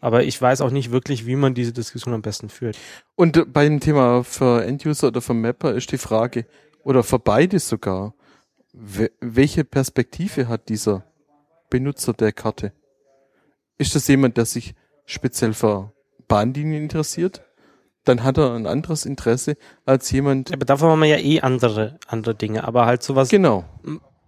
Aber 0.01 0.25
ich 0.25 0.41
weiß 0.41 0.61
auch 0.61 0.71
nicht 0.71 0.91
wirklich, 0.91 1.27
wie 1.27 1.37
man 1.37 1.55
diese 1.55 1.73
Diskussion 1.73 2.15
am 2.15 2.23
besten 2.23 2.49
führt. 2.49 2.79
Und 3.17 3.53
bei 3.53 3.65
dem 3.65 3.81
Thema 3.81 4.23
für 4.23 4.65
Enduser 4.65 5.09
oder 5.09 5.21
für 5.21 5.35
Mapper 5.35 5.75
ist 5.75 5.91
die 5.93 5.99
Frage, 5.99 6.47
oder 6.85 7.03
für 7.03 7.19
beide 7.19 7.59
sogar, 7.59 8.15
welche 8.73 9.65
Perspektive 9.65 10.49
hat 10.49 10.69
dieser 10.69 11.05
Benutzer 11.69 12.13
der 12.13 12.33
Karte? 12.33 12.73
Ist 13.77 13.95
das 13.95 14.09
jemand, 14.09 14.37
der 14.37 14.47
sich 14.47 14.75
speziell 15.05 15.53
für 15.53 15.93
Bahnlinien 16.29 16.83
interessiert? 16.83 17.43
Dann 18.05 18.25
hat 18.25 18.39
er 18.39 18.55
ein 18.55 18.67
anderes 18.67 19.05
Interesse 19.05 19.57
als 19.85 20.11
jemand. 20.11 20.53
Aber 20.53 20.65
dafür 20.65 20.89
haben 20.89 21.01
wir 21.01 21.09
ja 21.09 21.19
eh 21.19 21.41
andere, 21.41 21.99
andere 22.07 22.35
Dinge. 22.35 22.65
Aber 22.65 22.87
halt 22.87 23.03
sowas. 23.03 23.29
Genau. 23.29 23.65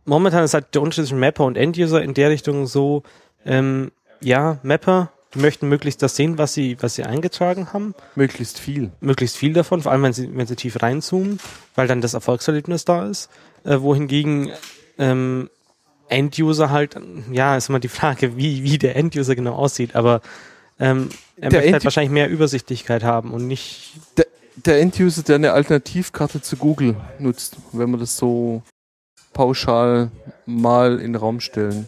Momentan 0.04 0.44
ist 0.44 0.54
halt 0.54 0.74
der 0.74 0.82
Unterschied 0.82 1.06
zwischen 1.06 1.20
Mapper 1.20 1.44
und 1.44 1.56
Enduser 1.56 2.02
in 2.02 2.14
der 2.14 2.30
Richtung 2.30 2.66
so, 2.66 3.04
ähm, 3.44 3.90
ja, 4.20 4.58
Mapper 4.62 5.12
die 5.34 5.38
möchten 5.38 5.68
möglichst 5.68 6.02
das 6.02 6.16
sehen, 6.16 6.38
was 6.38 6.54
sie, 6.54 6.76
was 6.80 6.94
sie 6.94 7.04
eingetragen 7.04 7.72
haben. 7.72 7.94
Möglichst 8.16 8.58
viel. 8.58 8.90
Möglichst 9.00 9.36
viel 9.36 9.52
davon, 9.52 9.82
vor 9.82 9.92
allem 9.92 10.02
wenn 10.02 10.12
sie, 10.12 10.36
wenn 10.36 10.46
sie 10.46 10.56
tief 10.56 10.82
reinzoomen, 10.82 11.38
weil 11.74 11.86
dann 11.86 12.00
das 12.00 12.14
Erfolgserlebnis 12.14 12.84
da 12.84 13.06
ist. 13.06 13.30
Äh, 13.64 13.80
wohingegen 13.80 14.50
ähm, 14.98 15.48
End-User 16.08 16.70
halt, 16.70 16.96
ja, 17.30 17.56
ist 17.56 17.68
immer 17.68 17.78
die 17.78 17.88
Frage, 17.88 18.36
wie, 18.36 18.64
wie 18.64 18.78
der 18.78 18.96
End-User 18.96 19.36
genau 19.36 19.54
aussieht, 19.54 19.94
aber 19.94 20.20
ähm, 20.80 21.10
er 21.36 21.50
der 21.50 21.60
möchte 21.60 21.72
halt 21.74 21.84
wahrscheinlich 21.84 22.10
mehr 22.10 22.28
Übersichtlichkeit 22.28 23.04
haben 23.04 23.32
und 23.32 23.46
nicht. 23.46 23.92
Der, 24.16 24.26
der 24.56 24.80
End-User, 24.80 25.22
der 25.22 25.36
eine 25.36 25.52
Alternativkarte 25.52 26.42
zu 26.42 26.56
Google 26.56 26.96
nutzt, 27.18 27.56
wenn 27.72 27.90
man 27.90 28.00
das 28.00 28.16
so 28.16 28.62
pauschal 29.32 30.10
mal 30.46 30.98
in 30.98 31.12
den 31.12 31.16
Raum 31.16 31.40
stellen. 31.40 31.86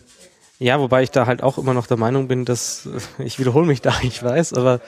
Ja, 0.63 0.79
wobei 0.79 1.03
ich 1.03 1.11
da 1.11 1.27
halt 1.27 1.43
auch 1.43 1.59
immer 1.59 1.75
noch 1.75 1.89
der 1.89 1.97
Meinung 1.97 2.29
bin, 2.29 2.45
dass, 2.45 2.89
ich 3.19 3.41
wiederhole 3.41 3.67
mich 3.67 3.83
da, 3.83 3.93
ich 4.03 4.23
weiß, 4.23 4.53
aber 4.55 4.81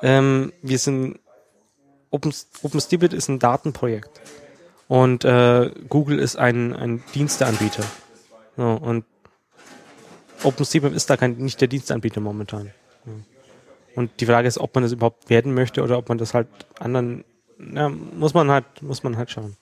ähm, 0.00 0.52
wir 0.62 0.78
sind, 0.78 1.18
Open, 2.10 2.32
OpenStupid 2.62 3.12
ist 3.12 3.28
ein 3.28 3.40
Datenprojekt 3.40 4.20
und 4.86 5.24
äh, 5.24 5.72
Google 5.88 6.20
ist 6.20 6.36
ein, 6.36 6.72
ein 6.76 7.02
Diensteanbieter. 7.12 7.82
So, 8.56 8.62
und 8.62 9.04
OpenStreetMap 10.44 10.92
ist 10.92 11.10
da 11.10 11.16
kein, 11.16 11.36
nicht 11.38 11.60
der 11.60 11.66
Dienstanbieter 11.66 12.20
momentan. 12.20 12.70
Und 13.96 14.20
die 14.20 14.26
Frage 14.26 14.46
ist, 14.46 14.58
ob 14.58 14.76
man 14.76 14.84
das 14.84 14.92
überhaupt 14.92 15.28
werden 15.28 15.54
möchte 15.54 15.82
oder 15.82 15.98
ob 15.98 16.08
man 16.08 16.18
das 16.18 16.34
halt 16.34 16.46
anderen, 16.78 17.24
ja, 17.58 17.88
muss 17.88 18.32
man 18.32 18.48
halt, 18.48 18.80
muss 18.80 19.02
man 19.02 19.16
halt 19.16 19.32
schauen 19.32 19.56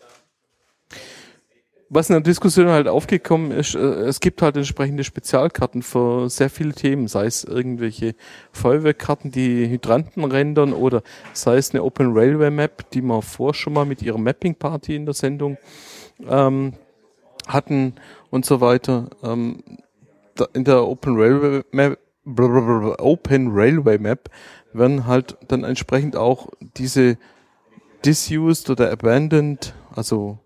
was 1.88 2.08
in 2.08 2.14
der 2.14 2.22
Diskussion 2.22 2.68
halt 2.68 2.88
aufgekommen 2.88 3.50
ist, 3.50 3.74
äh, 3.74 3.78
es 3.78 4.20
gibt 4.20 4.42
halt 4.42 4.56
entsprechende 4.56 5.04
Spezialkarten 5.04 5.82
für 5.82 6.28
sehr 6.28 6.50
viele 6.50 6.72
Themen, 6.72 7.08
sei 7.08 7.26
es 7.26 7.44
irgendwelche 7.44 8.14
Feuerwehrkarten, 8.52 9.30
die 9.30 9.68
Hydranten 9.68 10.24
rendern 10.24 10.72
oder 10.72 11.02
sei 11.32 11.56
es 11.56 11.70
eine 11.70 11.82
Open 11.82 12.12
Railway 12.12 12.50
Map, 12.50 12.90
die 12.90 13.02
wir 13.02 13.22
vor 13.22 13.54
schon 13.54 13.72
mal 13.72 13.84
mit 13.84 14.02
ihrer 14.02 14.18
Mapping 14.18 14.54
Party 14.54 14.96
in 14.96 15.04
der 15.04 15.14
Sendung 15.14 15.58
ähm, 16.28 16.74
hatten 17.46 17.94
und 18.30 18.44
so 18.44 18.60
weiter. 18.60 19.10
Ähm, 19.22 19.62
in 20.52 20.64
der 20.64 20.86
Open 20.86 21.16
Railway 21.16 21.62
Map 21.70 21.98
Open 22.26 23.50
Railway 23.52 23.98
Map 23.98 24.30
werden 24.72 25.06
halt 25.06 25.36
dann 25.48 25.62
entsprechend 25.62 26.16
auch 26.16 26.48
diese 26.78 27.18
disused 28.04 28.70
oder 28.70 28.90
abandoned, 28.90 29.74
also 29.94 30.38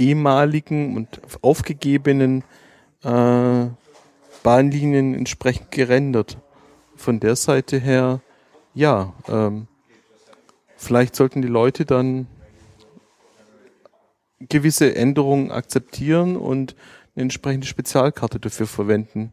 ehemaligen 0.00 0.96
und 0.96 1.20
aufgegebenen 1.42 2.42
äh, 3.04 3.66
Bahnlinien 4.42 5.14
entsprechend 5.14 5.70
gerendert. 5.70 6.38
Von 6.96 7.20
der 7.20 7.36
Seite 7.36 7.78
her, 7.78 8.20
ja, 8.74 9.12
ähm, 9.28 9.68
vielleicht 10.76 11.14
sollten 11.14 11.42
die 11.42 11.48
Leute 11.48 11.84
dann 11.84 12.26
gewisse 14.40 14.94
Änderungen 14.96 15.50
akzeptieren 15.50 16.36
und 16.36 16.74
eine 17.14 17.22
entsprechende 17.22 17.66
Spezialkarte 17.66 18.40
dafür 18.40 18.66
verwenden. 18.66 19.32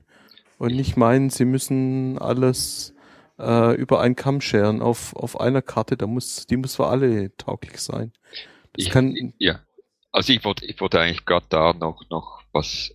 Und 0.58 0.76
nicht 0.76 0.98
meinen, 0.98 1.30
sie 1.30 1.46
müssen 1.46 2.18
alles 2.18 2.94
äh, 3.40 3.76
über 3.76 4.02
einen 4.02 4.16
Kamm 4.16 4.42
scheren 4.42 4.82
auf, 4.82 5.16
auf 5.16 5.40
einer 5.40 5.62
Karte, 5.62 5.96
da 5.98 6.08
muss, 6.08 6.48
die 6.48 6.58
muss 6.58 6.76
für 6.76 6.88
alle 6.88 7.36
tauglich 7.38 7.80
sein. 7.80 8.12
Das 8.74 8.86
ich, 8.86 8.90
kann, 8.90 9.34
ja. 9.38 9.60
Also 10.18 10.34
ich 10.34 10.44
wollte, 10.46 10.66
ich 10.66 10.82
wollte 10.82 11.00
eigentlich 11.00 11.28
gerade 11.28 11.46
da 11.48 11.74
noch, 11.74 12.10
noch 12.10 12.42
was 12.52 12.92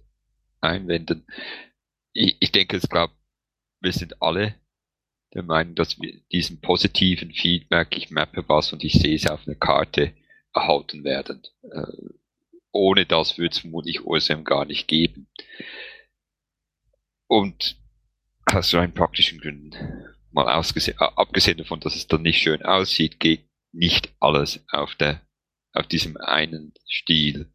einwenden. 0.60 1.24
Ich, 2.12 2.36
ich 2.40 2.50
denke, 2.50 2.76
es 2.76 2.88
glaube, 2.88 3.14
wir 3.80 3.92
sind 3.92 4.20
alle 4.20 4.56
der 5.32 5.44
Meinung, 5.44 5.76
dass 5.76 6.00
wir 6.00 6.20
diesen 6.32 6.60
positiven 6.60 7.30
Feedback, 7.30 7.96
ich 7.96 8.10
mappe 8.10 8.42
was 8.48 8.72
und 8.72 8.82
ich 8.82 8.94
sehe 8.94 9.14
es 9.14 9.28
auf 9.28 9.46
einer 9.46 9.54
Karte, 9.54 10.14
erhalten 10.52 11.04
werden. 11.04 11.44
Äh, 11.62 11.92
ohne 12.72 13.06
das 13.06 13.38
würde 13.38 13.52
es 13.52 13.60
vermutlich 13.60 14.04
OSM 14.04 14.42
gar 14.42 14.64
nicht 14.64 14.88
geben. 14.88 15.28
Und 17.28 17.76
aus 18.46 18.74
rein 18.74 18.94
praktischen 18.94 19.40
Gründen, 19.40 19.76
mal 20.32 20.52
ausgesehen, 20.52 20.98
abgesehen 20.98 21.58
davon, 21.58 21.78
dass 21.78 21.94
es 21.94 22.08
dann 22.08 22.22
nicht 22.22 22.42
schön 22.42 22.62
aussieht, 22.62 23.20
geht 23.20 23.48
nicht 23.70 24.12
alles 24.18 24.64
auf 24.72 24.96
der, 24.96 25.20
auf 25.72 25.86
diesem 25.86 26.16
einen 26.16 26.74
Stil. 26.88 27.52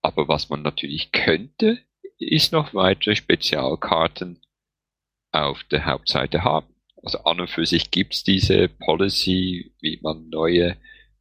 Aber 0.00 0.28
was 0.28 0.48
man 0.48 0.62
natürlich 0.62 1.12
könnte, 1.12 1.78
ist 2.18 2.52
noch 2.52 2.74
weitere 2.74 3.16
Spezialkarten 3.16 4.40
auf 5.30 5.62
der 5.64 5.86
Hauptseite 5.86 6.44
haben. 6.44 6.74
Also 7.02 7.18
an 7.24 7.40
und 7.40 7.50
für 7.50 7.66
sich 7.66 7.90
gibt's 7.90 8.22
diese 8.22 8.68
Policy, 8.68 9.74
wie 9.80 9.98
man 10.02 10.28
neue 10.28 10.76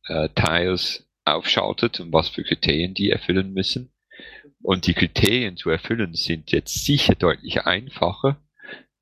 äh, 0.07 0.29
Tiles 0.29 1.07
aufschaltet 1.25 1.99
und 1.99 2.13
was 2.13 2.29
für 2.29 2.43
Kriterien 2.43 2.93
die 2.93 3.09
erfüllen 3.09 3.53
müssen. 3.53 3.91
Und 4.61 4.85
die 4.85 4.93
Kriterien 4.93 5.57
zu 5.57 5.69
erfüllen 5.69 6.13
sind 6.13 6.51
jetzt 6.51 6.85
sicher 6.85 7.15
deutlich 7.15 7.65
einfacher, 7.65 8.37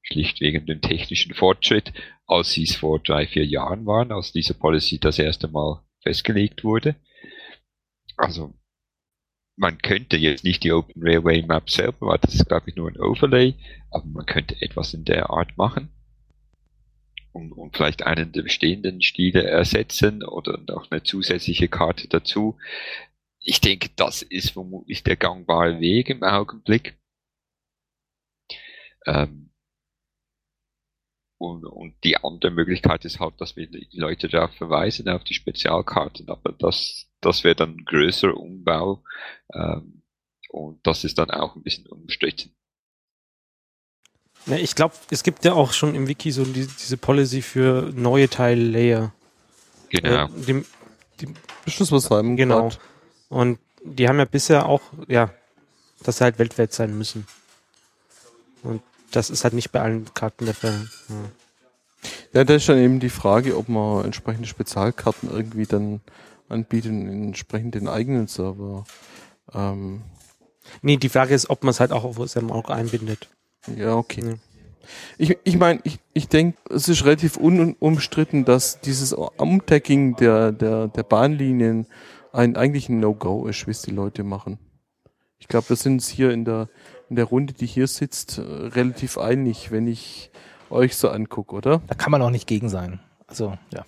schlicht 0.01 0.39
wegen 0.39 0.65
dem 0.65 0.81
technischen 0.81 1.33
Fortschritt, 1.33 1.91
als 2.27 2.51
sie 2.51 2.63
es 2.63 2.75
vor 2.75 2.99
drei, 2.99 3.27
vier 3.27 3.45
Jahren 3.45 3.85
waren, 3.85 4.11
als 4.11 4.31
diese 4.31 4.53
Policy 4.53 4.99
das 4.99 5.19
erste 5.19 5.49
Mal 5.49 5.83
festgelegt 6.01 6.63
wurde. 6.63 6.95
Also 8.17 8.53
man 9.55 9.77
könnte 9.79 10.17
jetzt 10.17 10.43
nicht 10.43 10.63
die 10.63 10.71
Open 10.71 11.01
Railway 11.03 11.41
Map 11.41 11.69
selber, 11.69 12.07
weil 12.07 12.19
das 12.19 12.35
ist 12.35 12.47
glaube 12.47 12.69
ich 12.69 12.75
nur 12.75 12.89
ein 12.89 12.99
Overlay, 12.99 13.55
aber 13.91 14.05
man 14.05 14.25
könnte 14.25 14.61
etwas 14.61 14.93
in 14.93 15.05
der 15.05 15.29
Art 15.29 15.57
machen 15.57 15.89
und, 17.31 17.51
und 17.51 17.75
vielleicht 17.75 18.03
einen 18.03 18.31
der 18.31 18.43
bestehenden 18.43 19.01
Stile 19.01 19.43
ersetzen 19.43 20.23
oder 20.23 20.57
noch 20.67 20.89
eine 20.91 21.03
zusätzliche 21.03 21.67
Karte 21.67 22.07
dazu. 22.07 22.57
Ich 23.39 23.61
denke, 23.61 23.89
das 23.95 24.21
ist 24.21 24.51
vermutlich 24.51 25.03
der 25.03 25.15
gangbare 25.15 25.79
Weg 25.79 26.09
im 26.09 26.23
Augenblick. 26.23 26.97
Ähm, 29.05 29.48
und, 31.39 31.65
und 31.65 31.95
die 32.03 32.17
andere 32.17 32.51
Möglichkeit 32.51 33.05
ist 33.05 33.19
halt, 33.19 33.39
dass 33.39 33.55
wir 33.55 33.65
die 33.65 33.87
Leute 33.93 34.27
darauf 34.27 34.53
verweisen, 34.53 35.07
auf 35.09 35.23
die 35.23 35.33
Spezialkarten, 35.33 36.29
aber 36.29 36.51
das, 36.51 37.07
das 37.21 37.43
wäre 37.43 37.55
dann 37.55 37.77
ein 37.77 37.85
größerer 37.85 38.37
Umbau 38.37 39.01
ähm, 39.53 40.03
und 40.49 40.85
das 40.85 41.03
ist 41.05 41.17
dann 41.17 41.31
auch 41.31 41.55
ein 41.55 41.63
bisschen 41.63 41.87
umstritten. 41.87 42.51
Ja, 44.45 44.57
ich 44.57 44.75
glaube, 44.75 44.95
es 45.09 45.23
gibt 45.23 45.45
ja 45.45 45.53
auch 45.53 45.73
schon 45.73 45.95
im 45.95 46.07
Wiki 46.07 46.31
so 46.31 46.43
die, 46.43 46.67
diese 46.67 46.97
Policy 46.97 47.41
für 47.41 47.91
neue 47.95 48.29
Teil-Layer. 48.29 49.13
Genau. 49.89 50.25
Äh, 50.25 50.27
dem, 50.45 50.65
dem 51.21 51.33
Beschlussbeschreibung. 51.65 52.35
Genau. 52.35 52.69
Und 53.29 53.59
die 53.83 54.07
haben 54.07 54.19
ja 54.19 54.25
bisher 54.25 54.65
auch, 54.65 54.81
ja, 55.07 55.33
dass 56.03 56.17
sie 56.17 56.23
halt 56.25 56.39
weltweit 56.39 56.73
sein 56.73 56.97
müssen. 56.97 57.27
Und 59.09 59.15
das 59.15 59.31
ist 59.31 59.43
halt 59.43 59.55
nicht 59.55 59.71
bei 59.71 59.81
allen 59.81 60.13
Karten 60.13 60.45
der 60.45 60.53
Fall. 60.53 60.87
Ja. 61.09 61.15
Ja, 62.31 62.43
da 62.43 62.53
ist 62.53 62.69
dann 62.69 62.77
eben 62.77 62.99
die 62.99 63.09
Frage, 63.09 63.57
ob 63.57 63.69
man 63.69 64.05
entsprechende 64.05 64.47
Spezialkarten 64.47 65.31
irgendwie 65.31 65.65
dann 65.65 65.99
anbietet, 66.47 66.91
entsprechend 66.91 67.73
den 67.73 67.87
eigenen 67.87 68.27
Server. 68.27 68.85
Ähm, 69.51 70.03
nee, 70.83 70.97
die 70.97 71.09
Frage 71.09 71.33
ist, 71.33 71.49
ob 71.49 71.63
man 71.63 71.71
es 71.71 71.79
halt 71.79 71.91
auch 71.91 72.03
auf 72.03 72.29
seinem 72.29 72.51
Auge 72.51 72.71
einbindet. 72.71 73.29
Ja, 73.75 73.95
okay. 73.95 74.21
Ja. 74.23 74.33
Ich, 75.17 75.37
ich 75.43 75.57
meine, 75.57 75.79
ich, 75.85 75.97
ich 76.13 76.27
denke, 76.27 76.57
es 76.69 76.87
ist 76.87 77.03
relativ 77.03 77.35
unumstritten, 77.35 78.45
dass 78.45 78.79
dieses 78.79 79.11
Umtagging 79.13 80.15
der, 80.17 80.51
der, 80.51 80.87
der 80.87 81.03
Bahnlinien 81.03 81.87
ein, 82.31 82.55
eigentlich 82.55 82.89
ein 82.89 82.99
No-Go 82.99 83.47
ist, 83.47 83.65
wie 83.65 83.71
es 83.71 83.81
die 83.81 83.91
Leute 83.91 84.23
machen. 84.23 84.59
Ich 85.39 85.47
glaube, 85.47 85.69
wir 85.69 85.75
sind 85.75 85.93
uns 85.93 86.07
hier 86.07 86.31
in 86.31 86.45
der, 86.45 86.69
in 87.09 87.15
der 87.15 87.25
Runde, 87.25 87.53
die 87.53 87.65
hier 87.65 87.87
sitzt, 87.87 88.39
relativ 88.39 89.17
einig, 89.17 89.71
wenn 89.71 89.87
ich 89.87 90.31
euch 90.69 90.95
so 90.95 91.09
angucke, 91.09 91.55
oder? 91.55 91.81
Da 91.87 91.95
kann 91.95 92.11
man 92.11 92.21
auch 92.21 92.29
nicht 92.29 92.47
gegen 92.47 92.69
sein. 92.69 92.99
Also, 93.27 93.57
ja. 93.73 93.85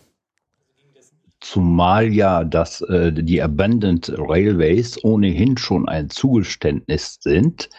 Zumal 1.39 2.13
ja 2.13 2.43
dass 2.43 2.81
äh, 2.81 3.11
die 3.11 3.41
Abandoned 3.41 4.13
Railways 4.15 5.03
ohnehin 5.03 5.57
schon 5.57 5.89
ein 5.89 6.09
Zugeständnis 6.11 7.17
sind, 7.19 7.69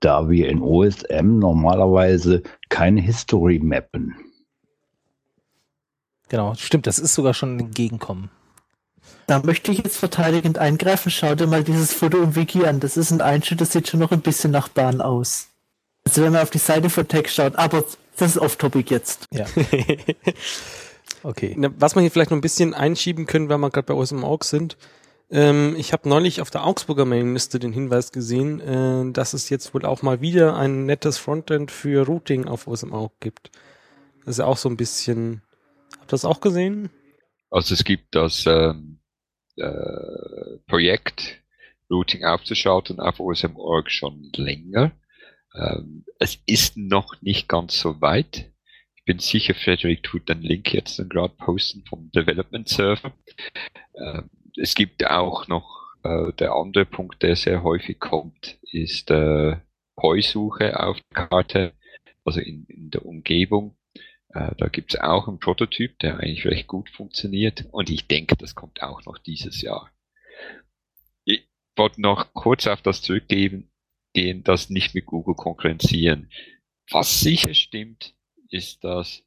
da 0.00 0.28
wir 0.28 0.50
in 0.50 0.60
OSM 0.60 1.38
normalerweise 1.38 2.42
keine 2.68 3.00
History 3.00 3.58
mappen. 3.58 4.14
Genau, 6.28 6.54
stimmt, 6.54 6.86
das 6.86 6.98
ist 6.98 7.14
sogar 7.14 7.32
schon 7.32 7.56
ein 7.56 7.60
Entgegenkommen. 7.60 8.30
Da 9.26 9.40
möchte 9.40 9.72
ich 9.72 9.78
jetzt 9.78 9.96
verteidigend 9.96 10.58
eingreifen. 10.58 11.10
Schau 11.10 11.34
dir 11.34 11.46
mal 11.46 11.64
dieses 11.64 11.92
Foto 11.92 12.18
im 12.18 12.36
Wiki 12.36 12.64
an. 12.64 12.78
Das 12.78 12.96
ist 12.96 13.10
ein 13.10 13.20
Einschnitt, 13.20 13.60
das 13.60 13.72
sieht 13.72 13.88
schon 13.88 14.00
noch 14.00 14.12
ein 14.12 14.20
bisschen 14.20 14.52
nach 14.52 14.68
Bahn 14.68 15.00
aus. 15.00 15.48
Also 16.04 16.22
wenn 16.22 16.32
man 16.32 16.42
auf 16.42 16.50
die 16.50 16.58
Seite 16.58 16.88
von 16.88 17.08
Text 17.08 17.34
schaut, 17.34 17.56
aber 17.56 17.84
das 18.16 18.30
ist 18.30 18.38
off-topic 18.38 18.94
jetzt. 18.94 19.26
Ja. 19.32 19.46
okay. 21.24 21.56
Was 21.78 21.96
man 21.96 22.02
hier 22.02 22.10
vielleicht 22.12 22.30
noch 22.30 22.38
ein 22.38 22.42
bisschen 22.42 22.72
einschieben 22.72 23.26
können, 23.26 23.48
wenn 23.48 23.60
wir 23.60 23.70
gerade 23.70 23.86
bei 23.86 23.94
OSM 23.94 24.24
AUX 24.24 24.48
sind. 24.48 24.76
Ähm, 25.28 25.74
ich 25.76 25.92
habe 25.92 26.08
neulich 26.08 26.40
auf 26.40 26.50
der 26.50 26.64
Augsburger 26.64 27.04
Mailingliste 27.04 27.58
den 27.58 27.72
Hinweis 27.72 28.12
gesehen, 28.12 28.60
äh, 28.60 29.12
dass 29.12 29.34
es 29.34 29.50
jetzt 29.50 29.74
wohl 29.74 29.84
auch 29.84 30.02
mal 30.02 30.20
wieder 30.20 30.56
ein 30.56 30.86
nettes 30.86 31.18
Frontend 31.18 31.72
für 31.72 32.06
Routing 32.06 32.46
auf 32.46 32.68
OSM 32.68 32.92
AUX 32.92 33.14
gibt. 33.18 33.50
Das 34.24 34.34
ist 34.34 34.38
ja 34.38 34.44
auch 34.44 34.56
so 34.56 34.68
ein 34.68 34.76
bisschen. 34.76 35.42
Habt 35.98 36.04
ihr 36.04 36.10
das 36.10 36.24
auch 36.24 36.40
gesehen? 36.40 36.90
Also 37.50 37.74
es 37.74 37.82
gibt 37.82 38.14
das 38.14 38.44
ähm, 38.46 39.00
äh, 39.56 40.58
Projekt 40.66 41.42
Routing 41.90 42.24
aufzuschalten 42.24 43.00
auf 43.00 43.20
OSM.org 43.20 43.90
schon 43.90 44.30
länger. 44.34 44.92
Ähm, 45.54 46.04
es 46.18 46.38
ist 46.46 46.76
noch 46.76 47.20
nicht 47.22 47.48
ganz 47.48 47.78
so 47.78 48.00
weit. 48.00 48.50
Ich 48.96 49.04
bin 49.04 49.18
sicher, 49.18 49.54
Frederik 49.54 50.02
tut 50.02 50.28
den 50.28 50.42
Link 50.42 50.74
jetzt 50.74 50.96
gerade 51.08 51.34
posten 51.36 51.84
vom 51.88 52.10
Development 52.10 52.68
Server. 52.68 53.12
Ähm, 53.94 54.30
es 54.56 54.74
gibt 54.74 55.06
auch 55.06 55.48
noch 55.48 55.94
äh, 56.02 56.32
der 56.34 56.52
andere 56.52 56.86
Punkt, 56.86 57.22
der 57.22 57.36
sehr 57.36 57.62
häufig 57.62 57.98
kommt, 57.98 58.58
ist 58.62 59.10
äh, 59.10 59.56
Poi-Suche 59.96 60.78
auf 60.78 60.98
der 61.10 61.28
Karte, 61.28 61.72
also 62.24 62.40
in, 62.40 62.64
in 62.66 62.90
der 62.90 63.04
Umgebung. 63.04 63.76
Äh, 64.30 64.54
da 64.58 64.68
gibt 64.68 64.94
es 64.94 65.00
auch 65.00 65.28
einen 65.28 65.38
Prototyp, 65.38 65.98
der 65.98 66.18
eigentlich 66.18 66.46
recht 66.46 66.66
gut 66.66 66.90
funktioniert 66.90 67.66
und 67.70 67.90
ich 67.90 68.06
denke, 68.06 68.36
das 68.36 68.54
kommt 68.54 68.82
auch 68.82 69.04
noch 69.04 69.18
dieses 69.18 69.62
Jahr. 69.62 69.90
Ich 71.24 71.48
wollte 71.76 72.00
noch 72.00 72.32
kurz 72.32 72.66
auf 72.66 72.82
das 72.82 73.02
zurückgeben, 73.02 73.70
gehen, 74.12 74.42
das 74.42 74.70
nicht 74.70 74.94
mit 74.94 75.06
Google 75.06 75.34
konkurrenzieren. 75.34 76.30
Was 76.90 77.20
sicher 77.20 77.54
stimmt, 77.54 78.14
ist, 78.48 78.84
dass 78.84 79.24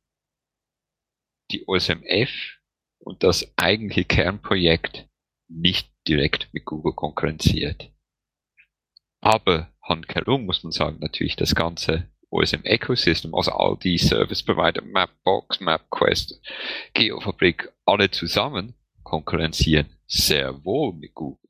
die 1.51 1.67
OSMF 1.67 2.59
und 2.99 3.23
das 3.23 3.53
eigentliche 3.57 4.05
Kernprojekt 4.05 5.07
nicht 5.47 5.91
direkt 6.07 6.53
mit 6.53 6.65
Google 6.65 6.93
konkurrenziert. 6.93 7.91
Aber 9.21 9.73
handkehrum 9.81 10.45
muss 10.45 10.63
man 10.63 10.71
sagen, 10.71 10.99
natürlich 10.99 11.35
das 11.35 11.55
ganze 11.55 12.09
OSM 12.31 12.63
Ecosystem, 12.63 13.33
also 13.33 13.51
all 13.51 13.77
die 13.77 13.97
Service 13.97 14.43
Provider, 14.43 14.81
Mapbox, 14.83 15.59
MapQuest, 15.59 16.39
Geofabrik, 16.93 17.71
alle 17.85 18.11
zusammen 18.11 18.75
konkurrenzieren 19.03 19.87
sehr 20.07 20.63
wohl 20.63 20.93
mit 20.93 21.13
Google. 21.15 21.49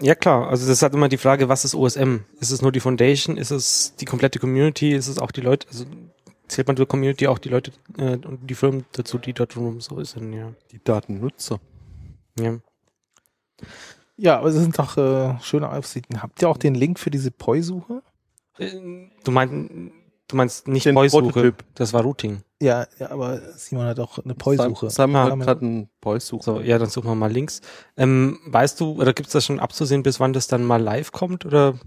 Ja 0.00 0.14
klar, 0.14 0.48
also 0.48 0.64
das 0.64 0.76
ist 0.76 0.82
halt 0.82 0.94
immer 0.94 1.08
die 1.08 1.16
Frage, 1.16 1.48
was 1.48 1.64
ist 1.64 1.74
OSM? 1.74 2.18
Ist 2.38 2.52
es 2.52 2.62
nur 2.62 2.70
die 2.70 2.80
Foundation? 2.80 3.36
Ist 3.36 3.50
es 3.50 3.96
die 3.96 4.04
komplette 4.04 4.38
Community? 4.38 4.92
Ist 4.92 5.08
es 5.08 5.18
auch 5.18 5.32
die 5.32 5.40
Leute? 5.40 5.66
Also 5.68 5.86
zählt 6.46 6.68
man 6.68 6.76
zur 6.76 6.86
Community 6.86 7.26
auch 7.26 7.38
die 7.38 7.48
Leute 7.48 7.72
äh, 7.98 8.16
und 8.16 8.48
die 8.48 8.54
Firmen 8.54 8.84
dazu, 8.92 9.18
die 9.18 9.32
dort 9.32 9.56
rum 9.56 9.80
so 9.80 10.02
sind, 10.04 10.32
ja. 10.32 10.54
Die 10.70 10.82
Datennutzer. 10.82 11.60
Ja. 12.38 12.60
Ja, 14.18 14.38
aber 14.38 14.48
es 14.48 14.56
sind 14.56 14.78
doch 14.78 14.96
äh, 14.96 15.38
schöne 15.40 15.70
Aufsichten. 15.70 16.22
Habt 16.22 16.42
ihr 16.42 16.48
auch 16.48 16.56
den 16.56 16.74
Link 16.74 16.98
für 16.98 17.10
diese 17.10 17.30
Poi-Suche? 17.30 18.02
Äh, 18.58 18.72
du 19.22 19.30
meinst, 19.30 19.70
du 20.28 20.36
meinst 20.36 20.66
nicht 20.66 20.92
Poi-Suche, 20.92 21.54
das 21.74 21.92
war 21.92 22.02
Routing. 22.02 22.42
Ja, 22.60 22.88
ja, 22.98 23.12
aber 23.12 23.40
Simon 23.56 23.86
hat 23.86 24.00
auch 24.00 24.18
eine 24.18 24.34
Poi-Suche. 24.34 24.90
Simon 24.90 25.16
ah, 25.16 25.30
hat 25.30 25.38
gerade 25.38 25.64
eine 25.64 25.88
Poi-Suche. 26.00 26.42
So, 26.42 26.60
ja, 26.60 26.78
dann 26.78 26.88
suchen 26.88 27.08
wir 27.08 27.14
mal 27.14 27.30
Links. 27.30 27.60
Ähm, 27.96 28.40
weißt 28.46 28.80
du, 28.80 29.00
oder 29.00 29.12
gibt 29.12 29.28
es 29.28 29.32
das 29.32 29.44
schon 29.44 29.60
abzusehen, 29.60 30.02
bis 30.02 30.18
wann 30.18 30.32
das 30.32 30.48
dann 30.48 30.64
mal 30.64 30.82
live 30.82 31.12
kommt? 31.12 31.46
Oder 31.46 31.78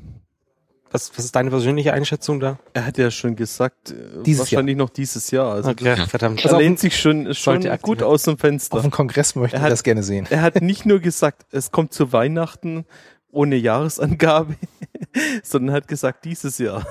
was, 0.91 1.11
was 1.17 1.25
ist 1.25 1.35
deine 1.35 1.49
persönliche 1.49 1.93
Einschätzung 1.93 2.39
da? 2.39 2.59
Er 2.73 2.85
hat 2.85 2.97
ja 2.97 3.11
schon 3.11 3.35
gesagt, 3.35 3.91
äh, 3.91 4.23
dieses 4.25 4.51
wahrscheinlich 4.51 4.75
Jahr. 4.77 4.85
noch 4.85 4.89
dieses 4.89 5.31
Jahr. 5.31 5.53
Also 5.53 5.71
okay, 5.71 5.95
verdammt. 6.07 6.43
Er 6.43 6.57
lehnt 6.57 6.79
sich 6.79 6.99
schon, 6.99 7.33
schon 7.33 7.61
gut 7.81 8.03
aus 8.03 8.23
dem 8.23 8.37
Fenster. 8.37 8.75
Auf 8.75 8.81
dem 8.81 8.91
Kongress 8.91 9.35
möchte 9.35 9.57
ich 9.57 9.63
das 9.63 9.83
gerne 9.83 10.03
sehen. 10.03 10.27
Er 10.29 10.41
hat 10.41 10.61
nicht 10.61 10.85
nur 10.85 10.99
gesagt, 10.99 11.45
es 11.51 11.71
kommt 11.71 11.93
zu 11.93 12.11
Weihnachten 12.11 12.85
ohne 13.31 13.55
Jahresangabe, 13.55 14.55
sondern 15.43 15.75
hat 15.75 15.87
gesagt, 15.87 16.25
dieses 16.25 16.57
Jahr. 16.57 16.85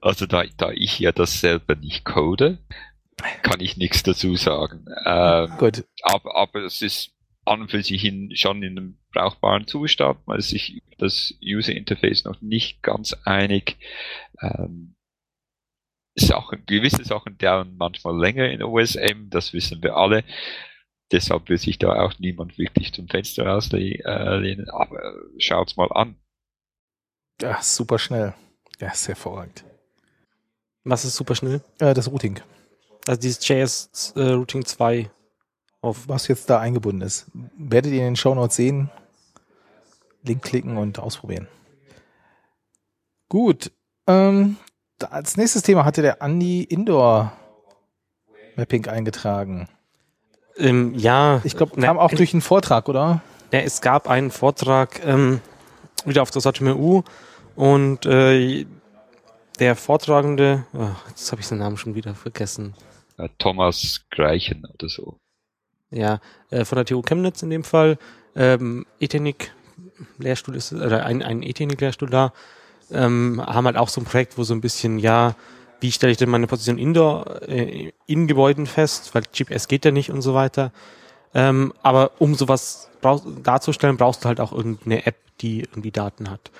Also 0.00 0.26
da, 0.26 0.44
da 0.56 0.70
ich 0.72 0.98
ja 0.98 1.12
das 1.12 1.40
selber 1.40 1.76
nicht 1.76 2.04
code, 2.04 2.58
kann 3.42 3.60
ich 3.60 3.76
nichts 3.76 4.02
dazu 4.02 4.34
sagen. 4.36 4.86
Ähm, 5.04 5.52
Gut. 5.58 5.84
aber, 6.02 6.36
aber 6.36 6.62
es 6.64 6.82
ist 6.82 7.10
an 7.46 7.62
und 7.62 7.70
für 7.70 7.82
sich 7.82 8.04
in, 8.04 8.34
schon 8.36 8.62
in 8.62 8.78
einem 8.78 8.98
brauchbaren 9.12 9.66
Zustand, 9.66 10.20
weil 10.26 10.40
sich 10.40 10.82
das 10.98 11.34
User 11.42 11.72
Interface 11.74 12.24
noch 12.24 12.40
nicht 12.40 12.82
ganz 12.82 13.14
einig. 13.24 13.76
Ähm, 14.40 14.94
Sachen, 16.16 16.64
gewisse 16.66 17.04
Sachen 17.04 17.38
dauern 17.38 17.76
manchmal 17.76 18.16
länger 18.18 18.48
in 18.50 18.62
OSM, 18.62 19.30
das 19.30 19.52
wissen 19.52 19.82
wir 19.82 19.96
alle. 19.96 20.24
Deshalb 21.12 21.48
will 21.48 21.58
sich 21.58 21.78
da 21.78 22.02
auch 22.02 22.18
niemand 22.18 22.56
wirklich 22.56 22.92
zum 22.92 23.08
Fenster 23.08 23.46
rauslehnen, 23.46 24.70
aber 24.70 25.14
schaut's 25.38 25.76
mal 25.76 25.90
an. 25.92 26.16
Ja, 27.40 27.60
super 27.62 27.98
schnell. 27.98 28.34
Ja, 28.80 28.90
ist 28.90 29.08
hervorragend. 29.08 29.64
Was 30.84 31.04
ist 31.04 31.16
super 31.16 31.34
schnell? 31.34 31.62
Äh, 31.78 31.94
das 31.94 32.10
Routing, 32.10 32.40
Also 33.06 33.20
dieses 33.20 33.46
JS 33.46 34.12
äh, 34.16 34.32
Routing 34.32 34.64
2 34.64 35.10
auf 35.84 36.08
was 36.08 36.28
jetzt 36.28 36.50
da 36.50 36.58
eingebunden 36.58 37.02
ist. 37.02 37.26
Werdet 37.56 37.92
ihr 37.92 37.98
in 38.00 38.04
den 38.04 38.16
Shownotes 38.16 38.56
sehen. 38.56 38.90
Link 40.22 40.42
klicken 40.42 40.76
und 40.78 40.98
ausprobieren. 40.98 41.48
Gut. 43.28 43.70
Ähm, 44.06 44.56
als 45.10 45.36
nächstes 45.36 45.62
Thema 45.62 45.84
hatte 45.84 46.02
der 46.02 46.22
Andi 46.22 46.62
Indoor 46.62 47.32
Mapping 48.56 48.86
eingetragen. 48.86 49.68
ähm, 50.56 50.94
ja, 50.94 51.40
Ich 51.44 51.56
glaube, 51.56 51.78
Ne, 51.80 51.86
kam 51.86 51.98
auch 51.98 52.10
durch 52.10 52.32
einen 52.32 52.42
Vortrag, 52.42 52.88
oder? 52.88 53.20
Ja, 53.52 53.60
es 53.60 53.80
gab 53.80 54.08
einen 54.08 54.30
Vortrag 54.30 55.04
ähm, 55.04 55.40
wieder 56.04 56.22
auf 56.22 56.30
der 56.30 56.40
SATMU 56.42 57.02
und 57.56 58.06
äh, 58.06 58.66
der 59.58 59.76
Vortragende, 59.76 60.66
oh, 60.72 60.88
jetzt 61.08 61.30
habe 61.32 61.40
ich 61.40 61.46
seinen 61.46 61.58
Namen 61.60 61.76
schon 61.76 61.94
wieder 61.94 62.14
vergessen. 62.14 62.74
Thomas 63.38 64.00
Greichen 64.10 64.64
oder 64.72 64.88
so. 64.88 65.18
Ja, 65.90 66.20
äh, 66.50 66.64
von 66.64 66.76
der 66.76 66.84
TU 66.84 67.02
Chemnitz 67.02 67.42
in 67.42 67.50
dem 67.50 67.64
Fall. 67.64 67.98
Ähm, 68.34 68.86
Ethernik 68.98 69.52
Lehrstuhl 70.18 70.56
ist, 70.56 70.72
oder 70.72 71.06
ein, 71.06 71.22
ein 71.22 71.42
Ethernik 71.42 71.80
Lehrstuhl 71.80 72.10
da, 72.10 72.32
ähm, 72.90 73.42
haben 73.44 73.66
halt 73.66 73.76
auch 73.76 73.88
so 73.88 74.00
ein 74.00 74.04
Projekt, 74.04 74.36
wo 74.36 74.44
so 74.44 74.54
ein 74.54 74.60
bisschen, 74.60 74.98
ja, 74.98 75.36
wie 75.80 75.92
stelle 75.92 76.12
ich 76.12 76.18
denn 76.18 76.30
meine 76.30 76.46
Position 76.46 76.78
indoor, 76.78 77.42
äh, 77.48 77.92
in 78.06 78.26
Gebäuden 78.26 78.66
fest, 78.66 79.14
weil 79.14 79.22
GPS 79.22 79.68
geht 79.68 79.84
ja 79.84 79.90
nicht 79.90 80.10
und 80.10 80.22
so 80.22 80.34
weiter. 80.34 80.72
Ähm, 81.34 81.72
aber 81.82 82.12
um 82.18 82.34
sowas 82.34 82.88
brauch, 83.00 83.22
darzustellen, 83.42 83.96
brauchst 83.96 84.24
du 84.24 84.28
halt 84.28 84.40
auch 84.40 84.52
irgendeine 84.52 85.06
App, 85.06 85.16
die 85.40 85.60
irgendwie 85.60 85.90
Daten 85.90 86.30
hat. 86.30 86.50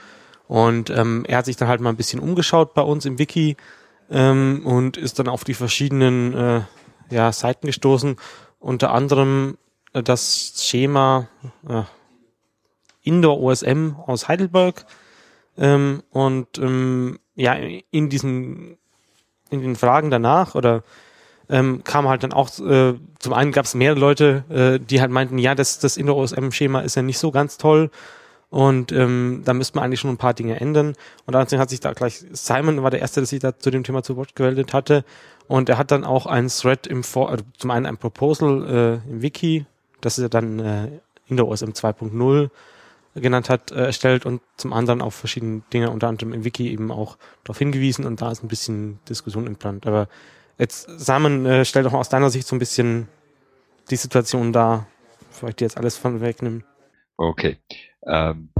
Und 0.47 0.91
ähm, 0.91 1.25
er 1.27 1.39
hat 1.39 1.47
sich 1.47 1.57
dann 1.57 1.69
halt 1.69 1.81
mal 1.81 1.91
ein 1.91 1.97
bisschen 1.97 2.21
umgeschaut 2.21 2.75
bei 2.75 2.83
uns 2.83 3.07
im 3.07 3.19
Wiki 3.19 3.57
ähm, 4.11 4.63
und 4.65 4.97
ist 4.97 5.19
dann 5.19 5.29
auf 5.29 5.45
die 5.45 5.55
verschiedenen 5.55 6.35
äh, 6.35 6.61
ja, 7.11 7.33
Seiten 7.33 7.67
gestoßen. 7.67 8.17
Unter 8.65 8.93
anderem 8.93 9.59
äh, 9.93 10.03
das 10.03 10.55
Schema 10.57 11.29
äh, 11.69 11.83
Indoor 13.03 13.39
OSM 13.43 13.97
aus 14.07 14.27
Heidelberg. 14.27 14.87
Ähm, 15.59 16.03
und 16.09 16.57
ähm, 16.57 17.19
ja, 17.35 17.57
in 17.91 18.09
diesen 18.09 18.79
in 19.51 19.61
den 19.61 19.77
Fragen 19.77 20.11
danach 20.11 20.55
oder 20.55 20.83
ähm, 21.51 21.85
kam 21.85 22.09
halt 22.09 22.23
dann 22.23 22.33
auch, 22.33 22.59
äh, 22.59 22.95
zum 23.19 23.33
einen 23.35 23.53
gab 23.53 23.67
es 23.67 23.75
mehrere 23.75 24.01
Leute, 24.01 24.45
äh, 24.49 24.83
die 24.83 25.03
halt 25.03 25.11
meinten, 25.11 25.37
ja, 25.37 25.55
das, 25.55 25.79
das 25.79 25.99
Indoor 25.99 26.17
OSM-Schema 26.17 26.81
ist 26.81 26.95
ja 26.95 27.03
nicht 27.03 27.19
so 27.19 27.31
ganz 27.31 27.59
toll 27.59 27.91
und 28.49 28.93
ähm, 28.93 29.43
da 29.45 29.53
müsste 29.53 29.77
man 29.77 29.85
eigentlich 29.85 30.01
schon 30.01 30.11
ein 30.11 30.17
paar 30.17 30.33
Dinge 30.33 30.59
ändern. 30.59 30.95
Und 31.27 31.35
dann 31.35 31.47
hat 31.47 31.71
sich 31.71 31.81
da 31.81 31.93
gleich, 31.93 32.25
Simon 32.33 32.83
war 32.83 32.91
der 32.91 33.01
Erste, 33.01 33.21
der 33.21 33.27
sich 33.27 33.41
da 33.41 33.59
zu 33.59 33.71
dem 33.71 33.85
Thema 33.85 34.03
zu 34.03 34.17
Wort 34.17 34.35
gemeldet 34.35 34.73
hatte 34.73 35.05
und 35.47 35.69
er 35.69 35.79
hat 35.79 35.91
dann 35.91 36.05
auch 36.05 36.27
ein 36.27 36.49
Thread 36.49 36.87
im 36.87 37.05
Vor, 37.05 37.31
also 37.31 37.45
zum 37.59 37.71
einen 37.71 37.87
ein 37.87 37.97
Proposal 37.97 39.03
äh, 39.07 39.11
im 39.11 39.23
Wiki, 39.23 39.67
das 40.01 40.17
ja 40.17 40.29
dann 40.29 40.59
äh, 40.59 41.01
Indoor 41.27 41.49
OSM 41.49 41.71
2.0 41.71 42.51
genannt 43.15 43.49
hat, 43.49 43.71
äh, 43.71 43.87
erstellt 43.87 44.27
und 44.27 44.43
zum 44.57 44.73
anderen 44.73 45.01
auf 45.01 45.15
verschiedene 45.15 45.63
Dinge, 45.73 45.91
unter 45.91 46.09
anderem 46.09 46.33
im 46.33 46.45
Wiki 46.45 46.71
eben 46.71 46.91
auch 46.91 47.17
darauf 47.45 47.59
hingewiesen 47.59 48.05
und 48.05 48.21
da 48.21 48.31
ist 48.31 48.43
ein 48.43 48.49
bisschen 48.49 49.01
Diskussion 49.09 49.47
entbrannt. 49.47 49.87
Aber 49.87 50.09
jetzt, 50.59 50.89
Simon, 50.99 51.47
äh, 51.47 51.65
stell 51.65 51.83
doch 51.83 51.93
mal 51.93 52.01
aus 52.01 52.09
deiner 52.09 52.31
Sicht 52.31 52.47
so 52.47 52.57
ein 52.57 52.59
bisschen 52.59 53.09
die 53.91 53.97
Situation 53.97 54.53
dar, 54.53 54.87
bevor 55.29 55.51
ich 55.51 55.57
dir 55.57 55.67
jetzt 55.67 55.77
alles 55.77 55.97
von 55.97 56.21
wegnehme. 56.21 56.63
Okay. 57.17 57.59
Ähm, 58.07 58.51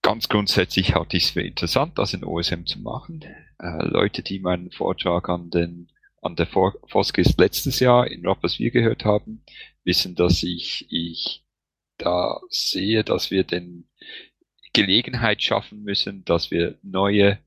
ganz 0.00 0.28
grundsätzlich 0.28 0.94
halte 0.94 1.16
ich 1.16 1.24
es 1.24 1.30
für 1.30 1.42
interessant, 1.42 1.98
das 1.98 2.14
in 2.14 2.24
OSM 2.24 2.64
zu 2.64 2.78
machen. 2.78 3.24
Äh, 3.58 3.84
Leute, 3.86 4.22
die 4.22 4.40
meinen 4.40 4.70
Vortrag 4.70 5.28
an 5.28 5.50
den 5.50 5.88
an 6.24 6.36
der 6.36 6.46
Foskis 6.46 7.36
letztes 7.36 7.80
Jahr 7.80 8.06
in 8.06 8.26
Rapperswil 8.26 8.70
gehört 8.70 9.04
haben, 9.04 9.44
wissen, 9.84 10.14
dass 10.14 10.42
ich, 10.42 10.86
ich 10.88 11.44
da 11.98 12.40
sehe, 12.48 13.04
dass 13.04 13.30
wir 13.30 13.44
den 13.44 13.90
Gelegenheit 14.72 15.42
schaffen 15.42 15.82
müssen, 15.82 16.24
dass 16.24 16.50
wir 16.50 16.78
neue 16.82 17.38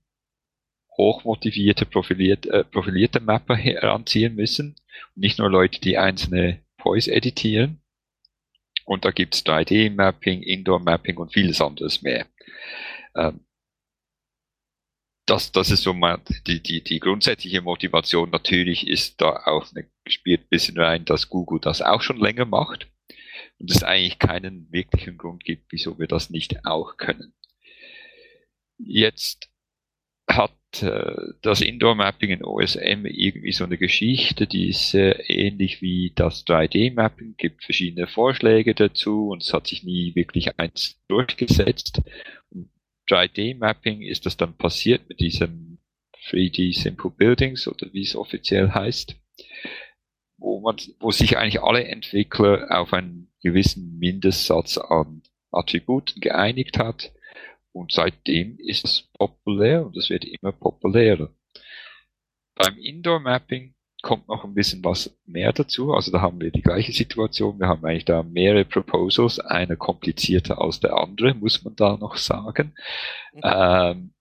hochmotivierte, 0.95 1.85
profiliert, 1.85 2.45
äh, 2.45 2.63
profilierte 2.63 3.19
Mapper 3.19 3.55
heranziehen 3.55 4.35
müssen. 4.35 4.75
Und 5.15 5.21
nicht 5.21 5.39
nur 5.39 5.49
Leute, 5.49 5.81
die 5.81 5.97
einzelne 5.97 6.63
POIs 6.77 7.07
editieren. 7.07 7.81
Und 8.85 9.05
da 9.05 9.11
gibt's 9.11 9.43
3D-Mapping, 9.45 10.41
Indoor-Mapping 10.41 11.17
und 11.17 11.33
vieles 11.33 11.61
anderes 11.61 12.01
mehr. 12.01 12.27
Ähm, 13.15 13.41
das, 15.27 15.51
das 15.51 15.69
ist 15.71 15.83
so 15.83 15.93
mal 15.93 16.19
die, 16.47 16.63
die, 16.63 16.83
die 16.83 16.99
grundsätzliche 16.99 17.61
Motivation. 17.61 18.29
Natürlich 18.29 18.87
ist 18.87 19.21
da 19.21 19.43
auch 19.45 19.67
eine, 19.75 19.87
spielt 20.07 20.41
ein 20.41 20.49
bisschen 20.49 20.79
rein, 20.79 21.05
dass 21.05 21.29
Google 21.29 21.59
das 21.59 21.81
auch 21.81 22.01
schon 22.01 22.17
länger 22.17 22.45
macht 22.45 22.87
und 23.59 23.69
es 23.69 23.83
eigentlich 23.83 24.19
keinen 24.19 24.71
wirklichen 24.71 25.17
Grund 25.17 25.43
gibt, 25.43 25.71
wieso 25.71 25.99
wir 25.99 26.07
das 26.07 26.29
nicht 26.29 26.65
auch 26.65 26.97
können. 26.97 27.33
Jetzt 28.77 29.49
hat 30.29 30.51
äh, 30.81 31.33
das 31.41 31.61
Indoor-Mapping 31.61 32.29
in 32.29 32.43
OSM 32.45 33.05
irgendwie 33.05 33.51
so 33.51 33.63
eine 33.63 33.77
Geschichte, 33.77 34.47
die 34.47 34.69
ist 34.69 34.91
sehr 34.91 35.29
ähnlich 35.29 35.81
wie 35.81 36.13
das 36.15 36.45
3D-Mapping, 36.45 37.35
gibt 37.37 37.63
verschiedene 37.63 38.07
Vorschläge 38.07 38.75
dazu 38.75 39.29
und 39.29 39.41
es 39.41 39.53
hat 39.53 39.67
sich 39.67 39.83
nie 39.83 40.15
wirklich 40.15 40.57
eins 40.59 41.01
durchgesetzt. 41.07 42.01
Und 43.09 43.17
3D-Mapping 43.17 44.01
ist 44.01 44.25
das 44.25 44.37
dann 44.37 44.57
passiert 44.57 45.07
mit 45.09 45.19
diesem 45.19 45.79
3D 46.29 46.77
Simple 46.77 47.11
Buildings 47.11 47.67
oder 47.67 47.91
wie 47.93 48.01
es 48.01 48.15
offiziell 48.15 48.71
heißt, 48.71 49.15
wo 50.37 50.59
man, 50.59 50.77
wo 50.99 51.11
sich 51.11 51.37
eigentlich 51.37 51.61
alle 51.61 51.85
Entwickler 51.85 52.67
auf 52.69 52.93
einen 52.93 53.31
gewissen 53.41 53.97
Mindestsatz 53.97 54.77
an 54.77 55.23
Attributen 55.51 56.19
geeinigt 56.21 56.77
hat. 56.77 57.13
Und 57.71 57.91
seitdem 57.91 58.57
ist 58.59 58.85
es 58.85 59.09
populär 59.13 59.85
und 59.85 59.95
es 59.97 60.09
wird 60.09 60.25
immer 60.25 60.51
populärer. 60.51 61.33
Beim 62.55 62.77
Indoor 62.77 63.19
Mapping 63.19 63.75
kommt 64.01 64.27
noch 64.27 64.43
ein 64.43 64.53
bisschen 64.53 64.83
was 64.83 65.17
mehr 65.25 65.53
dazu. 65.53 65.93
Also 65.93 66.11
da 66.11 66.21
haben 66.21 66.39
wir 66.39 66.51
die 66.51 66.61
gleiche 66.61 66.91
Situation. 66.91 67.59
Wir 67.59 67.67
haben 67.67 67.83
eigentlich 67.85 68.05
da 68.05 68.23
mehrere 68.23 68.65
Proposals, 68.65 69.39
eine 69.39 69.77
komplizierter 69.77 70.61
als 70.61 70.79
der 70.79 70.97
andere, 70.97 71.33
muss 71.33 71.63
man 71.63 71.75
da 71.75 71.97
noch 71.97 72.15
sagen. 72.15 72.73
Ähm, 73.43 74.13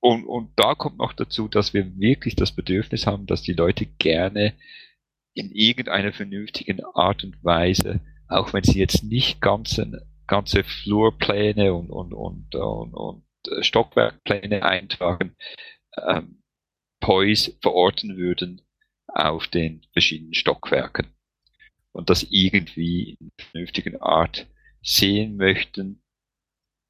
und, 0.00 0.26
und 0.26 0.50
da 0.56 0.74
kommt 0.74 0.98
noch 0.98 1.14
dazu, 1.14 1.48
dass 1.48 1.72
wir 1.72 1.98
wirklich 1.98 2.36
das 2.36 2.52
Bedürfnis 2.52 3.06
haben, 3.06 3.26
dass 3.26 3.42
die 3.42 3.54
Leute 3.54 3.86
gerne 3.86 4.54
in 5.32 5.50
irgendeiner 5.50 6.12
vernünftigen 6.12 6.84
Art 6.94 7.24
und 7.24 7.42
Weise, 7.42 8.00
auch 8.28 8.52
wenn 8.52 8.62
sie 8.62 8.78
jetzt 8.78 9.02
nicht 9.02 9.40
ganze, 9.40 10.06
ganze 10.26 10.62
Flurpläne 10.62 11.74
und, 11.74 11.90
und, 11.90 12.12
und, 12.12 12.54
und, 12.54 12.94
und 12.94 13.24
äh, 13.48 13.62
Stockwerkpläne 13.62 14.62
eintragen, 14.62 15.36
ähm, 15.96 16.43
POIs 17.04 17.54
verorten 17.60 18.16
würden 18.16 18.62
auf 19.06 19.46
den 19.46 19.86
verschiedenen 19.92 20.32
Stockwerken. 20.32 21.08
Und 21.92 22.08
das 22.08 22.26
irgendwie 22.30 23.18
in 23.20 23.30
vernünftigen 23.36 24.00
Art 24.00 24.46
sehen 24.82 25.36
möchten 25.36 26.02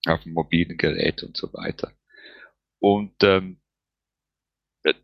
auf 0.06 0.22
dem 0.22 0.34
mobilen 0.34 0.76
Gerät 0.78 1.24
und 1.24 1.36
so 1.36 1.52
weiter. 1.52 1.92
Und 2.78 3.12
ähm, 3.24 3.60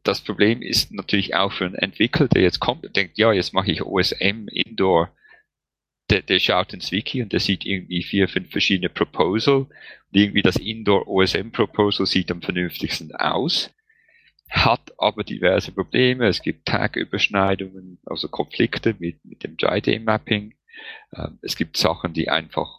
das 0.04 0.20
Problem 0.20 0.62
ist 0.62 0.92
natürlich 0.92 1.34
auch 1.34 1.52
für 1.52 1.64
einen 1.64 1.74
Entwickler, 1.74 2.28
der 2.28 2.42
jetzt 2.42 2.60
kommt 2.60 2.86
und 2.86 2.94
denkt, 2.94 3.18
ja, 3.18 3.32
jetzt 3.32 3.52
mache 3.52 3.72
ich 3.72 3.82
OSM 3.82 4.46
Indoor, 4.46 5.12
der, 6.08 6.22
der 6.22 6.38
schaut 6.38 6.72
ins 6.72 6.92
Wiki 6.92 7.20
und 7.20 7.32
der 7.32 7.40
sieht 7.40 7.66
irgendwie 7.66 8.04
vier, 8.04 8.28
fünf 8.28 8.52
verschiedene 8.52 8.90
Proposal. 8.90 9.62
Und 9.62 9.70
irgendwie 10.12 10.42
das 10.42 10.56
Indoor 10.56 11.08
OSM 11.08 11.50
Proposal 11.50 12.06
sieht 12.06 12.30
am 12.30 12.42
vernünftigsten 12.42 13.12
aus, 13.16 13.74
hat 14.50 14.92
aber 14.98 15.24
diverse 15.24 15.72
Probleme. 15.72 16.26
Es 16.26 16.42
gibt 16.42 16.66
Tag-Überschneidungen, 16.66 17.98
also 18.04 18.28
Konflikte 18.28 18.94
mit, 18.98 19.24
mit 19.24 19.44
dem 19.44 19.56
3D-Mapping. 19.56 20.54
Ähm, 21.14 21.38
es 21.42 21.56
gibt 21.56 21.76
Sachen, 21.76 22.12
die 22.12 22.28
einfach 22.28 22.78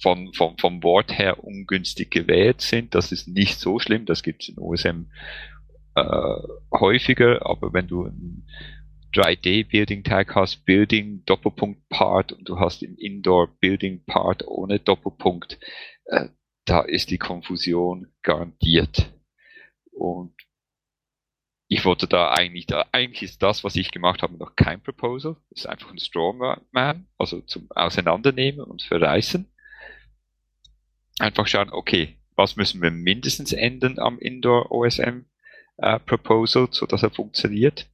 von, 0.00 0.32
vom, 0.32 0.56
vom 0.58 0.82
Wort 0.82 1.16
her 1.16 1.44
ungünstig 1.44 2.10
gewählt 2.10 2.60
sind. 2.60 2.94
Das 2.94 3.12
ist 3.12 3.28
nicht 3.28 3.58
so 3.58 3.78
schlimm, 3.78 4.06
das 4.06 4.22
gibt 4.22 4.42
es 4.42 4.48
in 4.48 4.58
OSM 4.58 5.10
äh, 5.94 6.38
häufiger, 6.72 7.44
aber 7.44 7.72
wenn 7.72 7.88
du 7.88 8.04
ein 8.04 8.46
3D-Building-Tag 9.14 10.34
hast, 10.34 10.64
Building, 10.64 11.24
Doppelpunkt 11.24 11.88
Part 11.88 12.32
und 12.32 12.48
du 12.48 12.58
hast 12.58 12.82
im 12.82 12.96
Indoor 12.96 13.48
Building 13.58 14.04
Part 14.04 14.46
ohne 14.46 14.78
Doppelpunkt, 14.78 15.58
äh, 16.06 16.28
da 16.64 16.80
ist 16.80 17.10
die 17.10 17.18
Konfusion 17.18 18.08
garantiert. 18.22 19.10
Und 19.98 20.34
ich 21.66 21.84
wollte 21.84 22.06
da 22.06 22.32
eigentlich, 22.32 22.66
da, 22.66 22.86
eigentlich 22.92 23.22
ist 23.22 23.42
das, 23.42 23.62
was 23.64 23.76
ich 23.76 23.90
gemacht 23.90 24.22
habe, 24.22 24.38
noch 24.38 24.56
kein 24.56 24.82
Proposal. 24.82 25.36
Das 25.50 25.60
ist 25.60 25.66
einfach 25.66 25.90
ein 25.90 25.98
Strawman, 25.98 27.06
also 27.18 27.40
zum 27.42 27.70
Auseinandernehmen 27.70 28.64
und 28.64 28.82
Verreißen. 28.82 29.46
Einfach 31.18 31.46
schauen, 31.46 31.70
okay, 31.70 32.16
was 32.36 32.56
müssen 32.56 32.80
wir 32.80 32.90
mindestens 32.90 33.52
ändern 33.52 33.98
am 33.98 34.18
Indoor 34.18 34.70
OSM 34.70 35.26
äh, 35.78 35.98
Proposal, 36.00 36.68
so 36.70 36.86
dass 36.86 37.02
er 37.02 37.10
funktioniert. 37.10 37.86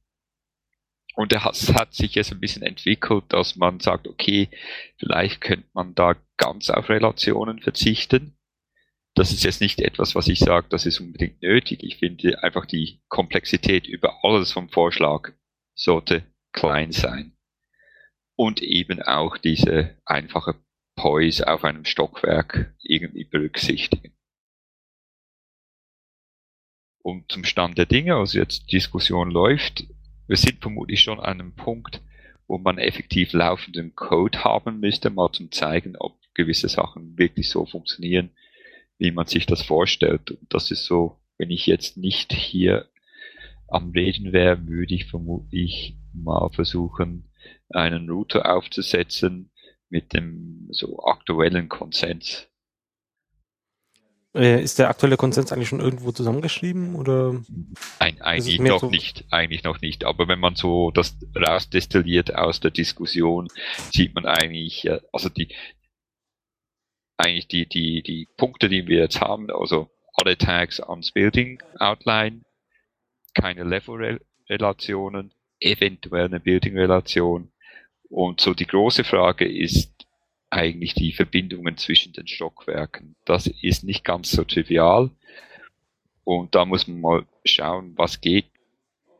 Und 1.15 1.33
es 1.33 1.73
hat 1.73 1.93
sich 1.93 2.15
jetzt 2.15 2.31
ein 2.31 2.39
bisschen 2.39 2.61
entwickelt, 2.61 3.25
dass 3.29 3.55
man 3.55 3.79
sagt, 3.79 4.07
okay, 4.07 4.49
vielleicht 4.97 5.41
könnte 5.41 5.67
man 5.73 5.95
da 5.95 6.15
ganz 6.37 6.69
auf 6.69 6.89
Relationen 6.89 7.59
verzichten. 7.59 8.37
Das 9.15 9.31
ist 9.31 9.43
jetzt 9.45 9.61
nicht 9.61 9.79
etwas, 9.79 10.13
was 10.13 10.27
ich 10.27 10.39
sage, 10.39 10.67
das 10.69 10.85
ist 10.85 10.99
unbedingt 10.99 11.41
nötig. 11.41 11.83
Ich 11.83 11.97
finde 11.97 12.43
einfach 12.43 12.65
die 12.65 13.01
Komplexität 13.07 13.87
über 13.87 14.23
alles 14.23 14.51
vom 14.51 14.67
Vorschlag 14.67 15.31
sollte 15.73 16.23
klein 16.51 16.91
sein. 16.91 17.37
Und 18.35 18.61
eben 18.61 19.01
auch 19.01 19.37
diese 19.37 19.97
einfache 20.05 20.55
Poise 20.97 21.47
auf 21.47 21.63
einem 21.63 21.85
Stockwerk 21.85 22.75
irgendwie 22.81 23.23
berücksichtigen. 23.23 24.13
Und 27.01 27.31
zum 27.31 27.45
Stand 27.45 27.77
der 27.77 27.85
Dinge, 27.85 28.15
also 28.15 28.37
jetzt 28.37 28.71
Diskussion 28.71 29.31
läuft, 29.31 29.85
wir 30.27 30.37
sind 30.37 30.61
vermutlich 30.61 31.01
schon 31.01 31.19
an 31.19 31.39
einem 31.39 31.55
Punkt, 31.55 32.01
wo 32.47 32.57
man 32.57 32.79
effektiv 32.79 33.31
laufenden 33.31 33.95
Code 33.95 34.43
haben 34.43 34.79
müsste, 34.79 35.09
mal 35.09 35.31
zum 35.31 35.51
zeigen, 35.51 35.95
ob 35.97 36.19
gewisse 36.33 36.67
Sachen 36.67 37.17
wirklich 37.17 37.49
so 37.49 37.65
funktionieren, 37.65 38.31
wie 38.97 39.11
man 39.11 39.27
sich 39.27 39.45
das 39.45 39.61
vorstellt. 39.61 40.31
Und 40.31 40.53
das 40.53 40.71
ist 40.71 40.85
so, 40.85 41.19
wenn 41.37 41.49
ich 41.49 41.65
jetzt 41.65 41.97
nicht 41.97 42.33
hier 42.33 42.87
am 43.67 43.91
Reden 43.91 44.31
wäre, 44.31 44.67
würde 44.67 44.93
ich 44.93 45.05
vermutlich 45.05 45.97
mal 46.13 46.49
versuchen, 46.49 47.29
einen 47.69 48.09
Router 48.09 48.55
aufzusetzen 48.55 49.51
mit 49.89 50.13
dem 50.13 50.67
so 50.71 51.03
aktuellen 51.03 51.69
Konsens. 51.69 52.47
Äh, 54.35 54.61
ist 54.61 54.79
der 54.79 54.89
aktuelle 54.89 55.15
Konsens 55.15 55.53
eigentlich 55.53 55.69
schon 55.69 55.79
irgendwo 55.79 56.11
zusammengeschrieben 56.11 56.95
oder? 56.95 57.41
Ein, 57.99 58.21
eigentlich 58.21 58.59
noch 58.59 58.81
so 58.81 58.89
nicht, 58.89 59.23
eigentlich 59.31 59.63
noch 59.63 59.79
nicht. 59.79 60.03
Aber 60.03 60.27
wenn 60.27 60.39
man 60.39 60.55
so 60.55 60.91
das 60.91 61.15
rausdestilliert 61.33 62.35
aus 62.35 62.59
der 62.59 62.71
Diskussion, 62.71 63.47
sieht 63.93 64.13
man 64.13 64.25
eigentlich, 64.25 64.85
äh, 64.87 64.99
also 65.13 65.29
die, 65.29 65.47
eigentlich 67.17 67.47
die, 67.47 67.67
die, 67.67 68.01
die 68.03 68.27
Punkte, 68.37 68.69
die 68.69 68.87
wir 68.87 68.99
jetzt 68.99 69.21
haben, 69.21 69.49
also 69.49 69.89
alle 70.13 70.37
Tags 70.37 70.79
ans 70.79 71.11
Building 71.11 71.61
Outline, 71.79 72.41
keine 73.33 73.63
Level-Relationen, 73.63 75.33
eventuell 75.59 76.25
eine 76.25 76.39
Building-Relation. 76.39 77.51
Und 78.09 78.41
so 78.41 78.53
die 78.53 78.67
große 78.67 79.03
Frage 79.03 79.47
ist 79.47 80.05
eigentlich 80.49 80.93
die 80.93 81.11
Verbindungen 81.11 81.77
zwischen 81.77 82.13
den 82.13 82.27
Stockwerken. 82.27 83.15
Das 83.25 83.47
ist 83.47 83.83
nicht 83.83 84.05
ganz 84.05 84.31
so 84.31 84.43
trivial. 84.43 85.09
Und 86.23 86.55
da 86.55 86.65
muss 86.65 86.87
man 86.87 87.01
mal 87.01 87.25
schauen, 87.43 87.93
was 87.97 88.21
geht. 88.21 88.45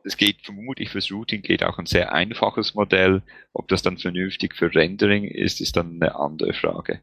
Es 0.04 0.16
geht 0.16 0.42
vermutlich 0.42 0.90
fürs 0.90 1.10
Routing 1.10 1.42
geht 1.42 1.64
auch 1.64 1.78
ein 1.78 1.86
sehr 1.86 2.12
einfaches 2.12 2.74
Modell. 2.74 3.22
Ob 3.52 3.68
das 3.68 3.82
dann 3.82 3.98
vernünftig 3.98 4.54
für 4.54 4.72
Rendering 4.74 5.24
ist, 5.24 5.60
ist 5.60 5.76
dann 5.76 5.96
eine 5.96 6.14
andere 6.14 6.54
Frage 6.54 7.00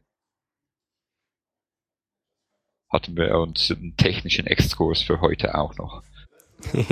hatten 2.94 3.16
wir 3.16 3.38
uns 3.38 3.70
einen 3.70 3.96
technischen 3.96 4.46
Exkurs 4.46 5.02
für 5.02 5.20
heute 5.20 5.56
auch 5.56 5.76
noch. 5.76 6.02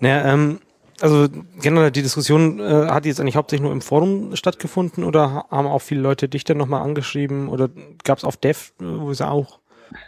naja, 0.00 0.32
ähm, 0.32 0.60
also 1.00 1.28
generell 1.60 1.90
die 1.90 2.02
Diskussion 2.02 2.60
äh, 2.60 2.88
hat 2.88 3.06
jetzt 3.06 3.20
eigentlich 3.20 3.36
hauptsächlich 3.36 3.64
nur 3.64 3.72
im 3.72 3.80
Forum 3.80 4.36
stattgefunden 4.36 5.02
oder 5.02 5.46
haben 5.50 5.66
auch 5.66 5.80
viele 5.80 6.02
Leute 6.02 6.28
dich 6.28 6.44
dann 6.44 6.58
nochmal 6.58 6.82
angeschrieben 6.82 7.48
oder 7.48 7.70
gab 8.04 8.18
es 8.18 8.24
auf 8.24 8.36
Dev, 8.36 8.72
äh, 8.80 8.84
wo 8.84 9.10
ist 9.10 9.22
auch 9.22 9.60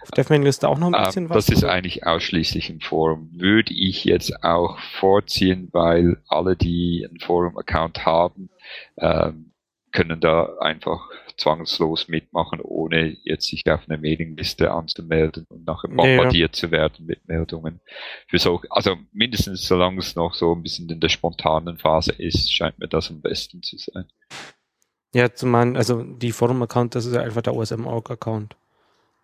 auf 0.02 0.10
Dev-Mailingliste 0.10 0.68
auch 0.68 0.78
noch 0.78 0.92
ein 0.92 1.04
bisschen 1.04 1.24
ähm, 1.24 1.30
was? 1.30 1.46
Das 1.46 1.56
ist 1.56 1.64
eigentlich 1.64 2.06
ausschließlich 2.06 2.70
im 2.70 2.80
Forum. 2.80 3.30
Würde 3.32 3.72
ich 3.72 4.04
jetzt 4.04 4.44
auch 4.44 4.78
vorziehen, 5.00 5.70
weil 5.72 6.18
alle, 6.28 6.56
die 6.56 7.06
einen 7.08 7.18
Forum-Account 7.18 8.04
haben, 8.04 8.50
ähm, 8.98 9.51
können 9.92 10.20
da 10.20 10.56
einfach 10.58 11.08
zwangslos 11.36 12.08
mitmachen, 12.08 12.60
ohne 12.60 13.16
jetzt 13.24 13.46
sich 13.46 13.68
auf 13.70 13.88
eine 13.88 13.98
Mailingliste 13.98 14.70
anzumelden 14.70 15.46
und 15.48 15.66
nachher 15.66 15.88
bombardiert 15.88 16.56
ja. 16.56 16.60
zu 16.60 16.70
werden 16.70 17.06
mit 17.06 17.28
Meldungen. 17.28 17.80
Für 18.28 18.38
so, 18.38 18.60
also 18.70 18.96
mindestens 19.12 19.66
solange 19.66 19.98
es 19.98 20.16
noch 20.16 20.34
so 20.34 20.54
ein 20.54 20.62
bisschen 20.62 20.88
in 20.88 21.00
der 21.00 21.08
spontanen 21.08 21.78
Phase 21.78 22.12
ist, 22.12 22.52
scheint 22.52 22.78
mir 22.78 22.88
das 22.88 23.10
am 23.10 23.20
besten 23.20 23.62
zu 23.62 23.76
sein. 23.78 24.06
Ja, 25.14 25.32
zum 25.34 25.54
einen, 25.54 25.76
also 25.76 26.02
die 26.02 26.32
Forum-Account, 26.32 26.94
das 26.94 27.04
ist 27.04 27.14
ja 27.14 27.20
einfach 27.20 27.42
der 27.42 27.54
OSM-Org-Account. 27.54 28.56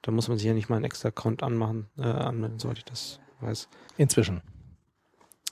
Da 0.02 0.12
muss 0.12 0.28
man 0.28 0.38
sich 0.38 0.46
ja 0.46 0.54
nicht 0.54 0.68
mal 0.68 0.76
einen 0.76 0.84
extra 0.84 1.08
Account 1.08 1.42
anmachen, 1.42 1.88
äh, 1.96 2.02
anmelden, 2.02 2.58
sollte 2.58 2.78
ich 2.78 2.84
das 2.84 3.20
weiß. 3.40 3.68
Inzwischen. 3.96 4.42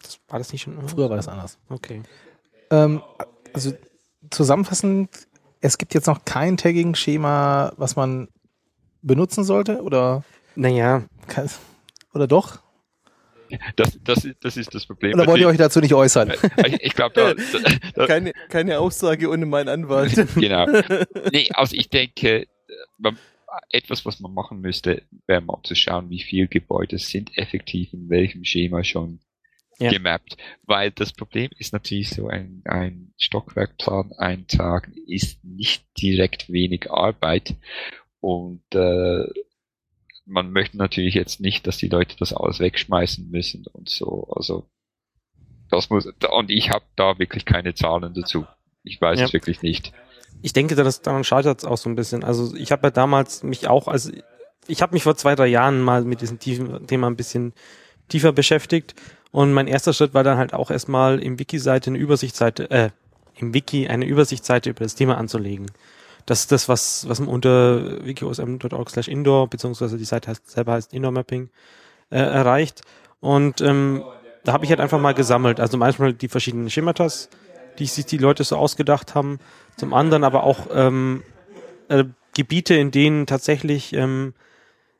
Das, 0.02 0.20
war 0.28 0.38
das 0.38 0.52
nicht 0.52 0.62
schon? 0.62 0.88
Früher 0.88 1.10
war 1.10 1.18
es 1.18 1.26
anders. 1.26 1.58
Okay. 1.68 2.02
Ähm, 2.70 3.02
also 3.52 3.72
zusammenfassend, 4.30 5.10
es 5.60 5.78
gibt 5.78 5.94
jetzt 5.94 6.06
noch 6.06 6.24
kein 6.24 6.56
Tagging-Schema, 6.56 7.72
was 7.76 7.96
man 7.96 8.28
benutzen 9.02 9.44
sollte, 9.44 9.82
oder? 9.82 10.24
Naja. 10.54 11.04
Oder 12.14 12.26
doch? 12.26 12.60
Das, 13.76 13.98
das, 14.02 14.26
das 14.40 14.56
ist 14.56 14.74
das 14.74 14.86
Problem. 14.86 15.14
Oder 15.14 15.26
wollt 15.26 15.40
ihr 15.40 15.48
euch 15.48 15.56
dazu 15.56 15.80
nicht 15.80 15.94
äußern? 15.94 16.32
Ich, 16.66 16.82
ich 16.82 16.94
glaube, 16.94 17.14
da, 17.14 17.34
da, 17.94 18.06
keine, 18.06 18.32
keine 18.48 18.80
Aussage 18.80 19.30
ohne 19.30 19.46
meinen 19.46 19.68
Anwalt. 19.68 20.26
genau. 20.34 20.66
Nee, 21.32 21.48
also 21.52 21.76
ich 21.76 21.88
denke, 21.88 22.48
man, 22.98 23.18
etwas, 23.70 24.04
was 24.04 24.20
man 24.20 24.34
machen 24.34 24.60
müsste, 24.60 25.02
wäre 25.26 25.40
mal 25.40 25.58
zu 25.62 25.74
schauen, 25.74 26.10
wie 26.10 26.20
viele 26.20 26.48
Gebäude 26.48 26.98
sind 26.98 27.36
effektiv 27.38 27.92
in 27.92 28.08
welchem 28.10 28.44
Schema 28.44 28.82
schon 28.84 29.20
ja. 29.78 29.90
gemappt. 29.90 30.36
Weil 30.64 30.90
das 30.90 31.12
Problem 31.12 31.50
ist 31.58 31.72
natürlich 31.72 32.10
so, 32.10 32.28
ein, 32.28 32.62
ein 32.64 33.12
Stockwerkplan 33.18 34.12
eintragen 34.12 34.94
ist 35.06 35.44
nicht 35.44 35.84
direkt 36.00 36.50
wenig 36.50 36.90
Arbeit. 36.90 37.54
Und 38.20 38.62
äh, 38.74 39.24
man 40.24 40.50
möchte 40.50 40.76
natürlich 40.76 41.14
jetzt 41.14 41.40
nicht, 41.40 41.66
dass 41.66 41.78
die 41.78 41.88
Leute 41.88 42.16
das 42.18 42.32
alles 42.32 42.58
wegschmeißen 42.58 43.30
müssen 43.30 43.64
und 43.72 43.88
so. 43.88 44.28
Also 44.34 44.68
das 45.70 45.90
muss 45.90 46.06
und 46.06 46.50
ich 46.50 46.70
habe 46.70 46.84
da 46.96 47.18
wirklich 47.18 47.44
keine 47.44 47.74
Zahlen 47.74 48.14
dazu. 48.14 48.46
Ich 48.82 49.00
weiß 49.00 49.18
ja. 49.18 49.26
es 49.26 49.32
wirklich 49.32 49.62
nicht. 49.62 49.92
Ich 50.42 50.52
denke, 50.52 50.74
dass 50.74 51.02
daran 51.02 51.24
scheitert 51.24 51.60
es 51.60 51.64
auch 51.64 51.76
so 51.76 51.88
ein 51.88 51.96
bisschen. 51.96 52.22
Also 52.24 52.54
ich 52.56 52.72
habe 52.72 52.88
ja 52.88 52.90
damals 52.90 53.42
mich 53.42 53.68
auch, 53.68 53.88
also 53.88 54.12
ich 54.68 54.82
habe 54.82 54.94
mich 54.94 55.02
vor 55.02 55.16
zwei, 55.16 55.34
drei 55.34 55.46
Jahren 55.46 55.80
mal 55.80 56.04
mit 56.04 56.20
diesem 56.20 56.38
Thema 56.38 57.06
ein 57.06 57.16
bisschen 57.16 57.52
tiefer 58.08 58.32
beschäftigt 58.32 58.94
und 59.32 59.52
mein 59.52 59.66
erster 59.66 59.92
Schritt 59.92 60.14
war 60.14 60.24
dann 60.24 60.38
halt 60.38 60.54
auch 60.54 60.70
erstmal 60.70 61.22
im 61.22 61.38
Wiki-Seite 61.38 61.90
eine 61.90 61.98
Übersichtsseite, 61.98 62.70
äh, 62.70 62.90
im 63.36 63.52
Wiki 63.52 63.86
eine 63.88 64.06
Übersichtsseite 64.06 64.70
über 64.70 64.84
das 64.84 64.94
Thema 64.94 65.18
anzulegen. 65.18 65.66
Das 66.24 66.40
ist 66.40 66.52
das, 66.52 66.68
was, 66.68 67.08
was 67.08 67.20
man 67.20 67.28
unter 67.28 68.04
wikiosm.org 68.04 68.90
slash 68.90 69.08
indoor, 69.08 69.48
beziehungsweise 69.48 69.96
die 69.96 70.04
Seite 70.04 70.30
heißt, 70.30 70.50
selber 70.50 70.72
heißt 70.72 70.92
Indoor 70.92 71.12
Mapping, 71.12 71.50
äh, 72.10 72.18
erreicht. 72.18 72.82
Und 73.20 73.60
ähm, 73.60 74.02
da 74.44 74.52
habe 74.52 74.64
ich 74.64 74.70
halt 74.70 74.80
einfach 74.80 75.00
mal 75.00 75.14
gesammelt. 75.14 75.60
Also 75.60 75.76
manchmal 75.76 76.12
die 76.12 76.28
verschiedenen 76.28 76.68
Schematas, 76.68 77.28
die 77.78 77.86
sich 77.86 78.06
die 78.06 78.18
Leute 78.18 78.42
so 78.42 78.56
ausgedacht 78.56 79.14
haben. 79.14 79.38
Zum 79.76 79.94
anderen 79.94 80.24
aber 80.24 80.42
auch 80.44 80.66
ähm, 80.72 81.22
äh, 81.88 82.04
Gebiete, 82.34 82.74
in 82.74 82.90
denen 82.90 83.26
tatsächlich 83.26 83.92
ähm, 83.92 84.34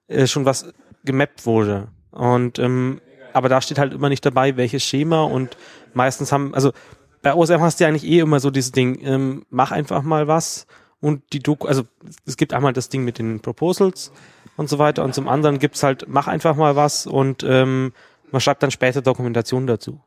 äh, 0.09 0.27
schon 0.27 0.45
was 0.45 0.73
gemappt 1.05 1.45
wurde. 1.47 1.89
Und 2.13 2.59
ähm, 2.59 3.01
aber 3.37 3.51
da 3.51 3.61
steht 3.61 3.79
halt 3.79 3.93
immer 3.93 4.09
nicht 4.09 4.25
dabei, 4.25 4.57
welches 4.57 4.83
Schema 4.83 5.23
und 5.23 5.59
meistens 5.93 6.33
haben, 6.33 6.55
also 6.55 6.73
bei 7.21 7.35
OSM 7.35 7.61
hast 7.61 7.79
du 7.79 7.85
ja 7.85 7.89
eigentlich 7.89 8.05
eh 8.05 8.21
immer 8.21 8.41
so 8.41 8.51
dieses 8.51 8.73
Ding, 8.73 8.99
ähm, 9.03 9.45
mach 9.51 9.73
einfach 9.73 10.03
mal 10.03 10.27
was 10.27 10.67
und 11.01 11.23
die 11.35 11.41
Doku, 11.41 11.67
also 11.67 11.83
es 12.25 12.39
gibt 12.39 12.55
einmal 12.55 12.73
das 12.73 12.89
Ding 12.89 13.05
mit 13.05 13.19
den 13.19 13.41
Proposals 13.41 14.11
und 14.57 14.71
so 14.71 14.79
weiter 14.79 15.05
und 15.05 15.15
zum 15.15 15.29
anderen 15.29 15.59
gibt's 15.59 15.83
halt, 15.83 16.07
mach 16.09 16.29
einfach 16.29 16.57
mal 16.57 16.77
was 16.77 17.07
und 17.07 17.45
ähm, 17.47 17.93
man 18.33 18.41
schreibt 18.41 18.63
dann 18.63 18.71
später 18.71 19.03
Dokumentation 19.03 19.67
dazu. 19.67 20.01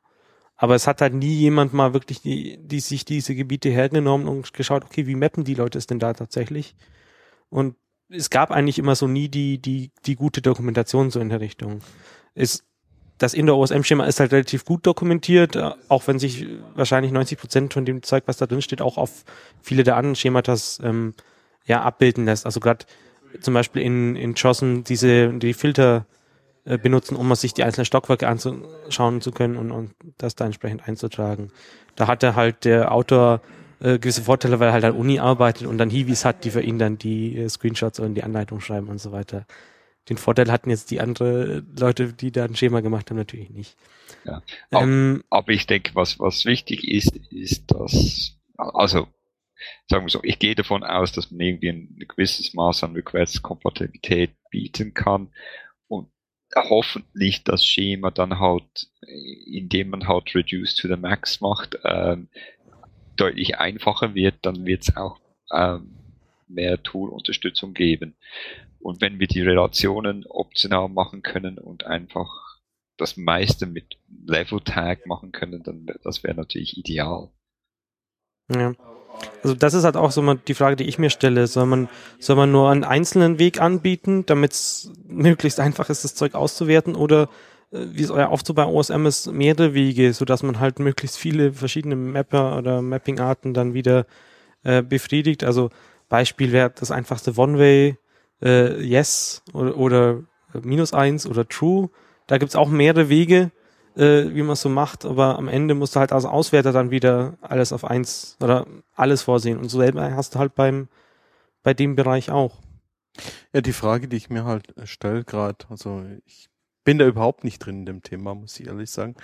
Aber 0.56 0.74
es 0.74 0.88
hat 0.88 1.02
halt 1.02 1.14
nie 1.14 1.36
jemand 1.36 1.72
mal 1.72 1.94
wirklich 1.94 2.22
die, 2.22 2.58
die 2.58 2.80
sich 2.80 3.06
diese 3.06 3.36
Gebiete 3.36 3.70
hergenommen 3.70 4.28
und 4.28 4.54
geschaut, 4.54 4.84
okay, 4.84 5.06
wie 5.06 5.16
mappen 5.16 5.44
die 5.44 5.54
Leute 5.54 5.78
es 5.78 5.86
denn 5.86 6.00
da 6.00 6.14
tatsächlich? 6.14 6.76
Und 7.50 7.76
es 8.10 8.32
gab 8.32 8.50
eigentlich 8.50 8.80
immer 8.80 8.96
so 8.96 9.08
nie 9.08 9.30
die, 9.30 9.62
die, 9.62 9.92
die 10.06 10.16
gute 10.16 10.42
Dokumentation 10.42 11.12
so 11.12 11.20
in 11.20 11.30
der 11.30 11.40
Richtung. 11.40 11.82
Ist, 12.34 12.66
das 13.20 13.34
Indoor-OSM-Schema 13.34 14.06
ist 14.06 14.20
halt 14.20 14.32
relativ 14.32 14.66
gut 14.66 14.86
dokumentiert, 14.88 15.56
äh, 15.56 15.72
auch 15.88 16.08
wenn 16.08 16.18
sich 16.18 16.48
wahrscheinlich 16.74 17.12
90 17.12 17.38
Prozent 17.38 17.74
von 17.74 17.86
dem 17.86 18.02
Zeug, 18.02 18.24
was 18.26 18.38
da 18.38 18.48
drin 18.48 18.62
steht, 18.62 18.82
auch 18.82 18.98
auf 18.98 19.24
viele 19.62 19.84
der 19.84 19.98
anderen 19.98 20.16
Schematas 20.16 20.80
ähm, 20.84 21.14
ja, 21.66 21.82
abbilden 21.82 22.26
lässt. 22.26 22.46
Also 22.46 22.60
gerade 22.60 22.86
zum 23.42 23.54
Beispiel 23.54 23.84
in, 23.84 24.16
in 24.16 24.34
JOSM 24.34 24.82
diese 24.84 25.32
die 25.34 25.54
Filter 25.54 26.06
äh, 26.66 26.78
benutzen, 26.78 27.16
um 27.16 27.34
sich 27.36 27.54
die 27.54 27.64
einzelnen 27.64 27.86
Stockwerke 27.86 28.28
anschauen 28.28 29.22
zu 29.22 29.32
können 29.32 29.58
und, 29.58 29.72
und 29.72 29.92
das 30.18 30.36
da 30.36 30.46
entsprechend 30.46 30.88
einzutragen. 30.88 31.52
Da 31.96 32.08
hatte 32.08 32.36
halt 32.36 32.66
der 32.66 32.92
Autor 32.92 33.42
äh, 33.82 34.00
gewisse 34.00 34.24
Vorteile, 34.24 34.60
weil 34.60 34.70
er 34.70 34.74
halt 34.74 34.86
an 34.86 34.96
Uni 34.96 35.20
arbeitet 35.20 35.68
und 35.68 35.78
dann 35.78 35.90
Hiwis 35.90 36.26
hat, 36.26 36.44
die 36.44 36.52
für 36.52 36.62
ihn 36.62 36.80
dann 36.80 36.98
die 36.98 37.38
äh, 37.38 37.50
Screenshots 37.50 38.00
und 38.00 38.16
die 38.16 38.24
Anleitung 38.24 38.62
schreiben 38.62 38.88
und 38.88 39.00
so 39.00 39.12
weiter. 39.12 39.46
Den 40.10 40.18
Vorteil 40.18 40.52
hatten 40.52 40.70
jetzt 40.70 40.92
die 40.92 41.00
anderen 41.00 41.68
Leute, 41.78 42.14
die 42.14 42.32
da 42.32 42.46
ein 42.46 42.56
Schema 42.56 42.82
gemacht 42.82 43.10
haben, 43.10 43.18
natürlich 43.18 43.50
nicht. 43.50 43.76
Ja. 44.26 44.42
Aber, 44.72 44.84
ähm, 44.84 45.24
aber 45.30 45.52
ich 45.52 45.68
denke, 45.68 45.96
was, 45.96 46.20
was 46.20 46.46
wichtig 46.46 46.88
ist, 46.88 47.16
ist, 47.32 47.72
dass, 47.72 48.38
also, 48.58 49.08
sagen 49.88 50.06
wir 50.06 50.10
so, 50.10 50.22
ich 50.24 50.40
gehe 50.40 50.56
davon 50.56 50.84
aus, 50.84 51.12
dass 51.12 51.32
man 51.32 51.42
irgendwie 51.42 51.70
ein 51.70 52.06
gewisses 52.08 52.54
Maß 52.54 52.84
an 52.84 52.94
Request-Kompatibilität 52.94 54.32
bieten 54.50 54.94
kann 54.94 55.30
und 55.88 56.10
hoffentlich 56.56 57.44
das 57.44 57.64
Schema 57.64 58.10
dann 58.10 58.40
halt, 58.40 58.90
indem 59.46 59.92
man 59.92 60.08
halt 60.08 60.34
Reduce 60.34 60.76
to 60.76 60.88
the 60.88 60.96
Max 60.96 61.42
macht, 61.42 61.78
ähm, 61.84 62.30
deutlich 63.16 63.58
einfacher 63.58 64.16
wird, 64.16 64.36
dann 64.42 64.66
wird 64.66 64.84
es 64.84 64.98
auch 64.98 65.20
ähm, 65.52 65.96
mehr 66.48 66.82
Tool-Unterstützung 66.82 67.74
geben. 67.74 68.16
Und 68.80 69.02
wenn 69.02 69.20
wir 69.20 69.28
die 69.28 69.42
Relationen 69.42 70.26
optional 70.26 70.90
machen 70.90 71.22
können 71.22 71.58
und 71.58 71.86
einfach 71.86 72.60
das 72.98 73.18
meiste 73.18 73.66
mit 73.66 73.98
Level 74.26 74.60
Tag 74.62 75.06
machen 75.06 75.32
können, 75.32 75.64
dann 75.64 75.88
das 76.04 76.24
wäre 76.24 76.36
natürlich 76.36 76.78
ideal. 76.78 77.30
Ja. 78.54 78.74
Also 79.44 79.56
das 79.56 79.74
ist 79.74 79.84
halt 79.84 79.98
auch 79.98 80.12
so 80.12 80.22
mal 80.22 80.40
die 80.48 80.54
Frage, 80.54 80.76
die 80.76 80.86
ich 80.86 81.00
mir 81.00 81.10
stelle. 81.10 81.48
Soll 81.48 81.66
man, 81.66 81.90
soll 82.20 82.36
man 82.36 82.52
nur 82.52 82.70
einen 82.70 82.84
einzelnen 82.84 83.40
Weg 83.40 83.62
anbieten, 83.62 84.26
damit 84.26 84.54
es 84.54 84.92
möglichst 85.08 85.60
einfach 85.60 85.90
ist, 85.90 86.04
das 86.04 86.16
Zeug 86.16 86.36
auszuwerten 86.36 86.96
oder 86.96 87.30
äh, 87.72 87.86
wie 87.92 88.04
es 88.04 88.12
euer 88.12 88.30
Aufzug 88.30 88.56
bei 88.56 88.66
OSM 88.66 89.06
ist, 89.06 89.32
mehrere 89.32 89.74
Wege, 89.74 90.14
sodass 90.14 90.44
man 90.44 90.60
halt 90.60 90.80
möglichst 90.80 91.18
viele 91.18 91.54
verschiedene 91.54 91.96
Mapper 91.96 92.58
oder 92.58 92.82
Mapping-Arten 92.82 93.54
dann 93.54 93.74
wieder 93.74 94.06
äh, 94.64 94.82
befriedigt. 94.82 95.44
Also 95.44 95.70
Beispiel 96.10 96.52
wäre 96.52 96.72
das 96.72 96.92
einfachste 96.92 97.38
One-Way, 97.38 97.98
äh, 98.42 98.82
Yes 98.82 99.44
oder, 99.54 99.78
oder 99.78 100.22
minus 100.62 100.94
eins 100.94 101.26
oder 101.26 101.48
True. 101.48 101.90
Da 102.28 102.38
gibt's 102.38 102.56
auch 102.56 102.70
mehrere 102.70 103.10
Wege, 103.10 103.52
äh, 103.96 104.26
wie 104.34 104.44
man 104.44 104.54
es 104.54 104.62
so 104.62 104.70
macht, 104.70 105.06
aber 105.06 105.38
am 105.38 105.48
Ende 105.48 105.76
musst 105.76 105.96
du 105.96 106.00
halt 106.00 106.12
als 106.12 106.26
Auswerter 106.26 106.72
dann 106.72 106.92
wieder 106.92 107.38
alles 107.42 107.74
auf 107.74 107.84
eins 107.84 108.38
oder 108.40 108.66
alles 108.96 109.24
vorsehen. 109.24 109.58
Und 109.58 109.70
so 109.70 109.80
selber 109.80 110.16
hast 110.16 110.36
du 110.36 110.40
halt 110.40 110.56
beim 110.56 110.88
bei 111.64 111.74
dem 111.74 111.96
Bereich 111.96 112.32
auch. 112.32 112.58
Ja, 113.54 113.62
die 113.62 113.74
Frage, 113.74 114.08
die 114.08 114.18
ich 114.18 114.30
mir 114.30 114.46
halt 114.46 114.74
stelle 114.86 115.24
gerade, 115.24 115.66
also 115.70 116.04
ich 116.26 116.50
bin 116.86 116.98
da 116.98 117.06
überhaupt 117.06 117.44
nicht 117.44 117.60
drin 117.60 117.80
in 117.80 117.86
dem 117.86 118.04
Thema, 118.04 118.34
muss 118.34 118.60
ich 118.60 118.68
ehrlich 118.68 118.90
sagen. 118.90 119.16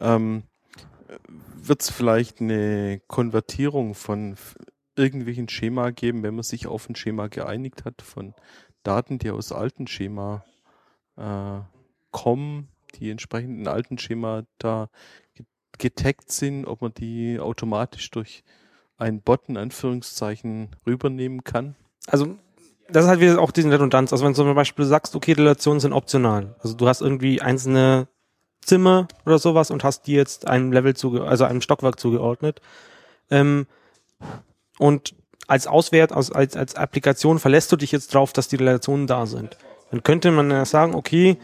Ähm, 0.00 0.44
Wird 1.62 1.82
es 1.82 1.90
vielleicht 1.90 2.40
eine 2.40 3.00
Konvertierung 3.06 3.94
von 3.94 4.36
irgendwelchen 5.02 5.48
Schema 5.48 5.90
geben, 5.90 6.22
wenn 6.22 6.34
man 6.34 6.44
sich 6.44 6.66
auf 6.66 6.88
ein 6.88 6.96
Schema 6.96 7.28
geeinigt 7.28 7.84
hat, 7.84 8.02
von 8.02 8.34
Daten, 8.82 9.18
die 9.18 9.30
aus 9.30 9.52
alten 9.52 9.86
Schema 9.86 10.44
äh, 11.16 11.60
kommen, 12.10 12.68
die 12.94 13.10
entsprechenden 13.10 13.66
alten 13.68 13.98
Schema 13.98 14.44
da 14.58 14.88
getaggt 15.78 16.30
sind, 16.30 16.66
ob 16.66 16.82
man 16.82 16.94
die 16.94 17.40
automatisch 17.40 18.10
durch 18.10 18.44
einen 18.96 19.20
Bot 19.20 19.48
in 19.48 19.56
Anführungszeichen 19.56 20.70
rübernehmen 20.86 21.44
kann? 21.44 21.74
Also 22.06 22.36
das 22.88 23.04
ist 23.04 23.10
halt 23.10 23.20
wieder 23.20 23.40
auch 23.40 23.50
diese 23.50 23.70
Redundanz. 23.70 24.12
Also 24.12 24.24
wenn 24.24 24.32
du 24.32 24.36
zum 24.36 24.54
Beispiel 24.54 24.84
sagst, 24.84 25.16
okay, 25.16 25.32
Relationen 25.32 25.80
sind 25.80 25.92
optional. 25.92 26.54
Also 26.60 26.74
du 26.74 26.86
hast 26.86 27.00
irgendwie 27.00 27.40
einzelne 27.40 28.06
Zimmer 28.60 29.08
oder 29.26 29.38
sowas 29.38 29.70
und 29.70 29.82
hast 29.82 30.06
die 30.06 30.12
jetzt 30.12 30.46
einem 30.46 30.72
Level 30.72 30.94
zuge 30.94 31.24
also 31.24 31.44
einem 31.44 31.60
Stockwerk 31.60 31.98
zugeordnet. 31.98 32.60
Ähm, 33.30 33.66
und 34.78 35.14
als 35.48 35.66
Auswert, 35.66 36.12
als, 36.12 36.30
als, 36.30 36.56
als 36.56 36.76
Applikation 36.76 37.38
verlässt 37.38 37.72
du 37.72 37.76
dich 37.76 37.92
jetzt 37.92 38.14
drauf, 38.14 38.32
dass 38.32 38.48
die 38.48 38.56
Relationen 38.56 39.06
da 39.06 39.26
sind. 39.26 39.56
Dann 39.90 40.02
könnte 40.02 40.30
man 40.30 40.50
ja 40.50 40.64
sagen, 40.64 40.94
okay, 40.94 41.36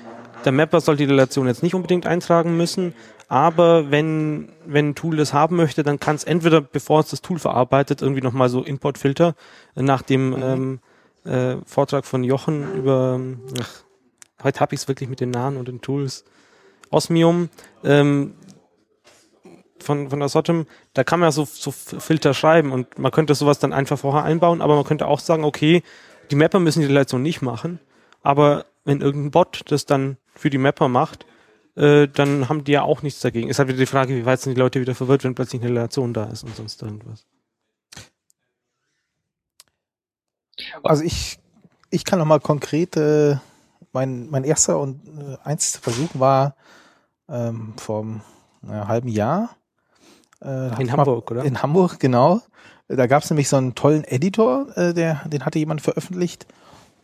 der 0.45 0.53
Mapper 0.53 0.81
soll 0.81 0.97
die 0.97 1.05
Relation 1.05 1.47
jetzt 1.47 1.63
nicht 1.63 1.75
unbedingt 1.75 2.07
eintragen 2.07 2.57
müssen, 2.57 2.95
aber 3.29 3.91
wenn, 3.91 4.49
wenn 4.65 4.91
ein 4.91 4.95
Tool 4.95 5.17
das 5.17 5.35
haben 5.35 5.57
möchte, 5.57 5.83
dann 5.83 6.01
kann 6.01 6.17
es 6.17 6.25
entweder, 6.25 6.63
bevor 6.63 7.01
es 7.01 7.09
das 7.09 7.21
Tool 7.21 7.39
verarbeitet, 7.39 8.01
irgendwie 8.01 8.23
nochmal 8.23 8.49
so 8.49 8.63
Importfilter 8.63 9.35
nach 9.75 10.01
dem 10.01 10.31
mhm. 10.31 10.43
ähm, 10.43 10.81
äh, 11.25 11.57
Vortrag 11.67 12.07
von 12.07 12.25
Jochen 12.25 12.75
über, 12.75 13.21
ach, 13.61 13.83
heute 14.43 14.61
habe 14.61 14.75
ich 14.75 14.83
es 14.83 14.89
wirklich 14.89 15.11
mit 15.11 15.21
den 15.21 15.31
Namen 15.31 15.59
und 15.59 15.69
den 15.69 15.83
Tools, 15.83 16.25
Osmium, 16.91 17.51
ähm, 17.85 18.33
von, 19.83 20.11
von 20.11 20.21
der 20.21 20.29
Sotem, 20.29 20.67
da 20.95 21.05
kann 21.05 21.21
man 21.21 21.29
ja 21.29 21.33
so, 21.33 21.45
so 21.45 21.71
Filter 21.71 22.35
schreiben 22.35 22.73
und 22.73 22.99
man 22.99 23.13
könnte 23.13 23.35
sowas 23.35 23.59
dann 23.59 23.73
einfach 23.73 23.99
vorher 23.99 24.25
einbauen, 24.25 24.61
aber 24.61 24.77
man 24.77 24.85
könnte 24.85 25.07
auch 25.07 25.21
sagen, 25.21 25.45
okay, 25.45 25.83
die 26.31 26.37
Mapper 26.37 26.61
müssen 26.61 26.81
die 26.81 26.87
Relation 26.87 27.23
nicht 27.23 27.43
machen, 27.43 27.81
aber 28.23 28.67
wenn 28.85 29.01
irgendein 29.01 29.31
Bot 29.31 29.63
das 29.67 29.87
dann 29.87 30.17
für 30.35 30.51
die 30.51 30.59
Mapper 30.59 30.89
macht, 30.89 31.27
äh, 31.77 32.09
dann 32.09 32.49
haben 32.49 32.65
die 32.65 32.73
ja 32.73 32.83
auch 32.83 33.03
nichts 33.03 33.21
dagegen. 33.21 33.49
Ist 33.49 33.59
halt 33.59 33.69
wieder 33.69 33.79
die 33.79 33.87
Frage, 33.87 34.17
wie 34.17 34.27
weit 34.27 34.41
sind 34.41 34.55
die 34.55 34.61
Leute 34.61 34.81
wieder 34.81 34.95
verwirrt, 34.95 35.25
wenn 35.25 35.35
plötzlich 35.35 35.63
eine 35.63 35.71
Relation 35.71 36.13
da 36.13 36.25
ist 36.25 36.43
und 36.43 36.57
sonst 36.57 36.83
irgendwas. 36.83 37.25
Also 40.83 41.05
ich, 41.05 41.39
ich 41.91 42.05
kann 42.05 42.19
nochmal 42.19 42.41
konkret, 42.41 42.97
äh, 42.97 43.37
mein, 43.93 44.29
mein 44.31 44.45
erster 44.45 44.79
und 44.79 45.07
äh, 45.07 45.37
einziger 45.45 45.83
Versuch 45.83 46.11
war 46.15 46.57
ähm, 47.29 47.75
vor 47.77 48.03
einem 48.03 48.21
äh, 48.67 48.87
halben 48.87 49.09
Jahr. 49.09 49.57
Äh, 50.43 50.81
in 50.81 50.93
Hamburg, 50.93 51.31
oder? 51.31 51.45
In 51.45 51.63
Hamburg, 51.63 51.99
genau. 51.99 52.41
Da 52.89 53.07
gab 53.07 53.23
es 53.23 53.31
nämlich 53.31 53.49
so 53.49 53.57
einen 53.57 53.75
tollen 53.75 54.05
Editor, 54.05 54.67
äh, 54.77 54.95
der, 54.95 55.23
den 55.27 55.45
hatte 55.45 55.59
jemand 55.59 55.83
veröffentlicht. 55.83 56.47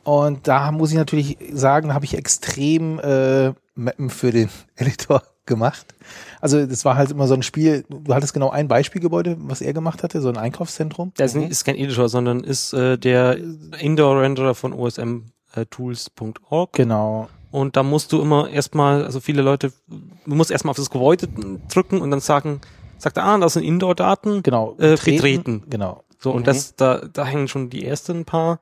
Und 0.02 0.48
da 0.48 0.70
muss 0.70 0.90
ich 0.90 0.97
natürlich 0.97 1.39
sagen, 1.52 1.94
habe 1.94 2.05
ich 2.05 2.16
extrem 2.16 2.98
äh, 3.01 3.52
Mappen 3.74 4.11
für 4.11 4.31
den 4.31 4.51
Editor 4.77 5.23
gemacht. 5.47 5.94
Also 6.40 6.66
das 6.66 6.85
war 6.85 6.97
halt 6.97 7.11
immer 7.11 7.27
so 7.27 7.35
ein 7.35 7.43
Spiel, 7.43 7.85
du 7.89 8.15
hattest 8.15 8.35
genau 8.35 8.51
ein 8.51 8.69
Beispielgebäude, 8.69 9.36
was 9.40 9.61
er 9.61 9.74
gemacht 9.74 10.02
hatte, 10.02 10.20
so 10.20 10.28
ein 10.28 10.39
Einkaufszentrum. 10.39 11.12
Das 11.16 11.35
mhm. 11.35 11.44
ist 11.44 11.65
kein 11.65 11.77
Editor, 11.77 12.09
sondern 12.09 12.44
ist 12.44 12.73
äh, 12.73 12.97
der 12.97 13.36
Indoor-Renderer 13.78 14.55
von 14.55 14.73
osmtools.org. 14.73 16.73
Genau. 16.73 17.28
Und 17.51 17.77
da 17.77 17.82
musst 17.82 18.12
du 18.12 18.23
immer 18.23 18.48
erstmal, 18.48 19.05
also 19.05 19.20
viele 19.20 19.43
Leute, 19.43 19.73
du 19.89 20.35
musst 20.35 20.51
erstmal 20.51 20.70
auf 20.70 20.77
das 20.77 20.90
Gebäude 20.90 21.28
drücken 21.69 22.01
und 22.01 22.11
dann 22.11 22.20
sagen, 22.20 22.61
sagt 23.05 23.17
er, 23.19 23.25
ah, 23.25 23.39
das 23.39 23.55
sind 23.55 23.63
Indoor-Daten. 23.63 24.43
Genau. 24.43 24.73
Äh, 24.73 24.93
betreten. 24.93 25.05
betreten. 25.17 25.63
Genau. 25.69 26.05
So, 26.19 26.33
und 26.33 26.41
mhm. 26.41 26.45
das, 26.45 26.75
da, 26.75 26.99
da 26.99 27.25
hängen 27.25 27.49
schon 27.49 27.71
die 27.71 27.85
ersten 27.85 28.25
paar. 28.25 28.61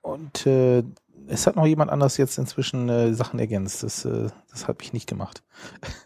Und 0.00 0.46
äh, 0.46 0.82
es 1.28 1.46
hat 1.46 1.56
noch 1.56 1.66
jemand 1.66 1.90
anders 1.90 2.16
jetzt 2.16 2.38
inzwischen 2.38 2.88
äh, 2.88 3.14
Sachen 3.14 3.38
ergänzt. 3.38 3.82
Das, 3.82 4.04
äh, 4.04 4.30
das 4.50 4.66
habe 4.66 4.78
ich 4.82 4.92
nicht 4.92 5.08
gemacht. 5.08 5.42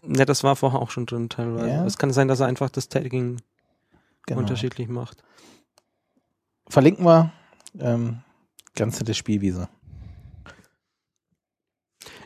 Ja, 0.07 0.25
das 0.25 0.45
war 0.45 0.57
vorher 0.57 0.81
auch 0.81 0.91
schon 0.91 1.07
drin 1.07 1.29
teilweise. 1.29 1.69
Ja. 1.69 1.87
Es 1.87 1.97
kann 1.97 2.13
sein, 2.13 2.29
dass 2.29 2.41
er 2.41 2.47
einfach 2.47 2.71
das 2.71 2.89
Tagging 2.89 3.41
genau. 4.27 4.41
unterschiedlich 4.41 4.89
macht. 4.89 5.23
Verlinken 6.69 7.05
wir. 7.05 7.33
Ähm, 7.79 8.19
ganz 8.75 8.99
nette 8.99 9.15
Spielwiese. 9.15 9.69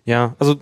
Ja, 0.05 0.35
also 0.39 0.59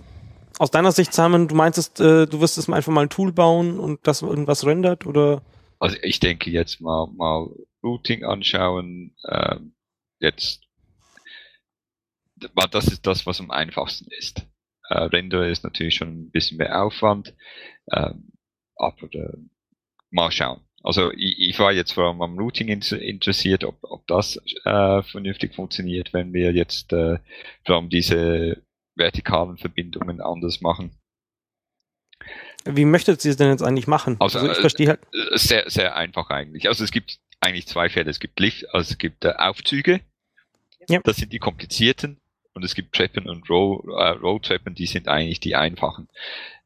aus 0.59 0.71
deiner 0.71 0.91
Sicht, 0.91 1.13
Simon, 1.13 1.47
du 1.47 1.55
meintest, 1.55 1.99
äh, 1.99 2.27
du 2.27 2.41
wirst 2.41 2.57
jetzt 2.57 2.69
einfach 2.69 2.91
mal 2.91 3.03
ein 3.03 3.09
Tool 3.09 3.31
bauen 3.31 3.79
und 3.79 4.05
das 4.05 4.21
irgendwas 4.21 4.65
rendert, 4.65 5.07
oder? 5.07 5.41
Also 5.79 5.95
ich 6.03 6.19
denke 6.19 6.51
jetzt 6.51 6.81
mal, 6.81 7.07
mal 7.07 7.49
Routing 7.81 8.25
anschauen, 8.25 9.15
ähm, 9.27 9.73
jetzt 10.19 10.61
das 12.71 12.87
ist 12.87 13.05
das, 13.05 13.25
was 13.25 13.39
am 13.39 13.51
einfachsten 13.51 14.09
ist. 14.11 14.45
Äh, 14.89 14.97
Render 14.97 15.47
ist 15.47 15.63
natürlich 15.63 15.95
schon 15.95 16.23
ein 16.23 16.31
bisschen 16.31 16.57
mehr 16.57 16.83
Aufwand, 16.83 17.33
ähm, 17.91 18.31
aber 18.75 19.13
äh, 19.13 19.37
mal 20.09 20.31
schauen. 20.31 20.61
Also 20.83 21.11
ich, 21.11 21.37
ich, 21.39 21.59
war 21.59 21.73
jetzt 21.73 21.91
vor 21.91 22.05
allem 22.05 22.21
am 22.21 22.37
Routing 22.37 22.69
interessiert, 22.69 23.65
ob, 23.65 23.79
ob 23.81 24.07
das 24.07 24.37
äh, 24.63 25.03
vernünftig 25.03 25.53
funktioniert, 25.53 26.13
wenn 26.13 26.33
wir 26.33 26.53
jetzt 26.53 26.93
äh, 26.93 27.19
vor 27.65 27.75
allem 27.75 27.89
diese 27.89 28.63
vertikalen 28.99 29.57
Verbindungen 29.57 30.21
anders 30.21 30.61
machen. 30.61 30.91
Wie 32.65 32.85
möchtet 32.85 33.23
ihr 33.25 33.31
es 33.31 33.37
denn 33.37 33.49
jetzt 33.49 33.63
eigentlich 33.63 33.87
machen? 33.87 34.17
Also, 34.19 34.39
also 34.39 34.51
ich 34.51 34.57
verstehe 34.57 34.89
halt. 34.89 34.99
Äh, 35.13 35.37
sehr, 35.37 35.69
sehr 35.69 35.95
einfach 35.95 36.29
eigentlich. 36.29 36.67
Also 36.67 36.83
es 36.83 36.91
gibt 36.91 37.19
eigentlich 37.39 37.67
zwei 37.67 37.89
Fälle. 37.89 38.11
Es 38.11 38.19
gibt 38.19 38.39
Licht, 38.39 38.65
also 38.73 38.91
es 38.91 38.97
gibt 38.97 39.25
äh, 39.25 39.33
Aufzüge, 39.37 40.01
Ja. 40.87 40.99
Das 41.03 41.17
sind 41.17 41.33
die 41.33 41.39
komplizierten 41.39 42.19
und 42.53 42.65
es 42.65 42.75
gibt 42.75 42.93
Treppen 42.93 43.29
und 43.29 43.49
Row, 43.49 43.83
äh, 43.87 44.09
Row-Treppen, 44.09 44.75
die 44.75 44.87
sind 44.87 45.07
eigentlich 45.07 45.39
die 45.39 45.55
einfachen, 45.55 46.09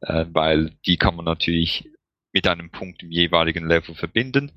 äh, 0.02 0.26
weil 0.30 0.72
die 0.86 0.98
kann 0.98 1.16
man 1.16 1.26
natürlich 1.26 1.90
mit 2.32 2.48
einem 2.48 2.72
Punkt 2.72 3.04
im 3.04 3.12
jeweiligen 3.12 3.68
Level 3.68 3.94
verbinden. 3.94 4.52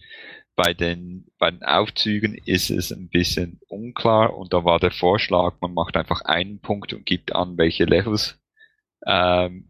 Bei 0.57 0.73
den, 0.73 1.27
bei 1.39 1.51
den 1.51 1.63
Aufzügen 1.63 2.35
ist 2.35 2.71
es 2.71 2.91
ein 2.91 3.09
bisschen 3.09 3.61
unklar 3.69 4.37
und 4.37 4.53
da 4.55 4.65
war 4.65 4.81
der 4.81 4.91
Vorschlag, 4.91 5.57
man 5.61 5.75
macht 5.75 5.97
einfach 5.97 6.23
einen 6.23 6.61
Punkt 6.61 6.95
und 6.95 7.05
gibt 7.05 7.35
an, 7.35 7.59
welche 7.59 7.85
Levels 7.85 8.39
ähm, 9.07 9.69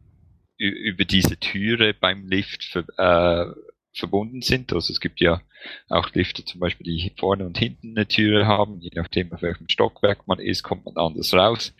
über 0.59 1.05
diese 1.05 1.39
Türe 1.39 1.93
beim 1.93 2.27
Lift 2.29 2.65
ver, 2.65 2.85
äh, 2.97 3.53
verbunden 3.93 4.43
sind. 4.43 4.73
Also 4.73 4.93
es 4.93 5.01
gibt 5.01 5.21
ja 5.21 5.43
auch 5.89 6.13
Lifte 6.15 6.45
zum 6.45 6.61
Beispiel, 6.61 6.85
die 6.85 7.13
vorne 7.19 7.47
und 7.47 7.59
hinten 7.59 7.97
eine 7.97 8.07
Türe 8.07 8.47
haben. 8.47 8.81
Je 8.81 8.91
nachdem, 8.95 9.33
auf 9.33 9.43
welchem 9.43 9.69
Stockwerk 9.69 10.27
man 10.27 10.39
ist, 10.39 10.63
kommt 10.63 10.85
man 10.85 10.97
anders 10.97 11.35
raus. 11.35 11.75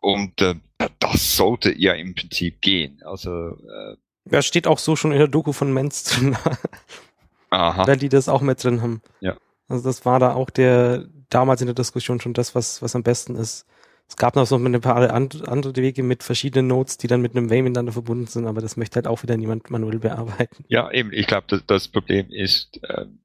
Und 0.00 0.40
äh, 0.42 0.56
das 0.98 1.36
sollte 1.36 1.72
ja 1.78 1.94
im 1.94 2.14
Prinzip 2.14 2.60
gehen. 2.60 3.00
Also 3.04 3.30
äh, 3.30 3.96
Ja, 4.30 4.42
steht 4.42 4.66
auch 4.66 4.78
so 4.78 4.96
schon 4.96 5.12
in 5.12 5.18
der 5.18 5.28
Doku 5.28 5.52
von 5.52 5.72
Menz 5.72 6.20
aha. 7.58 7.86
weil 7.86 7.96
die 7.96 8.08
das 8.08 8.28
auch 8.28 8.40
mit 8.42 8.62
drin 8.62 8.82
haben. 8.82 9.00
Ja. 9.20 9.36
Also 9.68 9.84
das 9.84 10.04
war 10.04 10.18
da 10.20 10.34
auch 10.34 10.50
der, 10.50 11.06
damals 11.30 11.60
in 11.60 11.66
der 11.66 11.74
Diskussion 11.74 12.20
schon 12.20 12.34
das, 12.34 12.54
was, 12.54 12.82
was 12.82 12.94
am 12.94 13.02
besten 13.02 13.34
ist. 13.36 13.66
Es 14.06 14.16
gab 14.16 14.36
noch 14.36 14.44
so 14.46 14.56
ein 14.56 14.80
paar 14.82 15.10
and- 15.10 15.48
andere 15.48 15.74
Wege 15.76 16.02
mit 16.02 16.22
verschiedenen 16.22 16.66
Nodes, 16.66 16.98
die 16.98 17.06
dann 17.06 17.22
mit 17.22 17.34
einem 17.34 17.48
Way 17.48 17.62
miteinander 17.62 17.92
verbunden 17.92 18.26
sind, 18.26 18.46
aber 18.46 18.60
das 18.60 18.76
möchte 18.76 18.96
halt 18.96 19.06
auch 19.06 19.22
wieder 19.22 19.36
niemand 19.38 19.70
manuell 19.70 19.98
bearbeiten. 19.98 20.64
Ja, 20.68 20.90
eben. 20.90 21.10
Ich 21.12 21.26
glaube, 21.26 21.46
das, 21.48 21.64
das 21.66 21.88
Problem 21.88 22.26
ist, 22.30 22.78
ähm, 22.88 23.20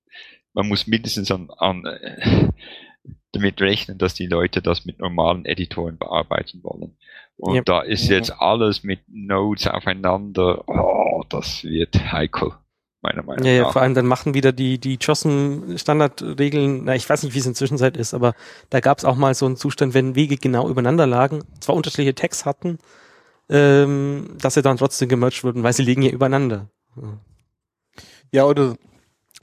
man 0.53 0.67
muss 0.69 0.87
mindestens 0.87 1.29
an, 1.31 1.49
an 1.57 1.85
äh, 1.85 2.47
damit 3.33 3.59
rechnen, 3.61 3.97
dass 3.97 4.13
die 4.13 4.27
Leute 4.27 4.61
das 4.61 4.85
mit 4.85 4.99
normalen 4.99 5.45
Editoren 5.45 5.97
bearbeiten 5.97 6.63
wollen. 6.63 6.95
Und 7.35 7.55
Ja. 7.55 7.61
da 7.63 7.81
ist 7.81 8.07
jetzt 8.07 8.31
alles 8.39 8.83
mit 8.83 9.01
Nodes 9.07 9.67
aufeinander. 9.67 10.63
Oh, 10.67 11.23
das 11.29 11.63
wird 11.63 12.11
heikel, 12.11 12.53
meiner 13.01 13.23
Meinung 13.23 13.45
Ja, 13.45 13.51
ja, 13.51 13.63
nach. 13.63 13.73
vor 13.73 13.81
allem 13.81 13.93
dann 13.93 14.05
machen 14.05 14.33
wieder 14.33 14.51
die, 14.51 14.77
die 14.79 14.97
JOSM-Standardregeln, 14.99 16.83
na, 16.85 16.95
ich 16.95 17.09
weiß 17.09 17.23
nicht, 17.23 17.33
wie 17.33 17.39
es 17.39 17.45
inzwischen 17.45 17.77
Zeit 17.77 17.97
ist, 17.97 18.13
aber 18.13 18.33
da 18.69 18.79
gab 18.79 18.97
es 18.97 19.05
auch 19.05 19.15
mal 19.15 19.33
so 19.33 19.45
einen 19.45 19.55
Zustand, 19.55 19.93
wenn 19.93 20.15
Wege 20.15 20.37
genau 20.37 20.69
übereinander 20.69 21.07
lagen, 21.07 21.43
zwar 21.59 21.75
unterschiedliche 21.75 22.15
Tags 22.15 22.45
hatten, 22.45 22.77
ähm, 23.49 24.35
dass 24.41 24.53
sie 24.55 24.61
dann 24.61 24.77
trotzdem 24.77 25.09
gemerged 25.09 25.43
wurden, 25.43 25.63
weil 25.63 25.73
sie 25.73 25.83
liegen 25.83 26.01
ja 26.01 26.11
übereinander. 26.11 26.69
Ja. 26.95 27.17
Ja, 28.31 28.45
oder 28.45 28.75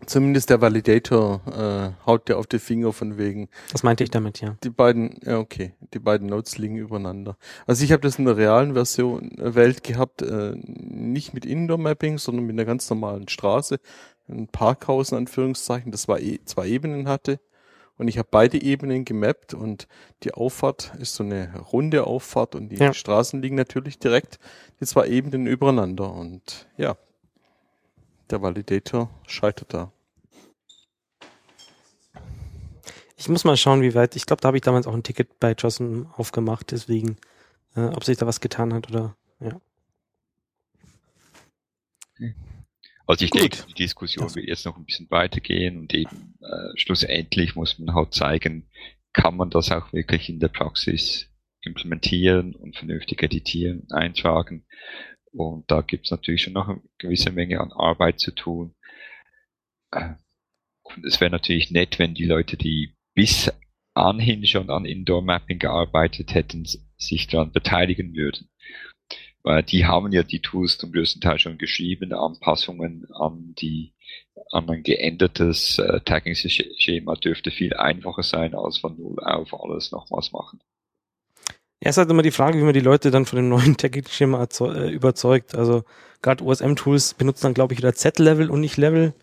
zumindest 0.05 0.51
der 0.51 0.61
Validator 0.61 1.41
äh, 1.47 2.07
haut 2.07 2.29
dir 2.29 2.37
auf 2.37 2.47
die 2.47 2.59
Finger 2.59 2.93
von 2.93 3.17
wegen, 3.17 3.49
Das 3.73 3.83
meinte 3.83 4.05
ich 4.05 4.11
damit, 4.11 4.41
ja. 4.41 4.57
die 4.63 4.71
beiden, 4.71 5.19
ja 5.25 5.39
okay, 5.39 5.73
die 5.95 5.99
beiden 5.99 6.29
Nodes 6.29 6.59
liegen 6.59 6.77
übereinander. 6.77 7.37
Also 7.67 7.85
ich 7.85 7.93
habe 7.93 8.03
das 8.03 8.19
in 8.19 8.27
der 8.27 8.37
realen 8.37 8.75
Version 8.75 9.39
äh, 9.39 9.55
Welt 9.55 9.83
gehabt, 9.83 10.23
äh, 10.23 10.55
nicht 10.57 11.33
mit 11.33 11.47
Indoor-Mapping, 11.47 12.19
sondern 12.19 12.47
mit 12.47 12.55
einer 12.55 12.67
ganz 12.67 12.89
normalen 12.91 13.29
Straße, 13.29 13.79
ein 14.29 14.49
Parkhaus 14.49 15.13
in 15.13 15.19
Anführungszeichen, 15.19 15.93
das 15.93 16.09
war 16.09 16.21
e 16.21 16.41
zwei 16.45 16.67
Ebenen 16.69 17.09
hatte. 17.09 17.41
Und 17.99 18.09
ich 18.09 18.19
habe 18.19 18.29
beide 18.31 18.61
Ebenen 18.61 19.07
gemappt 19.07 19.55
und 19.55 19.89
die 20.23 20.35
Auffahrt 20.35 20.93
ist 20.99 21.15
so 21.15 21.25
eine 21.25 21.59
runde 21.73 22.07
Auffahrt 22.07 22.55
und 22.55 22.69
die 22.69 22.77
Ja. 22.77 22.93
Straßen 22.93 23.41
liegen 23.41 23.57
natürlich 23.57 23.99
direkt 23.99 24.39
die 24.81 24.85
zwei 24.85 25.07
Ebenen 25.09 25.47
übereinander 25.47 26.13
und 26.13 26.67
ja, 26.77 26.97
der 28.31 28.43
Validator 28.43 29.11
scheitert 29.27 29.73
da. 29.73 29.93
Ich 33.17 33.29
muss 33.29 33.45
mal 33.45 33.57
schauen, 33.57 33.83
wie 33.83 33.95
weit, 33.95 34.15
ich 34.15 34.27
glaube, 34.27 34.43
da 34.43 34.49
habe 34.49 34.59
ich 34.59 34.63
damals 34.63 34.87
auch 34.87 34.95
ein 34.95 35.03
Ticket 35.03 35.41
bei 35.41 35.53
JOSM 35.53 36.07
aufgemacht, 36.13 36.71
deswegen, 36.71 37.17
äh, 37.75 37.87
ob 37.87 38.05
sich 38.05 38.19
da 38.19 38.27
was 38.27 38.41
getan 38.41 38.75
hat 38.75 38.91
oder, 38.91 39.17
ja. 39.41 39.61
Also 43.07 43.25
ich 43.25 43.31
Gut. 43.31 43.41
denke, 43.41 43.59
die 43.69 43.75
Diskussion 43.75 44.35
wird 44.35 44.49
jetzt 44.49 44.67
noch 44.67 44.77
ein 44.77 44.85
bisschen 44.85 45.11
weitergehen 45.11 45.79
und 45.79 45.95
eben 45.95 46.35
äh, 46.41 46.77
schlussendlich 46.77 47.55
muss 47.55 47.79
man 47.79 47.95
halt 47.95 48.13
zeigen, 48.13 48.69
kann 49.13 49.37
man 49.37 49.49
das 49.51 49.71
auch 49.71 49.93
wirklich 49.93 50.29
in 50.29 50.41
der 50.41 50.49
Praxis 50.49 51.29
implementieren 51.63 52.55
und 52.55 52.77
vernünftig 52.77 53.23
editieren, 53.23 53.87
eintragen. 53.91 54.67
Und 55.37 55.71
da 55.71 55.83
gibt 55.83 56.07
es 56.07 56.11
natürlich 56.11 56.43
schon 56.43 56.55
noch 56.55 56.69
eine 56.69 56.83
gewisse 56.99 57.31
Menge 57.33 57.61
an 57.61 57.73
Arbeit 57.73 58.21
zu 58.21 58.33
tun. 58.33 58.75
Äh, 59.93 60.15
Und 60.85 61.05
es 61.05 61.21
wäre 61.21 61.31
natürlich 61.31 61.71
nett, 61.71 61.99
wenn 61.99 62.15
die 62.15 62.25
Leute, 62.25 62.57
die 62.57 62.95
bis 63.15 63.53
anhin 63.95 64.47
schon 64.47 64.71
an 64.71 64.85
Indoor 64.85 65.23
Mapping 65.23 65.59
gearbeitet 65.59 66.35
hätten, 66.35 66.67
sich 66.99 67.27
daran 67.27 67.53
beteiligen 67.53 68.15
würden. 68.15 68.49
Weil 69.43 69.63
die 69.63 69.87
haben 69.87 70.13
ja 70.13 70.23
die 70.23 70.41
Tools 70.41 70.79
zum 70.79 70.93
größten 70.93 71.21
Teil 71.21 71.39
schon 71.39 71.59
geschrieben, 71.59 72.13
Anpassungen 72.13 73.07
an 73.13 73.55
die 73.59 73.95
an 74.51 74.69
ein 74.71 74.83
geändertes 74.83 75.79
äh, 75.79 76.01
Tagging-Schema 76.01 77.17
dürfte 77.17 77.51
viel 77.51 77.75
einfacher 77.75 78.23
sein, 78.23 78.55
als 78.55 78.79
von 78.79 78.97
null 78.97 79.19
auf 79.21 79.53
alles 79.55 79.93
nochmals 79.93 80.33
machen. 80.33 80.61
Ja, 81.87 81.91
ist 81.91 81.99
halt 81.99 82.11
immer 82.11 82.23
die 82.23 82.33
Frage, 82.33 82.59
wie 82.59 82.65
man 82.65 82.75
die 82.75 82.81
Leute 82.81 83.13
dann 83.13 83.27
von 83.27 83.37
dem 83.37 83.49
neuen 83.49 83.77
erzeu- 83.77 84.75
äh, 84.75 84.91
überzeugt. 84.91 85.55
Also 85.55 85.85
gerade 86.21 86.43
OSM-Tools 86.43 87.15
benutzen 87.15 87.45
dann, 87.45 87.55
glaube 87.55 87.75
ich, 87.75 87.79
wieder 87.79 87.95
Z-Level 87.95 88.51
und 88.51 88.61
nicht 88.61 88.77
Level 88.77 89.15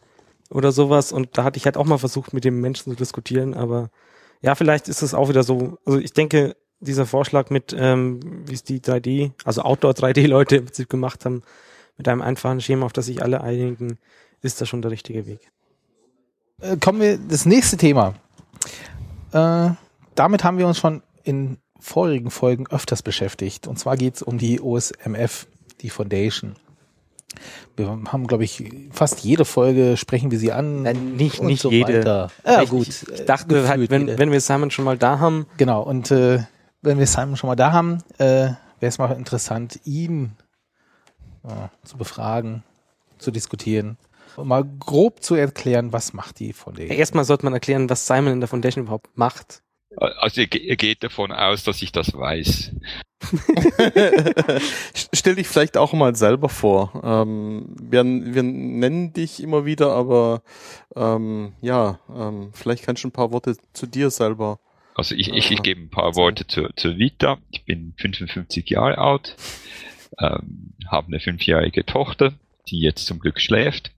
oder 0.49 0.71
sowas. 0.71 1.11
Und 1.11 1.37
da 1.37 1.43
hatte 1.43 1.57
ich 1.57 1.65
halt 1.65 1.75
auch 1.75 1.83
mal 1.83 1.97
versucht, 1.97 2.31
mit 2.31 2.45
dem 2.45 2.61
Menschen 2.61 2.93
zu 2.93 2.95
diskutieren. 2.97 3.53
Aber 3.53 3.89
ja, 4.41 4.55
vielleicht 4.55 4.87
ist 4.87 5.01
es 5.01 5.13
auch 5.13 5.27
wieder 5.27 5.43
so. 5.43 5.77
Also 5.85 5.99
ich 5.99 6.13
denke, 6.13 6.55
dieser 6.79 7.05
Vorschlag 7.05 7.49
mit, 7.49 7.75
ähm, 7.77 8.21
wie 8.45 8.53
es 8.53 8.63
die 8.63 8.79
3D, 8.79 9.31
also 9.43 9.63
Outdoor-3D-Leute 9.63 10.55
im 10.55 10.63
Prinzip 10.63 10.87
gemacht 10.87 11.25
haben, 11.25 11.43
mit 11.97 12.07
einem 12.07 12.21
einfachen 12.21 12.61
Schema, 12.61 12.85
auf 12.85 12.93
das 12.93 13.07
sich 13.07 13.21
alle 13.21 13.41
einigen, 13.41 13.97
ist 14.41 14.61
da 14.61 14.65
schon 14.65 14.81
der 14.81 14.91
richtige 14.91 15.25
Weg. 15.25 15.51
Äh, 16.61 16.77
kommen 16.77 17.01
wir 17.01 17.17
das 17.17 17.45
nächste 17.45 17.75
Thema. 17.75 18.13
Äh, 19.33 19.71
damit 20.15 20.45
haben 20.45 20.57
wir 20.57 20.65
uns 20.65 20.77
schon 20.77 21.03
in 21.25 21.57
vorigen 21.83 22.31
Folgen 22.31 22.65
öfters 22.69 23.01
beschäftigt. 23.01 23.67
Und 23.67 23.77
zwar 23.77 23.97
geht 23.97 24.15
es 24.15 24.21
um 24.21 24.37
die 24.37 24.61
OSMF, 24.61 25.47
die 25.81 25.89
Foundation. 25.89 26.55
Wir 27.75 27.87
haben, 27.87 28.27
glaube 28.27 28.43
ich, 28.43 28.63
fast 28.91 29.21
jede 29.21 29.43
Folge 29.43 29.97
sprechen 29.97 30.29
wir 30.31 30.37
sie 30.39 30.51
an. 30.51 30.83
Nein, 30.83 31.15
nicht- 31.15 31.41
nicht 31.41 31.61
so 31.61 31.71
jede. 31.71 31.99
Weiter. 31.99 32.31
Ja, 32.45 32.61
ich, 32.61 32.69
gut. 32.69 32.87
Ich, 32.87 33.25
dachte 33.25 33.67
halt, 33.67 33.79
Gefühlt 33.81 33.89
wenn, 33.89 34.07
jede. 34.07 34.19
wenn 34.19 34.31
wir 34.31 34.39
Simon 34.39 34.69
schon 34.71 34.85
mal 34.85 34.97
da 34.97 35.19
haben, 35.19 35.47
Genau, 35.57 35.81
und 35.81 36.11
äh, 36.11 36.43
wenn 36.81 36.99
wir 36.99 37.07
Simon 37.07 37.35
schon 37.35 37.47
mal 37.47 37.55
da 37.55 37.71
haben, 37.71 37.97
äh, 38.19 38.23
wäre 38.23 38.57
es 38.81 38.97
mal 38.99 39.11
interessant, 39.13 39.79
ihn 39.83 40.33
äh, 41.43 41.49
zu 41.87 41.97
befragen, 41.97 42.63
zu 43.17 43.31
diskutieren 43.31 43.97
und 44.35 44.47
mal 44.47 44.63
grob 44.79 45.23
zu 45.23 45.33
erklären, 45.35 45.91
was 45.91 46.13
macht 46.13 46.39
die 46.39 46.53
Foundation. 46.53 46.95
erstmal 46.97 47.23
sollte 47.25 47.45
man 47.45 47.53
erklären, 47.53 47.89
was 47.89 48.05
Simon 48.05 48.33
in 48.33 48.39
der 48.41 48.47
Foundation 48.49 48.83
überhaupt 48.83 49.09
macht. 49.17 49.63
Also 49.97 50.41
ihr, 50.41 50.47
ge- 50.47 50.61
ihr 50.61 50.75
geht 50.75 51.03
davon 51.03 51.31
aus, 51.31 51.63
dass 51.63 51.81
ich 51.81 51.91
das 51.91 52.13
weiß. 52.13 52.71
Stell 55.13 55.35
dich 55.35 55.47
vielleicht 55.47 55.77
auch 55.77 55.93
mal 55.93 56.15
selber 56.15 56.49
vor. 56.49 57.01
Ähm, 57.03 57.75
wir, 57.81 58.03
wir 58.03 58.43
nennen 58.43 59.13
dich 59.13 59.41
immer 59.41 59.65
wieder, 59.65 59.91
aber 59.93 60.41
ähm, 60.95 61.53
ja, 61.61 61.99
ähm, 62.13 62.51
vielleicht 62.53 62.83
kannst 62.85 63.03
du 63.03 63.07
ein 63.07 63.11
paar 63.13 63.31
Worte 63.31 63.55
zu 63.73 63.87
dir 63.87 64.09
selber. 64.09 64.59
Also 64.95 65.15
ich, 65.15 65.29
ich, 65.29 65.51
ich 65.51 65.57
Aha. 65.57 65.63
gebe 65.63 65.81
ein 65.81 65.89
paar 65.89 66.15
Worte 66.15 66.45
zur, 66.47 66.69
zur 66.75 66.97
Vita. 66.97 67.37
Ich 67.51 67.65
bin 67.65 67.93
55 67.97 68.69
Jahre 68.69 68.97
alt, 68.97 69.35
ähm, 70.19 70.73
habe 70.87 71.07
eine 71.07 71.19
fünfjährige 71.19 71.85
Tochter, 71.85 72.33
die 72.69 72.79
jetzt 72.79 73.05
zum 73.05 73.19
Glück 73.19 73.39
schläft. 73.39 73.91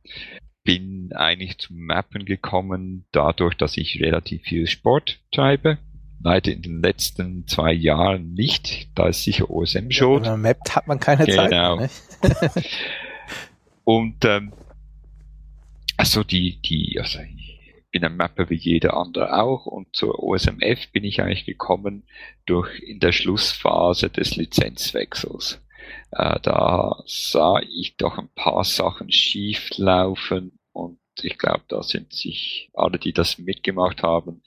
Bin 0.63 1.11
eigentlich 1.13 1.57
zum 1.59 1.77
Mappen 1.85 2.25
gekommen, 2.25 3.05
dadurch, 3.11 3.55
dass 3.55 3.77
ich 3.77 3.99
relativ 4.01 4.43
viel 4.43 4.67
Sport 4.67 5.19
treibe. 5.31 5.77
Leider 6.23 6.51
in 6.51 6.61
den 6.61 6.81
letzten 6.81 7.47
zwei 7.47 7.71
Jahren 7.71 8.33
nicht. 8.33 8.89
Da 8.95 9.07
ist 9.07 9.23
sicher 9.23 9.49
OSM 9.49 9.85
Wenn 9.85 9.91
schuld. 9.91 10.23
man 10.23 10.41
mappt, 10.41 10.75
hat 10.75 10.87
man 10.87 10.99
keine 10.99 11.25
Zeit. 11.27 11.51
Genau. 11.51 11.75
Ne? 11.77 11.89
Und 13.83 14.25
ähm, 14.25 14.51
also 15.97 16.23
die, 16.23 16.59
die, 16.61 16.99
also 16.99 17.19
ich 17.19 17.45
bin 17.91 18.03
ein 18.03 18.17
Mapper 18.17 18.49
wie 18.49 18.55
jeder 18.55 18.97
andere 18.97 19.41
auch 19.41 19.65
und 19.65 19.95
zur 19.95 20.21
OSMF 20.21 20.91
bin 20.91 21.05
ich 21.05 21.21
eigentlich 21.21 21.45
gekommen 21.45 22.03
durch 22.45 22.79
in 22.81 22.99
der 22.99 23.13
Schlussphase 23.13 24.09
des 24.09 24.35
Lizenzwechsels. 24.35 25.61
Äh, 26.11 26.39
da 26.41 27.01
sah 27.05 27.59
ich 27.61 27.95
doch 27.95 28.17
ein 28.17 28.29
paar 28.35 28.65
Sachen 28.65 29.11
schief 29.11 29.69
laufen 29.77 30.59
und 30.73 30.99
ich 31.21 31.37
glaube, 31.37 31.63
da 31.69 31.83
sind 31.83 32.11
sich 32.11 32.69
alle, 32.73 32.99
die 32.99 33.13
das 33.13 33.37
mitgemacht 33.37 34.03
haben, 34.03 34.41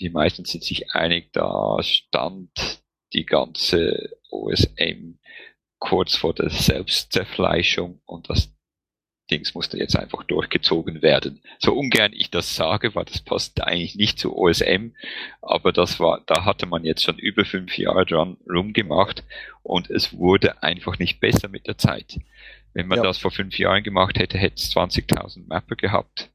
die 0.00 0.10
meisten 0.10 0.44
sind 0.44 0.64
sich 0.64 0.92
einig, 0.92 1.32
da 1.32 1.78
stand 1.82 2.50
die 3.12 3.26
ganze 3.26 4.16
OSM 4.30 5.18
kurz 5.78 6.14
vor 6.16 6.34
der 6.34 6.50
Selbstzerfleischung 6.50 8.00
und 8.06 8.28
das 8.30 8.52
Dings 9.30 9.54
musste 9.54 9.78
jetzt 9.78 9.96
einfach 9.96 10.24
durchgezogen 10.24 11.02
werden. 11.02 11.40
So 11.60 11.72
ungern 11.72 12.12
ich 12.12 12.30
das 12.30 12.56
sage, 12.56 12.94
weil 12.94 13.04
das 13.04 13.20
passt 13.22 13.62
eigentlich 13.62 13.94
nicht 13.94 14.18
zu 14.18 14.36
OSM, 14.36 14.92
aber 15.40 15.72
das 15.72 16.00
war, 16.00 16.20
da 16.26 16.44
hatte 16.44 16.66
man 16.66 16.84
jetzt 16.84 17.04
schon 17.04 17.18
über 17.18 17.44
fünf 17.44 17.78
Jahre 17.78 18.04
dran 18.04 18.36
rumgemacht 18.48 19.22
und 19.62 19.88
es 19.88 20.12
wurde 20.16 20.62
einfach 20.62 20.98
nicht 20.98 21.20
besser 21.20 21.48
mit 21.48 21.66
der 21.68 21.78
Zeit. 21.78 22.18
Wenn 22.72 22.88
man 22.88 22.98
Ja. 22.98 23.04
das 23.04 23.18
vor 23.18 23.30
fünf 23.30 23.58
Jahren 23.58 23.82
gemacht 23.84 24.18
hätte, 24.18 24.38
hätte 24.38 24.56
es 24.56 24.70
20.000 24.74 25.46
Mapper 25.46 25.76
gehabt 25.76 26.30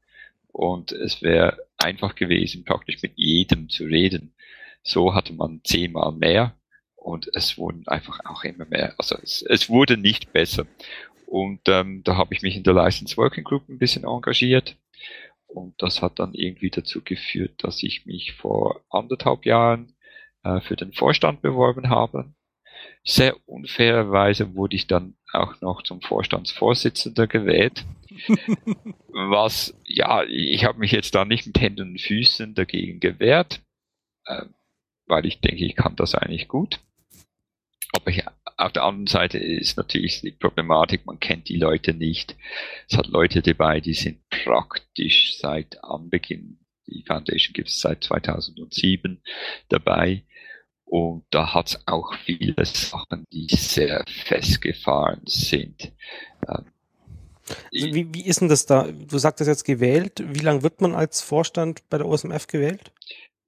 und 0.48 0.92
es 0.92 1.20
wäre 1.22 1.65
einfach 1.86 2.16
gewesen, 2.16 2.64
praktisch 2.64 3.00
mit 3.02 3.12
jedem 3.16 3.68
zu 3.68 3.84
reden. 3.84 4.34
So 4.82 5.14
hatte 5.14 5.32
man 5.32 5.60
zehnmal 5.64 6.12
mehr 6.12 6.56
und 6.94 7.28
es 7.34 7.56
wurden 7.56 7.86
einfach 7.86 8.20
auch 8.24 8.44
immer 8.44 8.66
mehr. 8.66 8.94
Also 8.98 9.16
es, 9.22 9.42
es 9.42 9.68
wurde 9.68 9.96
nicht 9.96 10.32
besser. 10.32 10.66
Und 11.26 11.60
ähm, 11.68 12.02
da 12.04 12.16
habe 12.16 12.34
ich 12.34 12.42
mich 12.42 12.56
in 12.56 12.64
der 12.64 12.74
License 12.74 13.16
Working 13.16 13.44
Group 13.44 13.68
ein 13.68 13.78
bisschen 13.78 14.04
engagiert. 14.04 14.76
Und 15.46 15.80
das 15.80 16.02
hat 16.02 16.18
dann 16.18 16.34
irgendwie 16.34 16.70
dazu 16.70 17.02
geführt, 17.02 17.64
dass 17.64 17.82
ich 17.82 18.04
mich 18.06 18.34
vor 18.34 18.84
anderthalb 18.90 19.46
Jahren 19.46 19.94
äh, 20.42 20.60
für 20.60 20.76
den 20.76 20.92
Vorstand 20.92 21.42
beworben 21.42 21.88
habe. 21.88 22.34
Sehr 23.04 23.36
unfairerweise 23.46 24.54
wurde 24.54 24.76
ich 24.76 24.86
dann 24.86 25.16
auch 25.32 25.60
noch 25.60 25.82
zum 25.82 26.00
Vorstandsvorsitzender 26.00 27.26
gewählt. 27.26 27.84
Was, 29.08 29.78
ja, 29.84 30.24
ich 30.24 30.64
habe 30.64 30.78
mich 30.78 30.92
jetzt 30.92 31.14
da 31.14 31.24
nicht 31.24 31.46
mit 31.46 31.60
Händen 31.60 31.90
und 31.90 32.00
Füßen 32.00 32.54
dagegen 32.54 33.00
gewehrt, 33.00 33.62
äh, 34.26 34.46
weil 35.06 35.26
ich 35.26 35.40
denke, 35.40 35.64
ich 35.64 35.76
kann 35.76 35.96
das 35.96 36.14
eigentlich 36.14 36.48
gut. 36.48 36.80
Aber 37.92 38.10
ja, 38.10 38.32
auf 38.56 38.72
der 38.72 38.84
anderen 38.84 39.06
Seite 39.06 39.38
ist 39.38 39.76
natürlich 39.76 40.20
die 40.20 40.32
Problematik, 40.32 41.06
man 41.06 41.20
kennt 41.20 41.48
die 41.48 41.56
Leute 41.56 41.94
nicht. 41.94 42.36
Es 42.88 42.96
hat 42.96 43.06
Leute 43.06 43.42
dabei, 43.42 43.80
die 43.80 43.94
sind 43.94 44.28
praktisch 44.28 45.36
seit 45.38 45.82
Anbeginn, 45.84 46.58
die 46.86 47.04
Foundation 47.06 47.52
gibt 47.52 47.68
es 47.68 47.80
seit 47.80 48.04
2007 48.04 49.22
dabei. 49.68 50.24
Und 50.84 51.24
da 51.30 51.52
hat 51.52 51.68
es 51.68 51.86
auch 51.86 52.14
viele 52.14 52.64
Sachen, 52.64 53.24
die 53.32 53.48
sehr 53.48 54.04
festgefahren 54.06 55.22
sind. 55.26 55.92
Ähm, 56.48 56.66
Also 57.48 57.86
wie, 57.94 58.12
wie 58.12 58.26
ist 58.26 58.40
denn 58.40 58.48
das 58.48 58.66
da? 58.66 58.88
Du 58.90 59.18
sagtest 59.18 59.48
jetzt 59.48 59.64
gewählt. 59.64 60.22
Wie 60.26 60.40
lange 60.40 60.62
wird 60.62 60.80
man 60.80 60.94
als 60.94 61.20
Vorstand 61.22 61.88
bei 61.88 61.98
der 61.98 62.06
OSMF 62.06 62.46
gewählt? 62.46 62.92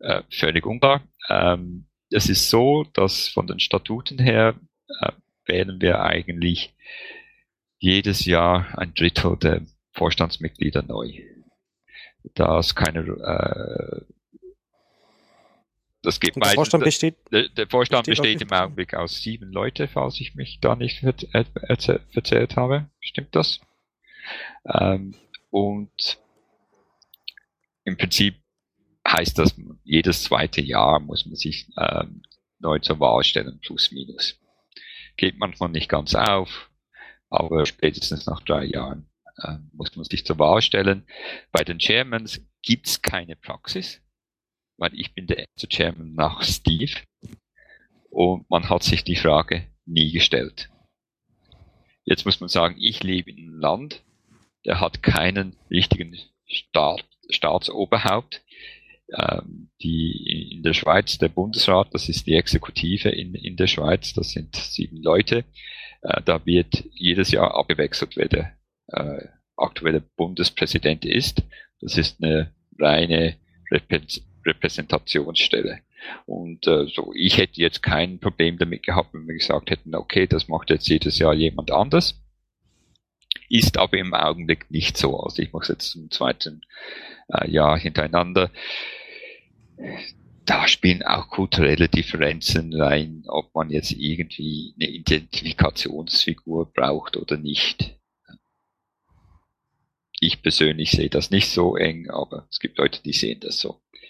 äh, 0.00 0.22
völlig 0.30 0.64
unklar. 0.66 1.02
Ähm, 1.28 1.86
es 2.10 2.28
ist 2.28 2.48
so, 2.48 2.84
dass 2.94 3.28
von 3.28 3.46
den 3.46 3.58
Statuten 3.60 4.18
her 4.18 4.54
äh, 5.00 5.12
wählen 5.46 5.80
wir 5.80 6.02
eigentlich 6.02 6.74
jedes 7.78 8.24
Jahr 8.24 8.78
ein 8.78 8.94
Drittel 8.94 9.36
der 9.36 9.62
Vorstandsmitglieder 9.92 10.82
neu. 10.82 11.12
Da 12.34 12.58
es 12.58 12.74
keine, 12.74 13.00
äh, 13.00 14.02
das 16.02 16.20
geht 16.20 16.36
der 16.36 16.44
Vorstand 16.50 16.84
besteht, 16.84 17.16
der, 17.32 17.48
der 17.48 17.66
Vorstand 17.66 18.06
besteht 18.06 18.38
besteht 18.38 18.42
im? 18.52 18.56
Augenblick 18.56 18.94
aus 18.94 19.20
sieben 19.22 19.50
Leute, 19.50 19.88
falls 19.88 20.20
ich 20.20 20.34
mich 20.34 20.60
da 20.60 20.76
nicht 20.76 21.02
äh, 21.02 21.12
erzäh- 21.32 22.00
verzählt 22.12 22.56
habe. 22.56 22.88
Stimmt 23.00 23.34
das? 23.34 23.60
Ähm, 24.64 25.14
und 25.50 26.18
im 27.84 27.96
Prinzip 27.96 28.36
heißt 29.06 29.38
das, 29.38 29.56
jedes 29.84 30.24
zweite 30.24 30.60
Jahr 30.60 31.00
muss 31.00 31.24
man 31.26 31.36
sich 31.36 31.68
ähm, 31.78 32.22
neu 32.59 32.78
zur 32.78 33.00
Wahl 33.00 33.24
stellen, 33.24 33.60
plus 33.60 33.90
minus. 33.92 34.38
Geht 35.16 35.38
manchmal 35.38 35.70
nicht 35.70 35.88
ganz 35.88 36.14
auf, 36.14 36.70
aber 37.30 37.64
spätestens 37.66 38.26
nach 38.26 38.42
drei 38.42 38.64
Jahren 38.64 39.09
äh, 39.42 39.56
muss 39.72 39.94
man 39.96 40.05
sich 40.05 40.26
zur 40.26 40.38
Wahl 40.38 40.62
stellen. 40.62 41.06
Bei 41.52 41.64
den 41.64 41.80
Chairmans 41.80 42.40
gibt's 42.62 43.00
keine 43.02 43.36
Praxis, 43.36 44.00
weil 44.76 44.94
ich 44.94 45.14
bin 45.14 45.26
der 45.26 45.38
erste 45.38 45.68
Chairman 45.68 46.14
nach 46.14 46.42
Steve 46.42 47.00
und 48.10 48.48
man 48.50 48.68
hat 48.68 48.82
sich 48.82 49.05
die 49.05 49.16
Frage 49.16 49.66
nie 49.86 50.12
gestellt. 50.12 50.70
Jetzt 52.05 52.24
muss 52.24 52.40
man 52.40 52.48
sagen, 52.48 52.76
ich 52.78 53.02
lebe 53.02 53.30
in 53.30 53.38
einem 53.38 53.60
Land, 53.60 54.05
der 54.64 54.80
hat 54.80 55.02
keinen 55.02 55.56
richtigen 55.70 56.16
Staat, 56.47 57.05
Staatsoberhaupt. 57.30 58.43
Ähm, 59.10 59.70
die 59.80 60.51
in 60.52 60.62
der 60.62 60.74
Schweiz, 60.74 61.16
der 61.16 61.30
Bundesrat, 61.30 61.94
das 61.94 62.10
ist 62.10 62.26
die 62.26 62.35
Exekutive 62.35 63.09
in, 63.09 63.35
in 63.35 63.56
der 63.56 63.66
Schweiz, 63.66 64.12
das 64.12 64.32
sind 64.32 64.55
sieben 64.55 65.02
Leute. 65.02 65.44
Äh, 66.02 66.20
da 66.26 66.44
wird 66.44 66.85
jedes 66.93 67.30
Jahr 67.30 67.55
abgewechselt, 67.55 68.16
wer 68.16 68.28
der 68.28 68.52
äh, 68.89 69.28
aktuelle 69.56 70.02
Bundespräsident 70.02 71.06
ist. 71.06 71.43
Das 71.80 71.97
ist 71.97 72.22
eine 72.22 72.52
reine 72.78 73.36
Reprä- 73.72 74.20
Repräsentationsstelle. 74.44 75.80
Und 76.26 76.66
äh, 76.66 76.86
so, 76.89 77.12
ich 77.14 77.39
hätte 77.39 77.62
jetzt 77.62 77.82
kein 77.82 78.20
Problem 78.20 78.59
damit 78.59 78.82
gehabt, 78.82 79.14
wenn 79.14 79.26
wir 79.26 79.39
gesagt 79.39 79.70
hätten, 79.70 79.94
okay, 79.94 80.26
das 80.26 80.48
macht 80.48 80.68
jetzt 80.68 80.86
jedes 80.86 81.18
Jahr 81.18 81.32
jemand 81.32 81.70
anders. 81.70 82.22
Ist 83.48 83.78
aber 83.78 83.98
im 83.98 84.14
Augenblick 84.14 84.70
nicht 84.70 84.96
so. 84.96 85.18
Also 85.20 85.42
ich 85.42 85.52
mache 85.52 85.62
es 85.62 85.68
jetzt 85.68 85.90
zum 85.90 86.10
zweiten 86.10 86.62
äh, 87.32 87.50
Jahr 87.50 87.78
hintereinander. 87.78 88.50
Da 90.44 90.66
spielen 90.66 91.02
auch 91.02 91.28
kulturelle 91.28 91.88
Differenzen 91.88 92.74
rein, 92.74 93.24
ob 93.26 93.54
man 93.54 93.70
jetzt 93.70 93.92
irgendwie 93.92 94.74
eine 94.76 94.88
Identifikationsfigur 94.88 96.72
braucht 96.72 97.16
oder 97.16 97.36
nicht. 97.36 97.94
Ich 100.20 100.42
persönlich 100.42 100.90
sehe 100.90 101.10
das 101.10 101.30
nicht 101.30 101.50
so 101.50 101.76
eng, 101.76 102.10
aber 102.10 102.46
es 102.50 102.58
gibt 102.58 102.78
Leute, 102.78 103.02
die 103.02 103.12
sehen 103.12 103.40
das 103.40 103.60
so. 103.60 103.80
Ich 103.92 104.00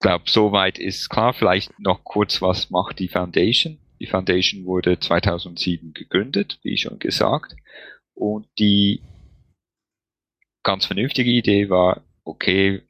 glaube, 0.00 0.24
soweit 0.28 0.78
ist 0.78 1.08
klar. 1.08 1.34
Vielleicht 1.34 1.78
noch 1.78 2.04
kurz, 2.04 2.40
was 2.40 2.70
macht 2.70 2.98
die 2.98 3.08
Foundation? 3.08 3.78
Die 4.00 4.06
Foundation 4.06 4.64
wurde 4.64 4.98
2007 4.98 5.92
gegründet, 5.92 6.58
wie 6.62 6.76
schon 6.76 6.98
gesagt. 6.98 7.54
Und 8.14 8.46
die 8.58 9.02
ganz 10.62 10.86
vernünftige 10.86 11.30
Idee 11.30 11.68
war, 11.70 12.04
okay, 12.24 12.82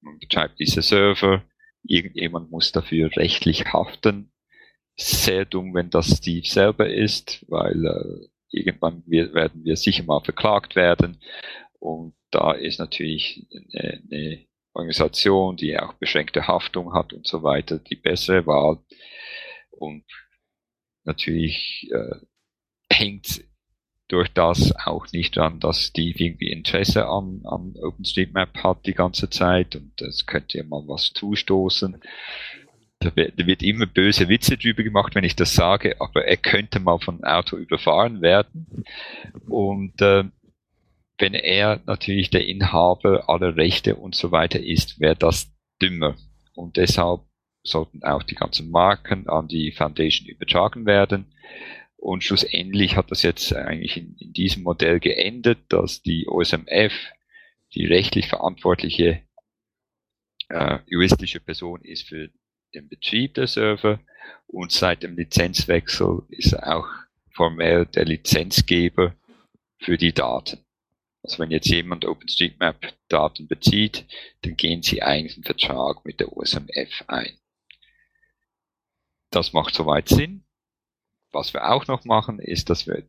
man 0.00 0.18
betreibt 0.18 0.58
diese 0.58 0.82
Server, 0.82 1.44
irgendjemand 1.82 2.50
muss 2.50 2.72
dafür 2.72 3.10
rechtlich 3.16 3.72
haften. 3.72 4.32
Sehr 4.96 5.44
dumm, 5.44 5.74
wenn 5.74 5.90
das 5.90 6.18
Steve 6.18 6.46
selber 6.46 6.88
ist, 6.88 7.44
weil 7.48 7.86
äh, 7.86 8.28
irgendwann 8.50 9.02
wir, 9.06 9.32
werden 9.32 9.64
wir 9.64 9.76
sicher 9.76 10.02
mal 10.02 10.20
verklagt 10.20 10.76
werden. 10.76 11.18
Und 11.78 12.14
da 12.30 12.52
ist 12.52 12.78
natürlich 12.78 13.46
eine, 13.72 14.02
eine 14.10 14.46
Organisation, 14.74 15.56
die 15.56 15.78
auch 15.78 15.94
beschränkte 15.94 16.46
Haftung 16.46 16.92
hat 16.92 17.12
und 17.12 17.26
so 17.26 17.42
weiter, 17.42 17.78
die 17.78 17.96
bessere 17.96 18.46
Wahl. 18.46 18.78
Und 19.70 20.04
natürlich 21.04 21.90
äh, 21.92 22.16
hängt 22.90 23.44
durch 24.08 24.28
das 24.28 24.74
auch 24.76 25.10
nicht 25.12 25.36
dran, 25.36 25.58
dass 25.58 25.86
Steve 25.86 26.22
irgendwie 26.22 26.50
Interesse 26.52 27.06
an, 27.06 27.40
an 27.44 27.74
OpenStreetMap 27.82 28.58
hat 28.62 28.84
die 28.84 28.92
ganze 28.92 29.30
Zeit 29.30 29.74
und 29.74 30.00
es 30.02 30.26
könnte 30.26 30.58
ja 30.58 30.64
mal 30.64 30.82
was 30.86 31.12
zustoßen. 31.14 31.96
Da 32.98 33.16
wird, 33.16 33.40
da 33.40 33.46
wird 33.46 33.62
immer 33.62 33.86
böse 33.86 34.28
Witze 34.28 34.58
drüber 34.58 34.82
gemacht, 34.82 35.14
wenn 35.14 35.24
ich 35.24 35.34
das 35.34 35.54
sage, 35.54 35.98
aber 35.98 36.26
er 36.26 36.36
könnte 36.36 36.78
mal 36.78 36.98
von 36.98 37.24
Auto 37.24 37.56
überfahren 37.56 38.20
werden. 38.20 38.84
Und 39.48 40.00
äh, 40.02 40.24
wenn 41.18 41.34
er 41.34 41.80
natürlich 41.86 42.30
der 42.30 42.46
Inhaber 42.46 43.28
aller 43.28 43.56
Rechte 43.56 43.96
und 43.96 44.14
so 44.14 44.30
weiter 44.30 44.60
ist, 44.60 45.00
wäre 45.00 45.16
das 45.16 45.52
dümmer. 45.80 46.16
Und 46.54 46.76
deshalb 46.76 47.22
sollten 47.62 48.02
auch 48.02 48.22
die 48.22 48.34
ganzen 48.34 48.70
Marken 48.70 49.28
an 49.28 49.48
die 49.48 49.72
Foundation 49.72 50.28
übertragen 50.28 50.86
werden. 50.86 51.26
Und 51.96 52.24
schlussendlich 52.24 52.96
hat 52.96 53.10
das 53.10 53.22
jetzt 53.22 53.54
eigentlich 53.54 53.96
in, 53.96 54.16
in 54.18 54.32
diesem 54.32 54.64
Modell 54.64 54.98
geendet, 54.98 55.58
dass 55.68 56.02
die 56.02 56.26
OSMF 56.26 56.92
die 57.74 57.86
rechtlich 57.86 58.28
verantwortliche 58.28 59.22
äh, 60.48 60.78
juristische 60.86 61.40
Person 61.40 61.80
ist 61.82 62.08
für 62.08 62.30
den 62.74 62.88
Betrieb 62.88 63.34
der 63.34 63.46
Server 63.46 64.00
und 64.46 64.72
seit 64.72 65.02
dem 65.02 65.16
Lizenzwechsel 65.16 66.22
ist 66.28 66.52
er 66.52 66.76
auch 66.76 66.88
formell 67.30 67.86
der 67.86 68.04
Lizenzgeber 68.04 69.14
für 69.78 69.96
die 69.96 70.12
Daten. 70.12 70.58
Also 71.22 71.38
wenn 71.38 71.50
jetzt 71.50 71.68
jemand 71.68 72.04
OpenStreetMap 72.04 72.94
Daten 73.08 73.46
bezieht, 73.46 74.04
dann 74.42 74.56
gehen 74.56 74.82
sie 74.82 75.02
eigentlich 75.02 75.36
einen 75.36 75.44
Vertrag 75.44 76.04
mit 76.04 76.20
der 76.20 76.36
OSMF 76.36 77.04
ein. 77.06 77.38
Das 79.32 79.54
macht 79.54 79.74
soweit 79.74 80.08
Sinn. 80.08 80.44
Was 81.32 81.54
wir 81.54 81.70
auch 81.70 81.86
noch 81.86 82.04
machen, 82.04 82.38
ist, 82.38 82.68
dass 82.68 82.86
wir 82.86 83.08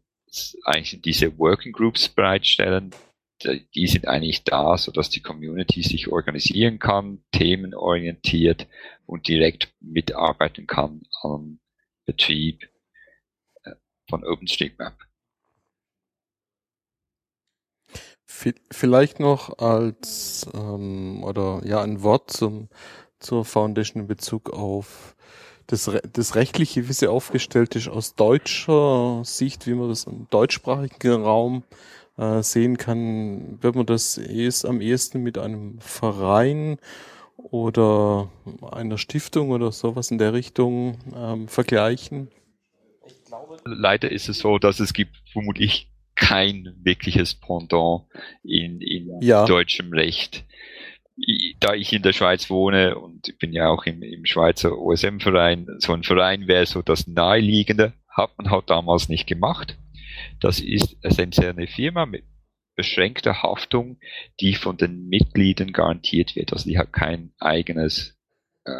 eigentlich 0.63 1.01
diese 1.01 1.37
Working 1.37 1.73
Groups 1.73 2.07
bereitstellen. 2.07 2.95
Die 3.75 3.87
sind 3.87 4.07
eigentlich 4.07 4.45
da, 4.45 4.77
so 4.77 4.91
dass 4.93 5.09
die 5.09 5.21
Community 5.21 5.83
sich 5.83 6.07
organisieren 6.07 6.79
kann, 6.79 7.25
themenorientiert 7.33 8.67
und 9.05 9.27
direkt 9.27 9.73
mitarbeiten 9.81 10.65
kann 10.65 11.01
am 11.21 11.59
Betrieb 12.05 12.69
äh, 13.63 13.71
von 14.09 14.23
OpenStreetMap. 14.23 14.97
Vielleicht 18.25 19.19
noch 19.19 19.59
als 19.59 20.49
ähm, 20.53 21.21
oder 21.23 21.61
ja 21.65 21.81
ein 21.81 22.01
Wort 22.01 22.31
zum 22.31 22.69
zur 23.19 23.45
Foundation 23.45 24.03
in 24.03 24.07
Bezug 24.07 24.49
auf 24.49 25.15
das, 25.67 25.89
das 26.11 26.35
rechtliche, 26.35 26.87
wie 26.87 26.93
sie 26.93 27.07
aufgestellt 27.07 27.75
ist, 27.75 27.87
aus 27.87 28.15
deutscher 28.15 29.21
Sicht, 29.23 29.67
wie 29.67 29.73
man 29.73 29.89
das 29.89 30.05
im 30.05 30.27
deutschsprachigen 30.29 31.23
Raum 31.23 31.63
äh, 32.17 32.41
sehen 32.43 32.77
kann, 32.77 33.61
wird 33.61 33.75
man 33.75 33.85
das 33.85 34.17
erst 34.17 34.65
am 34.65 34.81
ehesten 34.81 35.21
mit 35.21 35.37
einem 35.37 35.79
Verein 35.79 36.77
oder 37.37 38.31
einer 38.71 38.97
Stiftung 38.97 39.51
oder 39.51 39.71
sowas 39.71 40.11
in 40.11 40.17
der 40.17 40.33
Richtung 40.33 40.97
ähm, 41.15 41.47
vergleichen? 41.47 42.29
Leider 43.65 44.11
ist 44.11 44.29
es 44.29 44.39
so, 44.39 44.59
dass 44.59 44.79
es 44.79 44.93
gibt 44.93 45.15
vermutlich 45.31 45.89
kein 46.15 46.75
wirkliches 46.83 47.33
Pendant 47.33 48.03
in, 48.43 48.79
in 48.81 49.21
ja. 49.21 49.45
deutschem 49.45 49.91
Recht. 49.91 50.45
Da 51.59 51.73
ich 51.73 51.93
in 51.93 52.01
der 52.01 52.13
Schweiz 52.13 52.49
wohne 52.49 52.97
und 52.97 53.27
ich 53.27 53.37
bin 53.37 53.53
ja 53.53 53.69
auch 53.69 53.85
im, 53.85 54.01
im 54.01 54.25
Schweizer 54.25 54.77
OSM-Verein, 54.77 55.67
so 55.77 55.93
ein 55.93 56.03
Verein 56.03 56.47
wäre 56.47 56.65
so 56.65 56.81
das 56.81 57.07
Naheliegende, 57.07 57.93
hat 58.09 58.31
man 58.37 58.49
halt 58.49 58.69
damals 58.69 59.09
nicht 59.09 59.27
gemacht. 59.27 59.77
Das 60.39 60.59
ist 60.59 60.97
essentiell 61.01 61.51
eine 61.51 61.67
Firma 61.67 62.05
mit 62.05 62.25
beschränkter 62.75 63.43
Haftung, 63.43 63.99
die 64.39 64.55
von 64.55 64.77
den 64.77 65.07
Mitgliedern 65.07 65.73
garantiert 65.73 66.35
wird. 66.35 66.53
Also 66.53 66.69
die 66.69 66.77
hat 66.77 66.91
kein 66.91 67.31
eigenes 67.39 68.17
äh, 68.65 68.71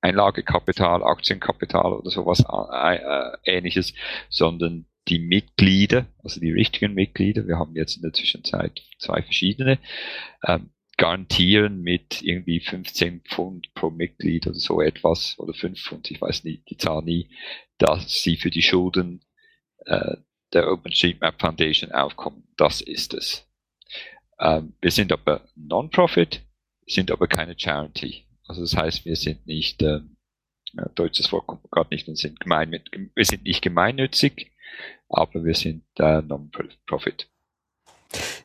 Einlagekapital, 0.00 1.02
Aktienkapital 1.02 1.92
oder 1.92 2.10
sowas 2.10 2.44
äh, 2.48 2.96
äh, 2.96 3.36
ähnliches, 3.44 3.92
sondern 4.28 4.86
die 5.08 5.18
Mitglieder, 5.18 6.06
also 6.22 6.40
die 6.40 6.52
richtigen 6.52 6.94
Mitglieder, 6.94 7.46
wir 7.46 7.58
haben 7.58 7.74
jetzt 7.74 7.96
in 7.96 8.02
der 8.02 8.12
Zwischenzeit 8.12 8.80
zwei 8.98 9.22
verschiedene, 9.22 9.78
ähm, 10.46 10.70
garantieren 11.00 11.80
mit 11.80 12.20
irgendwie 12.20 12.60
15 12.60 13.22
Pfund 13.22 13.72
pro 13.72 13.88
Mitglied 13.88 14.46
oder 14.46 14.58
so 14.58 14.82
etwas, 14.82 15.34
oder 15.38 15.54
5 15.54 15.80
Pfund, 15.80 16.10
ich 16.10 16.20
weiß 16.20 16.44
nie, 16.44 16.62
die 16.68 16.76
Zahl 16.76 17.02
nie, 17.02 17.30
dass 17.78 18.22
sie 18.22 18.36
für 18.36 18.50
die 18.50 18.60
Schulden 18.60 19.24
äh, 19.86 20.18
der 20.52 20.70
OpenStreetMap 20.70 21.40
Foundation 21.40 21.90
aufkommen. 21.92 22.46
Das 22.58 22.82
ist 22.82 23.14
es. 23.14 23.48
Ähm, 24.38 24.74
wir 24.82 24.90
sind 24.90 25.10
aber 25.10 25.48
Non-Profit, 25.56 26.42
sind 26.86 27.10
aber 27.10 27.28
keine 27.28 27.58
Charity. 27.58 28.26
Also 28.46 28.60
das 28.60 28.76
heißt, 28.76 29.06
wir 29.06 29.16
sind 29.16 29.46
nicht, 29.46 29.82
ähm, 29.82 30.18
deutsches 30.96 31.32
Wort 31.32 31.46
kommt 31.46 31.70
gerade 31.70 31.94
nicht, 31.94 32.08
wir 32.08 32.16
sind, 32.16 32.40
gemein, 32.40 32.72
wir 33.14 33.24
sind 33.24 33.44
nicht 33.44 33.62
gemeinnützig, 33.62 34.52
aber 35.08 35.44
wir 35.44 35.54
sind 35.54 35.82
äh, 35.96 36.20
Non-Profit. 36.20 37.30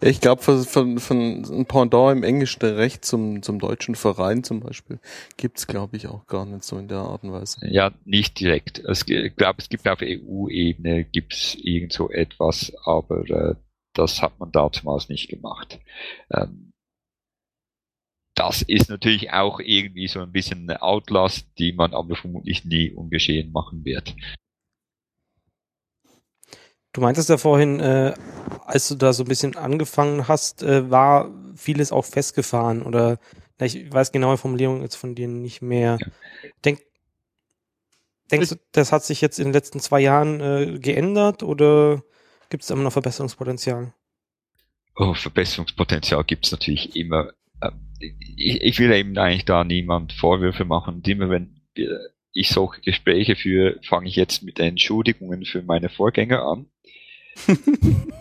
Ja, 0.02 0.10
ich 0.10 0.22
glaube, 0.22 0.42
von, 0.42 1.00
von, 1.00 1.44
ein 1.44 1.66
Pendant 1.66 2.18
im 2.18 2.24
englischen 2.24 2.64
Recht 2.64 3.04
zum, 3.04 3.42
zum 3.42 3.60
deutschen 3.60 3.96
Verein 3.96 4.44
zum 4.44 4.60
Beispiel 4.60 5.00
gibt's 5.38 5.68
glaube 5.68 5.98
ich, 5.98 6.08
auch 6.08 6.28
gar 6.28 6.46
nicht 6.46 6.64
so 6.64 6.78
in 6.78 6.88
der 6.88 7.00
Art 7.00 7.24
und 7.24 7.32
Weise. 7.32 7.60
Ja, 7.68 7.92
nicht 8.06 8.40
direkt. 8.40 8.80
Es, 8.80 9.08
ich 9.08 9.36
glaube, 9.36 9.60
es 9.60 9.70
gibt 9.70 9.88
auf 9.88 10.02
EU-Ebene 10.02 11.06
gibt's 11.06 11.56
irgend 11.56 11.94
so 11.94 12.10
etwas, 12.10 12.74
aber 12.84 13.30
äh, 13.30 13.56
das 13.94 14.22
hat 14.22 14.40
man 14.40 14.52
damals 14.52 15.10
nicht 15.10 15.30
gemacht. 15.30 15.80
Ähm, 16.32 16.74
das 18.36 18.62
ist 18.62 18.90
natürlich 18.90 19.32
auch 19.32 19.62
irgendwie 19.62 20.08
so 20.08 20.20
ein 20.20 20.32
bisschen 20.32 20.70
eine 20.70 20.82
Outlast, 20.82 21.48
die 21.58 21.72
man 21.72 21.94
aber 21.94 22.16
vermutlich 22.16 22.66
nie 22.66 22.92
ungeschehen 22.92 23.52
machen 23.52 23.86
wird. 23.86 24.14
Du 26.96 27.02
meintest 27.02 27.28
ja 27.28 27.38
vorhin, 27.38 27.82
äh, 27.82 28.14
als 28.64 28.88
du 28.88 28.96
da 28.96 29.12
so 29.12 29.24
ein 29.24 29.28
bisschen 29.28 29.58
angefangen 29.58 30.30
hast, 30.30 30.64
äh, 30.64 30.90
war 30.90 31.30
vieles 31.54 31.92
auch 31.92 32.06
festgefahren 32.06 32.84
oder 32.84 33.20
na, 33.60 33.66
ich 33.66 33.92
weiß 33.92 34.14
genaue 34.14 34.38
Formulierung 34.38 34.82
jetzt 34.82 34.96
von 34.96 35.14
dir 35.14 35.28
nicht 35.28 35.62
mehr. 35.62 35.98
Ja. 36.00 36.08
Denk, 36.64 36.80
denkst 38.32 38.48
du, 38.48 38.56
das 38.72 38.94
hat 38.94 39.04
sich 39.04 39.20
jetzt 39.20 39.40
in 39.40 39.48
den 39.48 39.54
letzten 39.54 39.82
zwei 39.82 40.00
Jahren 40.00 40.40
äh, 40.40 40.80
geändert 40.80 41.44
oder 41.44 42.02
gibt 42.50 42.64
es 42.64 42.70
immer 42.70 42.84
noch 42.84 42.94
Verbesserungspotenzial? 42.94 43.94
Oh, 44.96 45.14
Verbesserungspotenzial 45.16 46.24
gibt 46.24 46.46
es 46.46 46.54
natürlich 46.54 46.96
immer. 46.96 47.34
Ähm, 47.62 47.92
ich, 48.00 48.62
ich, 48.62 48.80
will 48.80 48.94
eben 48.94 49.18
eigentlich 49.18 49.44
da 49.44 49.66
niemand 49.66 50.14
Vorwürfe 50.14 50.64
machen. 50.64 50.96
Und 50.96 51.08
immer 51.10 51.30
wenn 51.30 51.60
ich 52.36 52.50
solche 52.50 52.82
Gespräche 52.82 53.36
führe, 53.36 53.80
fange 53.82 54.10
ich 54.10 54.18
jetzt 54.18 54.44
mit 54.44 54.60
Entschuldigungen 54.60 55.46
für 55.46 55.64
meine 55.64 55.88
Vorgänger 55.88 56.44
an. 56.44 56.66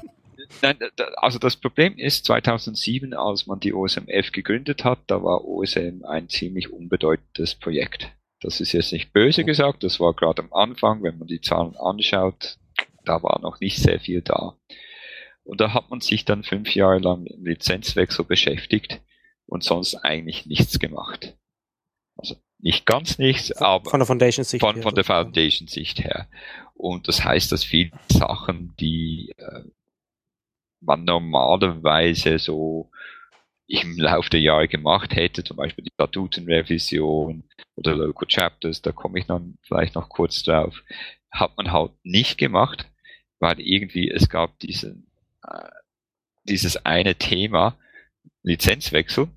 Nein, 0.62 0.78
also 1.16 1.40
das 1.40 1.56
Problem 1.56 1.98
ist, 1.98 2.24
2007, 2.26 3.12
als 3.12 3.46
man 3.46 3.58
die 3.58 3.74
OSMF 3.74 4.30
gegründet 4.30 4.84
hat, 4.84 5.00
da 5.08 5.22
war 5.22 5.44
OSM 5.44 6.04
ein 6.04 6.28
ziemlich 6.28 6.72
unbedeutendes 6.72 7.56
Projekt. 7.56 8.12
Das 8.40 8.60
ist 8.60 8.72
jetzt 8.72 8.92
nicht 8.92 9.12
böse 9.12 9.44
gesagt, 9.44 9.82
das 9.82 9.98
war 9.98 10.14
gerade 10.14 10.42
am 10.42 10.52
Anfang, 10.52 11.02
wenn 11.02 11.18
man 11.18 11.26
die 11.26 11.40
Zahlen 11.40 11.74
anschaut, 11.76 12.58
da 13.04 13.22
war 13.22 13.40
noch 13.40 13.58
nicht 13.58 13.78
sehr 13.78 13.98
viel 13.98 14.22
da. 14.22 14.56
Und 15.42 15.60
da 15.60 15.74
hat 15.74 15.90
man 15.90 16.00
sich 16.00 16.24
dann 16.24 16.44
fünf 16.44 16.72
Jahre 16.74 16.98
lang 16.98 17.24
mit 17.24 17.32
dem 17.32 17.46
Lizenzwechsel 17.46 18.24
beschäftigt 18.24 19.00
und 19.46 19.64
sonst 19.64 19.96
eigentlich 19.96 20.46
nichts 20.46 20.78
gemacht. 20.78 21.36
Also 22.16 22.36
nicht 22.64 22.86
ganz 22.86 23.18
nichts, 23.18 23.52
aber 23.52 23.90
von 23.90 24.00
der 24.00 24.06
Foundation-Sicht 24.06 24.60
von, 24.62 24.82
von 24.82 24.94
der 24.94 25.04
Foundation-Sicht 25.04 26.02
her. 26.02 26.28
Und 26.72 27.08
das 27.08 27.22
heißt, 27.22 27.52
dass 27.52 27.62
viele 27.62 27.90
Sachen, 28.10 28.74
die 28.80 29.34
äh, 29.36 29.64
man 30.80 31.04
normalerweise 31.04 32.38
so 32.38 32.90
im 33.66 33.98
Laufe 33.98 34.30
der 34.30 34.40
Jahre 34.40 34.66
gemacht 34.66 35.14
hätte, 35.14 35.44
zum 35.44 35.58
Beispiel 35.58 35.84
die 35.84 35.92
Statutenrevision 35.92 37.44
oder 37.76 37.96
Local 37.96 38.26
Chapters, 38.28 38.80
da 38.80 38.92
komme 38.92 39.18
ich 39.18 39.26
dann 39.26 39.58
vielleicht 39.60 39.94
noch 39.94 40.08
kurz 40.08 40.42
drauf, 40.42 40.82
hat 41.30 41.54
man 41.58 41.70
halt 41.70 41.92
nicht 42.02 42.38
gemacht, 42.38 42.90
weil 43.40 43.60
irgendwie 43.60 44.10
es 44.10 44.30
gab 44.30 44.58
diesen, 44.60 45.10
äh, 45.46 45.68
dieses 46.44 46.86
eine 46.86 47.16
Thema, 47.16 47.76
Lizenzwechsel, 48.42 49.28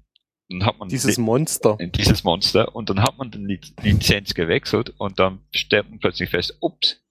dann 0.49 0.65
hat 0.65 0.79
man 0.79 0.87
dieses 0.87 1.17
Monster. 1.17 1.77
Dieses 1.77 2.23
Monster. 2.23 2.73
Und 2.75 2.89
dann 2.89 3.01
hat 3.01 3.17
man 3.17 3.31
die 3.31 3.59
Lizenz 3.81 4.33
gewechselt 4.33 4.93
und 4.97 5.19
dann 5.19 5.41
stellt 5.51 5.89
man 5.89 5.99
plötzlich 5.99 6.29
fest, 6.29 6.57
ups, 6.61 7.01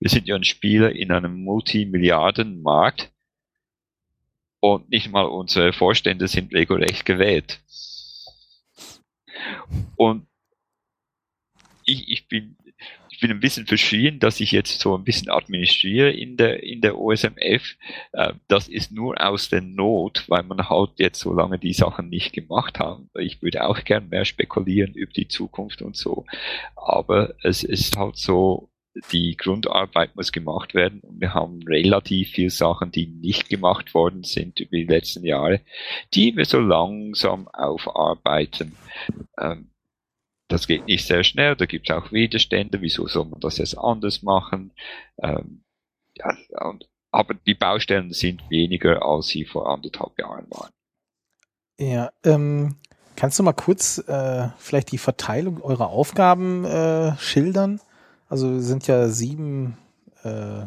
wir 0.00 0.10
sind 0.10 0.26
ja 0.26 0.34
ein 0.34 0.44
Spieler 0.44 0.92
in 0.92 1.12
einem 1.12 1.44
Multimilliardenmarkt 1.44 3.12
und 4.60 4.90
nicht 4.90 5.10
mal 5.10 5.26
unsere 5.26 5.72
Vorstände 5.72 6.26
sind 6.26 6.52
regelrecht 6.52 7.04
gewählt. 7.04 7.60
Und 9.96 10.26
ich, 11.84 12.08
ich 12.08 12.28
bin 12.28 12.56
bin 13.20 13.30
ein 13.30 13.40
bisschen 13.40 13.66
verschrien, 13.66 14.18
dass 14.18 14.40
ich 14.40 14.52
jetzt 14.52 14.80
so 14.80 14.96
ein 14.96 15.04
bisschen 15.04 15.30
administriere 15.30 16.10
in 16.10 16.36
der, 16.36 16.62
in 16.62 16.80
der 16.80 16.98
OSMF. 16.98 17.76
Äh, 18.12 18.34
das 18.48 18.68
ist 18.68 18.92
nur 18.92 19.20
aus 19.24 19.48
der 19.48 19.60
Not, 19.60 20.24
weil 20.28 20.42
man 20.42 20.68
halt 20.68 20.92
jetzt 20.96 21.20
so 21.20 21.32
lange 21.32 21.58
die 21.58 21.72
Sachen 21.72 22.08
nicht 22.08 22.32
gemacht 22.32 22.78
haben. 22.78 23.10
Ich 23.18 23.42
würde 23.42 23.66
auch 23.66 23.84
gern 23.84 24.08
mehr 24.08 24.24
spekulieren 24.24 24.94
über 24.94 25.12
die 25.12 25.28
Zukunft 25.28 25.82
und 25.82 25.96
so. 25.96 26.26
Aber 26.74 27.34
es 27.42 27.62
ist 27.62 27.96
halt 27.96 28.16
so, 28.16 28.70
die 29.12 29.36
Grundarbeit 29.36 30.16
muss 30.16 30.32
gemacht 30.32 30.74
werden 30.74 31.00
und 31.00 31.20
wir 31.20 31.32
haben 31.32 31.62
relativ 31.62 32.30
viele 32.30 32.50
Sachen, 32.50 32.90
die 32.90 33.06
nicht 33.06 33.48
gemacht 33.48 33.94
worden 33.94 34.24
sind 34.24 34.58
über 34.58 34.76
die 34.76 34.84
letzten 34.84 35.24
Jahre, 35.24 35.60
die 36.12 36.36
wir 36.36 36.44
so 36.44 36.58
langsam 36.58 37.46
aufarbeiten. 37.48 38.76
Ähm, 39.38 39.70
das 40.50 40.66
geht 40.66 40.86
nicht 40.86 41.06
sehr 41.06 41.24
schnell, 41.24 41.56
da 41.56 41.64
gibt 41.64 41.88
es 41.88 41.96
auch 41.96 42.12
Widerstände, 42.12 42.80
wieso 42.80 43.06
soll 43.06 43.24
man 43.26 43.40
das 43.40 43.58
jetzt 43.58 43.78
anders 43.78 44.22
machen? 44.22 44.72
Ähm, 45.22 45.62
ja, 46.14 46.36
und, 46.68 46.88
aber 47.10 47.34
die 47.34 47.54
Baustellen 47.54 48.12
sind 48.12 48.42
weniger, 48.50 49.02
als 49.02 49.28
sie 49.28 49.44
vor 49.44 49.70
anderthalb 49.70 50.18
Jahren 50.18 50.46
waren. 50.50 50.70
Ja, 51.78 52.10
ähm, 52.24 52.76
kannst 53.16 53.38
du 53.38 53.42
mal 53.42 53.52
kurz 53.52 53.98
äh, 53.98 54.48
vielleicht 54.58 54.92
die 54.92 54.98
Verteilung 54.98 55.62
eurer 55.62 55.88
Aufgaben 55.88 56.64
äh, 56.64 57.16
schildern? 57.18 57.80
Also 58.28 58.60
sind 58.60 58.86
ja 58.86 59.08
sieben 59.08 59.78
äh, 60.24 60.66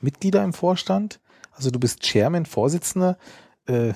Mitglieder 0.00 0.42
im 0.42 0.52
Vorstand. 0.52 1.20
Also 1.52 1.70
du 1.70 1.78
bist 1.78 2.02
Chairman, 2.02 2.46
Vorsitzender. 2.46 3.18
Äh, 3.66 3.92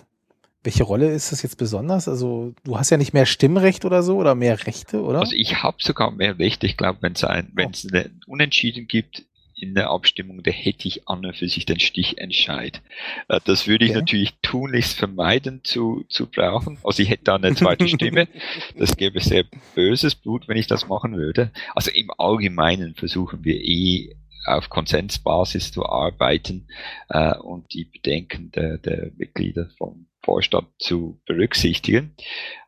welche 0.62 0.82
Rolle 0.82 1.11
ist 1.11 1.32
das 1.32 1.43
jetzt 1.43 1.57
besonders? 1.57 2.07
Also 2.07 2.55
du 2.65 2.78
hast 2.78 2.91
ja 2.91 2.97
nicht 2.97 3.15
mehr 3.15 3.27
Stimmrecht 3.27 3.85
oder 3.85 4.03
so 4.03 4.16
oder 4.16 4.35
mehr 4.35 4.66
Rechte, 4.66 5.03
oder? 5.03 5.20
Also 5.20 5.35
ich 5.35 5.62
habe 5.62 5.78
sogar 5.81 6.11
mehr 6.11 6.39
Rechte. 6.39 6.66
Ich 6.66 6.77
glaube, 6.77 6.99
wenn 7.01 7.15
es 7.15 7.24
ein, 7.24 7.51
wenn 7.55 7.70
es 7.70 7.87
oh. 7.93 7.99
Unentschieden 8.27 8.87
gibt 8.87 9.24
in 9.57 9.74
der 9.74 9.91
Abstimmung, 9.91 10.43
da 10.43 10.51
hätte 10.51 10.89
ich 10.89 11.09
an 11.09 11.24
und 11.24 11.37
für 11.37 11.49
sich 11.49 11.66
den 11.66 11.81
Stichentscheid. 11.81 12.82
Äh, 13.28 13.41
das 13.45 13.66
würde 13.66 13.85
ich 13.85 13.93
okay. 13.93 14.01
natürlich 14.01 14.35
tunlichst 14.43 14.99
vermeiden 14.99 15.61
zu, 15.65 16.05
zu 16.09 16.27
brauchen. 16.27 16.78
Also 16.85 17.03
ich 17.03 17.11
hätte 17.11 17.24
da 17.24 17.37
eine 17.37 17.55
zweite 17.55 17.89
Stimme. 17.89 18.28
Das 18.77 18.97
gäbe 18.97 19.20
sehr 19.20 19.45
böses 19.74 20.15
Blut, 20.15 20.49
wenn 20.49 20.57
ich 20.57 20.66
das 20.66 20.89
machen 20.89 21.16
würde. 21.16 21.51
Also 21.74 21.91
im 21.91 22.11
Allgemeinen 22.16 22.95
versuchen 22.95 23.45
wir 23.45 23.57
eh 23.57 24.16
auf 24.57 24.69
Konsensbasis 24.69 25.73
zu 25.73 25.87
arbeiten 25.87 26.69
äh, 27.09 27.37
und 27.37 27.73
die 27.73 27.85
Bedenken 27.85 28.51
der, 28.53 28.79
der 28.79 29.13
Mitglieder 29.17 29.71
vom 29.79 30.07
Vorstand 30.23 30.69
zu 30.79 31.21
berücksichtigen. 31.27 32.15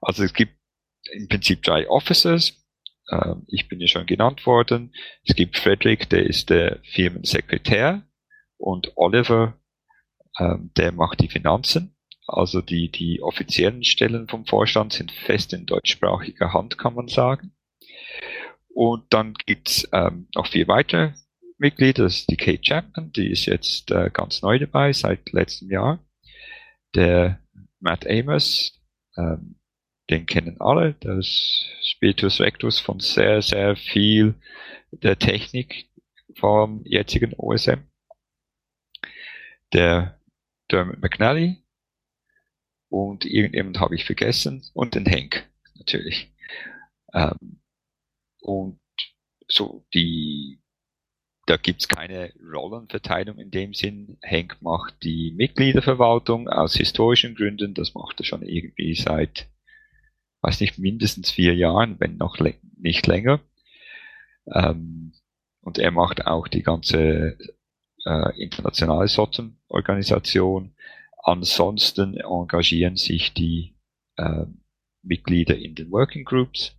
Also 0.00 0.24
es 0.24 0.32
gibt 0.32 0.54
im 1.12 1.28
Prinzip 1.28 1.62
drei 1.62 1.88
Officers. 1.88 2.64
Äh, 3.08 3.34
ich 3.48 3.68
bin 3.68 3.80
ja 3.80 3.86
schon 3.86 4.06
genannt 4.06 4.46
worden. 4.46 4.94
Es 5.24 5.34
gibt 5.34 5.58
Frederick, 5.58 6.08
der 6.08 6.26
ist 6.26 6.50
der 6.50 6.80
Firmensekretär 6.84 8.02
und 8.56 8.92
Oliver, 8.96 9.58
äh, 10.38 10.56
der 10.76 10.92
macht 10.92 11.20
die 11.20 11.28
Finanzen. 11.28 11.96
Also 12.26 12.62
die, 12.62 12.90
die 12.90 13.20
offiziellen 13.20 13.84
Stellen 13.84 14.28
vom 14.28 14.46
Vorstand 14.46 14.92
sind 14.92 15.10
fest 15.10 15.52
in 15.52 15.66
deutschsprachiger 15.66 16.52
Hand, 16.52 16.78
kann 16.78 16.94
man 16.94 17.08
sagen. 17.08 17.52
Und 18.68 19.12
dann 19.12 19.34
gibt's 19.34 19.88
ähm, 19.92 20.28
noch 20.34 20.46
vier 20.46 20.68
weitere 20.68 21.12
Mitglieder. 21.62 22.04
Das 22.04 22.16
ist 22.18 22.30
die 22.30 22.36
Kate 22.36 22.60
Chapman, 22.60 23.12
die 23.12 23.30
ist 23.30 23.46
jetzt 23.46 23.90
äh, 23.90 24.10
ganz 24.12 24.42
neu 24.42 24.58
dabei 24.58 24.92
seit 24.92 25.32
letztem 25.32 25.70
Jahr. 25.70 26.04
Der 26.94 27.40
Matt 27.78 28.06
Amos, 28.06 28.78
ähm, 29.16 29.56
den 30.10 30.26
kennen 30.26 30.60
alle, 30.60 30.94
das 30.94 31.64
Spiritus 31.82 32.40
Rectus 32.40 32.80
von 32.80 33.00
sehr, 33.00 33.40
sehr 33.40 33.76
viel 33.76 34.34
der 34.90 35.18
Technik 35.18 35.88
vom 36.34 36.82
jetzigen 36.84 37.32
OSM. 37.34 37.80
Der 39.72 40.20
Dermot 40.70 41.00
McNally 41.00 41.62
und 42.88 43.24
irgendjemand 43.24 43.78
habe 43.78 43.94
ich 43.94 44.04
vergessen 44.04 44.68
und 44.74 44.94
den 44.96 45.06
Henk 45.06 45.48
natürlich. 45.76 46.34
Ähm, 47.14 47.62
und 48.40 48.80
so 49.48 49.86
die 49.94 50.61
da 51.46 51.56
gibt's 51.56 51.88
keine 51.88 52.32
Rollenverteilung 52.40 53.38
in 53.38 53.50
dem 53.50 53.74
Sinn. 53.74 54.16
Henk 54.22 54.58
macht 54.60 55.02
die 55.02 55.32
Mitgliederverwaltung 55.32 56.48
aus 56.48 56.74
historischen 56.74 57.34
Gründen. 57.34 57.74
Das 57.74 57.94
macht 57.94 58.20
er 58.20 58.24
schon 58.24 58.42
irgendwie 58.42 58.94
seit, 58.94 59.48
weiß 60.42 60.60
nicht, 60.60 60.78
mindestens 60.78 61.30
vier 61.30 61.54
Jahren, 61.54 61.98
wenn 61.98 62.16
noch 62.16 62.38
nicht 62.78 63.06
länger. 63.06 63.40
Ähm, 64.46 65.12
und 65.62 65.78
er 65.78 65.90
macht 65.90 66.26
auch 66.26 66.48
die 66.48 66.62
ganze 66.62 67.38
äh, 68.04 68.42
internationale 68.42 69.08
SOTM-Organisation. 69.08 70.74
Ansonsten 71.24 72.16
engagieren 72.16 72.96
sich 72.96 73.32
die 73.32 73.76
äh, 74.16 74.46
Mitglieder 75.02 75.56
in 75.56 75.74
den 75.74 75.90
Working 75.90 76.24
Groups. 76.24 76.76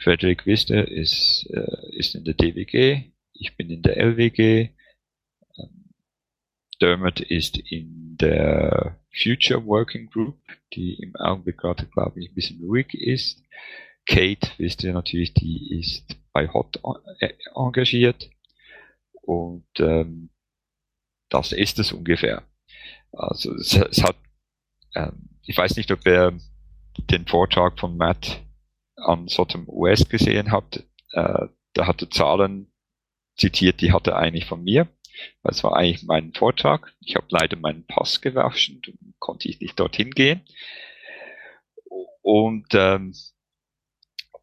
Frederick 0.00 0.46
Wister 0.46 0.86
ist, 0.88 1.48
äh, 1.50 1.96
ist 1.96 2.14
in 2.14 2.24
der 2.24 2.34
DWG, 2.34 3.12
ich 3.38 3.56
bin 3.56 3.70
in 3.70 3.82
der 3.82 3.96
LWG. 3.96 4.70
Ähm, 5.56 5.94
Dermot 6.80 7.20
ist 7.20 7.58
in 7.58 8.16
der 8.16 8.98
Future 9.12 9.64
Working 9.64 10.08
Group, 10.10 10.38
die 10.74 10.94
im 10.94 11.16
Augenblick 11.16 11.58
gerade, 11.58 11.86
glaube 11.86 12.20
ich, 12.20 12.30
ein 12.30 12.34
bisschen 12.34 12.62
ruhig 12.62 12.94
ist. 12.94 13.42
Kate, 14.06 14.48
wisst 14.58 14.82
ihr 14.84 14.92
natürlich, 14.92 15.34
die 15.34 15.78
ist 15.78 16.16
bei 16.32 16.48
Hot 16.48 16.80
äh, 17.20 17.34
engagiert. 17.54 18.30
Und 19.12 19.68
ähm, 19.78 20.30
das 21.28 21.52
ist 21.52 21.78
es 21.78 21.92
ungefähr. 21.92 22.42
Also 23.12 23.54
es, 23.54 23.74
es 23.74 24.02
hat, 24.02 24.16
ähm, 24.94 25.28
ich 25.42 25.56
weiß 25.56 25.76
nicht, 25.76 25.90
ob 25.92 26.06
ihr 26.06 26.38
den 27.10 27.26
Vortrag 27.26 27.78
von 27.78 27.96
Matt 27.96 28.42
an 28.96 29.28
Sotom 29.28 29.68
US 29.68 30.08
gesehen 30.08 30.50
habt. 30.50 30.84
Äh, 31.12 31.48
da 31.74 31.86
hatte 31.86 32.08
Zahlen 32.08 32.72
zitiert, 33.38 33.80
die 33.80 33.92
hat 33.92 34.06
er 34.06 34.16
eigentlich 34.16 34.44
von 34.44 34.62
mir. 34.62 34.88
Das 35.42 35.64
war 35.64 35.76
eigentlich 35.76 36.04
mein 36.04 36.32
Vortrag. 36.32 36.92
Ich 37.00 37.16
habe 37.16 37.26
leider 37.30 37.56
meinen 37.56 37.86
Pass 37.86 38.20
gewaschen, 38.20 38.82
konnte 39.18 39.48
ich 39.48 39.60
nicht 39.60 39.78
dorthin 39.80 40.10
gehen. 40.10 40.42
Und 42.22 42.66
ähm, 42.74 43.14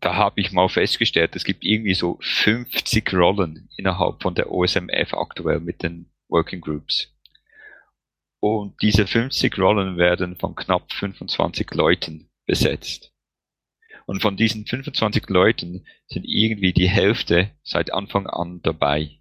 da 0.02 0.16
habe 0.16 0.42
ich 0.42 0.52
mal 0.52 0.70
festgestellt, 0.70 1.36
es 1.36 1.44
gibt 1.44 1.64
irgendwie 1.64 1.94
so 1.94 2.20
50 2.22 3.14
Rollen 3.14 3.70
innerhalb 3.78 4.22
von 4.22 4.36
der 4.36 4.52
OSMF 4.52 5.14
aktuell 5.14 5.60
mit 5.60 5.84
den 5.84 6.12
Working 6.28 6.62
Groups. 6.62 7.12
Und 8.40 8.82
diese 8.82 9.08
50 9.08 9.58
Rollen 9.58 9.98
werden 9.98 10.36
von 10.36 10.56
knapp 10.56 10.92
25 10.92 11.72
Leuten 11.74 12.30
besetzt. 12.46 13.15
Und 14.06 14.22
von 14.22 14.38
diesen 14.38 14.66
25 14.66 15.28
Leuten 15.30 15.86
sind 16.08 16.26
irgendwie 16.26 16.74
die 16.74 16.90
Hälfte 16.90 17.52
seit 17.64 17.92
Anfang 17.92 18.28
an 18.28 18.62
dabei. 18.62 19.20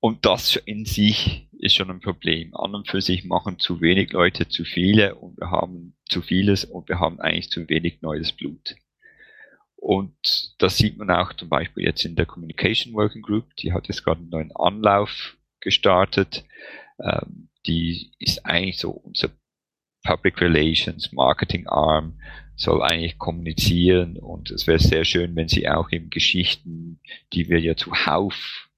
Und 0.00 0.26
das 0.26 0.56
in 0.56 0.84
sich 0.84 1.48
ist 1.52 1.74
schon 1.74 1.90
ein 1.90 2.00
Problem. 2.00 2.54
An 2.54 2.74
und 2.74 2.88
für 2.88 3.00
sich 3.00 3.24
machen 3.24 3.58
zu 3.58 3.80
wenig 3.80 4.12
Leute 4.12 4.48
zu 4.48 4.64
viele 4.64 5.14
und 5.14 5.38
wir 5.38 5.50
haben 5.50 5.96
zu 6.06 6.20
vieles 6.20 6.66
und 6.66 6.90
wir 6.90 7.00
haben 7.00 7.20
eigentlich 7.20 7.48
zu 7.48 7.66
wenig 7.70 8.02
neues 8.02 8.32
Blut. 8.32 8.76
Und 9.76 10.54
das 10.58 10.76
sieht 10.76 10.98
man 10.98 11.10
auch 11.10 11.32
zum 11.32 11.48
Beispiel 11.48 11.84
jetzt 11.84 12.04
in 12.04 12.16
der 12.16 12.26
Communication 12.26 12.92
Working 12.94 13.22
Group. 13.22 13.54
Die 13.56 13.72
hat 13.72 13.88
jetzt 13.88 14.04
gerade 14.04 14.20
einen 14.20 14.30
neuen 14.30 14.56
Anlauf 14.56 15.38
gestartet. 15.60 16.44
Ähm, 16.98 17.48
die 17.66 18.12
ist 18.18 18.44
eigentlich 18.44 18.78
so 18.78 18.90
unser 18.90 19.30
Public 20.04 20.40
Relations, 20.40 21.12
Marketing 21.12 21.66
Arm, 21.66 22.14
soll 22.56 22.82
eigentlich 22.82 23.18
kommunizieren 23.18 24.16
und 24.16 24.50
es 24.50 24.66
wäre 24.66 24.78
sehr 24.78 25.04
schön, 25.04 25.34
wenn 25.34 25.48
sie 25.48 25.68
auch 25.68 25.88
in 25.88 26.10
Geschichten, 26.10 27.00
die 27.32 27.48
wir 27.48 27.58
ja 27.58 27.74
zuhauf 27.74 28.68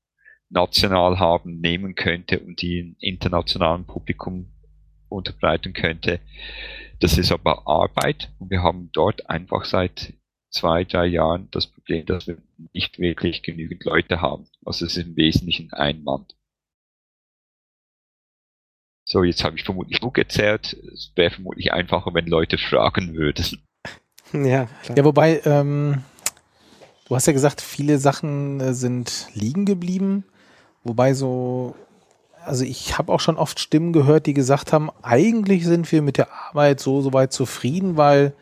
national 0.48 1.18
haben, 1.18 1.60
nehmen 1.60 1.94
könnte 1.94 2.40
und 2.40 2.62
die 2.62 2.78
im 2.78 2.96
internationalen 3.00 3.84
Publikum 3.84 4.52
unterbreiten 5.08 5.72
könnte. 5.72 6.20
Das 7.00 7.18
ist 7.18 7.32
aber 7.32 7.66
Arbeit 7.66 8.30
und 8.38 8.50
wir 8.50 8.62
haben 8.62 8.90
dort 8.92 9.28
einfach 9.28 9.64
seit 9.66 10.14
zwei, 10.48 10.84
drei 10.84 11.06
Jahren 11.06 11.48
das 11.50 11.66
Problem, 11.66 12.06
dass 12.06 12.26
wir 12.26 12.38
nicht 12.72 12.98
wirklich 12.98 13.42
genügend 13.42 13.84
Leute 13.84 14.22
haben. 14.22 14.46
Also 14.64 14.86
es 14.86 14.96
ist 14.96 15.06
im 15.06 15.16
Wesentlichen 15.16 15.72
ein 15.72 16.02
Mann. 16.02 16.24
So, 19.08 19.22
jetzt 19.22 19.44
habe 19.44 19.56
ich 19.56 19.62
vermutlich 19.62 20.00
genug 20.00 20.18
erzählt. 20.18 20.76
Es 20.92 21.12
wäre 21.14 21.30
vermutlich 21.30 21.72
einfacher, 21.72 22.12
wenn 22.12 22.26
Leute 22.26 22.58
fragen 22.58 23.14
würden. 23.14 23.62
Ja, 24.32 24.66
klar. 24.82 24.98
ja 24.98 25.04
wobei, 25.04 25.40
ähm, 25.44 26.02
du 27.08 27.14
hast 27.14 27.28
ja 27.28 27.32
gesagt, 27.32 27.60
viele 27.60 27.98
Sachen 27.98 28.58
äh, 28.58 28.74
sind 28.74 29.28
liegen 29.32 29.64
geblieben. 29.64 30.24
Wobei 30.82 31.14
so, 31.14 31.76
also 32.44 32.64
ich 32.64 32.98
habe 32.98 33.12
auch 33.12 33.20
schon 33.20 33.36
oft 33.36 33.60
Stimmen 33.60 33.92
gehört, 33.92 34.26
die 34.26 34.34
gesagt 34.34 34.72
haben, 34.72 34.90
eigentlich 35.02 35.64
sind 35.64 35.90
wir 35.92 36.02
mit 36.02 36.18
der 36.18 36.32
Arbeit 36.32 36.80
so 36.80 37.00
soweit 37.00 37.32
zufrieden, 37.32 37.96
weil 37.96 38.32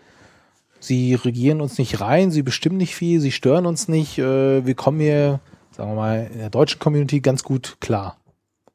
sie 0.80 1.14
regieren 1.14 1.60
uns 1.60 1.76
nicht 1.76 2.00
rein, 2.00 2.30
sie 2.30 2.42
bestimmen 2.42 2.78
nicht 2.78 2.94
viel, 2.94 3.20
sie 3.20 3.32
stören 3.32 3.66
uns 3.66 3.86
nicht. 3.86 4.18
Äh, 4.18 4.64
wir 4.64 4.74
kommen 4.74 5.00
hier, 5.00 5.40
sagen 5.72 5.90
wir 5.90 5.96
mal, 5.96 6.30
in 6.32 6.38
der 6.38 6.50
deutschen 6.50 6.78
Community 6.78 7.20
ganz 7.20 7.42
gut 7.42 7.76
klar 7.80 8.16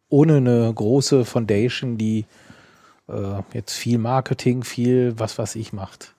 ohne 0.10 0.38
eine 0.38 0.74
große 0.74 1.26
Foundation, 1.26 1.98
die 1.98 2.26
äh, 3.08 3.42
jetzt 3.54 3.78
viel 3.78 3.98
Marketing, 3.98 4.64
viel 4.64 5.14
was 5.18 5.38
was 5.38 5.56
ich 5.56 5.74
macht. 5.74 6.14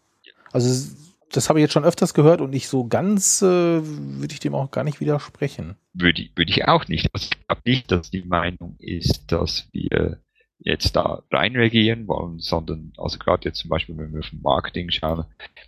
Also 0.52 0.90
das 1.32 1.48
habe 1.48 1.60
ich 1.60 1.64
jetzt 1.64 1.72
schon 1.72 1.84
öfters 1.84 2.14
gehört 2.14 2.40
und 2.40 2.50
nicht 2.50 2.68
so 2.68 2.86
ganz 2.86 3.40
äh, 3.42 3.46
würde 3.46 4.32
ich 4.32 4.40
dem 4.40 4.54
auch 4.54 4.70
gar 4.70 4.84
nicht 4.84 5.00
widersprechen. 5.00 5.76
Würde, 5.92 6.28
würde 6.34 6.50
ich 6.50 6.66
auch 6.66 6.88
nicht. 6.88 7.08
Also 7.12 7.28
ich 7.30 7.46
glaube 7.46 7.62
nicht, 7.64 7.90
dass 7.90 8.10
die 8.10 8.22
Meinung 8.22 8.76
ist, 8.78 9.30
dass 9.30 9.68
wir 9.72 10.20
jetzt 10.58 10.96
da 10.96 11.22
reinregieren 11.30 12.06
wollen, 12.06 12.38
sondern 12.38 12.92
also 12.96 13.18
gerade 13.18 13.48
jetzt 13.48 13.60
zum 13.60 13.70
Beispiel, 13.70 13.96
wenn 13.96 14.12
wir 14.12 14.20
auf 14.20 14.32
Marketing 14.32 14.90
schauen, 14.90 15.24
in 15.38 15.62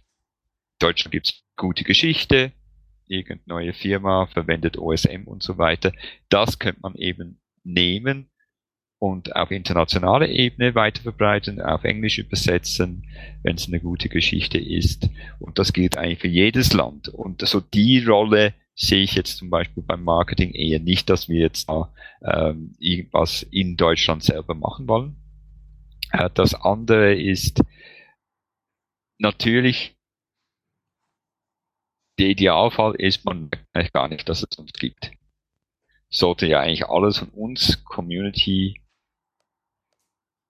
Deutschland 0.79 1.13
gibt 1.13 1.29
es 1.29 1.43
gute 1.57 1.85
Geschichte, 1.85 2.53
irgendeine 3.07 3.41
neue 3.47 3.73
Firma 3.73 4.27
verwendet 4.27 4.79
OSM 4.79 5.25
und 5.27 5.43
so 5.43 5.59
weiter. 5.59 5.93
Das 6.29 6.59
könnte 6.59 6.81
man 6.83 6.95
eben 6.97 7.41
nehmen 7.65 8.31
und 9.03 9.35
auf 9.35 9.51
internationaler 9.51 10.29
Ebene 10.29 10.77
weiterverbreiten, 10.77 11.61
auf 11.61 11.83
Englisch 11.83 12.19
übersetzen, 12.19 13.05
wenn 13.43 13.57
es 13.57 13.67
eine 13.67 13.81
gute 13.81 14.09
Geschichte 14.09 14.59
ist. 14.59 15.11
Und 15.41 15.59
das 15.59 15.73
gilt 15.73 15.99
eigentlich 15.99 16.21
für 16.21 16.29
jedes 16.29 16.73
Land. 16.73 17.09
Und 17.09 17.45
so 17.47 17.61
die 17.61 18.05
Rolle 18.05 18.55
sehe 18.77 19.03
ich 19.03 19.15
jetzt 19.15 19.39
zum 19.39 19.51
Beispiel 19.51 19.83
beim 19.83 20.05
Marketing 20.05 20.53
eher 20.53 20.79
nicht, 20.79 21.11
dass 21.11 21.29
wir 21.29 21.41
jetzt 21.41 21.69
da 21.69 21.93
ähm, 22.23 22.77
irgendwas 22.79 23.43
in 23.43 23.77
Deutschland 23.77 24.23
selber 24.23 24.55
machen 24.55 24.87
wollen. 24.87 25.17
Äh, 26.13 26.31
das 26.33 26.55
andere 26.55 27.13
ist 27.13 27.61
natürlich, 29.19 29.97
der 32.21 32.29
Idealfall 32.29 32.95
ist, 32.95 33.25
man 33.25 33.51
merkt 33.75 33.93
gar 33.93 34.07
nicht, 34.07 34.29
dass 34.29 34.47
es 34.49 34.59
uns 34.59 34.73
gibt 34.75 35.11
sollte 36.13 36.47
ja 36.47 36.61
eigentlich 36.61 36.87
alles 36.89 37.19
von 37.19 37.29
uns 37.31 37.83
Community 37.85 38.81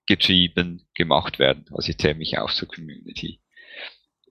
getrieben 0.06 0.82
gemacht 0.94 1.38
werden. 1.38 1.64
Also 1.72 1.90
ich 1.90 1.98
zähle 1.98 2.16
mich 2.16 2.36
auch 2.38 2.50
zur 2.52 2.68
Community. 2.68 3.38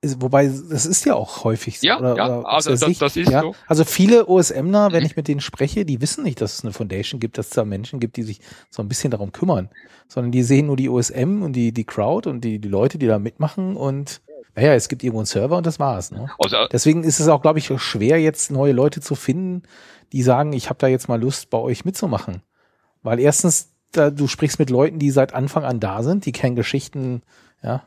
wobei, 0.03 0.47
das 0.47 0.85
ist 0.87 1.05
ja 1.05 1.13
auch 1.13 1.43
häufig 1.43 1.79
so. 1.79 1.85
Ja, 1.87 1.99
oder, 1.99 2.15
ja, 2.17 2.39
oder 2.39 2.49
also 2.49 2.71
das- 2.71 2.97
das 2.97 3.15
ist 3.15 3.29
ja. 3.29 3.41
so. 3.41 3.55
Also 3.67 3.85
viele 3.85 4.27
OSMler, 4.27 4.91
wenn 4.91 5.01
Mhm. 5.01 5.05
ich 5.05 5.15
mit 5.15 5.27
denen 5.27 5.41
spreche, 5.41 5.85
die 5.85 6.01
wissen 6.01 6.23
nicht, 6.23 6.41
dass 6.41 6.55
es 6.55 6.63
eine 6.63 6.73
Foundation 6.73 7.19
gibt, 7.19 7.37
dass 7.37 7.47
es 7.49 7.53
da 7.53 7.63
Menschen 7.65 7.99
gibt, 7.99 8.17
die 8.17 8.23
sich 8.23 8.41
so 8.71 8.81
ein 8.81 8.87
bisschen 8.89 9.11
darum 9.11 9.31
kümmern, 9.31 9.69
sondern 10.07 10.31
die 10.31 10.41
sehen 10.43 10.65
nur 10.65 10.75
die 10.75 10.89
OSM 10.89 11.43
und 11.43 11.53
die, 11.53 11.71
die 11.71 11.83
Crowd 11.85 12.27
und 12.27 12.41
die, 12.41 12.57
die 12.59 12.67
Leute, 12.67 12.97
die 12.97 13.05
da 13.07 13.19
mitmachen 13.19 13.77
und 13.77 14.21
naja, 14.55 14.73
es 14.73 14.89
gibt 14.89 15.01
irgendwo 15.03 15.19
einen 15.19 15.27
Server 15.27 15.55
und 15.55 15.65
das 15.65 15.79
war's. 15.79 16.11
Ne? 16.11 16.29
Also, 16.39 16.57
Deswegen 16.71 17.03
ist 17.05 17.19
es 17.21 17.27
auch, 17.29 17.41
glaube 17.41 17.59
ich, 17.59 17.71
schwer, 17.77 18.19
jetzt 18.19 18.51
neue 18.51 18.73
Leute 18.73 18.99
zu 19.01 19.15
finden, 19.15 19.63
die 20.11 20.23
sagen, 20.23 20.53
ich 20.53 20.69
habe 20.69 20.79
da 20.79 20.87
jetzt 20.87 21.07
mal 21.07 21.19
Lust, 21.19 21.49
bei 21.49 21.57
euch 21.57 21.85
mitzumachen. 21.85 22.41
Weil 23.03 23.19
erstens, 23.19 23.69
da, 23.91 24.09
du 24.09 24.27
sprichst 24.27 24.59
mit 24.59 24.69
Leuten, 24.69 24.99
die 24.99 25.11
seit 25.11 25.33
Anfang 25.33 25.63
an 25.63 25.79
da 25.79 26.03
sind, 26.03 26.25
die 26.25 26.31
kennen 26.31 26.55
Geschichten, 26.55 27.21
ja. 27.63 27.83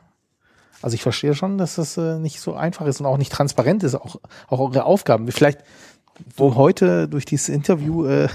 Also 0.81 0.95
ich 0.95 1.01
verstehe 1.01 1.33
schon, 1.33 1.57
dass 1.57 1.75
das 1.75 1.97
äh, 1.97 2.19
nicht 2.19 2.39
so 2.39 2.53
einfach 2.53 2.85
ist 2.85 2.99
und 2.99 3.05
auch 3.05 3.17
nicht 3.17 3.31
transparent 3.31 3.81
ist, 3.83 3.95
auch, 3.95 4.17
auch 4.47 4.59
eure 4.59 4.83
Aufgaben. 4.83 5.31
Vielleicht, 5.31 5.59
wo 6.35 6.55
heute 6.55 7.07
durch 7.07 7.25
dieses 7.25 7.49
Interview, 7.49 8.05
äh, 8.05 8.27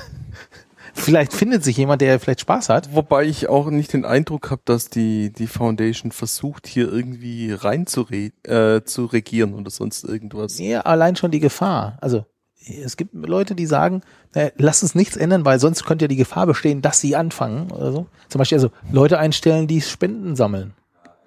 vielleicht 0.95 1.33
findet 1.33 1.63
sich 1.63 1.77
jemand, 1.77 2.01
der 2.01 2.19
vielleicht 2.19 2.41
Spaß 2.41 2.69
hat. 2.71 2.95
Wobei 2.95 3.25
ich 3.25 3.49
auch 3.49 3.71
nicht 3.71 3.93
den 3.93 4.05
Eindruck 4.05 4.51
habe, 4.51 4.63
dass 4.65 4.89
die, 4.89 5.33
die 5.33 5.47
Foundation 5.47 6.13
versucht, 6.13 6.67
hier 6.67 6.91
irgendwie 6.91 7.53
rein 7.53 7.87
zu, 7.87 8.03
re 8.03 8.33
äh, 8.45 8.83
zu 8.85 9.05
regieren 9.05 9.55
oder 9.55 9.71
sonst 9.71 10.03
irgendwas. 10.03 10.59
Ja, 10.59 10.81
allein 10.81 11.15
schon 11.15 11.31
die 11.31 11.41
Gefahr. 11.41 11.99
Also 12.01 12.25
es 12.67 12.97
gibt 12.97 13.15
Leute, 13.15 13.55
die 13.55 13.67
sagen, 13.67 14.03
äh, 14.35 14.51
lass 14.57 14.83
uns 14.83 14.95
nichts 14.95 15.17
ändern, 15.17 15.45
weil 15.45 15.59
sonst 15.59 15.85
könnte 15.85 16.05
ja 16.05 16.09
die 16.09 16.17
Gefahr 16.17 16.47
bestehen, 16.47 16.83
dass 16.83 17.01
sie 17.01 17.17
anfangen 17.17 17.71
oder 17.71 17.93
so. 17.93 18.07
Zum 18.29 18.39
Beispiel 18.39 18.57
also 18.57 18.71
Leute 18.93 19.19
einstellen, 19.19 19.67
die 19.67 19.81
Spenden 19.81 20.37
sammeln. 20.37 20.75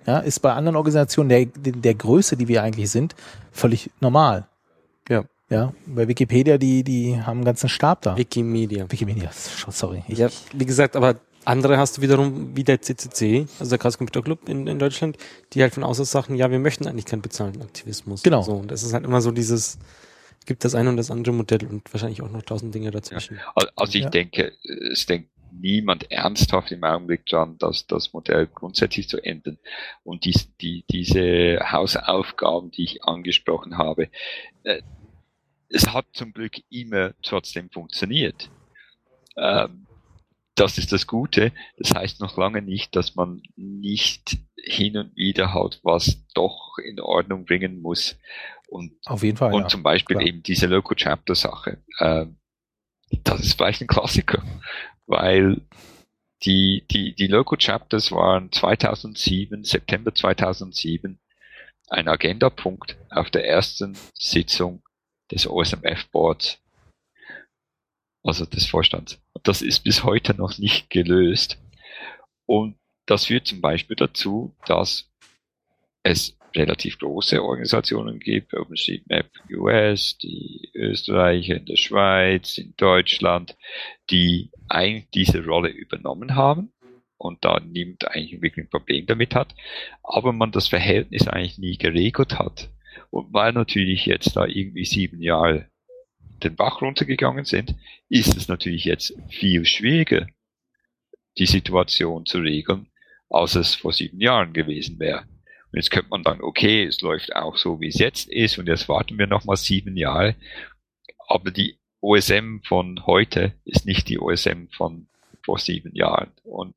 Ja, 0.05 0.19
ist 0.19 0.41
bei 0.41 0.53
anderen 0.53 0.75
Organisationen 0.75 1.29
der, 1.29 1.45
der 1.45 1.93
Größe, 1.93 2.35
die 2.35 2.47
wir 2.47 2.61
eigentlich 2.61 2.89
sind, 2.91 3.15
völlig 3.51 3.89
normal. 4.01 4.47
Ja. 5.09 5.23
Ja, 5.49 5.73
bei 5.85 6.07
Wikipedia, 6.07 6.57
die, 6.57 6.83
die 6.83 7.21
haben 7.21 7.37
einen 7.37 7.45
ganzen 7.45 7.69
Stab 7.69 8.01
da. 8.01 8.17
Wikimedia. 8.17 8.89
Wikimedia, 8.89 9.29
sorry. 9.31 10.03
Ich, 10.07 10.17
Ja, 10.17 10.29
wie 10.51 10.65
gesagt, 10.65 10.95
aber 10.95 11.17
andere 11.45 11.77
hast 11.77 11.97
du 11.97 12.01
wiederum 12.01 12.55
wie 12.55 12.63
der 12.63 12.81
CCC, 12.81 13.45
also 13.59 13.69
der 13.69 13.77
Chaos 13.77 13.97
Computer 13.97 14.21
Club 14.21 14.49
in, 14.49 14.67
in 14.67 14.79
Deutschland, 14.79 15.17
die 15.53 15.61
halt 15.61 15.73
von 15.73 15.83
außen 15.83 16.05
sagen, 16.05 16.35
ja, 16.35 16.49
wir 16.49 16.59
möchten 16.59 16.87
eigentlich 16.87 17.05
keinen 17.05 17.21
bezahlten 17.21 17.61
Aktivismus. 17.61 18.23
Genau. 18.23 18.41
So, 18.41 18.53
und 18.53 18.71
das 18.71 18.83
ist 18.83 18.93
halt 18.93 19.05
immer 19.05 19.21
so 19.21 19.31
dieses, 19.31 19.77
gibt 20.45 20.65
das 20.65 20.75
eine 20.75 20.89
und 20.89 20.97
das 20.97 21.11
andere 21.11 21.33
Modell 21.33 21.65
und 21.65 21.91
wahrscheinlich 21.93 22.21
auch 22.21 22.29
noch 22.29 22.41
tausend 22.43 22.73
Dinge 22.73 22.91
dazwischen. 22.91 23.39
Al- 23.55 23.69
Also 23.75 23.97
ich 23.97 24.03
Ja. 24.05 24.09
denke, 24.09 24.53
es 24.91 25.05
denkt 25.05 25.29
niemand 25.51 26.11
ernsthaft 26.11 26.71
im 26.71 26.83
Augenblick 26.83 27.25
dran, 27.27 27.57
dass 27.59 27.85
das 27.85 28.11
Modell 28.13 28.47
grundsätzlich 28.47 29.07
zu 29.07 29.23
ändern. 29.23 29.59
Und 30.03 30.25
dies, 30.25 30.55
die, 30.57 30.83
diese 30.89 31.59
Hausaufgaben, 31.71 32.71
die 32.71 32.83
ich 32.83 33.03
angesprochen 33.03 33.77
habe, 33.77 34.09
äh, 34.63 34.81
es 35.69 35.87
hat 35.93 36.05
zum 36.13 36.33
Glück 36.33 36.53
immer 36.69 37.13
trotzdem 37.21 37.69
funktioniert. 37.69 38.49
Ähm, 39.37 39.85
das 40.55 40.77
ist 40.77 40.91
das 40.91 41.07
Gute. 41.07 41.51
Das 41.77 41.95
heißt 41.95 42.19
noch 42.19 42.37
lange 42.37 42.61
nicht, 42.61 42.95
dass 42.95 43.15
man 43.15 43.41
nicht 43.55 44.37
hin 44.55 44.97
und 44.97 45.15
wieder 45.15 45.53
halt 45.53 45.79
was 45.83 46.25
doch 46.35 46.77
in 46.83 46.99
Ordnung 46.99 47.45
bringen 47.45 47.81
muss. 47.81 48.17
Und 48.73 48.93
auf 49.05 49.21
jeden 49.21 49.37
Fall. 49.37 49.53
und 49.53 49.63
ja. 49.63 49.67
zum 49.67 49.83
Beispiel 49.83 50.15
klar. 50.15 50.27
eben 50.27 50.41
diese 50.41 50.65
Local 50.65 50.95
Chapter 50.95 51.35
Sache. 51.35 51.77
Ähm, 51.99 52.37
das 53.23 53.41
ist 53.41 53.53
vielleicht 53.53 53.81
ein 53.81 53.87
Klassiker, 53.87 54.41
weil 55.05 55.61
die, 56.43 56.83
die, 56.89 57.13
die 57.13 57.27
Local 57.27 57.59
Chapters 57.59 58.11
waren 58.11 58.51
2007, 58.51 59.63
September 59.63 60.15
2007, 60.15 61.19
ein 61.89 62.07
Agendapunkt 62.07 62.97
auf 63.11 63.29
der 63.29 63.47
ersten 63.47 63.95
Sitzung 64.15 64.81
des 65.29 65.47
OSMF 65.47 66.09
Boards, 66.09 66.57
also 68.23 68.45
des 68.45 68.65
Vorstands. 68.65 69.21
Das 69.43 69.61
ist 69.61 69.81
bis 69.81 70.03
heute 70.03 70.33
noch 70.33 70.57
nicht 70.57 70.89
gelöst. 70.89 71.59
Und 72.47 72.75
das 73.05 73.25
führt 73.25 73.45
zum 73.45 73.61
Beispiel 73.61 73.97
dazu, 73.97 74.55
dass 74.65 75.11
es 76.01 76.35
relativ 76.55 76.99
große 76.99 77.41
Organisationen 77.41 78.19
gibt, 78.19 78.53
OpenStreetMap 78.53 79.29
US, 79.51 80.17
die 80.17 80.69
Österreicher 80.73 81.57
in 81.57 81.65
der 81.65 81.77
Schweiz, 81.77 82.57
in 82.57 82.73
Deutschland, 82.77 83.55
die 84.09 84.51
eigentlich 84.69 85.09
diese 85.13 85.43
Rolle 85.45 85.69
übernommen 85.69 86.35
haben 86.35 86.71
und 87.17 87.43
da 87.43 87.59
niemand 87.59 88.07
eigentlich 88.07 88.41
wirklich 88.41 88.65
ein 88.65 88.69
Problem 88.69 89.05
damit 89.05 89.35
hat, 89.35 89.55
aber 90.03 90.33
man 90.33 90.51
das 90.51 90.67
Verhältnis 90.67 91.27
eigentlich 91.27 91.57
nie 91.57 91.77
geregelt 91.77 92.37
hat. 92.37 92.69
Und 93.09 93.33
weil 93.33 93.53
natürlich 93.53 94.05
jetzt 94.05 94.35
da 94.35 94.45
irgendwie 94.45 94.85
sieben 94.85 95.21
Jahre 95.21 95.69
den 96.43 96.55
Bach 96.55 96.81
runtergegangen 96.81 97.45
sind, 97.45 97.75
ist 98.09 98.35
es 98.35 98.47
natürlich 98.47 98.85
jetzt 98.85 99.13
viel 99.29 99.65
schwieriger, 99.65 100.27
die 101.37 101.45
Situation 101.45 102.25
zu 102.25 102.39
regeln, 102.39 102.87
als 103.29 103.55
es 103.55 103.75
vor 103.75 103.93
sieben 103.93 104.19
Jahren 104.19 104.53
gewesen 104.53 104.99
wäre. 104.99 105.25
Und 105.73 105.79
jetzt 105.79 105.89
könnte 105.89 106.09
man 106.11 106.21
dann, 106.21 106.41
okay, 106.41 106.83
es 106.83 107.01
läuft 107.01 107.35
auch 107.35 107.57
so, 107.57 107.79
wie 107.79 107.87
es 107.87 107.97
jetzt 107.97 108.29
ist, 108.29 108.59
und 108.59 108.67
jetzt 108.67 108.87
warten 108.87 109.17
wir 109.17 109.25
nochmal 109.25 109.57
sieben 109.57 109.97
Jahre. 109.97 110.35
Aber 111.27 111.49
die 111.49 111.79
OSM 111.99 112.59
von 112.63 113.07
heute 113.07 113.53
ist 113.65 113.87
nicht 113.87 114.07
die 114.07 114.19
OSM 114.19 114.67
von 114.77 115.07
vor 115.43 115.57
sieben 115.57 115.95
Jahren. 115.95 116.31
Und 116.43 116.75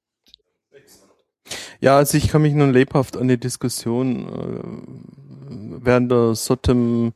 Ja, 1.78 1.98
also 1.98 2.16
ich 2.16 2.28
kann 2.28 2.40
mich 2.40 2.54
nun 2.54 2.72
lebhaft 2.72 3.18
an 3.18 3.28
die 3.28 3.38
Diskussion 3.38 4.28
äh, 4.28 5.84
während 5.84 6.10
der 6.10 6.34
SOTEM 6.34 7.12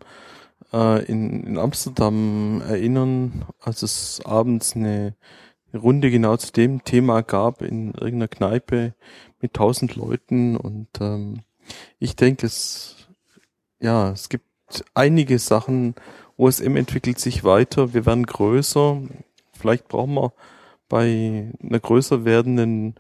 äh, 0.74 1.02
in, 1.06 1.44
in 1.44 1.56
Amsterdam 1.58 2.60
erinnern, 2.60 3.46
als 3.58 3.82
es 3.82 4.20
abends 4.26 4.76
eine 4.76 5.16
Runde 5.72 6.10
genau 6.10 6.36
zu 6.36 6.52
dem 6.52 6.84
Thema 6.84 7.22
gab 7.22 7.62
in 7.62 7.94
irgendeiner 7.94 8.28
Kneipe 8.28 8.94
mit 9.40 9.54
tausend 9.54 9.96
Leuten 9.96 10.58
und 10.58 10.88
ähm, 11.00 11.40
ich 11.98 12.16
denke, 12.16 12.46
es 12.46 13.00
ja, 13.80 14.10
es 14.10 14.28
gibt 14.28 14.44
einige 14.94 15.38
Sachen. 15.38 15.94
OSM 16.36 16.76
entwickelt 16.76 17.18
sich 17.18 17.44
weiter, 17.44 17.92
wir 17.92 18.06
werden 18.06 18.24
größer. 18.24 19.02
Vielleicht 19.52 19.88
brauchen 19.88 20.14
wir 20.14 20.32
bei 20.88 21.50
einer 21.62 21.80
größer 21.80 22.24
werdenden 22.24 22.94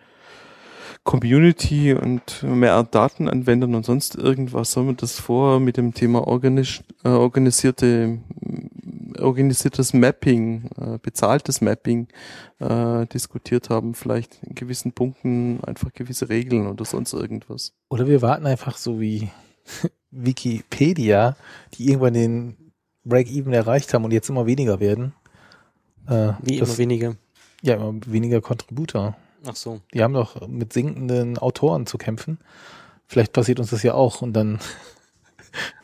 Community 1.04 1.94
und 1.94 2.42
mehr 2.42 2.82
Datenanwendern 2.82 3.74
und 3.74 3.86
sonst 3.86 4.16
irgendwas, 4.16 4.72
sollen 4.72 4.88
wir 4.88 4.94
das 4.94 5.18
vorher 5.18 5.58
mit 5.58 5.78
dem 5.78 5.94
Thema 5.94 6.18
äh, 6.20 7.08
organisierte, 7.08 8.18
organisiertes 9.20 9.92
Mapping, 9.94 10.70
äh, 10.76 10.98
bezahltes 11.00 11.60
Mapping 11.60 12.08
äh, 12.58 13.06
diskutiert 13.06 13.70
haben, 13.70 13.94
vielleicht 13.94 14.42
in 14.42 14.54
gewissen 14.54 14.92
Punkten 14.92 15.60
einfach 15.64 15.92
gewisse 15.92 16.28
Regeln 16.28 16.66
oder 16.66 16.84
sonst 16.84 17.12
irgendwas. 17.12 17.72
Oder 17.88 18.06
wir 18.06 18.22
warten 18.22 18.46
einfach 18.46 18.76
so 18.76 19.00
wie 19.00 19.30
Wikipedia, 20.10 21.36
die 21.74 21.88
irgendwann 21.88 22.14
den 22.14 22.56
Break-Even 23.04 23.52
erreicht 23.52 23.92
haben 23.94 24.04
und 24.04 24.12
jetzt 24.12 24.28
immer 24.28 24.46
weniger 24.46 24.80
werden. 24.80 25.14
Äh, 26.08 26.32
Wie 26.42 26.58
das- 26.58 26.68
immer 26.70 26.78
weniger. 26.78 27.16
Ja, 27.62 27.74
immer 27.74 27.94
weniger 28.06 28.40
Contributor. 28.40 29.16
Ach 29.46 29.56
so. 29.56 29.80
Die 29.94 30.02
haben 30.02 30.14
doch 30.14 30.46
mit 30.48 30.72
sinkenden 30.72 31.38
Autoren 31.38 31.86
zu 31.86 31.98
kämpfen. 31.98 32.38
Vielleicht 33.06 33.32
passiert 33.32 33.58
uns 33.60 33.70
das 33.70 33.82
ja 33.82 33.94
auch 33.94 34.22
und 34.22 34.32
dann, 34.34 34.58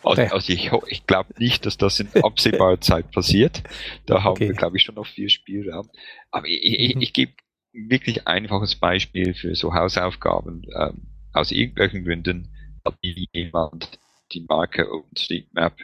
also, 0.02 0.52
ich, 0.52 0.70
ich 0.88 1.06
glaube 1.06 1.34
nicht, 1.38 1.66
dass 1.66 1.76
das 1.76 2.01
in 2.01 2.12
absehbarer 2.20 2.80
Zeit 2.80 3.10
passiert. 3.12 3.62
Da 4.06 4.22
haben 4.22 4.40
Okay. 4.40 4.47
wir, 4.47 4.55
glaube 4.55 4.76
ich, 4.76 4.82
schon 4.84 4.94
noch 4.97 5.06
viel 5.06 5.28
Spielraum. 5.30 5.90
Aber 6.30 6.47
ich, 6.47 6.62
ich, 6.64 6.97
Mhm. 6.97 7.01
ich 7.01 7.12
gebe 7.12 7.32
wirklich 7.72 8.26
einfaches 8.26 8.76
Beispiel 8.76 9.34
für 9.34 9.55
so 9.55 9.74
Hausaufgaben. 9.74 10.62
Ähm, 10.74 11.09
aus 11.32 11.51
irgendwelchen 11.52 12.05
Gründen 12.05 12.55
hat 12.84 12.97
nie 13.02 13.28
jemand 13.32 13.98
die 14.32 14.40
Marke 14.48 14.90
OpenStreetMap 14.93 15.76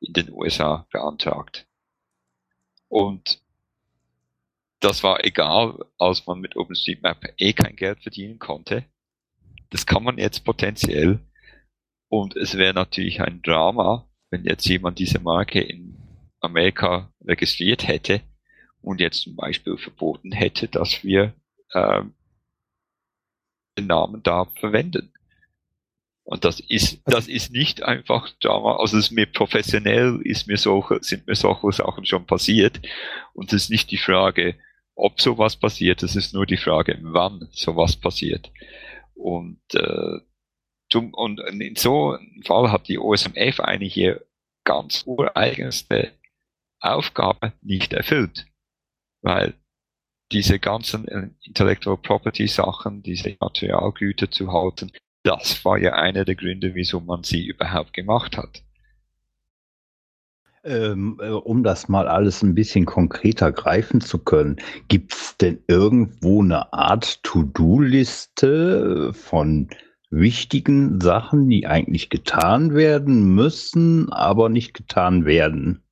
in 0.00 0.12
den 0.12 0.30
USA 0.32 0.86
beantragt. 0.92 1.66
Und 2.88 3.40
das 4.80 5.02
war 5.02 5.24
egal, 5.24 5.78
als 5.98 6.26
man 6.26 6.40
mit 6.40 6.56
OpenStreetMap 6.56 7.34
eh 7.38 7.52
kein 7.52 7.76
Geld 7.76 8.02
verdienen 8.02 8.38
konnte. 8.38 8.84
Das 9.70 9.86
kann 9.86 10.04
man 10.04 10.18
jetzt 10.18 10.44
potenziell. 10.44 11.20
Und 12.14 12.36
es 12.36 12.56
wäre 12.56 12.74
natürlich 12.74 13.20
ein 13.22 13.42
Drama, 13.42 14.08
wenn 14.30 14.44
jetzt 14.44 14.64
jemand 14.66 15.00
diese 15.00 15.18
Marke 15.18 15.60
in 15.60 15.96
Amerika 16.38 17.12
registriert 17.24 17.88
hätte 17.88 18.20
und 18.80 19.00
jetzt 19.00 19.22
zum 19.22 19.34
Beispiel 19.34 19.76
verboten 19.76 20.30
hätte, 20.30 20.68
dass 20.68 21.02
wir 21.02 21.34
ähm, 21.74 22.14
den 23.76 23.88
Namen 23.88 24.22
da 24.22 24.44
verwenden. 24.44 25.12
Und 26.22 26.44
das 26.44 26.60
ist, 26.60 27.02
das 27.04 27.26
ist 27.26 27.50
nicht 27.50 27.82
einfach 27.82 28.30
Drama, 28.38 28.76
also 28.76 28.96
es 28.96 29.06
ist 29.06 29.10
mir 29.10 29.26
professionell, 29.26 30.20
ist 30.22 30.46
mir 30.46 30.56
solche, 30.56 31.02
sind 31.02 31.26
mir 31.26 31.34
solche 31.34 31.72
Sachen 31.72 32.06
schon 32.06 32.26
passiert. 32.26 32.80
Und 33.32 33.52
es 33.52 33.64
ist 33.64 33.70
nicht 33.70 33.90
die 33.90 33.98
Frage, 33.98 34.54
ob 34.94 35.20
sowas 35.20 35.56
passiert, 35.56 36.04
es 36.04 36.14
ist 36.14 36.32
nur 36.32 36.46
die 36.46 36.58
Frage, 36.58 36.96
wann 37.02 37.48
sowas 37.50 37.96
passiert. 37.96 38.52
Und 39.16 39.58
äh, 39.74 40.20
zum, 40.94 41.12
und 41.12 41.40
in 41.40 41.74
so 41.74 42.12
einem 42.12 42.42
Fall 42.44 42.70
hat 42.70 42.86
die 42.86 43.00
OSMF 43.00 43.58
eine 43.58 43.84
hier 43.84 44.24
ganz 44.62 45.02
ureigenste 45.04 46.12
Aufgabe 46.78 47.52
nicht 47.62 47.92
erfüllt. 47.92 48.46
Weil 49.20 49.54
diese 50.30 50.60
ganzen 50.60 51.08
äh, 51.08 51.30
Intellectual 51.42 51.96
Property 51.96 52.46
Sachen, 52.46 53.02
diese 53.02 53.36
Materialgüter 53.40 54.30
zu 54.30 54.52
halten, 54.52 54.92
das 55.24 55.64
war 55.64 55.78
ja 55.78 55.94
einer 55.94 56.24
der 56.24 56.36
Gründe, 56.36 56.76
wieso 56.76 57.00
man 57.00 57.24
sie 57.24 57.44
überhaupt 57.44 57.92
gemacht 57.92 58.36
hat. 58.36 58.62
Ähm, 60.62 61.18
äh, 61.20 61.30
um 61.30 61.64
das 61.64 61.88
mal 61.88 62.06
alles 62.06 62.40
ein 62.42 62.54
bisschen 62.54 62.84
konkreter 62.86 63.50
greifen 63.50 64.00
zu 64.00 64.20
können, 64.20 64.60
gibt 64.86 65.12
es 65.12 65.36
denn 65.38 65.58
irgendwo 65.66 66.40
eine 66.40 66.72
Art 66.72 67.20
To-Do-Liste 67.24 69.12
von 69.12 69.68
wichtigen 70.14 71.00
Sachen, 71.00 71.48
die 71.48 71.66
eigentlich 71.66 72.10
getan 72.10 72.74
werden 72.74 73.34
müssen, 73.34 74.12
aber 74.12 74.48
nicht 74.48 74.74
getan 74.74 75.24
werden? 75.24 75.82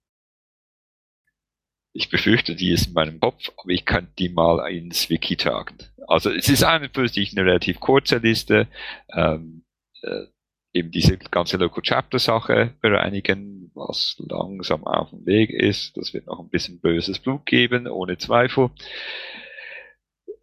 Ich 1.92 2.08
befürchte, 2.08 2.54
die 2.54 2.70
ist 2.70 2.88
in 2.88 2.92
meinem 2.94 3.20
Kopf, 3.20 3.50
aber 3.56 3.70
ich 3.70 3.84
könnte 3.84 4.12
die 4.18 4.30
mal 4.30 4.66
ins 4.70 5.10
Wiki 5.10 5.36
tragen. 5.36 5.76
Also 6.06 6.30
es 6.30 6.48
ist 6.48 6.64
an 6.64 6.82
und 6.82 6.94
für 6.94 7.08
sich 7.08 7.36
eine 7.36 7.46
relativ 7.46 7.80
kurze 7.80 8.18
Liste. 8.18 8.66
Ähm, 9.12 9.64
äh, 10.02 10.26
eben 10.72 10.90
diese 10.90 11.18
ganze 11.18 11.58
Local 11.58 11.82
Chapter 11.82 12.18
Sache 12.18 12.74
bereinigen, 12.80 13.70
was 13.74 14.16
langsam 14.18 14.84
auf 14.84 15.10
dem 15.10 15.26
Weg 15.26 15.50
ist. 15.50 15.96
Das 15.96 16.14
wird 16.14 16.26
noch 16.26 16.40
ein 16.40 16.48
bisschen 16.48 16.80
böses 16.80 17.18
Blut 17.18 17.44
geben, 17.44 17.86
ohne 17.86 18.16
Zweifel. 18.16 18.70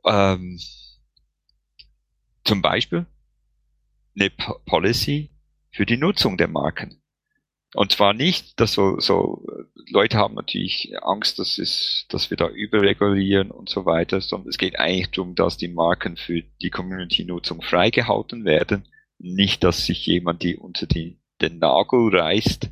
Ähm, 0.06 0.60
zum 2.44 2.62
Beispiel 2.62 3.06
eine 4.20 4.32
Policy 4.66 5.32
für 5.72 5.86
die 5.86 5.98
Nutzung 5.98 6.38
der 6.38 6.48
Marken. 6.48 7.02
Und 7.76 7.92
zwar 7.92 8.14
nicht, 8.14 8.60
dass 8.60 8.74
so, 8.74 9.00
so 9.00 9.46
Leute 9.92 10.18
haben 10.18 10.34
natürlich 10.34 10.92
Angst, 11.04 11.38
dass, 11.38 11.60
es, 11.60 12.06
dass 12.10 12.32
wir 12.32 12.38
da 12.38 12.48
überregulieren 12.48 13.52
und 13.52 13.70
so 13.70 13.86
weiter, 13.86 14.22
sondern 14.22 14.50
es 14.50 14.58
geht 14.58 14.80
eigentlich 14.80 15.12
darum, 15.12 15.36
dass 15.36 15.58
die 15.58 15.68
Marken 15.68 16.18
für 16.18 16.42
die 16.62 16.72
Community-Nutzung 16.72 17.62
freigehalten 17.62 18.44
werden 18.44 18.88
nicht, 19.20 19.64
dass 19.64 19.86
sich 19.86 20.06
jemand 20.06 20.42
die 20.42 20.56
unter 20.58 20.88
die, 20.88 21.20
den 21.42 21.60
Nagel 21.60 22.16
reißt. 22.16 22.72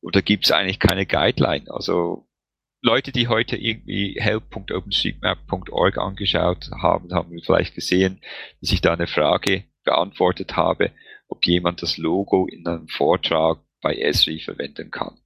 Oder 0.00 0.20
gibt 0.20 0.44
es 0.44 0.50
eigentlich 0.50 0.80
keine 0.80 1.06
Guideline? 1.06 1.70
Also 1.70 2.28
Leute, 2.82 3.12
die 3.12 3.28
heute 3.28 3.56
irgendwie 3.56 4.16
help.openstreetmap.org 4.18 5.96
angeschaut 5.96 6.70
haben, 6.72 7.14
haben 7.14 7.40
vielleicht 7.42 7.74
gesehen, 7.74 8.20
dass 8.60 8.72
ich 8.72 8.82
da 8.82 8.92
eine 8.92 9.06
Frage 9.06 9.64
beantwortet 9.84 10.56
habe, 10.56 10.90
ob 11.28 11.46
jemand 11.46 11.82
das 11.82 11.96
Logo 11.96 12.46
in 12.46 12.66
einem 12.66 12.88
Vortrag 12.88 13.58
bei 13.80 13.94
Esri 13.94 14.40
verwenden 14.40 14.90
kann. 14.90 15.18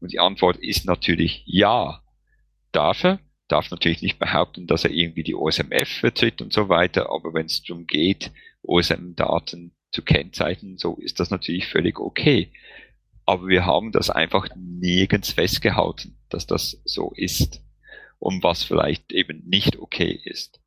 Und 0.00 0.12
die 0.12 0.18
Antwort 0.18 0.56
ist 0.56 0.86
natürlich 0.86 1.42
ja. 1.46 2.02
Darf 2.72 3.04
er? 3.04 3.20
Darf 3.48 3.70
natürlich 3.70 4.00
nicht 4.00 4.18
behaupten, 4.18 4.66
dass 4.66 4.84
er 4.84 4.90
irgendwie 4.90 5.24
die 5.24 5.34
OSMF 5.34 5.88
vertritt 5.88 6.40
und 6.40 6.52
so 6.52 6.68
weiter, 6.68 7.10
aber 7.10 7.34
wenn 7.34 7.46
es 7.46 7.62
darum 7.62 7.86
geht, 7.86 8.30
OSM-Daten 8.62 9.74
zu 9.90 10.02
kennzeichnen, 10.02 10.78
so 10.78 10.96
ist 10.96 11.20
das 11.20 11.30
natürlich 11.30 11.66
völlig 11.66 11.98
okay. 11.98 12.52
Aber 13.26 13.48
wir 13.48 13.66
haben 13.66 13.92
das 13.92 14.08
einfach 14.08 14.48
nirgends 14.56 15.32
festgehalten, 15.32 16.18
dass 16.28 16.46
das 16.46 16.80
so 16.84 17.12
ist. 17.14 17.62
Und 18.18 18.42
was 18.42 18.62
vielleicht 18.62 19.12
eben 19.12 19.42
nicht 19.48 19.78
okay 19.78 20.20
ist. 20.24 20.59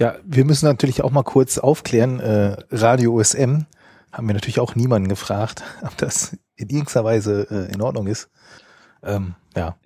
Ja, 0.00 0.18
wir 0.24 0.46
müssen 0.46 0.64
natürlich 0.64 1.02
auch 1.02 1.10
mal 1.10 1.24
kurz 1.24 1.58
aufklären, 1.58 2.20
äh, 2.20 2.56
Radio 2.70 3.16
OSM 3.16 3.66
haben 4.10 4.26
wir 4.26 4.32
natürlich 4.32 4.58
auch 4.58 4.74
niemanden 4.74 5.10
gefragt, 5.10 5.62
ob 5.82 5.94
das 5.98 6.38
in 6.56 6.70
irgendeiner 6.70 7.04
Weise 7.04 7.46
äh, 7.50 7.72
in 7.72 7.82
Ordnung 7.82 8.06
ist. 8.06 8.30
Ähm, 9.02 9.34
ja. 9.54 9.78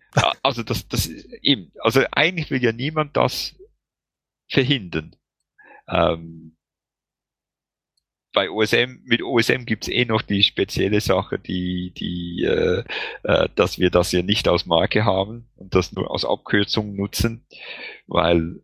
Also 0.45 0.63
das, 0.63 0.87
das 0.87 1.09
eben, 1.09 1.73
also 1.81 2.03
eigentlich 2.13 2.53
will 2.53 2.63
ja 2.63 2.71
niemand 2.71 3.17
das 3.17 3.57
verhindern. 4.49 5.17
Ähm, 5.89 6.57
bei 8.33 8.51
OSM, 8.51 9.01
mit 9.05 9.23
OSM 9.23 9.65
gibt's 9.65 9.89
eh 9.89 10.05
noch 10.05 10.23
die 10.23 10.45
spezielle 10.45 11.01
Sache, 11.01 11.41
die, 11.41 11.93
die, 11.97 12.45
äh, 12.45 12.85
äh, 13.25 13.49
dass 13.57 13.81
wir 13.81 13.91
das 13.91 14.13
ja 14.13 14.23
nicht 14.23 14.47
als 14.47 14.67
Marke 14.67 15.05
haben 15.05 15.49
und 15.57 15.75
das 15.75 15.93
nur 15.93 16.13
als 16.13 16.25
Abkürzung 16.25 16.95
nutzen, 16.95 17.45
weil 18.07 18.64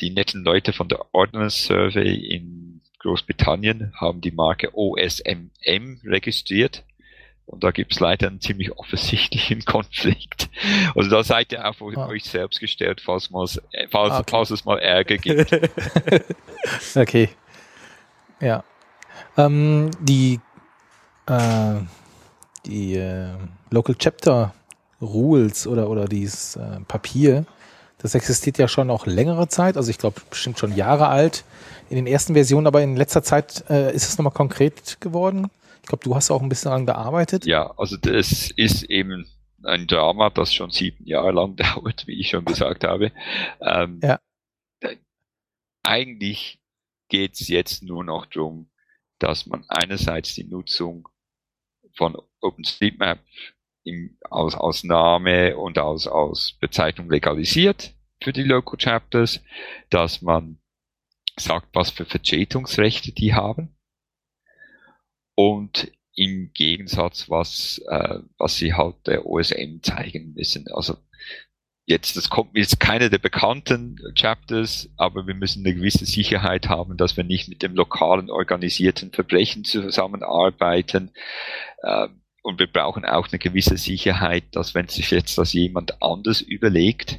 die 0.00 0.10
netten 0.10 0.44
Leute 0.44 0.72
von 0.72 0.88
der 0.88 1.04
Ordnance 1.12 1.64
Survey 1.64 2.14
in 2.14 2.80
Großbritannien 3.00 3.92
haben 3.94 4.20
die 4.20 4.30
Marke 4.30 4.70
OSMM 4.74 6.00
registriert. 6.04 6.84
Und 7.46 7.62
da 7.62 7.70
gibt's 7.70 8.00
leider 8.00 8.26
einen 8.26 8.40
ziemlich 8.40 8.72
offensichtlichen 8.72 9.64
Konflikt. 9.64 10.48
Also 10.96 11.10
da 11.10 11.22
seid 11.22 11.52
ihr 11.52 11.68
auf 11.68 11.80
ah. 11.80 12.08
euch 12.08 12.24
selbst 12.24 12.58
gestellt, 12.58 13.00
falls, 13.00 13.28
falls, 13.28 13.60
okay. 14.12 14.24
falls 14.28 14.50
es 14.50 14.64
mal 14.64 14.78
Ärger 14.78 15.16
gibt. 15.16 15.52
okay. 16.96 17.28
Ja. 18.40 18.64
Ähm, 19.36 19.90
die 20.00 20.40
äh, 21.26 21.80
die 22.66 22.94
äh, 22.94 23.34
Local 23.70 23.94
Chapter 23.94 24.52
Rules 25.00 25.66
oder, 25.66 25.88
oder 25.88 26.06
dieses 26.06 26.56
äh, 26.56 26.80
Papier, 26.88 27.44
das 27.98 28.14
existiert 28.14 28.58
ja 28.58 28.68
schon 28.68 28.90
auch 28.90 29.06
längere 29.06 29.48
Zeit, 29.48 29.76
also 29.76 29.90
ich 29.90 29.98
glaube 29.98 30.20
bestimmt 30.28 30.58
schon 30.58 30.74
Jahre 30.74 31.08
alt 31.08 31.44
in 31.88 31.96
den 31.96 32.06
ersten 32.06 32.34
Versionen, 32.34 32.66
aber 32.66 32.82
in 32.82 32.96
letzter 32.96 33.22
Zeit 33.22 33.64
äh, 33.70 33.94
ist 33.94 34.08
es 34.08 34.18
nochmal 34.18 34.32
konkret 34.32 35.00
geworden. 35.00 35.48
Ich 35.82 35.88
glaube, 35.88 36.04
du 36.04 36.14
hast 36.14 36.30
auch 36.30 36.42
ein 36.42 36.48
bisschen 36.48 36.70
daran 36.70 36.86
gearbeitet. 36.86 37.46
Ja, 37.46 37.72
also 37.76 37.96
das 37.96 38.50
ist 38.50 38.82
eben 38.84 39.26
ein 39.62 39.86
Drama, 39.86 40.30
das 40.30 40.52
schon 40.52 40.70
sieben 40.70 41.06
Jahre 41.06 41.32
lang 41.32 41.56
dauert, 41.56 42.06
wie 42.06 42.20
ich 42.20 42.30
schon 42.30 42.44
gesagt 42.44 42.84
habe. 42.84 43.12
Ähm, 43.60 44.00
ja. 44.02 44.18
Eigentlich 45.84 46.58
geht 47.08 47.34
es 47.34 47.48
jetzt 47.48 47.82
nur 47.82 48.02
noch 48.02 48.26
darum, 48.26 48.68
dass 49.18 49.46
man 49.46 49.64
einerseits 49.68 50.34
die 50.34 50.44
Nutzung 50.44 51.08
von 51.94 52.16
OpenStreetMap 52.40 53.20
im, 53.86 54.18
aus, 54.30 54.54
aus 54.54 54.84
Name 54.84 55.56
und 55.56 55.78
aus, 55.78 56.06
aus 56.06 56.56
Bezeichnung 56.60 57.08
legalisiert 57.10 57.94
für 58.22 58.32
die 58.32 58.42
Local 58.42 58.78
Chapters, 58.78 59.40
dass 59.90 60.22
man 60.22 60.58
sagt, 61.38 61.68
was 61.72 61.90
für 61.90 62.04
Vertretungsrechte 62.04 63.12
die 63.12 63.34
haben 63.34 63.76
und 65.34 65.92
im 66.14 66.50
Gegensatz, 66.54 67.28
was, 67.28 67.80
äh, 67.88 68.20
was 68.38 68.56
sie 68.56 68.74
halt 68.74 69.06
der 69.06 69.26
OSM 69.26 69.82
zeigen 69.82 70.32
müssen. 70.34 70.66
Also 70.72 70.96
Jetzt, 71.88 72.16
das 72.16 72.30
kommt 72.30 72.56
jetzt 72.56 72.80
keine 72.80 73.10
der 73.10 73.18
bekannten 73.18 73.96
Chapters, 74.16 74.90
aber 74.96 75.28
wir 75.28 75.34
müssen 75.34 75.64
eine 75.64 75.72
gewisse 75.72 76.04
Sicherheit 76.04 76.68
haben, 76.68 76.96
dass 76.96 77.16
wir 77.16 77.22
nicht 77.22 77.48
mit 77.48 77.62
dem 77.62 77.76
lokalen 77.76 78.28
organisierten 78.28 79.12
Verbrechen 79.12 79.62
zusammenarbeiten. 79.62 81.12
Ähm, 81.84 82.22
und 82.46 82.60
wir 82.60 82.68
brauchen 82.68 83.04
auch 83.04 83.26
eine 83.26 83.40
gewisse 83.40 83.76
Sicherheit, 83.76 84.44
dass 84.52 84.72
wenn 84.72 84.86
sich 84.86 85.10
jetzt 85.10 85.36
das 85.36 85.52
jemand 85.52 86.00
anders 86.00 86.40
überlegt 86.40 87.18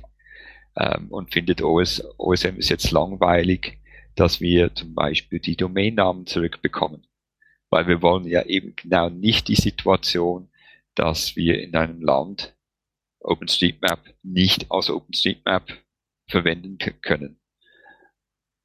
ähm, 0.78 1.10
und 1.10 1.34
findet 1.34 1.62
OS, 1.62 2.02
OSM 2.18 2.56
ist 2.56 2.70
jetzt 2.70 2.92
langweilig, 2.92 3.82
dass 4.16 4.40
wir 4.40 4.74
zum 4.74 4.96
Beispiel 4.96 5.42
die 5.42 5.58
Domainnamen 5.58 6.28
zurückbekommen. 6.28 7.06
Weil 7.70 7.90
wir 7.90 8.02
wollen 8.02 8.26
ja 8.26 8.44
eben 8.44 8.74
genau 8.78 9.10
nicht 9.10 9.50
die 9.50 9.56
Situation, 9.56 10.50
dass 10.96 11.36
wir 11.36 11.62
in 11.62 11.76
einem 11.76 12.02
Land 12.02 12.56
OpenStreetMap 13.20 14.00
nicht 14.24 14.72
als 14.72 14.90
OpenStreetMap 14.90 15.74
verwenden 16.30 16.78
können. 17.02 17.38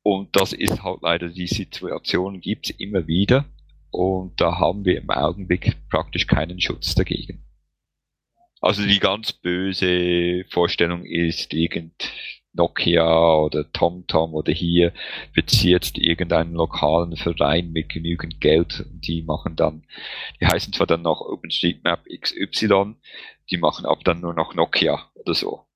Und 0.02 0.36
das 0.36 0.52
ist 0.52 0.84
halt 0.84 1.00
leider 1.02 1.28
die 1.28 1.48
Situation, 1.48 2.40
gibt's 2.40 2.70
immer 2.70 3.08
wieder. 3.08 3.46
Und 3.92 4.40
da 4.40 4.58
haben 4.58 4.86
wir 4.86 4.98
im 4.98 5.10
Augenblick 5.10 5.76
praktisch 5.90 6.26
keinen 6.26 6.60
Schutz 6.60 6.94
dagegen. 6.94 7.44
Also 8.60 8.86
die 8.86 9.00
ganz 9.00 9.32
böse 9.32 10.44
Vorstellung 10.48 11.04
ist, 11.04 11.52
irgend 11.52 12.10
Nokia 12.54 13.36
oder 13.36 13.70
TomTom 13.70 14.34
oder 14.34 14.52
hier 14.52 14.92
bezieht 15.34 15.98
irgendeinen 15.98 16.54
lokalen 16.54 17.16
Verein 17.16 17.72
mit 17.72 17.90
genügend 17.90 18.40
Geld 18.40 18.80
und 18.80 19.06
die 19.06 19.22
machen 19.22 19.56
dann, 19.56 19.84
die 20.40 20.46
heißen 20.46 20.72
zwar 20.72 20.86
dann 20.86 21.02
noch 21.02 21.20
OpenStreetMap 21.20 22.06
XY, 22.06 22.94
die 23.50 23.56
machen 23.58 23.84
aber 23.84 24.02
dann 24.04 24.20
nur 24.20 24.32
noch 24.32 24.54
Nokia 24.54 25.10
oder 25.14 25.34
so. 25.34 25.66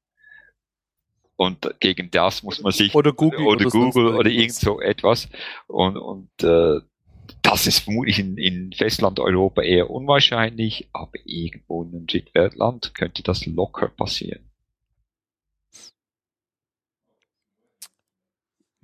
Und 1.36 1.68
gegen 1.80 2.10
das 2.10 2.42
muss 2.42 2.62
man 2.62 2.72
sich 2.72 2.94
oder 2.94 3.12
Google 3.12 3.40
oder, 3.40 3.66
oder 3.66 3.70
Google 3.70 4.14
oder 4.14 4.30
irgend 4.30 4.54
so 4.54 4.80
etwas 4.80 5.28
und 5.66 5.98
und 5.98 6.30
äh, 6.42 6.80
das 7.42 7.66
ist 7.66 7.80
vermutlich 7.80 8.18
in, 8.18 8.36
in 8.36 8.72
Festland-Europa 8.72 9.62
eher 9.62 9.90
unwahrscheinlich, 9.90 10.88
aber 10.92 11.18
irgendwo 11.24 11.82
in 11.82 11.88
einem 11.94 12.06
Drittweltland 12.06 12.94
könnte 12.94 13.22
das 13.22 13.46
locker 13.46 13.88
passieren. 13.88 14.50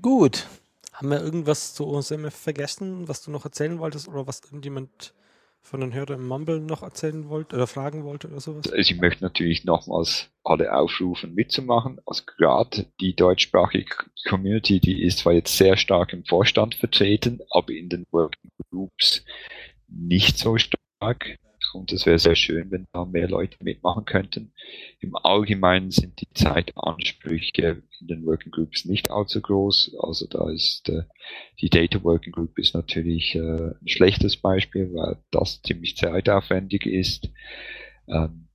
Gut. 0.01 0.49
haben 0.93 1.11
wir 1.11 1.21
irgendwas 1.23 1.75
zu 1.75 1.87
OSMF 1.87 2.35
vergessen, 2.35 3.09
was 3.09 3.23
du 3.23 3.31
noch 3.31 3.45
erzählen 3.45 3.79
wolltest 3.79 4.09
oder 4.09 4.27
was 4.27 4.41
irgendjemand 4.41 5.15
von 5.63 5.81
den 5.81 5.95
Hörern 5.95 6.21
im 6.21 6.27
Mumble 6.27 6.61
noch 6.61 6.83
erzählen 6.83 7.29
wollte 7.29 7.57
oder 7.57 7.67
fragen 7.67 8.05
wollte 8.05 8.29
oder 8.29 8.41
sowas? 8.41 8.67
Also 8.67 8.77
ich 8.77 9.01
möchte 9.01 9.25
natürlich 9.25 9.65
nochmals 9.65 10.29
alle 10.45 10.75
aufrufen 10.75 11.35
mitzumachen. 11.35 12.01
Also 12.05 12.25
gerade 12.37 12.87
die 13.01 13.15
deutschsprachige 13.15 13.95
Community, 14.29 14.81
die 14.81 15.03
ist 15.03 15.21
zwar 15.21 15.33
jetzt 15.33 15.57
sehr 15.57 15.77
stark 15.77 16.13
im 16.13 16.25
Vorstand 16.25 16.75
vertreten, 16.75 17.41
aber 17.51 17.73
in 17.73 17.89
den 17.89 18.05
Working 18.11 18.51
Groups 18.71 19.25
nicht 19.87 20.37
so 20.37 20.59
stark. 20.59 21.37
Und 21.75 21.93
es 21.93 22.07
wäre 22.07 22.19
sehr 22.19 22.37
schön, 22.37 22.71
wenn 22.71 22.87
da 22.93 23.05
mehr 23.05 23.29
Leute 23.29 23.57
mitmachen 23.63 24.05
könnten. 24.05 24.53
Im 25.01 25.17
Allgemeinen 25.17 25.91
sind 25.91 26.21
die 26.21 26.33
Zeitansprüche 26.35 27.83
in 28.01 28.07
den 28.07 28.27
Working 28.27 28.53
Groups 28.53 28.85
nicht 28.85 29.11
allzu 29.11 29.41
groß. 29.41 29.97
Also 30.01 30.27
da 30.27 30.51
ist 30.51 30.89
äh, 30.89 31.05
die 31.61 31.71
Data 31.71 32.03
Working 32.03 32.33
Group 32.33 32.59
ist 32.59 32.75
natürlich 32.75 33.35
äh, 33.35 33.41
ein 33.41 33.89
schlechtes 33.89 34.37
Beispiel, 34.37 34.93
weil 34.95 35.23
das 35.31 35.63
ziemlich 35.63 35.97
zeitaufwendig 35.97 36.87
ist. 36.87 37.31
Ähm, 38.09 38.49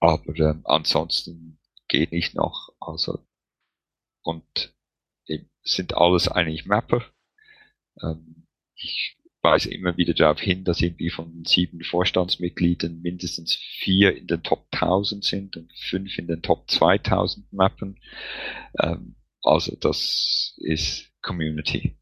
aber 0.00 0.38
ähm, 0.38 0.60
ansonsten 0.64 1.58
geht 1.88 2.12
nicht 2.12 2.34
noch. 2.34 2.70
Also 2.80 3.20
und 4.22 4.74
eben, 5.26 5.48
sind 5.62 5.96
alles 5.96 6.28
eigentlich 6.28 6.66
Mapper. 6.66 7.02
Ähm, 8.02 8.46
ich 8.74 9.17
weise 9.42 9.70
immer 9.70 9.96
wieder 9.96 10.14
darauf 10.14 10.40
hin, 10.40 10.64
dass 10.64 10.80
irgendwie 10.80 11.10
von 11.10 11.44
sieben 11.44 11.82
Vorstandsmitgliedern 11.82 13.00
mindestens 13.00 13.54
vier 13.54 14.16
in 14.16 14.26
den 14.26 14.42
Top 14.42 14.66
1000 14.72 15.24
sind 15.24 15.56
und 15.56 15.72
fünf 15.72 16.18
in 16.18 16.26
den 16.26 16.42
Top 16.42 16.70
2000 16.70 17.52
Mappen. 17.52 18.00
Ähm, 18.78 19.14
also 19.42 19.76
das 19.76 20.54
ist 20.58 21.10
Community. 21.22 21.96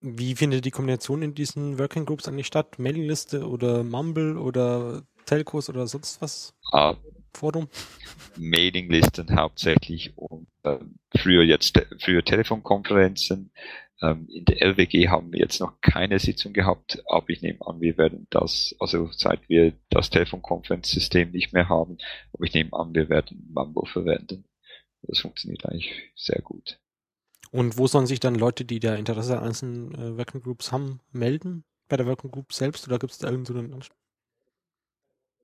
Wie 0.00 0.36
findet 0.36 0.64
die 0.64 0.70
Kombination 0.70 1.22
in 1.22 1.34
diesen 1.34 1.78
Working 1.78 2.06
Groups 2.06 2.28
eigentlich 2.28 2.46
statt? 2.46 2.78
Mailingliste 2.78 3.48
oder 3.48 3.82
Mumble 3.82 4.38
oder 4.38 5.02
Telcos 5.24 5.68
oder 5.68 5.88
sonst 5.88 6.22
was? 6.22 6.54
Ah, 6.72 6.94
Forum? 7.34 7.68
Mailinglisten 8.36 9.34
hauptsächlich 9.36 10.16
und 10.16 10.46
ähm, 10.64 10.98
früher 11.16 11.42
jetzt 11.42 11.80
früher 12.00 12.24
Telefonkonferenzen. 12.24 13.50
Ähm, 14.00 14.28
in 14.28 14.44
der 14.44 14.62
LWG 14.62 15.08
haben 15.08 15.32
wir 15.32 15.40
jetzt 15.40 15.60
noch 15.60 15.80
keine 15.80 16.18
Sitzung 16.18 16.52
gehabt, 16.52 17.02
aber 17.08 17.30
ich 17.30 17.42
nehme 17.42 17.58
an, 17.66 17.80
wir 17.80 17.98
werden 17.98 18.26
das, 18.30 18.74
also 18.78 19.10
seit 19.12 19.48
wir 19.48 19.72
das 19.90 20.10
Telefonkonferenzsystem 20.10 21.32
nicht 21.32 21.52
mehr 21.52 21.68
haben, 21.68 21.98
aber 22.32 22.44
ich 22.44 22.54
nehme 22.54 22.72
an, 22.72 22.94
wir 22.94 23.08
werden 23.08 23.48
Mambo 23.52 23.84
verwenden. 23.84 24.44
Das 25.02 25.20
funktioniert 25.20 25.64
eigentlich 25.66 25.92
sehr 26.14 26.40
gut. 26.42 26.78
Und 27.50 27.78
wo 27.78 27.86
sollen 27.86 28.06
sich 28.06 28.20
dann 28.20 28.34
Leute, 28.34 28.64
die 28.64 28.78
da 28.78 28.94
Interesse 28.94 29.38
an 29.38 29.44
einzelnen 29.44 29.94
äh, 29.94 30.18
Working 30.18 30.42
Groups 30.42 30.70
haben, 30.70 31.00
melden? 31.12 31.64
Bei 31.88 31.96
der 31.96 32.06
Working 32.06 32.30
Group 32.30 32.52
selbst 32.52 32.86
oder 32.86 32.98
gibt 32.98 33.12
es 33.12 33.18
da 33.18 33.30
irgendeinen 33.30 33.80
so 33.80 33.88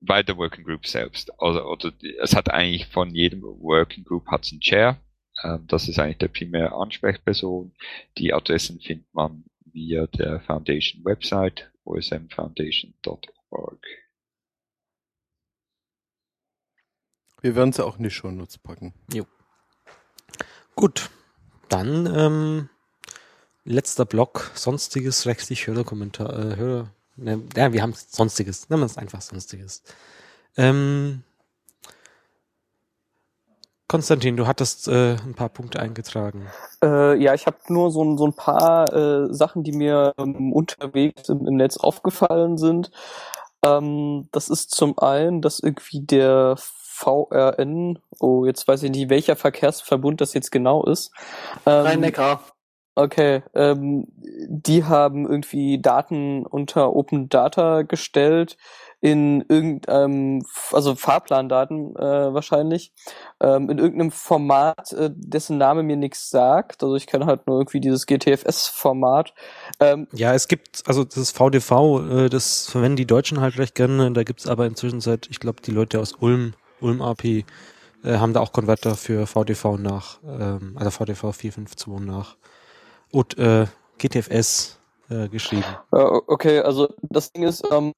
bei 0.05 0.23
der 0.23 0.37
Working 0.37 0.63
Group 0.63 0.87
selbst. 0.87 1.31
Also, 1.39 1.63
oder 1.63 1.91
es 2.21 2.35
hat 2.35 2.49
eigentlich 2.49 2.87
von 2.87 3.13
jedem 3.13 3.41
Working 3.41 4.03
Group 4.03 4.27
hat's 4.27 4.51
einen 4.51 4.61
Chair. 4.61 4.99
Ähm, 5.43 5.65
das 5.67 5.87
ist 5.87 5.99
eigentlich 5.99 6.19
der 6.19 6.29
primäre 6.29 6.73
Ansprechperson. 6.73 7.73
Die 8.17 8.33
Adressen 8.33 8.79
findet 8.79 9.13
man 9.13 9.43
via 9.65 10.07
der 10.07 10.39
Foundation 10.41 11.03
Website 11.03 11.71
osmfoundation.org. 11.83 13.85
Wir 17.41 17.55
werden 17.55 17.73
sie 17.73 17.85
auch 17.85 17.97
in 17.97 18.03
die 18.03 18.09
Shownotes 18.09 18.57
packen. 18.57 18.93
Jo. 19.13 19.27
Gut, 20.75 21.11
dann 21.69 22.07
ähm, 22.07 22.69
letzter 23.63 24.05
Block, 24.05 24.51
sonstiges 24.55 25.25
rechtlich 25.25 25.67
Hörerkommentar, 25.67 26.33
äh, 26.33 26.55
Hörer, 26.55 26.94
ja, 27.17 27.73
wir 27.73 27.81
haben 27.81 27.93
sonstiges, 27.93 28.69
nehmen 28.69 28.81
wir 28.81 28.87
es 28.87 28.97
einfach 28.97 29.21
sonstiges. 29.21 29.83
Ähm, 30.57 31.23
Konstantin, 33.87 34.35
du 34.35 34.47
hattest 34.47 34.87
äh, 34.87 35.15
ein 35.15 35.35
paar 35.35 35.49
Punkte 35.49 35.79
eingetragen. 35.79 36.47
Äh, 36.83 37.21
ja, 37.21 37.33
ich 37.35 37.45
habe 37.45 37.57
nur 37.67 37.91
so, 37.91 38.17
so 38.17 38.25
ein 38.25 38.33
paar 38.33 38.91
äh, 38.93 39.33
Sachen, 39.33 39.63
die 39.63 39.73
mir 39.73 40.13
ähm, 40.17 40.51
unterwegs 40.51 41.29
im, 41.29 41.47
im, 41.47 41.55
Netz 41.55 41.77
aufgefallen 41.77 42.57
sind. 42.57 42.89
Ähm, 43.63 44.27
das 44.31 44.49
ist 44.49 44.71
zum 44.71 44.97
einen, 44.97 45.41
dass 45.41 45.59
irgendwie 45.59 46.01
der 46.01 46.55
VRN, 46.57 47.99
oh, 48.19 48.45
jetzt 48.45 48.67
weiß 48.67 48.83
ich 48.83 48.91
nicht, 48.91 49.09
welcher 49.09 49.35
Verkehrsverbund 49.35 50.19
das 50.19 50.33
jetzt 50.33 50.51
genau 50.51 50.83
ist. 50.85 51.11
Ähm, 51.65 51.85
Rhein-Neckar. 51.85 52.41
Okay, 52.97 53.43
ähm, 53.53 54.07
die 54.47 54.85
haben 54.85 55.27
irgendwie 55.29 55.81
Daten 55.81 56.45
unter 56.45 56.95
Open 56.95 57.27
Data 57.27 57.81
gestellt 57.81 58.55
in 59.01 59.43
irgendeinem, 59.49 60.43
also 60.71 60.95
Fahrplandaten 60.95 61.93
äh, 61.97 62.33
wahrscheinlich, 62.33 62.93
ähm, 63.41 63.69
in 63.69 63.79
irgendeinem 63.79 64.11
Format, 64.11 64.93
äh, 64.93 65.11
dessen 65.13 65.57
Name 65.57 65.83
mir 65.83 65.97
nichts 65.97 66.29
sagt. 66.29 66.81
Also 66.83 66.95
ich 66.95 67.05
kenne 67.05 67.25
halt 67.25 67.45
nur 67.47 67.59
irgendwie 67.59 67.81
dieses 67.81 68.05
GTFS-Format. 68.05 69.33
Ähm, 69.81 70.07
ja, 70.13 70.33
es 70.33 70.47
gibt, 70.47 70.83
also 70.87 71.03
das 71.03 71.31
VDV, 71.31 71.99
äh, 72.09 72.29
das 72.29 72.67
verwenden 72.67 72.95
die 72.95 73.05
Deutschen 73.05 73.41
halt 73.41 73.59
recht 73.59 73.75
gerne. 73.75 74.09
Da 74.13 74.23
gibt's 74.23 74.47
aber 74.47 74.65
inzwischen 74.65 75.01
seit, 75.01 75.27
ich 75.29 75.41
glaube, 75.41 75.61
die 75.61 75.71
Leute 75.71 75.99
aus 75.99 76.13
Ulm, 76.13 76.53
Ulm 76.79 77.01
AP, 77.01 77.25
äh, 77.25 77.43
haben 78.05 78.31
da 78.31 78.39
auch 78.39 78.53
Konverter 78.53 78.95
für 78.95 79.27
VDV 79.27 79.77
nach, 79.77 80.19
ähm, 80.25 80.77
also 80.77 80.91
VDV 80.91 81.33
452 81.33 81.99
nach 81.99 82.37
und 83.15 83.37
äh, 83.37 83.65
GTFS 83.97 84.77
äh, 85.09 85.27
geschrieben. 85.29 85.63
Okay, 85.91 86.59
also 86.59 86.93
das 87.01 87.31
Ding 87.31 87.43
ist, 87.43 87.63
ähm, 87.71 87.93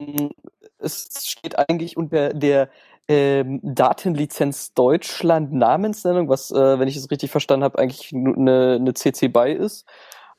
es 0.78 1.08
steht 1.26 1.58
eigentlich 1.58 1.96
unter 1.96 2.32
der 2.32 2.68
ähm, 3.08 3.60
Datenlizenz 3.62 4.74
Deutschland 4.74 5.52
Namensnennung, 5.52 6.28
was, 6.28 6.50
äh, 6.50 6.78
wenn 6.78 6.88
ich 6.88 6.96
es 6.96 7.10
richtig 7.10 7.30
verstanden 7.30 7.64
habe, 7.64 7.78
eigentlich 7.78 8.12
eine, 8.12 8.76
eine 8.78 8.94
CC 8.94 9.28
BY 9.28 9.52
ist. 9.54 9.86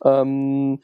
Ähm, 0.06 0.80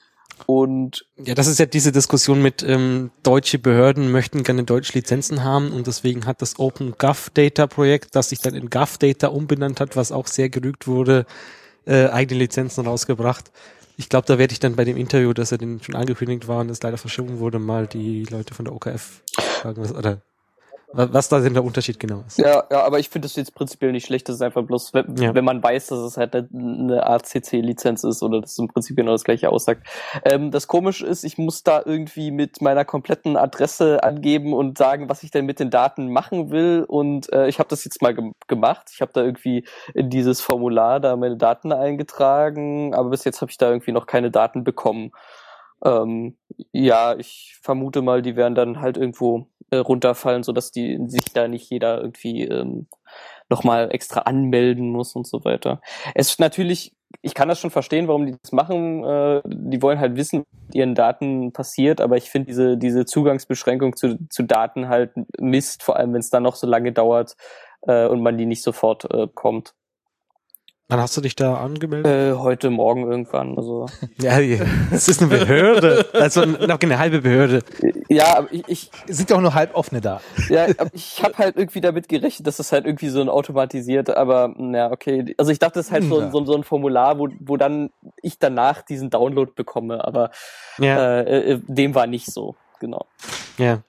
und 0.47 1.05
ja, 1.15 1.33
das 1.33 1.47
ist 1.47 1.59
ja 1.59 1.65
diese 1.65 1.93
Diskussion 1.93 2.41
mit 2.41 2.61
ähm, 2.63 3.11
deutsche 3.23 3.57
Behörden 3.57 4.11
möchten 4.11 4.43
gerne 4.43 4.63
deutsche 4.63 4.93
Lizenzen 4.93 5.45
haben 5.45 5.71
und 5.71 5.87
deswegen 5.87 6.25
hat 6.25 6.41
das 6.41 6.59
Open 6.59 6.95
Gov 6.97 7.29
Data 7.29 7.67
Projekt, 7.67 8.15
das 8.15 8.29
sich 8.29 8.39
dann 8.39 8.53
in 8.53 8.69
Gov 8.69 8.97
Data 8.97 9.27
umbenannt 9.27 9.79
hat, 9.79 9.95
was 9.95 10.11
auch 10.11 10.27
sehr 10.27 10.49
gerügt 10.49 10.87
wurde, 10.87 11.25
äh, 11.85 12.07
eigene 12.07 12.39
Lizenzen 12.41 12.85
rausgebracht. 12.85 13.51
Ich 13.97 14.09
glaube, 14.09 14.27
da 14.27 14.37
werde 14.37 14.51
ich 14.51 14.59
dann 14.59 14.75
bei 14.75 14.83
dem 14.83 14.97
Interview, 14.97 15.33
dass 15.33 15.51
er 15.51 15.57
den 15.57 15.81
schon 15.81 15.95
angekündigt 15.95 16.47
war 16.47 16.59
und 16.59 16.69
es 16.69 16.81
leider 16.81 16.97
verschoben 16.97 17.39
wurde, 17.39 17.59
mal 17.59 17.87
die 17.87 18.25
Leute 18.25 18.53
von 18.53 18.65
der 18.65 18.73
OKF 18.73 19.21
fragen, 19.39 19.81
was, 19.81 19.93
oder 19.93 20.21
was 20.95 21.29
da 21.29 21.39
denn 21.39 21.53
der 21.53 21.63
Unterschied 21.63 21.99
genau 21.99 22.23
ist. 22.25 22.37
Ja, 22.37 22.63
ja, 22.71 22.83
aber 22.83 22.99
ich 22.99 23.09
finde 23.09 23.27
das 23.27 23.35
jetzt 23.35 23.53
prinzipiell 23.53 23.91
nicht 23.91 24.05
schlecht. 24.05 24.29
Das 24.29 24.35
ist 24.35 24.41
einfach 24.41 24.63
bloß, 24.63 24.93
wenn, 24.93 25.15
ja. 25.17 25.33
wenn 25.33 25.45
man 25.45 25.61
weiß, 25.61 25.87
dass 25.87 25.99
es 25.99 26.17
halt 26.17 26.35
eine 26.35 27.05
ACC-Lizenz 27.05 28.03
ist 28.03 28.23
oder 28.23 28.41
das 28.41 28.57
im 28.57 28.67
Prinzip 28.67 28.95
genau 28.95 29.11
das 29.11 29.23
gleiche 29.23 29.49
aussagt. 29.49 29.85
Ähm, 30.23 30.51
das 30.51 30.67
Komische 30.67 31.05
ist, 31.05 31.23
ich 31.23 31.37
muss 31.37 31.63
da 31.63 31.81
irgendwie 31.85 32.31
mit 32.31 32.61
meiner 32.61 32.85
kompletten 32.85 33.37
Adresse 33.37 34.03
angeben 34.03 34.53
und 34.53 34.77
sagen, 34.77 35.09
was 35.09 35.23
ich 35.23 35.31
denn 35.31 35.45
mit 35.45 35.59
den 35.59 35.69
Daten 35.69 36.09
machen 36.11 36.51
will. 36.51 36.85
Und 36.87 37.31
äh, 37.33 37.47
ich 37.47 37.59
habe 37.59 37.69
das 37.69 37.83
jetzt 37.83 38.01
mal 38.01 38.13
ge 38.13 38.31
gemacht. 38.47 38.89
Ich 38.93 39.01
habe 39.01 39.11
da 39.13 39.23
irgendwie 39.23 39.65
in 39.93 40.09
dieses 40.09 40.41
Formular 40.41 40.99
da 40.99 41.15
meine 41.15 41.37
Daten 41.37 41.71
eingetragen, 41.71 42.93
aber 42.93 43.09
bis 43.09 43.23
jetzt 43.23 43.41
habe 43.41 43.51
ich 43.51 43.57
da 43.57 43.69
irgendwie 43.69 43.91
noch 43.91 44.05
keine 44.05 44.31
Daten 44.31 44.63
bekommen. 44.63 45.11
Ähm, 45.83 46.37
ja, 46.71 47.15
ich 47.15 47.59
vermute 47.61 48.01
mal, 48.01 48.21
die 48.21 48.35
werden 48.35 48.55
dann 48.55 48.81
halt 48.81 48.97
irgendwo 48.97 49.47
äh, 49.71 49.77
runterfallen, 49.77 50.43
sodass 50.43 50.71
die 50.71 50.99
sich 51.07 51.25
da 51.33 51.47
nicht 51.47 51.69
jeder 51.69 52.01
irgendwie 52.01 52.43
ähm, 52.43 52.87
nochmal 53.49 53.89
extra 53.91 54.21
anmelden 54.21 54.89
muss 54.89 55.15
und 55.15 55.27
so 55.27 55.43
weiter. 55.45 55.81
Es 56.13 56.29
ist 56.29 56.39
natürlich, 56.39 56.93
ich 57.21 57.33
kann 57.33 57.47
das 57.47 57.59
schon 57.59 57.71
verstehen, 57.71 58.07
warum 58.07 58.25
die 58.25 58.35
das 58.41 58.51
machen. 58.51 59.03
Äh, 59.03 59.41
die 59.45 59.81
wollen 59.81 59.99
halt 59.99 60.15
wissen, 60.15 60.43
was 60.67 60.75
ihren 60.75 60.95
Daten 60.95 61.51
passiert, 61.51 62.01
aber 62.01 62.17
ich 62.17 62.29
finde 62.29 62.47
diese, 62.47 62.77
diese 62.77 63.05
Zugangsbeschränkung 63.05 63.95
zu, 63.95 64.17
zu 64.29 64.43
Daten 64.43 64.89
halt 64.89 65.11
Mist, 65.39 65.83
vor 65.83 65.95
allem 65.95 66.13
wenn 66.13 66.21
es 66.21 66.29
dann 66.29 66.43
noch 66.43 66.55
so 66.55 66.67
lange 66.67 66.91
dauert 66.91 67.35
äh, 67.83 68.07
und 68.07 68.21
man 68.21 68.37
die 68.37 68.45
nicht 68.45 68.63
sofort 68.63 69.11
äh, 69.13 69.27
kommt. 69.33 69.73
Wann 70.87 70.99
hast 70.99 71.17
du 71.17 71.21
dich 71.21 71.35
da 71.35 71.55
angemeldet? 71.55 72.05
Äh, 72.05 72.37
heute 72.37 72.69
Morgen 72.69 73.09
irgendwann. 73.09 73.57
Also. 73.57 73.87
ja, 74.19 74.39
das 74.91 75.07
ist 75.07 75.19
eine 75.19 75.31
Behörde. 75.31 76.05
Also 76.13 76.45
noch 76.45 76.79
eine 76.79 76.99
halbe 76.99 77.21
Behörde. 77.21 77.63
Ja, 78.07 78.37
aber 78.37 78.53
ich, 78.53 78.63
ich 78.67 78.91
sind 79.07 79.33
auch 79.33 79.41
nur 79.41 79.55
halb 79.55 79.73
offene 79.73 79.99
da. 79.99 80.21
Ja, 80.47 80.67
ich 80.93 81.23
habe 81.23 81.39
halt 81.39 81.57
irgendwie 81.57 81.81
damit 81.81 82.07
gerechnet, 82.07 82.45
dass 82.45 82.57
das 82.57 82.71
halt 82.71 82.85
irgendwie 82.85 83.09
so 83.09 83.19
ein 83.19 83.29
automatisiert, 83.29 84.15
aber 84.15 84.53
na 84.57 84.91
okay. 84.91 85.33
Also 85.39 85.51
ich 85.51 85.57
dachte, 85.57 85.79
das 85.79 85.87
ist 85.87 85.91
halt 85.91 86.03
so, 86.03 86.29
so, 86.29 86.45
so 86.45 86.55
ein 86.55 86.63
Formular, 86.63 87.17
wo, 87.17 87.29
wo 87.39 87.57
dann 87.57 87.89
ich 88.21 88.37
danach 88.37 88.83
diesen 88.83 89.09
Download 89.09 89.51
bekomme, 89.55 90.05
aber 90.05 90.29
ja. 90.77 91.21
äh, 91.21 91.53
äh 91.53 91.61
dem 91.67 91.95
war 91.95 92.05
nicht 92.05 92.27
so, 92.27 92.55
genau. 92.79 93.07
Ja. 93.57 93.81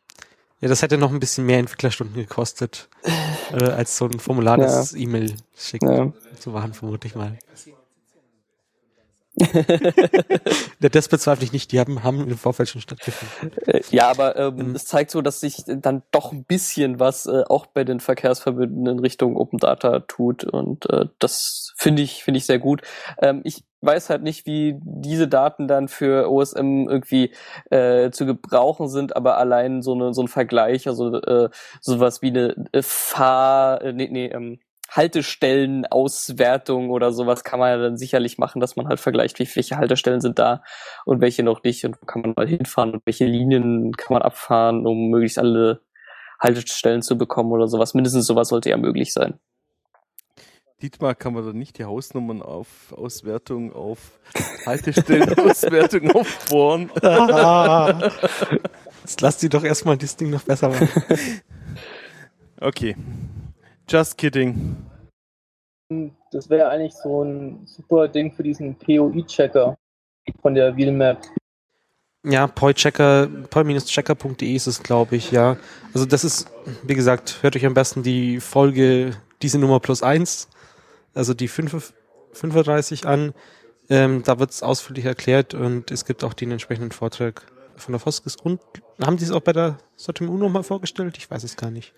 Ja, 0.60 0.68
das 0.68 0.80
hätte 0.82 0.96
noch 0.96 1.10
ein 1.12 1.20
bisschen 1.20 1.44
mehr 1.44 1.58
Entwicklerstunden 1.58 2.16
gekostet, 2.16 2.88
äh, 3.52 3.64
als 3.64 3.96
so 3.96 4.06
ein 4.06 4.18
Formular, 4.18 4.56
das 4.56 4.94
E-Mail 4.94 5.34
schickt. 5.54 5.84
Ja. 5.84 6.12
Zu 6.38 6.50
machen, 6.50 6.72
vermute 6.72 7.06
ich 7.06 7.14
mal. 7.14 7.38
Das 10.80 11.08
bezweifle 11.08 11.44
ich 11.44 11.52
nicht, 11.52 11.72
die 11.72 11.80
haben, 11.80 12.02
haben 12.02 12.26
im 12.28 12.38
Vorfeld 12.38 12.68
schon 12.70 12.80
stattgefunden. 12.80 13.58
Äh, 13.66 13.82
Ja, 13.90 14.08
aber 14.10 14.36
ähm, 14.36 14.58
Ähm. 14.60 14.74
es 14.74 14.86
zeigt 14.86 15.10
so, 15.10 15.20
dass 15.20 15.40
sich 15.40 15.64
dann 15.66 16.02
doch 16.10 16.32
ein 16.32 16.44
bisschen 16.44 17.00
was 17.00 17.26
äh, 17.26 17.42
auch 17.48 17.66
bei 17.66 17.84
den 17.84 18.00
Verkehrsverbünden 18.00 18.86
in 18.86 18.98
Richtung 18.98 19.36
Open 19.36 19.58
Data 19.58 20.00
tut 20.00 20.44
und 20.44 20.88
äh, 20.90 21.06
das 21.18 21.72
finde 21.76 22.02
ich 22.02 22.24
finde 22.24 22.38
ich 22.38 22.46
sehr 22.46 22.58
gut. 22.58 22.82
Ähm, 23.20 23.40
ich 23.44 23.64
weiß 23.86 24.10
halt 24.10 24.22
nicht, 24.22 24.46
wie 24.46 24.78
diese 24.82 25.28
Daten 25.28 25.68
dann 25.68 25.88
für 25.88 26.30
OSM 26.30 26.88
irgendwie 26.88 27.32
äh, 27.70 28.10
zu 28.10 28.26
gebrauchen 28.26 28.88
sind, 28.88 29.16
aber 29.16 29.38
allein 29.38 29.82
so 29.82 29.94
eine 29.94 30.12
so 30.12 30.22
ein 30.22 30.28
Vergleich, 30.28 30.88
also 30.88 31.20
äh, 31.22 31.48
sowas 31.80 32.20
wie 32.22 32.28
eine 32.28 32.54
äh, 32.72 32.82
Fahr 32.82 33.80
äh, 33.82 33.92
nee, 33.92 34.08
nee, 34.10 34.26
ähm, 34.26 34.58
Haltestellenauswertung 34.90 36.90
oder 36.90 37.12
sowas 37.12 37.44
kann 37.44 37.58
man 37.58 37.70
ja 37.70 37.78
dann 37.78 37.96
sicherlich 37.96 38.38
machen, 38.38 38.60
dass 38.60 38.76
man 38.76 38.88
halt 38.88 39.00
vergleicht, 39.00 39.38
wie 39.38 39.48
welche 39.54 39.76
Haltestellen 39.76 40.20
sind 40.20 40.38
da 40.38 40.62
und 41.04 41.20
welche 41.20 41.42
noch 41.42 41.62
nicht 41.62 41.84
und 41.84 42.00
wo 42.00 42.06
kann 42.06 42.22
man 42.22 42.34
mal 42.36 42.48
hinfahren 42.48 42.92
und 42.92 43.06
welche 43.06 43.26
Linien 43.26 43.92
kann 43.92 44.14
man 44.14 44.22
abfahren, 44.22 44.86
um 44.86 45.10
möglichst 45.10 45.38
alle 45.38 45.82
Haltestellen 46.40 47.02
zu 47.02 47.18
bekommen 47.18 47.52
oder 47.52 47.68
sowas. 47.68 47.94
Mindestens 47.94 48.26
sowas 48.26 48.48
sollte 48.48 48.70
ja 48.70 48.76
möglich 48.76 49.12
sein. 49.12 49.38
Dietmar, 50.82 51.14
kann 51.14 51.32
man 51.32 51.46
da 51.46 51.54
nicht 51.54 51.78
die 51.78 51.84
Hausnummern 51.84 52.42
auf 52.42 52.92
Auswertung 52.92 53.72
auf 53.72 54.20
Haltestellen-Auswertung 54.66 56.10
aufbohren? 56.14 56.90
Jetzt 59.00 59.20
lass 59.22 59.38
die 59.38 59.48
doch 59.48 59.64
erstmal 59.64 59.96
das 59.96 60.16
Ding 60.16 60.30
noch 60.30 60.42
besser 60.42 60.68
machen. 60.68 60.88
Okay. 62.58 62.96
Just 63.86 64.16
kidding. 64.16 64.76
Das 66.32 66.48
wäre 66.48 66.70
eigentlich 66.70 66.94
so 66.94 67.22
ein 67.22 67.66
super 67.66 68.08
Ding 68.08 68.32
für 68.32 68.42
diesen 68.42 68.74
POI-Checker 68.76 69.76
von 70.40 70.54
der 70.54 70.74
Wheelmap. 70.74 71.22
Ja, 72.24 72.46
poi-checker, 72.46 73.28
poi-checker.de 73.50 74.54
ist 74.54 74.66
es, 74.66 74.82
glaube 74.82 75.16
ich, 75.16 75.32
ja. 75.32 75.58
Also 75.92 76.06
das 76.06 76.24
ist, 76.24 76.50
wie 76.82 76.94
gesagt, 76.94 77.40
hört 77.42 77.56
euch 77.56 77.66
am 77.66 77.74
besten 77.74 78.02
die 78.02 78.40
Folge, 78.40 79.10
diese 79.42 79.58
Nummer 79.58 79.78
plus 79.78 80.02
eins, 80.02 80.48
also 81.16 81.34
die 81.34 81.48
5, 81.48 81.92
35 82.32 83.06
an. 83.06 83.32
Ähm, 83.88 84.22
da 84.24 84.38
wird 84.38 84.50
es 84.50 84.62
ausführlich 84.62 85.04
erklärt 85.04 85.54
und 85.54 85.90
es 85.90 86.04
gibt 86.04 86.24
auch 86.24 86.34
den 86.34 86.50
entsprechenden 86.50 86.90
Vortrag 86.90 87.46
von 87.76 87.92
der 87.92 88.00
Foskis. 88.00 88.36
Und 88.36 88.60
haben 89.00 89.16
die 89.16 89.24
es 89.24 89.30
auch 89.30 89.40
bei 89.40 89.52
der 89.52 89.78
Sotem 89.96 90.38
nochmal 90.38 90.62
vorgestellt? 90.62 91.16
Ich 91.18 91.30
weiß 91.30 91.44
es 91.44 91.56
gar 91.56 91.70
nicht. 91.70 91.92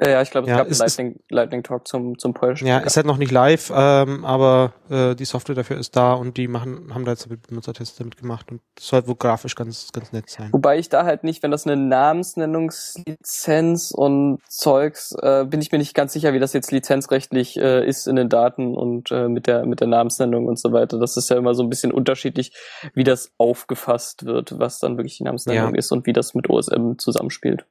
Äh, 0.00 0.12
ja, 0.12 0.22
ich 0.22 0.30
glaube, 0.30 0.46
es 0.46 0.50
Ja, 0.50 0.56
gab 0.58 0.68
einen 0.68 0.76
Lightning, 0.78 1.20
Lightning 1.28 1.62
Talk 1.62 1.86
zum, 1.86 2.18
zum 2.18 2.32
Polish. 2.32 2.62
Ja, 2.62 2.78
ist 2.78 2.96
halt 2.96 3.04
noch 3.06 3.18
nicht 3.18 3.30
live, 3.32 3.70
ähm, 3.74 4.24
aber 4.24 4.72
äh, 4.88 5.14
die 5.14 5.26
Software 5.26 5.54
dafür 5.54 5.76
ist 5.76 5.94
da 5.94 6.14
und 6.14 6.38
die 6.38 6.48
machen, 6.48 6.94
haben 6.94 7.04
da 7.04 7.10
jetzt 7.10 7.28
mit 7.28 7.46
Benutzertests 7.48 7.98
damit 7.98 8.16
gemacht 8.16 8.50
und 8.50 8.62
es 8.78 8.86
soll 8.88 9.06
wohl 9.06 9.16
grafisch 9.16 9.54
ganz, 9.54 9.88
ganz 9.92 10.10
nett 10.12 10.30
sein. 10.30 10.48
Wobei 10.52 10.78
ich 10.78 10.88
da 10.88 11.04
halt 11.04 11.22
nicht, 11.22 11.42
wenn 11.42 11.50
das 11.50 11.66
eine 11.66 11.76
Namensnennungslizenz 11.76 13.90
und 13.90 14.38
Zeugs, 14.48 15.14
äh, 15.20 15.44
bin 15.44 15.60
ich 15.60 15.70
mir 15.70 15.78
nicht 15.78 15.94
ganz 15.94 16.14
sicher, 16.14 16.32
wie 16.32 16.38
das 16.38 16.52
jetzt 16.54 16.72
lizenzrechtlich 16.72 17.58
äh, 17.58 17.86
ist 17.86 18.06
in 18.06 18.16
den 18.16 18.28
Daten 18.28 18.76
und 18.76 19.10
äh, 19.10 19.28
mit 19.28 19.46
der 19.46 19.66
mit 19.66 19.80
der 19.80 19.88
Namensnennung 19.88 20.46
und 20.46 20.58
so 20.58 20.72
weiter. 20.72 20.98
Das 20.98 21.16
ist 21.16 21.28
ja 21.30 21.36
immer 21.36 21.54
so 21.54 21.62
ein 21.62 21.68
bisschen 21.68 21.92
unterschiedlich, 21.92 22.52
wie 22.94 23.04
das 23.04 23.32
aufgefasst 23.38 24.24
wird, 24.24 24.58
was 24.58 24.78
dann 24.78 24.96
wirklich 24.96 25.18
die 25.18 25.24
Namensnennung 25.24 25.72
Ja. 25.74 25.78
ist 25.78 25.92
und 25.92 26.06
wie 26.06 26.12
das 26.12 26.34
mit 26.34 26.48
OSM 26.48 26.92
zusammenspielt. 26.98 27.66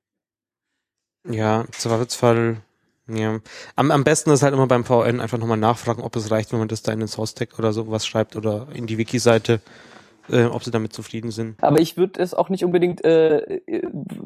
Ja, 1.30 1.62
im 1.62 1.72
Zweifelsfall, 1.72 2.58
ja. 3.08 3.40
Am, 3.76 3.92
am 3.92 4.04
besten 4.04 4.32
ist 4.32 4.44
halt 4.44 4.54
immer 4.54 4.68
beim 4.68 4.84
VN 4.84 5.20
einfach 5.20 5.38
nochmal 5.38 5.58
nachfragen, 5.58 6.02
ob 6.04 6.16
es 6.16 6.32
reicht, 6.32 6.52
wenn 6.52 6.60
man 6.60 6.68
das 6.68 6.82
da 6.82 6.92
in 6.92 7.00
den 7.00 7.08
Source-Tag 7.08 7.58
oder 7.60 7.72
sowas 7.72 8.06
schreibt 8.06 8.36
oder 8.36 8.68
in 8.74 8.88
die 8.88 8.98
Wiki-Seite, 8.98 9.62
äh, 10.30 10.46
ob 10.46 10.64
sie 10.64 10.72
damit 10.72 10.94
zufrieden 10.94 11.32
sind. 11.32 11.64
Aber 11.64 11.80
ich 11.80 11.98
würde 11.98 12.22
es 12.22 12.34
auch 12.34 12.50
nicht 12.50 12.66
unbedingt 12.66 13.04
äh, 13.04 13.62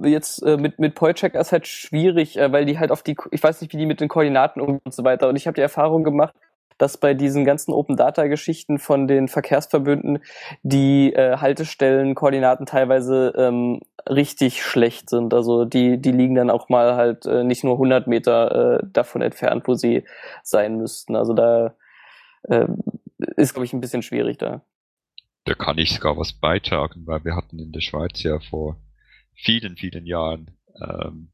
jetzt 0.03 0.43
äh, 0.43 0.57
mit 0.57 0.79
mit 0.79 0.95
Poycheck 0.95 1.35
ist 1.35 1.51
halt 1.51 1.67
schwierig, 1.67 2.37
äh, 2.37 2.51
weil 2.51 2.65
die 2.65 2.79
halt 2.79 2.91
auf 2.91 3.03
die 3.03 3.15
ich 3.31 3.43
weiß 3.43 3.61
nicht, 3.61 3.73
wie 3.73 3.77
die 3.77 3.85
mit 3.85 3.99
den 3.99 4.09
Koordinaten 4.09 4.61
und 4.61 4.81
so 4.93 5.03
weiter 5.03 5.29
und 5.29 5.35
ich 5.35 5.47
habe 5.47 5.55
die 5.55 5.61
Erfahrung 5.61 6.03
gemacht, 6.03 6.33
dass 6.77 6.97
bei 6.97 7.13
diesen 7.13 7.45
ganzen 7.45 7.73
Open 7.73 7.95
Data 7.95 8.27
Geschichten 8.27 8.79
von 8.79 9.07
den 9.07 9.27
Verkehrsverbünden 9.27 10.19
die 10.63 11.13
äh, 11.13 11.37
Haltestellen 11.37 12.15
Koordinaten 12.15 12.65
teilweise 12.65 13.33
ähm, 13.37 13.81
richtig 14.09 14.63
schlecht 14.63 15.09
sind. 15.09 15.33
Also 15.33 15.65
die 15.65 16.01
die 16.01 16.11
liegen 16.11 16.35
dann 16.35 16.49
auch 16.49 16.69
mal 16.69 16.95
halt 16.95 17.25
äh, 17.25 17.43
nicht 17.43 17.63
nur 17.63 17.73
100 17.73 18.07
Meter 18.07 18.79
äh, 18.79 18.87
davon 18.91 19.21
entfernt, 19.21 19.67
wo 19.67 19.75
sie 19.75 20.03
sein 20.43 20.77
müssten. 20.77 21.15
Also 21.15 21.33
da 21.33 21.75
äh, 22.43 22.67
ist 23.37 23.53
glaube 23.53 23.65
ich 23.65 23.73
ein 23.73 23.81
bisschen 23.81 24.01
schwierig 24.01 24.37
da. 24.37 24.61
Da 25.45 25.55
kann 25.55 25.77
ich 25.77 25.93
sogar 25.93 26.17
was 26.17 26.33
beitragen, 26.33 27.05
weil 27.05 27.25
wir 27.25 27.35
hatten 27.35 27.59
in 27.59 27.71
der 27.71 27.81
Schweiz 27.81 28.23
ja 28.23 28.39
vor 28.39 28.77
vielen, 29.35 29.75
vielen 29.75 30.05
Jahren, 30.05 30.57
ähm, 30.81 31.33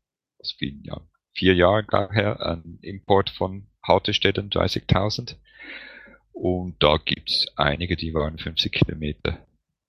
vielen 0.57 0.83
Jahren, 0.83 1.09
vier 1.33 1.53
Jahre 1.53 1.83
glaube 1.83 2.13
her, 2.13 2.39
einen 2.41 2.79
Import 2.81 3.29
von 3.29 3.68
Haltestellen, 3.85 4.49
30.000. 4.49 5.35
Und 6.33 6.75
da 6.81 6.97
gibt's 7.03 7.47
einige, 7.55 7.95
die 7.97 8.13
waren 8.13 8.37
50 8.37 8.71
Kilometer 8.71 9.39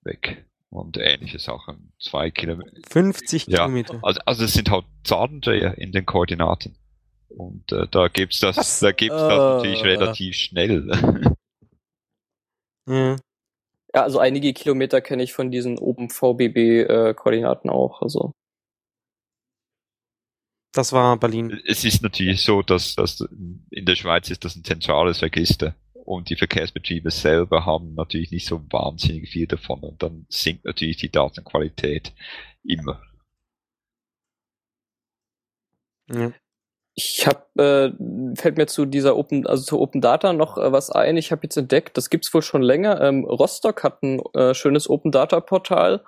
weg. 0.03 0.45
Und 0.69 0.97
ähnliche 0.97 1.39
Sachen, 1.39 1.91
zwei 1.99 2.31
Kilometer. 2.31 2.71
50 2.89 3.47
Ja, 3.47 3.57
Kilometer. 3.65 3.99
Also, 4.03 4.21
also 4.25 4.45
es 4.45 4.53
sind 4.53 4.69
halt 4.71 4.85
Zahlendreher 5.03 5.77
in 5.77 5.91
den 5.91 6.05
Koordinaten. 6.05 6.75
Und 7.29 7.71
äh, 7.71 7.87
da 7.91 8.07
gibt's 8.07 8.39
das, 8.39 8.57
Was? 8.57 8.79
da 8.79 8.91
gibt's 8.91 9.15
das 9.17 9.33
Äh. 9.33 9.37
natürlich 9.37 9.83
relativ 9.83 10.35
schnell. 10.35 10.89
Ja. 12.87 13.15
Ja, 13.93 14.03
also 14.03 14.19
einige 14.19 14.53
Kilometer 14.53 15.01
kenne 15.01 15.21
ich 15.23 15.33
von 15.33 15.51
diesen 15.51 15.77
Open 15.77 16.09
VBB-Koordinaten 16.09 17.69
auch. 17.69 18.01
Also 18.01 18.33
Das 20.73 20.93
war 20.93 21.17
Berlin. 21.17 21.61
Es 21.65 21.83
ist 21.83 22.01
natürlich 22.01 22.43
so, 22.43 22.61
dass, 22.61 22.95
dass 22.95 23.19
in 23.19 23.85
der 23.85 23.95
Schweiz 23.95 24.29
ist 24.29 24.45
das 24.45 24.55
ein 24.55 24.63
zentrales 24.63 25.21
Register 25.21 25.75
und 25.93 26.29
die 26.29 26.35
Verkehrsbetriebe 26.35 27.11
selber 27.11 27.65
haben 27.65 27.93
natürlich 27.93 28.31
nicht 28.31 28.47
so 28.47 28.61
wahnsinnig 28.69 29.29
viel 29.29 29.47
davon 29.47 29.81
und 29.81 30.01
dann 30.01 30.25
sinkt 30.29 30.65
natürlich 30.65 30.97
die 30.97 31.11
Datenqualität 31.11 32.13
immer. 32.63 33.01
Ja. 36.13 36.31
ich 36.93 37.25
habe 37.25 37.45
äh, 37.61 38.35
fällt 38.35 38.57
mir 38.57 38.67
zu 38.67 38.85
dieser 38.85 39.15
Open, 39.15 39.47
also 39.47 39.63
zu 39.63 39.79
Open 39.79 40.01
Data 40.01 40.33
noch 40.33 40.57
äh, 40.57 40.71
was 40.71 40.89
ein. 40.89 41.15
Ich 41.15 41.31
habe 41.31 41.43
jetzt 41.43 41.55
entdeckt, 41.55 41.95
das 41.97 42.09
gibt's 42.09 42.33
wohl 42.33 42.41
schon 42.41 42.61
länger. 42.61 42.99
Ähm, 43.01 43.23
Rostock 43.23 43.83
hat 43.83 44.03
ein 44.03 44.19
äh, 44.33 44.53
schönes 44.53 44.89
Open 44.89 45.11
Data 45.11 45.39
Portal. 45.39 46.03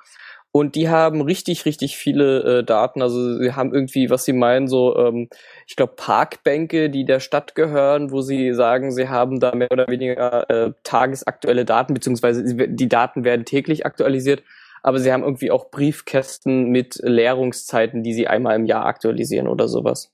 Und 0.55 0.75
die 0.75 0.87
haben 0.87 1.21
richtig, 1.21 1.65
richtig 1.65 1.97
viele 1.97 2.59
äh, 2.59 2.63
Daten. 2.63 3.01
Also 3.01 3.39
sie 3.39 3.53
haben 3.53 3.73
irgendwie, 3.73 4.11
was 4.11 4.23
sie 4.23 4.33
meinen, 4.33 4.67
so, 4.67 4.95
ähm, 4.95 5.27
ich 5.65 5.75
glaube, 5.75 5.93
Parkbänke, 5.95 6.91
die 6.91 7.05
der 7.05 7.19
Stadt 7.19 7.55
gehören, 7.55 8.11
wo 8.11 8.21
sie 8.21 8.53
sagen, 8.53 8.91
sie 8.91 9.09
haben 9.09 9.39
da 9.39 9.55
mehr 9.55 9.71
oder 9.71 9.87
weniger 9.87 10.47
äh, 10.51 10.73
tagesaktuelle 10.83 11.65
Daten, 11.65 11.95
beziehungsweise 11.95 12.43
die 12.67 12.87
Daten 12.87 13.23
werden 13.23 13.45
täglich 13.45 13.87
aktualisiert. 13.87 14.43
Aber 14.83 14.99
sie 14.99 15.11
haben 15.11 15.23
irgendwie 15.23 15.49
auch 15.49 15.71
Briefkästen 15.71 16.69
mit 16.69 16.99
Leerungszeiten, 17.01 18.03
die 18.03 18.13
sie 18.13 18.27
einmal 18.27 18.55
im 18.55 18.65
Jahr 18.65 18.85
aktualisieren 18.85 19.47
oder 19.47 19.67
sowas. 19.67 20.12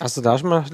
Hast 0.00 0.16
du 0.16 0.22
da 0.22 0.38
schon 0.38 0.48
mal 0.48 0.64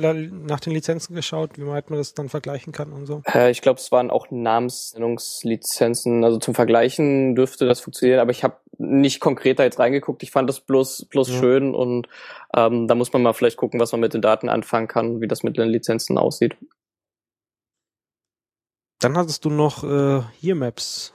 nach 0.47 0.61
den 0.61 0.73
Lizenzen 0.73 1.15
geschaut, 1.15 1.59
wie 1.59 1.67
weit 1.67 1.91
man 1.91 1.99
das 1.99 2.15
dann 2.15 2.29
vergleichen 2.29 2.73
kann 2.73 2.93
und 2.93 3.07
so? 3.07 3.23
Äh, 3.27 3.51
ich 3.51 3.61
glaube, 3.61 3.81
es 3.81 3.91
waren 3.91 4.11
auch 4.11 4.31
Namensnennungslizenzen. 4.31 6.23
Also 6.25 6.39
zum 6.39 6.55
Vergleichen 6.55 7.35
dürfte 7.35 7.67
das 7.67 7.81
funktionieren, 7.81 8.21
aber 8.21 8.31
ich 8.31 8.45
habe 8.45 8.59
nicht 8.79 9.21
konkreter 9.21 9.65
jetzt 9.65 9.79
reingeguckt. 9.79 10.23
Ich 10.23 10.31
fand 10.31 10.49
das 10.49 10.61
bloß 10.61 11.07
bloß 11.07 11.29
Ja. 11.29 11.41
schön 11.41 11.75
und 11.75 12.09
ähm, 12.55 12.87
da 12.87 12.95
muss 12.95 13.13
man 13.13 13.23
mal 13.23 13.33
vielleicht 13.33 13.57
gucken, 13.57 13.81
was 13.81 13.93
man 13.93 14.01
mit 14.01 14.15
den 14.15 14.23
Daten 14.23 14.49
anfangen 14.49 14.87
kann, 14.87 15.21
wie 15.21 15.27
das 15.29 15.43
mit 15.43 15.57
den 15.57 15.69
Lizenzen 15.69 16.19
aussieht. 16.19 16.57
Dann 19.01 19.17
hattest 19.17 19.45
du 19.45 19.51
noch 19.51 19.83
äh, 19.85 20.23
hier 20.39 20.55
Maps 20.55 21.13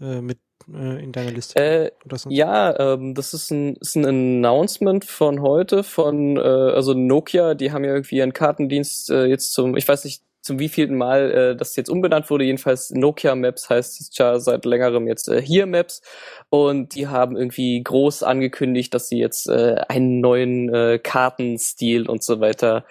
äh, 0.00 0.20
mit 0.20 0.38
äh, 0.74 1.02
in 1.02 1.12
deiner 1.12 1.30
Liste. 1.30 1.58
Äh, 1.58 1.90
ja, 2.28 2.94
ähm, 2.94 3.14
das 3.14 3.34
ist 3.34 3.50
ein, 3.50 3.76
ist 3.76 3.96
ein 3.96 4.06
Announcement 4.06 5.04
von 5.04 5.42
heute 5.42 5.82
von 5.82 6.36
äh, 6.36 6.40
also 6.40 6.94
Nokia. 6.94 7.54
Die 7.54 7.72
haben 7.72 7.84
ja 7.84 7.92
irgendwie 7.92 8.16
ihren 8.16 8.32
Kartendienst 8.32 9.10
äh, 9.10 9.26
jetzt 9.26 9.52
zum, 9.52 9.76
ich 9.76 9.86
weiß 9.86 10.04
nicht 10.04 10.22
zum 10.42 10.58
wievielten 10.58 10.96
Mal 10.96 11.30
äh, 11.30 11.56
das 11.56 11.76
jetzt 11.76 11.90
umbenannt 11.90 12.30
wurde. 12.30 12.44
Jedenfalls 12.44 12.90
Nokia 12.90 13.34
Maps 13.34 13.68
heißt 13.68 14.00
es 14.00 14.16
ja 14.16 14.38
seit 14.38 14.64
längerem 14.64 15.06
jetzt 15.06 15.28
äh, 15.28 15.42
hier 15.42 15.66
Maps 15.66 16.02
und 16.48 16.94
die 16.94 17.08
haben 17.08 17.36
irgendwie 17.36 17.82
groß 17.82 18.22
angekündigt, 18.22 18.94
dass 18.94 19.08
sie 19.08 19.18
jetzt 19.18 19.48
äh, 19.48 19.76
einen 19.88 20.20
neuen 20.20 20.72
äh, 20.74 20.98
Kartenstil 20.98 22.08
und 22.08 22.22
so 22.22 22.40
weiter 22.40 22.84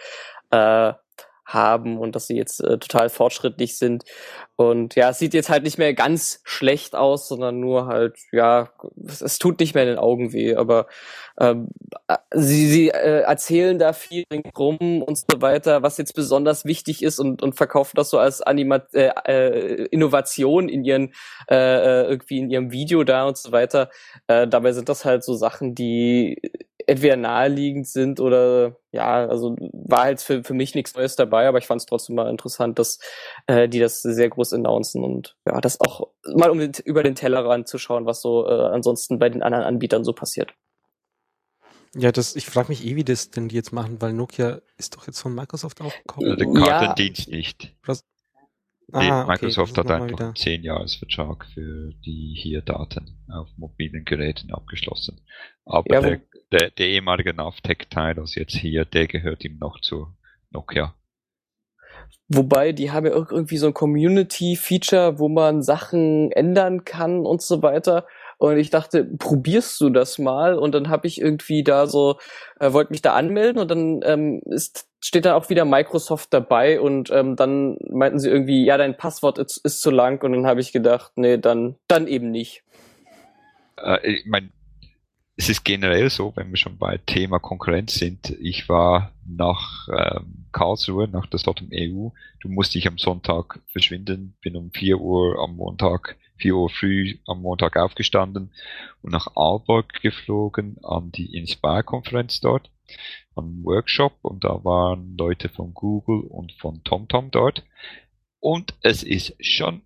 äh, 0.52 0.94
haben 1.54 1.98
und 1.98 2.16
dass 2.16 2.28
sie 2.28 2.36
jetzt 2.36 2.62
äh, 2.62 2.78
total 2.78 3.10
fortschrittlich 3.10 3.78
sind. 3.78 4.04
Und 4.56 4.96
ja, 4.96 5.10
es 5.10 5.20
sieht 5.20 5.34
jetzt 5.34 5.50
halt 5.50 5.64
nicht 5.64 5.78
mehr 5.78 5.94
ganz 5.94 6.42
schlecht 6.44 6.96
aus, 6.96 7.28
sondern 7.28 7.60
nur 7.60 7.88
halt, 7.88 8.18
ja, 8.32 8.72
es, 9.08 9.22
es 9.22 9.40
tut 9.40 9.60
nicht 9.60 9.74
mehr 9.74 9.84
in 9.84 9.90
den 9.90 9.98
Augen 9.98 10.34
weh, 10.34 10.56
aber 10.56 10.88
ähm, 11.40 11.70
äh, 12.08 12.18
sie, 12.34 12.68
sie 12.68 12.90
äh, 12.90 13.22
erzählen 13.22 13.80
da 13.80 13.94
viel 13.94 14.26
rum 14.58 15.02
und 15.02 15.18
so 15.18 15.42
weiter, 15.42 15.82
was 15.82 15.98
jetzt 15.98 16.14
besonders 16.14 16.66
wichtig 16.66 17.04
ist 17.04 17.20
und, 17.20 17.42
und 17.42 17.56
verkaufen 17.56 17.96
das 17.96 18.10
so 18.10 18.20
als 18.20 18.42
Anima 18.42 18.82
äh, 18.94 19.12
äh, 19.26 19.86
Innovation 19.92 20.70
in 20.70 20.84
ihren 20.84 21.14
äh, 21.50 21.56
äh, 21.56 22.10
irgendwie 22.10 22.40
in 22.40 22.50
ihrem 22.50 22.72
Video 22.72 23.04
da 23.04 23.26
und 23.26 23.38
so 23.38 23.52
weiter. 23.52 23.90
Äh, 24.28 24.48
dabei 24.48 24.74
sind 24.74 24.90
das 24.90 25.06
halt 25.06 25.24
so 25.24 25.34
Sachen, 25.34 25.74
die 25.74 26.42
entweder 26.88 27.16
naheliegend 27.16 27.88
sind 27.88 28.20
oder 28.20 28.78
ja, 28.92 29.28
also 29.28 29.56
war 29.74 30.04
halt 30.04 30.22
für, 30.22 30.44
für 30.44 30.54
mich 30.54 30.76
nichts 30.76 30.96
Neues 30.96 31.16
dabei, 31.16 31.48
aber 31.48 31.58
ich 31.58 31.68
fand 31.68 31.82
es 31.82 31.86
trotzdem 31.86 32.16
mal 32.16 32.30
interessant, 32.30 32.80
dass 32.80 33.00
äh, 33.48 33.68
die 33.68 33.80
das 33.80 34.02
sehr 34.02 34.30
groß 34.30 34.54
announcen 34.54 35.04
und 35.04 35.36
ja, 35.46 35.60
das 35.62 35.80
auch 35.82 36.08
mal 36.36 36.50
um 36.50 36.60
den, 36.60 36.72
über 36.86 37.04
den 37.04 37.16
Tellerrand 37.16 37.68
zu 37.68 37.78
schauen, 37.78 38.06
was 38.06 38.22
so 38.22 38.48
äh, 38.48 38.52
ansonsten 38.52 39.20
bei 39.20 39.30
den 39.30 39.44
anderen 39.44 39.66
Anbietern 39.66 40.04
so 40.04 40.14
passiert. 40.14 40.54
Ja, 41.96 42.12
das, 42.12 42.36
ich 42.36 42.46
frage 42.46 42.70
mich 42.70 42.86
eh, 42.86 42.96
wie 42.96 43.04
das 43.04 43.32
denn 43.32 43.50
die 43.50 43.56
jetzt 43.56 43.74
machen, 43.74 44.00
weil 44.00 44.14
Nokia 44.14 44.62
ist 44.78 44.96
doch 44.96 45.08
jetzt 45.08 45.20
von 45.20 45.34
Microsoft 45.34 45.82
aufgekommen. 45.82 46.34
Äh, 46.34 46.38
Der 46.38 46.48
Ja. 46.48 46.78
Kartendienst 46.78 47.30
nicht. 47.30 47.76
Was? 47.84 48.04
Nee, 48.92 49.10
Ah, 49.10 49.24
okay, 49.24 49.32
Microsoft 49.46 49.72
ist 49.72 49.78
hat 49.78 49.92
einfach 49.92 50.20
einen 50.20 50.34
10-Jahres-Vertrag 50.34 51.46
für 51.54 51.94
die 52.06 52.36
hier 52.36 52.62
Daten 52.62 53.24
auf 53.32 53.48
mobilen 53.56 54.04
Geräten 54.04 54.52
abgeschlossen. 54.52 55.22
Aber 55.66 55.86
Ja, 55.94 56.02
der, 56.02 56.22
der, 56.52 56.72
der 56.72 56.88
ehemalige 56.88 57.34
Navtec-Teil, 57.34 58.20
also 58.20 58.40
jetzt 58.40 58.56
hier, 58.56 58.86
der 58.86 59.08
gehört 59.08 59.44
ihm 59.46 59.58
noch 59.60 59.80
zu 59.82 60.08
Nokia. 60.52 60.96
Wobei, 62.28 62.74
die 62.74 62.92
haben 62.92 63.06
ja 63.06 63.12
irgendwie 63.12 63.58
so 63.58 63.68
ein 63.68 63.74
Community-Feature, 63.74 65.20
wo 65.20 65.30
man 65.30 65.64
Sachen 65.64 66.32
ändern 66.32 66.86
kann 66.86 67.26
und 67.26 67.42
so 67.42 67.62
weiter. 67.64 68.06
Und 68.38 68.58
ich 68.58 68.70
dachte, 68.70 69.04
probierst 69.04 69.82
du 69.82 69.90
das 69.90 70.18
mal? 70.18 70.58
Und 70.58 70.74
dann 70.74 70.90
habe 70.90 71.08
ich 71.08 71.20
irgendwie 71.20 71.64
da 71.64 71.88
so, 71.88 72.20
äh, 72.60 72.72
wollte 72.72 72.92
mich 72.92 73.02
da 73.02 73.14
anmelden 73.16 73.60
und 73.60 73.70
dann 73.70 74.00
ähm, 74.04 74.42
ist, 74.46 74.88
steht 75.02 75.26
da 75.26 75.36
auch 75.36 75.50
wieder 75.50 75.66
Microsoft 75.66 76.34
dabei 76.34 76.80
und 76.80 77.10
ähm, 77.12 77.36
dann 77.36 77.78
meinten 77.90 78.20
sie 78.20 78.30
irgendwie, 78.30 78.64
ja, 78.64 78.78
dein 78.78 78.96
Passwort 78.96 79.40
ist, 79.40 79.58
ist 79.58 79.82
zu 79.82 79.92
lang 79.92 80.24
und 80.24 80.32
dann 80.32 80.46
habe 80.46 80.62
ich 80.62 80.72
gedacht, 80.72 81.12
nee, 81.16 81.38
dann, 81.38 81.76
dann 81.88 82.08
eben 82.08 82.32
nicht. 82.32 82.64
Äh, 83.78 84.08
ich 84.08 84.26
mein, 84.26 84.54
es 85.40 85.48
ist 85.48 85.64
generell 85.64 86.10
so, 86.10 86.34
wenn 86.36 86.50
wir 86.50 86.58
schon 86.58 86.78
bei 86.78 86.98
Thema 86.98 87.40
Konkurrenz 87.40 87.94
sind, 87.94 88.30
ich 88.42 88.68
war 88.68 89.14
nach 89.26 89.88
ähm, 89.88 90.48
Karlsruhe, 90.52 91.08
nach 91.08 91.28
der 91.28 91.38
Stockholm 91.38 91.70
EU, 91.74 92.10
du 92.42 92.50
musst 92.50 92.76
dich 92.76 92.86
am 92.90 92.98
Sonntag 92.98 93.62
verschwinden, 93.72 94.36
bin 94.42 94.58
um 94.58 94.70
4 94.72 95.00
Uhr 95.00 95.42
am 95.42 95.56
Montag, 95.56 96.18
4 96.40 96.54
Uhr 96.58 96.70
früh 96.70 97.20
am 97.26 97.42
Montag 97.42 97.78
aufgestanden 97.78 98.52
und 99.02 99.14
nach 99.14 99.28
Aalborg 99.38 100.02
geflogen 100.02 100.76
an 100.84 101.14
die 101.14 101.34
Inspire-Konferenz 101.38 102.42
dort, 102.42 102.70
einen 103.38 103.64
Workshop. 103.64 104.18
Und 104.22 104.44
da 104.44 104.66
waren 104.66 105.16
Leute 105.16 105.48
von 105.48 105.74
Google 105.74 106.20
und 106.28 106.52
von 106.60 106.84
TomTom 106.84 107.32
dort. 107.32 107.64
Und 108.42 108.74
es 108.82 109.04
ist 109.04 109.34
schon 109.40 109.84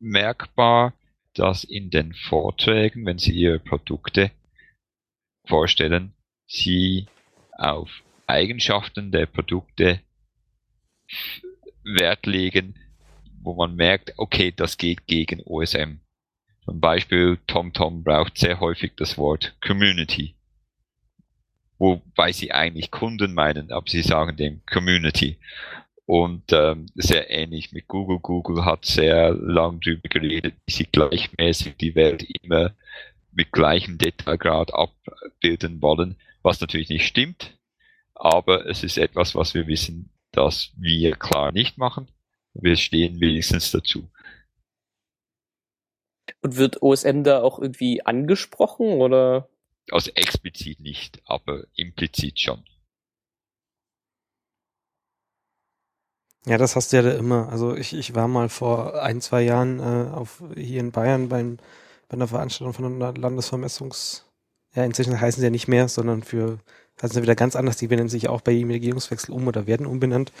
merkbar, 0.00 0.94
dass 1.34 1.64
in 1.64 1.90
den 1.90 2.14
Vorträgen, 2.14 3.06
wenn 3.06 3.18
Sie 3.18 3.32
Ihre 3.32 3.58
Produkte 3.58 4.30
vorstellen, 5.46 6.12
Sie 6.46 7.06
auf 7.52 7.90
Eigenschaften 8.26 9.12
der 9.12 9.26
Produkte 9.26 10.00
Wert 11.84 12.26
legen, 12.26 12.74
wo 13.40 13.54
man 13.54 13.74
merkt, 13.74 14.14
okay, 14.16 14.52
das 14.54 14.78
geht 14.78 15.06
gegen 15.06 15.42
OSM. 15.44 15.98
Zum 16.64 16.80
Beispiel 16.80 17.38
TomTom 17.46 18.04
braucht 18.04 18.38
sehr 18.38 18.60
häufig 18.60 18.92
das 18.96 19.18
Wort 19.18 19.56
Community. 19.60 20.36
Wobei 21.78 22.30
sie 22.30 22.52
eigentlich 22.52 22.92
Kunden 22.92 23.34
meinen, 23.34 23.72
aber 23.72 23.88
sie 23.88 24.02
sagen 24.02 24.36
dem 24.36 24.64
Community. 24.66 25.38
Und 26.12 26.52
ähm, 26.52 26.88
sehr 26.94 27.30
ähnlich 27.30 27.72
mit 27.72 27.88
Google. 27.88 28.18
Google 28.18 28.66
hat 28.66 28.84
sehr 28.84 29.32
lang 29.32 29.80
drüber 29.80 30.10
geredet, 30.10 30.56
wie 30.66 30.72
sie 30.72 30.84
gleichmäßig 30.84 31.78
die 31.78 31.94
Welt 31.94 32.22
immer 32.42 32.74
mit 33.30 33.50
gleichem 33.50 33.96
Detailgrad 33.96 34.74
abbilden 34.74 35.80
wollen, 35.80 36.16
was 36.42 36.60
natürlich 36.60 36.90
nicht 36.90 37.06
stimmt, 37.06 37.56
aber 38.14 38.66
es 38.66 38.84
ist 38.84 38.98
etwas, 38.98 39.34
was 39.34 39.54
wir 39.54 39.66
wissen, 39.68 40.10
dass 40.32 40.72
wir 40.76 41.16
klar 41.16 41.50
nicht 41.50 41.78
machen. 41.78 42.08
Wir 42.52 42.76
stehen 42.76 43.18
wenigstens 43.18 43.70
dazu. 43.70 44.10
Und 46.42 46.58
wird 46.58 46.82
OSM 46.82 47.22
da 47.22 47.40
auch 47.40 47.58
irgendwie 47.58 48.04
angesprochen 48.04 49.00
oder? 49.00 49.48
Also 49.90 50.10
explizit 50.10 50.78
nicht, 50.78 51.22
aber 51.24 51.64
implizit 51.74 52.38
schon. 52.38 52.62
Ja, 56.44 56.58
das 56.58 56.74
hast 56.74 56.92
du 56.92 56.96
ja 56.96 57.02
da 57.02 57.12
immer. 57.12 57.48
Also 57.50 57.76
ich, 57.76 57.94
ich 57.94 58.14
war 58.14 58.26
mal 58.26 58.48
vor 58.48 59.00
ein, 59.02 59.20
zwei 59.20 59.42
Jahren 59.42 59.78
äh, 59.78 60.10
auf, 60.12 60.42
hier 60.56 60.80
in 60.80 60.90
Bayern 60.90 61.28
beim, 61.28 61.58
bei 62.08 62.14
einer 62.14 62.28
Veranstaltung 62.28 62.74
von 62.74 62.84
einer 62.84 63.14
Landesvermessungs... 63.14 64.26
Ja, 64.74 64.84
inzwischen 64.84 65.20
heißen 65.20 65.38
sie 65.38 65.46
ja 65.46 65.50
nicht 65.50 65.68
mehr, 65.68 65.86
sondern 65.86 66.22
für, 66.22 66.58
heißen 67.02 67.14
sie 67.14 67.22
wieder 67.22 67.34
ganz 67.34 67.56
anders. 67.56 67.76
Die 67.76 67.88
benennen 67.88 68.08
sich 68.08 68.28
auch 68.30 68.40
bei 68.40 68.52
jedem 68.52 68.70
Regierungswechsel 68.70 69.34
um 69.34 69.46
oder 69.46 69.66
werden 69.66 69.86
umbenannt. 69.86 70.32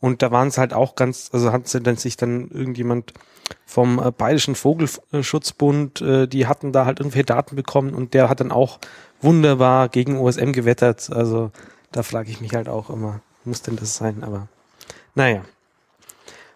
Und 0.00 0.20
da 0.22 0.30
waren 0.30 0.48
es 0.48 0.58
halt 0.58 0.72
auch 0.74 0.96
ganz, 0.96 1.30
also 1.32 1.52
hat 1.52 1.68
sich 1.68 2.16
dann 2.16 2.50
irgendjemand 2.50 3.14
vom 3.66 3.98
äh, 3.98 4.10
Bayerischen 4.10 4.54
Vogelschutzbund, 4.54 6.00
äh, 6.00 6.26
die 6.26 6.46
hatten 6.46 6.72
da 6.72 6.84
halt 6.84 7.00
irgendwelche 7.00 7.24
Daten 7.24 7.56
bekommen 7.56 7.94
und 7.94 8.14
der 8.14 8.28
hat 8.28 8.40
dann 8.40 8.52
auch 8.52 8.78
wunderbar 9.20 9.88
gegen 9.88 10.18
OSM 10.18 10.52
gewettert. 10.52 11.10
Also 11.10 11.50
da 11.90 12.02
frage 12.02 12.30
ich 12.30 12.40
mich 12.40 12.54
halt 12.54 12.68
auch 12.68 12.90
immer, 12.90 13.20
muss 13.44 13.62
denn 13.62 13.76
das 13.76 13.96
sein? 13.96 14.22
Aber 14.22 14.48
naja. 15.18 15.42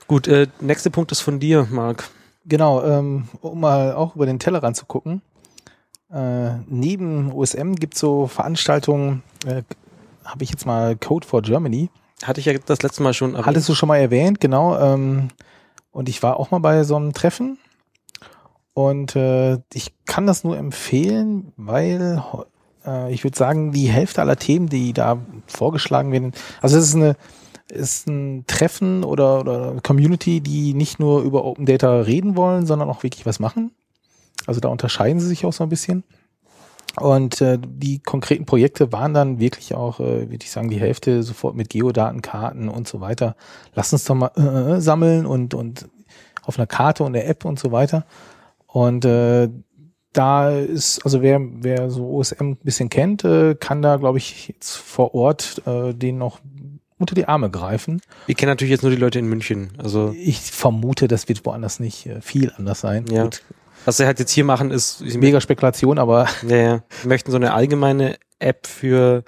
Gut, 0.07 0.29
äh, 0.29 0.47
nächster 0.61 0.91
Punkt 0.91 1.11
ist 1.11 1.21
von 1.21 1.41
dir, 1.41 1.67
Marc. 1.71 2.09
Genau, 2.45 2.83
ähm, 2.85 3.29
um 3.41 3.61
mal 3.61 3.93
auch 3.93 4.15
über 4.15 4.25
den 4.25 4.39
Tellerrand 4.39 4.77
zu 4.77 4.87
gucken. 4.87 5.21
Äh, 6.13 6.59
neben 6.69 7.33
OSM 7.33 7.75
gibt 7.75 7.95
es 7.95 8.01
so 8.01 8.29
Veranstaltungen, 8.29 9.25
äh, 9.47 9.63
habe 10.25 10.45
ich 10.45 10.51
jetzt 10.51 10.65
mal 10.65 10.95
Code 10.95 11.27
for 11.27 11.43
Germany. 11.43 11.91
Hatte 12.23 12.39
ich 12.39 12.47
ja 12.47 12.53
das 12.65 12.83
letzte 12.83 13.03
Mal 13.03 13.15
schon 13.15 13.31
erwähnt. 13.31 13.47
Hattest 13.47 13.69
du 13.69 13.75
schon 13.75 13.89
mal 13.89 13.97
erwähnt, 13.97 14.41
genau. 14.41 14.79
Ähm, 14.79 15.29
und 15.91 16.09
ich 16.09 16.23
war 16.23 16.39
auch 16.39 16.53
mal 16.53 16.61
bei 16.61 16.85
so 16.85 16.95
einem 16.95 17.13
Treffen. 17.13 17.59
Und 18.75 19.17
äh, 19.17 19.59
ich 19.73 19.93
kann 20.07 20.29
das 20.29 20.45
nur 20.45 20.57
empfehlen, 20.57 21.53
weil 21.57 22.23
äh, 22.87 23.13
ich 23.13 23.25
würde 23.25 23.37
sagen, 23.37 23.73
die 23.73 23.89
Hälfte 23.89 24.21
aller 24.21 24.37
Themen, 24.37 24.69
die 24.69 24.93
da 24.93 25.19
vorgeschlagen 25.49 26.13
werden, 26.13 26.33
also 26.61 26.79
es 26.79 26.89
ist 26.89 26.95
eine 26.95 27.17
ist 27.73 28.07
ein 28.07 28.45
Treffen 28.47 29.03
oder, 29.03 29.41
oder 29.41 29.81
Community, 29.83 30.41
die 30.41 30.75
nicht 30.75 31.01
nur 31.01 31.23
über 31.23 31.45
Open 31.45 31.67
Data 31.67 32.01
reden 32.01 32.37
wollen, 32.37 32.67
sondern 32.67 32.89
auch 32.89 33.03
wirklich 33.03 33.27
was 33.27 33.41
machen. 33.41 33.73
Also 34.47 34.61
da 34.61 34.69
unterscheiden 34.69 35.21
sie 35.21 35.29
sich 35.29 35.45
auch 35.45 35.53
so 35.53 35.65
ein 35.65 35.71
bisschen. 35.71 36.05
Und 37.01 37.41
äh, 37.41 37.59
die 37.59 38.01
konkreten 38.01 38.45
Projekte 38.45 38.93
waren 38.93 39.15
dann 39.15 39.39
wirklich 39.41 39.75
auch, 39.75 39.99
äh, 39.99 40.31
würde 40.31 40.45
ich 40.45 40.51
sagen, 40.51 40.69
die 40.69 40.81
Hälfte 40.81 41.23
sofort 41.23 41.57
mit 41.57 41.71
Geodatenkarten 41.71 42.69
und 42.69 42.87
so 42.87 43.01
weiter. 43.01 43.35
Lass 43.75 43.93
uns 43.93 44.05
doch 44.05 44.15
mal 44.15 44.29
äh, 44.37 44.81
sammeln 44.81 45.25
und, 45.25 45.55
und 45.55 45.89
auf 46.45 46.59
einer 46.59 46.67
Karte 46.67 47.05
und 47.05 47.15
der 47.15 47.29
App 47.29 47.47
und 47.47 47.59
so 47.59 47.73
weiter. 47.73 48.05
Und 48.67 49.07
äh, 49.07 49.49
da 50.13 50.51
ist, 50.51 51.03
also 51.05 51.23
wer, 51.23 51.41
wer 51.41 51.91
so 51.91 52.07
OSM 52.11 52.51
ein 52.51 52.57
bisschen 52.57 52.91
kennt, 52.91 53.25
äh, 53.25 53.55
kann 53.55 53.81
da, 53.81 53.97
glaube 53.97 54.19
ich, 54.19 54.49
jetzt 54.49 54.77
vor 54.77 55.15
Ort 55.15 55.63
äh, 55.67 55.95
den 55.95 56.19
noch 56.19 56.41
unter 57.03 57.15
die 57.15 57.27
Arme 57.27 57.51
greifen. 57.51 58.01
Wir 58.27 58.35
kennen 58.35 58.51
natürlich 58.51 58.71
jetzt 58.71 58.83
nur 58.83 58.91
die 58.91 58.97
Leute 58.97 59.19
in 59.19 59.27
München. 59.27 59.73
Also 59.79 60.15
Ich 60.17 60.41
vermute, 60.41 61.09
das 61.09 61.29
wird 61.29 61.45
woanders 61.45 61.81
nicht 61.81 62.07
äh, 62.07 62.21
viel 62.21 62.53
anders 62.57 62.81
sein. 62.81 63.05
Ja. 63.11 63.25
Gut, 63.25 63.43
was 63.85 63.97
sie 63.97 64.07
halt 64.07 64.19
jetzt 64.19 64.31
hier 64.31 64.45
machen, 64.45 64.71
ist 64.71 65.01
mega 65.01 65.41
Spekulation, 65.41 65.99
aber 65.99 66.29
Ja, 66.47 66.57
ja. 66.57 66.83
Wir 67.03 67.09
möchten 67.09 67.31
so 67.31 67.37
eine 67.37 67.53
allgemeine 67.53 68.17
App 68.39 68.67
für, 68.67 69.25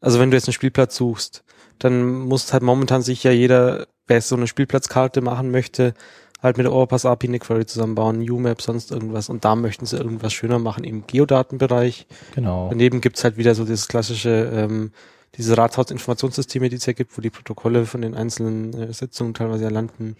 also 0.00 0.20
wenn 0.20 0.30
du 0.30 0.36
jetzt 0.36 0.46
einen 0.46 0.54
Spielplatz 0.54 0.96
suchst, 0.96 1.44
dann 1.78 2.10
muss 2.10 2.52
halt 2.52 2.62
momentan 2.62 3.02
sich 3.02 3.24
ja 3.24 3.30
jeder, 3.30 3.86
wer 4.06 4.20
so 4.20 4.36
eine 4.36 4.46
Spielplatzkarte 4.46 5.20
machen 5.20 5.50
möchte, 5.50 5.94
halt 6.42 6.56
mit 6.56 6.64
der 6.66 6.72
Overpass 6.72 7.04
API 7.04 7.28
eine 7.28 7.38
Query 7.38 7.66
zusammenbauen, 7.66 8.28
UMap, 8.28 8.62
sonst 8.62 8.90
irgendwas. 8.90 9.28
Und 9.28 9.44
da 9.44 9.56
möchten 9.56 9.86
sie 9.86 9.96
irgendwas 9.96 10.32
schöner 10.32 10.58
machen 10.58 10.84
im 10.84 11.06
Geodatenbereich. 11.06 12.06
genau. 12.34 12.68
Daneben 12.70 13.00
gibt's 13.00 13.24
halt 13.24 13.36
wieder 13.36 13.54
so 13.54 13.64
dieses 13.64 13.88
klassische, 13.88 14.50
ähm, 14.52 14.92
diese 15.36 15.56
Rathausinformationssysteme, 15.56 16.68
die 16.68 16.76
es 16.76 16.86
ja 16.86 16.92
gibt, 16.92 17.16
wo 17.16 17.20
die 17.20 17.30
Protokolle 17.30 17.86
von 17.86 18.00
den 18.02 18.14
einzelnen 18.14 18.72
äh, 18.74 18.92
Sitzungen 18.92 19.34
teilweise 19.34 19.64
ja 19.64 19.70
landen, 19.70 20.16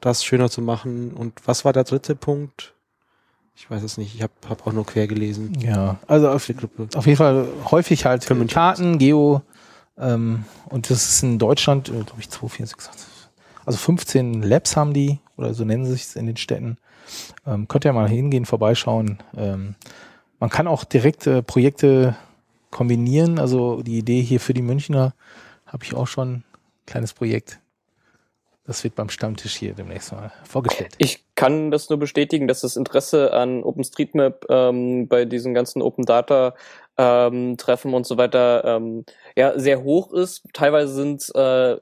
das 0.00 0.24
schöner 0.24 0.50
zu 0.50 0.62
machen. 0.62 1.12
Und 1.12 1.34
was 1.46 1.64
war 1.64 1.72
der 1.72 1.84
dritte 1.84 2.14
Punkt? 2.14 2.74
Ich 3.54 3.70
weiß 3.70 3.82
es 3.82 3.98
nicht. 3.98 4.14
Ich 4.14 4.22
habe 4.22 4.32
hab 4.48 4.66
auch 4.66 4.72
nur 4.72 4.86
quer 4.86 5.06
gelesen. 5.06 5.52
Ja, 5.60 5.98
also 6.06 6.30
auf, 6.30 6.46
Die 6.46 6.56
Gruppe. 6.56 6.88
auf 6.94 7.06
jeden 7.06 7.18
Fall 7.18 7.46
häufig 7.70 8.06
halt. 8.06 8.24
Karten, 8.48 8.98
Geo, 8.98 9.42
Ähm, 9.98 10.46
und 10.70 10.88
das 10.88 11.06
ist 11.06 11.22
in 11.22 11.38
Deutschland, 11.38 11.88
äh, 11.90 11.92
glaube 11.92 12.20
ich, 12.20 12.30
2, 12.30 12.48
4, 12.48 12.66
6, 12.66 12.88
8, 12.88 12.98
also 13.66 13.78
15 13.78 14.42
Labs 14.42 14.74
haben 14.74 14.94
die, 14.94 15.20
oder 15.36 15.52
so 15.52 15.64
nennen 15.66 15.84
sie 15.84 15.92
sich 15.92 16.16
in 16.16 16.26
den 16.26 16.38
Städten. 16.38 16.78
Ähm, 17.46 17.68
könnt 17.68 17.84
ihr 17.84 17.92
mal 17.92 18.08
hingehen, 18.08 18.46
vorbeischauen. 18.46 19.18
Ähm, 19.36 19.74
man 20.40 20.48
kann 20.50 20.66
auch 20.66 20.84
direkt 20.84 21.26
äh, 21.26 21.42
Projekte 21.42 22.16
kombinieren. 22.72 23.38
Also 23.38 23.82
die 23.82 23.98
Idee 23.98 24.20
hier 24.22 24.40
für 24.40 24.54
die 24.54 24.62
Münchner 24.62 25.14
habe 25.66 25.84
ich 25.84 25.94
auch 25.94 26.08
schon 26.08 26.32
ein 26.32 26.44
kleines 26.86 27.12
Projekt. 27.12 27.60
Das 28.64 28.84
wird 28.84 28.94
beim 28.94 29.08
Stammtisch 29.08 29.56
hier 29.56 29.74
demnächst 29.74 30.12
mal 30.12 30.32
vorgestellt. 30.44 30.94
Ich 30.98 31.24
kann 31.34 31.70
das 31.70 31.88
nur 31.88 31.98
bestätigen, 31.98 32.46
dass 32.46 32.60
das 32.60 32.76
Interesse 32.76 33.32
an 33.32 33.64
OpenStreetMap 33.64 34.46
ähm, 34.48 35.08
bei 35.08 35.24
diesen 35.24 35.52
ganzen 35.52 35.82
Open 35.82 36.04
Data 36.04 36.54
ähm, 36.96 37.56
Treffen 37.56 37.92
und 37.92 38.06
so 38.06 38.16
weiter 38.18 38.64
ähm, 38.64 39.04
ja 39.36 39.58
sehr 39.58 39.82
hoch 39.82 40.12
ist. 40.12 40.44
Teilweise 40.52 40.94
sind 40.94 41.28
äh, 41.34 41.76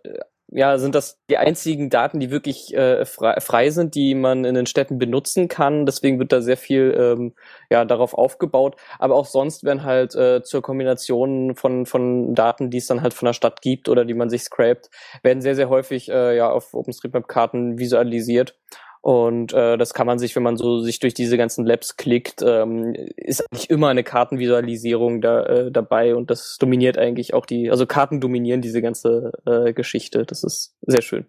ja, 0.52 0.78
sind 0.78 0.94
das 0.94 1.18
die 1.30 1.36
einzigen 1.36 1.90
Daten, 1.90 2.18
die 2.20 2.30
wirklich 2.30 2.74
äh, 2.74 3.04
frei, 3.04 3.40
frei 3.40 3.70
sind, 3.70 3.94
die 3.94 4.14
man 4.14 4.44
in 4.44 4.54
den 4.54 4.66
Städten 4.66 4.98
benutzen 4.98 5.48
kann. 5.48 5.86
Deswegen 5.86 6.18
wird 6.18 6.32
da 6.32 6.42
sehr 6.42 6.56
viel 6.56 6.94
ähm, 6.98 7.34
ja, 7.70 7.84
darauf 7.84 8.14
aufgebaut. 8.14 8.76
Aber 8.98 9.14
auch 9.14 9.26
sonst 9.26 9.64
werden 9.64 9.84
halt 9.84 10.14
äh, 10.14 10.42
zur 10.42 10.62
Kombination 10.62 11.54
von, 11.54 11.86
von 11.86 12.34
Daten, 12.34 12.70
die 12.70 12.78
es 12.78 12.86
dann 12.86 13.02
halt 13.02 13.14
von 13.14 13.26
der 13.26 13.32
Stadt 13.32 13.62
gibt 13.62 13.88
oder 13.88 14.04
die 14.04 14.14
man 14.14 14.30
sich 14.30 14.42
scrapt, 14.42 14.90
werden 15.22 15.40
sehr, 15.40 15.54
sehr 15.54 15.68
häufig 15.68 16.10
äh, 16.10 16.36
ja, 16.36 16.50
auf 16.50 16.74
OpenStreetMap-Karten 16.74 17.78
visualisiert. 17.78 18.56
Und 19.02 19.54
äh, 19.54 19.78
das 19.78 19.94
kann 19.94 20.06
man 20.06 20.18
sich, 20.18 20.36
wenn 20.36 20.42
man 20.42 20.58
so 20.58 20.80
sich 20.80 20.98
durch 20.98 21.14
diese 21.14 21.38
ganzen 21.38 21.64
Labs 21.64 21.96
klickt, 21.96 22.42
ähm, 22.46 22.94
ist 23.16 23.42
eigentlich 23.50 23.70
immer 23.70 23.88
eine 23.88 24.04
Kartenvisualisierung 24.04 25.22
da, 25.22 25.44
äh, 25.44 25.72
dabei 25.72 26.14
und 26.14 26.30
das 26.30 26.58
dominiert 26.58 26.98
eigentlich 26.98 27.32
auch 27.32 27.46
die, 27.46 27.70
also 27.70 27.86
Karten 27.86 28.20
dominieren 28.20 28.60
diese 28.60 28.82
ganze 28.82 29.32
äh, 29.46 29.72
Geschichte. 29.72 30.26
Das 30.26 30.44
ist 30.44 30.74
sehr 30.82 31.00
schön. 31.00 31.26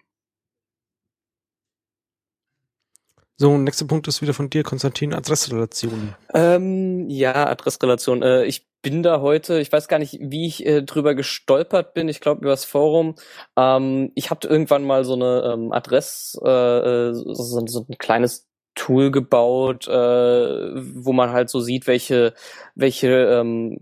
So, 3.41 3.57
nächster 3.57 3.87
Punkt 3.87 4.07
ist 4.07 4.21
wieder 4.21 4.35
von 4.35 4.51
dir, 4.51 4.61
Konstantin, 4.61 5.15
Adressrelation. 5.15 6.13
Ähm, 6.31 7.09
ja, 7.09 7.47
Adressrelation. 7.47 8.21
Äh, 8.21 8.45
ich 8.45 8.67
bin 8.83 9.01
da 9.01 9.19
heute, 9.19 9.59
ich 9.59 9.71
weiß 9.71 9.87
gar 9.87 9.97
nicht, 9.97 10.19
wie 10.21 10.45
ich 10.45 10.63
äh, 10.63 10.83
drüber 10.83 11.15
gestolpert 11.15 11.95
bin, 11.95 12.07
ich 12.07 12.19
glaube 12.19 12.41
über 12.41 12.51
das 12.51 12.65
Forum. 12.65 13.15
Ähm, 13.57 14.11
ich 14.13 14.29
habe 14.29 14.47
irgendwann 14.47 14.83
mal 14.83 15.03
so 15.05 15.15
eine 15.15 15.53
ähm, 15.55 15.71
Adress, 15.71 16.39
äh, 16.45 16.49
äh, 16.49 17.13
so, 17.15 17.65
so 17.65 17.85
ein 17.89 17.97
kleines 17.97 18.47
Tool 18.75 19.09
gebaut, 19.09 19.87
äh, 19.87 19.91
wo 19.91 21.11
man 21.11 21.31
halt 21.31 21.49
so 21.49 21.61
sieht, 21.61 21.87
welche, 21.87 22.35
welche 22.75 23.09
ähm, 23.09 23.79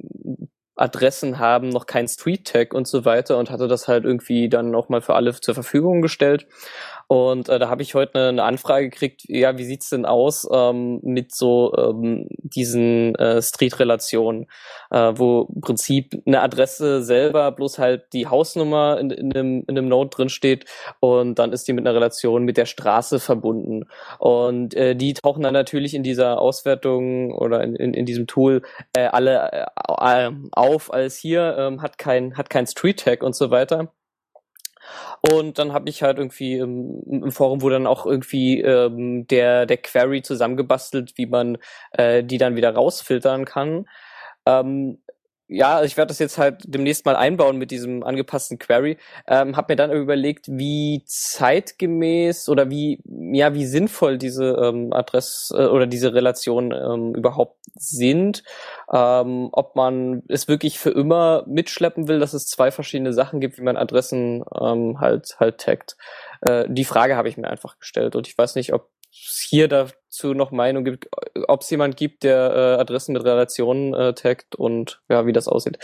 Adressen 0.80 1.38
haben 1.38 1.68
noch 1.68 1.86
kein 1.86 2.08
Street 2.08 2.48
Tag 2.48 2.74
und 2.74 2.88
so 2.88 3.04
weiter 3.04 3.38
und 3.38 3.52
hatte 3.52 3.68
das 3.68 3.90
halt 3.90 4.06
irgendwie 4.06 4.48
dann 4.48 4.74
auch 4.74 4.88
mal 4.88 5.02
für 5.02 5.16
alle 5.16 5.34
zur 5.34 5.54
Verfügung 5.54 6.02
gestellt. 6.02 6.48
Und 7.12 7.50
äh, 7.50 7.58
da 7.58 7.70
habe 7.70 7.82
ich 7.82 7.96
heute 7.96 8.20
eine, 8.20 8.30
eine 8.30 8.44
Anfrage 8.44 8.88
gekriegt, 8.88 9.24
ja, 9.28 9.58
wie 9.58 9.64
sieht's 9.64 9.90
denn 9.90 10.06
aus 10.06 10.48
ähm, 10.54 11.00
mit 11.02 11.34
so 11.34 11.74
ähm, 11.76 12.28
diesen 12.30 13.16
äh, 13.16 13.42
Street-Relationen, 13.42 14.46
äh, 14.92 15.14
wo 15.16 15.48
im 15.52 15.62
Prinzip 15.62 16.22
eine 16.28 16.44
Adresse 16.44 17.02
selber 17.02 17.52
bloß 17.52 17.80
halt 17.80 18.14
die 18.14 18.28
Hausnummer 18.28 19.00
in, 19.00 19.10
in, 19.10 19.34
einem, 19.34 19.64
in 19.68 19.76
einem 19.76 19.88
Node 19.88 20.12
drin 20.12 20.30
steht 20.30 20.66
und 21.00 21.40
dann 21.40 21.52
ist 21.52 21.68
die 21.68 21.74
mit 21.74 21.88
einer 21.88 21.96
Relation 21.96 22.44
mit 22.44 22.58
der 22.58 22.68
Straße 22.68 23.20
verbunden. 23.20 23.86
Und 24.20 24.76
äh, 24.76 24.96
die 24.96 25.16
tauchen 25.16 25.42
dann 25.42 25.54
natürlich 25.54 25.96
in 25.96 26.04
dieser 26.04 26.40
Auswertung 26.40 27.32
oder 27.32 27.64
in, 27.64 27.76
in, 27.76 27.96
in 27.96 28.06
diesem 28.06 28.28
Tool 28.28 28.62
äh, 28.96 29.06
alle 29.08 29.52
äh, 29.52 30.32
auf 30.52 30.94
als 30.94 31.18
hier, 31.18 31.56
ähm, 31.58 31.82
hat 31.82 31.98
kein, 31.98 32.38
hat 32.38 32.52
kein 32.52 32.68
Street-Tag 32.68 33.24
und 33.24 33.36
so 33.36 33.50
weiter. 33.50 33.92
Und 35.32 35.60
dann 35.60 35.74
habe 35.74 35.90
ich 35.90 36.02
halt 36.04 36.18
irgendwie 36.18 36.58
im, 36.58 37.02
im, 37.10 37.32
Forum 37.32 37.62
wurde 37.62 37.76
dann 37.76 37.88
auch 37.88 38.06
irgendwie 38.06 38.62
ähm, 38.62 39.28
der, 39.28 39.66
der 39.66 39.78
Query 39.78 40.22
zusammengebastelt, 40.22 41.18
wie 41.18 41.26
man 41.26 41.58
äh, 41.92 42.24
die 42.24 42.38
dann 42.38 42.56
wieder 42.56 42.74
rausfiltern 42.74 43.46
kann. 43.46 43.86
Ähm, 44.46 45.00
ja, 45.50 45.84
ich 45.84 45.98
werde 45.98 46.10
das 46.10 46.20
jetzt 46.20 46.38
halt 46.38 46.62
demnächst 46.66 47.06
mal 47.06 47.16
einbauen 47.16 47.58
mit 47.58 47.72
diesem 47.72 48.04
angepassten 48.04 48.60
Query. 48.60 48.98
Ähm, 49.28 49.58
habe 49.58 49.74
mir 49.74 49.78
dann 49.78 49.92
überlegt, 49.92 50.48
wie 50.48 51.02
zeitgemäß 51.08 52.50
oder 52.50 52.70
wie 52.70 53.02
ja 53.34 53.56
wie 53.56 53.66
sinnvoll 53.66 54.20
diese 54.20 54.46
ähm, 54.62 54.94
Adress 54.94 55.52
äh, 55.56 55.66
oder 55.66 55.88
diese 55.88 56.14
Relationen 56.14 56.72
ähm, 56.72 57.16
überhaupt 57.16 57.58
sind. 57.74 58.44
Ähm, 58.94 59.50
ob 59.52 59.76
man 59.76 60.22
es 60.28 60.48
wirklich 60.48 60.78
für 60.78 60.92
immer 60.92 61.44
mitschleppen 61.48 62.08
will, 62.08 62.20
dass 62.20 62.34
es 62.34 62.46
zwei 62.46 62.70
verschiedene 62.70 63.12
Sachen 63.12 63.40
gibt, 63.40 63.58
wie 63.58 63.64
man 63.64 63.76
Adressen 63.76 64.44
ähm, 64.62 65.00
halt 65.00 65.36
halt 65.40 65.58
taggt. 65.58 65.98
Äh, 66.42 66.66
die 66.70 66.86
Frage 66.86 67.16
habe 67.16 67.28
ich 67.28 67.38
mir 67.38 67.50
einfach 67.50 67.80
gestellt 67.80 68.16
und 68.16 68.28
ich 68.28 68.38
weiß 68.38 68.54
nicht, 68.54 68.72
ob 68.72 68.88
hier 69.12 69.68
dazu 69.68 70.34
noch 70.34 70.52
Meinung 70.52 70.84
gibt, 70.84 71.10
ob 71.48 71.62
es 71.62 71.70
jemand 71.70 71.98
gibt, 71.98 72.24
der 72.24 72.52
äh, 72.54 72.82
Adressen 72.82 73.14
mit 73.14 73.24
Relationen 73.24 73.94
äh, 73.94 74.14
taggt 74.14 74.56
und 74.56 75.02
ja, 75.10 75.26
wie 75.26 75.34
das 75.34 75.48
aussieht. 75.48 75.80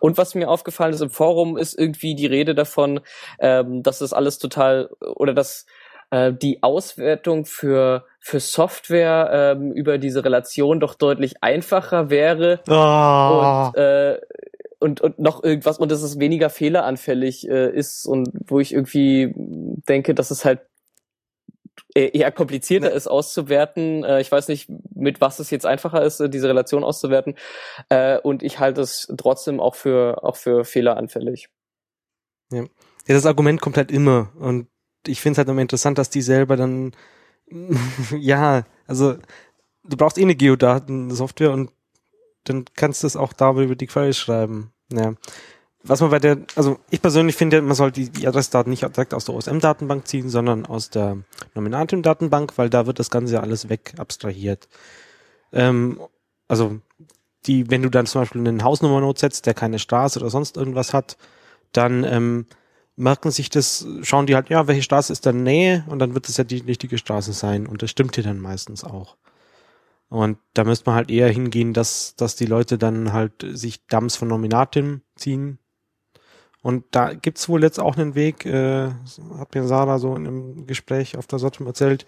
Und 0.00 0.18
was 0.18 0.34
mir 0.34 0.48
aufgefallen 0.48 0.94
ist 0.94 1.02
im 1.02 1.10
Forum, 1.10 1.56
ist 1.56 1.78
irgendwie 1.78 2.14
die 2.14 2.26
Rede 2.26 2.54
davon, 2.54 3.00
ähm, 3.38 3.82
dass 3.82 3.98
das 3.98 4.12
alles 4.12 4.38
total 4.38 4.90
oder 5.00 5.34
dass 5.34 5.66
äh, 6.10 6.32
die 6.32 6.62
Auswertung 6.62 7.44
für 7.44 8.04
für 8.18 8.40
Software 8.40 9.56
ähm, 9.56 9.72
über 9.72 9.98
diese 9.98 10.24
Relation 10.24 10.80
doch 10.80 10.94
deutlich 10.94 11.42
einfacher 11.42 12.10
wäre 12.10 12.60
oh. 12.68 13.70
und 13.72 13.80
äh, 13.80 14.20
und, 14.80 15.02
und 15.02 15.18
noch 15.18 15.44
irgendwas 15.44 15.78
und 15.78 15.92
dass 15.92 16.02
es 16.02 16.18
weniger 16.18 16.48
fehleranfällig 16.48 17.48
äh, 17.48 17.70
ist 17.70 18.06
und 18.06 18.30
wo 18.46 18.60
ich 18.60 18.72
irgendwie 18.72 19.32
denke, 19.36 20.14
dass 20.14 20.30
es 20.30 20.44
halt 20.44 20.60
eher 21.94 22.30
komplizierter 22.32 22.90
nee. 22.90 22.96
ist 22.96 23.08
auszuwerten. 23.08 24.04
Äh, 24.04 24.20
ich 24.20 24.30
weiß 24.30 24.48
nicht, 24.48 24.70
mit 24.94 25.20
was 25.20 25.38
es 25.38 25.50
jetzt 25.50 25.66
einfacher 25.66 26.02
ist, 26.02 26.20
äh, 26.20 26.28
diese 26.28 26.48
Relation 26.48 26.84
auszuwerten. 26.84 27.34
Und 28.22 28.42
ich 28.42 28.58
halte 28.58 28.80
es 28.80 29.12
trotzdem 29.16 29.60
auch 29.60 29.74
für, 29.74 30.22
auch 30.22 30.36
für 30.36 30.64
fehleranfällig. 30.64 31.48
Ja. 32.52 32.62
ja, 32.62 32.68
das 33.06 33.26
Argument 33.26 33.60
kommt 33.60 33.76
halt 33.76 33.90
immer. 33.90 34.30
Und 34.38 34.68
ich 35.06 35.20
finde 35.20 35.32
es 35.32 35.38
halt 35.38 35.48
immer 35.48 35.62
interessant, 35.62 35.98
dass 35.98 36.10
die 36.10 36.22
selber 36.22 36.56
dann, 36.56 36.92
ja, 38.18 38.64
also 38.86 39.16
du 39.84 39.96
brauchst 39.96 40.18
eh 40.18 40.22
eine 40.22 40.34
Geodatensoftware 40.34 41.52
und 41.52 41.70
dann 42.44 42.64
kannst 42.74 43.02
du 43.02 43.06
es 43.06 43.16
auch 43.16 43.32
da 43.32 43.50
über 43.50 43.76
die 43.76 43.86
Query 43.86 44.12
schreiben. 44.12 44.72
Ja 44.92 45.14
was 45.82 46.00
man 46.00 46.10
bei 46.10 46.18
der, 46.18 46.38
also 46.56 46.78
ich 46.90 47.00
persönlich 47.00 47.36
finde, 47.36 47.62
man 47.62 47.74
sollte 47.74 48.00
die, 48.00 48.10
die 48.10 48.28
Adressdaten 48.28 48.70
nicht 48.70 48.82
direkt 48.82 49.14
aus 49.14 49.24
der 49.24 49.34
OSM-Datenbank 49.34 50.06
ziehen, 50.06 50.28
sondern 50.28 50.66
aus 50.66 50.90
der 50.90 51.18
Nominatim-Datenbank, 51.54 52.52
weil 52.56 52.68
da 52.68 52.86
wird 52.86 52.98
das 52.98 53.10
Ganze 53.10 53.34
ja 53.34 53.40
alles 53.40 53.68
weg 53.68 53.94
abstrahiert. 53.96 54.68
Ähm, 55.52 56.00
also 56.48 56.80
die, 57.46 57.70
wenn 57.70 57.82
du 57.82 57.88
dann 57.88 58.06
zum 58.06 58.22
Beispiel 58.22 58.46
einen 58.46 58.62
Hausnummernot 58.62 59.18
setzt, 59.18 59.46
der 59.46 59.54
keine 59.54 59.78
Straße 59.78 60.20
oder 60.20 60.30
sonst 60.30 60.56
irgendwas 60.56 60.92
hat, 60.92 61.16
dann 61.72 62.04
ähm, 62.04 62.46
merken 62.96 63.30
sich 63.30 63.48
das, 63.48 63.86
schauen 64.02 64.26
die 64.26 64.34
halt, 64.34 64.50
ja, 64.50 64.66
welche 64.66 64.82
Straße 64.82 65.12
ist 65.12 65.24
da 65.24 65.32
Nähe 65.32 65.84
und 65.88 65.98
dann 65.98 66.14
wird 66.14 66.28
es 66.28 66.36
ja 66.36 66.44
die 66.44 66.58
richtige 66.58 66.98
Straße 66.98 67.32
sein 67.32 67.66
und 67.66 67.82
das 67.82 67.90
stimmt 67.90 68.16
hier 68.16 68.24
dann 68.24 68.38
meistens 68.38 68.84
auch. 68.84 69.16
Und 70.10 70.38
da 70.54 70.64
müsste 70.64 70.90
man 70.90 70.96
halt 70.96 71.10
eher 71.10 71.28
hingehen, 71.30 71.72
dass, 71.72 72.16
dass 72.16 72.34
die 72.34 72.46
Leute 72.46 72.78
dann 72.78 73.12
halt 73.12 73.46
sich 73.52 73.86
Dumps 73.86 74.16
von 74.16 74.28
Nominatim 74.28 75.02
ziehen, 75.14 75.59
und 76.62 76.84
da 76.90 77.14
gibt's 77.14 77.48
wohl 77.48 77.62
jetzt 77.62 77.80
auch 77.80 77.96
einen 77.96 78.14
Weg, 78.14 78.44
äh, 78.46 78.90
hat 79.38 79.54
mir 79.54 79.66
Sarah 79.66 79.98
so 79.98 80.14
in 80.14 80.26
einem 80.26 80.66
Gespräch 80.66 81.16
auf 81.16 81.26
der 81.26 81.38
Sottum 81.38 81.66
erzählt, 81.66 82.06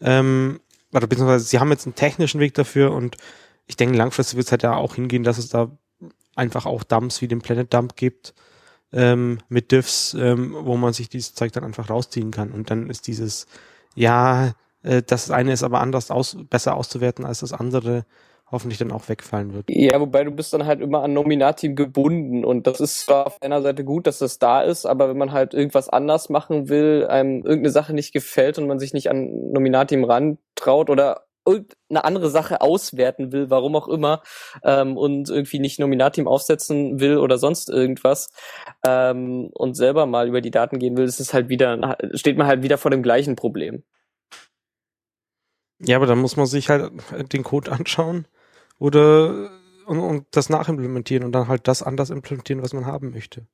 ähm, 0.00 0.60
oder 0.92 1.06
beziehungsweise 1.06 1.44
sie 1.44 1.58
haben 1.58 1.70
jetzt 1.70 1.86
einen 1.86 1.94
technischen 1.94 2.40
Weg 2.40 2.54
dafür 2.54 2.92
und 2.92 3.16
ich 3.66 3.76
denke, 3.76 3.96
langfristig 3.96 4.36
wird 4.36 4.46
es 4.46 4.52
halt 4.52 4.64
ja 4.64 4.74
auch 4.74 4.96
hingehen, 4.96 5.22
dass 5.22 5.38
es 5.38 5.48
da 5.48 5.70
einfach 6.34 6.66
auch 6.66 6.82
Dumps 6.82 7.20
wie 7.20 7.28
den 7.28 7.40
Planet 7.40 7.72
Dump 7.72 7.96
gibt, 7.96 8.34
ähm, 8.92 9.38
mit 9.48 9.72
Diffs, 9.72 10.14
ähm, 10.14 10.56
wo 10.58 10.76
man 10.76 10.92
sich 10.92 11.08
dieses 11.08 11.34
Zeug 11.34 11.52
dann 11.52 11.64
einfach 11.64 11.90
rausziehen 11.90 12.30
kann. 12.30 12.50
Und 12.50 12.70
dann 12.70 12.90
ist 12.90 13.06
dieses, 13.06 13.46
ja, 13.94 14.52
äh, 14.82 15.02
das 15.02 15.30
eine 15.30 15.52
ist 15.52 15.62
aber 15.62 15.80
anders 15.80 16.10
aus, 16.10 16.36
besser 16.48 16.74
auszuwerten 16.76 17.24
als 17.24 17.40
das 17.40 17.52
andere, 17.52 18.04
hoffentlich 18.50 18.78
dann 18.78 18.92
auch 18.92 19.08
wegfallen 19.08 19.54
wird. 19.54 19.66
Ja, 19.68 20.00
wobei 20.00 20.24
du 20.24 20.30
bist 20.30 20.52
dann 20.52 20.66
halt 20.66 20.80
immer 20.80 21.02
an 21.02 21.12
Nominatim 21.12 21.76
gebunden 21.76 22.44
und 22.44 22.66
das 22.66 22.80
ist 22.80 23.00
zwar 23.00 23.26
auf 23.26 23.42
einer 23.42 23.62
Seite 23.62 23.84
gut, 23.84 24.06
dass 24.06 24.18
das 24.18 24.38
da 24.38 24.62
ist, 24.62 24.86
aber 24.86 25.08
wenn 25.08 25.18
man 25.18 25.32
halt 25.32 25.54
irgendwas 25.54 25.88
anders 25.88 26.28
machen 26.28 26.68
will, 26.68 27.06
einem 27.08 27.36
irgendeine 27.38 27.70
Sache 27.70 27.94
nicht 27.94 28.12
gefällt 28.12 28.58
und 28.58 28.66
man 28.66 28.78
sich 28.78 28.92
nicht 28.92 29.10
an 29.10 29.52
Nominatim 29.52 30.04
rantraut 30.04 30.90
oder 30.90 31.26
irgendeine 31.46 32.04
andere 32.04 32.30
Sache 32.30 32.60
auswerten 32.60 33.32
will, 33.32 33.50
warum 33.50 33.74
auch 33.76 33.88
immer, 33.88 34.22
ähm, 34.62 34.96
und 34.96 35.30
irgendwie 35.30 35.58
nicht 35.58 35.78
Nominatim 35.78 36.28
aufsetzen 36.28 37.00
will 37.00 37.16
oder 37.18 37.38
sonst 37.38 37.70
irgendwas 37.70 38.30
ähm, 38.86 39.50
und 39.54 39.74
selber 39.74 40.06
mal 40.06 40.28
über 40.28 40.40
die 40.40 40.50
Daten 40.50 40.78
gehen 40.78 40.96
will, 40.96 41.06
ist 41.06 41.20
es 41.20 41.32
halt 41.32 41.48
wieder, 41.48 41.96
steht 42.14 42.36
man 42.36 42.46
halt 42.46 42.62
wieder 42.62 42.78
vor 42.78 42.90
dem 42.90 43.02
gleichen 43.02 43.36
Problem. 43.36 43.82
Ja, 45.82 45.96
aber 45.96 46.06
dann 46.06 46.18
muss 46.18 46.36
man 46.36 46.46
sich 46.46 46.68
halt 46.68 46.92
den 47.32 47.42
Code 47.42 47.72
anschauen 47.72 48.26
oder 48.80 49.50
und, 49.86 50.00
und 50.00 50.26
das 50.32 50.50
nachimplementieren 50.50 51.24
und 51.24 51.32
dann 51.32 51.48
halt 51.48 51.68
das 51.68 51.82
anders 51.84 52.10
implementieren, 52.10 52.62
was 52.62 52.72
man 52.72 52.86
haben 52.86 53.10
möchte. 53.10 53.46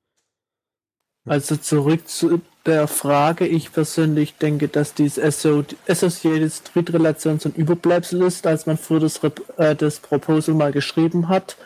Also 1.27 1.57
zurück 1.57 2.07
zu 2.07 2.41
der 2.65 2.87
Frage. 2.87 3.47
Ich 3.47 3.71
persönlich 3.71 4.35
denke, 4.37 4.67
dass 4.67 4.93
diese 4.93 5.23
Associated 5.23 6.51
Street 6.51 6.93
Relation 6.93 7.39
so 7.39 7.49
ein 7.49 7.55
Überbleibsel 7.55 8.21
ist, 8.21 8.45
als 8.45 8.65
man 8.65 8.77
früher 8.77 8.99
das, 8.99 9.21
äh, 9.57 9.75
das 9.75 9.99
Proposal 9.99 10.55
mal 10.55 10.71
geschrieben 10.71 11.29
hat. 11.29 11.57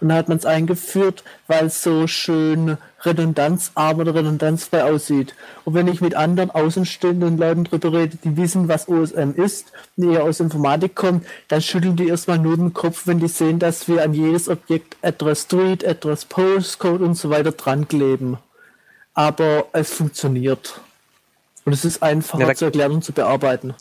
Und 0.00 0.10
da 0.10 0.16
hat 0.16 0.28
man 0.28 0.38
es 0.38 0.46
eingeführt, 0.46 1.24
weil 1.46 1.66
es 1.66 1.82
so 1.82 2.06
schön 2.06 2.76
redundanzarm 3.02 3.98
oder 3.98 4.14
redundanzfrei 4.14 4.84
aussieht. 4.84 5.34
Und 5.64 5.74
wenn 5.74 5.88
ich 5.88 6.02
mit 6.02 6.14
anderen 6.14 6.50
außenstehenden 6.50 7.38
Leuten 7.38 7.64
drüber 7.64 7.92
rede, 7.92 8.18
die 8.22 8.36
wissen, 8.36 8.68
was 8.68 8.88
OSM 8.88 9.32
ist, 9.36 9.72
die 9.96 10.08
eher 10.08 10.24
aus 10.24 10.40
Informatik 10.40 10.94
kommen, 10.94 11.24
dann 11.48 11.62
schütteln 11.62 11.96
die 11.96 12.08
erstmal 12.08 12.38
nur 12.38 12.56
den 12.56 12.74
Kopf, 12.74 13.06
wenn 13.06 13.20
die 13.20 13.28
sehen, 13.28 13.58
dass 13.58 13.88
wir 13.88 14.02
an 14.02 14.12
jedes 14.12 14.48
Objekt 14.48 14.98
Address 15.02 15.42
Street, 15.42 15.86
Address 15.86 16.26
Postcode 16.26 17.00
und 17.00 17.14
so 17.14 17.30
weiter 17.30 17.52
dran 17.52 17.88
kleben. 17.88 18.36
Aber 19.20 19.66
es 19.72 19.92
funktioniert. 19.92 20.80
Und 21.64 21.72
es 21.72 21.84
ist 21.84 22.02
einfacher 22.02 22.48
ja, 22.48 22.54
zu 22.54 22.64
erklären 22.64 22.92
und 22.92 23.04
zu 23.04 23.12
bearbeiten 23.12 23.74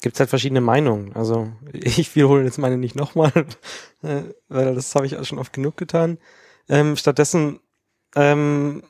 gibt 0.00 0.16
es 0.16 0.20
halt 0.20 0.30
verschiedene 0.30 0.60
Meinungen. 0.60 1.14
Also 1.14 1.52
ich 1.72 2.14
wiederhole 2.14 2.44
jetzt 2.44 2.58
meine 2.58 2.76
nicht 2.76 2.96
nochmal, 2.96 3.32
äh, 4.02 4.22
weil 4.48 4.74
das 4.74 4.94
habe 4.94 5.06
ich 5.06 5.16
auch 5.16 5.24
schon 5.24 5.38
oft 5.38 5.52
genug 5.52 5.76
getan. 5.76 6.18
Ähm, 6.68 6.96
stattdessen 6.96 7.60
ähm, 8.14 8.82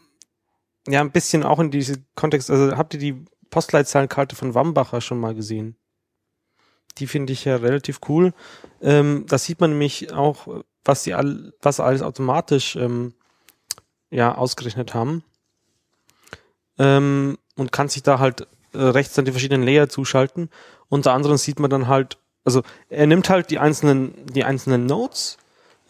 ja 0.87 1.01
ein 1.01 1.12
bisschen 1.12 1.43
auch 1.45 1.59
in 1.59 1.70
diese 1.70 2.03
Kontext, 2.15 2.51
also 2.51 2.77
habt 2.77 2.95
ihr 2.95 3.01
die 3.01 3.25
Postleitzahlenkarte 3.51 4.37
von 4.37 4.55
Wambacher 4.55 5.01
schon 5.01 5.19
mal 5.19 5.35
gesehen? 5.35 5.77
Die 6.99 7.07
finde 7.07 7.33
ich 7.33 7.45
ja 7.45 7.57
relativ 7.57 8.01
cool. 8.09 8.33
Ähm, 8.81 9.25
da 9.29 9.39
sieht 9.39 9.61
man 9.61 9.70
nämlich 9.70 10.12
auch, 10.12 10.62
was 10.85 11.05
sie 11.05 11.15
all, 11.15 11.53
was 11.61 11.81
alles 11.81 12.03
automatisch 12.03 12.77
ähm, 12.77 13.15
ja 14.11 14.35
ausgerechnet 14.35 14.95
haben. 14.95 15.23
Ähm, 16.81 17.36
und 17.57 17.73
kann 17.73 17.89
sich 17.89 18.02
da 18.02 18.18
halt 18.18 18.47
äh, 18.73 18.78
rechts 18.78 19.15
dann 19.15 19.26
die 19.26 19.33
verschiedenen 19.33 19.62
Layer 19.62 19.89
zuschalten. 19.89 20.49
Unter 20.89 21.12
anderem 21.12 21.36
sieht 21.36 21.60
man 21.60 21.70
dann 21.70 21.89
halt, 21.89 22.17
also 22.44 22.62
er 22.89 23.07
nimmt 23.07 23.28
halt 23.28 23.50
die 23.50 23.59
einzelnen, 23.59 24.15
die 24.33 24.44
einzelnen 24.44 24.86
Nodes 24.86 25.36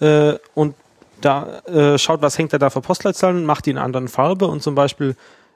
äh, 0.00 0.34
und 0.54 0.74
da 1.20 1.60
äh, 1.60 1.98
schaut, 1.98 2.22
was 2.22 2.38
hängt 2.38 2.52
er 2.52 2.58
da 2.58 2.70
für 2.70 2.80
Postleitzahlen, 2.80 3.44
macht 3.44 3.66
die 3.66 3.70
in 3.70 3.76
einer 3.76 3.84
anderen 3.84 4.08
Farbe 4.08 4.46
und 4.48 4.62
zum 4.62 4.74
Beispiel 4.74 5.14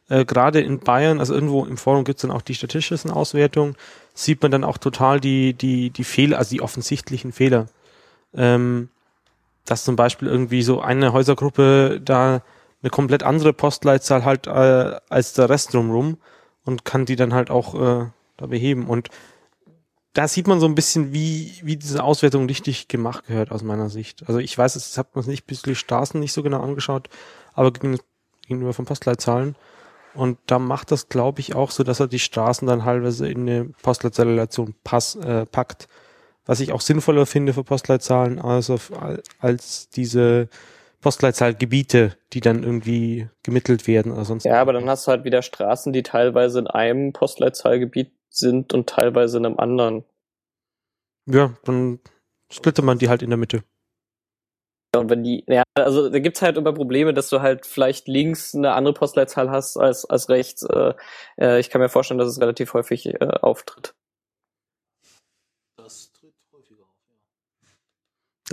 äh, 0.09 0.25
gerade 0.25 0.61
in 0.61 0.81
Bayern, 0.81 1.19
also 1.19 1.35
irgendwo 1.35 1.65
im 1.65 1.79
Forum 1.79 2.05
gibt's 2.05 2.23
dann 2.23 2.31
auch 2.31 2.43
die 2.43 2.55
statistischen 2.55 3.11
Auswertungen, 3.11 3.77
sieht 4.13 4.43
man 4.43 4.51
dann 4.51 4.65
auch 4.65 4.79
total 4.79 5.21
die, 5.21 5.55
die, 5.55 5.91
die 5.91 6.05
Fehler, 6.05 6.39
also 6.39 6.51
die 6.51 6.63
offensichtlichen 6.63 7.33
Fehler. 7.33 7.67
Ähm, 8.35 8.89
dass 9.65 9.85
zum 9.85 9.97
Beispiel 9.97 10.29
irgendwie 10.29 10.63
so 10.63 10.81
eine 10.83 11.15
Häusergruppe 11.15 12.01
da 12.05 12.43
eine 12.85 12.91
komplett 12.91 13.23
andere 13.23 13.55
Postleitzahl 13.55 14.25
halt 14.27 14.47
äh, 14.47 15.01
als 15.09 15.33
der 15.33 15.49
Rest 15.49 15.73
drumrum 15.73 16.19
und 16.65 16.85
kann 16.85 17.07
die 17.07 17.17
dann 17.17 17.33
halt 17.33 17.51
auch 17.51 17.75
äh, 17.75 18.07
da 18.37 18.47
beheben. 18.47 18.87
Und 18.89 19.09
da 20.13 20.29
sieht 20.29 20.47
man 20.47 20.61
so 20.61 20.67
ein 20.67 20.75
bisschen, 20.75 21.15
wie, 21.15 21.55
wie 21.63 21.77
diese 21.77 22.05
Auswertung 22.05 22.47
richtig 22.47 22.89
gemacht 22.89 23.27
gehört 23.27 23.53
aus 23.53 23.63
meiner 23.63 23.89
Sicht. 23.89 24.29
Also 24.29 24.39
ich 24.39 24.57
weiß, 24.57 24.77
es 24.77 24.99
hat 24.99 25.17
man 25.17 25.25
nicht 25.25 25.47
bis 25.47 25.63
die 25.63 25.75
Straßen 25.75 26.21
nicht 26.21 26.35
so 26.35 26.43
genau 26.43 26.61
angeschaut, 26.61 27.09
aber 27.55 27.73
gegenüber 27.73 28.75
von 28.75 28.85
Postleitzahlen. 28.85 29.57
Und 30.13 30.39
da 30.47 30.59
macht 30.59 30.93
das, 30.93 31.09
glaube 31.09 31.41
ich, 31.41 31.55
auch 31.55 31.71
so, 31.71 31.85
dass 31.85 32.01
er 32.01 32.07
die 32.07 32.19
Straßen 32.19 32.69
dann 32.69 32.85
halbweise 32.85 33.27
in 33.27 33.41
eine 33.41 33.65
Postleitzahlrelation 33.83 34.75
pass, 34.85 35.17
äh, 35.17 35.47
packt. 35.47 35.89
Was 36.45 36.61
ich 36.61 36.73
auch 36.73 36.83
sinnvoller 36.83 37.25
finde 37.25 37.55
für 37.55 37.65
Postleitzahlen, 37.65 38.39
also 38.39 38.79
als 39.41 39.89
diese 39.89 40.51
Postleitzahlgebiete, 41.05 42.17
die 42.33 42.41
dann 42.41 42.63
irgendwie 42.63 43.29
gemittelt 43.43 43.87
werden 43.87 44.11
oder 44.11 44.25
sonst. 44.25 44.45
Ja, 44.45 44.59
aber 44.59 44.73
dann 44.73 44.89
hast 44.89 45.07
du 45.07 45.11
halt 45.11 45.25
wieder 45.25 45.43
Straßen, 45.43 45.93
die 45.93 46.03
teilweise 46.03 46.59
in 46.59 46.67
einem 46.67 47.13
Postleitzahlgebiet 47.13 48.11
sind 48.31 48.73
und 48.73 48.89
teilweise 48.89 49.37
in 49.37 49.45
einem 49.45 49.59
anderen. 49.59 50.05
Ja, 51.27 51.53
dann 51.65 52.01
splittet 52.51 52.87
man 52.87 52.97
die 52.97 53.11
halt 53.11 53.21
in 53.21 53.29
der 53.29 53.37
Mitte. 53.37 53.65
Und 54.97 55.11
wenn 55.11 55.23
die, 55.23 55.45
ja, 55.47 55.63
also 55.75 56.09
da 56.09 56.19
gibt's 56.21 56.41
halt 56.41 56.57
immer 56.57 56.73
Probleme, 56.73 57.13
dass 57.13 57.29
du 57.29 57.43
halt 57.43 57.67
vielleicht 57.67 58.09
links 58.09 58.55
eine 58.55 58.73
andere 58.73 58.95
Postleitzahl 58.95 59.51
hast 59.51 59.77
als, 59.77 60.07
als 60.07 60.31
rechts. 60.31 60.63
Äh, 60.63 60.95
äh, 61.39 61.61
ich 61.61 61.69
kann 61.69 61.83
mir 61.83 61.91
vorstellen, 61.91 62.17
dass 62.17 62.29
es 62.29 62.41
relativ 62.41 62.73
häufig 62.73 63.09
äh, 63.09 63.19
auftritt. 63.43 63.95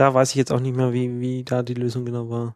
Da 0.01 0.15
weiß 0.15 0.31
ich 0.31 0.35
jetzt 0.35 0.51
auch 0.51 0.59
nicht 0.59 0.75
mehr, 0.75 0.93
wie, 0.93 1.19
wie 1.19 1.43
da 1.43 1.61
die 1.61 1.75
Lösung 1.75 2.05
genau 2.05 2.27
war 2.27 2.55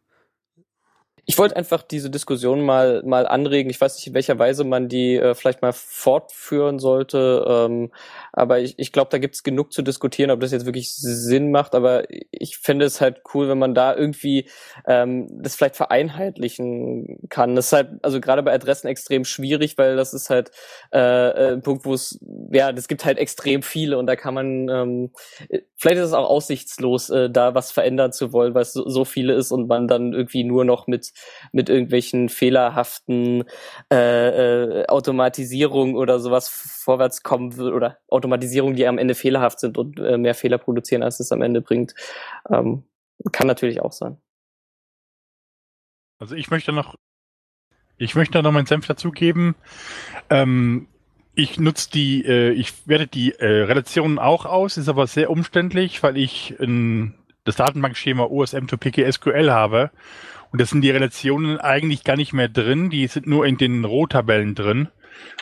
ich 1.28 1.38
wollte 1.40 1.56
einfach 1.56 1.82
diese 1.82 2.10
Diskussion 2.10 2.62
mal 2.62 3.02
mal 3.04 3.26
anregen. 3.26 3.70
Ich 3.70 3.82
weiß 3.82 3.96
nicht, 3.96 4.08
in 4.08 4.14
welcher 4.14 4.38
Weise 4.38 4.64
man 4.64 4.88
die 4.88 5.16
äh, 5.16 5.34
vielleicht 5.34 5.62
mal 5.62 5.74
fortführen 5.74 6.78
sollte, 6.78 7.46
ähm, 7.48 7.92
aber 8.32 8.60
ich, 8.60 8.78
ich 8.78 8.92
glaube, 8.92 9.10
da 9.10 9.18
gibt's 9.18 9.44
genug 9.44 9.74
zu 9.74 9.82
diskutieren, 9.82 10.30
ob 10.30 10.40
das 10.40 10.52
jetzt 10.52 10.66
wirklich 10.66 10.94
Sinn 10.94 11.52
macht. 11.52 11.74
Aber 11.74 12.04
ich 12.32 12.58
fände 12.58 12.86
es 12.86 13.02
halt 13.02 13.22
cool, 13.34 13.50
wenn 13.50 13.58
man 13.58 13.74
da 13.74 13.96
irgendwie 13.96 14.48
ähm, 14.86 15.28
das 15.42 15.56
vielleicht 15.56 15.76
vereinheitlichen 15.76 17.28
kann. 17.30 17.56
Das 17.56 17.68
ist 17.68 17.74
halt 17.74 17.90
also 18.04 18.22
gerade 18.22 18.44
bei 18.44 18.54
Adressen 18.54 18.88
extrem 18.88 19.26
schwierig, 19.26 19.78
weil 19.78 19.96
das 19.96 20.14
ist 20.14 20.30
halt 20.30 20.52
äh, 20.94 21.00
äh 21.00 21.54
ein 21.54 21.62
Punkt, 21.62 21.86
wo 21.86 21.94
es 21.94 22.20
ja, 22.52 22.72
das 22.72 22.88
gibt 22.88 23.04
halt 23.04 23.18
extrem 23.18 23.64
viele 23.64 23.98
und 23.98 24.06
da 24.06 24.16
kann 24.16 24.34
man 24.34 24.70
ähm, 24.70 25.12
vielleicht 25.76 25.98
ist 25.98 26.08
es 26.08 26.14
auch 26.14 26.30
aussichtslos, 26.30 27.10
äh, 27.10 27.30
da 27.30 27.56
was 27.56 27.72
verändern 27.72 28.12
zu 28.12 28.32
wollen, 28.32 28.54
weil 28.54 28.62
es 28.62 28.74
so, 28.74 28.88
so 28.88 29.06
viele 29.06 29.34
ist 29.34 29.52
und 29.52 29.68
man 29.68 29.88
dann 29.88 30.14
irgendwie 30.14 30.44
nur 30.44 30.66
noch 30.66 30.88
mit 30.88 31.15
mit 31.52 31.70
irgendwelchen 31.70 32.30
fehlerhaften 32.30 33.44
äh, 33.92 34.82
äh, 34.82 34.88
Automatisierungen 34.88 35.96
oder 35.96 36.20
sowas 36.20 36.50
vorwärts 36.50 37.24
kommen 37.24 37.58
will 37.58 37.74
oder 37.74 37.98
Automatisierungen, 38.08 38.76
die 38.76 38.88
am 38.88 38.98
Ende 38.98 39.16
fehlerhaft 39.16 39.60
sind 39.60 39.78
und 39.78 40.00
äh, 40.00 40.18
mehr 40.18 40.36
Fehler 40.36 40.58
produzieren, 40.58 41.04
als 41.04 41.20
es 41.20 41.32
am 41.32 41.42
Ende 41.42 41.62
bringt. 41.62 41.96
Ähm, 42.50 42.84
kann 43.32 43.48
natürlich 43.48 43.82
auch 43.82 43.92
sein. 43.92 44.18
Also 46.20 46.36
ich 46.36 46.50
möchte 46.50 46.72
noch, 46.72 46.96
ich 47.98 48.16
möchte 48.16 48.42
noch 48.42 48.52
meinen 48.52 48.66
Senf 48.66 48.88
dazugeben. 48.88 49.56
Ähm, 50.30 50.88
ich 51.36 51.60
nutze 51.60 51.90
die, 51.92 52.26
äh, 52.26 52.52
ich 52.52 52.88
werde 52.88 53.08
die 53.08 53.34
äh, 53.34 53.64
Relationen 53.64 54.20
auch 54.20 54.46
aus, 54.46 54.78
ist 54.78 54.88
aber 54.88 55.06
sehr 55.08 55.30
umständlich, 55.30 56.02
weil 56.02 56.18
ich 56.18 56.56
ein, 56.60 57.16
das 57.44 57.58
Datenbankschema 57.58 58.24
OSM 58.24 58.68
to 58.68 58.78
PKSQL 58.78 59.52
habe 59.52 59.92
und 60.56 60.62
das 60.62 60.70
sind 60.70 60.84
die 60.84 60.90
Relationen 60.90 61.60
eigentlich 61.60 62.06
gar 62.06 62.16
nicht 62.16 62.32
mehr 62.32 62.48
drin, 62.48 62.90
die 62.90 63.06
sind 63.08 63.28
nur 63.28 63.46
in 63.46 63.58
den 63.58 63.84
Rohtabellen 63.84 64.56
drin. 64.56 64.88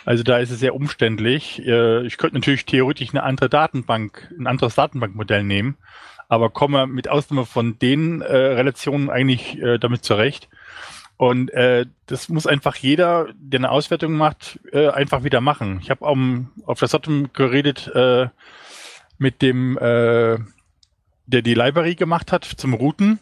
Also 0.06 0.24
da 0.24 0.40
ist 0.40 0.50
es 0.50 0.58
sehr 0.58 0.74
umständlich. 0.74 1.64
Äh, 1.64 2.04
ich 2.08 2.18
könnte 2.18 2.38
natürlich 2.38 2.66
theoretisch 2.66 3.12
eine 3.12 3.22
andere 3.22 3.48
Datenbank, 3.48 4.34
ein 4.40 4.48
anderes 4.48 4.74
Datenbankmodell 4.74 5.44
nehmen, 5.44 5.78
aber 6.30 6.50
komme 6.50 6.88
mit 6.88 7.10
Ausnahme 7.10 7.46
von 7.46 7.78
den 7.78 8.22
äh, 8.22 8.36
Relationen 8.36 9.12
eigentlich 9.12 9.62
äh, 9.62 9.78
damit 9.78 10.04
zurecht. 10.04 10.50
Und 11.18 11.52
äh, 11.52 11.86
das 12.08 12.28
muss 12.30 12.48
einfach 12.48 12.76
jeder, 12.76 13.28
der 13.36 13.60
eine 13.60 13.70
Auswertung 13.70 14.14
macht, 14.14 14.60
einfach 14.74 15.24
wieder 15.24 15.42
machen. 15.42 15.78
Ich 15.84 15.92
habe 15.92 16.06
um, 16.06 16.50
auf 16.66 16.80
der 16.80 16.88
Sotum 16.88 17.32
geredet 17.34 17.92
mit 19.20 19.44
dem, 19.44 19.78
der 19.80 20.40
die 21.28 21.54
Library 21.54 21.94
gemacht 21.94 22.32
hat 22.32 22.46
zum 22.46 22.74
Routen. 22.74 23.20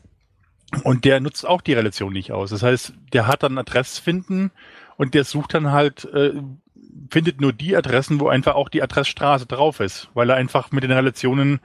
Und 0.83 1.06
der 1.06 1.19
nutzt 1.19 1.45
auch 1.45 1.61
die 1.61 1.74
Relation 1.74 2.14
nicht 2.14 2.32
aus. 2.32 2.50
Das 2.50 2.64
heißt, 2.64 2.93
der 3.14 3.27
hat 3.27 3.43
dann 3.43 3.58
Adressfinden 3.58 4.51
und 4.98 5.14
der 5.14 5.24
sucht 5.24 5.53
dann 5.53 5.72
halt, 5.72 6.06
äh, 6.06 6.33
findet 7.09 7.41
nur 7.41 7.53
die 7.53 7.75
Adressen, 7.75 8.19
wo 8.19 8.30
einfach 8.30 8.56
auch 8.56 8.69
die 8.69 8.82
Adressstraße 8.82 9.45
drauf 9.45 9.80
ist, 9.80 10.09
weil 10.14 10.30
er 10.30 10.38
einfach 10.38 10.72
mit 10.72 10.83
den 10.83 10.91
Relationen 10.91 11.59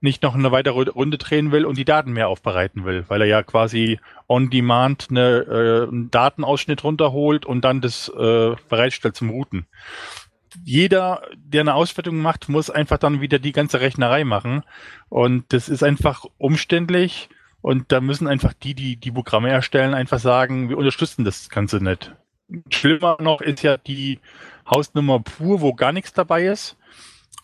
nicht 0.00 0.22
noch 0.22 0.34
eine 0.34 0.52
weitere 0.52 0.90
Runde 0.90 1.18
drehen 1.18 1.50
will 1.50 1.64
und 1.64 1.76
die 1.76 1.84
Daten 1.84 2.12
mehr 2.12 2.28
aufbereiten 2.28 2.84
will, 2.84 3.04
weil 3.08 3.20
er 3.22 3.26
ja 3.26 3.42
quasi 3.42 3.98
on 4.28 4.50
demand 4.50 5.08
eine, 5.10 5.40
äh, 5.40 5.88
einen 5.88 6.10
Datenausschnitt 6.10 6.84
runterholt 6.84 7.46
und 7.46 7.64
dann 7.64 7.80
das 7.80 8.08
äh, 8.08 8.54
bereitstellt 8.68 9.16
zum 9.16 9.30
Routen. 9.30 9.66
Jeder, 10.64 11.22
der 11.36 11.62
eine 11.62 11.74
Auswertung 11.74 12.18
macht, 12.18 12.48
muss 12.48 12.70
einfach 12.70 12.98
dann 12.98 13.20
wieder 13.20 13.38
die 13.38 13.52
ganze 13.52 13.80
Rechnerei 13.80 14.24
machen 14.24 14.62
und 15.08 15.52
das 15.52 15.68
ist 15.68 15.82
einfach 15.82 16.24
umständlich 16.38 17.28
und 17.60 17.90
da 17.92 18.00
müssen 18.00 18.28
einfach 18.28 18.52
die, 18.52 18.74
die 18.74 18.96
die 18.96 19.10
Programme 19.10 19.50
erstellen, 19.50 19.94
einfach 19.94 20.18
sagen, 20.18 20.68
wir 20.68 20.78
unterstützen 20.78 21.24
das 21.24 21.48
Ganze 21.48 21.82
nicht. 21.82 22.14
Schlimmer 22.70 23.18
noch 23.20 23.40
ist 23.40 23.62
ja 23.62 23.76
die 23.76 24.20
Hausnummer 24.68 25.20
pur, 25.20 25.60
wo 25.60 25.74
gar 25.74 25.92
nichts 25.92 26.12
dabei 26.12 26.46
ist. 26.46 26.76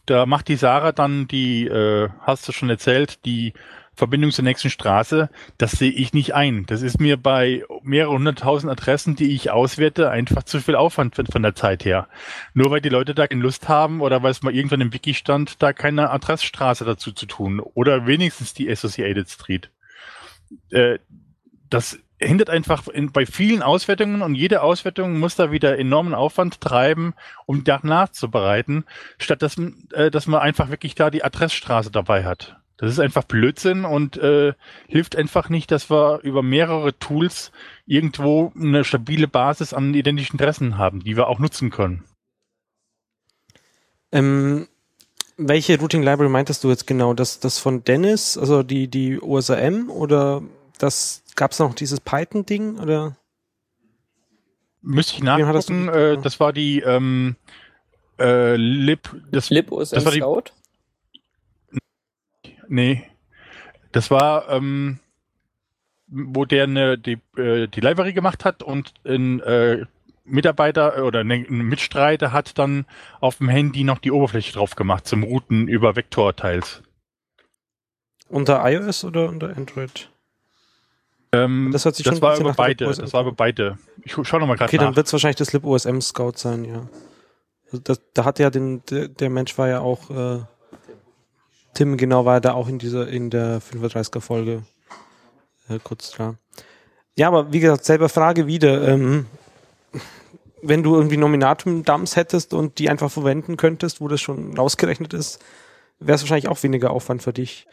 Da 0.07 0.26
macht 0.26 0.49
die 0.49 0.57
Sarah 0.57 0.93
dann 0.93 1.28
die, 1.28 1.67
äh, 1.67 2.09
hast 2.20 2.47
du 2.47 2.52
schon 2.52 2.70
erzählt, 2.70 3.25
die 3.25 3.55
Verbindung 3.94 4.33
zur 4.33 4.44
nächsten 4.44 4.70
Straße. 4.70 5.31
Das 5.57 5.73
sehe 5.73 5.91
ich 5.91 6.12
nicht 6.12 6.34
ein. 6.34 6.67
Das 6.67 6.83
ist 6.83 7.01
mir 7.01 7.17
bei 7.17 7.62
mehreren 7.83 8.18
hunderttausend 8.18 8.70
Adressen, 8.70 9.17
die 9.17 9.34
ich 9.34 9.51
auswerte, 9.51 10.10
einfach 10.10 10.43
zu 10.43 10.60
viel 10.60 10.75
Aufwand 10.75 11.17
von 11.17 11.43
der 11.43 11.55
Zeit 11.55 11.84
her. 11.84 12.09
Nur 12.55 12.70
weil 12.70 12.81
die 12.81 12.89
Leute 12.89 13.15
da 13.15 13.26
keine 13.26 13.43
Lust 13.43 13.68
haben 13.68 14.01
oder 14.01 14.23
weil 14.23 14.33
es 14.33 14.43
mal 14.43 14.55
irgendwann 14.55 14.81
im 14.81 14.93
Wiki 14.93 15.15
stand, 15.15 15.62
da 15.62 15.73
keine 15.73 16.10
Adressstraße 16.10 16.84
dazu 16.84 17.12
zu 17.12 17.26
tun. 17.26 17.60
Oder 17.60 18.07
wenigstens 18.07 18.52
die 18.52 18.70
Associated 18.70 19.28
Street 19.28 19.70
äh, 20.71 20.99
das 21.71 21.99
hindert 22.19 22.51
einfach 22.51 22.89
in, 22.89 23.13
bei 23.13 23.27
vielen 23.27 23.63
Auswertungen 23.63 24.23
und 24.23 24.35
jede 24.35 24.63
Auswertung 24.63 25.19
muss 25.19 25.37
da 25.37 25.51
wieder 25.51 25.79
enormen 25.79 26.15
Aufwand 26.15 26.61
treiben, 26.61 27.15
um 27.47 27.65
das 27.65 27.83
nachzubereiten, 27.83 28.85
statt 29.19 29.43
dass, 29.43 29.59
äh, 29.93 30.11
dass 30.11 30.27
man 30.27 30.41
einfach 30.41 30.71
wirklich 30.71 30.95
da 30.95 31.11
die 31.11 31.25
Adressstraße 31.25 31.91
dabei 31.91 32.25
hat. 32.25 32.57
Das 32.77 32.91
ist 32.91 32.99
einfach 32.99 33.25
Blödsinn 33.25 33.85
und 33.85 34.17
äh, 34.17 34.53
hilft 34.89 35.17
einfach 35.17 35.49
nicht, 35.49 35.71
dass 35.71 35.91
wir 35.91 36.21
über 36.23 36.43
mehrere 36.43 36.99
Tools 36.99 37.53
irgendwo 37.87 38.53
eine 38.57 38.85
stabile 38.85 39.29
Basis 39.29 39.73
an 39.73 39.95
identischen 39.95 40.41
Adressen 40.41 40.77
haben, 40.77 41.01
die 41.01 41.17
wir 41.17 41.29
auch 41.29 41.39
nutzen 41.39 41.71
können. 41.71 42.05
Ähm, 44.11 44.67
welche 45.37 45.79
Routing 45.79 46.03
Library 46.03 46.31
meintest 46.31 46.65
du 46.65 46.71
jetzt 46.71 46.87
genau? 46.87 47.15
Das, 47.15 47.41
das 47.41 47.59
von 47.59 47.85
Dennis, 47.85 48.39
also 48.39 48.63
die, 48.63 48.89
die 48.89 49.21
OSRM 49.21 49.91
oder 49.91 50.43
das 50.79 51.23
gab 51.37 51.53
es 51.53 51.59
noch 51.59 51.75
dieses 51.75 52.01
Python-Ding 52.01 52.79
oder? 52.79 53.17
Müsste 54.83 55.15
ich 55.15 55.23
nachgucken, 55.23 55.89
äh, 55.89 56.19
das 56.19 56.41
war 56.41 56.53
die 56.53 56.81
ähm, 56.81 57.37
äh, 58.19 58.57
Lib, 58.57 59.17
das, 59.31 59.51
Lib 59.51 59.73
OSM 59.73 59.95
das 59.95 60.05
war 60.05 60.13
die, 60.13 60.21
Scout? 60.21 60.45
Nee. 62.69 63.05
Das 63.93 64.11
war, 64.11 64.49
ähm, 64.51 64.99
wo 66.09 66.45
der 66.45 66.65
eine, 66.65 66.99
die, 66.99 67.19
äh, 67.37 67.67
die 67.69 67.81
Library 67.81 68.13
gemacht 68.13 68.45
hat 68.45 68.63
und 68.63 68.93
ein 69.05 69.41
äh, 69.41 69.87
Mitarbeiter 70.25 71.05
oder 71.05 71.23
ne, 71.23 71.47
ein 71.49 71.62
Mitstreiter 71.62 72.33
hat 72.33 72.59
dann 72.59 72.86
auf 73.20 73.36
dem 73.39 73.49
Handy 73.49 73.85
noch 73.85 73.99
die 73.99 74.11
Oberfläche 74.11 74.53
drauf 74.53 74.75
gemacht 74.75 75.07
zum 75.07 75.23
Routen 75.23 75.69
über 75.69 75.97
Vektorteils. 75.97 76.83
Unter 78.28 78.62
iOS 78.69 79.05
oder 79.05 79.28
unter 79.28 79.55
Android? 79.57 80.11
Ähm, 81.33 81.70
das 81.73 81.85
hat 81.85 81.94
sich 81.97 82.05
das 82.05 82.15
schon 82.15 82.23
war 82.23 82.39
über 82.39 82.55
beide. 82.55 82.86
Das 82.86 83.12
war 83.12 83.23
über 83.23 83.33
beide. 83.33 83.78
Ich 84.03 84.12
schau 84.12 84.39
noch 84.39 84.47
mal 84.47 84.57
gerade 84.57 84.70
Okay, 84.70 84.77
nach. 84.77 84.85
dann 84.85 84.97
wird 84.97 85.07
es 85.07 85.12
wahrscheinlich 85.12 85.36
das 85.36 85.53
LibOSM 85.53 86.01
Scout 86.01 86.35
sein, 86.36 86.65
ja. 86.65 86.89
Also 87.67 87.78
das, 87.78 88.01
da 88.15 88.25
hat 88.25 88.39
ja 88.39 88.51
den, 88.51 88.85
der, 88.86 89.09
der 89.09 89.31
Mensch 89.31 89.57
war 89.59 89.69
ja 89.69 89.81
auch, 89.81 90.11
äh, 90.11 90.41
Tim 91.75 91.97
genau 91.97 92.25
war 92.25 92.41
da 92.41 92.53
auch 92.53 92.69
in 92.69 92.78
dieser, 92.78 93.09
in 93.09 93.31
der 93.31 93.61
35er 93.61 94.20
Folge 94.20 94.62
äh, 95.69 95.78
kurz 95.83 96.12
da. 96.12 96.36
Ja, 97.17 97.28
aber 97.28 97.53
wie 97.53 97.61
gesagt, 97.61 97.85
selber 97.85 98.09
Frage 98.09 98.47
wieder. 98.47 98.86
Ähm, 98.89 99.27
wenn 100.67 100.83
du 100.83 100.94
irgendwie 100.94 101.17
Nominatum-Dumps 101.17 102.17
hättest 102.17 102.55
und 102.55 102.78
die 102.78 102.89
einfach 102.89 103.10
verwenden 103.10 103.57
könntest, 103.57 104.01
wo 104.01 104.09
das 104.09 104.20
schon 104.20 104.57
rausgerechnet 104.57 105.12
ist, 105.12 105.43
wäre 105.99 106.17
es 106.17 106.23
wahrscheinlich 106.23 106.49
auch 106.49 106.62
weniger 106.62 106.91
Aufwand 106.91 107.23
für 107.23 107.33
dich. 107.33 107.67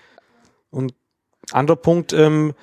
Und 0.70 0.94
anderer 1.52 1.78
Punkt, 1.78 2.14
ähm, 2.14 2.54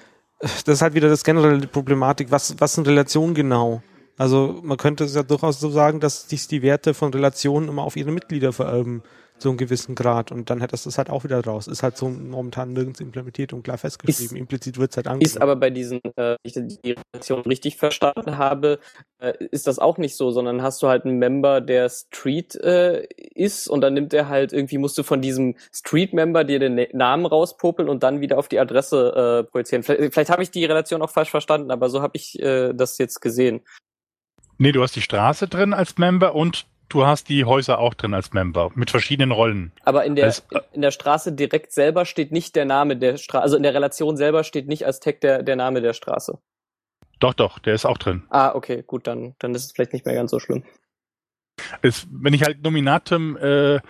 das 0.40 0.66
ist 0.66 0.82
halt 0.82 0.94
wieder 0.94 1.08
das 1.08 1.24
generelle 1.24 1.66
Problematik. 1.66 2.30
Was, 2.30 2.60
was 2.60 2.74
sind 2.74 2.86
Relationen 2.86 3.34
genau? 3.34 3.82
Also 4.16 4.60
man 4.62 4.76
könnte 4.76 5.04
es 5.04 5.14
ja 5.14 5.22
durchaus 5.22 5.60
so 5.60 5.70
sagen, 5.70 6.00
dass 6.00 6.28
sich 6.28 6.46
die 6.48 6.62
Werte 6.62 6.94
von 6.94 7.12
Relationen 7.12 7.68
immer 7.68 7.82
auf 7.82 7.96
ihre 7.96 8.10
Mitglieder 8.10 8.52
vererben, 8.52 9.02
so 9.42 9.48
einen 9.50 9.58
gewissen 9.58 9.94
Grad. 9.94 10.32
Und 10.32 10.50
dann 10.50 10.60
hättest 10.60 10.84
du 10.84 10.88
es 10.90 10.98
halt 10.98 11.10
auch 11.10 11.24
wieder 11.24 11.42
raus. 11.44 11.66
Ist 11.66 11.82
halt 11.82 11.96
so 11.96 12.08
momentan 12.08 12.72
nirgends 12.72 13.00
implementiert 13.00 13.52
und 13.52 13.62
klar 13.62 13.78
festgeschrieben. 13.78 14.36
Ist- 14.36 14.40
Implizit 14.40 14.78
wird 14.78 14.90
es 14.90 14.96
halt 14.96 15.06
Ist 15.06 15.10
angegeben. 15.12 15.42
aber 15.42 15.56
bei 15.56 15.70
diesen, 15.70 16.00
äh, 16.16 16.36
ich 16.42 16.54
die 16.54 16.96
Relation 17.14 17.40
richtig 17.42 17.76
verstanden 17.76 18.38
habe, 18.38 18.78
äh, 19.20 19.32
ist 19.50 19.66
das 19.66 19.78
auch 19.78 19.98
nicht 19.98 20.16
so, 20.16 20.30
sondern 20.30 20.62
hast 20.62 20.82
du 20.82 20.88
halt 20.88 21.04
einen 21.04 21.18
Member, 21.18 21.60
der 21.60 21.88
Street 21.88 22.54
äh, 22.56 23.06
ist 23.34 23.68
und 23.68 23.80
dann 23.80 23.94
nimmt 23.94 24.12
er 24.14 24.28
halt 24.28 24.52
irgendwie, 24.52 24.78
musst 24.78 24.96
du 24.98 25.02
von 25.02 25.20
diesem 25.20 25.56
Street-Member 25.74 26.44
dir 26.44 26.58
den 26.58 26.74
Na- 26.74 26.86
Namen 26.92 27.26
rauspopeln 27.26 27.88
und 27.88 28.02
dann 28.02 28.20
wieder 28.20 28.38
auf 28.38 28.48
die 28.48 28.58
Adresse 28.60 29.44
äh, 29.46 29.50
projizieren. 29.50 29.82
Vielleicht, 29.82 30.14
vielleicht 30.14 30.30
habe 30.30 30.42
ich 30.42 30.50
die 30.50 30.64
Relation 30.64 31.02
auch 31.02 31.10
falsch 31.10 31.30
verstanden, 31.30 31.70
aber 31.70 31.90
so 31.90 32.02
habe 32.02 32.16
ich 32.16 32.38
äh, 32.40 32.72
das 32.74 32.98
jetzt 32.98 33.20
gesehen. 33.20 33.60
Nee, 34.58 34.72
du 34.72 34.82
hast 34.82 34.96
die 34.96 35.02
Straße 35.02 35.46
drin 35.46 35.72
als 35.72 35.98
Member 35.98 36.34
und 36.34 36.66
du 36.88 37.06
hast 37.06 37.28
die 37.28 37.44
Häuser 37.44 37.78
auch 37.78 37.94
drin 37.94 38.14
als 38.14 38.32
Member 38.32 38.70
mit 38.74 38.90
verschiedenen 38.90 39.30
Rollen. 39.32 39.72
Aber 39.84 40.04
in 40.04 40.16
der, 40.16 40.26
Das- 40.26 40.44
in 40.72 40.82
der 40.82 40.90
Straße 40.90 41.32
direkt 41.32 41.72
selber 41.72 42.04
steht 42.04 42.32
nicht 42.32 42.56
der 42.56 42.64
Name 42.64 42.96
der 42.96 43.16
Straße, 43.16 43.42
also 43.42 43.56
in 43.56 43.62
der 43.62 43.74
Relation 43.74 44.16
selber 44.16 44.44
steht 44.44 44.68
nicht 44.68 44.86
als 44.86 45.00
Tag 45.00 45.20
der, 45.20 45.42
der 45.42 45.56
Name 45.56 45.80
der 45.82 45.92
Straße. 45.92 46.38
Doch, 47.20 47.34
doch, 47.34 47.58
der 47.58 47.74
ist 47.74 47.84
auch 47.84 47.98
drin. 47.98 48.22
Ah, 48.30 48.54
okay, 48.54 48.84
gut, 48.86 49.06
dann, 49.06 49.34
dann 49.38 49.54
ist 49.54 49.64
es 49.64 49.72
vielleicht 49.72 49.92
nicht 49.92 50.06
mehr 50.06 50.14
ganz 50.14 50.30
so 50.30 50.38
schlimm. 50.38 50.62
Es, 51.82 52.06
wenn 52.10 52.34
ich 52.34 52.44
halt 52.44 52.62
Nominatum 52.62 53.36
äh, 53.36 53.80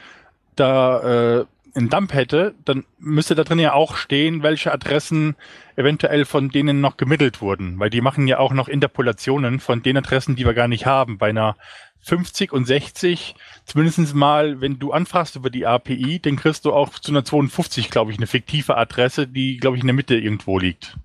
da 0.57 1.41
äh, 1.41 1.47
einen 1.75 1.91
Dump 1.91 2.15
hätte, 2.15 2.55
dann 2.65 2.85
müsste 2.99 3.35
da 3.35 3.45
drin 3.45 3.59
ja 3.59 3.75
auch 3.75 3.97
stehen, 3.97 4.43
welche 4.43 4.73
Adressen 4.73 5.37
eventuell 5.77 6.25
von 6.25 6.49
denen 6.49 6.81
noch 6.81 6.97
gemittelt 6.97 7.41
wurden, 7.43 7.79
weil 7.79 7.91
die 7.91 8.01
machen 8.01 8.27
ja 8.27 8.39
auch 8.39 8.53
noch 8.53 8.69
Interpolationen 8.69 9.61
von 9.61 9.83
den 9.83 9.99
Adressen, 9.99 10.35
die 10.35 10.47
wir 10.47 10.55
gar 10.55 10.67
nicht 10.67 10.87
haben. 10.87 11.19
Bei 11.19 11.29
einer 11.29 11.57
50 12.09 12.53
und 12.53 12.67
60, 12.67 13.35
zumindestens 13.65 14.15
mal, 14.15 14.61
wenn 14.61 14.79
du 14.79 14.93
anfragst 14.93 15.37
über 15.37 15.51
die 15.51 15.67
API, 15.67 16.21
dann 16.21 16.37
kriegst 16.37 16.65
du 16.65 16.73
auch 16.73 16.99
zu 16.99 17.13
einer 17.13 17.25
52, 17.25 17.91
glaube 17.91 18.11
ich, 18.11 18.17
eine 18.17 18.27
fiktive 18.27 18.77
Adresse, 18.77 19.27
die, 19.27 19.59
glaube 19.59 19.77
ich, 19.77 19.83
in 19.83 19.89
der 19.89 19.95
Mitte 19.95 20.17
irgendwo 20.17 20.59
liegt. 20.59 20.97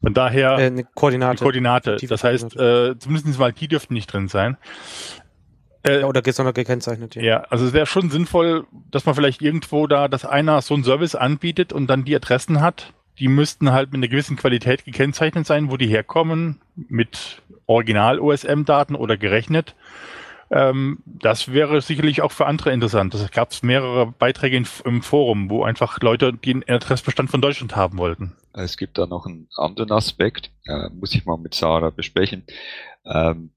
Von 0.00 0.14
daher 0.14 0.58
äh, 0.58 0.66
eine 0.66 0.84
Koordinate. 0.84 1.42
Koordinate. 1.42 1.96
Das 2.08 2.24
heißt, 2.24 2.56
äh, 2.56 2.98
zumindest 2.98 3.38
mal 3.38 3.52
die 3.52 3.68
dürften 3.68 3.94
nicht 3.94 4.12
drin 4.12 4.28
sein. 4.28 4.56
Äh, 5.84 6.00
Ja, 6.00 6.06
oder 6.06 6.22
gesondert 6.22 6.56
gekennzeichnet, 6.56 7.14
ja. 7.14 7.22
ja, 7.22 7.40
also 7.50 7.64
es 7.66 7.72
wäre 7.72 7.86
schon 7.86 8.10
sinnvoll, 8.10 8.66
dass 8.90 9.06
man 9.06 9.14
vielleicht 9.14 9.42
irgendwo 9.42 9.86
da, 9.86 10.08
dass 10.08 10.24
einer 10.24 10.60
so 10.62 10.74
einen 10.74 10.84
Service 10.84 11.14
anbietet 11.14 11.72
und 11.72 11.86
dann 11.86 12.04
die 12.04 12.16
Adressen 12.16 12.60
hat. 12.60 12.92
Die 13.20 13.28
müssten 13.28 13.72
halt 13.72 13.90
mit 13.90 13.98
einer 13.98 14.08
gewissen 14.08 14.36
Qualität 14.36 14.84
gekennzeichnet 14.84 15.46
sein, 15.46 15.70
wo 15.70 15.76
die 15.76 15.88
herkommen, 15.88 16.60
mit 16.74 17.42
Original-OSM-Daten 17.66 18.94
oder 18.94 19.16
gerechnet. 19.16 19.74
Ähm, 20.50 21.02
das 21.04 21.52
wäre 21.52 21.80
sicherlich 21.82 22.22
auch 22.22 22.32
für 22.32 22.46
andere 22.46 22.72
interessant. 22.72 23.14
Es 23.14 23.30
gab 23.30 23.52
mehrere 23.62 24.06
Beiträge 24.06 24.56
in, 24.56 24.66
im 24.84 25.02
Forum, 25.02 25.50
wo 25.50 25.62
einfach 25.62 26.00
Leute 26.00 26.32
den 26.32 26.66
Adressbestand 26.66 27.30
von 27.30 27.42
Deutschland 27.42 27.76
haben 27.76 27.98
wollten. 27.98 28.36
Es 28.54 28.76
gibt 28.76 28.96
da 28.98 29.06
noch 29.06 29.26
einen 29.26 29.48
anderen 29.56 29.92
Aspekt, 29.92 30.50
äh, 30.66 30.88
muss 30.90 31.14
ich 31.14 31.26
mal 31.26 31.36
mit 31.36 31.54
Sarah 31.54 31.90
besprechen. 31.90 32.44
Ähm, 33.04 33.50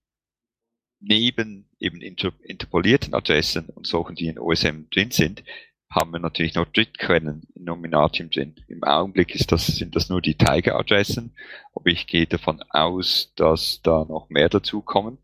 neben 0.99 1.69
eben 1.79 2.01
inter 2.01 2.31
interpolierten 2.43 3.13
Adressen 3.13 3.69
und 3.69 3.87
solchen, 3.87 4.15
die 4.15 4.27
in 4.27 4.37
OSM 4.37 4.89
drin 4.91 5.11
sind, 5.11 5.43
haben 5.89 6.11
wir 6.11 6.19
natürlich 6.19 6.55
noch 6.55 6.67
Drittquellen 6.67 7.43
in 7.53 7.63
Nominatium 7.65 8.29
drin. 8.29 8.55
Im 8.67 8.83
Augenblick 8.83 9.35
ist 9.35 9.51
das, 9.51 9.67
sind 9.67 9.95
das 9.95 10.09
nur 10.09 10.21
die 10.21 10.35
Tiger-Adressen, 10.35 11.35
aber 11.73 11.87
ich 11.87 12.07
gehe 12.07 12.27
davon 12.27 12.63
aus, 12.69 13.33
dass 13.35 13.81
da 13.81 14.05
noch 14.05 14.29
mehr 14.29 14.47
dazukommen. 14.47 15.17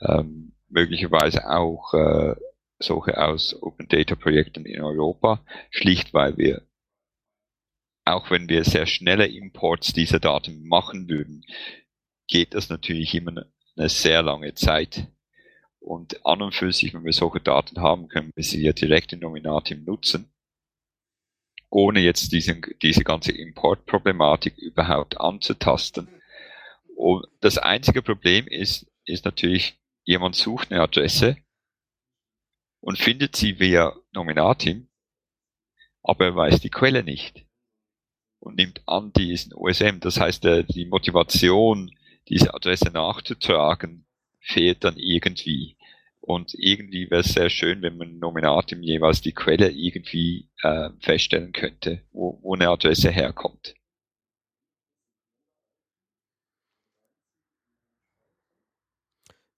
Ähm, 0.00 0.55
möglicherweise 0.68 1.48
auch 1.48 1.94
äh, 1.94 2.34
solche 2.78 3.18
aus 3.18 3.60
Open 3.62 3.88
Data 3.88 4.14
Projekten 4.14 4.66
in 4.66 4.82
Europa, 4.82 5.44
schlicht 5.70 6.12
weil 6.12 6.36
wir 6.36 6.62
auch 8.06 8.30
wenn 8.30 8.48
wir 8.48 8.64
sehr 8.64 8.86
schnelle 8.86 9.26
Imports 9.26 9.92
dieser 9.92 10.20
Daten 10.20 10.66
machen 10.66 11.08
würden, 11.08 11.44
geht 12.28 12.54
das 12.54 12.68
natürlich 12.68 13.14
immer 13.14 13.44
eine 13.76 13.88
sehr 13.88 14.22
lange 14.22 14.54
Zeit. 14.54 15.08
Und 15.80 16.24
an 16.24 16.40
und 16.40 16.54
für 16.54 16.72
sich, 16.72 16.94
wenn 16.94 17.04
wir 17.04 17.12
solche 17.12 17.40
Daten 17.40 17.80
haben, 17.80 18.08
können 18.08 18.30
wir 18.34 18.44
sie 18.44 18.62
ja 18.62 18.72
direkt 18.72 19.12
in 19.12 19.20
Nominatim 19.20 19.84
nutzen, 19.84 20.32
ohne 21.68 22.00
jetzt 22.00 22.32
diesen, 22.32 22.64
diese 22.80 23.02
ganze 23.02 23.32
Importproblematik 23.32 24.56
überhaupt 24.56 25.20
anzutasten. 25.20 26.08
Und 26.94 27.26
das 27.40 27.58
einzige 27.58 28.02
Problem 28.02 28.46
ist, 28.46 28.86
ist 29.04 29.24
natürlich, 29.24 29.78
jemand 30.06 30.36
sucht 30.36 30.72
eine 30.72 30.80
Adresse 30.80 31.36
und 32.80 32.98
findet 32.98 33.36
sie 33.36 33.60
via 33.60 33.94
Nominatim, 34.12 34.88
aber 36.02 36.26
er 36.26 36.36
weiß 36.36 36.60
die 36.60 36.70
Quelle 36.70 37.02
nicht 37.02 37.44
und 38.38 38.56
nimmt 38.56 38.80
an, 38.86 39.12
die 39.12 39.32
ist 39.32 39.50
ein 39.50 39.54
OSM. 39.54 40.00
Das 40.00 40.18
heißt, 40.20 40.44
die 40.44 40.86
Motivation, 40.86 41.90
diese 42.28 42.54
Adresse 42.54 42.90
nachzutragen, 42.90 44.06
fehlt 44.40 44.84
dann 44.84 44.96
irgendwie. 44.96 45.76
Und 46.20 46.54
irgendwie 46.54 47.10
wäre 47.10 47.20
es 47.20 47.34
sehr 47.34 47.50
schön, 47.50 47.82
wenn 47.82 47.96
man 47.96 48.18
Nominatim 48.18 48.82
jeweils 48.82 49.20
die 49.20 49.32
Quelle 49.32 49.70
irgendwie 49.70 50.48
äh, 50.62 50.90
feststellen 51.00 51.52
könnte, 51.52 52.02
wo, 52.12 52.38
wo 52.42 52.54
eine 52.54 52.68
Adresse 52.68 53.10
herkommt. 53.10 53.75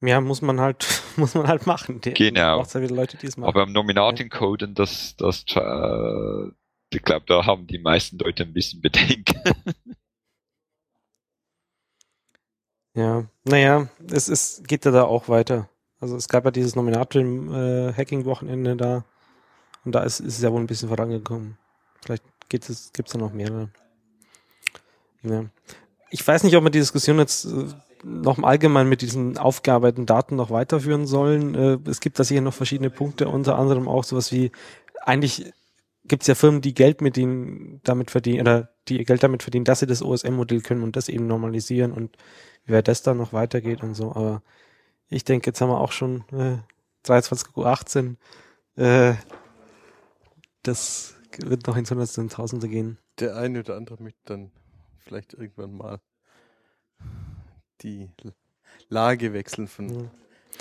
Ja, 0.01 0.21
muss 0.21 0.43
man 0.43 0.61
halt, 0.61 1.03
muss 1.17 1.35
man 1.35 1.49
halt 1.49 1.67
machen. 1.67 2.01
Die, 2.01 2.15
Genau. 2.15 2.59
Ja 2.59 2.95
Leute. 2.95 3.19
Aber 3.49 3.63
am 3.63 3.73
Nominatim-Coden, 3.73 4.75
das, 4.75 5.17
das, 5.17 5.45
äh, 5.55 6.49
ich 6.91 7.03
glaube, 7.03 7.25
da 7.27 7.45
haben 7.47 7.67
die 7.67 7.79
meisten 7.79 8.19
Leute 8.19 8.45
ein 8.45 8.53
bisschen 8.53 8.81
Bedenken. 8.81 9.41
Ja, 12.95 13.27
naja, 13.45 13.89
es 14.11 14.29
ist, 14.29 14.67
geht 14.67 14.85
ja 14.85 14.91
da 14.91 15.05
auch 15.05 15.29
weiter. 15.29 15.69
Also 16.01 16.17
es 16.17 16.29
gab 16.29 16.45
ja 16.45 16.51
dieses 16.51 16.75
Nominatum-Hacking-Wochenende 16.75 18.77
da 18.77 19.05
und 19.85 19.95
da 19.95 20.03
ist, 20.03 20.19
ist 20.19 20.39
es 20.39 20.43
ja 20.43 20.51
wohl 20.51 20.61
ein 20.61 20.67
bisschen 20.67 20.89
vorangekommen. 20.89 21.57
Vielleicht 22.03 22.25
gibt 22.49 22.69
es, 22.69 22.91
da 22.93 23.19
noch 23.19 23.33
mehrere. 23.33 23.71
Ja. 25.23 25.45
ich 26.11 26.27
weiß 26.27 26.43
nicht, 26.43 26.57
ob 26.57 26.65
wir 26.65 26.71
die 26.71 26.81
Diskussion 26.81 27.21
jetzt 27.21 27.47
noch 28.05 28.39
im 28.39 28.45
Allgemeinen 28.45 28.89
mit 28.89 29.03
diesen 29.03 29.39
aufgearbeiteten 29.39 30.07
Daten 30.07 30.37
noch 30.37 30.51
weiterführen 30.51 31.07
sollen. 31.07 31.55
Äh, 31.55 31.79
es 31.89 32.01
gibt 32.01 32.19
da 32.19 32.25
sicher 32.25 32.41
noch 32.41 32.55
verschiedene 32.55 32.91
Punkte, 32.91 33.29
unter 33.29 33.59
anderem 33.59 33.89
auch 33.89 34.05
sowas 34.05 34.33
wie, 34.33 34.51
eigentlich 35.03 35.53
gibt 36.05 36.23
es 36.23 36.27
ja 36.27 36.35
Firmen, 36.35 36.61
die 36.61 36.75
Geld 36.75 37.01
mit 37.01 37.17
ihnen 37.17 37.81
damit 37.85 38.11
verdienen, 38.11 38.41
oder 38.41 38.71
die 38.89 38.99
ihr 38.99 39.05
Geld 39.05 39.23
damit 39.23 39.43
verdienen, 39.43 39.65
dass 39.65 39.81
sie 39.81 39.87
das 39.87 40.03
OSM-Modell 40.03 40.63
können 40.63 40.83
und 40.83 40.97
das 40.97 41.09
eben 41.09 41.27
normalisieren 41.27 41.93
und 41.93 42.17
weit 42.67 42.89
das 42.89 43.03
dann 43.03 43.19
noch 43.19 43.33
weitergeht 43.33 43.83
und 43.83 43.95
so. 43.95 44.11
Aber 44.13 44.43
ich 45.09 45.25
denke, 45.25 45.51
jetzt 45.51 45.61
haben 45.61 45.71
wir 45.71 45.81
auch 45.81 45.93
schon 45.93 46.25
äh, 46.33 46.59
23.18 47.07 48.17
Uhr. 48.77 48.85
Äh, 48.85 49.15
das 50.63 51.15
wird 51.39 51.67
noch 51.67 51.77
ins 51.77 51.91
Hundertste 51.91 52.21
und 52.21 52.33
Tausende 52.33 52.69
gehen. 52.69 52.99
Der 53.21 53.37
eine 53.37 53.61
oder 53.61 53.77
andere 53.77 54.03
möchte 54.03 54.21
dann 54.25 54.51
vielleicht 54.99 55.35
irgendwann 55.35 55.77
mal 55.77 56.01
die 57.83 58.11
Lage 58.89 59.33
wechseln 59.33 59.69
von 59.69 59.89
ja. 59.89 60.11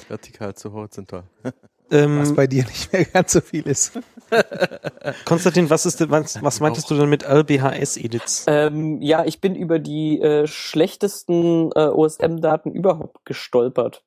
vertikal 0.07 0.55
zu 0.55 0.73
horizontal. 0.73 1.23
Ähm, 1.89 2.19
was 2.19 2.35
bei 2.35 2.47
dir 2.47 2.65
nicht 2.65 2.91
mehr 2.91 3.05
ganz 3.05 3.31
so 3.31 3.41
viel 3.41 3.65
ist. 3.65 3.97
Konstantin, 5.25 5.69
was 5.69 5.85
ist 5.85 5.99
denn, 5.99 6.09
was, 6.09 6.41
was 6.43 6.59
meintest 6.59 6.89
du 6.91 6.95
denn 6.95 7.09
mit 7.09 7.23
LBHS-Edits? 7.23 8.45
Ähm, 8.47 9.01
ja, 9.01 9.23
ich 9.23 9.39
bin 9.39 9.55
über 9.55 9.79
die 9.79 10.19
äh, 10.19 10.47
schlechtesten 10.47 11.71
äh, 11.75 11.87
OSM-Daten 11.87 12.71
überhaupt 12.71 13.23
gestolpert. 13.25 14.03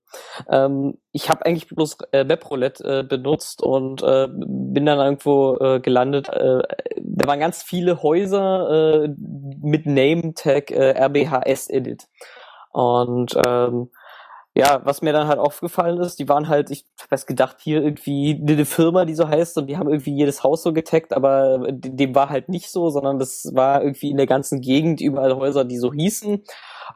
Ähm, 0.48 0.98
ich 1.12 1.30
habe 1.30 1.47
eigentlich 1.47 1.68
bloß 1.68 1.98
äh, 2.12 2.28
WebRoulette 2.28 2.84
äh, 2.84 3.02
benutzt 3.02 3.62
und 3.62 4.02
äh, 4.02 4.28
bin 4.30 4.84
dann 4.84 4.98
irgendwo 4.98 5.56
äh, 5.56 5.80
gelandet. 5.80 6.28
Äh, 6.28 6.62
da 6.98 7.26
waren 7.26 7.40
ganz 7.40 7.62
viele 7.62 8.02
Häuser 8.02 9.05
äh, 9.05 9.08
mit 9.62 9.86
Name-Tag 9.86 10.70
äh, 10.70 11.02
RBHS-Edit. 11.02 12.08
Und 12.73 13.36
ähm, 13.47 13.90
ja, 14.55 14.81
was 14.84 15.00
mir 15.00 15.12
dann 15.12 15.28
halt 15.28 15.39
aufgefallen 15.39 16.00
ist, 16.00 16.18
die 16.18 16.28
waren 16.28 16.49
halt, 16.49 16.70
ich 16.70 16.84
hab 17.00 17.12
erst 17.12 17.28
gedacht, 17.28 17.58
hier 17.60 17.82
irgendwie 17.82 18.40
eine 18.40 18.65
Firma, 18.65 19.05
die 19.05 19.15
so 19.15 19.28
heißt 19.28 19.57
und 19.58 19.68
die 19.68 19.78
haben 19.78 19.89
irgendwie 19.89 20.15
jedes 20.15 20.42
Haus 20.42 20.65
so 20.65 20.73
getaggt, 20.73 21.12
aber 21.12 21.68
dem 21.70 22.16
war 22.16 22.31
halt 22.31 22.49
nicht 22.49 22.68
so, 22.70 22.90
sondern 22.90 23.20
das 23.20 23.52
war 23.55 23.82
irgendwie 23.82 24.10
in 24.10 24.16
der 24.16 24.26
ganzen 24.26 24.60
Gegend 24.60 25.00
überall 25.00 25.36
Häuser, 25.36 25.65
die 25.65 25.78
so 25.78 25.92
hießen. 25.92 26.42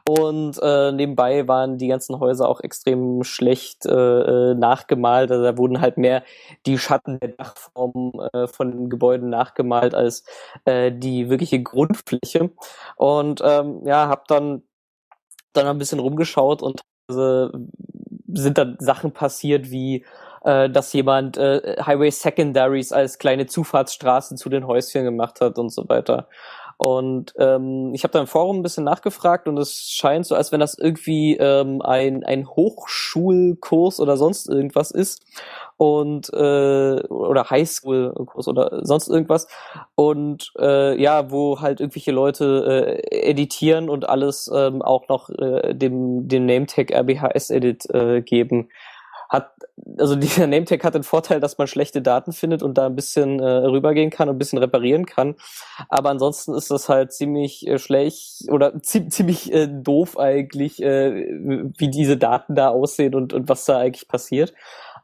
Und 0.05 0.59
äh, 0.61 0.91
nebenbei 0.91 1.47
waren 1.47 1.77
die 1.77 1.87
ganzen 1.87 2.19
Häuser 2.19 2.49
auch 2.49 2.59
extrem 2.59 3.23
schlecht 3.23 3.85
äh, 3.85 4.51
äh 4.51 4.53
nachgemalt. 4.55 5.31
Also 5.31 5.43
da 5.43 5.57
wurden 5.57 5.79
halt 5.79 5.97
mehr 5.97 6.23
die 6.65 6.77
Schatten 6.77 7.19
der 7.21 7.29
Dachform 7.29 8.11
äh, 8.33 8.47
von 8.47 8.71
den 8.71 8.89
Gebäuden 8.89 9.29
nachgemalt 9.29 9.95
als 9.95 10.25
äh, 10.65 10.91
die 10.91 11.29
wirkliche 11.29 11.63
Grundfläche. 11.63 12.51
Und 12.97 13.41
ähm, 13.45 13.81
ja, 13.85 14.09
hab 14.09 14.27
dann 14.27 14.63
dann 15.57 15.67
ein 15.67 15.77
bisschen 15.77 15.99
rumgeschaut 15.99 16.61
und 16.61 16.81
sind 17.07 18.57
dann 18.57 18.77
Sachen 18.79 19.11
passiert 19.11 19.69
wie 19.71 20.05
äh, 20.45 20.69
dass 20.69 20.93
jemand 20.93 21.37
äh, 21.37 21.75
Highway 21.83 22.11
Secondaries 22.11 22.91
als 22.91 23.17
kleine 23.17 23.47
Zufahrtsstraßen 23.47 24.37
zu 24.37 24.47
den 24.49 24.67
Häuschen 24.67 25.03
gemacht 25.03 25.41
hat 25.41 25.57
und 25.57 25.69
so 25.69 25.89
weiter. 25.89 26.27
Und 26.77 27.33
ähm, 27.37 27.93
ich 27.93 28.03
habe 28.03 28.11
da 28.11 28.19
im 28.19 28.27
Forum 28.27 28.59
ein 28.59 28.63
bisschen 28.63 28.83
nachgefragt 28.83 29.47
und 29.47 29.57
es 29.57 29.89
scheint 29.91 30.25
so, 30.25 30.35
als 30.35 30.51
wenn 30.51 30.59
das 30.59 30.77
irgendwie 30.77 31.37
ähm, 31.37 31.81
ein, 31.81 32.23
ein 32.25 32.47
Hochschulkurs 32.47 33.99
oder 33.99 34.17
sonst 34.17 34.49
irgendwas 34.49 34.91
ist 34.91 35.23
und 35.77 36.29
äh, 36.33 37.01
oder 37.07 37.49
Highschool-Kurs 37.49 38.47
oder 38.47 38.85
sonst 38.85 39.07
irgendwas. 39.07 39.47
Und 39.95 40.51
äh, 40.59 41.01
ja, 41.01 41.31
wo 41.31 41.61
halt 41.61 41.79
irgendwelche 41.79 42.11
Leute 42.11 43.01
äh, 43.11 43.29
editieren 43.29 43.89
und 43.89 44.09
alles 44.09 44.51
ähm, 44.53 44.81
auch 44.81 45.07
noch 45.07 45.29
äh, 45.29 45.73
dem 45.73 46.27
dem 46.27 46.45
Nametag 46.45 46.91
RBHS 46.91 47.51
Edit 47.51 47.89
äh, 47.93 48.21
geben 48.21 48.69
hat, 49.35 49.51
also 49.97 50.15
dieser 50.15 50.47
Nametag 50.47 50.83
hat 50.83 50.95
den 50.95 51.03
Vorteil, 51.03 51.39
dass 51.39 51.57
man 51.57 51.67
schlechte 51.67 52.01
Daten 52.01 52.33
findet 52.33 52.63
und 52.63 52.77
da 52.77 52.87
ein 52.87 52.95
bisschen 52.95 53.39
äh, 53.39 53.45
rübergehen 53.45 54.09
kann 54.09 54.29
und 54.29 54.35
ein 54.35 54.39
bisschen 54.39 54.59
reparieren 54.59 55.05
kann. 55.05 55.35
Aber 55.89 56.09
ansonsten 56.09 56.53
ist 56.53 56.71
das 56.71 56.89
halt 56.89 57.13
ziemlich 57.13 57.67
äh, 57.67 57.79
schlecht 57.79 58.49
oder 58.49 58.81
zie 58.81 59.07
ziemlich 59.07 59.53
äh, 59.53 59.67
doof 59.67 60.17
eigentlich, 60.17 60.81
äh, 60.81 61.27
wie 61.77 61.89
diese 61.89 62.17
Daten 62.17 62.55
da 62.55 62.69
aussehen 62.69 63.15
und, 63.15 63.33
und 63.33 63.49
was 63.49 63.65
da 63.65 63.77
eigentlich 63.77 64.07
passiert. 64.07 64.53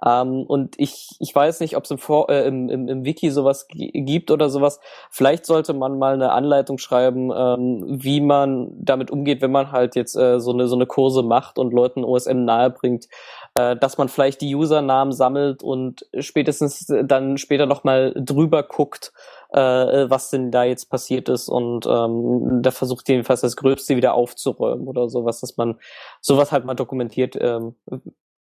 Ähm, 0.06 0.44
und 0.44 0.76
ich, 0.80 1.10
ich 1.20 1.34
weiß 1.34 1.60
nicht, 1.60 1.78
ob 1.78 1.84
es 1.84 1.92
im, 1.92 2.00
äh, 2.28 2.46
im, 2.48 2.70
im, 2.70 2.88
im 2.88 3.06
Wiki 3.06 3.30
sowas 3.30 3.68
gibt 3.70 4.32
oder 4.32 4.50
sowas. 4.50 4.80
Vielleicht 5.12 5.46
sollte 5.46 5.74
man 5.74 6.00
mal 6.00 6.14
eine 6.14 6.32
Anleitung 6.32 6.78
schreiben, 6.78 7.32
ähm, 7.36 7.84
wie 7.88 8.22
man 8.22 8.72
damit 8.80 9.12
umgeht, 9.12 9.42
wenn 9.42 9.52
man 9.52 9.72
halt 9.72 9.96
jetzt 9.96 10.16
äh, 10.16 10.40
so 10.40 10.52
eine 10.52 10.68
so 10.68 10.76
eine 10.76 10.88
Kurse 10.88 11.22
macht 11.24 11.60
und 11.60 11.74
Leuten 11.74 12.04
OSM 12.04 12.46
nahebringt, 12.46 13.08
äh, 13.54 13.76
dass 13.76 13.98
man 13.98 14.10
vielleicht 14.10 14.42
die 14.42 14.56
Usernamen 14.56 15.14
sammelt 15.14 15.62
und 15.62 16.06
spätestens 16.20 16.88
dann 17.04 17.38
später 17.38 17.66
nochmal 17.68 18.14
drüber 18.16 18.64
guckt, 18.64 19.14
äh, 19.52 19.60
was 19.60 20.30
denn 20.30 20.52
da 20.52 20.64
jetzt 20.64 20.90
passiert 20.90 21.30
ist 21.30 21.50
und 21.50 21.86
ähm, 21.86 22.62
da 22.62 22.72
versucht 22.72 23.08
jedenfalls 23.10 23.42
das 23.42 23.56
Gröbste 23.56 23.96
wieder 23.98 24.14
aufzuräumen 24.14 24.88
oder 24.88 25.10
sowas, 25.10 25.42
dass 25.42 25.58
man 25.58 25.80
sowas 26.22 26.52
halt 26.52 26.66
mal 26.66 26.74
dokumentiert 26.74 27.38
ähm, 27.40 27.76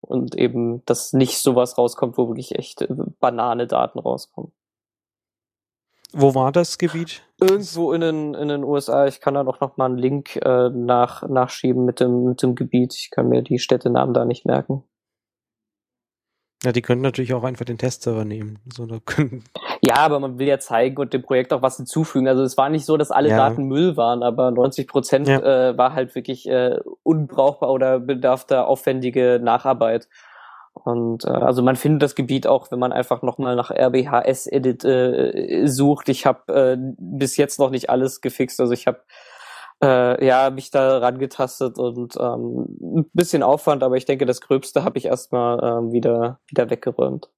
und 0.05 0.36
eben, 0.36 0.84
dass 0.86 1.12
nicht 1.12 1.39
sowas 1.39 1.78
rauskommt, 1.78 2.18
wo 2.18 2.28
wirklich 2.28 2.55
echt 2.55 2.83
äh, 2.83 2.89
banane 3.20 3.66
Daten 3.66 3.99
rauskommen. 3.99 4.52
Wo 6.16 6.34
war 6.34 6.52
das 6.52 6.78
Gebiet? 6.78 7.23
Irgendwo 7.41 7.92
in 7.92 8.00
den, 8.00 8.34
in 8.34 8.47
den 8.47 8.62
USA. 8.62 9.07
Ich 9.07 9.20
kann 9.20 9.34
da 9.34 9.42
doch 9.42 9.60
noch 9.60 9.76
mal 9.76 9.86
einen 9.86 9.99
Link 9.99 10.36
äh, 10.36 10.70
nach, 10.70 11.28
nachschieben 11.28 11.84
mit 11.84 11.99
dem, 11.99 12.24
mit 12.24 12.42
dem 12.42 12.55
Gebiet. 12.55 12.94
Ich 12.94 13.10
kann 13.10 13.28
mir 13.28 13.42
die 13.42 13.58
Städtenamen 13.58 14.15
da 14.15 14.24
nicht 14.24 14.47
merken. 14.47 14.84
Ja, 16.65 16.73
die 16.73 16.83
könnten 16.83 17.02
natürlich 17.02 17.34
auch 17.34 17.44
einfach 17.44 17.67
den 17.67 17.76
Testserver 17.76 18.25
nehmen. 18.25 18.59
So, 18.75 18.86
ja, 19.83 19.97
aber 19.97 20.18
man 20.18 20.39
will 20.39 20.47
ja 20.47 20.59
zeigen 20.59 20.97
und 20.97 21.12
dem 21.12 21.23
Projekt 21.23 21.52
auch 21.52 21.60
was 21.60 21.76
hinzufügen. 21.76 22.26
Also 22.26 22.43
es 22.43 22.57
war 22.57 22.70
nicht 22.70 22.86
so, 22.86 22.97
dass 22.97 23.10
alle 23.10 23.28
ja. 23.28 23.36
Daten 23.36 23.65
Müll 23.65 23.99
waren, 23.99 24.23
aber 24.23 24.51
90 24.51 24.89
Prozent 24.89 25.28
ja. 25.28 25.41
äh, 25.41 25.76
war 25.76 25.94
halt 25.94 26.15
wirklich 26.15 26.49
äh, 26.49 26.78
unbrauchbar 27.02 27.70
oder 27.70 28.01
bedarf 28.01 28.47
da 28.47 28.65
aufwendige 28.65 29.41
Nacharbeit. 29.43 30.09
Und 30.73 31.25
äh, 31.25 31.28
also 31.28 31.62
man 31.62 31.76
findet 31.76 32.02
das 32.02 32.15
Gebiet 32.15 32.47
auch, 32.47 32.70
wenn 32.70 32.78
man 32.78 32.93
einfach 32.93 33.23
nochmal 33.23 33.57
nach 33.57 33.70
RBHS-Edit 33.70 34.84
äh, 34.84 35.67
sucht. 35.67 36.09
Ich 36.09 36.25
habe 36.25 36.52
äh, 36.52 36.76
bis 36.99 37.36
jetzt 37.36 37.59
noch 37.59 37.70
nicht 37.70 37.91
alles 37.91 38.23
gefixt. 38.23 38.60
Also 38.60 38.73
ich 38.73 38.86
habe 38.86 39.01
äh, 39.85 40.25
ja, 40.25 40.51
mich 40.51 40.71
da 40.71 40.99
rangetastet 40.99 41.79
und 41.79 42.17
ähm, 42.19 42.67
ein 42.81 43.11
bisschen 43.13 43.43
Aufwand, 43.43 43.83
aber 43.83 43.97
ich 43.97 44.07
denke, 44.07 44.27
das 44.27 44.41
Gröbste 44.41 44.85
habe 44.85 44.99
ich 44.99 45.05
erstmal 45.05 45.63
ähm, 45.63 45.93
wieder, 45.93 46.41
wieder 46.49 46.71
weggeräumt. 46.71 47.29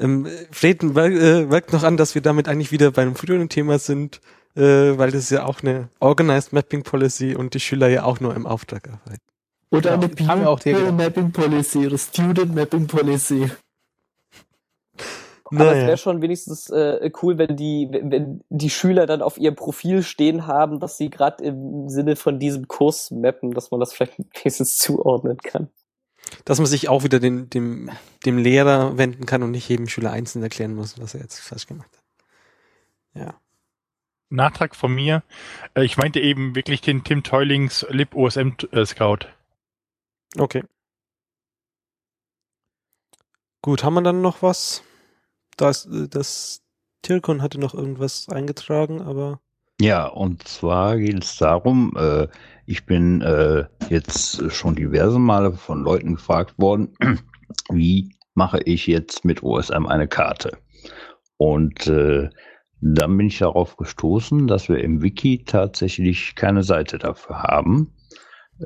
Ähm, 0.00 0.26
Fred 0.50 0.82
äh, 0.82 1.50
wirkt 1.50 1.72
noch 1.72 1.82
an, 1.82 1.96
dass 1.96 2.14
wir 2.14 2.22
damit 2.22 2.48
eigentlich 2.48 2.72
wieder 2.72 2.90
beim 2.90 3.16
früheren 3.16 3.48
Thema 3.48 3.78
sind, 3.78 4.20
äh, 4.54 4.96
weil 4.96 5.10
das 5.10 5.24
ist 5.24 5.30
ja 5.30 5.44
auch 5.44 5.62
eine 5.62 5.88
Organized 6.00 6.52
Mapping 6.52 6.82
Policy 6.82 7.34
und 7.34 7.54
die 7.54 7.60
Schüler 7.60 7.88
ja 7.88 8.04
auch 8.04 8.20
nur 8.20 8.34
im 8.34 8.46
Auftrag 8.46 8.88
arbeiten. 8.88 9.22
Oder 9.70 9.94
eine 9.94 10.08
People 10.08 10.92
Mapping 10.92 11.32
Policy 11.32 11.86
oder 11.86 11.98
Student 11.98 12.54
Mapping 12.54 12.86
Policy. 12.86 13.50
Aber 15.50 15.64
naja. 15.64 15.80
es 15.80 15.86
wäre 15.86 15.96
schon 15.96 16.20
wenigstens 16.20 16.68
äh, 16.68 17.10
cool, 17.22 17.38
wenn 17.38 17.56
die, 17.56 17.88
wenn 17.90 18.44
die 18.50 18.70
Schüler 18.70 19.06
dann 19.06 19.22
auf 19.22 19.38
ihr 19.38 19.52
Profil 19.52 20.02
stehen 20.02 20.46
haben, 20.46 20.78
dass 20.78 20.98
sie 20.98 21.08
gerade 21.08 21.42
im 21.42 21.88
Sinne 21.88 22.16
von 22.16 22.38
diesem 22.38 22.68
Kurs 22.68 23.10
mappen, 23.10 23.52
dass 23.52 23.70
man 23.70 23.80
das 23.80 23.92
vielleicht 23.92 24.18
wenigstens 24.34 24.76
zuordnen 24.76 25.38
kann. 25.38 25.68
Dass 26.44 26.58
man 26.58 26.66
sich 26.66 26.90
auch 26.90 27.04
wieder 27.04 27.18
den, 27.18 27.48
dem, 27.48 27.90
dem 28.26 28.36
Lehrer 28.36 28.98
wenden 28.98 29.24
kann 29.24 29.42
und 29.42 29.52
nicht 29.52 29.68
jedem 29.68 29.88
Schüler 29.88 30.12
einzeln 30.12 30.42
erklären 30.42 30.74
muss, 30.74 31.00
was 31.00 31.14
er 31.14 31.22
jetzt 31.22 31.38
falsch 31.40 31.66
gemacht 31.66 31.90
hat. 31.96 33.22
Ja. 33.22 33.40
Nachtrag 34.28 34.76
von 34.76 34.94
mir. 34.94 35.22
Äh, 35.74 35.84
ich 35.84 35.96
meinte 35.96 36.20
eben 36.20 36.54
wirklich 36.54 36.82
den 36.82 37.04
Tim 37.04 37.22
Teulings 37.22 37.86
Lib 37.88 38.14
OSM 38.14 38.50
äh, 38.72 38.84
Scout. 38.84 39.20
Okay. 40.36 40.62
Gut, 43.62 43.82
haben 43.82 43.94
wir 43.94 44.02
dann 44.02 44.20
noch 44.20 44.42
was? 44.42 44.82
Das, 45.60 45.88
das 46.10 46.62
Tirkon 47.02 47.42
hatte 47.42 47.60
noch 47.60 47.74
irgendwas 47.74 48.28
eingetragen, 48.28 49.00
aber. 49.00 49.40
Ja, 49.80 50.06
und 50.06 50.46
zwar 50.48 50.98
geht 50.98 51.22
es 51.22 51.36
darum, 51.36 51.94
äh, 51.96 52.26
ich 52.66 52.84
bin 52.84 53.20
äh, 53.22 53.64
jetzt 53.88 54.50
schon 54.50 54.74
diverse 54.74 55.18
Male 55.18 55.52
von 55.52 55.82
Leuten 55.82 56.14
gefragt 56.14 56.54
worden, 56.58 56.94
wie 57.70 58.16
mache 58.34 58.60
ich 58.64 58.86
jetzt 58.86 59.24
mit 59.24 59.42
OSM 59.42 59.86
eine 59.86 60.08
Karte? 60.08 60.58
Und 61.36 61.86
äh, 61.86 62.28
dann 62.80 63.16
bin 63.16 63.28
ich 63.28 63.38
darauf 63.38 63.76
gestoßen, 63.76 64.46
dass 64.46 64.68
wir 64.68 64.78
im 64.78 65.02
Wiki 65.02 65.44
tatsächlich 65.44 66.34
keine 66.34 66.62
Seite 66.62 66.98
dafür 66.98 67.42
haben. 67.42 67.92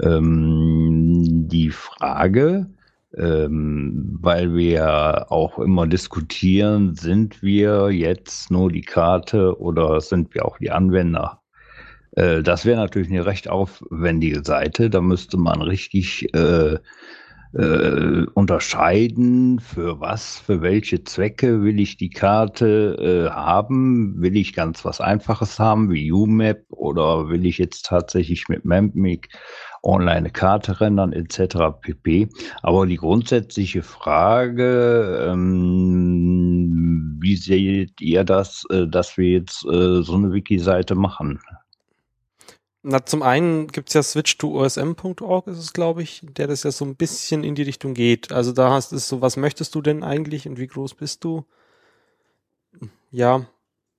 Ähm, 0.03 1.49
die 1.49 1.71
Frage, 1.71 2.71
ähm, 3.17 4.19
weil 4.21 4.55
wir 4.55 5.31
auch 5.31 5.59
immer 5.59 5.87
diskutieren, 5.87 6.95
sind 6.95 7.43
wir 7.43 7.91
jetzt 7.91 8.51
nur 8.51 8.71
die 8.71 8.83
Karte 8.83 9.61
oder 9.61 10.01
sind 10.01 10.35
wir 10.35 10.45
auch 10.45 10.59
die 10.59 10.71
Anwender? 10.71 11.41
Äh, 12.13 12.43
das 12.43 12.65
wäre 12.65 12.81
natürlich 12.81 13.11
eine 13.11 13.27
recht 13.27 13.49
aufwendige 13.49 14.45
Seite. 14.45 14.91
Da 14.91 15.01
müsste 15.01 15.37
man 15.37 15.63
richtig 15.63 16.35
äh, 16.35 16.79
äh, 17.55 18.27
unterscheiden, 18.35 19.61
für 19.61 20.01
was, 20.01 20.39
für 20.39 20.63
welche 20.63 21.05
Zwecke 21.05 21.63
will 21.63 21.81
ich 21.81 21.97
die 21.99 22.11
Karte 22.11 23.29
äh, 23.29 23.31
haben. 23.31 24.21
Will 24.23 24.37
ich 24.37 24.55
ganz 24.55 24.85
was 24.85 25.01
Einfaches 25.01 25.59
haben 25.59 25.91
wie 25.91 26.11
UMAP 26.13 26.65
oder 26.71 27.29
will 27.29 27.45
ich 27.45 27.59
jetzt 27.59 27.87
tatsächlich 27.87 28.49
mit 28.49 28.65
Memmic 28.65 29.29
online 29.83 30.13
eine 30.13 30.31
Karte 30.31 30.81
rendern 30.81 31.13
etc. 31.13 31.57
pp. 31.81 32.29
Aber 32.63 32.87
die 32.87 32.97
grundsätzliche 32.97 33.83
Frage, 33.83 35.29
ähm, 35.31 37.17
wie 37.21 37.37
seht 37.37 38.01
ihr 38.01 38.25
das, 38.25 38.65
äh, 38.71 38.87
dass 38.87 39.17
wir 39.17 39.29
jetzt 39.29 39.65
äh, 39.65 40.03
so 40.03 40.15
eine 40.15 40.33
Wiki-Seite 40.33 40.95
machen? 40.95 41.41
Na, 42.85 43.07
zum 43.07 43.23
einen 43.23 43.69
gibt's 43.69 43.95
ja 43.95 44.03
switch 44.03 44.39
to 44.39 44.61
osm.org, 44.61 45.47
ist 45.47 45.59
es, 45.59 45.73
glaube 45.73 46.03
ich, 46.03 46.27
der 46.37 46.49
das 46.49 46.65
ja 46.65 46.73
so 46.73 46.85
ein 46.85 46.97
bisschen 46.97 47.45
in 47.45 47.55
die 47.55 47.63
Richtung 47.63 47.95
geht. 47.95 48.33
Also 48.33 48.51
da 48.53 48.71
hast 48.71 48.93
es 48.93 49.09
so, 49.09 49.21
was 49.21 49.37
möchtest 49.37 49.77
du 49.77 49.83
denn 49.83 50.03
eigentlich 50.03 50.49
und 50.49 50.59
wie 50.59 50.67
groß 50.67 50.95
bist 50.95 51.23
du? 51.23 51.45
Ja. 53.13 53.47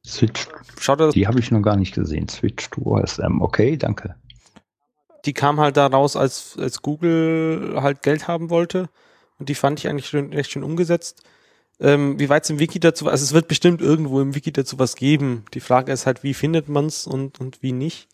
Switch. 0.06 0.50
Schaut 0.78 1.00
das. 1.00 1.14
Die 1.14 1.28
habe 1.28 1.40
ich 1.40 1.50
noch 1.50 1.62
gar 1.62 1.78
nicht 1.78 1.96
gesehen. 1.96 2.28
Switch 2.28 2.70
to 2.72 2.82
OSM. 2.82 3.42
Okay, 3.42 3.78
danke. 3.78 4.16
Die 5.26 5.34
kam 5.34 5.60
halt 5.60 5.78
da 5.78 5.88
raus, 5.88 6.16
als, 6.16 6.58
als 6.58 6.82
Google 6.82 7.76
halt 7.82 8.04
Geld 8.04 8.28
haben 8.28 8.50
wollte. 8.50 8.90
Und 9.40 9.50
die 9.50 9.56
fand 9.56 9.80
ich 9.80 9.88
eigentlich 9.88 10.14
recht 10.14 10.52
schön 10.52 10.64
umgesetzt. 10.64 11.24
Ähm, 11.80 12.20
wie 12.20 12.30
weit 12.30 12.44
es 12.44 12.50
im 12.50 12.60
Wiki 12.60 12.80
dazu, 12.80 13.08
also 13.08 13.24
es 13.24 13.34
wird 13.34 13.48
bestimmt 13.48 13.82
irgendwo 13.82 14.22
im 14.22 14.36
Wiki 14.36 14.52
dazu 14.52 14.80
was 14.80 14.96
geben. 14.96 15.46
Die 15.54 15.60
Frage 15.60 15.92
ist 15.92 16.06
halt, 16.06 16.24
wie 16.24 16.34
findet 16.34 16.70
man's 16.70 17.08
und, 17.08 17.40
und 17.40 17.62
wie 17.64 17.72
nicht. 17.72 18.08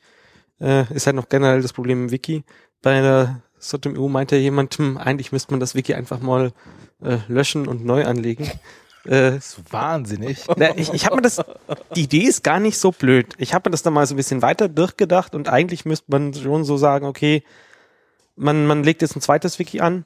Äh, 0.60 0.92
ist 0.94 1.06
halt 1.06 1.16
noch 1.16 1.30
generell 1.30 1.62
das 1.62 1.74
Problem 1.74 2.04
im 2.04 2.12
Wiki. 2.12 2.44
Bei 2.82 3.02
der 3.02 3.42
Sotom 3.60 3.98
EU 3.98 4.08
meinte 4.08 4.38
jemand, 4.38 4.78
hm, 4.78 4.98
eigentlich 4.98 5.32
müsste 5.32 5.52
man 5.52 5.60
das 5.60 5.76
Wiki 5.76 5.94
einfach 5.94 6.20
mal 6.22 6.52
äh, 7.04 7.18
löschen 7.28 7.68
und 7.68 7.86
neu 7.86 8.06
anlegen. 8.06 8.50
Äh, 9.06 9.32
das 9.32 9.58
ist 9.58 9.74
wahnsinnig. 9.74 10.46
Na, 10.58 10.78
ich 10.78 10.94
ich 10.94 11.06
habe 11.06 11.18
mir 11.18 11.22
das, 11.22 11.42
die 11.96 12.04
Idee 12.04 12.24
ist 12.24 12.44
gar 12.44 12.60
nicht 12.60 12.78
so 12.78 12.92
blöd. 12.92 13.34
Ich 13.38 13.54
habe 13.54 13.70
mir 13.70 13.72
das 13.72 13.84
dann 13.84 13.94
mal 13.94 14.06
so 14.06 14.14
ein 14.14 14.18
bisschen 14.18 14.42
weiter 14.42 14.68
durchgedacht 14.68 15.36
und 15.36 15.48
eigentlich 15.48 15.86
müsste 15.86 16.06
man 16.10 16.34
schon 16.34 16.64
so 16.64 16.78
sagen, 16.78 17.06
okay, 17.06 17.44
man, 18.36 18.66
man 18.66 18.84
legt 18.84 19.02
jetzt 19.02 19.16
ein 19.16 19.22
zweites 19.22 19.60
Wiki 19.60 19.82
an, 19.82 20.06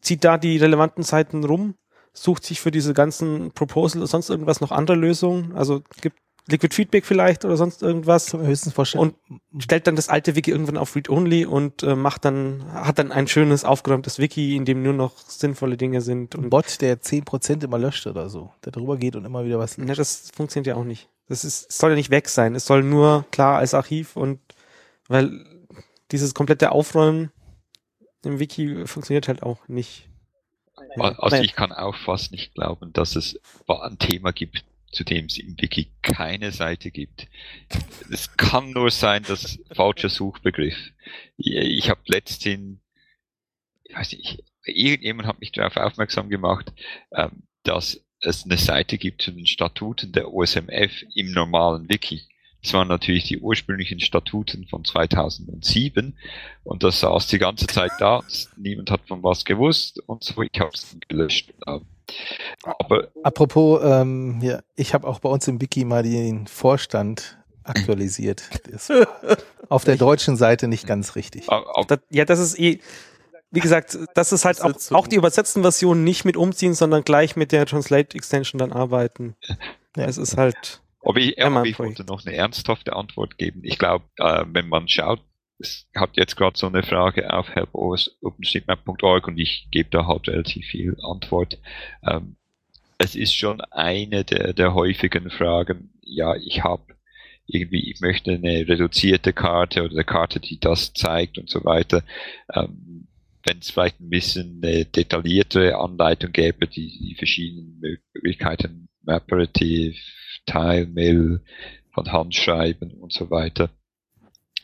zieht 0.00 0.24
da 0.24 0.38
die 0.38 0.56
relevanten 0.56 1.02
Seiten 1.02 1.44
rum, 1.44 1.74
sucht 2.12 2.44
sich 2.44 2.60
für 2.60 2.70
diese 2.70 2.94
ganzen 2.94 3.52
Proposal 3.52 4.00
oder 4.00 4.08
sonst 4.08 4.30
irgendwas 4.30 4.60
noch 4.60 4.72
andere 4.72 4.96
Lösungen. 4.96 5.54
Also 5.54 5.82
gibt 6.00 6.18
Liquid 6.50 6.74
Feedback 6.74 7.04
vielleicht 7.04 7.44
oder 7.44 7.56
sonst 7.56 7.82
irgendwas. 7.82 8.30
Kann 8.30 8.46
höchstens 8.46 8.72
vorstellen. 8.72 9.14
Und 9.30 9.62
stellt 9.62 9.86
dann 9.86 9.96
das 9.96 10.08
alte 10.08 10.34
Wiki 10.34 10.50
irgendwann 10.50 10.78
auf 10.78 10.96
Read-Only 10.96 11.44
und 11.44 11.82
äh, 11.82 11.94
macht 11.94 12.24
dann, 12.24 12.64
hat 12.72 12.98
dann 12.98 13.12
ein 13.12 13.28
schönes, 13.28 13.64
aufgeräumtes 13.64 14.18
Wiki, 14.18 14.56
in 14.56 14.64
dem 14.64 14.82
nur 14.82 14.94
noch 14.94 15.16
sinnvolle 15.18 15.76
Dinge 15.76 16.00
sind. 16.00 16.34
Und 16.34 16.44
ein 16.44 16.50
Bot, 16.50 16.80
der 16.80 17.00
10% 17.00 17.64
immer 17.64 17.78
löscht 17.78 18.06
oder 18.06 18.30
so, 18.30 18.50
der 18.64 18.72
drüber 18.72 18.96
geht 18.96 19.14
und 19.14 19.24
immer 19.24 19.44
wieder 19.44 19.58
was 19.58 19.76
löscht. 19.76 19.88
Ne, 19.88 19.94
das 19.94 20.30
funktioniert 20.34 20.66
ja 20.68 20.76
auch 20.76 20.84
nicht. 20.84 21.08
Das 21.28 21.44
ist, 21.44 21.70
soll 21.70 21.90
ja 21.90 21.96
nicht 21.96 22.10
weg 22.10 22.28
sein. 22.28 22.54
Es 22.54 22.64
soll 22.64 22.82
nur 22.82 23.26
klar 23.30 23.58
als 23.58 23.74
Archiv 23.74 24.16
und 24.16 24.40
weil 25.08 25.44
dieses 26.10 26.32
komplette 26.32 26.72
Aufräumen 26.72 27.30
im 28.24 28.38
Wiki 28.38 28.86
funktioniert 28.86 29.28
halt 29.28 29.42
auch 29.42 29.68
nicht. 29.68 30.08
Also 30.96 31.36
ich 31.36 31.54
kann 31.54 31.72
auch 31.72 31.96
fast 31.96 32.32
nicht 32.32 32.54
glauben, 32.54 32.92
dass 32.92 33.16
es 33.16 33.38
ein 33.66 33.98
Thema 33.98 34.32
gibt, 34.32 34.64
zu 34.92 35.04
dem 35.04 35.26
es 35.26 35.38
im 35.38 35.60
Wiki 35.60 35.90
keine 36.02 36.52
Seite 36.52 36.90
gibt. 36.90 37.28
Es 38.10 38.36
kann 38.36 38.70
nur 38.70 38.90
sein, 38.90 39.22
dass 39.22 39.58
falscher 39.72 40.08
Suchbegriff. 40.08 40.92
Ich 41.36 41.90
habe 41.90 42.00
letztens, 42.06 42.78
ich 43.84 43.96
weiß 43.96 44.12
nicht, 44.12 44.44
irgendjemand 44.64 45.28
hat 45.28 45.40
mich 45.40 45.52
darauf 45.52 45.76
aufmerksam 45.76 46.28
gemacht, 46.28 46.72
ähm, 47.12 47.42
dass 47.62 48.04
es 48.20 48.44
eine 48.44 48.56
Seite 48.56 48.98
gibt 48.98 49.22
zu 49.22 49.30
den 49.30 49.46
Statuten 49.46 50.12
der 50.12 50.32
OSMF 50.32 51.04
im 51.14 51.32
normalen 51.32 51.88
Wiki. 51.88 52.27
Das 52.62 52.72
waren 52.72 52.88
natürlich 52.88 53.24
die 53.24 53.38
ursprünglichen 53.38 54.00
Statuten 54.00 54.66
von 54.66 54.84
2007 54.84 56.16
und 56.64 56.82
das 56.82 57.00
saß 57.00 57.28
die 57.28 57.38
ganze 57.38 57.66
Zeit 57.66 57.92
da. 58.00 58.22
Niemand 58.56 58.90
hat 58.90 59.02
von 59.06 59.22
was 59.22 59.44
gewusst 59.44 60.02
und 60.06 60.24
so. 60.24 60.42
Ich 60.42 60.58
habe 60.58 60.70
es 60.74 60.96
gelöscht. 61.06 61.52
Aber 62.62 63.08
Apropos, 63.22 63.80
ähm, 63.84 64.40
ja, 64.42 64.60
ich 64.74 64.94
habe 64.94 65.06
auch 65.06 65.20
bei 65.20 65.28
uns 65.28 65.46
im 65.46 65.60
Wiki 65.60 65.84
mal 65.84 66.02
den 66.02 66.46
Vorstand 66.46 67.38
aktualisiert. 67.64 68.42
auf 69.68 69.84
der 69.84 69.96
deutschen 69.96 70.36
Seite 70.36 70.68
nicht 70.68 70.86
ganz 70.86 71.16
richtig. 71.16 71.48
ja, 72.10 72.24
das 72.24 72.38
ist 72.38 72.58
eh, 72.58 72.80
wie 73.50 73.60
gesagt, 73.60 73.98
das 74.14 74.32
ist 74.32 74.44
halt 74.44 74.60
auch, 74.62 74.74
auch 74.92 75.06
die 75.06 75.16
übersetzten 75.16 75.62
Versionen 75.62 76.04
nicht 76.04 76.24
mit 76.24 76.36
umziehen, 76.36 76.74
sondern 76.74 77.02
gleich 77.02 77.36
mit 77.36 77.52
der 77.52 77.66
Translate 77.66 78.16
Extension 78.16 78.58
dann 78.58 78.72
arbeiten. 78.72 79.36
Ja. 79.96 80.04
Es 80.04 80.18
ist 80.18 80.36
halt. 80.36 80.80
Aber 81.08 81.20
ich, 81.20 81.42
aber 81.42 81.64
ich 81.64 81.78
wollte 81.78 82.04
noch 82.04 82.26
eine 82.26 82.36
ernsthafte 82.36 82.94
Antwort 82.94 83.38
geben. 83.38 83.60
Ich 83.62 83.78
glaube, 83.78 84.04
äh, 84.18 84.44
wenn 84.52 84.68
man 84.68 84.88
schaut, 84.88 85.22
es 85.58 85.88
hat 85.96 86.18
jetzt 86.18 86.36
gerade 86.36 86.58
so 86.58 86.66
eine 86.66 86.82
Frage 86.82 87.32
auf 87.32 87.48
help.openstreetmap.org 87.48 89.26
und 89.26 89.38
ich 89.38 89.68
gebe 89.70 89.88
da 89.88 90.06
halt 90.06 90.28
relativ 90.28 90.66
viel 90.66 90.98
Antwort. 91.02 91.58
Ähm, 92.06 92.36
es 92.98 93.16
ist 93.16 93.34
schon 93.34 93.62
eine 93.62 94.24
der, 94.24 94.52
der 94.52 94.74
häufigen 94.74 95.30
Fragen, 95.30 95.94
ja, 96.02 96.36
ich 96.36 96.62
habe 96.62 96.94
irgendwie, 97.46 97.90
ich 97.90 98.02
möchte 98.02 98.32
eine 98.32 98.68
reduzierte 98.68 99.32
Karte 99.32 99.84
oder 99.84 99.92
eine 99.94 100.04
Karte, 100.04 100.40
die 100.40 100.60
das 100.60 100.92
zeigt 100.92 101.38
und 101.38 101.48
so 101.48 101.64
weiter. 101.64 102.04
Ähm, 102.52 103.08
Wenn 103.46 103.60
es 103.60 103.70
vielleicht 103.70 103.98
ein 103.98 104.10
bisschen 104.10 104.60
eine 104.62 104.84
detaillierte 104.84 105.78
Anleitung 105.78 106.32
gäbe, 106.32 106.66
die 106.66 106.98
die 106.98 107.14
verschiedenen 107.14 107.80
Möglichkeiten, 107.80 108.90
Maparative, 109.04 109.96
Tile, 110.48 110.86
Mail, 110.86 111.40
von 111.92 112.12
Hand 112.12 112.34
schreiben 112.34 112.92
und 112.92 113.12
so 113.12 113.30
weiter 113.30 113.70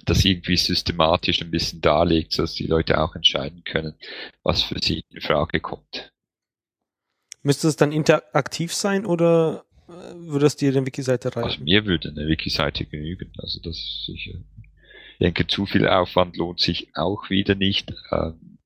das 0.04 0.24
irgendwie 0.24 0.56
systematisch 0.56 1.40
ein 1.42 1.50
bisschen 1.50 1.80
darlegt, 1.80 2.32
sodass 2.32 2.54
die 2.54 2.66
Leute 2.66 3.00
auch 3.00 3.14
entscheiden 3.14 3.64
können, 3.64 3.94
was 4.42 4.62
für 4.62 4.78
sie 4.80 5.04
in 5.10 5.20
Frage 5.20 5.60
kommt. 5.60 6.12
Müsste 7.42 7.68
es 7.68 7.76
dann 7.76 7.92
interaktiv 7.92 8.72
sein 8.72 9.04
oder 9.06 9.64
äh, 9.88 9.92
würde 9.92 10.46
es 10.46 10.56
dir 10.56 10.70
eine 10.70 10.86
Wiki-Seite 10.86 11.28
reichen? 11.36 11.44
Also 11.44 11.62
mir 11.62 11.84
würde 11.84 12.08
eine 12.08 12.26
Wiki-Seite 12.26 12.86
genügen. 12.86 13.32
Also 13.38 13.60
das 13.60 13.76
ist 13.76 14.06
sicher. 14.06 14.38
Ich 15.12 15.18
denke, 15.20 15.46
zu 15.46 15.66
viel 15.66 15.86
Aufwand 15.86 16.36
lohnt 16.36 16.60
sich 16.60 16.88
auch 16.94 17.30
wieder 17.30 17.54
nicht. 17.54 17.92
Ähm, 18.10 18.58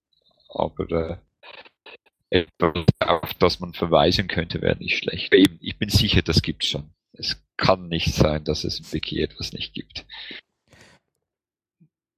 aber 0.48 1.20
äh, 2.30 2.46
auf 3.00 3.34
das 3.34 3.60
man 3.60 3.74
verweisen 3.74 4.28
könnte, 4.28 4.62
wäre 4.62 4.76
nicht 4.76 4.96
schlecht. 4.96 5.34
Eben, 5.34 5.58
ich 5.60 5.76
bin 5.76 5.88
sicher, 5.88 6.22
das 6.22 6.40
gibt's 6.40 6.68
schon. 6.68 6.90
Es 7.18 7.36
kann 7.56 7.88
nicht 7.88 8.14
sein, 8.14 8.44
dass 8.44 8.64
es 8.64 8.78
im 8.78 8.92
Wiki 8.92 9.22
etwas 9.22 9.52
nicht 9.52 9.74
gibt. 9.74 10.06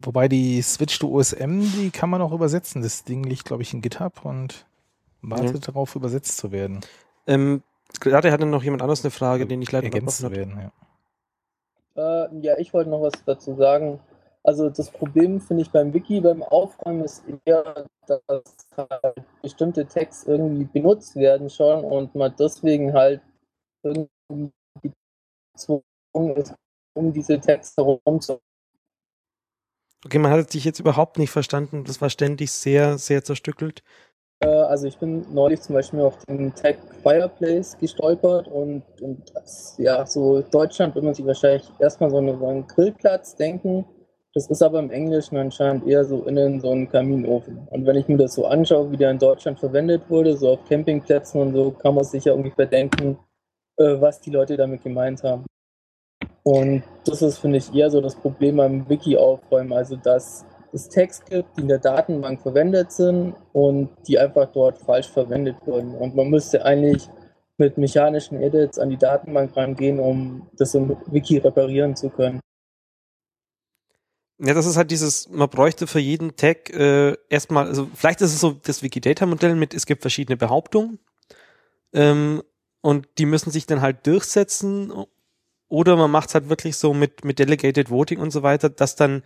Wobei 0.02 0.28
die 0.28 0.62
Switch 0.62 0.98
to 0.98 1.08
OSM, 1.08 1.60
die 1.60 1.90
kann 1.90 2.08
man 2.08 2.22
auch 2.22 2.32
übersetzen. 2.32 2.82
Das 2.82 3.04
Ding 3.04 3.24
liegt, 3.24 3.44
glaube 3.44 3.62
ich, 3.62 3.74
in 3.74 3.82
GitHub 3.82 4.24
und 4.24 4.66
wartet 5.20 5.54
ja. 5.54 5.60
darauf, 5.60 5.94
übersetzt 5.94 6.38
zu 6.38 6.52
werden. 6.52 6.80
Ähm, 7.26 7.62
gerade 8.00 8.32
hatte 8.32 8.46
noch 8.46 8.62
jemand 8.62 8.82
anderes 8.82 9.04
eine 9.04 9.10
Frage, 9.10 9.46
den 9.46 9.60
ich 9.60 9.72
leider 9.72 9.84
ergänzt 9.84 10.18
zu 10.18 10.30
werden. 10.30 10.70
Ja. 11.96 12.24
Äh, 12.26 12.38
ja, 12.40 12.58
ich 12.58 12.72
wollte 12.72 12.88
noch 12.88 13.02
was 13.02 13.12
dazu 13.26 13.54
sagen. 13.56 14.00
Also 14.42 14.70
das 14.70 14.90
Problem 14.90 15.40
finde 15.40 15.62
ich 15.62 15.70
beim 15.70 15.92
Wiki, 15.92 16.20
beim 16.22 16.42
Aufräumen 16.42 17.04
ist 17.04 17.22
eher, 17.44 17.84
dass 18.06 18.22
halt 18.74 19.14
bestimmte 19.42 19.86
Tags 19.86 20.24
irgendwie 20.24 20.64
benutzt 20.64 21.14
werden 21.16 21.50
schon 21.50 21.84
und 21.84 22.14
man 22.14 22.34
deswegen 22.38 22.94
halt 22.94 23.20
irgendwie 23.82 24.50
gezwungen 25.60 26.36
ist, 26.36 26.54
um 26.94 27.12
diese 27.12 27.40
herum 27.40 28.20
zu 28.20 28.40
Okay, 30.04 30.18
man 30.18 30.32
hat 30.32 30.54
dich 30.54 30.64
jetzt 30.64 30.80
überhaupt 30.80 31.18
nicht 31.18 31.30
verstanden. 31.30 31.84
Das 31.84 32.00
war 32.00 32.08
ständig 32.08 32.52
sehr, 32.52 32.96
sehr 32.96 33.22
zerstückelt. 33.22 33.82
Äh, 34.40 34.46
also 34.46 34.86
ich 34.86 34.98
bin 34.98 35.26
neulich 35.32 35.60
zum 35.60 35.74
Beispiel 35.74 36.00
auf 36.00 36.24
den 36.24 36.54
Tag 36.54 36.78
Fireplace 37.02 37.76
gestolpert 37.78 38.48
und, 38.48 38.82
und 39.02 39.32
ja, 39.76 40.06
so 40.06 40.40
Deutschland 40.40 40.94
würde 40.94 41.04
man 41.04 41.14
sich 41.14 41.26
wahrscheinlich 41.26 41.70
erstmal 41.78 42.10
so, 42.10 42.16
eine, 42.16 42.38
so 42.38 42.46
einen 42.46 42.66
Grillplatz 42.66 43.36
denken. 43.36 43.84
Das 44.32 44.46
ist 44.46 44.62
aber 44.62 44.78
im 44.78 44.90
Englischen 44.90 45.36
anscheinend 45.36 45.86
eher 45.86 46.04
so 46.04 46.22
innen 46.24 46.60
so 46.60 46.70
ein 46.70 46.88
Kaminofen. 46.88 47.66
Und 47.70 47.84
wenn 47.84 47.96
ich 47.96 48.08
mir 48.08 48.16
das 48.16 48.34
so 48.34 48.46
anschaue, 48.46 48.90
wie 48.92 48.96
der 48.96 49.10
in 49.10 49.18
Deutschland 49.18 49.58
verwendet 49.58 50.08
wurde, 50.08 50.36
so 50.36 50.50
auf 50.50 50.64
Campingplätzen 50.68 51.40
und 51.40 51.52
so, 51.52 51.72
kann 51.72 51.96
man 51.96 52.04
sich 52.04 52.24
ja 52.24 52.32
ungefähr 52.32 52.66
denken, 52.66 53.18
äh, 53.80 54.00
was 54.00 54.20
die 54.20 54.30
Leute 54.30 54.56
damit 54.56 54.82
gemeint 54.82 55.22
haben. 55.22 55.46
Und 56.42 56.82
das 57.04 57.22
ist, 57.22 57.38
finde 57.38 57.58
ich, 57.58 57.74
eher 57.74 57.90
so 57.90 58.00
das 58.00 58.14
Problem 58.14 58.56
beim 58.56 58.88
Wiki 58.88 59.16
aufräumen, 59.16 59.72
also 59.72 59.96
dass 59.96 60.44
es 60.72 60.88
Text 60.88 61.26
gibt, 61.26 61.56
die 61.56 61.62
in 61.62 61.68
der 61.68 61.78
Datenbank 61.78 62.42
verwendet 62.42 62.92
sind 62.92 63.34
und 63.52 63.88
die 64.06 64.18
einfach 64.18 64.52
dort 64.52 64.78
falsch 64.78 65.08
verwendet 65.08 65.56
wurden. 65.64 65.94
Und 65.94 66.14
man 66.14 66.28
müsste 66.28 66.64
eigentlich 66.64 67.08
mit 67.56 67.78
mechanischen 67.78 68.40
Edits 68.40 68.78
an 68.78 68.90
die 68.90 68.96
Datenbank 68.96 69.56
rangehen, 69.56 69.98
um 69.98 70.46
das 70.56 70.74
im 70.74 70.96
Wiki 71.06 71.38
reparieren 71.38 71.96
zu 71.96 72.10
können. 72.10 72.40
Ja, 74.38 74.54
das 74.54 74.66
ist 74.66 74.76
halt 74.76 74.90
dieses, 74.90 75.28
man 75.28 75.48
bräuchte 75.48 75.86
für 75.86 75.98
jeden 75.98 76.36
Tag 76.36 76.70
äh, 76.70 77.16
erstmal, 77.28 77.66
also 77.66 77.88
vielleicht 77.94 78.20
ist 78.20 78.34
es 78.34 78.40
so 78.40 78.52
das 78.52 78.82
Wikidata-Modell 78.82 79.54
mit, 79.54 79.74
es 79.74 79.84
gibt 79.84 80.02
verschiedene 80.02 80.36
Behauptungen 80.36 80.98
ähm, 81.92 82.42
und 82.80 83.08
die 83.18 83.26
müssen 83.26 83.50
sich 83.50 83.66
dann 83.66 83.80
halt 83.80 84.06
durchsetzen 84.06 84.92
oder 85.68 85.96
man 85.96 86.10
macht 86.10 86.28
es 86.28 86.34
halt 86.34 86.48
wirklich 86.48 86.76
so 86.76 86.94
mit, 86.94 87.24
mit 87.24 87.38
Delegated 87.38 87.90
Voting 87.90 88.18
und 88.18 88.30
so 88.30 88.42
weiter, 88.42 88.68
dass 88.68 88.96
dann 88.96 89.22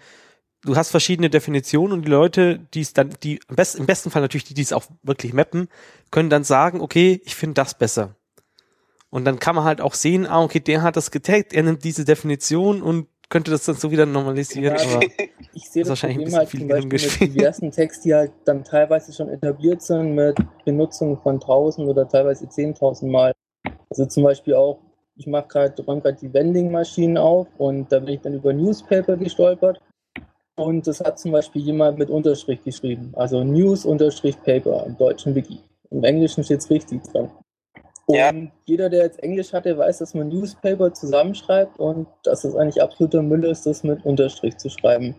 du 0.64 0.76
hast 0.76 0.90
verschiedene 0.90 1.30
Definitionen 1.30 1.92
und 1.92 2.02
die 2.06 2.10
Leute, 2.10 2.60
die 2.74 2.80
es 2.80 2.92
dann, 2.92 3.10
die 3.22 3.40
am 3.48 3.56
besten, 3.56 3.78
im 3.80 3.86
besten 3.86 4.10
Fall 4.10 4.22
natürlich 4.22 4.44
die, 4.44 4.54
die 4.54 4.62
es 4.62 4.72
auch 4.72 4.84
wirklich 5.02 5.32
mappen, 5.32 5.68
können 6.10 6.30
dann 6.30 6.44
sagen, 6.44 6.80
okay, 6.80 7.20
ich 7.24 7.34
finde 7.34 7.54
das 7.54 7.74
besser. 7.74 8.16
Und 9.10 9.24
dann 9.24 9.38
kann 9.38 9.54
man 9.54 9.64
halt 9.64 9.80
auch 9.80 9.94
sehen, 9.94 10.26
ah, 10.26 10.42
okay, 10.42 10.60
der 10.60 10.82
hat 10.82 10.96
das 10.96 11.10
getaggt, 11.10 11.52
er 11.52 11.62
nimmt 11.62 11.84
diese 11.84 12.04
Definition 12.04 12.82
und 12.82 13.06
könnte 13.28 13.50
das 13.50 13.64
dann 13.64 13.76
so 13.76 13.90
wieder 13.90 14.06
normalisieren. 14.06 14.76
Ja, 14.76 14.82
aber 14.82 15.00
ich 15.54 15.70
sehe 15.70 15.82
ist 15.82 15.88
das 15.88 15.88
wahrscheinlich 15.88 16.34
ein 16.34 16.34
Problem 16.34 16.34
bisschen 16.34 16.38
halt 16.38 16.48
viel 16.50 16.60
zum 16.60 16.68
Beispiel 16.68 17.28
mit 17.28 17.36
diversen 17.36 17.70
Tags, 17.70 18.00
die 18.00 18.14
halt 18.14 18.32
dann 18.44 18.64
teilweise 18.64 19.12
schon 19.12 19.28
etabliert 19.28 19.82
sind 19.82 20.14
mit 20.14 20.36
Benutzung 20.64 21.20
von 21.20 21.34
1000 21.34 21.88
oder 21.88 22.08
teilweise 22.08 22.46
10.000 22.46 23.06
Mal. 23.06 23.32
Also 23.90 24.06
zum 24.06 24.24
Beispiel 24.24 24.54
auch, 24.54 24.80
ich 25.16 25.26
mache 25.26 25.48
gerade, 25.48 25.82
räume 25.84 26.00
gerade 26.00 26.18
die 26.20 26.32
Vending-Maschinen 26.32 27.16
auf 27.16 27.46
und 27.58 27.90
da 27.92 28.00
bin 28.00 28.14
ich 28.14 28.20
dann 28.20 28.34
über 28.34 28.52
Newspaper 28.52 29.16
gestolpert 29.16 29.80
und 30.56 30.86
das 30.86 31.00
hat 31.00 31.18
zum 31.18 31.32
Beispiel 31.32 31.62
jemand 31.62 31.98
mit 31.98 32.10
Unterstrich 32.10 32.62
geschrieben, 32.62 33.12
also 33.14 33.42
News-Paper 33.42 34.86
im 34.86 34.96
deutschen 34.96 35.34
Wiki. 35.34 35.60
Im 35.90 36.04
Englischen 36.04 36.44
steht 36.44 36.60
es 36.60 36.70
richtig 36.70 37.02
dran. 37.04 37.30
Und 38.06 38.16
Ja. 38.16 38.32
jeder, 38.66 38.90
der 38.90 39.04
jetzt 39.04 39.22
Englisch 39.22 39.52
hatte, 39.52 39.76
weiß, 39.78 39.98
dass 39.98 40.14
man 40.14 40.28
Newspaper 40.28 40.92
zusammenschreibt 40.92 41.78
und 41.78 42.06
dass 42.22 42.44
es 42.44 42.54
eigentlich 42.54 42.82
absoluter 42.82 43.22
Müll 43.22 43.44
ist, 43.44 43.64
das 43.66 43.82
mit 43.82 44.04
Unterstrich 44.04 44.56
zu 44.58 44.68
schreiben. 44.68 45.14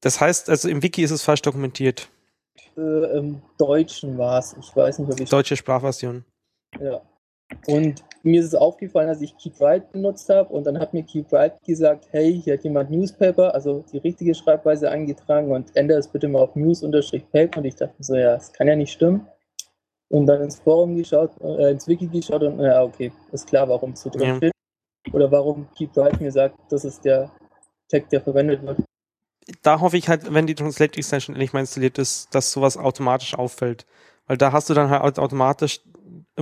das 0.00 0.20
heißt, 0.20 0.50
also 0.50 0.68
im 0.68 0.82
Wiki 0.82 1.02
ist 1.04 1.12
es 1.12 1.22
falsch 1.22 1.42
dokumentiert. 1.42 2.08
Äh, 2.76 3.18
Im 3.18 3.40
Deutschen 3.56 4.18
war 4.18 4.40
es. 4.40 4.56
Ich 4.58 4.74
weiß 4.74 4.98
nicht, 4.98 5.12
ob 5.12 5.20
ich. 5.20 5.30
Deutsche 5.30 5.56
Sprachversion. 5.56 6.24
Ja. 6.80 7.00
Und 7.66 8.02
mir 8.22 8.40
ist 8.40 8.46
es 8.46 8.54
aufgefallen, 8.54 9.08
dass 9.08 9.20
ich 9.20 9.36
Keep 9.36 9.60
Write 9.60 9.86
benutzt 9.92 10.28
habe 10.28 10.48
und 10.48 10.64
dann 10.64 10.78
hat 10.78 10.94
mir 10.94 11.02
Keep 11.02 11.30
Write 11.32 11.58
gesagt, 11.66 12.08
hey, 12.10 12.40
hier 12.40 12.54
hat 12.54 12.64
jemand 12.64 12.90
Newspaper, 12.90 13.54
also 13.54 13.84
die 13.92 13.98
richtige 13.98 14.34
Schreibweise 14.34 14.90
eingetragen 14.90 15.50
und 15.52 15.74
ändere 15.76 15.98
es 15.98 16.08
bitte 16.08 16.28
mal 16.28 16.40
auf 16.42 16.56
News-Paper 16.56 17.58
und 17.58 17.64
ich 17.64 17.74
dachte 17.74 17.94
so, 17.98 18.14
ja, 18.14 18.34
das 18.34 18.52
kann 18.52 18.68
ja 18.68 18.76
nicht 18.76 18.92
stimmen. 18.92 19.26
Und 20.08 20.26
dann 20.26 20.42
ins 20.42 20.60
Forum 20.60 20.96
geschaut, 20.96 21.30
äh, 21.40 21.70
ins 21.70 21.88
Wiki 21.88 22.06
geschaut 22.06 22.42
und 22.42 22.60
ja, 22.60 22.82
okay, 22.82 23.12
ist 23.32 23.46
klar, 23.46 23.68
warum 23.68 23.92
es 23.92 24.02
so 24.02 24.10
drin 24.10 24.28
Ja. 24.28 24.36
steht. 24.36 24.52
Oder 25.12 25.30
warum 25.30 25.66
Keep 25.76 25.96
Write 25.96 26.22
mir 26.22 26.30
sagt, 26.32 26.56
das 26.70 26.84
ist 26.84 27.04
der 27.04 27.30
Tag, 27.90 28.08
der 28.10 28.20
verwendet 28.20 28.62
wird. 28.62 28.78
Da 29.62 29.80
hoffe 29.80 29.96
ich 29.96 30.08
halt, 30.08 30.32
wenn 30.32 30.46
die 30.46 30.54
Translate 30.54 30.96
Extension 30.96 31.34
endlich 31.34 31.52
mal 31.52 31.60
installiert 31.60 31.98
ist, 31.98 32.34
dass 32.34 32.52
sowas 32.52 32.76
automatisch 32.76 33.34
auffällt. 33.34 33.86
Weil 34.26 34.36
da 34.36 34.52
hast 34.52 34.70
du 34.70 34.74
dann 34.74 34.88
halt 34.90 35.18
automatisch 35.18 35.80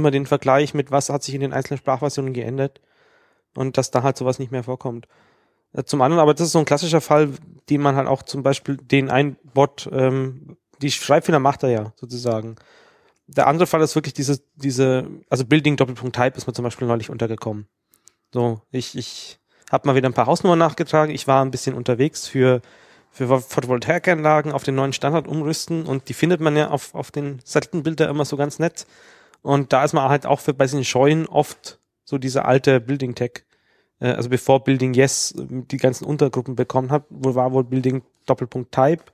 immer 0.01 0.11
den 0.11 0.27
Vergleich 0.27 0.75
mit, 0.75 0.91
was 0.91 1.09
hat 1.11 1.23
sich 1.23 1.35
in 1.35 1.41
den 1.41 1.53
einzelnen 1.53 1.79
Sprachversionen 1.79 2.33
geändert 2.33 2.81
und 3.55 3.79
dass 3.79 3.91
da 3.91 4.03
halt 4.03 4.17
sowas 4.17 4.39
nicht 4.39 4.51
mehr 4.53 4.65
vorkommt. 4.65 5.07
Äh, 5.73 5.85
Zum 5.85 6.03
anderen, 6.03 6.21
aber 6.21 6.35
das 6.35 6.49
ist 6.49 6.53
so 6.53 6.59
ein 6.59 6.65
klassischer 6.65 7.01
Fall, 7.01 7.31
den 7.69 7.81
man 7.81 7.97
halt 7.97 8.09
auch 8.09 8.23
zum 8.23 8.43
Beispiel 8.43 8.77
den 8.77 9.11
ein 9.11 9.37
Bot, 9.55 9.89
ähm, 9.93 10.57
die 10.83 10.91
Schreibfehler 10.91 11.39
macht 11.39 11.63
er 11.63 11.71
ja 11.71 11.93
sozusagen. 11.97 12.57
Der 13.27 13.47
andere 13.47 13.67
Fall 13.67 13.81
ist 13.83 13.95
wirklich 13.95 14.15
diese, 14.15 14.41
diese, 14.57 15.07
also 15.29 15.45
Building 15.45 15.77
Doppelpunkt 15.77 16.17
Type 16.17 16.37
ist 16.37 16.47
mir 16.47 16.53
zum 16.53 16.65
Beispiel 16.65 16.89
neulich 16.89 17.11
untergekommen. 17.11 17.69
So, 18.33 18.61
ich, 18.73 18.97
ich 18.97 19.39
habe 19.71 19.87
mal 19.87 19.95
wieder 19.95 20.09
ein 20.09 20.15
paar 20.15 20.27
Hausnummern 20.27 20.59
nachgetragen. 20.59 21.15
Ich 21.15 21.29
war 21.29 21.45
ein 21.45 21.53
bisschen 21.53 21.75
unterwegs 21.75 22.27
für, 22.27 22.61
für 23.11 23.41
Photovoltaikanlagen 23.41 24.53
auf 24.53 24.65
den 24.65 24.75
neuen 24.75 24.93
Standard 24.93 25.29
umrüsten 25.29 25.87
und 25.87 26.09
die 26.09 26.15
findet 26.15 26.41
man 26.41 26.57
ja 26.57 26.71
auf, 26.71 26.95
auf 26.95 27.11
den 27.11 27.41
Satellitenbildern 27.45 28.11
immer 28.11 28.25
so 28.25 28.37
ganz 28.37 28.59
nett. 28.59 28.87
Und 29.43 29.73
da 29.73 29.85
ist 29.85 29.93
man 29.93 30.09
halt 30.09 30.27
auch 30.27 30.41
für, 30.41 30.55
bei 30.55 30.65
diesen 30.65 30.85
Scheuen 30.85 31.27
oft 31.27 31.79
so 32.05 32.19
diese 32.19 32.45
alte 32.45 32.81
Building 32.81 33.15
Tech, 33.15 33.45
äh, 34.01 34.09
also 34.09 34.29
bevor 34.29 34.65
Building 34.65 34.95
Yes 34.95 35.33
äh, 35.33 35.47
die 35.49 35.77
ganzen 35.77 36.05
Untergruppen 36.05 36.57
bekommen 36.57 36.91
hat, 36.91 37.05
wo 37.09 37.35
war 37.35 37.53
wohl 37.53 37.65
Building 37.65 38.03
Doppelpunkt 38.27 38.73
Type 38.73 39.05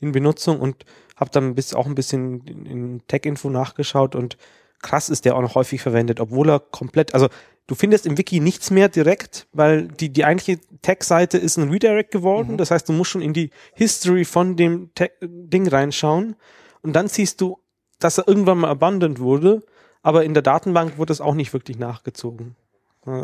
in 0.00 0.12
Benutzung 0.12 0.60
und 0.60 0.84
habe 1.16 1.30
dann 1.30 1.54
bis 1.54 1.74
auch 1.74 1.86
ein 1.86 1.94
bisschen 1.94 2.44
in, 2.46 2.66
in 2.66 3.02
Tech-Info 3.06 3.48
nachgeschaut 3.48 4.14
und 4.14 4.36
krass 4.82 5.08
ist 5.08 5.24
der 5.24 5.36
auch 5.36 5.40
noch 5.40 5.54
häufig 5.54 5.80
verwendet, 5.80 6.20
obwohl 6.20 6.50
er 6.50 6.60
komplett, 6.60 7.14
also 7.14 7.28
du 7.66 7.74
findest 7.74 8.04
im 8.04 8.18
Wiki 8.18 8.40
nichts 8.40 8.70
mehr 8.70 8.88
direkt, 8.88 9.46
weil 9.52 9.88
die, 9.88 10.10
die 10.10 10.24
eigentliche 10.24 10.60
Tech-Seite 10.82 11.38
ist 11.38 11.56
ein 11.56 11.70
Redirect 11.70 12.10
geworden. 12.10 12.58
Das 12.58 12.70
heißt, 12.70 12.88
du 12.88 12.92
musst 12.92 13.10
schon 13.10 13.22
in 13.22 13.32
die 13.32 13.50
History 13.72 14.24
von 14.24 14.56
dem 14.56 14.92
Tech 14.94 15.12
Ding 15.22 15.66
reinschauen 15.66 16.36
und 16.82 16.92
dann 16.94 17.08
siehst 17.08 17.40
du, 17.40 17.58
dass 17.98 18.18
er 18.18 18.28
irgendwann 18.28 18.58
mal 18.58 18.70
abandoned 18.70 19.20
wurde, 19.20 19.62
aber 20.02 20.24
in 20.24 20.34
der 20.34 20.42
Datenbank 20.42 20.98
wurde 20.98 21.12
es 21.12 21.20
auch 21.20 21.34
nicht 21.34 21.52
wirklich 21.52 21.78
nachgezogen. 21.78 22.56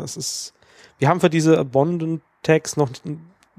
Es 0.03 0.17
ist, 0.17 0.53
wir 0.97 1.07
haben 1.07 1.19
für 1.19 1.29
diese 1.29 1.57
Abandoned 1.57 2.21
Tags 2.43 2.77
noch 2.77 2.89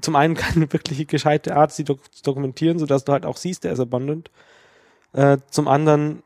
zum 0.01 0.15
einen 0.15 0.35
keine 0.35 0.71
wirkliche 0.73 1.05
gescheite 1.05 1.55
Art, 1.55 1.71
sie 1.71 1.83
dok 1.83 2.13
zu 2.13 2.23
dokumentieren, 2.23 2.79
sodass 2.79 3.05
du 3.05 3.13
halt 3.13 3.25
auch 3.25 3.37
siehst, 3.37 3.63
der 3.63 3.73
ist 3.73 3.79
abandoned. 3.79 4.29
Äh, 5.13 5.37
zum 5.49 5.67
anderen, 5.67 6.23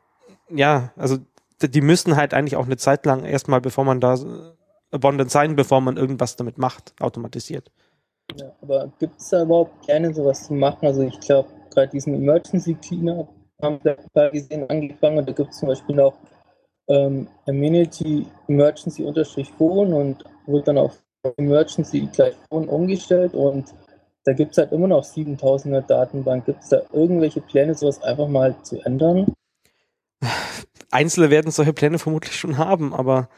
ja, 0.50 0.92
also 0.96 1.18
die 1.60 1.80
müssen 1.80 2.16
halt 2.16 2.34
eigentlich 2.34 2.56
auch 2.56 2.66
eine 2.66 2.76
Zeit 2.76 3.04
lang 3.06 3.24
erstmal, 3.24 3.60
bevor 3.60 3.84
man 3.84 4.00
da 4.00 4.16
abundant 4.90 5.30
sein, 5.30 5.56
bevor 5.56 5.80
man 5.80 5.96
irgendwas 5.96 6.36
damit 6.36 6.58
macht, 6.58 6.94
automatisiert. 7.00 7.70
Ja, 8.36 8.52
aber 8.62 8.92
gibt 8.98 9.20
es 9.20 9.28
da 9.30 9.42
überhaupt 9.42 9.82
Pläne, 9.82 10.14
sowas 10.14 10.46
zu 10.46 10.54
machen? 10.54 10.86
Also 10.86 11.02
ich 11.02 11.18
glaube, 11.20 11.48
gerade 11.70 11.88
diesen 11.88 12.14
Emergency 12.14 12.74
Cleaner 12.74 13.28
haben 13.62 13.80
da 14.14 14.28
gesehen 14.28 14.68
angefangen 14.68 15.18
und 15.18 15.28
da 15.28 15.32
gibt 15.32 15.50
es 15.50 15.58
zum 15.58 15.68
Beispiel 15.68 16.00
auch 16.00 16.14
ähm, 16.88 17.28
Amenity 17.46 18.26
Emergency 18.48 19.02
unterstrich 19.02 19.50
Phone 19.58 19.92
und 19.92 20.24
wird 20.46 20.68
dann 20.68 20.78
auf 20.78 20.98
Emergency 21.36 22.08
gleich 22.12 22.34
Phone 22.48 22.68
umgestellt 22.68 23.34
und 23.34 23.74
da 24.24 24.32
gibt 24.32 24.52
es 24.52 24.58
halt 24.58 24.72
immer 24.72 24.88
noch 24.88 25.04
7000er 25.04 25.80
Datenbank. 25.80 26.44
Gibt 26.46 26.62
es 26.62 26.68
da 26.68 26.82
irgendwelche 26.92 27.40
Pläne, 27.40 27.74
sowas 27.74 28.02
einfach 28.02 28.28
mal 28.28 28.54
zu 28.62 28.80
ändern? 28.84 29.32
Einzelne 30.90 31.30
werden 31.30 31.50
solche 31.50 31.72
Pläne 31.72 31.98
vermutlich 31.98 32.36
schon 32.36 32.58
haben, 32.58 32.94
aber 32.94 33.28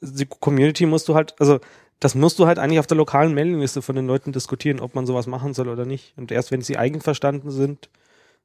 die 0.00 0.26
Community 0.26 0.86
musst 0.86 1.08
du 1.08 1.14
halt, 1.14 1.34
also 1.38 1.58
das 2.00 2.14
musst 2.14 2.38
du 2.38 2.46
halt 2.46 2.58
eigentlich 2.58 2.78
auf 2.78 2.86
der 2.86 2.96
lokalen 2.96 3.34
Mailingliste 3.34 3.82
von 3.82 3.96
den 3.96 4.06
Leuten 4.06 4.32
diskutieren, 4.32 4.80
ob 4.80 4.94
man 4.94 5.06
sowas 5.06 5.26
machen 5.26 5.54
soll 5.54 5.68
oder 5.68 5.84
nicht. 5.84 6.16
Und 6.16 6.30
erst 6.30 6.50
wenn 6.50 6.62
sie 6.62 6.76
eigenverstanden 6.76 7.50
sind, 7.50 7.90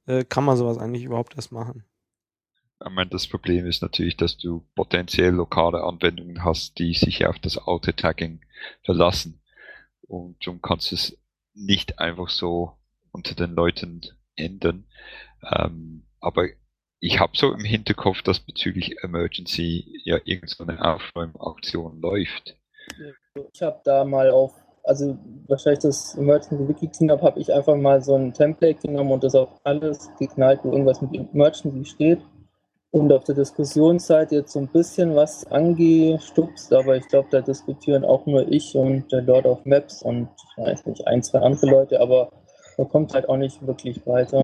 äh, 0.06 0.23
kann 0.23 0.43
man 0.43 0.57
sowas 0.57 0.77
eigentlich 0.77 1.03
überhaupt 1.03 1.35
erst 1.35 1.51
machen. 1.51 1.85
Ich 2.85 2.91
meine, 2.91 3.09
das 3.09 3.27
Problem 3.27 3.65
ist 3.65 3.82
natürlich, 3.82 4.17
dass 4.17 4.38
du 4.38 4.67
potenziell 4.75 5.32
lokale 5.32 5.83
Anwendungen 5.83 6.43
hast, 6.43 6.80
die 6.80 6.93
sich 6.93 7.25
auf 7.25 7.40
das 7.40 7.57
Auto-Tagging 7.57 8.41
verlassen. 8.83 9.41
Und 10.01 10.45
du 10.45 10.59
kannst 10.59 10.91
es 10.91 11.17
nicht 11.53 11.99
einfach 11.99 12.30
so 12.30 12.77
unter 13.11 13.35
den 13.35 13.56
Leuten 13.56 14.01
ändern. 14.35 14.85
Ähm, 15.43 16.06
aber 16.19 16.48
ich 16.99 17.19
habe 17.19 17.38
so 17.38 17.53
im 17.53 17.64
Hinterkopf, 17.64 18.22
dass 18.22 18.40
bezüglich 18.40 19.03
Emergency 19.03 20.01
ja 20.03 20.19
irgendeine 20.23 20.83
Aufräumaktion 20.83 22.01
läuft. 22.01 22.57
Ich 23.53 23.61
habe 23.61 23.82
da 23.83 24.03
mal 24.03 24.32
auf, 24.32 24.53
also 24.83 25.17
wahrscheinlich 25.47 25.79
das 25.79 26.15
Emergency 26.15 26.67
Wiki 26.67 26.87
Cleanup 26.87 27.21
habe 27.21 27.39
ich 27.39 27.53
einfach 27.53 27.75
mal 27.75 28.01
so 28.01 28.15
ein 28.15 28.33
Template 28.33 28.87
genommen 28.87 29.11
und 29.11 29.23
das 29.23 29.35
auf 29.35 29.49
alles 29.63 30.09
geknallt, 30.19 30.59
wo 30.63 30.71
irgendwas 30.71 31.01
mit 31.01 31.13
Emergency 31.13 31.85
steht. 31.85 32.19
Und 32.91 33.11
auf 33.11 33.23
der 33.23 33.33
Diskussionsseite 33.33 34.35
jetzt 34.35 34.53
so 34.53 34.59
ein 34.59 34.67
bisschen 34.67 35.15
was 35.15 35.47
angestupst, 35.47 36.71
aber 36.71 36.95
ich 36.95 37.07
glaube, 37.07 37.27
da 37.31 37.41
diskutieren 37.41 38.05
auch 38.05 38.27
nur 38.27 38.47
ich 38.51 38.75
und 38.75 39.11
der 39.11 39.23
Lord 39.23 39.47
of 39.47 39.65
Maps 39.65 40.03
und 40.03 40.29
ich 40.57 40.63
weiß 40.63 40.85
nicht, 40.85 41.07
ein, 41.07 41.23
zwei 41.23 41.39
andere 41.39 41.65
Leute, 41.65 41.99
aber 41.99 42.29
man 42.77 42.87
kommt 42.89 43.15
halt 43.15 43.27
auch 43.27 43.37
nicht 43.37 43.65
wirklich 43.65 44.05
weiter. 44.05 44.43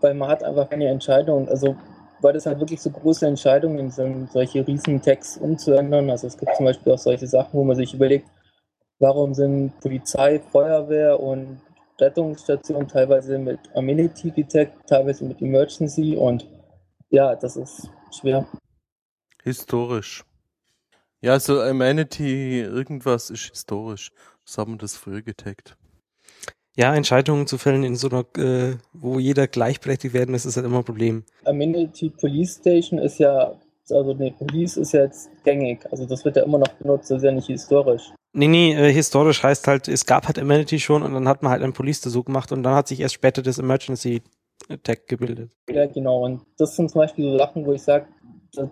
Weil 0.00 0.14
man 0.14 0.28
hat 0.28 0.42
einfach 0.42 0.68
keine 0.68 0.88
Entscheidung, 0.88 1.48
also 1.48 1.76
weil 2.20 2.32
das 2.32 2.46
halt 2.46 2.58
wirklich 2.58 2.80
so 2.80 2.90
große 2.90 3.24
Entscheidungen 3.24 3.90
sind, 3.90 4.32
solche 4.32 4.66
riesen 4.66 5.00
Tags 5.00 5.36
umzuändern. 5.36 6.10
Also 6.10 6.26
es 6.26 6.36
gibt 6.36 6.56
zum 6.56 6.66
Beispiel 6.66 6.92
auch 6.92 6.98
solche 6.98 7.28
Sachen, 7.28 7.52
wo 7.52 7.62
man 7.62 7.76
sich 7.76 7.94
überlegt, 7.94 8.26
warum 8.98 9.34
sind 9.34 9.78
Polizei, 9.80 10.40
Feuerwehr 10.52 11.20
und 11.20 11.60
Rettungsstation 12.00 12.88
teilweise 12.88 13.38
mit 13.38 13.58
Amenity 13.74 14.30
getaggt, 14.30 14.86
teilweise 14.86 15.24
mit 15.24 15.40
Emergency 15.40 16.16
und 16.16 16.46
ja, 17.08 17.34
das 17.34 17.56
ist 17.56 17.88
schwer. 18.10 18.46
Historisch. 19.42 20.24
Ja, 21.20 21.40
so 21.40 21.60
Amenity, 21.60 22.60
irgendwas 22.60 23.30
ist 23.30 23.48
historisch. 23.48 24.12
So 24.44 24.60
haben 24.60 24.72
wir 24.72 24.78
das 24.78 24.96
früher 24.96 25.22
getaggt. 25.22 25.76
Ja, 26.76 26.94
Entscheidungen 26.94 27.46
zu 27.46 27.56
fällen 27.56 27.84
in 27.84 27.96
so 27.96 28.08
einer, 28.10 28.26
äh, 28.36 28.76
wo 28.92 29.18
jeder 29.18 29.46
gleichberechtigt 29.46 30.12
werden, 30.12 30.34
das 30.34 30.44
ist 30.44 30.56
halt 30.56 30.66
immer 30.66 30.78
ein 30.78 30.84
Problem. 30.84 31.24
Amenity 31.44 32.10
Police 32.10 32.58
Station 32.60 32.98
ist 32.98 33.18
ja, 33.18 33.58
also 33.88 34.12
ne, 34.12 34.32
Police 34.32 34.76
ist 34.76 34.92
ja 34.92 35.04
jetzt 35.04 35.30
gängig, 35.42 35.86
also 35.90 36.04
das 36.04 36.22
wird 36.24 36.36
ja 36.36 36.42
immer 36.42 36.58
noch 36.58 36.68
benutzt, 36.74 37.10
das 37.10 37.18
ist 37.18 37.24
ja 37.24 37.32
nicht 37.32 37.46
historisch. 37.46 38.12
Nee, 38.38 38.48
nee, 38.48 38.74
äh, 38.74 38.92
historisch 38.92 39.42
heißt 39.42 39.66
halt, 39.66 39.88
es 39.88 40.04
gab 40.04 40.26
halt 40.26 40.38
Amenity 40.38 40.78
schon 40.78 41.02
und 41.02 41.14
dann 41.14 41.26
hat 41.26 41.42
man 41.42 41.50
halt 41.50 41.62
einen 41.62 41.72
Police-Versuch 41.72 42.26
gemacht 42.26 42.52
und 42.52 42.62
dann 42.62 42.74
hat 42.74 42.86
sich 42.86 43.00
erst 43.00 43.14
später 43.14 43.40
das 43.40 43.58
Emergency 43.58 44.22
Tag 44.82 45.06
gebildet. 45.06 45.50
Ja, 45.70 45.86
genau. 45.86 46.24
Und 46.24 46.42
das 46.58 46.76
sind 46.76 46.90
zum 46.90 47.00
Beispiel 47.00 47.32
so 47.32 47.38
Sachen, 47.38 47.64
wo 47.64 47.72
ich 47.72 47.82
sage, 47.82 48.06
da, 48.52 48.70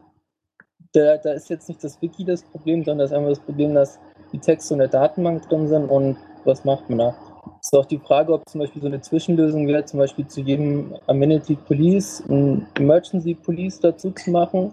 da, 0.93 1.17
da 1.17 1.33
ist 1.33 1.49
jetzt 1.49 1.69
nicht 1.69 1.83
das 1.83 2.01
Wiki 2.03 2.27
das 2.27 2.43
Problem, 2.43 2.85
sondern 2.85 2.99
das 2.99 3.11
ist 3.11 3.17
einfach 3.17 3.31
das 3.31 3.41
Problem, 3.41 3.75
dass 3.75 3.99
die 4.33 4.39
Texte 4.39 4.75
in 4.75 4.81
der 4.81 4.89
Datenbank 4.89 5.49
drin 5.49 5.67
sind 5.67 5.89
und 5.89 6.19
was 6.45 6.65
macht 6.65 6.91
man 6.91 6.99
da? 6.99 7.17
Es 7.63 7.69
ist 7.73 7.79
auch 7.79 7.87
die 7.87 7.99
Frage, 7.99 8.35
ob 8.35 8.47
zum 8.47 8.61
Beispiel 8.61 8.83
so 8.83 8.89
eine 8.89 9.01
Zwischenlösung 9.01 9.67
wäre, 9.67 9.87
zum 9.87 9.99
Beispiel 9.99 10.27
zu 10.27 10.43
jedem 10.43 10.95
Amenity 11.07 11.57
Police 11.57 12.23
ein 12.29 12.67
Emergency 12.79 13.35
Police 13.35 13.81
dazu 13.81 14.11
zu 14.11 14.31
machen 14.31 14.73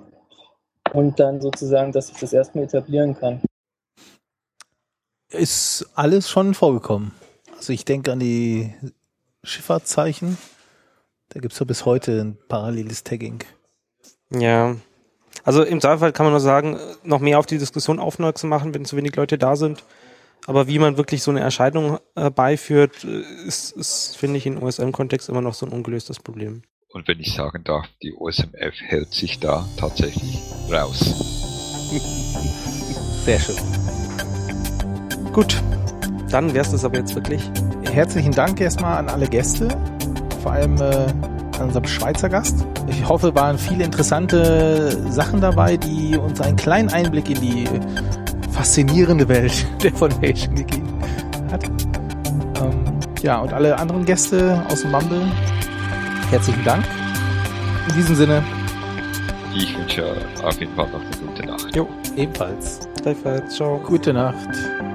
und 0.94 1.18
dann 1.18 1.40
sozusagen, 1.40 1.94
dass 1.94 2.10
ich 2.12 2.18
das 2.18 2.34
erstmal 2.34 2.66
etablieren 2.66 3.16
kann. 3.16 3.42
Ist 5.32 5.90
alles 5.96 6.30
schon 6.30 6.54
vorgekommen. 6.54 7.12
Also 7.56 7.74
ich 7.74 7.86
denke 7.86 8.12
an 8.12 8.20
die 8.20 8.74
Schifffahrtszeichen. 9.44 10.38
Da 11.30 11.40
gibt 11.40 11.54
es 11.54 11.60
ja 11.60 11.66
bis 11.66 11.86
heute 11.86 12.22
ein 12.22 12.38
paralleles 12.48 13.04
Tagging. 13.04 13.44
Ja. 14.30 14.76
Also 15.44 15.64
im 15.64 15.80
Zweifel 15.80 16.12
kann 16.12 16.26
man 16.26 16.34
nur 16.34 16.42
sagen, 16.42 16.78
noch 17.04 17.20
mehr 17.20 17.40
auf 17.40 17.46
die 17.46 17.58
Diskussion 17.58 18.00
aufmerksam 18.00 18.50
machen, 18.50 18.74
wenn 18.74 18.86
zu 18.86 18.98
wenig 18.98 19.16
Leute 19.16 19.38
da 19.38 19.56
sind. 19.56 19.84
Aber 20.48 20.68
wie 20.68 20.80
man 20.80 20.98
wirklich 20.98 21.24
so 21.24 21.32
eine 21.32 21.40
Erscheinung 21.40 22.00
herbeiführt, 22.16 23.04
äh, 23.04 23.22
ist, 23.46 23.72
ist 23.72 24.18
finde 24.18 24.38
ich, 24.38 24.46
im 24.46 24.62
OSM-Kontext 24.62 25.30
immer 25.30 25.42
noch 25.42 25.54
so 25.54 25.66
ein 25.66 25.72
ungelöstes 25.72 26.20
Problem. 26.20 26.64
Und 26.90 27.08
wenn 27.08 27.20
ich 27.20 27.34
sagen 27.34 27.64
darf, 27.64 27.86
die 28.02 28.14
OSMF 28.14 28.74
hält 28.82 29.14
sich 29.14 29.40
da 29.40 29.68
tatsächlich 29.78 30.40
raus. 30.70 31.00
Sehr 33.24 33.40
schön. 33.40 34.31
Gut, 35.34 35.62
dann 36.30 36.54
wär's 36.54 36.72
das 36.72 36.84
aber 36.84 36.98
jetzt 36.98 37.16
wirklich. 37.16 37.50
Herzlichen 37.90 38.34
Dank 38.34 38.60
erstmal 38.60 38.98
an 38.98 39.08
alle 39.08 39.28
Gäste, 39.28 39.70
vor 40.44 40.52
allem 40.52 40.76
äh, 40.76 41.06
an 41.58 41.68
unserem 41.68 41.86
Schweizer 41.86 42.28
Gast. 42.28 42.66
Ich 42.88 43.08
hoffe, 43.08 43.34
waren 43.34 43.58
viele 43.58 43.86
interessante 43.86 45.10
Sachen 45.10 45.40
dabei, 45.40 45.78
die 45.78 46.18
uns 46.18 46.42
einen 46.42 46.58
kleinen 46.58 46.90
Einblick 46.90 47.30
in 47.30 47.40
die 47.40 47.66
faszinierende 48.52 49.28
Welt 49.30 49.66
der 49.84 49.94
Foundation 49.94 50.56
gegeben 50.56 51.00
hat. 51.50 51.64
Ähm, 51.64 53.00
ja, 53.22 53.40
und 53.40 53.54
alle 53.54 53.78
anderen 53.80 54.04
Gäste 54.04 54.62
aus 54.70 54.82
dem 54.82 54.92
Mumble, 54.92 55.22
herzlichen 56.30 56.64
Dank. 56.66 56.84
In 57.88 57.96
diesem 57.96 58.16
Sinne. 58.16 58.44
Ich 59.56 59.78
wünsche 59.78 60.14
auf 60.44 60.60
jeden 60.60 60.76
Fall 60.76 60.90
noch 60.90 61.02
eine 61.02 61.28
gute 61.28 61.46
Nacht. 61.46 61.76
Jo, 61.76 61.88
ebenfalls. 62.18 62.91
Gleichfalls. 63.02 63.56
Ciao. 63.56 63.80
Gute 63.80 64.14
Nacht. 64.14 64.50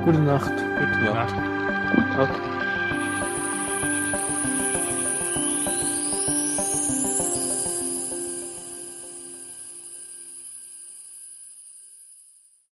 Gute 0.04 0.18
Nacht. 0.18 0.52
Gute 0.52 1.14
Nacht. 1.14 1.34
Okay. 2.18 2.55